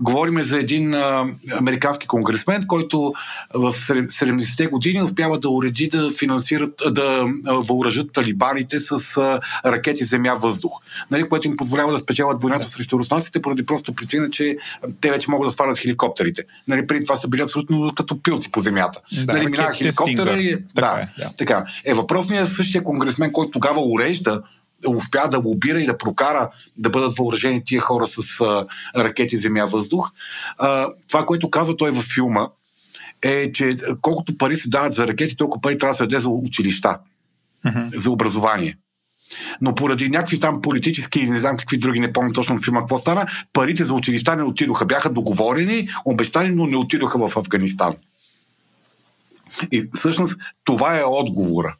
Говориме 0.00 0.44
за 0.44 0.58
един 0.58 0.94
а, 0.94 1.26
американски 1.58 2.06
конгресмен, 2.06 2.64
който 2.66 3.12
в 3.54 3.72
70-те 3.72 4.66
години 4.66 5.02
успява 5.02 5.38
да 5.38 5.50
уреди 5.50 5.88
да 5.88 6.10
финансират, 6.18 6.82
да 6.90 7.24
въоръжат 7.44 8.12
талибаните 8.12 8.80
с 8.80 9.16
а, 9.16 9.40
ракети 9.66 10.04
земя-въздух, 10.04 10.72
нали, 11.10 11.28
което 11.28 11.48
им 11.48 11.56
позволява 11.56 11.92
да 11.92 11.98
спечелят 11.98 12.42
войната 12.42 12.64
да. 12.64 12.70
срещу 12.70 12.98
руснаците, 12.98 13.42
поради 13.42 13.66
просто 13.66 13.92
причина, 13.92 14.30
че 14.30 14.56
те 15.00 15.10
вече 15.10 15.30
могат 15.30 15.48
да 15.48 15.52
свалят 15.52 15.78
хеликоптерите. 15.78 16.42
Нали, 16.68 16.86
преди 16.86 17.04
това 17.04 17.16
са 17.16 17.28
били 17.28 17.42
абсолютно 17.42 17.92
като 17.96 18.22
пилси 18.22 18.50
по 18.50 18.60
земята. 18.60 19.00
Да, 19.24 19.32
нали, 19.32 19.46
минава 19.46 19.72
хеликоптера 19.72 20.38
и... 20.38 20.56
Да, 20.74 21.00
е, 21.02 21.20
да. 21.20 21.30
Така. 21.38 21.57
Е, 21.84 21.94
въпросният 21.94 22.52
същия 22.52 22.84
конгресмен, 22.84 23.32
който 23.32 23.50
тогава 23.50 23.80
урежда, 23.80 24.42
успя 24.86 25.28
да 25.28 25.38
лобира 25.38 25.80
и 25.80 25.86
да 25.86 25.98
прокара 25.98 26.50
да 26.76 26.90
бъдат 26.90 27.16
въоръжени 27.18 27.64
тия 27.64 27.80
хора 27.80 28.06
с 28.06 28.40
а, 28.40 28.66
ракети 28.96 29.36
земя-въздух. 29.36 30.10
А, 30.58 30.88
това, 31.08 31.26
което 31.26 31.50
казва 31.50 31.76
той 31.76 31.90
във 31.90 32.04
филма, 32.04 32.48
е, 33.22 33.52
че 33.52 33.76
колкото 34.00 34.38
пари 34.38 34.56
се 34.56 34.68
дават 34.68 34.94
за 34.94 35.06
ракети, 35.06 35.36
толкова 35.36 35.60
пари 35.60 35.78
трябва 35.78 35.92
да 35.92 35.96
се 35.96 36.06
даде 36.06 36.18
за 36.18 36.28
училища, 36.28 36.98
uh-huh. 37.66 37.96
за 37.96 38.10
образование. 38.10 38.76
Но 39.60 39.74
поради 39.74 40.08
някакви 40.08 40.40
там 40.40 40.62
политически 40.62 41.26
не 41.26 41.40
знам 41.40 41.56
какви 41.56 41.78
други, 41.78 42.00
не 42.00 42.12
помня 42.12 42.32
точно 42.32 42.58
филма 42.58 42.80
какво 42.80 42.96
стана, 42.96 43.26
парите 43.52 43.84
за 43.84 43.94
училища 43.94 44.36
не 44.36 44.42
отидоха. 44.42 44.86
Бяха 44.86 45.10
договорени, 45.10 45.88
обещани, 46.04 46.48
но 46.48 46.66
не 46.66 46.76
отидоха 46.76 47.28
в 47.28 47.36
Афганистан. 47.36 47.94
И 49.72 49.88
всъщност 49.94 50.40
това 50.64 51.00
е 51.00 51.04
отговора. 51.04 51.76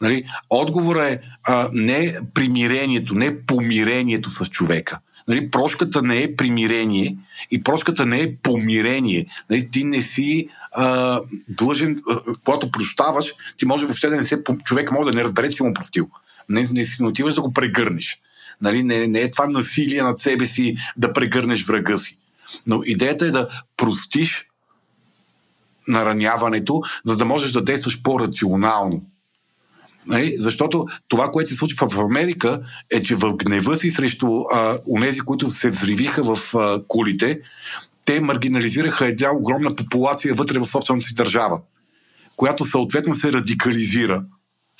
Нали? 0.00 0.24
Отговора 0.50 1.06
е 1.06 1.18
а, 1.44 1.68
не 1.72 2.14
примирението, 2.34 3.14
не 3.14 3.46
помирението 3.46 4.30
с 4.30 4.46
човека. 4.46 4.98
Нали? 5.28 5.50
Прошката 5.50 6.02
не 6.02 6.22
е 6.22 6.36
примирение 6.36 7.16
и 7.50 7.62
прошката 7.62 8.06
не 8.06 8.22
е 8.22 8.36
помирение. 8.36 9.26
Нали? 9.50 9.70
Ти 9.70 9.84
не 9.84 10.02
си 10.02 10.48
а, 10.72 11.20
длъжен, 11.48 12.00
а, 12.10 12.20
когато 12.44 12.70
прощаваш, 12.70 13.32
ти 13.56 13.66
може 13.66 13.86
въобще 13.86 14.08
да 14.08 14.16
не 14.16 14.24
се... 14.24 14.42
Човек 14.64 14.92
може 14.92 15.10
да 15.10 15.16
не 15.16 15.24
разбере, 15.24 15.50
че 15.50 15.62
му 15.62 15.74
простил. 15.74 16.08
Не, 16.48 16.68
не 16.72 16.84
си 16.84 17.02
не 17.02 17.08
отиваш 17.08 17.34
да 17.34 17.42
го 17.42 17.52
прегърнеш. 17.52 18.20
Нали? 18.62 18.82
Не, 18.82 19.06
не 19.06 19.20
е 19.20 19.30
това 19.30 19.46
насилие 19.46 20.02
над 20.02 20.18
себе 20.18 20.46
си 20.46 20.76
да 20.96 21.12
прегърнеш 21.12 21.64
врага 21.64 21.98
си. 21.98 22.16
Но 22.66 22.82
идеята 22.84 23.26
е 23.26 23.30
да 23.30 23.48
простиш 23.76 24.46
нараняването, 25.88 26.80
за 27.04 27.16
да 27.16 27.24
можеш 27.24 27.52
да 27.52 27.64
действаш 27.64 28.02
по-рационално. 28.02 29.02
Нали? 30.06 30.34
Защото 30.36 30.86
това, 31.08 31.30
което 31.30 31.50
се 31.50 31.56
случва 31.56 31.88
в 31.88 31.98
Америка, 31.98 32.60
е, 32.90 33.02
че 33.02 33.16
в 33.16 33.32
гнева 33.32 33.76
си 33.76 33.90
срещу 33.90 34.26
а, 34.52 34.78
унези, 34.86 35.20
които 35.20 35.50
се 35.50 35.70
взривиха 35.70 36.34
в 36.34 36.54
а, 36.54 36.82
кулите, 36.88 37.40
те 38.04 38.20
маргинализираха 38.20 39.06
една 39.06 39.32
огромна 39.32 39.76
популация 39.76 40.34
вътре 40.34 40.58
в 40.58 40.66
собствената 40.66 41.06
си 41.06 41.14
държава, 41.14 41.60
която 42.36 42.64
съответно 42.64 43.14
се 43.14 43.32
радикализира 43.32 44.22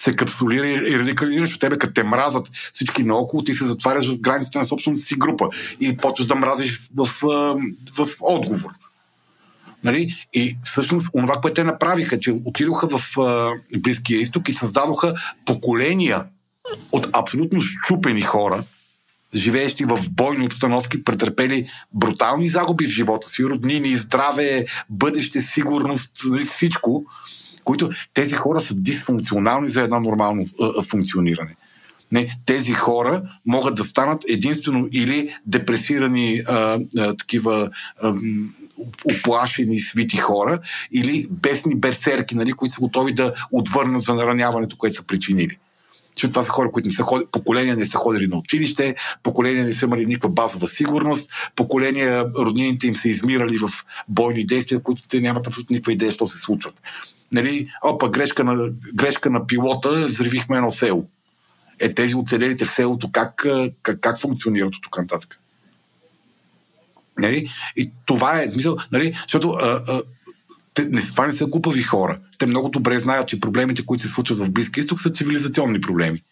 се 0.00 0.16
капсулира 0.16 0.68
и 0.68 0.98
радикализираш 0.98 1.54
от 1.54 1.60
тебе, 1.60 1.78
като 1.78 1.92
те 1.92 2.02
мразат 2.02 2.50
всички 2.72 3.04
наоколо, 3.04 3.42
ти 3.42 3.52
се 3.52 3.64
затваряш 3.64 4.08
в 4.08 4.20
границите 4.20 4.58
на 4.58 4.64
собствената 4.64 5.02
си 5.02 5.14
група 5.14 5.48
и 5.80 5.96
почваш 5.96 6.26
да 6.26 6.34
мразиш 6.34 6.80
в, 6.96 7.08
в, 7.22 8.06
в 8.06 8.08
отговор. 8.20 8.70
Нали? 9.84 10.14
И 10.34 10.56
всъщност 10.62 11.10
това, 11.12 11.40
което 11.40 11.54
те 11.54 11.64
направиха, 11.64 12.20
че 12.20 12.32
отидоха 12.44 12.88
в 12.98 13.18
а, 13.18 13.50
Близкия 13.78 14.20
изток 14.20 14.48
и 14.48 14.52
създадоха 14.52 15.14
поколения 15.44 16.24
от 16.92 17.08
абсолютно 17.12 17.60
щупени 17.60 18.20
хора, 18.20 18.64
живеещи 19.34 19.84
в 19.84 19.98
бойни 20.10 20.46
обстановки, 20.46 21.04
претърпели 21.04 21.66
брутални 21.94 22.48
загуби 22.48 22.86
в 22.86 22.90
живота 22.90 23.28
си, 23.28 23.44
роднини, 23.44 23.96
здраве, 23.96 24.66
бъдеще, 24.90 25.40
сигурност, 25.40 26.10
нали, 26.24 26.44
всичко, 26.44 27.04
които 27.64 27.90
тези 28.14 28.34
хора 28.34 28.60
са 28.60 28.74
дисфункционални 28.74 29.68
за 29.68 29.82
едно 29.82 30.00
нормално 30.00 30.46
а, 30.60 30.82
функциониране. 30.82 31.54
Не, 32.12 32.38
тези 32.46 32.72
хора 32.72 33.22
могат 33.46 33.74
да 33.74 33.84
станат 33.84 34.24
единствено 34.28 34.88
или 34.92 35.36
депресирани 35.46 36.42
а, 36.48 36.78
а, 36.98 37.16
такива 37.16 37.70
а, 38.02 38.14
оплашени, 39.04 39.80
свити 39.80 40.16
хора 40.16 40.58
или 40.92 41.26
бесни 41.30 41.74
берсерки, 41.74 42.34
нали, 42.34 42.52
които 42.52 42.74
са 42.74 42.80
готови 42.80 43.14
да 43.14 43.32
отвърнат 43.52 44.02
за 44.02 44.14
нараняването, 44.14 44.76
което 44.76 44.96
са 44.96 45.02
причинили. 45.02 45.58
Защото 46.14 46.30
това 46.30 46.42
са 46.42 46.50
хора, 46.50 46.72
които 46.72 46.88
не 46.88 46.94
са 46.94 47.02
ходили, 47.02 47.26
поколения 47.32 47.76
не 47.76 47.86
са 47.86 47.98
ходили 47.98 48.26
на 48.26 48.36
училище, 48.36 48.94
поколения 49.22 49.64
не 49.64 49.72
са 49.72 49.84
имали 49.84 50.06
никаква 50.06 50.30
базова 50.30 50.66
сигурност, 50.66 51.30
поколения 51.56 52.24
роднините 52.38 52.86
им 52.86 52.96
са 52.96 53.08
измирали 53.08 53.58
в 53.58 53.70
бойни 54.08 54.46
действия, 54.46 54.82
които 54.82 55.02
те 55.08 55.20
нямат 55.20 55.46
абсолютно 55.46 55.74
никаква 55.74 55.92
идея, 55.92 56.12
що 56.12 56.26
се 56.26 56.38
случват. 56.38 56.74
Нали, 57.32 57.68
опа, 57.84 58.08
грешка 58.08 58.44
на, 58.44 58.70
грешка 58.94 59.30
на 59.30 59.46
пилота, 59.46 60.06
взривихме 60.08 60.56
едно 60.56 60.70
село. 60.70 61.06
Е, 61.80 61.94
тези 61.94 62.14
оцелелите 62.14 62.64
в 62.64 62.70
селото, 62.70 63.10
как, 63.12 63.46
как, 63.82 64.00
как 64.00 64.20
функционират 64.20 64.74
от 64.74 64.82
тук 64.82 64.98
нататък? 64.98 65.41
Нали? 67.18 67.48
И 67.76 67.92
това 68.06 68.42
е, 68.42 68.48
мисъл, 68.56 68.76
нали? 68.92 69.14
защото 69.22 69.48
а, 69.48 69.82
а, 69.88 70.02
те, 70.74 70.84
не, 70.84 71.00
това 71.00 71.26
не 71.26 71.32
са 71.32 71.46
глупави 71.46 71.82
хора. 71.82 72.18
Те 72.38 72.46
много 72.46 72.68
добре 72.68 72.98
знаят, 72.98 73.28
че 73.28 73.40
проблемите, 73.40 73.86
които 73.86 74.02
се 74.02 74.08
случват 74.08 74.38
в 74.38 74.50
Близки 74.50 74.80
изток, 74.80 75.00
са 75.00 75.10
цивилизационни 75.10 75.80
проблеми. 75.80 76.22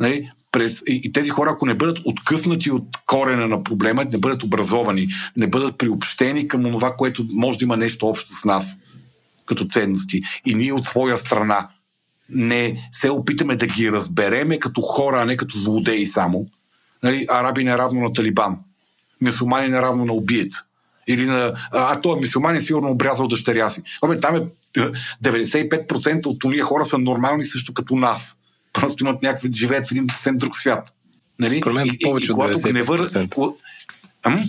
Нали? 0.00 0.30
През, 0.52 0.82
и, 0.88 1.00
и 1.04 1.12
тези 1.12 1.30
хора, 1.30 1.50
ако 1.52 1.66
не 1.66 1.74
бъдат 1.74 1.98
откъснати 2.04 2.70
от 2.70 2.86
корена 3.06 3.48
на 3.48 3.62
проблема, 3.62 4.04
не 4.04 4.18
бъдат 4.18 4.42
образовани, 4.42 5.08
не 5.36 5.46
бъдат 5.46 5.78
приобщени 5.78 6.48
към 6.48 6.62
това, 6.62 6.96
което 6.96 7.26
може 7.32 7.58
да 7.58 7.64
има 7.64 7.76
нещо 7.76 8.06
общо 8.06 8.34
с 8.34 8.44
нас 8.44 8.78
като 9.46 9.64
ценности. 9.64 10.20
И 10.46 10.54
ние 10.54 10.72
от 10.72 10.84
своя 10.84 11.16
страна 11.16 11.68
не 12.28 12.88
се 12.92 13.10
опитаме 13.10 13.56
да 13.56 13.66
ги 13.66 13.92
разбереме 13.92 14.58
като 14.58 14.80
хора, 14.80 15.20
а 15.20 15.24
не 15.24 15.36
като 15.36 15.58
злодеи 15.58 16.06
само. 16.06 16.46
Нали, 17.02 17.26
Араби 17.30 17.64
не 17.64 17.70
е 17.70 17.78
равно 17.78 18.00
на 18.00 18.12
Талибан 18.12 18.58
мусулманин 19.20 19.74
е 19.74 19.82
равно 19.82 20.04
на 20.04 20.12
убиец. 20.12 20.52
Или 21.06 21.26
на... 21.26 21.52
А, 21.72 22.00
той 22.00 22.16
е 22.16 22.20
мусулманин 22.20 22.62
сигурно 22.62 22.90
обрязал 22.90 23.28
дъщеря 23.28 23.70
си. 23.70 23.82
Абе, 24.02 24.20
там 24.20 24.36
е 24.36 24.40
95% 25.24 26.26
от 26.26 26.40
тия 26.40 26.64
хора 26.64 26.84
са 26.84 26.98
нормални 26.98 27.44
също 27.44 27.74
като 27.74 27.96
нас. 27.96 28.36
Просто 28.72 29.04
имат 29.04 29.22
някакви, 29.22 29.52
живеят 29.52 29.88
в 29.88 29.90
един 29.90 30.06
съвсем 30.10 30.36
друг 30.36 30.56
свят. 30.56 30.92
Нали? 31.38 31.58
Според 31.58 31.74
мен 31.74 31.86
и, 31.86 31.98
повече 32.04 32.32
и, 32.32 32.34
и, 32.36 32.42
от 32.42 32.50
95%. 32.50 33.54
Ам? 34.22 34.44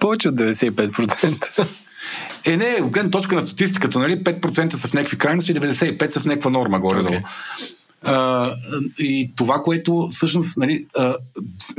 Повече 0.00 0.28
от 0.28 0.34
95%. 0.34 1.66
Е, 2.44 2.56
не, 2.56 2.78
от 2.82 2.90
гледна 2.90 3.10
точка 3.10 3.34
на 3.34 3.42
статистиката, 3.42 3.98
нали, 3.98 4.24
5% 4.24 4.74
са 4.74 4.88
в 4.88 4.92
някакви 4.92 5.18
крайности, 5.18 5.54
95% 5.54 6.08
са 6.08 6.20
в 6.20 6.24
някаква 6.24 6.50
норма 6.50 6.80
горе-долу. 6.80 7.14
Okay. 7.14 7.24
А, 8.04 8.54
и 8.98 9.32
това, 9.36 9.62
което 9.62 10.08
всъщност 10.12 10.56
нали, 10.56 10.86
а, 10.96 11.14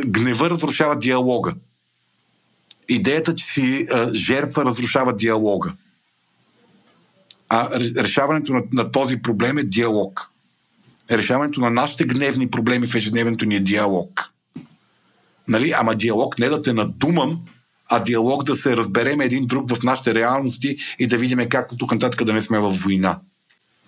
гнева 0.05 0.49
разрушава 0.49 0.99
диалога 0.99 1.53
идеята, 2.89 3.35
че 3.35 3.45
си 3.45 3.87
а, 3.91 4.13
жертва 4.13 4.65
разрушава 4.65 5.15
диалога. 5.15 5.73
А 7.49 7.79
решаването 7.79 8.53
на, 8.53 8.63
на 8.73 8.91
този 8.91 9.21
проблем 9.21 9.57
е 9.57 9.63
диалог. 9.63 10.31
Решаването 11.11 11.61
на 11.61 11.69
нашите 11.69 12.03
гневни 12.03 12.49
проблеми 12.49 12.87
в 12.87 12.95
ежедневието 12.95 13.45
ни 13.45 13.55
е 13.55 13.59
диалог. 13.59 14.31
Нали? 15.47 15.73
Ама 15.77 15.95
диалог 15.95 16.39
не 16.39 16.49
да 16.49 16.61
те 16.61 16.73
надумам, 16.73 17.41
а 17.89 17.99
диалог 17.99 18.43
да 18.43 18.55
се 18.55 18.77
разберем 18.77 19.21
един 19.21 19.45
друг 19.45 19.69
в 19.75 19.83
нашите 19.83 20.15
реалности 20.15 20.77
и 20.99 21.07
да 21.07 21.17
видим 21.17 21.49
как 21.49 21.77
тук 21.77 21.91
нататък 21.91 22.23
да 22.23 22.33
не 22.33 22.41
сме 22.41 22.59
в 22.59 22.69
война. 22.69 23.19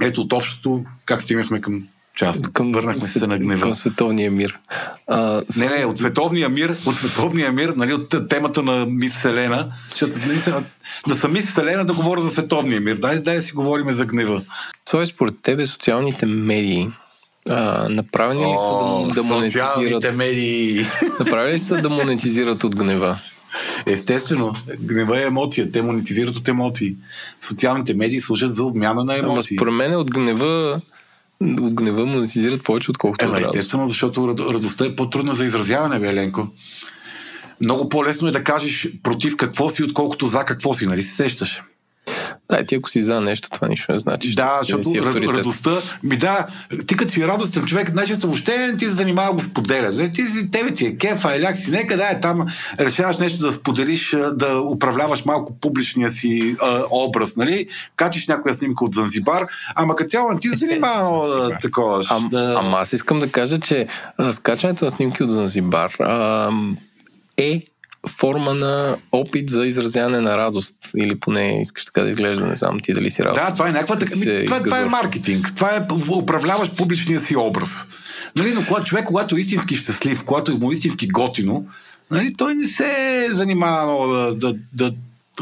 Ето 0.01 0.21
от 0.21 0.33
общото 0.33 0.85
как 1.05 1.21
стигнахме 1.21 1.61
към 1.61 1.87
част. 2.15 2.53
Към, 2.53 2.71
Върнахме 2.71 3.01
се 3.01 3.27
на 3.27 3.39
гнева. 3.39 3.61
Към 3.61 3.73
световния 3.73 4.31
мир. 4.31 4.59
А, 5.07 5.41
не, 5.57 5.69
не, 5.69 5.85
от 5.85 5.97
световния 5.97 6.49
мир, 6.49 6.69
от 6.69 6.95
световния 6.95 7.51
мир, 7.51 7.69
нали, 7.69 7.93
от 7.93 8.15
темата 8.29 8.63
на 8.63 8.85
мис 8.85 9.13
Селена, 9.13 9.73
защото 9.91 10.13
нали, 10.27 10.65
да 11.07 11.15
съм 11.15 11.31
мис 11.31 11.53
Селена 11.53 11.85
да 11.85 11.93
говоря 11.93 12.21
за 12.21 12.29
световния 12.29 12.81
мир. 12.81 12.95
Дай, 12.95 13.19
дай 13.19 13.35
да 13.35 13.41
си 13.41 13.51
говорим 13.51 13.91
за 13.91 14.05
гнева. 14.05 14.41
Това 14.85 15.01
е 15.01 15.05
според 15.05 15.35
тебе 15.41 15.67
социалните 15.67 16.25
медии 16.25 16.91
а, 17.49 17.89
направени 17.89 18.53
ли 18.53 18.57
са 18.57 18.69
да, 19.07 19.13
да 19.13 19.23
монетизират? 19.23 20.17
медии. 20.17 20.85
Направени 21.19 21.53
ли 21.53 21.59
са 21.59 21.75
да 21.75 21.89
монетизират 21.89 22.63
от 22.63 22.75
гнева? 22.75 23.19
Естествено, 23.85 24.53
гнева 24.79 25.19
е 25.19 25.25
емоция. 25.25 25.71
Те 25.71 25.81
монетизират 25.81 26.35
от 26.35 26.47
емоции. 26.47 26.95
Социалните 27.41 27.93
медии 27.93 28.19
служат 28.19 28.55
за 28.55 28.63
обмяна 28.63 29.03
на 29.03 29.17
емоции. 29.17 29.31
Ама 29.31 29.43
според 29.43 29.73
мен 29.73 29.95
от 29.95 30.11
гнева 30.11 30.81
от 31.61 31.73
гнева 31.73 32.05
монетизират 32.05 32.63
повече, 32.63 32.91
отколкото 32.91 33.25
Ема, 33.25 33.39
естествено, 33.39 33.87
защото 33.87 34.27
радостта 34.27 34.85
е 34.85 34.95
по-трудна 34.95 35.33
за 35.33 35.45
изразяване, 35.45 35.99
Веленко. 35.99 36.47
Много 37.61 37.89
по-лесно 37.89 38.27
е 38.27 38.31
да 38.31 38.43
кажеш 38.43 38.87
против 39.03 39.37
какво 39.37 39.69
си, 39.69 39.83
отколкото 39.83 40.25
за 40.25 40.45
какво 40.45 40.73
си, 40.73 40.85
нали 40.85 41.01
се 41.01 41.15
сещаш? 41.15 41.61
Да, 42.49 42.65
ти 42.65 42.75
ако 42.75 42.89
си 42.89 43.01
за 43.01 43.21
нещо, 43.21 43.49
това 43.49 43.67
нищо 43.67 43.91
не 43.91 43.99
значи. 43.99 44.35
Да, 44.35 44.59
защото 44.61 44.89
не 44.89 45.27
радостта... 45.27 45.71
Ми 46.03 46.17
да, 46.17 46.47
ти 46.87 46.97
като 46.97 47.11
си 47.11 47.27
радостен 47.27 47.65
човек, 47.65 47.89
значи 47.89 48.13
въобще 48.13 48.57
не 48.57 48.77
ти 48.77 48.85
се 48.85 48.91
занимава 48.91 49.33
го 49.33 49.41
споделя. 49.41 49.91
За 49.91 50.11
ти 50.11 50.25
си, 50.25 50.51
тебе 50.51 50.73
ти 50.73 50.85
е 50.85 50.97
кефа, 50.97 51.35
еляк 51.35 51.57
си, 51.57 51.71
нека 51.71 51.97
да 51.97 52.09
е 52.09 52.21
там, 52.21 52.45
решаваш 52.79 53.17
нещо 53.17 53.39
да 53.39 53.51
споделиш, 53.51 54.15
да 54.33 54.59
управляваш 54.59 55.25
малко 55.25 55.59
публичния 55.59 56.09
си 56.09 56.55
а, 56.61 56.83
образ, 56.91 57.35
нали? 57.37 57.67
Качиш 57.95 58.27
някоя 58.27 58.55
снимка 58.55 58.85
от 58.85 58.93
Занзибар, 58.93 59.45
ама 59.75 59.95
като 59.95 60.09
цяло 60.09 60.31
не 60.31 60.39
ти 60.39 60.49
се 60.49 60.55
занимава 60.55 61.57
такова. 61.61 62.03
А, 62.09 62.19
да... 62.19 62.55
Ама 62.59 62.77
аз 62.77 62.93
искам 62.93 63.19
да 63.19 63.31
кажа, 63.31 63.59
че 63.59 63.87
скачането 64.31 64.85
на 64.85 64.91
снимки 64.91 65.23
от 65.23 65.31
Занзибар 65.31 65.93
а, 65.99 66.49
е 67.37 67.63
форма 68.09 68.53
на 68.53 68.97
опит 69.11 69.49
за 69.49 69.65
изразяване 69.65 70.21
на 70.21 70.37
радост. 70.37 70.75
Или 70.97 71.19
поне 71.19 71.61
искаш 71.61 71.85
така 71.85 72.01
да 72.01 72.09
изглежда, 72.09 72.45
не 72.45 72.55
знам 72.55 72.79
ти 72.79 72.93
дали 72.93 73.09
си 73.09 73.23
радост. 73.23 73.47
Да, 73.47 73.53
това 73.53 73.69
е 73.69 73.71
някаква 73.71 73.95
така. 73.95 74.13
Това, 74.45 74.63
това 74.63 74.79
е 74.79 74.85
маркетинг. 74.85 75.55
Това 75.55 75.75
е 75.75 75.87
управляваш 76.17 76.71
публичния 76.71 77.19
си 77.19 77.35
образ. 77.35 77.85
Нали, 78.35 78.53
но 78.53 78.65
когато 78.65 78.85
човек, 78.85 79.05
когато 79.05 79.35
е 79.35 79.39
истински 79.39 79.75
щастлив, 79.75 80.23
когато 80.23 80.51
е 80.51 80.55
му 80.55 80.71
истински 80.71 81.07
готино, 81.07 81.65
нали, 82.11 82.33
той 82.33 82.55
не 82.55 82.67
се 82.67 83.27
занимава 83.31 84.17
да, 84.17 84.35
да, 84.35 84.53
да, 84.73 84.93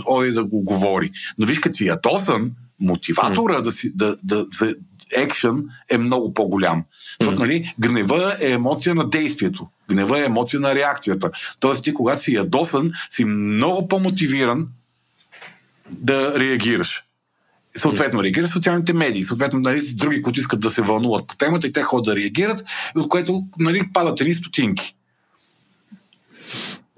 да, 0.08 0.32
да 0.32 0.44
го 0.44 0.62
говори. 0.62 1.12
Но 1.38 1.46
виж, 1.46 1.60
като 1.60 1.76
си 1.76 1.86
ядосан, 1.86 2.52
мотиватора 2.80 3.60
mm. 3.60 3.62
да, 3.62 3.72
си, 3.72 3.92
да, 3.96 4.16
да, 4.24 4.44
за 4.44 4.76
екшен 5.18 5.64
е 5.90 5.98
много 5.98 6.34
по-голям. 6.34 6.84
Защото, 7.22 7.42
нали, 7.42 7.74
гнева 7.80 8.38
е 8.42 8.52
емоция 8.52 8.96
на 8.96 9.10
действието. 9.10 9.68
Гнева 9.90 10.20
е 10.20 10.26
емоция 10.26 10.60
на 10.60 10.76
реакцията. 10.76 11.32
Тоест 11.60 11.84
ти, 11.84 11.94
когато 11.94 12.22
си 12.22 12.34
ядосан, 12.34 12.92
си 13.10 13.26
много 13.26 13.88
по-мотивиран 13.88 14.68
да 15.92 16.40
реагираш. 16.40 17.04
Съответно, 17.76 18.24
реагират 18.24 18.50
социалните 18.50 18.94
медии, 18.94 19.24
съответно, 19.24 19.60
нали, 19.60 19.82
други, 19.94 20.22
които 20.22 20.40
искат 20.40 20.60
да 20.60 20.70
се 20.70 20.82
вълнуват 20.82 21.28
по 21.28 21.36
темата 21.36 21.68
и 21.68 21.72
те 21.72 21.82
ходят 21.82 22.06
да 22.06 22.16
реагират, 22.16 22.64
от 22.96 23.10
което 23.10 23.44
нали, 23.60 23.90
падат 23.94 24.22
едни 24.22 24.34
стотинки. 24.34 24.96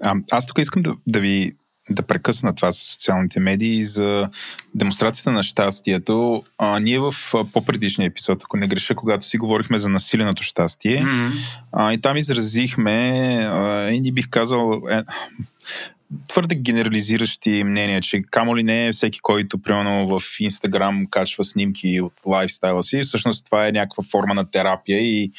А, 0.02 0.14
аз 0.30 0.46
тук 0.46 0.58
искам 0.58 0.82
да, 0.82 0.94
да 1.06 1.20
ви 1.20 1.52
да 1.90 2.02
прекъсна 2.02 2.54
това 2.54 2.72
с 2.72 2.78
социалните 2.78 3.40
медии 3.40 3.82
за 3.82 4.28
демонстрацията 4.74 5.32
на 5.32 5.42
щастието. 5.42 6.42
А, 6.58 6.78
ние 6.78 6.98
в 6.98 7.14
по-предишния 7.52 8.06
епизод, 8.06 8.42
ако 8.44 8.56
не 8.56 8.68
греша, 8.68 8.94
когато 8.94 9.26
си 9.26 9.38
говорихме 9.38 9.78
за 9.78 9.88
насиленото 9.88 10.42
щастие, 10.42 11.04
mm-hmm. 11.04 11.32
а, 11.72 11.92
и 11.92 12.00
там 12.00 12.16
изразихме, 12.16 13.00
а, 13.52 13.90
и 13.90 14.00
ни 14.00 14.12
бих 14.12 14.28
казал, 14.28 14.82
е, 14.90 15.02
твърде 16.28 16.54
генерализиращи 16.54 17.64
мнения, 17.64 18.00
че 18.00 18.22
камо 18.30 18.56
ли 18.56 18.62
не 18.62 18.86
е 18.86 18.92
всеки, 18.92 19.20
който 19.20 19.58
примерно 19.58 20.08
в 20.08 20.22
Инстаграм 20.40 21.06
качва 21.10 21.44
снимки 21.44 22.00
от 22.00 22.12
лайфстайла 22.26 22.82
си, 22.82 23.00
всъщност 23.02 23.44
това 23.44 23.66
е 23.66 23.72
някаква 23.72 24.04
форма 24.10 24.34
на 24.34 24.50
терапия 24.50 25.00
и 25.00 25.30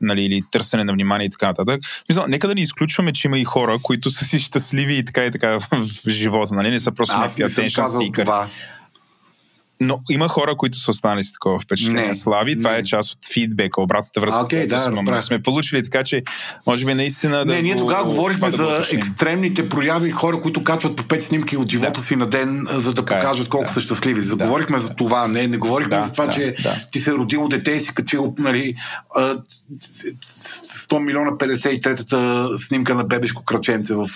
нали, 0.00 0.24
или 0.24 0.42
търсене 0.50 0.84
на 0.84 0.92
внимание 0.92 1.26
и 1.26 1.30
така 1.30 1.46
нататък. 1.46 1.80
Мисля, 2.08 2.28
нека 2.28 2.48
да 2.48 2.54
не 2.54 2.60
изключваме, 2.60 3.12
че 3.12 3.28
има 3.28 3.38
и 3.38 3.44
хора, 3.44 3.78
които 3.82 4.10
са 4.10 4.24
си 4.24 4.38
щастливи 4.38 4.94
и 4.94 5.04
така 5.04 5.24
и 5.24 5.30
така 5.30 5.58
в 5.72 6.08
живота, 6.08 6.54
нали? 6.54 6.70
Не 6.70 6.78
са 6.78 6.92
просто 6.92 7.16
някакви 7.16 7.42
attention 7.42 7.84
seeker. 7.84 8.48
Но 9.80 10.00
има 10.10 10.28
хора, 10.28 10.54
които 10.56 10.78
са 10.78 10.90
останали 10.90 11.22
с 11.22 11.32
такова 11.32 11.60
впечатление. 11.60 12.08
Не, 12.08 12.14
Слави, 12.14 12.58
това 12.58 12.72
не. 12.72 12.78
е 12.78 12.82
част 12.82 13.12
от 13.12 13.18
фидбека, 13.32 13.82
обратната 13.82 14.20
връзка, 14.20 14.40
okay, 14.40 14.66
да, 14.66 14.78
сме, 14.78 15.22
сме 15.22 15.42
получили, 15.42 15.82
така 15.82 16.04
че 16.04 16.22
може 16.66 16.86
би 16.86 16.94
наистина 16.94 17.44
да. 17.44 17.54
Не, 17.54 17.62
ние 17.62 17.76
тогава 17.76 18.04
говорихме 18.04 18.50
за 18.50 18.66
да 18.66 18.84
екстремните 18.92 19.68
прояви, 19.68 20.10
хора, 20.10 20.40
които 20.40 20.64
качват 20.64 20.96
по 20.96 21.04
пет 21.04 21.22
снимки 21.22 21.56
от 21.56 21.70
живота 21.70 21.92
да. 21.92 22.00
си 22.00 22.16
на 22.16 22.26
ден, 22.26 22.66
за 22.70 22.94
да 22.94 23.00
е, 23.00 23.04
покажат 23.04 23.48
колко 23.48 23.66
да. 23.66 23.72
са 23.72 23.80
щастливи. 23.80 24.22
Заговорихме 24.22 24.76
да, 24.76 24.82
за 24.82 24.94
това, 24.94 25.28
не, 25.28 25.46
не 25.46 25.56
говорихме 25.56 25.96
да, 25.96 26.02
за 26.02 26.12
това, 26.12 26.26
да, 26.26 26.32
че 26.32 26.56
да. 26.62 26.76
ти 26.92 26.98
се 26.98 27.12
родило 27.12 27.48
дете 27.48 27.70
и 27.70 27.80
си 27.80 27.94
качил 27.94 28.34
нали, 28.38 28.74
100 29.16 30.98
милиона 30.98 31.30
53-та 31.30 32.48
снимка 32.58 32.94
на 32.94 33.04
бебешко 33.04 33.44
краченце 33.44 33.94
в 33.94 34.06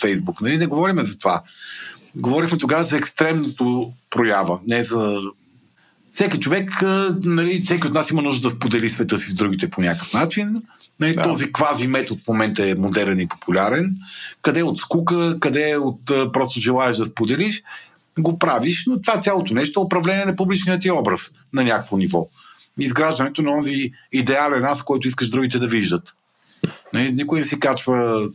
Фейсбук. 0.00 0.40
Нали? 0.40 0.58
Не 0.58 0.66
говориме 0.66 1.02
за 1.02 1.18
това 1.18 1.42
говорихме 2.16 2.58
тогава 2.58 2.82
за 2.82 2.96
екстремното 2.96 3.92
проява, 4.10 4.60
не 4.66 4.82
за... 4.82 5.20
Всеки 6.10 6.40
човек, 6.40 6.82
нали, 7.24 7.62
всеки 7.64 7.86
от 7.86 7.94
нас 7.94 8.10
има 8.10 8.22
нужда 8.22 8.48
да 8.48 8.54
сподели 8.54 8.88
света 8.88 9.18
си 9.18 9.30
с 9.30 9.34
другите 9.34 9.70
по 9.70 9.80
някакъв 9.80 10.12
начин. 10.12 10.62
Нали, 11.00 11.14
да. 11.14 11.22
Този 11.22 11.52
квази 11.52 11.86
метод 11.86 12.20
в 12.24 12.28
момента 12.28 12.68
е 12.68 12.74
модерен 12.74 13.20
и 13.20 13.28
популярен. 13.28 13.96
Къде 14.42 14.60
е 14.60 14.64
от 14.64 14.78
скука, 14.78 15.40
къде 15.40 15.70
е 15.70 15.76
от 15.76 16.04
просто 16.06 16.60
желаеш 16.60 16.96
да 16.96 17.04
споделиш, 17.04 17.62
го 18.18 18.38
правиш, 18.38 18.84
но 18.86 19.02
това 19.02 19.20
цялото 19.20 19.54
нещо 19.54 19.80
е 19.80 19.82
управление 19.82 20.24
на 20.24 20.36
публичния 20.36 20.78
ти 20.78 20.90
образ 20.90 21.30
на 21.52 21.64
някакво 21.64 21.96
ниво. 21.96 22.28
Изграждането 22.80 23.42
на 23.42 23.58
този 23.58 23.92
идеален 24.12 24.64
аз, 24.64 24.82
който 24.82 25.08
искаш 25.08 25.28
другите 25.28 25.58
да 25.58 25.66
виждат. 25.66 26.14
Нали, 26.92 27.12
никой 27.12 27.38
не 27.38 27.44
си 27.44 27.60
качва 27.60 28.28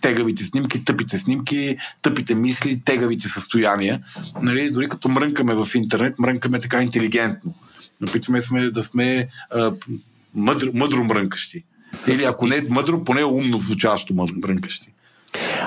тегавите 0.00 0.44
снимки, 0.44 0.84
тъпите 0.84 1.18
снимки, 1.18 1.76
тъпите 2.02 2.34
мисли, 2.34 2.80
тегавите 2.84 3.28
състояния. 3.28 4.00
Нали, 4.42 4.70
дори 4.70 4.88
като 4.88 5.08
мрънкаме 5.08 5.54
в 5.54 5.66
интернет, 5.74 6.18
мрънкаме 6.18 6.58
така 6.58 6.82
интелигентно. 6.82 7.54
Опитваме 8.08 8.40
сме 8.40 8.70
да 8.70 8.82
сме 8.82 9.28
а, 9.50 9.72
мъдро, 10.34 10.70
мъдро 10.74 11.04
мрънкащи. 11.04 11.64
Или 12.08 12.24
ако 12.24 12.46
не 12.46 12.60
мъдро, 12.68 13.04
поне 13.04 13.24
умно 13.24 13.58
звучащо 13.58 14.14
мрънкащи. 14.14 14.88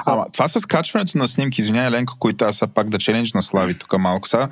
Ама 0.06 0.26
това 0.34 0.48
с 0.48 0.66
качването 0.66 1.18
на 1.18 1.28
снимки, 1.28 1.62
извинявай, 1.62 1.92
Ленко, 1.92 2.16
които 2.20 2.46
аз 2.46 2.64
пак 2.76 2.90
да 2.90 2.98
челендж 2.98 3.34
на 3.34 3.42
Слави 3.42 3.74
тук 3.74 4.00
малко 4.00 4.28
са. 4.28 4.50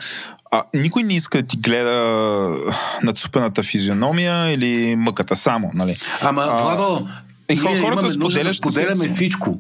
А, 0.51 0.63
никой 0.73 1.03
не 1.03 1.15
иска 1.15 1.41
да 1.41 1.47
ти 1.47 1.57
гледа 1.57 2.55
нацупената 3.03 3.63
физиономия 3.63 4.51
или 4.53 4.95
мъката 4.95 5.35
само, 5.35 5.71
нали? 5.73 5.97
Ама, 6.21 6.41
Владо, 6.45 7.07
и 7.49 7.55
хората 7.55 8.09
споделяме, 8.09 8.53
споделяме 8.53 9.07
всичко. 9.07 9.59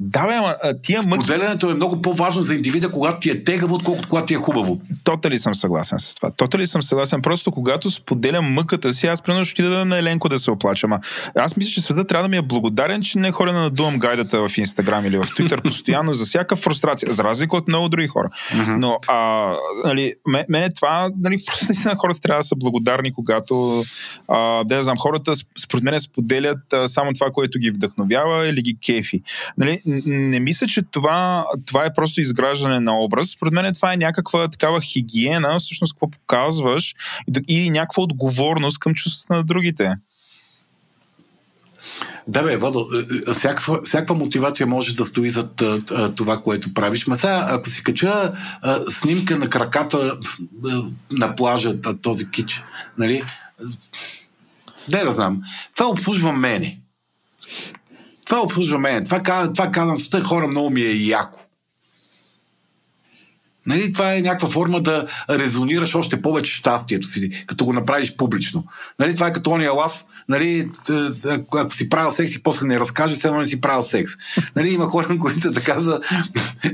Да, 0.00 0.26
бе, 0.26 0.34
ама 0.34 0.54
тия 0.82 1.02
мъки... 1.02 1.24
Споделянето 1.24 1.70
е 1.70 1.74
много 1.74 2.02
по-важно 2.02 2.42
за 2.42 2.54
индивида, 2.54 2.90
когато 2.90 3.18
ти 3.18 3.30
е 3.30 3.44
тегаво, 3.44 3.74
отколкото 3.74 4.08
когато 4.08 4.26
ти 4.26 4.34
е 4.34 4.36
хубаво. 4.36 4.80
Тота 5.04 5.30
ли 5.30 5.38
съм 5.38 5.54
съгласен 5.54 5.98
с 5.98 6.14
това? 6.14 6.30
Тота 6.30 6.58
ли 6.58 6.66
съм 6.66 6.82
съгласен? 6.82 7.22
Просто 7.22 7.52
когато 7.52 7.90
споделям 7.90 8.44
мъката 8.44 8.92
си, 8.92 9.06
аз 9.06 9.22
примерно 9.22 9.44
ще 9.44 9.62
да 9.62 9.84
на 9.84 9.98
Еленко 9.98 10.28
да 10.28 10.38
се 10.38 10.50
оплача. 10.50 10.86
Ама 10.86 11.00
аз 11.34 11.56
мисля, 11.56 11.70
че 11.70 11.80
света 11.80 12.06
трябва 12.06 12.22
да 12.22 12.28
ми 12.28 12.36
е 12.36 12.42
благодарен, 12.42 13.02
че 13.02 13.18
не 13.18 13.32
хора 13.32 13.52
да 13.52 13.60
надувам 13.60 13.98
гайдата 13.98 14.48
в 14.48 14.58
Инстаграм 14.58 15.06
или 15.06 15.18
в 15.18 15.26
Твитър 15.34 15.62
постоянно 15.62 16.12
за 16.12 16.24
всяка 16.24 16.56
фрустрация, 16.56 17.12
за 17.12 17.24
разлика 17.24 17.56
от 17.56 17.68
много 17.68 17.88
други 17.88 18.08
хора. 18.08 18.28
Но, 18.68 18.98
а, 19.08 19.52
нали, 19.84 20.14
мене 20.48 20.68
това, 20.68 21.10
нали, 21.24 21.38
просто 21.46 21.64
наистина 21.68 21.96
хората 21.98 22.20
трябва 22.20 22.40
да 22.40 22.44
са 22.44 22.56
благодарни, 22.56 23.14
когато, 23.14 23.84
а, 24.28 24.64
да 24.64 24.82
знам, 24.82 24.98
хората 24.98 25.32
според 25.58 25.84
мен 25.84 26.00
споделят 26.00 26.72
а, 26.72 26.88
само 26.88 27.12
това, 27.12 27.30
което 27.30 27.58
ги 27.58 27.70
вдъхновява 27.70 28.48
или 28.48 28.62
ги 28.62 28.78
кефи 28.86 29.22
нали, 29.58 29.80
не 30.06 30.40
мисля, 30.40 30.66
че 30.66 30.82
това, 30.82 31.46
това 31.66 31.84
е 31.84 31.92
просто 31.92 32.20
изграждане 32.20 32.80
на 32.80 33.00
образ. 33.00 33.30
Според 33.30 33.52
мен 33.52 33.74
това 33.74 33.92
е 33.92 33.96
някаква 33.96 34.48
такава 34.48 34.80
хигиена, 34.80 35.58
всъщност 35.58 35.94
какво 35.94 36.10
показваш 36.10 36.94
и, 37.48 37.66
и 37.66 37.70
някаква 37.70 38.02
отговорност 38.02 38.78
към 38.78 38.94
чувствата 38.94 39.34
на 39.34 39.44
другите. 39.44 39.94
Да, 42.28 42.42
бе, 42.42 42.56
Владо, 42.56 42.86
е, 42.94 43.30
е, 43.30 43.34
всякаква, 43.34 43.82
всякаква 43.82 44.14
мотивация 44.14 44.66
може 44.66 44.96
да 44.96 45.04
стои 45.04 45.30
за 45.30 45.48
това, 46.16 46.42
което 46.42 46.74
правиш. 46.74 47.06
Ма 47.06 47.16
сега, 47.16 47.46
ако 47.48 47.68
си 47.68 47.82
кача 47.82 48.32
снимка 48.90 49.38
на 49.38 49.50
краката 49.50 50.18
на 51.10 51.36
плажа, 51.36 51.74
този 52.02 52.30
кич, 52.30 52.62
нали? 52.98 53.22
Не 54.92 55.04
да 55.04 55.12
знам. 55.12 55.42
Това 55.74 55.88
обслужва 55.88 56.32
мене. 56.32 56.78
Това 58.28 58.42
обслужва 58.42 58.78
мене. 58.78 59.04
Това, 59.04 59.22
това 59.52 59.70
казвам, 59.70 60.00
с 60.00 60.22
хора 60.24 60.48
много 60.48 60.70
ми 60.70 60.80
е 60.80 61.06
яко. 61.06 61.40
Нали, 63.66 63.92
това 63.92 64.14
е 64.14 64.20
някаква 64.20 64.48
форма 64.48 64.82
да 64.82 65.06
резонираш 65.30 65.94
още 65.94 66.22
повече 66.22 66.52
щастието 66.52 67.06
си, 67.06 67.44
като 67.46 67.64
го 67.64 67.72
направиш 67.72 68.16
публично. 68.16 68.64
Нали, 68.98 69.14
това 69.14 69.26
е 69.26 69.32
като 69.32 69.50
ония 69.50 69.72
лав, 69.72 70.04
нали, 70.28 70.70
ако 71.52 71.74
си 71.74 71.88
правил 71.88 72.12
секс 72.12 72.34
и 72.34 72.42
после 72.42 72.66
не 72.66 72.80
разкаже, 72.80 73.14
все 73.14 73.28
едно 73.28 73.40
не 73.40 73.46
си 73.46 73.60
правил 73.60 73.82
секс. 73.82 74.12
Нали, 74.56 74.70
има 74.70 74.84
хора, 74.84 75.18
които 75.20 75.40
са 75.40 75.52
така 75.52 75.80
за, 75.80 76.00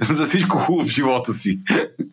за 0.03 0.27
всичко 0.27 0.59
хубаво 0.59 0.87
в 0.87 0.93
живота 0.93 1.33
си. 1.33 1.61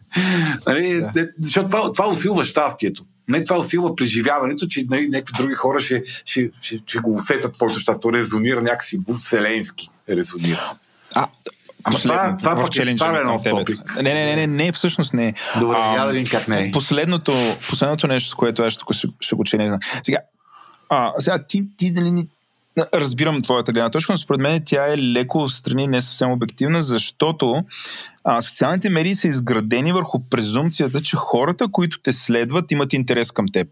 нали, 0.68 1.02
да. 1.14 1.28
Защото 1.42 1.68
това, 1.68 1.92
това 1.94 2.10
усилва 2.10 2.44
щастието. 2.44 3.06
Не 3.28 3.44
това 3.44 3.58
усилва 3.58 3.96
преживяването, 3.96 4.68
че 4.68 4.86
нали, 4.90 5.10
някакви 5.10 5.34
други 5.38 5.56
хора 5.56 5.80
ще, 5.80 6.04
ще, 6.26 6.50
ще, 6.62 6.82
ще 6.88 7.00
го 7.00 7.14
усетят 7.14 7.54
твоето 7.54 7.80
щастие. 7.80 8.12
резонира 8.12 8.62
някакси 8.62 9.00
вселенски. 9.20 9.90
Резонира. 10.10 10.74
А, 11.16 11.28
Ама 11.84 12.00
това, 12.00 12.38
това, 12.38 12.56
това, 12.56 12.84
е, 12.84 13.18
е 13.18 13.20
едно 13.20 13.40
Не, 13.96 14.14
не, 14.14 14.26
не, 14.26 14.36
не, 14.36 14.48
не, 14.48 14.72
всъщност 14.72 15.14
не. 15.14 15.34
Добре, 15.60 15.78
я 15.78 16.06
да 16.06 16.12
видим 16.12 16.32
как 16.32 16.48
не 16.48 16.68
е. 16.68 16.72
Последното, 16.72 17.34
последното 17.70 18.08
нещо, 18.08 18.30
с 18.30 18.36
което 18.36 18.64
аз 18.64 18.74
ще, 18.74 19.08
ще 19.20 19.36
го 19.36 19.44
челенджа. 19.44 19.78
Сега, 20.04 20.18
а, 20.90 21.14
сега 21.20 21.44
ти, 21.48 21.68
ти 21.78 21.92
дали 21.92 22.28
разбирам 22.94 23.42
твоята 23.42 23.72
гледна 23.72 23.90
точка, 23.90 24.14
но 24.14 24.18
според 24.18 24.42
мен 24.42 24.62
тя 24.66 24.94
е 24.94 24.98
леко 24.98 25.50
страни, 25.50 25.88
не 25.88 26.02
съвсем 26.02 26.32
обективна, 26.32 26.82
защото 26.82 27.64
а, 28.24 28.42
социалните 28.42 28.90
медии 28.90 29.16
са 29.16 29.28
изградени 29.28 29.94
върху 29.94 30.20
презумцията, 30.30 31.02
че 31.02 31.16
хората, 31.16 31.68
които 31.72 32.00
те 32.02 32.14
следват, 32.14 32.72
имат 32.72 32.94
интерес 32.94 33.32
към 33.32 33.46
теб. 33.54 33.68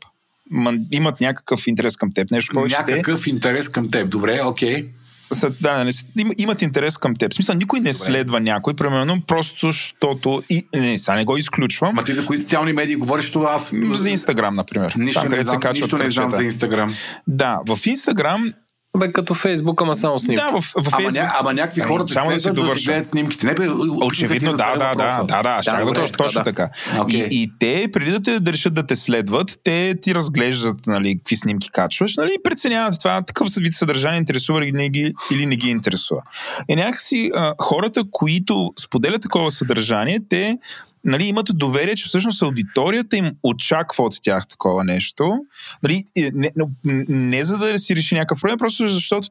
Имат 0.91 1.21
някакъв 1.21 1.67
интерес 1.67 1.97
към 1.97 2.11
теб. 2.11 2.31
Нещо 2.31 2.53
повече. 2.53 2.75
Някакъв 2.79 3.23
те... 3.23 3.29
интерес 3.29 3.69
към 3.69 3.91
теб. 3.91 4.09
Добре, 4.09 4.41
окей. 4.43 4.83
Okay 4.83 4.89
са, 5.33 5.49
да, 5.61 5.83
не, 5.83 5.91
имат 6.37 6.61
интерес 6.61 6.97
към 6.97 7.15
теб. 7.15 7.31
В 7.31 7.35
смисъл, 7.35 7.55
никой 7.55 7.79
не 7.79 7.91
Добре. 7.91 7.93
следва 7.93 8.39
някой, 8.39 8.73
примерно, 8.73 9.21
просто 9.27 9.65
защото... 9.65 10.43
И, 10.49 10.67
не, 10.75 10.97
сега 10.97 11.15
не 11.15 11.25
го 11.25 11.37
изключвам. 11.37 11.95
Ма 11.95 12.03
ти 12.03 12.13
за 12.13 12.25
кои 12.25 12.37
социални 12.37 12.73
медии 12.73 12.95
говориш, 12.95 13.31
то 13.31 13.43
аз... 13.43 13.73
За 13.93 14.09
Инстаграм, 14.09 14.55
например. 14.55 14.93
Нищо, 14.97 15.21
Там, 15.21 15.31
не, 15.31 15.43
знам, 15.43 15.61
се 15.61 15.69
нищо 15.69 15.97
не 15.97 16.09
знам 16.09 16.31
за 16.31 16.43
Инстаграм. 16.43 16.89
Да, 17.27 17.59
в 17.67 17.85
Инстаграм 17.85 18.53
бе, 18.97 19.11
като 19.11 19.33
Фейсбук, 19.33 19.81
ама 19.81 19.95
само 19.95 20.19
снимки. 20.19 20.43
Да, 20.43 20.59
в, 20.59 20.63
в 20.63 20.89
Фейсбук. 20.89 20.93
Ама, 20.93 21.11
ня, 21.11 21.31
ама 21.39 21.53
някакви 21.53 21.81
ами, 21.81 21.87
хора 21.87 22.05
те 22.05 22.13
само 22.13 22.31
да 22.31 22.39
си 22.39 22.51
довършат. 22.51 22.95
Да 22.95 23.03
снимките. 23.03 23.45
Не, 23.45 23.53
бе, 23.53 23.69
Очевидно, 24.05 24.53
да, 24.53 24.77
да, 24.77 24.95
да, 24.95 25.23
да, 25.23 25.43
да, 25.43 25.61
ще 25.61 25.71
да, 25.71 25.85
да, 25.85 25.93
точно, 25.93 26.17
точно 26.17 26.43
така. 26.43 26.69
Okay. 26.95 27.27
И, 27.27 27.41
и, 27.41 27.51
те, 27.59 27.89
преди 27.93 28.11
да 28.11 28.21
те 28.21 28.39
да 28.39 28.53
решат 28.53 28.73
да 28.73 28.85
те 28.87 28.95
следват, 28.95 29.59
те 29.63 29.95
ти 30.01 30.15
разглеждат, 30.15 30.87
нали, 30.87 31.17
какви 31.17 31.35
снимки 31.35 31.69
качваш, 31.71 32.17
нали, 32.17 32.31
и 32.39 32.43
преценяват 32.43 32.99
това, 32.99 33.21
такъв 33.21 33.47
вид 33.57 33.73
съдържание 33.73 34.19
интересува 34.19 34.63
или 34.63 34.71
не 34.71 34.89
ги, 34.89 35.13
или 35.31 35.45
не 35.45 35.55
ги 35.55 35.69
интересува. 35.69 36.21
И 36.69 36.75
някакси 36.75 37.31
а, 37.35 37.53
хората, 37.61 38.03
които 38.11 38.73
споделят 38.79 39.21
такова 39.21 39.51
съдържание, 39.51 40.19
те 40.29 40.57
нали, 41.05 41.25
имат 41.25 41.47
доверие, 41.53 41.95
че 41.95 42.07
всъщност 42.07 42.41
аудиторията 42.41 43.17
им 43.17 43.31
очаква 43.43 44.03
от 44.03 44.13
тях 44.21 44.47
такова 44.47 44.83
нещо. 44.83 45.37
Нали, 45.83 46.03
не, 46.17 46.51
не, 46.83 47.05
не 47.09 47.43
за 47.43 47.57
да 47.57 47.79
си 47.79 47.95
реши 47.95 48.15
някакъв 48.15 48.41
проблем, 48.41 48.57
просто 48.57 48.87
защото 48.87 49.29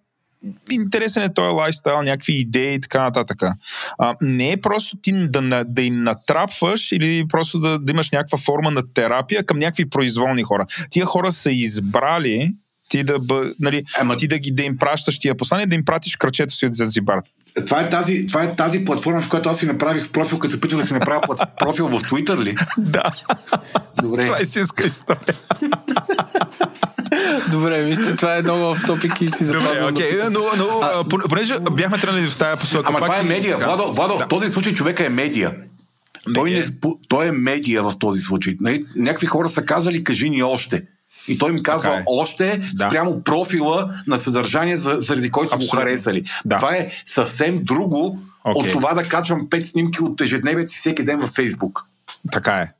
интересен 0.70 1.22
е 1.22 1.34
този 1.34 1.54
лайфстайл, 1.54 2.02
някакви 2.02 2.32
идеи 2.32 2.74
и 2.74 2.80
така 2.80 3.02
нататък. 3.02 3.42
А, 3.98 4.16
не 4.20 4.52
е 4.52 4.56
просто 4.56 4.96
ти 4.96 5.12
да, 5.12 5.64
да 5.64 5.82
им 5.82 6.02
натрапваш 6.02 6.92
или 6.92 7.28
просто 7.28 7.60
да, 7.60 7.78
да 7.78 7.92
имаш 7.92 8.10
някаква 8.10 8.38
форма 8.38 8.70
на 8.70 8.92
терапия 8.94 9.44
към 9.44 9.56
някакви 9.56 9.90
произволни 9.90 10.42
хора. 10.42 10.66
Тия 10.90 11.06
хора 11.06 11.32
са 11.32 11.50
избрали 11.52 12.52
ти 12.88 13.04
да, 13.04 13.18
бъ, 13.18 13.52
нали, 13.60 13.84
Ема... 14.00 14.16
ти 14.16 14.28
да, 14.28 14.38
ги, 14.38 14.50
да 14.50 14.62
им 14.62 14.78
пращаш 14.78 15.18
тия 15.18 15.36
послания, 15.36 15.66
да 15.66 15.74
им 15.74 15.84
пратиш 15.84 16.16
кръчето 16.16 16.54
си 16.54 16.66
от 16.66 16.74
Занзибар. 16.74 17.20
Това 17.66 17.80
е, 17.80 17.88
тази, 17.90 18.26
това 18.26 18.44
е 18.44 18.56
тази 18.56 18.84
платформа, 18.84 19.20
в 19.20 19.28
която 19.28 19.48
аз 19.48 19.58
си 19.58 19.66
направих 19.66 20.10
профил, 20.10 20.38
като 20.38 20.50
се 20.50 20.56
опитвах 20.56 20.80
да 20.80 20.86
си 20.86 20.94
направя 20.94 21.20
профил 21.60 21.88
в 21.88 22.02
Twitter 22.02 22.42
ли? 22.42 22.56
Да. 22.78 23.02
Добре. 24.02 24.26
Това 24.26 24.38
е 24.38 24.42
истинска 24.42 24.86
история. 24.86 25.18
Добре, 27.50 27.84
мисля, 27.84 28.04
че 28.04 28.16
това 28.16 28.36
е 28.36 28.42
много 28.42 28.74
в 28.74 28.86
топик 28.86 29.20
и 29.20 29.26
си 29.28 29.44
запазвам. 29.44 29.94
Добре, 29.94 30.02
okay. 30.02 30.28
но, 30.28 30.40
но 30.56 30.80
а, 30.80 31.04
понеже 31.28 31.54
бяхме 31.72 31.98
тръгнали 31.98 32.28
в 32.28 32.38
тази 32.38 32.60
посока. 32.60 32.84
Ама 32.88 33.00
това 33.00 33.18
е 33.18 33.22
медия. 33.22 33.58
Владо, 33.58 33.92
Владо 33.92 34.18
да. 34.18 34.24
в 34.24 34.28
този 34.28 34.48
случай 34.48 34.74
човека 34.74 35.06
е 35.06 35.08
медия. 35.08 35.56
Той, 36.34 36.50
не, 36.50 36.64
той 37.08 37.26
е 37.26 37.32
медия 37.32 37.82
в 37.82 37.92
този 37.98 38.20
случай. 38.20 38.56
Нали, 38.60 38.84
някакви 38.96 39.26
хора 39.26 39.48
са 39.48 39.64
казали, 39.64 40.04
кажи 40.04 40.30
ни 40.30 40.42
още. 40.42 40.82
И 41.28 41.38
той 41.38 41.50
им 41.50 41.62
казва 41.62 41.96
е. 41.96 42.02
още 42.06 42.70
да. 42.74 42.86
спрямо 42.86 43.22
профила 43.22 43.94
на 44.06 44.18
съдържание, 44.18 44.76
заради 44.76 45.30
който 45.30 45.50
са 45.50 45.56
го 45.56 45.76
харесали. 45.76 46.24
Да. 46.44 46.56
Това 46.56 46.76
е 46.76 46.90
съвсем 47.06 47.60
друго 47.64 48.18
okay. 48.46 48.56
от 48.56 48.72
това 48.72 48.94
да 48.94 49.02
качвам 49.02 49.50
пет 49.50 49.64
снимки 49.64 50.02
от 50.02 50.20
ежедневието 50.20 50.72
си 50.72 50.78
всеки 50.78 51.04
ден 51.04 51.18
във 51.18 51.30
Фейсбук. 51.30 51.86
Така 52.32 52.52
е. 52.52 52.72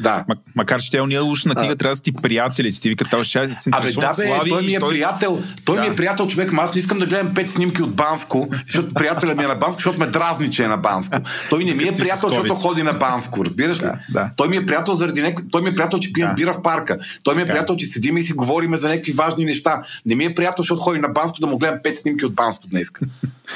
Да. 0.00 0.24
М- 0.28 0.34
макар, 0.54 0.80
че 0.80 0.90
тя 0.90 1.02
уния 1.02 1.24
уж 1.24 1.44
на 1.44 1.54
книга 1.54 1.72
а... 1.72 1.76
трябва 1.76 1.96
да 1.96 2.02
ти 2.02 2.12
приятели. 2.12 2.72
Ти 2.72 2.88
вика, 2.88 3.04
това 3.04 3.24
ще 3.24 3.48
се 3.48 3.70
Абе, 3.72 3.92
да, 3.92 4.08
бе, 4.08 4.14
слави 4.14 4.50
той 4.50 4.62
ми 4.62 4.74
е 4.74 4.78
той... 4.78 4.88
приятел. 4.90 5.42
Той 5.64 5.76
да. 5.76 5.82
ми 5.82 5.88
е 5.88 5.96
приятел 5.96 6.26
човек. 6.26 6.52
Аз 6.58 6.74
не 6.74 6.80
искам 6.80 6.98
да 6.98 7.06
гледам 7.06 7.34
пет 7.34 7.50
снимки 7.50 7.82
от 7.82 7.94
Банско, 7.94 8.48
защото 8.66 8.94
приятеля 8.94 9.34
ми 9.34 9.44
е 9.44 9.46
на 9.46 9.54
Банско, 9.54 9.78
защото 9.78 9.98
ме 9.98 10.06
дразни, 10.06 10.50
че 10.50 10.64
е 10.64 10.68
на 10.68 10.76
Банско. 10.76 11.16
Той 11.50 11.64
не 11.64 11.74
ми 11.74 11.82
е 11.82 11.96
приятел, 11.96 12.28
защото 12.28 12.54
ходи 12.54 12.82
на 12.82 12.92
Банско. 12.92 13.44
Разбираш 13.44 13.78
ли? 13.78 13.82
Да, 13.82 13.98
да. 14.10 14.30
Той 14.36 14.48
ми 14.48 14.56
е 14.56 14.66
приятел 14.66 14.94
заради 14.94 15.22
някой... 15.22 15.44
Той 15.52 15.62
ми 15.62 15.68
е 15.68 15.74
приятел, 15.74 15.98
че 15.98 16.12
пием 16.12 16.28
да. 16.28 16.34
бира 16.34 16.52
в 16.52 16.62
парка. 16.62 16.98
Той 17.22 17.34
ми 17.34 17.42
е 17.42 17.46
приятел, 17.46 17.76
че 17.76 17.86
седим 17.86 18.16
и 18.16 18.22
си 18.22 18.32
говориме 18.32 18.76
за 18.76 18.88
някакви 18.88 19.12
важни 19.12 19.44
неща. 19.44 19.82
Не 20.06 20.14
ми 20.14 20.24
е 20.24 20.34
приятел, 20.34 20.62
защото 20.62 20.80
ходи 20.80 20.98
на 20.98 21.08
Банско 21.08 21.40
да 21.40 21.46
му 21.46 21.58
гледам 21.58 21.78
пет 21.82 21.98
снимки 21.98 22.26
от 22.26 22.34
Банско 22.34 22.66
днес. 22.66 22.88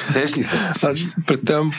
Сеш 0.08 0.36
ли 0.36 0.42
се? 0.42 0.56
Аз 0.82 0.98
представям 1.26 1.72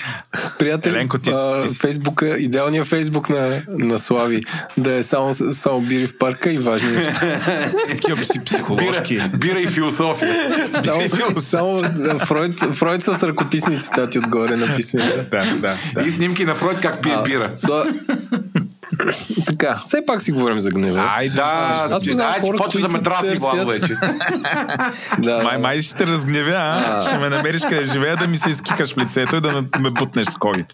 приятел 0.60 0.90
Еленко, 0.90 1.20
ти, 1.20 1.32
ти... 1.68 1.76
Фейсбука, 1.80 2.38
идеалният 2.38 2.88
Фейсбук 2.88 3.30
на, 3.30 3.62
на 3.68 4.00
Слави 4.00 4.44
да 4.78 4.94
е 4.94 5.04
само, 5.04 5.34
само 5.34 5.82
бири 5.82 6.08
в 6.08 6.18
парка 6.18 6.52
и 6.52 6.58
важни 6.58 6.92
неща. 6.92 7.40
Такива 7.90 8.18
психологски. 8.46 9.16
Бира, 9.16 9.28
бира 9.28 9.60
и 9.60 9.68
философия. 9.68 10.30
Само, 10.86 11.02
само 11.38 11.84
Фройд, 12.20 12.60
Фройд 12.60 13.04
с 13.04 13.24
ръкописни 13.24 13.82
цитати 13.82 14.20
отгоре 14.20 14.56
написани. 14.56 15.04
Да, 15.32 15.44
да, 15.62 15.76
да. 15.96 16.08
И 16.08 16.12
снимки 16.12 16.46
на 16.46 16.56
Фройд 16.56 16.80
как 16.80 17.02
пие 17.02 17.16
бира. 17.26 17.52
Така, 19.46 19.80
все 19.82 20.06
пак 20.06 20.22
си 20.22 20.32
говорим 20.32 20.60
за 20.60 20.70
гнева. 20.70 21.10
Ай, 21.16 21.30
да, 21.30 21.88
аз 21.92 22.04
познавам 22.04 22.34
ай, 22.34 22.42
хора, 22.42 22.58
почва 22.58 22.82
да 22.82 22.88
ме 22.88 23.00
дразни 23.00 23.66
вече. 23.66 23.98
да, 25.20 25.44
май, 25.44 25.58
май 25.58 25.82
ще 25.82 25.96
те 25.96 26.08
разгневя, 26.08 26.56
а? 26.58 27.02
Ще 27.08 27.18
ме 27.18 27.30
намериш 27.30 27.62
къде 27.62 27.86
живея 27.86 28.18
да 28.18 28.28
ми 28.28 28.38
се 28.38 28.50
изкикаш 28.50 28.94
в 28.94 28.98
лицето 28.98 29.36
и 29.36 29.42
да 29.42 29.62
ме, 29.62 29.68
ме 29.80 29.90
бутнеш 29.90 30.28
с 30.28 30.36
COVID. 30.36 30.66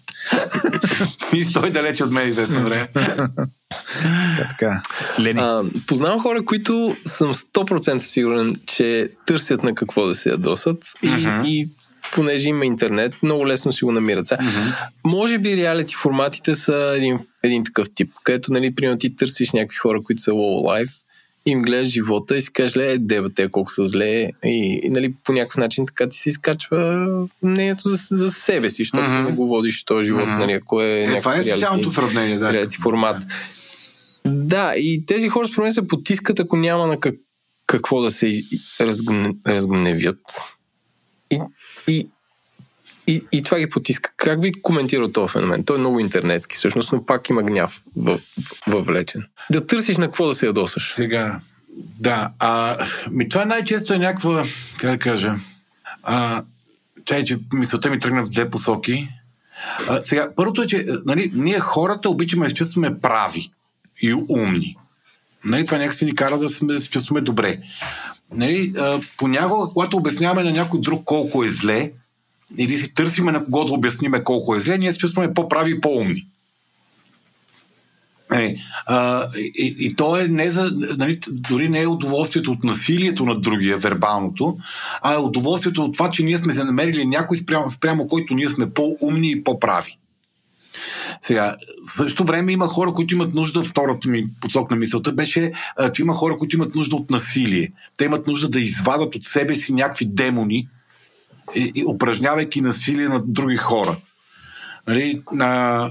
и 1.36 1.44
стой 1.44 1.70
далече 1.70 2.04
от 2.04 2.12
мен 2.12 2.28
известно 2.28 2.64
време. 2.64 2.88
така, 4.36 4.82
Лени. 5.20 5.40
А, 5.40 5.62
познавам 5.86 6.20
хора, 6.20 6.44
които 6.44 6.96
съм 7.06 7.34
100% 7.34 7.98
сигурен, 7.98 8.56
че 8.66 9.10
търсят 9.26 9.62
на 9.62 9.74
какво 9.74 10.06
да 10.06 10.14
се 10.14 10.30
ядосат 10.30 10.84
и, 11.02 11.08
uh-huh. 11.08 11.46
и 11.46 11.68
понеже 12.12 12.48
има 12.48 12.66
интернет, 12.66 13.22
много 13.22 13.46
лесно 13.46 13.72
си 13.72 13.84
го 13.84 13.92
намират. 13.92 14.26
uh-huh. 14.26 14.74
Може 15.04 15.38
би 15.38 15.56
реалити 15.56 15.94
форматите 15.94 16.54
са 16.54 16.92
един, 16.96 17.18
един 17.42 17.64
такъв 17.64 17.88
тип, 17.94 18.10
където, 18.22 18.52
нали, 18.52 18.74
примерно 18.74 18.98
ти 18.98 19.16
търсиш 19.16 19.52
някакви 19.52 19.76
хора, 19.76 20.00
които 20.04 20.22
са 20.22 20.30
low 20.30 20.84
life, 20.84 21.02
им 21.46 21.62
гледаш 21.62 21.88
живота 21.88 22.36
и 22.36 22.42
си 22.42 22.52
кажеш, 22.52 22.76
ле, 22.76 22.98
деба, 22.98 23.28
те 23.34 23.48
колко 23.48 23.70
са 23.70 23.86
зле 23.86 24.30
и, 24.44 24.80
и 24.82 24.88
нали, 24.88 25.14
по 25.24 25.32
някакъв 25.32 25.56
начин 25.56 25.86
така 25.86 26.08
ти 26.08 26.18
се 26.18 26.28
изкачва 26.28 27.06
мнението 27.42 27.88
за, 27.88 28.16
за 28.16 28.30
себе 28.30 28.70
си, 28.70 28.84
защото 28.84 29.04
mm-hmm. 29.04 29.24
не 29.24 29.32
го 29.32 29.48
водиш 29.48 29.84
този 29.84 30.06
живот, 30.06 30.24
mm-hmm. 30.24 30.38
нали, 30.38 30.52
ако 30.52 30.82
е, 30.82 31.02
е 31.02 31.18
Това 31.18 31.36
е 31.36 31.42
социалното 31.42 31.90
сравнение, 31.90 32.38
да. 32.38 32.52
Реалити 32.52 32.76
формат. 32.76 33.22
Да, 34.24 34.74
и 34.76 35.06
тези 35.06 35.28
хора 35.28 35.46
според 35.46 35.64
мен 35.64 35.72
се 35.72 35.88
потискат, 35.88 36.40
ако 36.40 36.56
няма 36.56 36.86
на 36.86 37.00
как, 37.00 37.14
какво 37.66 38.00
да 38.00 38.10
се 38.10 38.42
разгне, 38.80 39.34
разгневят. 39.46 40.20
И, 41.30 41.38
и, 41.88 42.08
и, 43.06 43.24
и 43.32 43.42
това 43.42 43.58
ги 43.58 43.68
потиска. 43.68 44.12
Как 44.16 44.40
би 44.40 44.52
коментирал 44.62 45.08
този 45.08 45.32
феномен? 45.32 45.64
Той 45.64 45.76
е 45.76 45.80
много 45.80 46.00
интернетски, 46.00 46.56
всъщност, 46.56 46.92
но 46.92 47.06
пак 47.06 47.28
има 47.28 47.42
гняв 47.42 47.82
въвлечен. 48.66 49.24
Да 49.50 49.66
търсиш 49.66 49.96
на 49.96 50.06
какво 50.06 50.26
да 50.26 50.34
се 50.34 50.46
ядосаш. 50.46 50.94
Сега, 50.94 51.40
да. 52.00 52.30
А, 52.38 52.76
ми 53.10 53.28
това 53.28 53.44
най-често 53.44 53.94
е 53.94 53.98
някаква, 53.98 54.44
как 54.78 54.90
да 54.90 54.98
кажа, 54.98 55.34
а, 56.02 56.42
чай, 57.04 57.24
че 57.24 57.38
мисълта 57.52 57.90
ми 57.90 58.00
тръгна 58.00 58.24
в 58.24 58.28
две 58.28 58.50
посоки. 58.50 59.08
А, 59.88 60.02
сега, 60.02 60.28
първото 60.36 60.62
е, 60.62 60.66
че 60.66 60.84
нали, 61.06 61.30
ние 61.34 61.60
хората 61.60 62.10
обичаме 62.10 62.44
да 62.44 62.50
се 62.50 62.54
чувстваме 62.54 63.00
прави 63.00 63.50
и 64.02 64.14
умни. 64.28 64.76
Нали, 65.44 65.66
това 65.66 65.78
някакси 65.78 66.04
ни 66.04 66.14
кара 66.14 66.38
да 66.38 66.80
се 66.80 66.90
чувстваме 66.90 67.20
добре. 67.20 67.58
Нали, 68.34 68.72
а, 68.78 69.00
понякога, 69.16 69.72
когато 69.72 69.96
обясняваме 69.96 70.42
на 70.42 70.52
някой 70.52 70.80
друг 70.80 71.04
колко 71.04 71.44
е 71.44 71.48
зле, 71.48 71.92
или 72.58 72.76
си 72.76 72.94
търсиме 72.94 73.32
на 73.32 73.44
кого 73.44 73.64
да 73.64 73.72
обясниме 73.72 74.24
колко 74.24 74.54
е 74.54 74.60
зле, 74.60 74.78
ние 74.78 74.92
се 74.92 74.98
чувстваме 74.98 75.34
по-прави 75.34 75.70
и 75.70 75.80
по-умни. 75.80 76.26
Е, 78.34 78.56
а, 78.86 79.26
и, 79.36 79.76
и 79.78 79.96
то 79.96 80.20
е 80.20 80.28
не 80.28 80.50
за, 80.50 80.72
нали, 80.96 81.20
дори 81.28 81.68
не 81.68 81.82
е 81.82 81.86
удоволствието 81.86 82.52
от 82.52 82.64
насилието 82.64 83.24
на 83.24 83.40
другия, 83.40 83.76
вербалното, 83.76 84.58
а 85.02 85.14
е 85.14 85.18
удоволствието 85.18 85.84
от 85.84 85.92
това, 85.92 86.10
че 86.10 86.22
ние 86.22 86.38
сме 86.38 86.52
се 86.52 86.64
намерили 86.64 87.06
някой 87.06 87.36
спрямо, 87.36 87.70
спрямо 87.70 88.08
който 88.08 88.34
ние 88.34 88.48
сме 88.48 88.70
по-умни 88.70 89.30
и 89.30 89.44
по-прави. 89.44 89.98
Сега, 91.20 91.56
в 91.88 91.92
същото 91.96 92.24
време 92.24 92.52
има 92.52 92.66
хора, 92.66 92.92
които 92.92 93.14
имат 93.14 93.34
нужда, 93.34 93.64
втората 93.64 94.08
ми 94.08 94.26
посок 94.40 94.70
на 94.70 94.76
мисълта 94.76 95.12
беше, 95.12 95.52
че 95.92 96.02
има 96.02 96.14
хора, 96.14 96.38
които 96.38 96.56
имат 96.56 96.74
нужда 96.74 96.96
от 96.96 97.10
насилие. 97.10 97.72
Те 97.96 98.04
имат 98.04 98.26
нужда 98.26 98.48
да 98.48 98.60
извадат 98.60 99.14
от 99.14 99.24
себе 99.24 99.54
си 99.54 99.72
някакви 99.72 100.06
демони, 100.06 100.68
и, 101.54 101.72
и 101.74 101.84
упражнявайки 101.86 102.60
насилие 102.60 103.08
над 103.08 103.32
други 103.32 103.56
хора. 103.56 103.96
Нали, 104.86 105.22
а, 105.40 105.90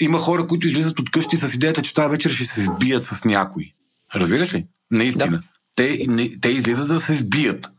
има 0.00 0.18
хора, 0.18 0.46
които 0.46 0.66
излизат 0.66 0.98
от 0.98 1.10
къщи 1.10 1.36
с 1.36 1.54
идеята, 1.54 1.82
че 1.82 1.94
тази 1.94 2.10
вечер 2.10 2.30
ще 2.30 2.44
се 2.44 2.64
сбият 2.64 3.02
с 3.02 3.24
някой. 3.24 3.72
Разбираш 4.14 4.54
ли? 4.54 4.66
Наистина. 4.90 5.30
Да. 5.30 5.40
Те, 5.76 5.98
не, 6.08 6.40
те 6.40 6.48
излизат 6.48 6.86
за 6.86 6.94
да 6.94 7.00
се 7.00 7.14
сбият. 7.14 7.70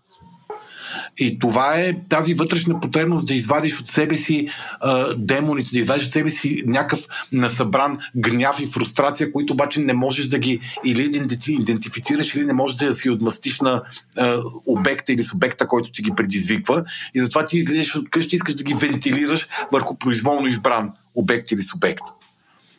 И 1.18 1.40
това 1.40 1.80
е 1.80 1.94
тази 2.10 2.34
вътрешна 2.34 2.80
потребност 2.80 3.28
да 3.28 3.34
извадиш 3.34 3.80
от 3.80 3.88
себе 3.88 4.16
си 4.16 4.50
а, 4.80 5.14
демоните, 5.18 5.70
да 5.74 5.80
извадиш 5.80 6.06
от 6.06 6.12
себе 6.12 6.30
си 6.30 6.64
някакъв 6.66 7.00
насъбран 7.32 7.98
гняв 8.16 8.60
и 8.60 8.68
фрустрация, 8.68 9.32
които 9.32 9.54
обаче 9.54 9.80
не 9.80 9.94
можеш 9.94 10.28
да 10.28 10.40
ги 10.40 10.60
или 10.86 11.30
идентифицираш, 11.48 12.36
или 12.36 12.46
не 12.46 12.54
можеш 12.54 12.78
да 12.78 12.94
си 12.94 13.10
отмъстиш 13.10 13.60
на 13.60 13.84
а, 14.18 14.38
обекта 14.66 15.14
или 15.14 15.24
субекта, 15.24 15.68
който 15.68 15.92
ти 15.92 16.02
ги 16.02 16.12
предизвиква. 16.16 16.84
И 17.14 17.20
затова 17.20 17.46
ти 17.46 17.58
излезеш 17.58 17.96
от 17.96 18.10
къщи 18.10 18.36
и 18.36 18.38
искаш 18.38 18.56
да 18.56 18.64
ги 18.64 18.74
вентилираш 18.74 19.48
върху 19.72 19.98
произволно 19.98 20.48
избран 20.48 20.92
обект 21.16 21.52
или 21.52 21.62
субект. 21.62 22.04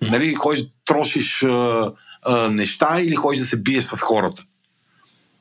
Нали, 0.03 0.35
ходиш, 0.35 0.65
трошиш 0.85 1.43
а, 1.43 1.93
а, 2.23 2.51
неща 2.51 3.01
или 3.01 3.15
ходиш 3.15 3.41
да 3.41 3.47
се 3.47 3.57
биеш 3.57 3.85
с 3.85 3.99
хората. 4.01 4.43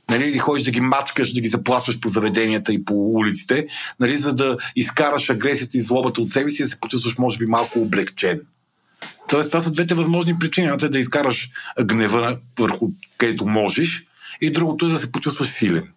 Нали, 0.10 0.24
или 0.24 0.38
ходиш 0.38 0.64
да 0.64 0.72
ги 0.72 0.80
мачкаш, 0.80 1.34
да 1.34 1.42
ги 1.42 1.48
заплашваш 1.48 2.00
по 2.00 2.08
заведенията 2.08 2.74
и 2.74 2.86
по 2.86 2.94
улиците, 2.94 3.68
нали, 4.00 4.18
за 4.18 4.34
да 4.34 4.58
изкараш 4.76 5.30
агресията 5.30 5.78
и 5.78 5.82
злобата 5.82 6.22
от 6.22 6.30
себе 6.30 6.50
си 6.50 6.62
и 6.62 6.66
да 6.66 6.70
се 6.70 6.80
почувстваш, 6.80 7.18
може 7.18 7.38
би, 7.38 7.46
малко 7.46 7.80
облегчен. 7.80 8.42
Тоест, 9.30 9.50
това 9.50 9.62
са 9.62 9.72
двете 9.72 9.96
възможни 9.96 10.40
причини. 10.40 10.68
Едната 10.68 10.86
е 10.86 10.90
да 10.90 11.00
изкараш 11.00 11.50
гнева 11.82 12.38
върху 12.60 12.90
където 13.18 13.46
можеш, 13.46 14.06
и 14.42 14.52
другото 14.52 14.86
е 14.86 14.90
да 14.90 15.00
се 15.00 15.12
почувстваш 15.12 15.50
силен. 15.50 15.88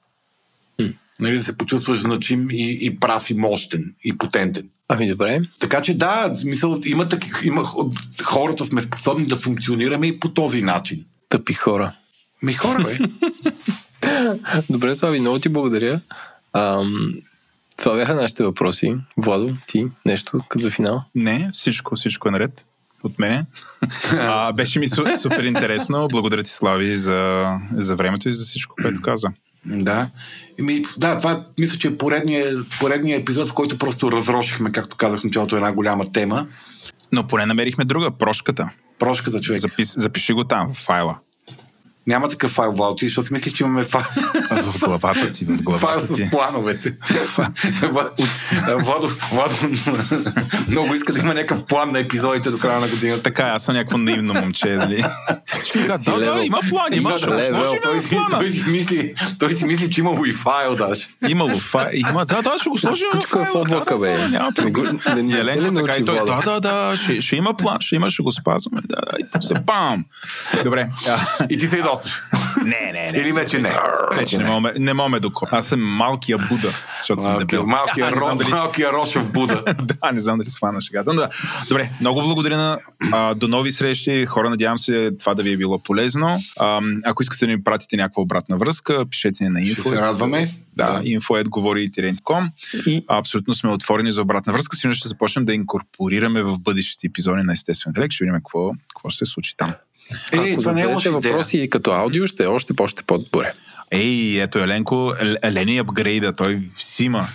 Нали, 1.21 1.37
да 1.37 1.43
се 1.43 1.57
почувстваш 1.57 1.99
значим 1.99 2.51
и, 2.51 2.79
и 2.81 3.01
прав, 3.01 3.31
и 3.31 3.35
мощен, 3.35 3.95
и 4.05 4.19
потентен. 4.19 4.69
Ами 4.89 5.09
добре. 5.09 5.41
Така 5.59 5.83
че 5.83 5.99
да, 5.99 6.33
смисъл, 6.37 6.81
има, 6.87 7.09
таки, 7.09 7.31
има 7.43 7.65
хората 8.23 8.65
сме 8.65 8.83
способни 8.83 9.27
да 9.27 9.37
функционираме 9.37 10.07
и 10.07 10.21
по 10.21 10.29
този 10.29 10.63
начин. 10.63 11.05
Тъпи 11.29 11.55
хора. 11.55 11.93
Ми 12.43 12.53
хора, 12.53 12.85
бе. 12.85 12.99
Добре, 14.71 14.95
Слави, 14.95 15.21
много 15.21 15.39
ти 15.39 15.49
благодаря. 15.49 16.01
Ам, 16.53 17.15
това 17.79 17.97
бяха 17.97 18.15
нашите 18.15 18.45
въпроси. 18.45 18.97
Владо, 19.17 19.57
ти 19.67 19.87
нещо 20.07 20.41
като 20.49 20.63
за 20.63 20.71
финал? 20.71 21.05
Не, 21.15 21.51
всичко, 21.53 21.97
всичко 21.97 22.29
е 22.29 22.31
наред 22.31 22.67
от 23.05 23.19
мене. 23.19 23.47
а, 24.13 24.53
беше 24.53 24.79
ми 24.79 24.89
супер 24.89 25.45
интересно. 25.45 26.09
Благодаря 26.13 26.43
ти, 26.43 26.51
Слави, 26.51 26.97
за, 26.97 27.45
за 27.73 27.97
времето 27.97 28.29
и 28.29 28.35
за 28.35 28.45
всичко, 28.45 28.75
което 28.83 29.03
каза. 29.03 29.29
Да. 29.67 30.11
Еми, 30.59 30.85
да, 30.97 31.19
това 31.19 31.45
мисля, 31.59 31.79
че 31.79 31.89
е 31.89 31.99
поредният 31.99 32.67
поредния 32.81 33.19
епизод, 33.19 33.49
в 33.49 33.55
който 33.55 33.79
просто 33.79 34.13
разрошихме, 34.13 34.73
както 34.73 34.97
казах 34.97 35.21
в 35.21 35.25
началото, 35.25 35.57
една 35.57 35.73
голяма 35.73 36.13
тема. 36.13 36.47
Но 37.13 37.27
поне 37.27 37.47
намерихме 37.47 37.85
друга, 37.85 38.11
прошката. 38.11 38.71
Прошката, 38.99 39.41
човек. 39.41 39.61
Запис, 39.61 39.95
запиши 39.97 40.33
го 40.33 40.45
там, 40.45 40.75
в 40.75 40.77
файла. 40.77 41.19
Няма 42.09 42.29
такъв 42.29 42.51
файл, 42.51 42.73
Вал, 42.73 42.95
ти, 42.95 43.07
защото 43.07 43.27
си 43.27 43.33
мислиш, 43.33 43.53
че 43.53 43.65
имаме 43.65 43.85
файл. 43.85 44.05
В 44.51 44.79
главата 44.79 45.33
ти, 45.33 45.45
в 45.45 45.63
главата 45.63 45.87
файл 45.87 46.17
ти. 46.17 46.27
с 46.27 46.31
плановете. 46.31 46.97
Владо, 48.79 49.09
Владо 49.33 49.57
много 50.69 50.95
иска 50.95 51.13
да 51.13 51.19
има 51.19 51.35
някакъв 51.35 51.65
план 51.65 51.91
на 51.93 51.99
епизодите 51.99 52.51
до 52.51 52.59
края 52.59 52.81
на 52.81 52.89
годината. 52.89 53.23
Така, 53.23 53.43
аз 53.43 53.65
съм 53.65 53.75
някакво 53.75 53.99
наивно 53.99 54.35
момче, 54.35 54.69
нали? 54.69 55.05
да, 55.75 56.19
да, 56.19 56.45
има 56.45 56.61
план, 56.69 56.93
има, 56.93 57.19
ще 57.19 57.27
той, 57.27 58.01
той, 58.31 58.51
си, 58.51 58.65
мисли, 58.71 59.15
той 59.39 59.53
си 59.53 59.65
мисли, 59.65 59.91
че 59.91 60.01
имало 60.01 60.25
и 60.25 60.33
файл 60.33 60.77
даже. 60.77 61.09
Имало 61.29 61.59
файл, 61.59 61.91
има, 61.93 62.27
да, 62.27 62.43
да, 62.43 62.55
ще 62.61 62.69
го 62.69 62.79
сложим 62.79 63.09
Всичко 63.13 63.39
е 63.39 63.45
в 63.45 63.55
облака, 63.55 63.99
бе. 63.99 64.29
Няма 64.29 64.53
проблем. 64.53 65.01
Еленко 65.17 65.75
така 65.75 65.97
и 65.97 66.05
той, 66.05 66.19
да, 66.27 66.43
да, 66.45 66.61
да, 66.61 66.97
ще, 67.21 67.37
има 67.37 67.55
план, 67.57 67.77
ще 67.81 67.97
има, 67.97 68.11
ще 68.11 68.23
го 68.23 68.33
спазваме. 68.33 68.81
Да, 68.89 68.97
да, 68.97 69.17
и 69.21 69.25
после 69.33 69.55
бам! 69.55 70.05
Добре. 70.65 70.89
И 71.51 71.59
ти 71.59 71.67
се 71.67 71.79
ядосваш. 71.79 71.98
Не, 72.65 72.93
не, 72.93 73.13
не. 73.13 73.19
Или 73.19 73.33
вече 73.33 73.59
не. 73.59 73.77
Вече 74.17 74.39
не 74.39 74.45
мога, 74.45 74.73
не 74.79 74.95
мога 74.95 75.21
доко. 75.21 75.47
Аз 75.53 75.67
съм 75.67 75.81
малкия 75.81 76.39
Буда, 76.39 76.73
защото 77.01 77.23
съм 77.23 77.39
дебил. 77.39 77.67
Малкия, 77.67 78.13
ро, 78.13 78.37
дали... 78.37 78.51
малкия 78.51 78.93
Рошев 78.93 79.33
Буда. 79.33 79.63
да, 79.83 80.13
не 80.13 80.19
знам 80.19 80.39
дали 80.39 80.51
свана 80.51 80.81
шегата. 80.81 81.15
Да. 81.15 81.29
Добре, 81.69 81.91
много 82.01 82.23
благодаря 82.23 82.57
на 82.57 82.79
а, 83.13 83.35
до 83.35 83.49
нови 83.49 83.73
срещи. 83.73 84.27
Хора, 84.27 84.51
надявам 84.51 84.79
се 84.79 85.11
това 85.19 85.35
да 85.35 85.43
ви 85.43 85.53
е 85.53 85.57
било 85.57 85.79
полезно. 85.79 86.39
А, 86.59 86.81
ако 87.05 87.23
искате 87.23 87.47
да 87.47 87.53
ни 87.53 87.65
пратите 87.65 87.97
някаква 87.97 88.23
обратна 88.23 88.57
връзка, 88.57 89.05
пишете 89.11 89.45
ни 89.45 89.51
на 89.51 89.61
info. 89.61 89.81
Ще 89.81 89.83
се 89.83 89.97
радваме. 89.97 90.49
Да, 90.77 91.03
info.говори.com 91.03 92.51
и 92.87 93.05
абсолютно 93.09 93.55
сме 93.55 93.71
отворени 93.71 94.13
за 94.13 94.23
обратна 94.23 94.53
връзка. 94.53 94.77
Сигурно 94.77 94.95
ще 94.95 95.09
започнем 95.09 95.45
да 95.45 95.55
инкорпорираме 95.55 96.43
в 96.43 96.59
бъдещите 96.59 97.07
епизоди 97.07 97.43
на 97.45 97.53
Естествен 97.53 97.91
интелект. 97.91 98.13
Ще 98.13 98.25
видим 98.25 98.37
какво, 98.37 98.71
какво 98.95 99.11
ще 99.11 99.25
се 99.25 99.33
случи 99.33 99.57
там. 99.57 99.73
Е, 100.33 100.53
Ако 100.53 100.61
зададете 100.61 101.11
въпроси 101.11 101.57
идея. 101.57 101.71
като 101.71 101.91
аудио, 101.91 102.27
ще 102.27 102.43
е 102.43 102.47
още 102.47 102.75
по-ще 102.75 103.03
по-добре. 103.03 103.53
Ей, 103.91 104.41
ето 104.43 104.59
Еленко, 104.59 105.13
Елени 105.43 105.79
апгрейда, 105.79 106.33
той 106.33 106.61
взима. 106.79 107.29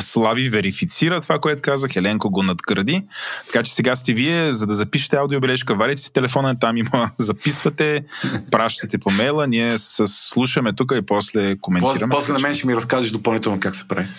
Слави 0.00 0.48
верифицира 0.48 1.20
това, 1.20 1.38
което 1.38 1.62
казах, 1.62 1.96
Еленко 1.96 2.30
го 2.30 2.42
надгради. 2.42 3.04
Така 3.46 3.62
че 3.62 3.74
сега 3.74 3.96
сте 3.96 4.12
вие, 4.12 4.52
за 4.52 4.66
да 4.66 4.74
запишете 4.74 5.16
аудиобележка, 5.16 5.74
варите 5.74 6.02
си 6.02 6.12
телефона, 6.12 6.58
там 6.58 6.76
има, 6.76 7.10
записвате, 7.18 8.04
пращате 8.50 8.98
по 8.98 9.10
мейла, 9.10 9.46
ние 9.46 9.78
с, 9.78 10.06
слушаме 10.06 10.72
тук 10.72 10.92
и 10.96 11.02
после 11.06 11.56
коментираме. 11.56 11.94
После, 11.94 12.08
после 12.08 12.32
на 12.32 12.38
мен 12.38 12.54
ще 12.54 12.66
ми 12.66 12.76
разкажеш 12.76 13.10
допълнително 13.10 13.60
как 13.60 13.76
се 13.76 13.88
прави. 13.88 14.08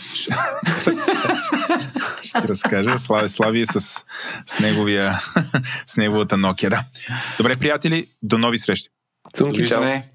ще 2.21 2.41
ти 2.41 2.47
разкажа. 2.47 2.99
Слави, 2.99 3.29
Слави 3.29 3.65
с, 3.65 3.79
с, 4.45 4.59
неговия, 4.59 5.21
с 5.85 5.97
неговата 5.97 6.35
Nokia. 6.35 6.69
Да. 6.69 6.83
Добре, 7.37 7.55
приятели, 7.55 8.07
до 8.21 8.37
нови 8.37 8.57
срещи. 8.57 8.89
Цунки, 9.33 9.67
чао. 9.67 10.12